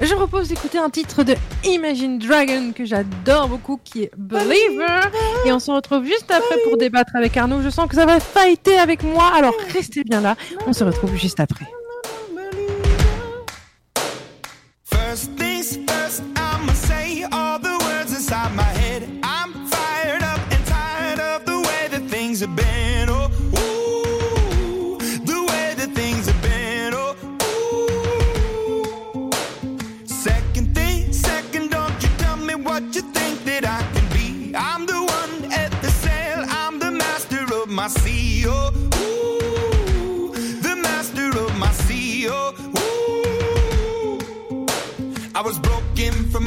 je 0.00 0.14
propose 0.14 0.48
d'écouter 0.48 0.78
un 0.78 0.88
titre 0.90 1.22
de 1.24 1.34
Imagine 1.64 2.18
Dragon 2.18 2.72
que 2.74 2.84
j'adore 2.84 3.48
beaucoup, 3.48 3.78
qui 3.84 4.04
est 4.04 4.10
Believer. 4.16 5.10
Et 5.46 5.52
on 5.52 5.58
se 5.58 5.70
retrouve 5.70 6.04
juste 6.04 6.30
après 6.30 6.56
pour 6.64 6.78
débattre 6.78 7.14
avec 7.16 7.36
Arnaud. 7.36 7.60
Je 7.62 7.68
sens 7.70 7.86
que 7.86 7.94
ça 7.94 8.06
va 8.06 8.18
fighter 8.18 8.78
avec 8.78 9.02
moi, 9.02 9.30
alors 9.36 9.52
restez 9.74 10.02
bien 10.04 10.20
là. 10.22 10.36
On 10.66 10.72
se 10.72 10.84
retrouve 10.84 11.14
juste 11.16 11.38
après. 11.38 11.66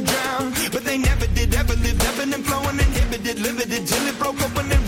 would 0.00 0.06
drown, 0.08 0.52
but 0.72 0.84
they 0.84 0.98
never 0.98 1.26
did. 1.34 1.54
Ever 1.54 1.74
lived, 1.74 2.02
ebbing 2.04 2.34
and 2.34 2.44
flowing, 2.44 2.78
inhibited, 2.78 3.38
limited 3.40 3.86
till 3.86 4.06
it 4.06 4.18
broke 4.18 4.40
open 4.42 4.70
and 4.70 4.87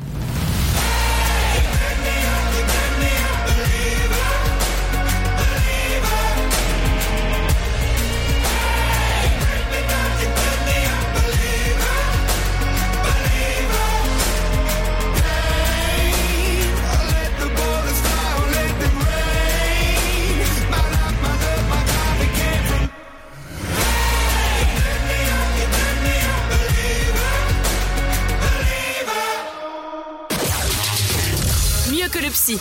Que 32.11 32.19
le 32.19 32.29
psy. 32.29 32.59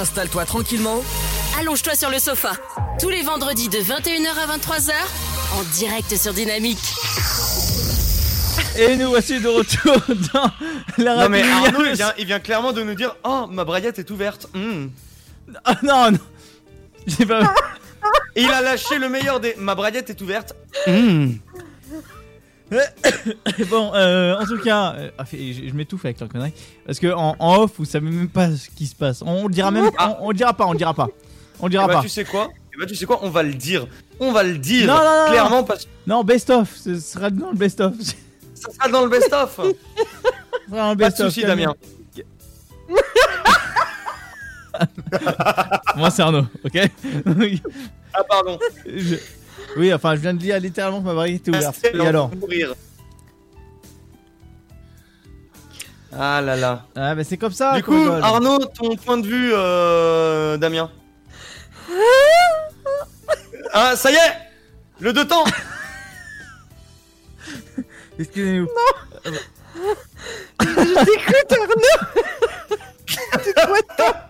Installe-toi 0.00 0.44
tranquillement 0.44 1.02
allonge-toi 1.58 1.94
sur 1.94 2.10
le 2.10 2.18
sofa. 2.18 2.52
Tous 3.00 3.08
les 3.08 3.22
vendredis 3.22 3.68
de 3.68 3.78
21h 3.78 4.28
à 4.28 4.56
23h, 4.56 4.92
en 5.58 5.62
direct 5.74 6.16
sur 6.16 6.32
Dynamique. 6.32 6.94
Et 8.78 8.96
nous 8.96 9.08
voici 9.08 9.40
de 9.40 9.48
retour 9.48 9.96
dans 10.32 10.50
la 10.98 11.14
radio. 11.14 11.22
Non 11.24 11.28
mais 11.28 11.42
Arnaud, 11.42 11.84
il 11.84 11.94
vient, 11.94 12.12
il 12.18 12.26
vient 12.26 12.38
clairement 12.38 12.72
de 12.72 12.82
nous 12.82 12.94
dire 12.94 13.16
Oh, 13.24 13.46
ma 13.50 13.64
braguette 13.64 13.98
est 13.98 14.10
ouverte. 14.10 14.48
Ah, 15.64 15.74
non, 15.82 16.12
non. 16.12 16.18
J'ai 17.06 17.26
pas. 17.26 17.54
Et 18.36 18.42
il 18.42 18.50
a 18.50 18.60
lâché 18.60 18.98
le 18.98 19.08
meilleur 19.08 19.40
des 19.40 19.54
Ma 19.58 19.74
braguette 19.74 20.10
est 20.10 20.20
ouverte. 20.20 20.54
Hmm. 20.86 21.32
bon, 23.70 23.92
euh, 23.94 24.36
en 24.38 24.44
tout 24.44 24.58
cas, 24.58 24.92
euh, 24.96 25.10
ah, 25.18 25.24
je, 25.32 25.36
je 25.68 25.74
m'étouffe 25.74 26.04
avec 26.04 26.20
leur 26.20 26.28
connerie. 26.28 26.52
Parce 26.86 26.98
que 26.98 27.06
en, 27.12 27.34
en 27.38 27.56
off, 27.62 27.72
vous 27.78 27.84
savez 27.84 28.10
même 28.10 28.28
pas 28.28 28.50
ce 28.54 28.68
qui 28.70 28.86
se 28.86 28.94
passe. 28.94 29.22
On, 29.24 29.48
le 29.48 29.52
dira 29.54 29.70
même. 29.70 29.90
On, 29.98 30.16
on 30.20 30.28
le 30.30 30.36
dira 30.36 30.52
pas, 30.52 30.66
on 30.66 30.72
le 30.72 30.78
dira 30.78 30.92
pas. 30.94 31.08
On 31.60 31.66
le 31.66 31.70
dira 31.70 31.84
Eh 31.84 31.88
bah, 31.88 31.94
pas. 31.94 32.02
tu 32.02 32.08
sais 32.08 32.24
quoi? 32.24 32.50
Eh 32.74 32.78
bah, 32.80 32.86
tu 32.86 32.94
sais 32.94 33.06
quoi? 33.06 33.20
On 33.22 33.30
va 33.30 33.42
le 33.42 33.54
dire. 33.54 33.86
On 34.20 34.32
va 34.32 34.42
le 34.42 34.58
dire. 34.58 34.86
Non, 34.86 34.94
non, 34.98 35.24
non, 35.24 35.30
clairement 35.30 35.56
non. 35.58 35.64
parce 35.64 35.88
Non, 36.06 36.24
best 36.24 36.50
of. 36.50 36.76
Ce 36.76 36.98
sera 37.00 37.30
dans 37.30 37.50
le 37.50 37.56
best 37.56 37.80
of. 37.80 37.94
ça 38.54 38.70
sera 38.72 38.88
dans 38.88 39.02
le 39.04 39.08
best-of. 39.10 39.60
Dans 40.68 40.90
le 40.90 40.96
Pas 40.98 41.08
de 41.08 41.10
best 41.10 41.20
of. 41.20 41.26
soucis, 41.28 41.46
Damien. 41.46 41.74
Moi, 45.96 46.10
c'est 46.10 46.22
Arnaud, 46.22 46.44
ok? 46.64 46.78
Ah, 48.14 48.22
pardon. 48.28 48.58
Je- 48.86 49.16
Oui, 49.76 49.92
enfin, 49.92 50.14
je 50.16 50.20
viens 50.20 50.32
de 50.34 50.38
dire 50.38 50.58
littéralement 50.60 51.00
que 51.00 51.06
ma 51.06 51.14
variété 51.14 51.50
était 51.50 51.58
ouverte. 51.58 51.84
Et 51.92 52.06
alors 52.06 52.30
mourir. 52.34 52.74
Ah 56.12 56.40
là 56.40 56.56
là. 56.56 56.86
Ah, 56.96 57.14
bah 57.14 57.22
c'est 57.22 57.36
comme 57.36 57.52
ça. 57.52 57.76
Du 57.76 57.82
coup, 57.84 57.92
rigole. 57.92 58.22
Arnaud, 58.22 58.58
ton 58.58 58.96
point 58.96 59.18
de 59.18 59.26
vue, 59.26 59.50
euh, 59.52 60.56
Damien. 60.56 60.90
Ah, 63.74 63.94
ça 63.96 64.10
y 64.10 64.14
est 64.14 64.32
Le 64.98 65.12
deux 65.12 65.28
temps 65.28 65.44
Excusez-nous. 68.18 68.66
Je 70.60 71.04
t'écoute, 71.04 71.52
Arnaud. 71.52 72.24
Quoi 73.54 73.82
ta- 73.96 74.27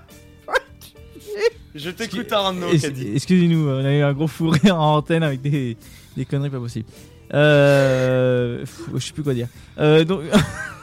Je 1.78 1.90
t'écoute, 1.90 2.30
Arnaud. 2.32 2.66
Excusez-nous, 2.72 3.68
on 3.68 3.84
a 3.84 3.92
eu 3.92 4.02
un 4.02 4.12
gros 4.12 4.26
fou 4.26 4.50
rire 4.50 4.76
en 4.78 4.96
antenne 4.96 5.22
avec 5.22 5.40
des, 5.40 5.76
des 6.16 6.24
conneries 6.24 6.50
pas 6.50 6.58
possibles. 6.58 6.88
Euh, 7.34 8.60
pff, 8.60 8.80
je 8.94 8.98
sais 9.06 9.12
plus 9.12 9.22
quoi 9.22 9.34
dire. 9.34 9.48
Euh, 9.78 10.04
donc, 10.04 10.22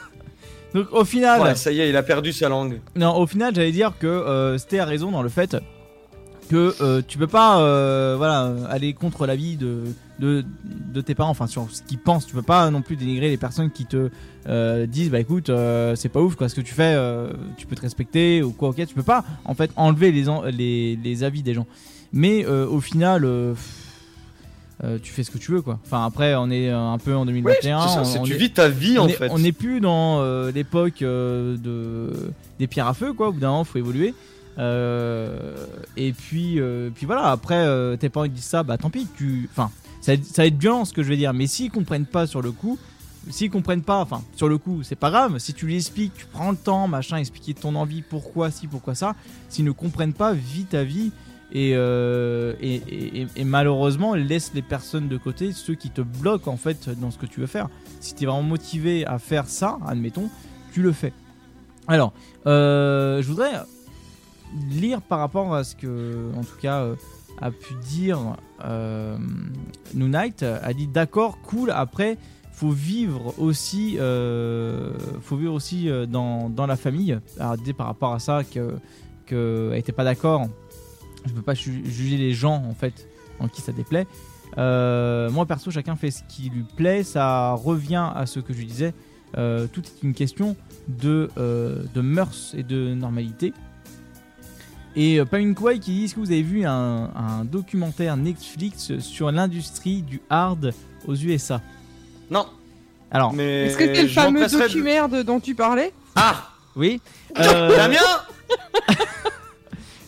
donc 0.74 0.86
au 0.92 1.04
final, 1.04 1.40
Ouais, 1.42 1.54
ça 1.54 1.72
y 1.72 1.80
est, 1.80 1.88
il 1.88 1.96
a 1.96 2.02
perdu 2.02 2.32
sa 2.32 2.48
langue. 2.48 2.80
non, 2.94 3.16
au 3.16 3.26
final, 3.26 3.54
j'allais 3.54 3.72
dire 3.72 3.92
que 3.98 4.06
euh, 4.06 4.58
Sté 4.58 4.80
a 4.80 4.84
raison 4.84 5.10
dans 5.10 5.22
le 5.22 5.28
fait 5.28 5.56
que 6.48 6.74
euh, 6.80 7.02
tu 7.06 7.18
peux 7.18 7.26
pas, 7.26 7.60
euh, 7.60 8.14
voilà, 8.16 8.52
aller 8.70 8.94
contre 8.94 9.26
l'avis 9.26 9.56
de, 9.56 9.82
de 10.18 10.44
de 10.92 11.00
tes 11.00 11.14
parents, 11.14 11.30
enfin 11.30 11.46
sur 11.46 11.68
ce 11.70 11.82
qu'ils 11.82 11.98
pensent. 11.98 12.26
Tu 12.26 12.34
peux 12.34 12.42
pas 12.42 12.70
non 12.70 12.82
plus 12.82 12.96
dénigrer 12.96 13.28
les 13.28 13.36
personnes 13.36 13.70
qui 13.70 13.84
te 13.86 14.10
euh, 14.48 14.86
disent, 14.86 15.10
bah 15.10 15.20
écoute, 15.20 15.50
euh, 15.50 15.94
c'est 15.96 16.08
pas 16.08 16.20
ouf 16.20 16.36
quoi, 16.36 16.48
ce 16.48 16.54
que 16.54 16.60
tu 16.62 16.72
fais, 16.74 16.94
euh, 16.96 17.32
tu 17.56 17.66
peux 17.66 17.76
te 17.76 17.82
respecter 17.82 18.42
ou 18.42 18.52
quoi, 18.52 18.70
ok. 18.70 18.76
Tu 18.86 18.94
peux 18.94 19.02
pas 19.02 19.24
en 19.44 19.54
fait 19.54 19.70
enlever 19.76 20.12
les 20.12 20.28
en- 20.28 20.42
les, 20.44 20.96
les 21.02 21.24
avis 21.24 21.42
des 21.42 21.54
gens. 21.54 21.66
Mais 22.12 22.46
au 22.46 22.80
final. 22.80 23.22
pff, 23.22 23.82
tu 25.02 25.10
fais 25.12 25.22
ce 25.24 25.30
que 25.30 25.38
tu 25.38 25.52
veux 25.52 25.62
quoi. 25.62 25.78
Enfin 25.86 26.04
après 26.06 26.34
on 26.34 26.50
est 26.50 26.68
un 26.70 26.98
peu 26.98 27.14
en 27.16 27.24
2021. 27.26 27.80
c'est 27.80 27.88
ça, 27.94 28.00
on- 28.00 28.04
c'est 28.04 28.22
tu 28.22 28.32
est- 28.34 28.36
vis 28.36 28.50
ta 28.52 28.68
vie, 28.68 28.98
en 28.98 29.08
est- 29.08 29.12
fait. 29.12 29.30
On 29.30 29.38
n'est 29.38 29.52
plus 29.52 29.80
dans 29.80 30.22
l'époque 30.54 31.00
de 31.00 32.10
des 32.58 32.66
pierres 32.66 32.86
à 32.88 32.94
feu 32.94 33.12
quoi. 33.12 33.28
Au 33.28 33.32
bout 33.32 33.40
d'un 33.40 33.48
moment 33.50 33.64
faut 33.64 33.78
évoluer. 33.78 34.14
Euh, 34.58 35.54
et 35.98 36.12
puis 36.12 36.58
euh, 36.60 36.88
puis 36.94 37.04
voilà 37.04 37.30
après 37.30 37.56
euh, 37.66 37.96
tes 37.96 38.08
parents 38.08 38.26
disent 38.26 38.42
ça 38.44 38.62
bah 38.62 38.78
tant 38.78 38.88
pis 38.88 39.06
tu 39.16 39.48
enfin 39.52 39.70
ça, 40.14 40.42
va 40.42 40.46
être- 40.46 40.58
violent 40.58 40.84
ce 40.84 40.92
que 40.92 41.02
je 41.02 41.08
vais 41.08 41.16
dire. 41.16 41.32
Mais 41.32 41.46
s'ils 41.46 41.70
comprennent 41.70 42.06
pas 42.06 42.26
sur 42.26 42.42
le 42.42 42.52
coup 42.52 42.78
s'ils 43.28 43.50
comprennent 43.50 43.82
pas 43.82 43.98
enfin 43.98 44.22
sur 44.36 44.48
le 44.48 44.56
coup 44.56 44.84
c'est 44.84 44.94
pas 44.94 45.10
grave. 45.10 45.38
Si 45.38 45.52
tu 45.52 45.66
lui 45.66 45.74
expliques 45.74 46.14
tu 46.14 46.26
prends 46.26 46.52
le 46.52 46.56
temps 46.56 46.86
machin 46.86 47.16
expliquer 47.16 47.54
ton 47.54 47.74
envie 47.74 48.02
pourquoi 48.02 48.52
si 48.52 48.68
pourquoi 48.68 48.94
ça 48.94 49.16
s'ils 49.48 49.64
ne 49.64 49.72
comprennent 49.72 50.12
pas 50.12 50.32
vis 50.32 50.64
ta 50.64 50.84
vie. 50.84 51.10
Et, 51.52 51.72
euh, 51.74 52.54
et 52.60 53.44
malheureusement 53.44 54.14
laisse 54.14 54.52
les 54.54 54.62
personnes 54.62 55.08
de 55.08 55.16
côté 55.16 55.52
ceux 55.52 55.74
qui 55.74 55.90
te 55.90 56.00
bloquent 56.00 56.50
en 56.52 56.56
fait 56.56 56.88
dans 57.00 57.10
ce 57.10 57.18
que 57.18 57.26
tu 57.26 57.40
veux 57.40 57.46
faire. 57.46 57.68
Si 58.00 58.14
tu 58.14 58.24
es 58.24 58.26
vraiment 58.26 58.42
motivé 58.42 59.04
à 59.06 59.18
faire 59.18 59.48
ça 59.48 59.78
admettons 59.86 60.28
tu 60.72 60.82
le 60.82 60.92
fais. 60.92 61.12
Alors 61.88 62.12
euh, 62.46 63.22
je 63.22 63.26
voudrais 63.28 63.52
lire 64.70 65.02
par 65.02 65.18
rapport 65.18 65.54
à 65.54 65.64
ce 65.64 65.74
que 65.74 66.30
en 66.36 66.42
tout 66.44 66.56
cas 66.60 66.80
euh, 66.82 66.94
a 67.40 67.50
pu 67.50 67.74
dire 67.88 68.36
euh, 68.64 69.18
New 69.94 70.08
Knight 70.08 70.42
a 70.42 70.72
dit 70.72 70.86
d'accord 70.86 71.38
cool 71.42 71.70
après 71.70 72.16
faut 72.52 72.70
vivre 72.70 73.34
aussi 73.38 73.96
euh, 73.98 74.92
faut 75.20 75.36
vivre 75.36 75.52
aussi 75.52 75.90
euh, 75.90 76.06
dans, 76.06 76.48
dans 76.48 76.66
la 76.66 76.76
famille. 76.76 77.18
Alors 77.38 77.56
dit 77.58 77.74
par 77.74 77.86
rapport 77.86 78.14
à 78.14 78.18
ça 78.18 78.44
que 78.44 78.76
que 79.26 79.70
elle 79.72 79.78
était 79.80 79.92
pas 79.92 80.04
d'accord. 80.04 80.46
Je 81.26 81.32
peux 81.32 81.42
pas 81.42 81.54
ju- 81.54 81.82
juger 81.84 82.16
les 82.16 82.32
gens 82.32 82.64
en 82.64 82.74
fait 82.74 83.08
en 83.40 83.48
qui 83.48 83.60
ça 83.60 83.72
déplaît. 83.72 84.06
Euh, 84.56 85.28
moi 85.30 85.44
perso 85.44 85.70
chacun 85.70 85.96
fait 85.96 86.10
ce 86.10 86.22
qui 86.28 86.48
lui 86.48 86.64
plaît 86.76 87.02
ça 87.02 87.52
revient 87.52 88.10
à 88.14 88.24
ce 88.26 88.40
que 88.40 88.54
je 88.54 88.62
disais. 88.62 88.94
Tout 89.34 89.82
est 89.84 90.02
une 90.02 90.14
question 90.14 90.56
de, 90.88 91.28
de 91.36 92.00
mœurs 92.00 92.54
et 92.56 92.62
de 92.62 92.94
normalité 92.94 93.52
et 94.96 95.20
euh, 95.20 95.24
Pamine 95.24 95.54
Kouai 95.54 95.78
qui 95.78 95.92
dit 95.92 96.04
Est-ce 96.04 96.14
que 96.14 96.20
vous 96.20 96.30
avez 96.32 96.42
vu 96.42 96.64
un, 96.64 97.10
un 97.14 97.44
documentaire 97.44 98.16
Netflix 98.16 98.98
sur 98.98 99.30
l'industrie 99.30 100.02
du 100.02 100.20
hard 100.30 100.72
aux 101.06 101.14
USA 101.14 101.60
Non. 102.30 102.46
Alors, 103.10 103.32
Mais 103.32 103.66
Est-ce 103.66 103.76
que 103.76 103.94
c'est 103.94 104.02
le 104.02 104.08
fameux 104.08 104.46
documentaire 104.48 105.08
de- 105.08 105.22
dont 105.22 105.38
tu 105.40 105.54
parlais? 105.54 105.92
Ah! 106.16 106.48
Oui. 106.74 107.00
Euh, 107.38 107.68
Damien! 107.76 107.98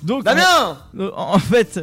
Donc, 0.03 0.25
Damien! 0.25 0.79
en, 0.99 1.35
en 1.35 1.39
fait, 1.39 1.81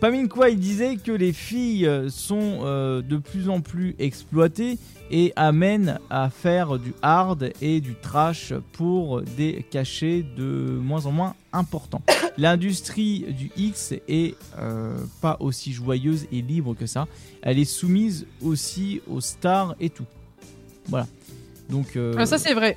Pamine 0.00 0.28
Kouai 0.28 0.54
disait 0.54 0.96
que 0.96 1.12
les 1.12 1.32
filles 1.32 1.86
euh, 1.86 2.08
sont 2.10 2.60
euh, 2.64 3.02
de 3.02 3.16
plus 3.16 3.48
en 3.48 3.60
plus 3.60 3.94
exploitées 3.98 4.78
et 5.12 5.32
amènent 5.36 6.00
à 6.10 6.30
faire 6.30 6.78
du 6.78 6.94
hard 7.02 7.52
et 7.60 7.80
du 7.80 7.94
trash 7.94 8.52
pour 8.72 9.20
des 9.22 9.64
cachets 9.70 10.24
de 10.36 10.78
moins 10.82 11.06
en 11.06 11.12
moins 11.12 11.34
importants. 11.52 12.02
L'industrie 12.38 13.26
du 13.38 13.50
X 13.56 13.92
est 14.08 14.34
euh, 14.58 14.96
pas 15.20 15.36
aussi 15.40 15.72
joyeuse 15.72 16.26
et 16.32 16.40
libre 16.42 16.74
que 16.74 16.86
ça. 16.86 17.06
Elle 17.42 17.58
est 17.58 17.64
soumise 17.66 18.26
aussi 18.40 19.02
aux 19.06 19.20
stars 19.20 19.74
et 19.80 19.90
tout. 19.90 20.06
Voilà. 20.88 21.06
Donc 21.68 21.94
euh, 21.96 22.14
Ah, 22.18 22.24
Ça, 22.26 22.38
c'est 22.38 22.54
vrai. 22.54 22.76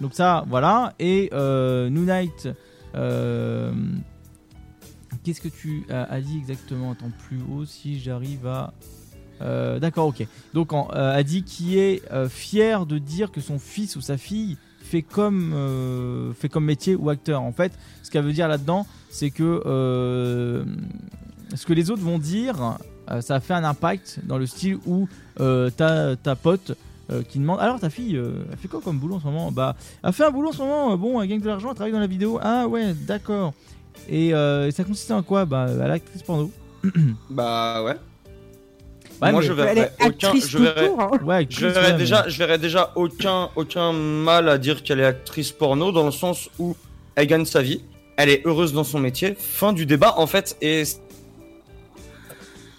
donc 0.00 0.14
ça, 0.14 0.44
voilà. 0.48 0.94
Et 1.00 1.28
euh, 1.32 1.90
New 1.90 2.04
Knight, 2.04 2.48
euh, 2.94 3.72
qu'est-ce 5.24 5.40
que 5.40 5.48
tu 5.48 5.84
as, 5.90 6.04
as 6.04 6.20
dit 6.20 6.38
exactement? 6.38 6.92
Attends, 6.92 7.10
plus 7.28 7.40
haut, 7.50 7.64
si 7.64 7.98
j'arrive 8.00 8.46
à... 8.46 8.72
Euh, 9.42 9.78
D'accord, 9.78 10.06
ok. 10.08 10.26
Donc 10.54 10.72
en- 10.72 10.88
euh, 10.94 11.14
a 11.14 11.22
dit 11.22 11.42
qui 11.42 11.78
est 11.78 12.02
euh, 12.12 12.28
fier 12.28 12.86
de 12.86 12.98
dire 12.98 13.30
que 13.32 13.40
son 13.40 13.58
fils 13.58 13.96
ou 13.96 14.00
sa 14.00 14.16
fille 14.16 14.56
fait 14.82 15.02
comme, 15.02 15.52
euh, 15.54 16.32
fait 16.34 16.48
comme 16.48 16.64
métier 16.64 16.94
ou 16.94 17.10
acteur. 17.10 17.42
En 17.42 17.52
fait, 17.52 17.72
ce 18.02 18.10
qu'elle 18.10 18.24
veut 18.24 18.32
dire 18.32 18.48
là-dedans, 18.48 18.86
c'est 19.10 19.30
que 19.30 19.62
ce 21.54 21.66
que 21.66 21.72
les 21.72 21.90
autres 21.90 22.02
vont 22.02 22.18
dire, 22.18 22.78
ça 23.20 23.36
a 23.36 23.40
fait 23.40 23.54
un 23.54 23.64
impact 23.64 24.20
dans 24.24 24.38
le 24.38 24.46
style 24.46 24.78
où 24.86 25.08
ta, 25.76 26.16
ta 26.16 26.36
pote 26.36 26.72
qui 27.28 27.38
demande 27.38 27.58
alors 27.60 27.78
ta 27.78 27.90
fille 27.90 28.16
elle 28.16 28.56
fait 28.56 28.68
quoi 28.68 28.80
comme 28.80 28.98
boulot 28.98 29.16
en 29.16 29.20
ce 29.20 29.24
moment? 29.26 29.52
Bah 29.52 29.76
elle 30.02 30.12
fait 30.14 30.24
un 30.24 30.30
boulot 30.30 30.48
en 30.48 30.52
ce 30.52 30.58
moment 30.62 30.96
bon 30.96 31.20
elle 31.20 31.28
gagne 31.28 31.40
de 31.40 31.46
l'argent 31.46 31.68
elle 31.70 31.74
travaille 31.74 31.92
dans 31.92 31.98
la 32.00 32.06
vidéo 32.06 32.38
ah 32.40 32.66
ouais 32.68 32.94
d'accord 32.94 33.52
et 34.08 34.30
ça 34.30 34.84
consistait 34.84 35.12
en 35.12 35.22
quoi? 35.22 35.44
Bah 35.44 35.66
elle 35.68 35.80
est 35.80 35.94
actrice 35.94 36.22
porno 36.22 36.50
Bah 37.30 37.82
ouais. 37.84 37.96
Ouais, 39.22 39.30
Moi 39.32 39.40
je 39.40 39.52
verrais 39.52 39.92
aucun. 40.04 40.32
Je 40.34 40.58
verrais, 40.58 40.88
court. 40.88 41.00
hein. 41.00 41.10
ouais 41.24 41.36
actrice, 41.36 41.58
je 41.60 41.66
verrais 41.68 41.92
ouais, 41.92 41.96
déjà, 41.98 42.22
mais- 42.24 42.30
je 42.30 42.38
verrais 42.38 42.58
déjà 42.58 42.92
aucun, 42.96 43.50
aucun 43.56 43.92
mal 43.92 44.48
à 44.48 44.58
dire 44.58 44.82
qu'elle 44.82 44.98
est 45.00 45.04
actrice 45.04 45.52
porno 45.52 45.92
dans 45.92 46.04
le 46.04 46.10
sens 46.10 46.50
où 46.58 46.74
elle 47.14 47.28
gagne 47.28 47.44
sa 47.44 47.62
vie, 47.62 47.82
elle 48.16 48.28
est 48.30 48.42
heureuse 48.46 48.72
dans 48.72 48.82
son 48.84 48.98
métier. 48.98 49.36
Fin 49.38 49.72
du 49.72 49.86
débat 49.86 50.14
en 50.18 50.26
fait 50.26 50.56
et 50.60 50.82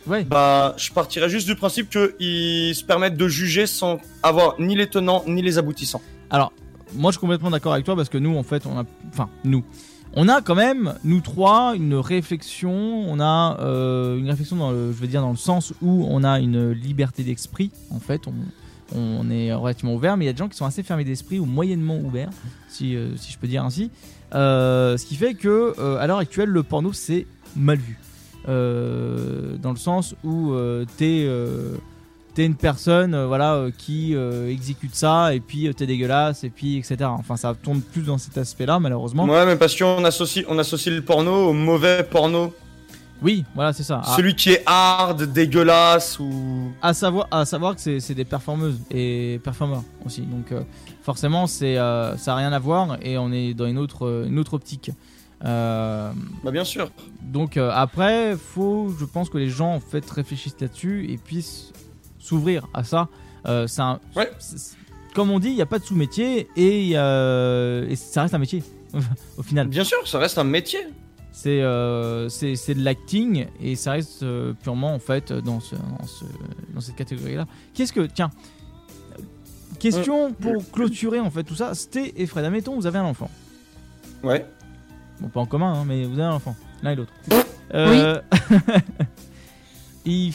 ouais 0.05 0.23
bah 0.25 0.73
je 0.77 0.91
partirais 0.91 1.29
juste 1.29 1.47
du 1.47 1.55
principe 1.55 1.89
qu'ils 1.89 2.75
se 2.75 2.83
permettent 2.83 3.15
de 3.17 3.27
juger 3.27 3.65
sans 3.65 3.99
avoir 4.21 4.55
ni 4.59 4.75
les 4.75 4.87
tenants 4.87 5.23
ni 5.27 5.41
les 5.41 5.57
aboutissants. 5.57 6.01
Alors, 6.29 6.51
moi 6.93 7.11
je 7.11 7.17
suis 7.17 7.21
complètement 7.21 7.51
d'accord 7.51 7.73
avec 7.73 7.85
toi 7.85 7.95
parce 7.95 8.09
que 8.09 8.17
nous, 8.17 8.35
en 8.35 8.43
fait, 8.43 8.65
on 8.65 8.77
a. 8.79 8.83
Enfin, 9.13 9.29
nous. 9.45 9.63
On 10.15 10.29
a 10.29 10.41
quand 10.41 10.53
même, 10.53 10.93
nous 11.03 11.21
trois, 11.21 11.73
une 11.75 11.95
réflexion. 11.95 12.71
On 12.71 13.19
a 13.19 13.57
euh, 13.61 14.17
une 14.17 14.29
réflexion 14.29 14.57
dans 14.57 14.71
le, 14.71 14.91
je 14.91 14.97
veux 14.97 15.07
dire, 15.07 15.21
dans 15.21 15.31
le 15.31 15.37
sens 15.37 15.73
où 15.81 16.05
on 16.07 16.23
a 16.23 16.39
une 16.39 16.71
liberté 16.71 17.23
d'esprit. 17.23 17.71
En 17.89 17.99
fait, 17.99 18.21
on, 18.27 19.31
est 19.31 19.51
relativement 19.51 19.95
ouvert, 19.95 20.17
mais 20.17 20.25
il 20.25 20.27
y 20.27 20.29
a 20.29 20.33
des 20.33 20.37
gens 20.37 20.49
qui 20.49 20.57
sont 20.57 20.65
assez 20.65 20.83
fermés 20.83 21.03
d'esprit 21.03 21.39
ou 21.39 21.45
moyennement 21.45 21.97
ouverts, 21.97 22.29
si, 22.67 22.95
euh, 22.95 23.15
je 23.15 23.37
peux 23.39 23.47
dire 23.47 23.63
ainsi. 23.63 23.89
Euh, 24.35 24.97
ce 24.97 25.05
qui 25.05 25.15
fait 25.15 25.33
que, 25.33 25.73
à 25.97 26.05
l'heure 26.05 26.19
actuelle, 26.19 26.49
le 26.49 26.61
porno 26.61 26.93
c'est 26.93 27.25
mal 27.55 27.79
vu. 27.79 27.97
Dans 28.45 29.71
le 29.71 29.77
sens 29.77 30.15
où 30.23 30.53
t'es 30.97 31.27
t'es 32.33 32.45
une 32.45 32.55
personne 32.55 33.13
euh, 33.13 33.27
voilà 33.27 33.53
euh, 33.55 33.71
qui 33.77 34.15
euh, 34.15 34.49
exécute 34.49 34.95
ça 34.95 35.33
et 35.33 35.39
puis 35.39 35.73
t'es 35.75 35.85
dégueulasse 35.85 36.43
et 36.43 36.49
puis 36.49 36.77
etc. 36.77 36.97
Enfin 37.03 37.37
ça 37.37 37.53
tourne 37.53 37.81
plus 37.81 38.01
dans 38.01 38.17
cet 38.17 38.37
aspect-là 38.37 38.79
malheureusement. 38.79 39.25
Ouais, 39.25 39.45
mais 39.45 39.55
parce 39.55 39.75
qu'on 39.75 40.03
associe, 40.03 40.45
on 40.49 40.57
associe 40.57 40.93
le 40.93 41.01
porno 41.03 41.49
au 41.49 41.53
mauvais 41.53 42.03
porno. 42.03 42.53
Oui, 43.21 43.45
voilà 43.55 43.71
c'est 43.71 43.83
ça. 43.83 44.01
Ah, 44.03 44.15
Celui 44.17 44.35
qui 44.35 44.51
est 44.51 44.63
hard, 44.65 45.23
dégueulasse 45.23 46.19
ou. 46.19 46.73
à 46.81 46.93
savoir 46.93 47.27
à 47.31 47.45
savoir 47.45 47.75
que 47.75 47.81
c'est 47.81 47.99
c'est 47.99 48.15
des 48.15 48.25
performeuses 48.25 48.79
et 48.91 49.39
performeurs 49.43 49.83
aussi. 50.05 50.21
Donc 50.21 50.53
forcément 51.03 51.47
c'est 51.47 51.75
ça 51.75 52.33
a 52.33 52.35
rien 52.35 52.51
à 52.51 52.59
voir 52.59 52.97
et 53.01 53.17
on 53.17 53.31
est 53.31 53.53
dans 53.53 53.65
une 53.65 53.77
autre 53.77 54.25
une 54.27 54.39
autre 54.39 54.55
optique. 54.55 54.91
Euh, 55.45 56.11
Bah, 56.43 56.51
bien 56.51 56.63
sûr. 56.63 56.89
Donc 57.21 57.57
euh, 57.57 57.71
après, 57.73 58.35
faut, 58.35 58.93
je 58.97 59.05
pense 59.05 59.29
que 59.29 59.37
les 59.37 59.49
gens 59.49 59.73
en 59.73 59.79
fait 59.79 60.09
réfléchissent 60.09 60.59
là-dessus 60.59 61.11
et 61.11 61.17
puissent 61.17 61.73
s'ouvrir 62.23 62.67
à 62.73 62.83
ça. 62.83 63.09
Euh, 63.45 63.67
c'est 63.67 63.81
un- 63.81 63.99
c'est- 64.39 64.57
c'est- 64.57 64.77
comme 65.13 65.29
on 65.29 65.39
dit, 65.39 65.49
il 65.49 65.55
n'y 65.55 65.61
a 65.61 65.65
pas 65.65 65.79
de 65.79 65.83
sous-métier 65.83 66.47
et, 66.55 66.81
il 66.83 66.87
y 66.87 66.95
a- 66.95 67.83
et 67.87 67.95
ça 67.95 68.21
reste 68.23 68.33
un 68.33 68.37
métier 68.39 68.63
au 69.37 69.43
final. 69.43 69.67
Bien 69.67 69.83
sûr, 69.83 70.07
ça 70.07 70.17
reste 70.19 70.37
un 70.37 70.43
métier. 70.43 70.79
C'est 71.35 71.61
euh, 71.63 72.29
c'est 72.29 72.55
c'est 72.55 72.75
de 72.75 72.83
l'acting 72.83 73.47
et 73.59 73.75
ça 73.75 73.93
reste 73.93 74.21
euh, 74.21 74.53
purement 74.53 74.93
en 74.93 74.99
fait 74.99 75.33
dans, 75.33 75.59
ce, 75.59 75.75
dans, 75.75 76.05
ce- 76.05 76.25
dans 76.73 76.79
cette 76.79 76.95
catégorie-là. 76.95 77.47
Qu'est-ce 77.73 77.91
que 77.91 78.01
tiens 78.05 78.29
Question 79.79 80.31
pour 80.33 80.69
clôturer 80.71 81.19
en 81.19 81.29
fait 81.31 81.43
tout 81.43 81.55
ça. 81.55 81.73
Sté 81.73 82.13
et 82.21 82.25
Fred, 82.27 82.45
admettons, 82.45 82.75
vous 82.75 82.85
avez 82.85 82.99
un 82.99 83.03
enfant. 83.05 83.29
Ouais. 84.23 84.45
Bon, 85.19 85.27
pas 85.29 85.39
en 85.41 85.45
commun, 85.45 85.73
hein, 85.73 85.83
mais 85.87 86.05
vous 86.05 86.13
avez 86.13 86.23
un 86.29 86.33
enfant, 86.35 86.55
l'un 86.83 86.91
et 86.91 86.95
l'autre. 86.95 87.11
Euh, 87.73 88.21
il, 90.05 90.33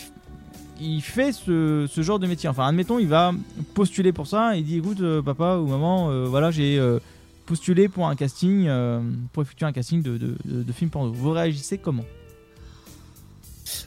il 0.81 1.01
fait 1.03 1.33
ce, 1.33 1.87
ce 1.91 2.01
genre 2.03 2.19
de 2.19 2.27
métier. 2.27 2.49
Enfin, 2.49 2.67
admettons, 2.67 2.99
il 2.99 3.09
va 3.09 3.33
postuler 3.75 4.13
pour 4.13 4.27
ça. 4.27 4.57
Il 4.57 4.65
dit 4.65 4.79
écoute, 4.79 5.01
euh, 5.01 5.23
papa 5.23 5.57
ou 5.57 5.67
maman, 5.67 6.11
euh, 6.11 6.25
voilà, 6.27 6.51
j'ai 6.51 6.79
euh, 6.79 6.99
postulé 7.47 7.89
pour 7.89 8.07
un 8.09 8.15
casting, 8.17 8.67
euh, 8.69 9.01
pour 9.33 9.43
effectuer 9.43 9.67
un 9.67 9.73
casting 9.73 10.03
de, 10.03 10.17
de, 10.19 10.37
de, 10.45 10.63
de 10.63 10.73
film 10.73 10.91
porno. 10.91 11.13
Vous 11.13 11.31
réagissez 11.31 11.79
comment? 11.79 12.05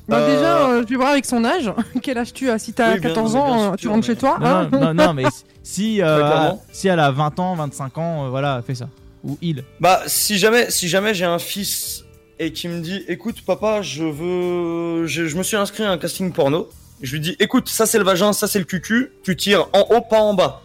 Bah, 0.07 0.25
déjà, 0.27 0.69
euh, 0.69 0.83
je 0.83 0.87
vais 0.89 0.95
voir 0.95 1.09
avec 1.11 1.25
son 1.25 1.43
âge. 1.45 1.71
Quel 2.01 2.17
âge 2.17 2.33
tu 2.33 2.49
as? 2.49 2.59
Si 2.59 2.73
t'as 2.73 2.93
Oui, 2.93 2.99
bien- 2.99 3.09
14 3.09 3.31
bien 3.33 3.41
ans, 3.41 3.63
sûr, 3.69 3.75
tu 3.77 3.87
rentres 3.87 4.05
chez 4.05 4.15
toi 4.15 4.37
non, 4.39 4.45
hein 4.45 4.69
non, 4.71 4.79
non, 4.79 4.93
non, 4.93 5.13
mais 5.13 5.23
si, 5.63 6.01
euh, 6.01 6.51
elle 6.83 6.99
a 6.99 7.11
20 7.11 7.39
ans, 7.39 7.55
25 7.55 7.97
ans, 7.97 8.25
euh, 8.25 8.29
voilà, 8.29 8.61
fais 8.65 8.75
ça. 8.75 8.89
Ou 9.23 9.37
il. 9.41 9.63
Bah, 9.79 10.01
si 10.07 10.37
jamais, 10.37 10.69
si 10.69 10.87
jamais 10.87 11.13
j'ai 11.13 11.25
un 11.25 11.39
fils 11.39 12.03
et 12.39 12.51
qui 12.51 12.67
me 12.67 12.79
dit, 12.81 13.03
écoute, 13.07 13.41
papa, 13.45 13.81
je 13.83 14.03
veux, 14.03 15.05
je, 15.07 15.27
je 15.27 15.37
me 15.37 15.43
suis 15.43 15.57
inscrit 15.57 15.83
à 15.83 15.91
un 15.91 15.97
casting 15.97 16.31
porno. 16.31 16.67
Je 17.01 17.13
lui 17.13 17.19
dis, 17.19 17.35
écoute, 17.39 17.67
ça 17.69 17.85
c'est 17.85 17.97
le 17.97 18.03
vagin, 18.03 18.33
ça 18.33 18.47
c'est 18.47 18.59
le 18.59 18.65
cucu. 18.65 19.11
Tu 19.23 19.35
tires 19.35 19.67
en 19.73 19.87
haut, 19.89 20.01
pas 20.01 20.21
en 20.21 20.33
bas. 20.33 20.61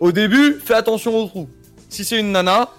Au 0.00 0.12
début, 0.12 0.54
fais 0.64 0.74
attention 0.74 1.16
au 1.16 1.26
trou. 1.26 1.48
Si 1.88 2.04
c'est 2.04 2.18
une 2.18 2.32
nana, 2.32 2.70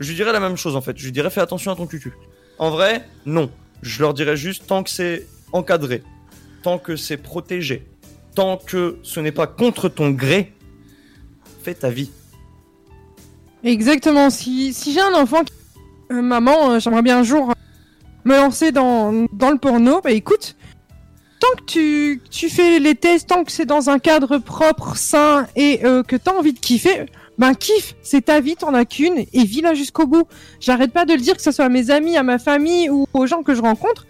je 0.00 0.08
lui 0.08 0.16
dirais 0.16 0.32
la 0.32 0.40
même 0.40 0.56
chose 0.56 0.76
en 0.76 0.80
fait. 0.80 0.96
Je 0.96 1.04
lui 1.04 1.12
dirais, 1.12 1.30
fais 1.30 1.40
attention 1.40 1.70
à 1.72 1.76
ton 1.76 1.86
cucu. 1.86 2.12
En 2.58 2.70
vrai, 2.70 3.06
non. 3.24 3.50
Je 3.82 4.00
leur 4.00 4.14
dirais 4.14 4.36
juste, 4.36 4.66
tant 4.66 4.82
que 4.82 4.90
c'est 4.90 5.26
encadré, 5.52 6.02
tant 6.62 6.78
que 6.78 6.96
c'est 6.96 7.18
protégé, 7.18 7.86
tant 8.34 8.56
que 8.56 8.98
ce 9.02 9.20
n'est 9.20 9.32
pas 9.32 9.46
contre 9.46 9.88
ton 9.88 10.10
gré, 10.10 10.52
fais 11.62 11.74
ta 11.74 11.90
vie. 11.90 12.10
Exactement. 13.62 14.30
Si, 14.30 14.72
si 14.72 14.92
j'ai 14.92 15.00
un 15.00 15.14
enfant 15.14 15.44
qui... 15.44 15.52
Euh, 16.12 16.22
maman, 16.22 16.70
euh, 16.70 16.78
j'aimerais 16.78 17.02
bien 17.02 17.18
un 17.18 17.22
jour 17.22 17.52
me 18.24 18.36
lancer 18.36 18.72
dans, 18.72 19.26
dans 19.32 19.50
le 19.50 19.58
porno, 19.58 20.00
bah 20.00 20.12
écoute, 20.12 20.56
tant 21.40 21.56
que 21.58 21.64
tu, 21.64 22.22
tu 22.30 22.48
fais 22.48 22.78
les 22.78 22.94
tests, 22.94 23.28
tant 23.28 23.44
que 23.44 23.52
c'est 23.52 23.66
dans 23.66 23.90
un 23.90 23.98
cadre 23.98 24.38
propre, 24.38 24.96
sain 24.96 25.46
et 25.56 25.84
euh, 25.84 26.02
que 26.02 26.16
t'as 26.16 26.32
envie 26.32 26.52
de 26.52 26.58
kiffer, 26.58 27.06
ben 27.38 27.54
kiffe, 27.54 27.94
c'est 28.02 28.26
ta 28.26 28.40
vie, 28.40 28.56
t'en 28.56 28.74
as 28.74 28.84
qu'une 28.84 29.24
et 29.32 29.44
vis-la 29.44 29.74
jusqu'au 29.74 30.06
bout. 30.06 30.26
J'arrête 30.60 30.92
pas 30.92 31.04
de 31.04 31.12
le 31.12 31.20
dire, 31.20 31.36
que 31.36 31.42
ce 31.42 31.52
soit 31.52 31.66
à 31.66 31.68
mes 31.68 31.90
amis, 31.90 32.16
à 32.16 32.22
ma 32.22 32.38
famille 32.38 32.88
ou 32.88 33.06
aux 33.12 33.26
gens 33.26 33.42
que 33.42 33.54
je 33.54 33.60
rencontre. 33.60 34.06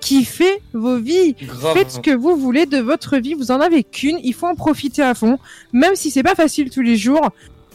Kiffez 0.00 0.60
vos 0.74 0.98
vies. 0.98 1.34
Grave. 1.40 1.74
Faites 1.74 1.90
ce 1.90 2.00
que 2.00 2.10
vous 2.10 2.36
voulez 2.36 2.66
de 2.66 2.78
votre 2.78 3.16
vie. 3.16 3.32
Vous 3.32 3.50
en 3.50 3.60
avez 3.60 3.82
qu'une. 3.82 4.18
Il 4.22 4.34
faut 4.34 4.46
en 4.46 4.54
profiter 4.54 5.02
à 5.02 5.14
fond. 5.14 5.38
Même 5.72 5.96
si 5.96 6.10
c'est 6.10 6.22
pas 6.22 6.34
facile 6.34 6.68
tous 6.68 6.82
les 6.82 6.96
jours, 6.96 7.30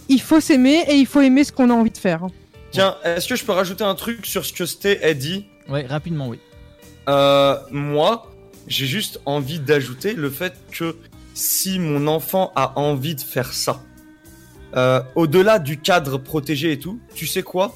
il 0.07 0.21
faut 0.21 0.39
s'aimer 0.39 0.83
et 0.87 0.95
il 0.95 1.07
faut 1.07 1.21
aimer 1.21 1.43
ce 1.43 1.51
qu'on 1.51 1.71
a 1.71 1.73
envie 1.73 1.89
de 1.89 1.97
faire. 1.97 2.27
Tiens, 2.69 2.95
est-ce 3.03 3.27
que 3.27 3.35
je 3.35 3.43
peux 3.43 3.51
rajouter 3.53 3.83
un 3.83 3.95
truc 3.95 4.25
sur 4.25 4.45
ce 4.45 4.53
que 4.53 4.65
Sté 4.65 5.03
a 5.03 5.15
dit? 5.15 5.45
Ouais, 5.67 5.85
rapidement, 5.85 6.27
oui. 6.27 6.39
Euh, 7.09 7.57
moi, 7.71 8.30
j'ai 8.71 8.87
juste 8.87 9.19
envie 9.25 9.59
d'ajouter 9.59 10.13
le 10.13 10.29
fait 10.29 10.53
que 10.71 10.95
si 11.33 11.79
mon 11.79 12.07
enfant 12.07 12.51
a 12.55 12.77
envie 12.79 13.15
de 13.15 13.21
faire 13.21 13.53
ça, 13.53 13.83
euh, 14.75 15.01
au-delà 15.15 15.59
du 15.59 15.79
cadre 15.79 16.17
protégé 16.17 16.71
et 16.71 16.79
tout, 16.79 16.99
tu 17.13 17.27
sais 17.27 17.43
quoi? 17.43 17.75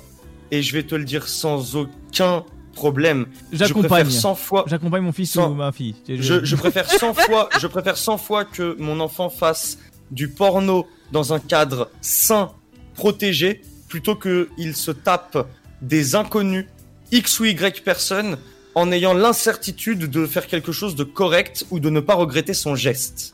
Et 0.52 0.62
je 0.62 0.74
vais 0.74 0.84
te 0.84 0.96
le 0.96 1.04
dire 1.04 1.28
sans 1.28 1.76
aucun 1.76 2.44
problème. 2.74 3.26
J'accompagne. 3.52 4.04
préfère 4.04 4.12
100 4.12 4.36
fois. 4.36 4.66
J'accompagne 4.68 5.02
mon 5.04 5.12
fils 5.12 5.32
Sans- 5.32 5.52
ou 5.52 5.56
ma 5.56 5.72
fille. 5.72 5.96
Je, 6.08 6.44
je 6.44 6.56
préfère 6.56 6.90
100 6.90 7.14
fois, 7.26 7.50
je 7.60 7.68
préfère 7.68 7.98
100 7.98 8.18
fois 8.18 8.46
que 8.46 8.76
mon 8.80 9.00
enfant 9.00 9.30
fasse 9.30 9.78
du 10.12 10.30
porno 10.30 10.86
dans 11.12 11.34
un 11.34 11.40
cadre 11.40 11.90
sain, 12.02 12.52
protégé, 12.94 13.62
plutôt 13.88 14.16
que 14.16 14.50
il 14.58 14.76
se 14.76 14.92
tape 14.92 15.48
des 15.82 16.16
inconnus, 16.16 16.68
X 17.12 17.40
ou 17.40 17.46
Y 17.46 17.84
personnes, 17.84 18.38
en 18.76 18.92
ayant 18.92 19.14
l'incertitude 19.14 20.10
de 20.10 20.26
faire 20.26 20.48
quelque 20.48 20.72
chose 20.72 20.96
de 20.96 21.04
correct 21.04 21.66
ou 21.72 21.80
de 21.80 21.90
ne 21.90 22.00
pas 22.02 22.16
regretter 22.16 22.54
son 22.54 22.76
geste. 22.76 23.34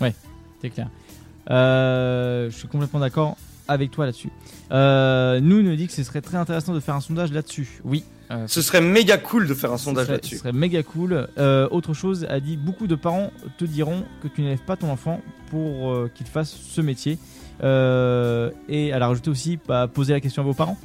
Ouais, 0.00 0.14
c'est 0.62 0.70
clair. 0.70 0.88
Euh, 1.50 2.48
je 2.50 2.56
suis 2.56 2.68
complètement 2.68 3.00
d'accord 3.00 3.36
avec 3.66 3.90
toi 3.90 4.06
là-dessus. 4.06 4.30
Euh, 4.70 5.40
nous, 5.40 5.62
nous 5.62 5.76
dit 5.76 5.86
que 5.88 5.92
ce 5.92 6.02
serait 6.02 6.20
très 6.20 6.36
intéressant 6.36 6.72
de 6.72 6.80
faire 6.80 6.94
un 6.94 7.00
sondage 7.00 7.32
là-dessus. 7.32 7.80
Oui. 7.84 8.04
euh, 8.30 8.44
Ce 8.46 8.62
serait 8.62 8.80
méga 8.80 9.18
cool 9.18 9.46
de 9.46 9.54
faire 9.54 9.72
un 9.72 9.78
sondage 9.78 10.08
là-dessus. 10.08 10.36
Ce 10.36 10.40
serait 10.42 10.52
méga 10.52 10.82
cool. 10.82 11.28
Euh, 11.38 11.68
autre 11.70 11.92
chose, 11.92 12.26
a 12.30 12.40
dit 12.40 12.56
beaucoup 12.56 12.86
de 12.86 12.94
parents 12.94 13.30
te 13.58 13.64
diront 13.64 14.04
que 14.22 14.28
tu 14.28 14.42
n'élèves 14.42 14.64
pas 14.66 14.76
ton 14.76 14.90
enfant 14.90 15.20
pour 15.50 15.94
qu'il 16.14 16.26
fasse 16.26 16.54
ce 16.54 16.80
métier. 16.80 17.18
Et 17.62 18.88
elle 18.88 19.02
a 19.02 19.08
rajouté 19.08 19.30
aussi, 19.30 19.58
bah, 19.66 19.88
poser 19.92 20.12
la 20.12 20.20
question 20.20 20.42
à 20.42 20.44
vos 20.44 20.54
parents. 20.54 20.78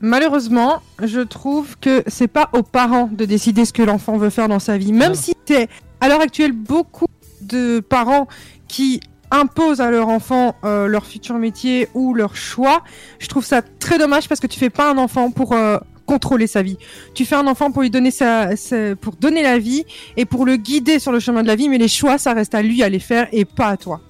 Malheureusement, 0.00 0.80
je 1.02 1.20
trouve 1.20 1.76
que 1.78 2.02
c'est 2.06 2.28
pas 2.28 2.48
aux 2.52 2.62
parents 2.62 3.08
de 3.12 3.24
décider 3.24 3.64
ce 3.64 3.72
que 3.72 3.82
l'enfant 3.82 4.16
veut 4.16 4.30
faire 4.30 4.48
dans 4.48 4.58
sa 4.58 4.78
vie. 4.78 4.92
Même 4.92 5.14
si 5.14 5.34
c'est 5.46 5.68
à 6.00 6.08
l'heure 6.08 6.20
actuelle 6.22 6.52
beaucoup 6.52 7.06
de 7.42 7.80
parents 7.80 8.26
qui 8.66 9.00
imposent 9.30 9.80
à 9.80 9.90
leur 9.90 10.08
enfant 10.08 10.54
euh, 10.64 10.86
leur 10.86 11.04
futur 11.06 11.36
métier 11.36 11.88
ou 11.94 12.14
leur 12.14 12.34
choix, 12.34 12.82
je 13.18 13.28
trouve 13.28 13.44
ça 13.44 13.62
très 13.62 13.98
dommage 13.98 14.28
parce 14.28 14.40
que 14.40 14.46
tu 14.46 14.58
fais 14.58 14.70
pas 14.70 14.90
un 14.90 14.98
enfant 14.98 15.30
pour 15.30 15.52
euh, 15.52 15.76
contrôler 16.06 16.46
sa 16.46 16.62
vie. 16.62 16.78
Tu 17.14 17.24
fais 17.24 17.36
un 17.36 17.46
enfant 17.46 17.70
pour 17.70 17.82
lui 17.82 17.90
donner 17.90 18.10
sa, 18.10 18.56
sa- 18.56 18.96
pour 18.96 19.14
donner 19.16 19.42
la 19.42 19.58
vie 19.58 19.84
et 20.16 20.24
pour 20.24 20.46
le 20.46 20.56
guider 20.56 20.98
sur 20.98 21.12
le 21.12 21.20
chemin 21.20 21.42
de 21.42 21.46
la 21.46 21.54
vie, 21.56 21.68
mais 21.68 21.78
les 21.78 21.88
choix 21.88 22.16
ça 22.18 22.32
reste 22.32 22.54
à 22.54 22.62
lui 22.62 22.82
à 22.82 22.88
les 22.88 22.98
faire 22.98 23.28
et 23.32 23.44
pas 23.44 23.68
à 23.68 23.76
toi. 23.76 24.00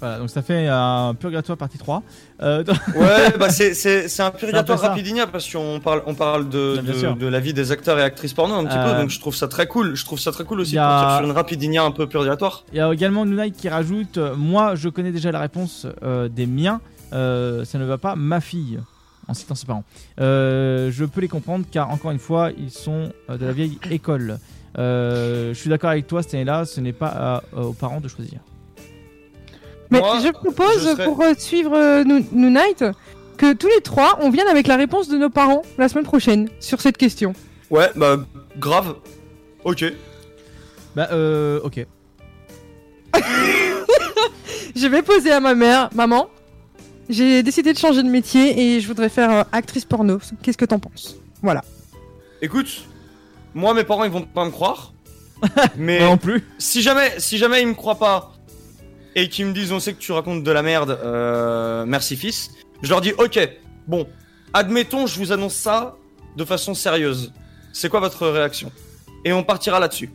Voilà, 0.00 0.18
donc 0.18 0.28
ça 0.30 0.42
fait 0.42 0.68
un 0.68 1.14
purgatoire 1.18 1.56
partie 1.56 1.78
3. 1.78 2.02
Euh, 2.42 2.62
Ouais, 2.94 3.32
bah 3.38 3.48
c'est, 3.48 3.70
un 4.20 4.30
purgatoire 4.30 4.78
rapidinia 4.78 5.26
parce 5.26 5.50
qu'on 5.50 5.80
parle, 5.82 6.02
on 6.06 6.14
parle 6.14 6.48
de, 6.50 6.76
de, 6.76 7.14
de 7.18 7.26
la 7.26 7.40
vie 7.40 7.54
des 7.54 7.72
acteurs 7.72 7.98
et 7.98 8.02
actrices 8.02 8.34
porno 8.34 8.54
un 8.54 8.64
petit 8.66 8.76
Euh, 8.76 8.92
peu, 8.94 9.00
donc 9.00 9.10
je 9.10 9.18
trouve 9.20 9.34
ça 9.34 9.48
très 9.48 9.66
cool. 9.66 9.94
Je 9.94 10.04
trouve 10.04 10.18
ça 10.20 10.32
très 10.32 10.44
cool 10.44 10.60
aussi 10.60 10.74
de 10.74 10.78
a- 10.80 10.82
partir 10.86 11.16
sur 11.18 11.24
une 11.26 11.32
rapidinia 11.32 11.82
un 11.82 11.90
peu 11.92 12.06
purgatoire. 12.06 12.64
Il 12.72 12.78
y 12.78 12.80
a 12.80 12.92
également 12.92 13.24
Nunai 13.24 13.52
qui 13.52 13.68
rajoute 13.70 14.18
euh, 14.18 14.34
Moi, 14.36 14.74
je 14.74 14.88
connais 14.90 15.12
déjà 15.12 15.32
la 15.32 15.40
réponse 15.40 15.86
euh, 16.02 16.28
des 16.28 16.46
miens. 16.46 16.80
Euh, 17.12 17.64
ça 17.64 17.78
ne 17.78 17.84
va 17.84 17.96
pas, 17.98 18.16
ma 18.16 18.40
fille. 18.40 18.80
En 19.28 19.34
citant 19.34 19.56
ses 19.56 19.66
parents. 19.66 19.82
Euh, 20.20 20.90
je 20.92 21.04
peux 21.04 21.20
les 21.20 21.26
comprendre 21.28 21.64
car, 21.72 21.90
encore 21.90 22.12
une 22.12 22.18
fois, 22.20 22.50
ils 22.56 22.70
sont 22.70 23.10
euh, 23.28 23.36
de 23.36 23.44
la 23.46 23.52
vieille 23.52 23.76
école. 23.90 24.38
Euh, 24.78 25.52
je 25.54 25.58
suis 25.58 25.70
d'accord 25.70 25.90
avec 25.90 26.06
toi, 26.06 26.22
cette 26.22 26.34
année-là, 26.34 26.64
ce 26.64 26.80
n'est 26.80 26.92
pas 26.92 27.08
à- 27.08 27.42
aux 27.60 27.72
parents 27.72 28.00
de 28.00 28.06
choisir. 28.08 28.38
Mais 29.90 30.00
Moi, 30.00 30.18
je 30.24 30.28
propose 30.30 30.82
je 30.82 30.88
serais- 30.90 31.04
pour 31.04 31.20
euh, 31.22 31.32
suivre 31.38 31.76
euh, 31.76 32.04
Night 32.32 32.84
que 33.36 33.52
tous 33.52 33.68
les 33.68 33.80
trois 33.82 34.18
on 34.22 34.30
vienne 34.30 34.48
avec 34.48 34.66
la 34.66 34.76
réponse 34.76 35.08
de 35.08 35.16
nos 35.18 35.30
parents 35.30 35.62
la 35.78 35.88
semaine 35.88 36.04
prochaine 36.04 36.48
sur 36.60 36.80
cette 36.80 36.96
question. 36.96 37.34
Ouais, 37.70 37.90
bah 37.96 38.16
grave. 38.58 38.96
Ok. 39.64 39.84
Bah, 40.94 41.08
euh, 41.12 41.60
ok. 41.62 41.84
Je 44.74 44.86
vais 44.86 45.02
poser 45.02 45.32
à 45.32 45.40
ma 45.40 45.54
mère, 45.54 45.88
maman, 45.94 46.28
j'ai 47.08 47.42
décidé 47.42 47.72
de 47.72 47.78
changer 47.78 48.02
de 48.02 48.08
métier 48.08 48.60
et 48.76 48.80
je 48.80 48.86
voudrais 48.86 49.08
faire 49.08 49.30
euh, 49.30 49.42
actrice 49.52 49.84
porno. 49.84 50.18
Qu'est-ce 50.42 50.58
que 50.58 50.64
t'en 50.66 50.78
penses? 50.78 51.16
Voilà. 51.42 51.64
Écoute, 52.42 52.84
moi 53.54 53.72
mes 53.74 53.84
parents 53.84 54.04
ils 54.04 54.10
vont 54.10 54.22
pas 54.22 54.44
me 54.44 54.50
croire. 54.50 54.92
mais 55.76 55.98
Moi 56.00 56.08
non 56.08 56.16
plus. 56.18 56.44
si 56.58 56.82
jamais, 56.82 57.12
si 57.18 57.38
jamais 57.38 57.62
ils 57.62 57.68
me 57.68 57.74
croient 57.74 57.98
pas 57.98 58.32
et 59.16 59.28
qu'ils 59.28 59.46
me 59.46 59.52
disent 59.52 59.72
on 59.72 59.80
sait 59.80 59.94
que 59.94 59.98
tu 59.98 60.12
racontes 60.12 60.44
de 60.44 60.50
la 60.52 60.62
merde, 60.62 60.96
euh, 61.02 61.84
merci 61.86 62.16
fils, 62.16 62.50
je 62.82 62.90
leur 62.90 63.00
dis 63.00 63.12
ok, 63.18 63.40
bon, 63.88 64.06
admettons, 64.52 65.06
je 65.08 65.18
vous 65.18 65.32
annonce 65.32 65.54
ça 65.54 65.96
de 66.36 66.44
façon 66.44 66.74
sérieuse. 66.74 67.32
C'est 67.72 67.88
quoi 67.88 67.98
votre 68.00 68.28
réaction? 68.28 68.70
Et 69.24 69.32
on 69.32 69.42
partira 69.42 69.80
là-dessus. 69.80 70.10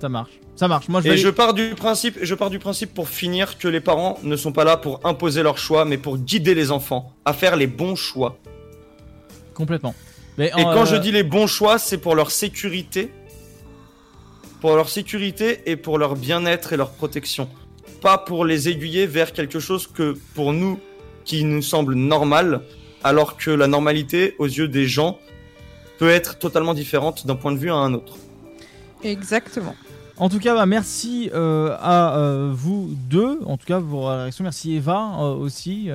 Ça 0.00 0.08
marche. 0.08 0.30
Ça 0.56 0.68
marche. 0.68 0.88
Moi, 0.88 1.00
je 1.00 1.08
Et 1.08 1.10
vais 1.10 1.16
je 1.16 1.28
pars 1.28 1.54
du 1.54 1.74
principe, 1.74 2.18
je 2.22 2.34
pars 2.34 2.50
du 2.50 2.60
principe 2.60 2.94
pour 2.94 3.08
finir 3.08 3.58
que 3.58 3.66
les 3.66 3.80
parents 3.80 4.18
ne 4.22 4.36
sont 4.36 4.52
pas 4.52 4.62
là 4.62 4.76
pour 4.76 5.04
imposer 5.04 5.42
leur 5.42 5.58
choix, 5.58 5.84
mais 5.84 5.98
pour 5.98 6.16
guider 6.18 6.54
les 6.54 6.70
enfants 6.70 7.12
à 7.24 7.32
faire 7.32 7.56
les 7.56 7.66
bons 7.66 7.96
choix. 7.96 8.38
complètement. 9.54 9.94
Mais 10.38 10.52
Et 10.56 10.62
quand 10.62 10.82
euh, 10.82 10.86
je 10.86 10.96
dis 10.96 11.12
les 11.12 11.22
bons 11.22 11.46
choix, 11.46 11.78
c'est 11.78 11.98
pour 11.98 12.14
leur 12.14 12.30
sécurité, 12.30 13.12
pour 14.64 14.76
leur 14.76 14.88
sécurité 14.88 15.60
et 15.66 15.76
pour 15.76 15.98
leur 15.98 16.16
bien-être 16.16 16.72
et 16.72 16.78
leur 16.78 16.90
protection. 16.92 17.50
Pas 18.00 18.16
pour 18.16 18.46
les 18.46 18.70
aiguiller 18.70 19.06
vers 19.06 19.34
quelque 19.34 19.60
chose 19.60 19.86
que 19.86 20.16
pour 20.34 20.54
nous 20.54 20.80
qui 21.26 21.44
nous 21.44 21.60
semble 21.60 21.94
normal, 21.94 22.62
alors 23.02 23.36
que 23.36 23.50
la 23.50 23.66
normalité 23.66 24.34
aux 24.38 24.46
yeux 24.46 24.68
des 24.68 24.86
gens 24.86 25.18
peut 25.98 26.08
être 26.08 26.38
totalement 26.38 26.72
différente 26.72 27.26
d'un 27.26 27.36
point 27.36 27.52
de 27.52 27.58
vue 27.58 27.70
à 27.70 27.74
un 27.74 27.92
autre. 27.92 28.16
Exactement. 29.02 29.74
En 30.16 30.28
tout 30.28 30.38
cas, 30.38 30.54
bah, 30.54 30.64
merci 30.64 31.28
euh, 31.34 31.76
à 31.80 32.16
euh, 32.16 32.52
vous 32.54 32.90
deux. 33.10 33.40
En 33.46 33.56
tout 33.56 33.66
cas, 33.66 33.80
pour 33.80 33.88
vos 33.88 34.06
réactions. 34.06 34.44
Merci 34.44 34.74
Eva 34.74 35.10
euh, 35.18 35.34
aussi 35.34 35.90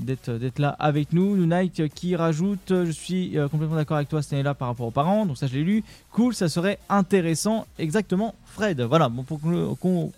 d'être 0.00 0.58
là 0.58 0.76
avec 0.78 1.14
nous. 1.14 1.34
Euh, 1.34 1.88
qui 1.94 2.14
rajoute 2.14 2.68
Je 2.68 2.90
suis 2.90 3.36
complètement 3.50 3.76
d'accord 3.76 3.96
avec 3.96 4.10
toi, 4.10 4.20
cette 4.20 4.34
année-là, 4.34 4.52
par 4.52 4.68
rapport 4.68 4.86
aux 4.86 4.90
parents. 4.90 5.24
Donc, 5.24 5.38
ça, 5.38 5.46
je 5.46 5.54
l'ai 5.54 5.64
lu. 5.64 5.82
Cool, 6.12 6.34
ça 6.34 6.50
serait 6.50 6.78
intéressant. 6.90 7.66
Exactement, 7.78 8.34
Fred. 8.44 8.82
Voilà, 8.82 9.08
bon, 9.08 9.22
pour 9.22 9.40
qu'on. 9.40 10.12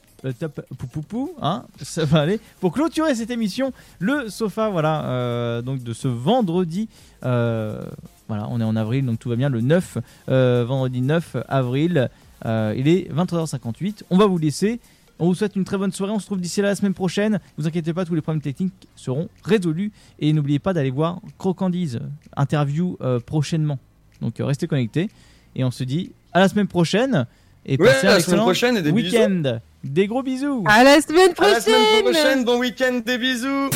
hein, 1.41 1.65
ça 1.83 2.05
va 2.05 2.23
aller. 2.23 2.41
Pour 2.61 2.73
clôturer 2.73 3.15
cette 3.15 3.31
émission, 3.31 3.73
le 4.01 4.29
sofa, 4.29 4.71
voilà, 4.71 5.63
donc 5.63 5.85
de 5.85 5.93
ce 5.93 6.09
vendredi. 6.09 6.89
voilà, 7.23 8.49
on 8.51 8.61
est 8.61 8.65
en 8.65 8.75
avril, 8.75 9.07
donc 9.07 9.21
tout 9.21 9.29
va 9.29 9.37
bien. 9.37 9.51
Le 9.51 9.61
9, 9.61 9.99
euh, 10.31 10.65
vendredi 10.67 11.01
9 11.01 11.37
avril. 11.49 12.11
Euh, 12.45 12.75
il 12.77 12.89
est 12.89 13.11
23h58. 13.13 14.03
On 14.11 14.19
va 14.19 14.27
vous 14.27 14.39
laisser. 14.39 14.79
On 15.19 15.27
vous 15.27 15.35
souhaite 15.35 15.57
une 15.57 15.65
très 15.65 15.79
bonne 15.79 15.93
soirée. 15.93 16.13
On 16.13 16.19
se 16.19 16.27
trouve 16.27 16.41
d'ici 16.41 16.61
là 16.61 16.69
la 16.69 16.75
semaine 16.75 16.93
prochaine. 16.93 17.33
Ne 17.33 17.39
vous 17.63 17.67
inquiétez 17.67 17.95
pas, 17.95 18.05
tous 18.05 18.15
les 18.15 18.21
problèmes 18.21 18.43
techniques 18.43 18.75
seront 18.97 19.29
résolus. 19.45 19.91
Et 20.19 20.33
n'oubliez 20.33 20.59
pas 20.59 20.75
d'aller 20.75 20.91
voir 20.91 21.21
Crocandise, 21.39 22.01
interview 22.37 22.99
euh, 23.01 23.19
prochainement. 23.21 23.79
Donc 24.21 24.39
euh, 24.41 24.45
restez 24.45 24.67
connectés. 24.67 25.09
Et 25.55 25.65
on 25.65 25.71
se 25.71 25.85
dit 25.85 26.13
à 26.35 26.41
la 26.41 26.49
semaine 26.49 26.67
prochaine. 26.69 27.27
Et 27.65 27.79
Ouais, 27.81 27.87
passez 27.89 28.07
à 28.07 28.11
un 28.11 28.15
la 28.15 28.21
semaine 28.21 28.21
excellent 28.21 28.43
prochaine 28.43 28.77
et 28.77 28.83
des 28.83 28.91
week-end. 28.91 29.59
Des 29.83 30.07
gros 30.07 30.23
bisous. 30.23 30.65
À 30.69 30.85
la 30.85 31.01
semaine 31.01 31.31
À 31.39 31.49
la 31.49 31.61
semaine 31.61 32.03
prochaine. 32.03 32.13
prochaine, 32.13 32.45
bon 32.45 32.59
week-end, 32.59 33.01
des 33.05 33.19
bisous 33.19 33.71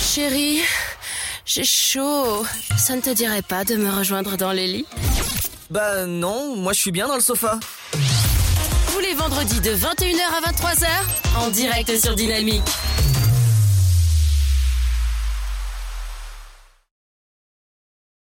Chérie, 0.00 0.60
j'ai 1.44 1.64
chaud. 1.64 2.44
Ça 2.76 2.96
ne 2.96 3.00
te 3.00 3.14
dirait 3.14 3.42
pas 3.42 3.64
de 3.64 3.76
me 3.76 3.90
rejoindre 3.90 4.36
dans 4.36 4.52
les 4.52 4.66
lits? 4.66 4.86
Bah 5.70 6.06
non, 6.06 6.56
moi 6.56 6.72
je 6.72 6.80
suis 6.80 6.92
bien 6.92 7.08
dans 7.08 7.14
le 7.14 7.20
sofa. 7.20 7.60
Tous 8.90 9.00
les 9.00 9.12
vendredis 9.14 9.60
de 9.60 9.72
21h 9.72 10.22
à 10.22 10.50
23h, 10.50 10.86
en 11.36 11.50
direct 11.50 11.94
sur 12.00 12.14
Dynamique. 12.14 12.62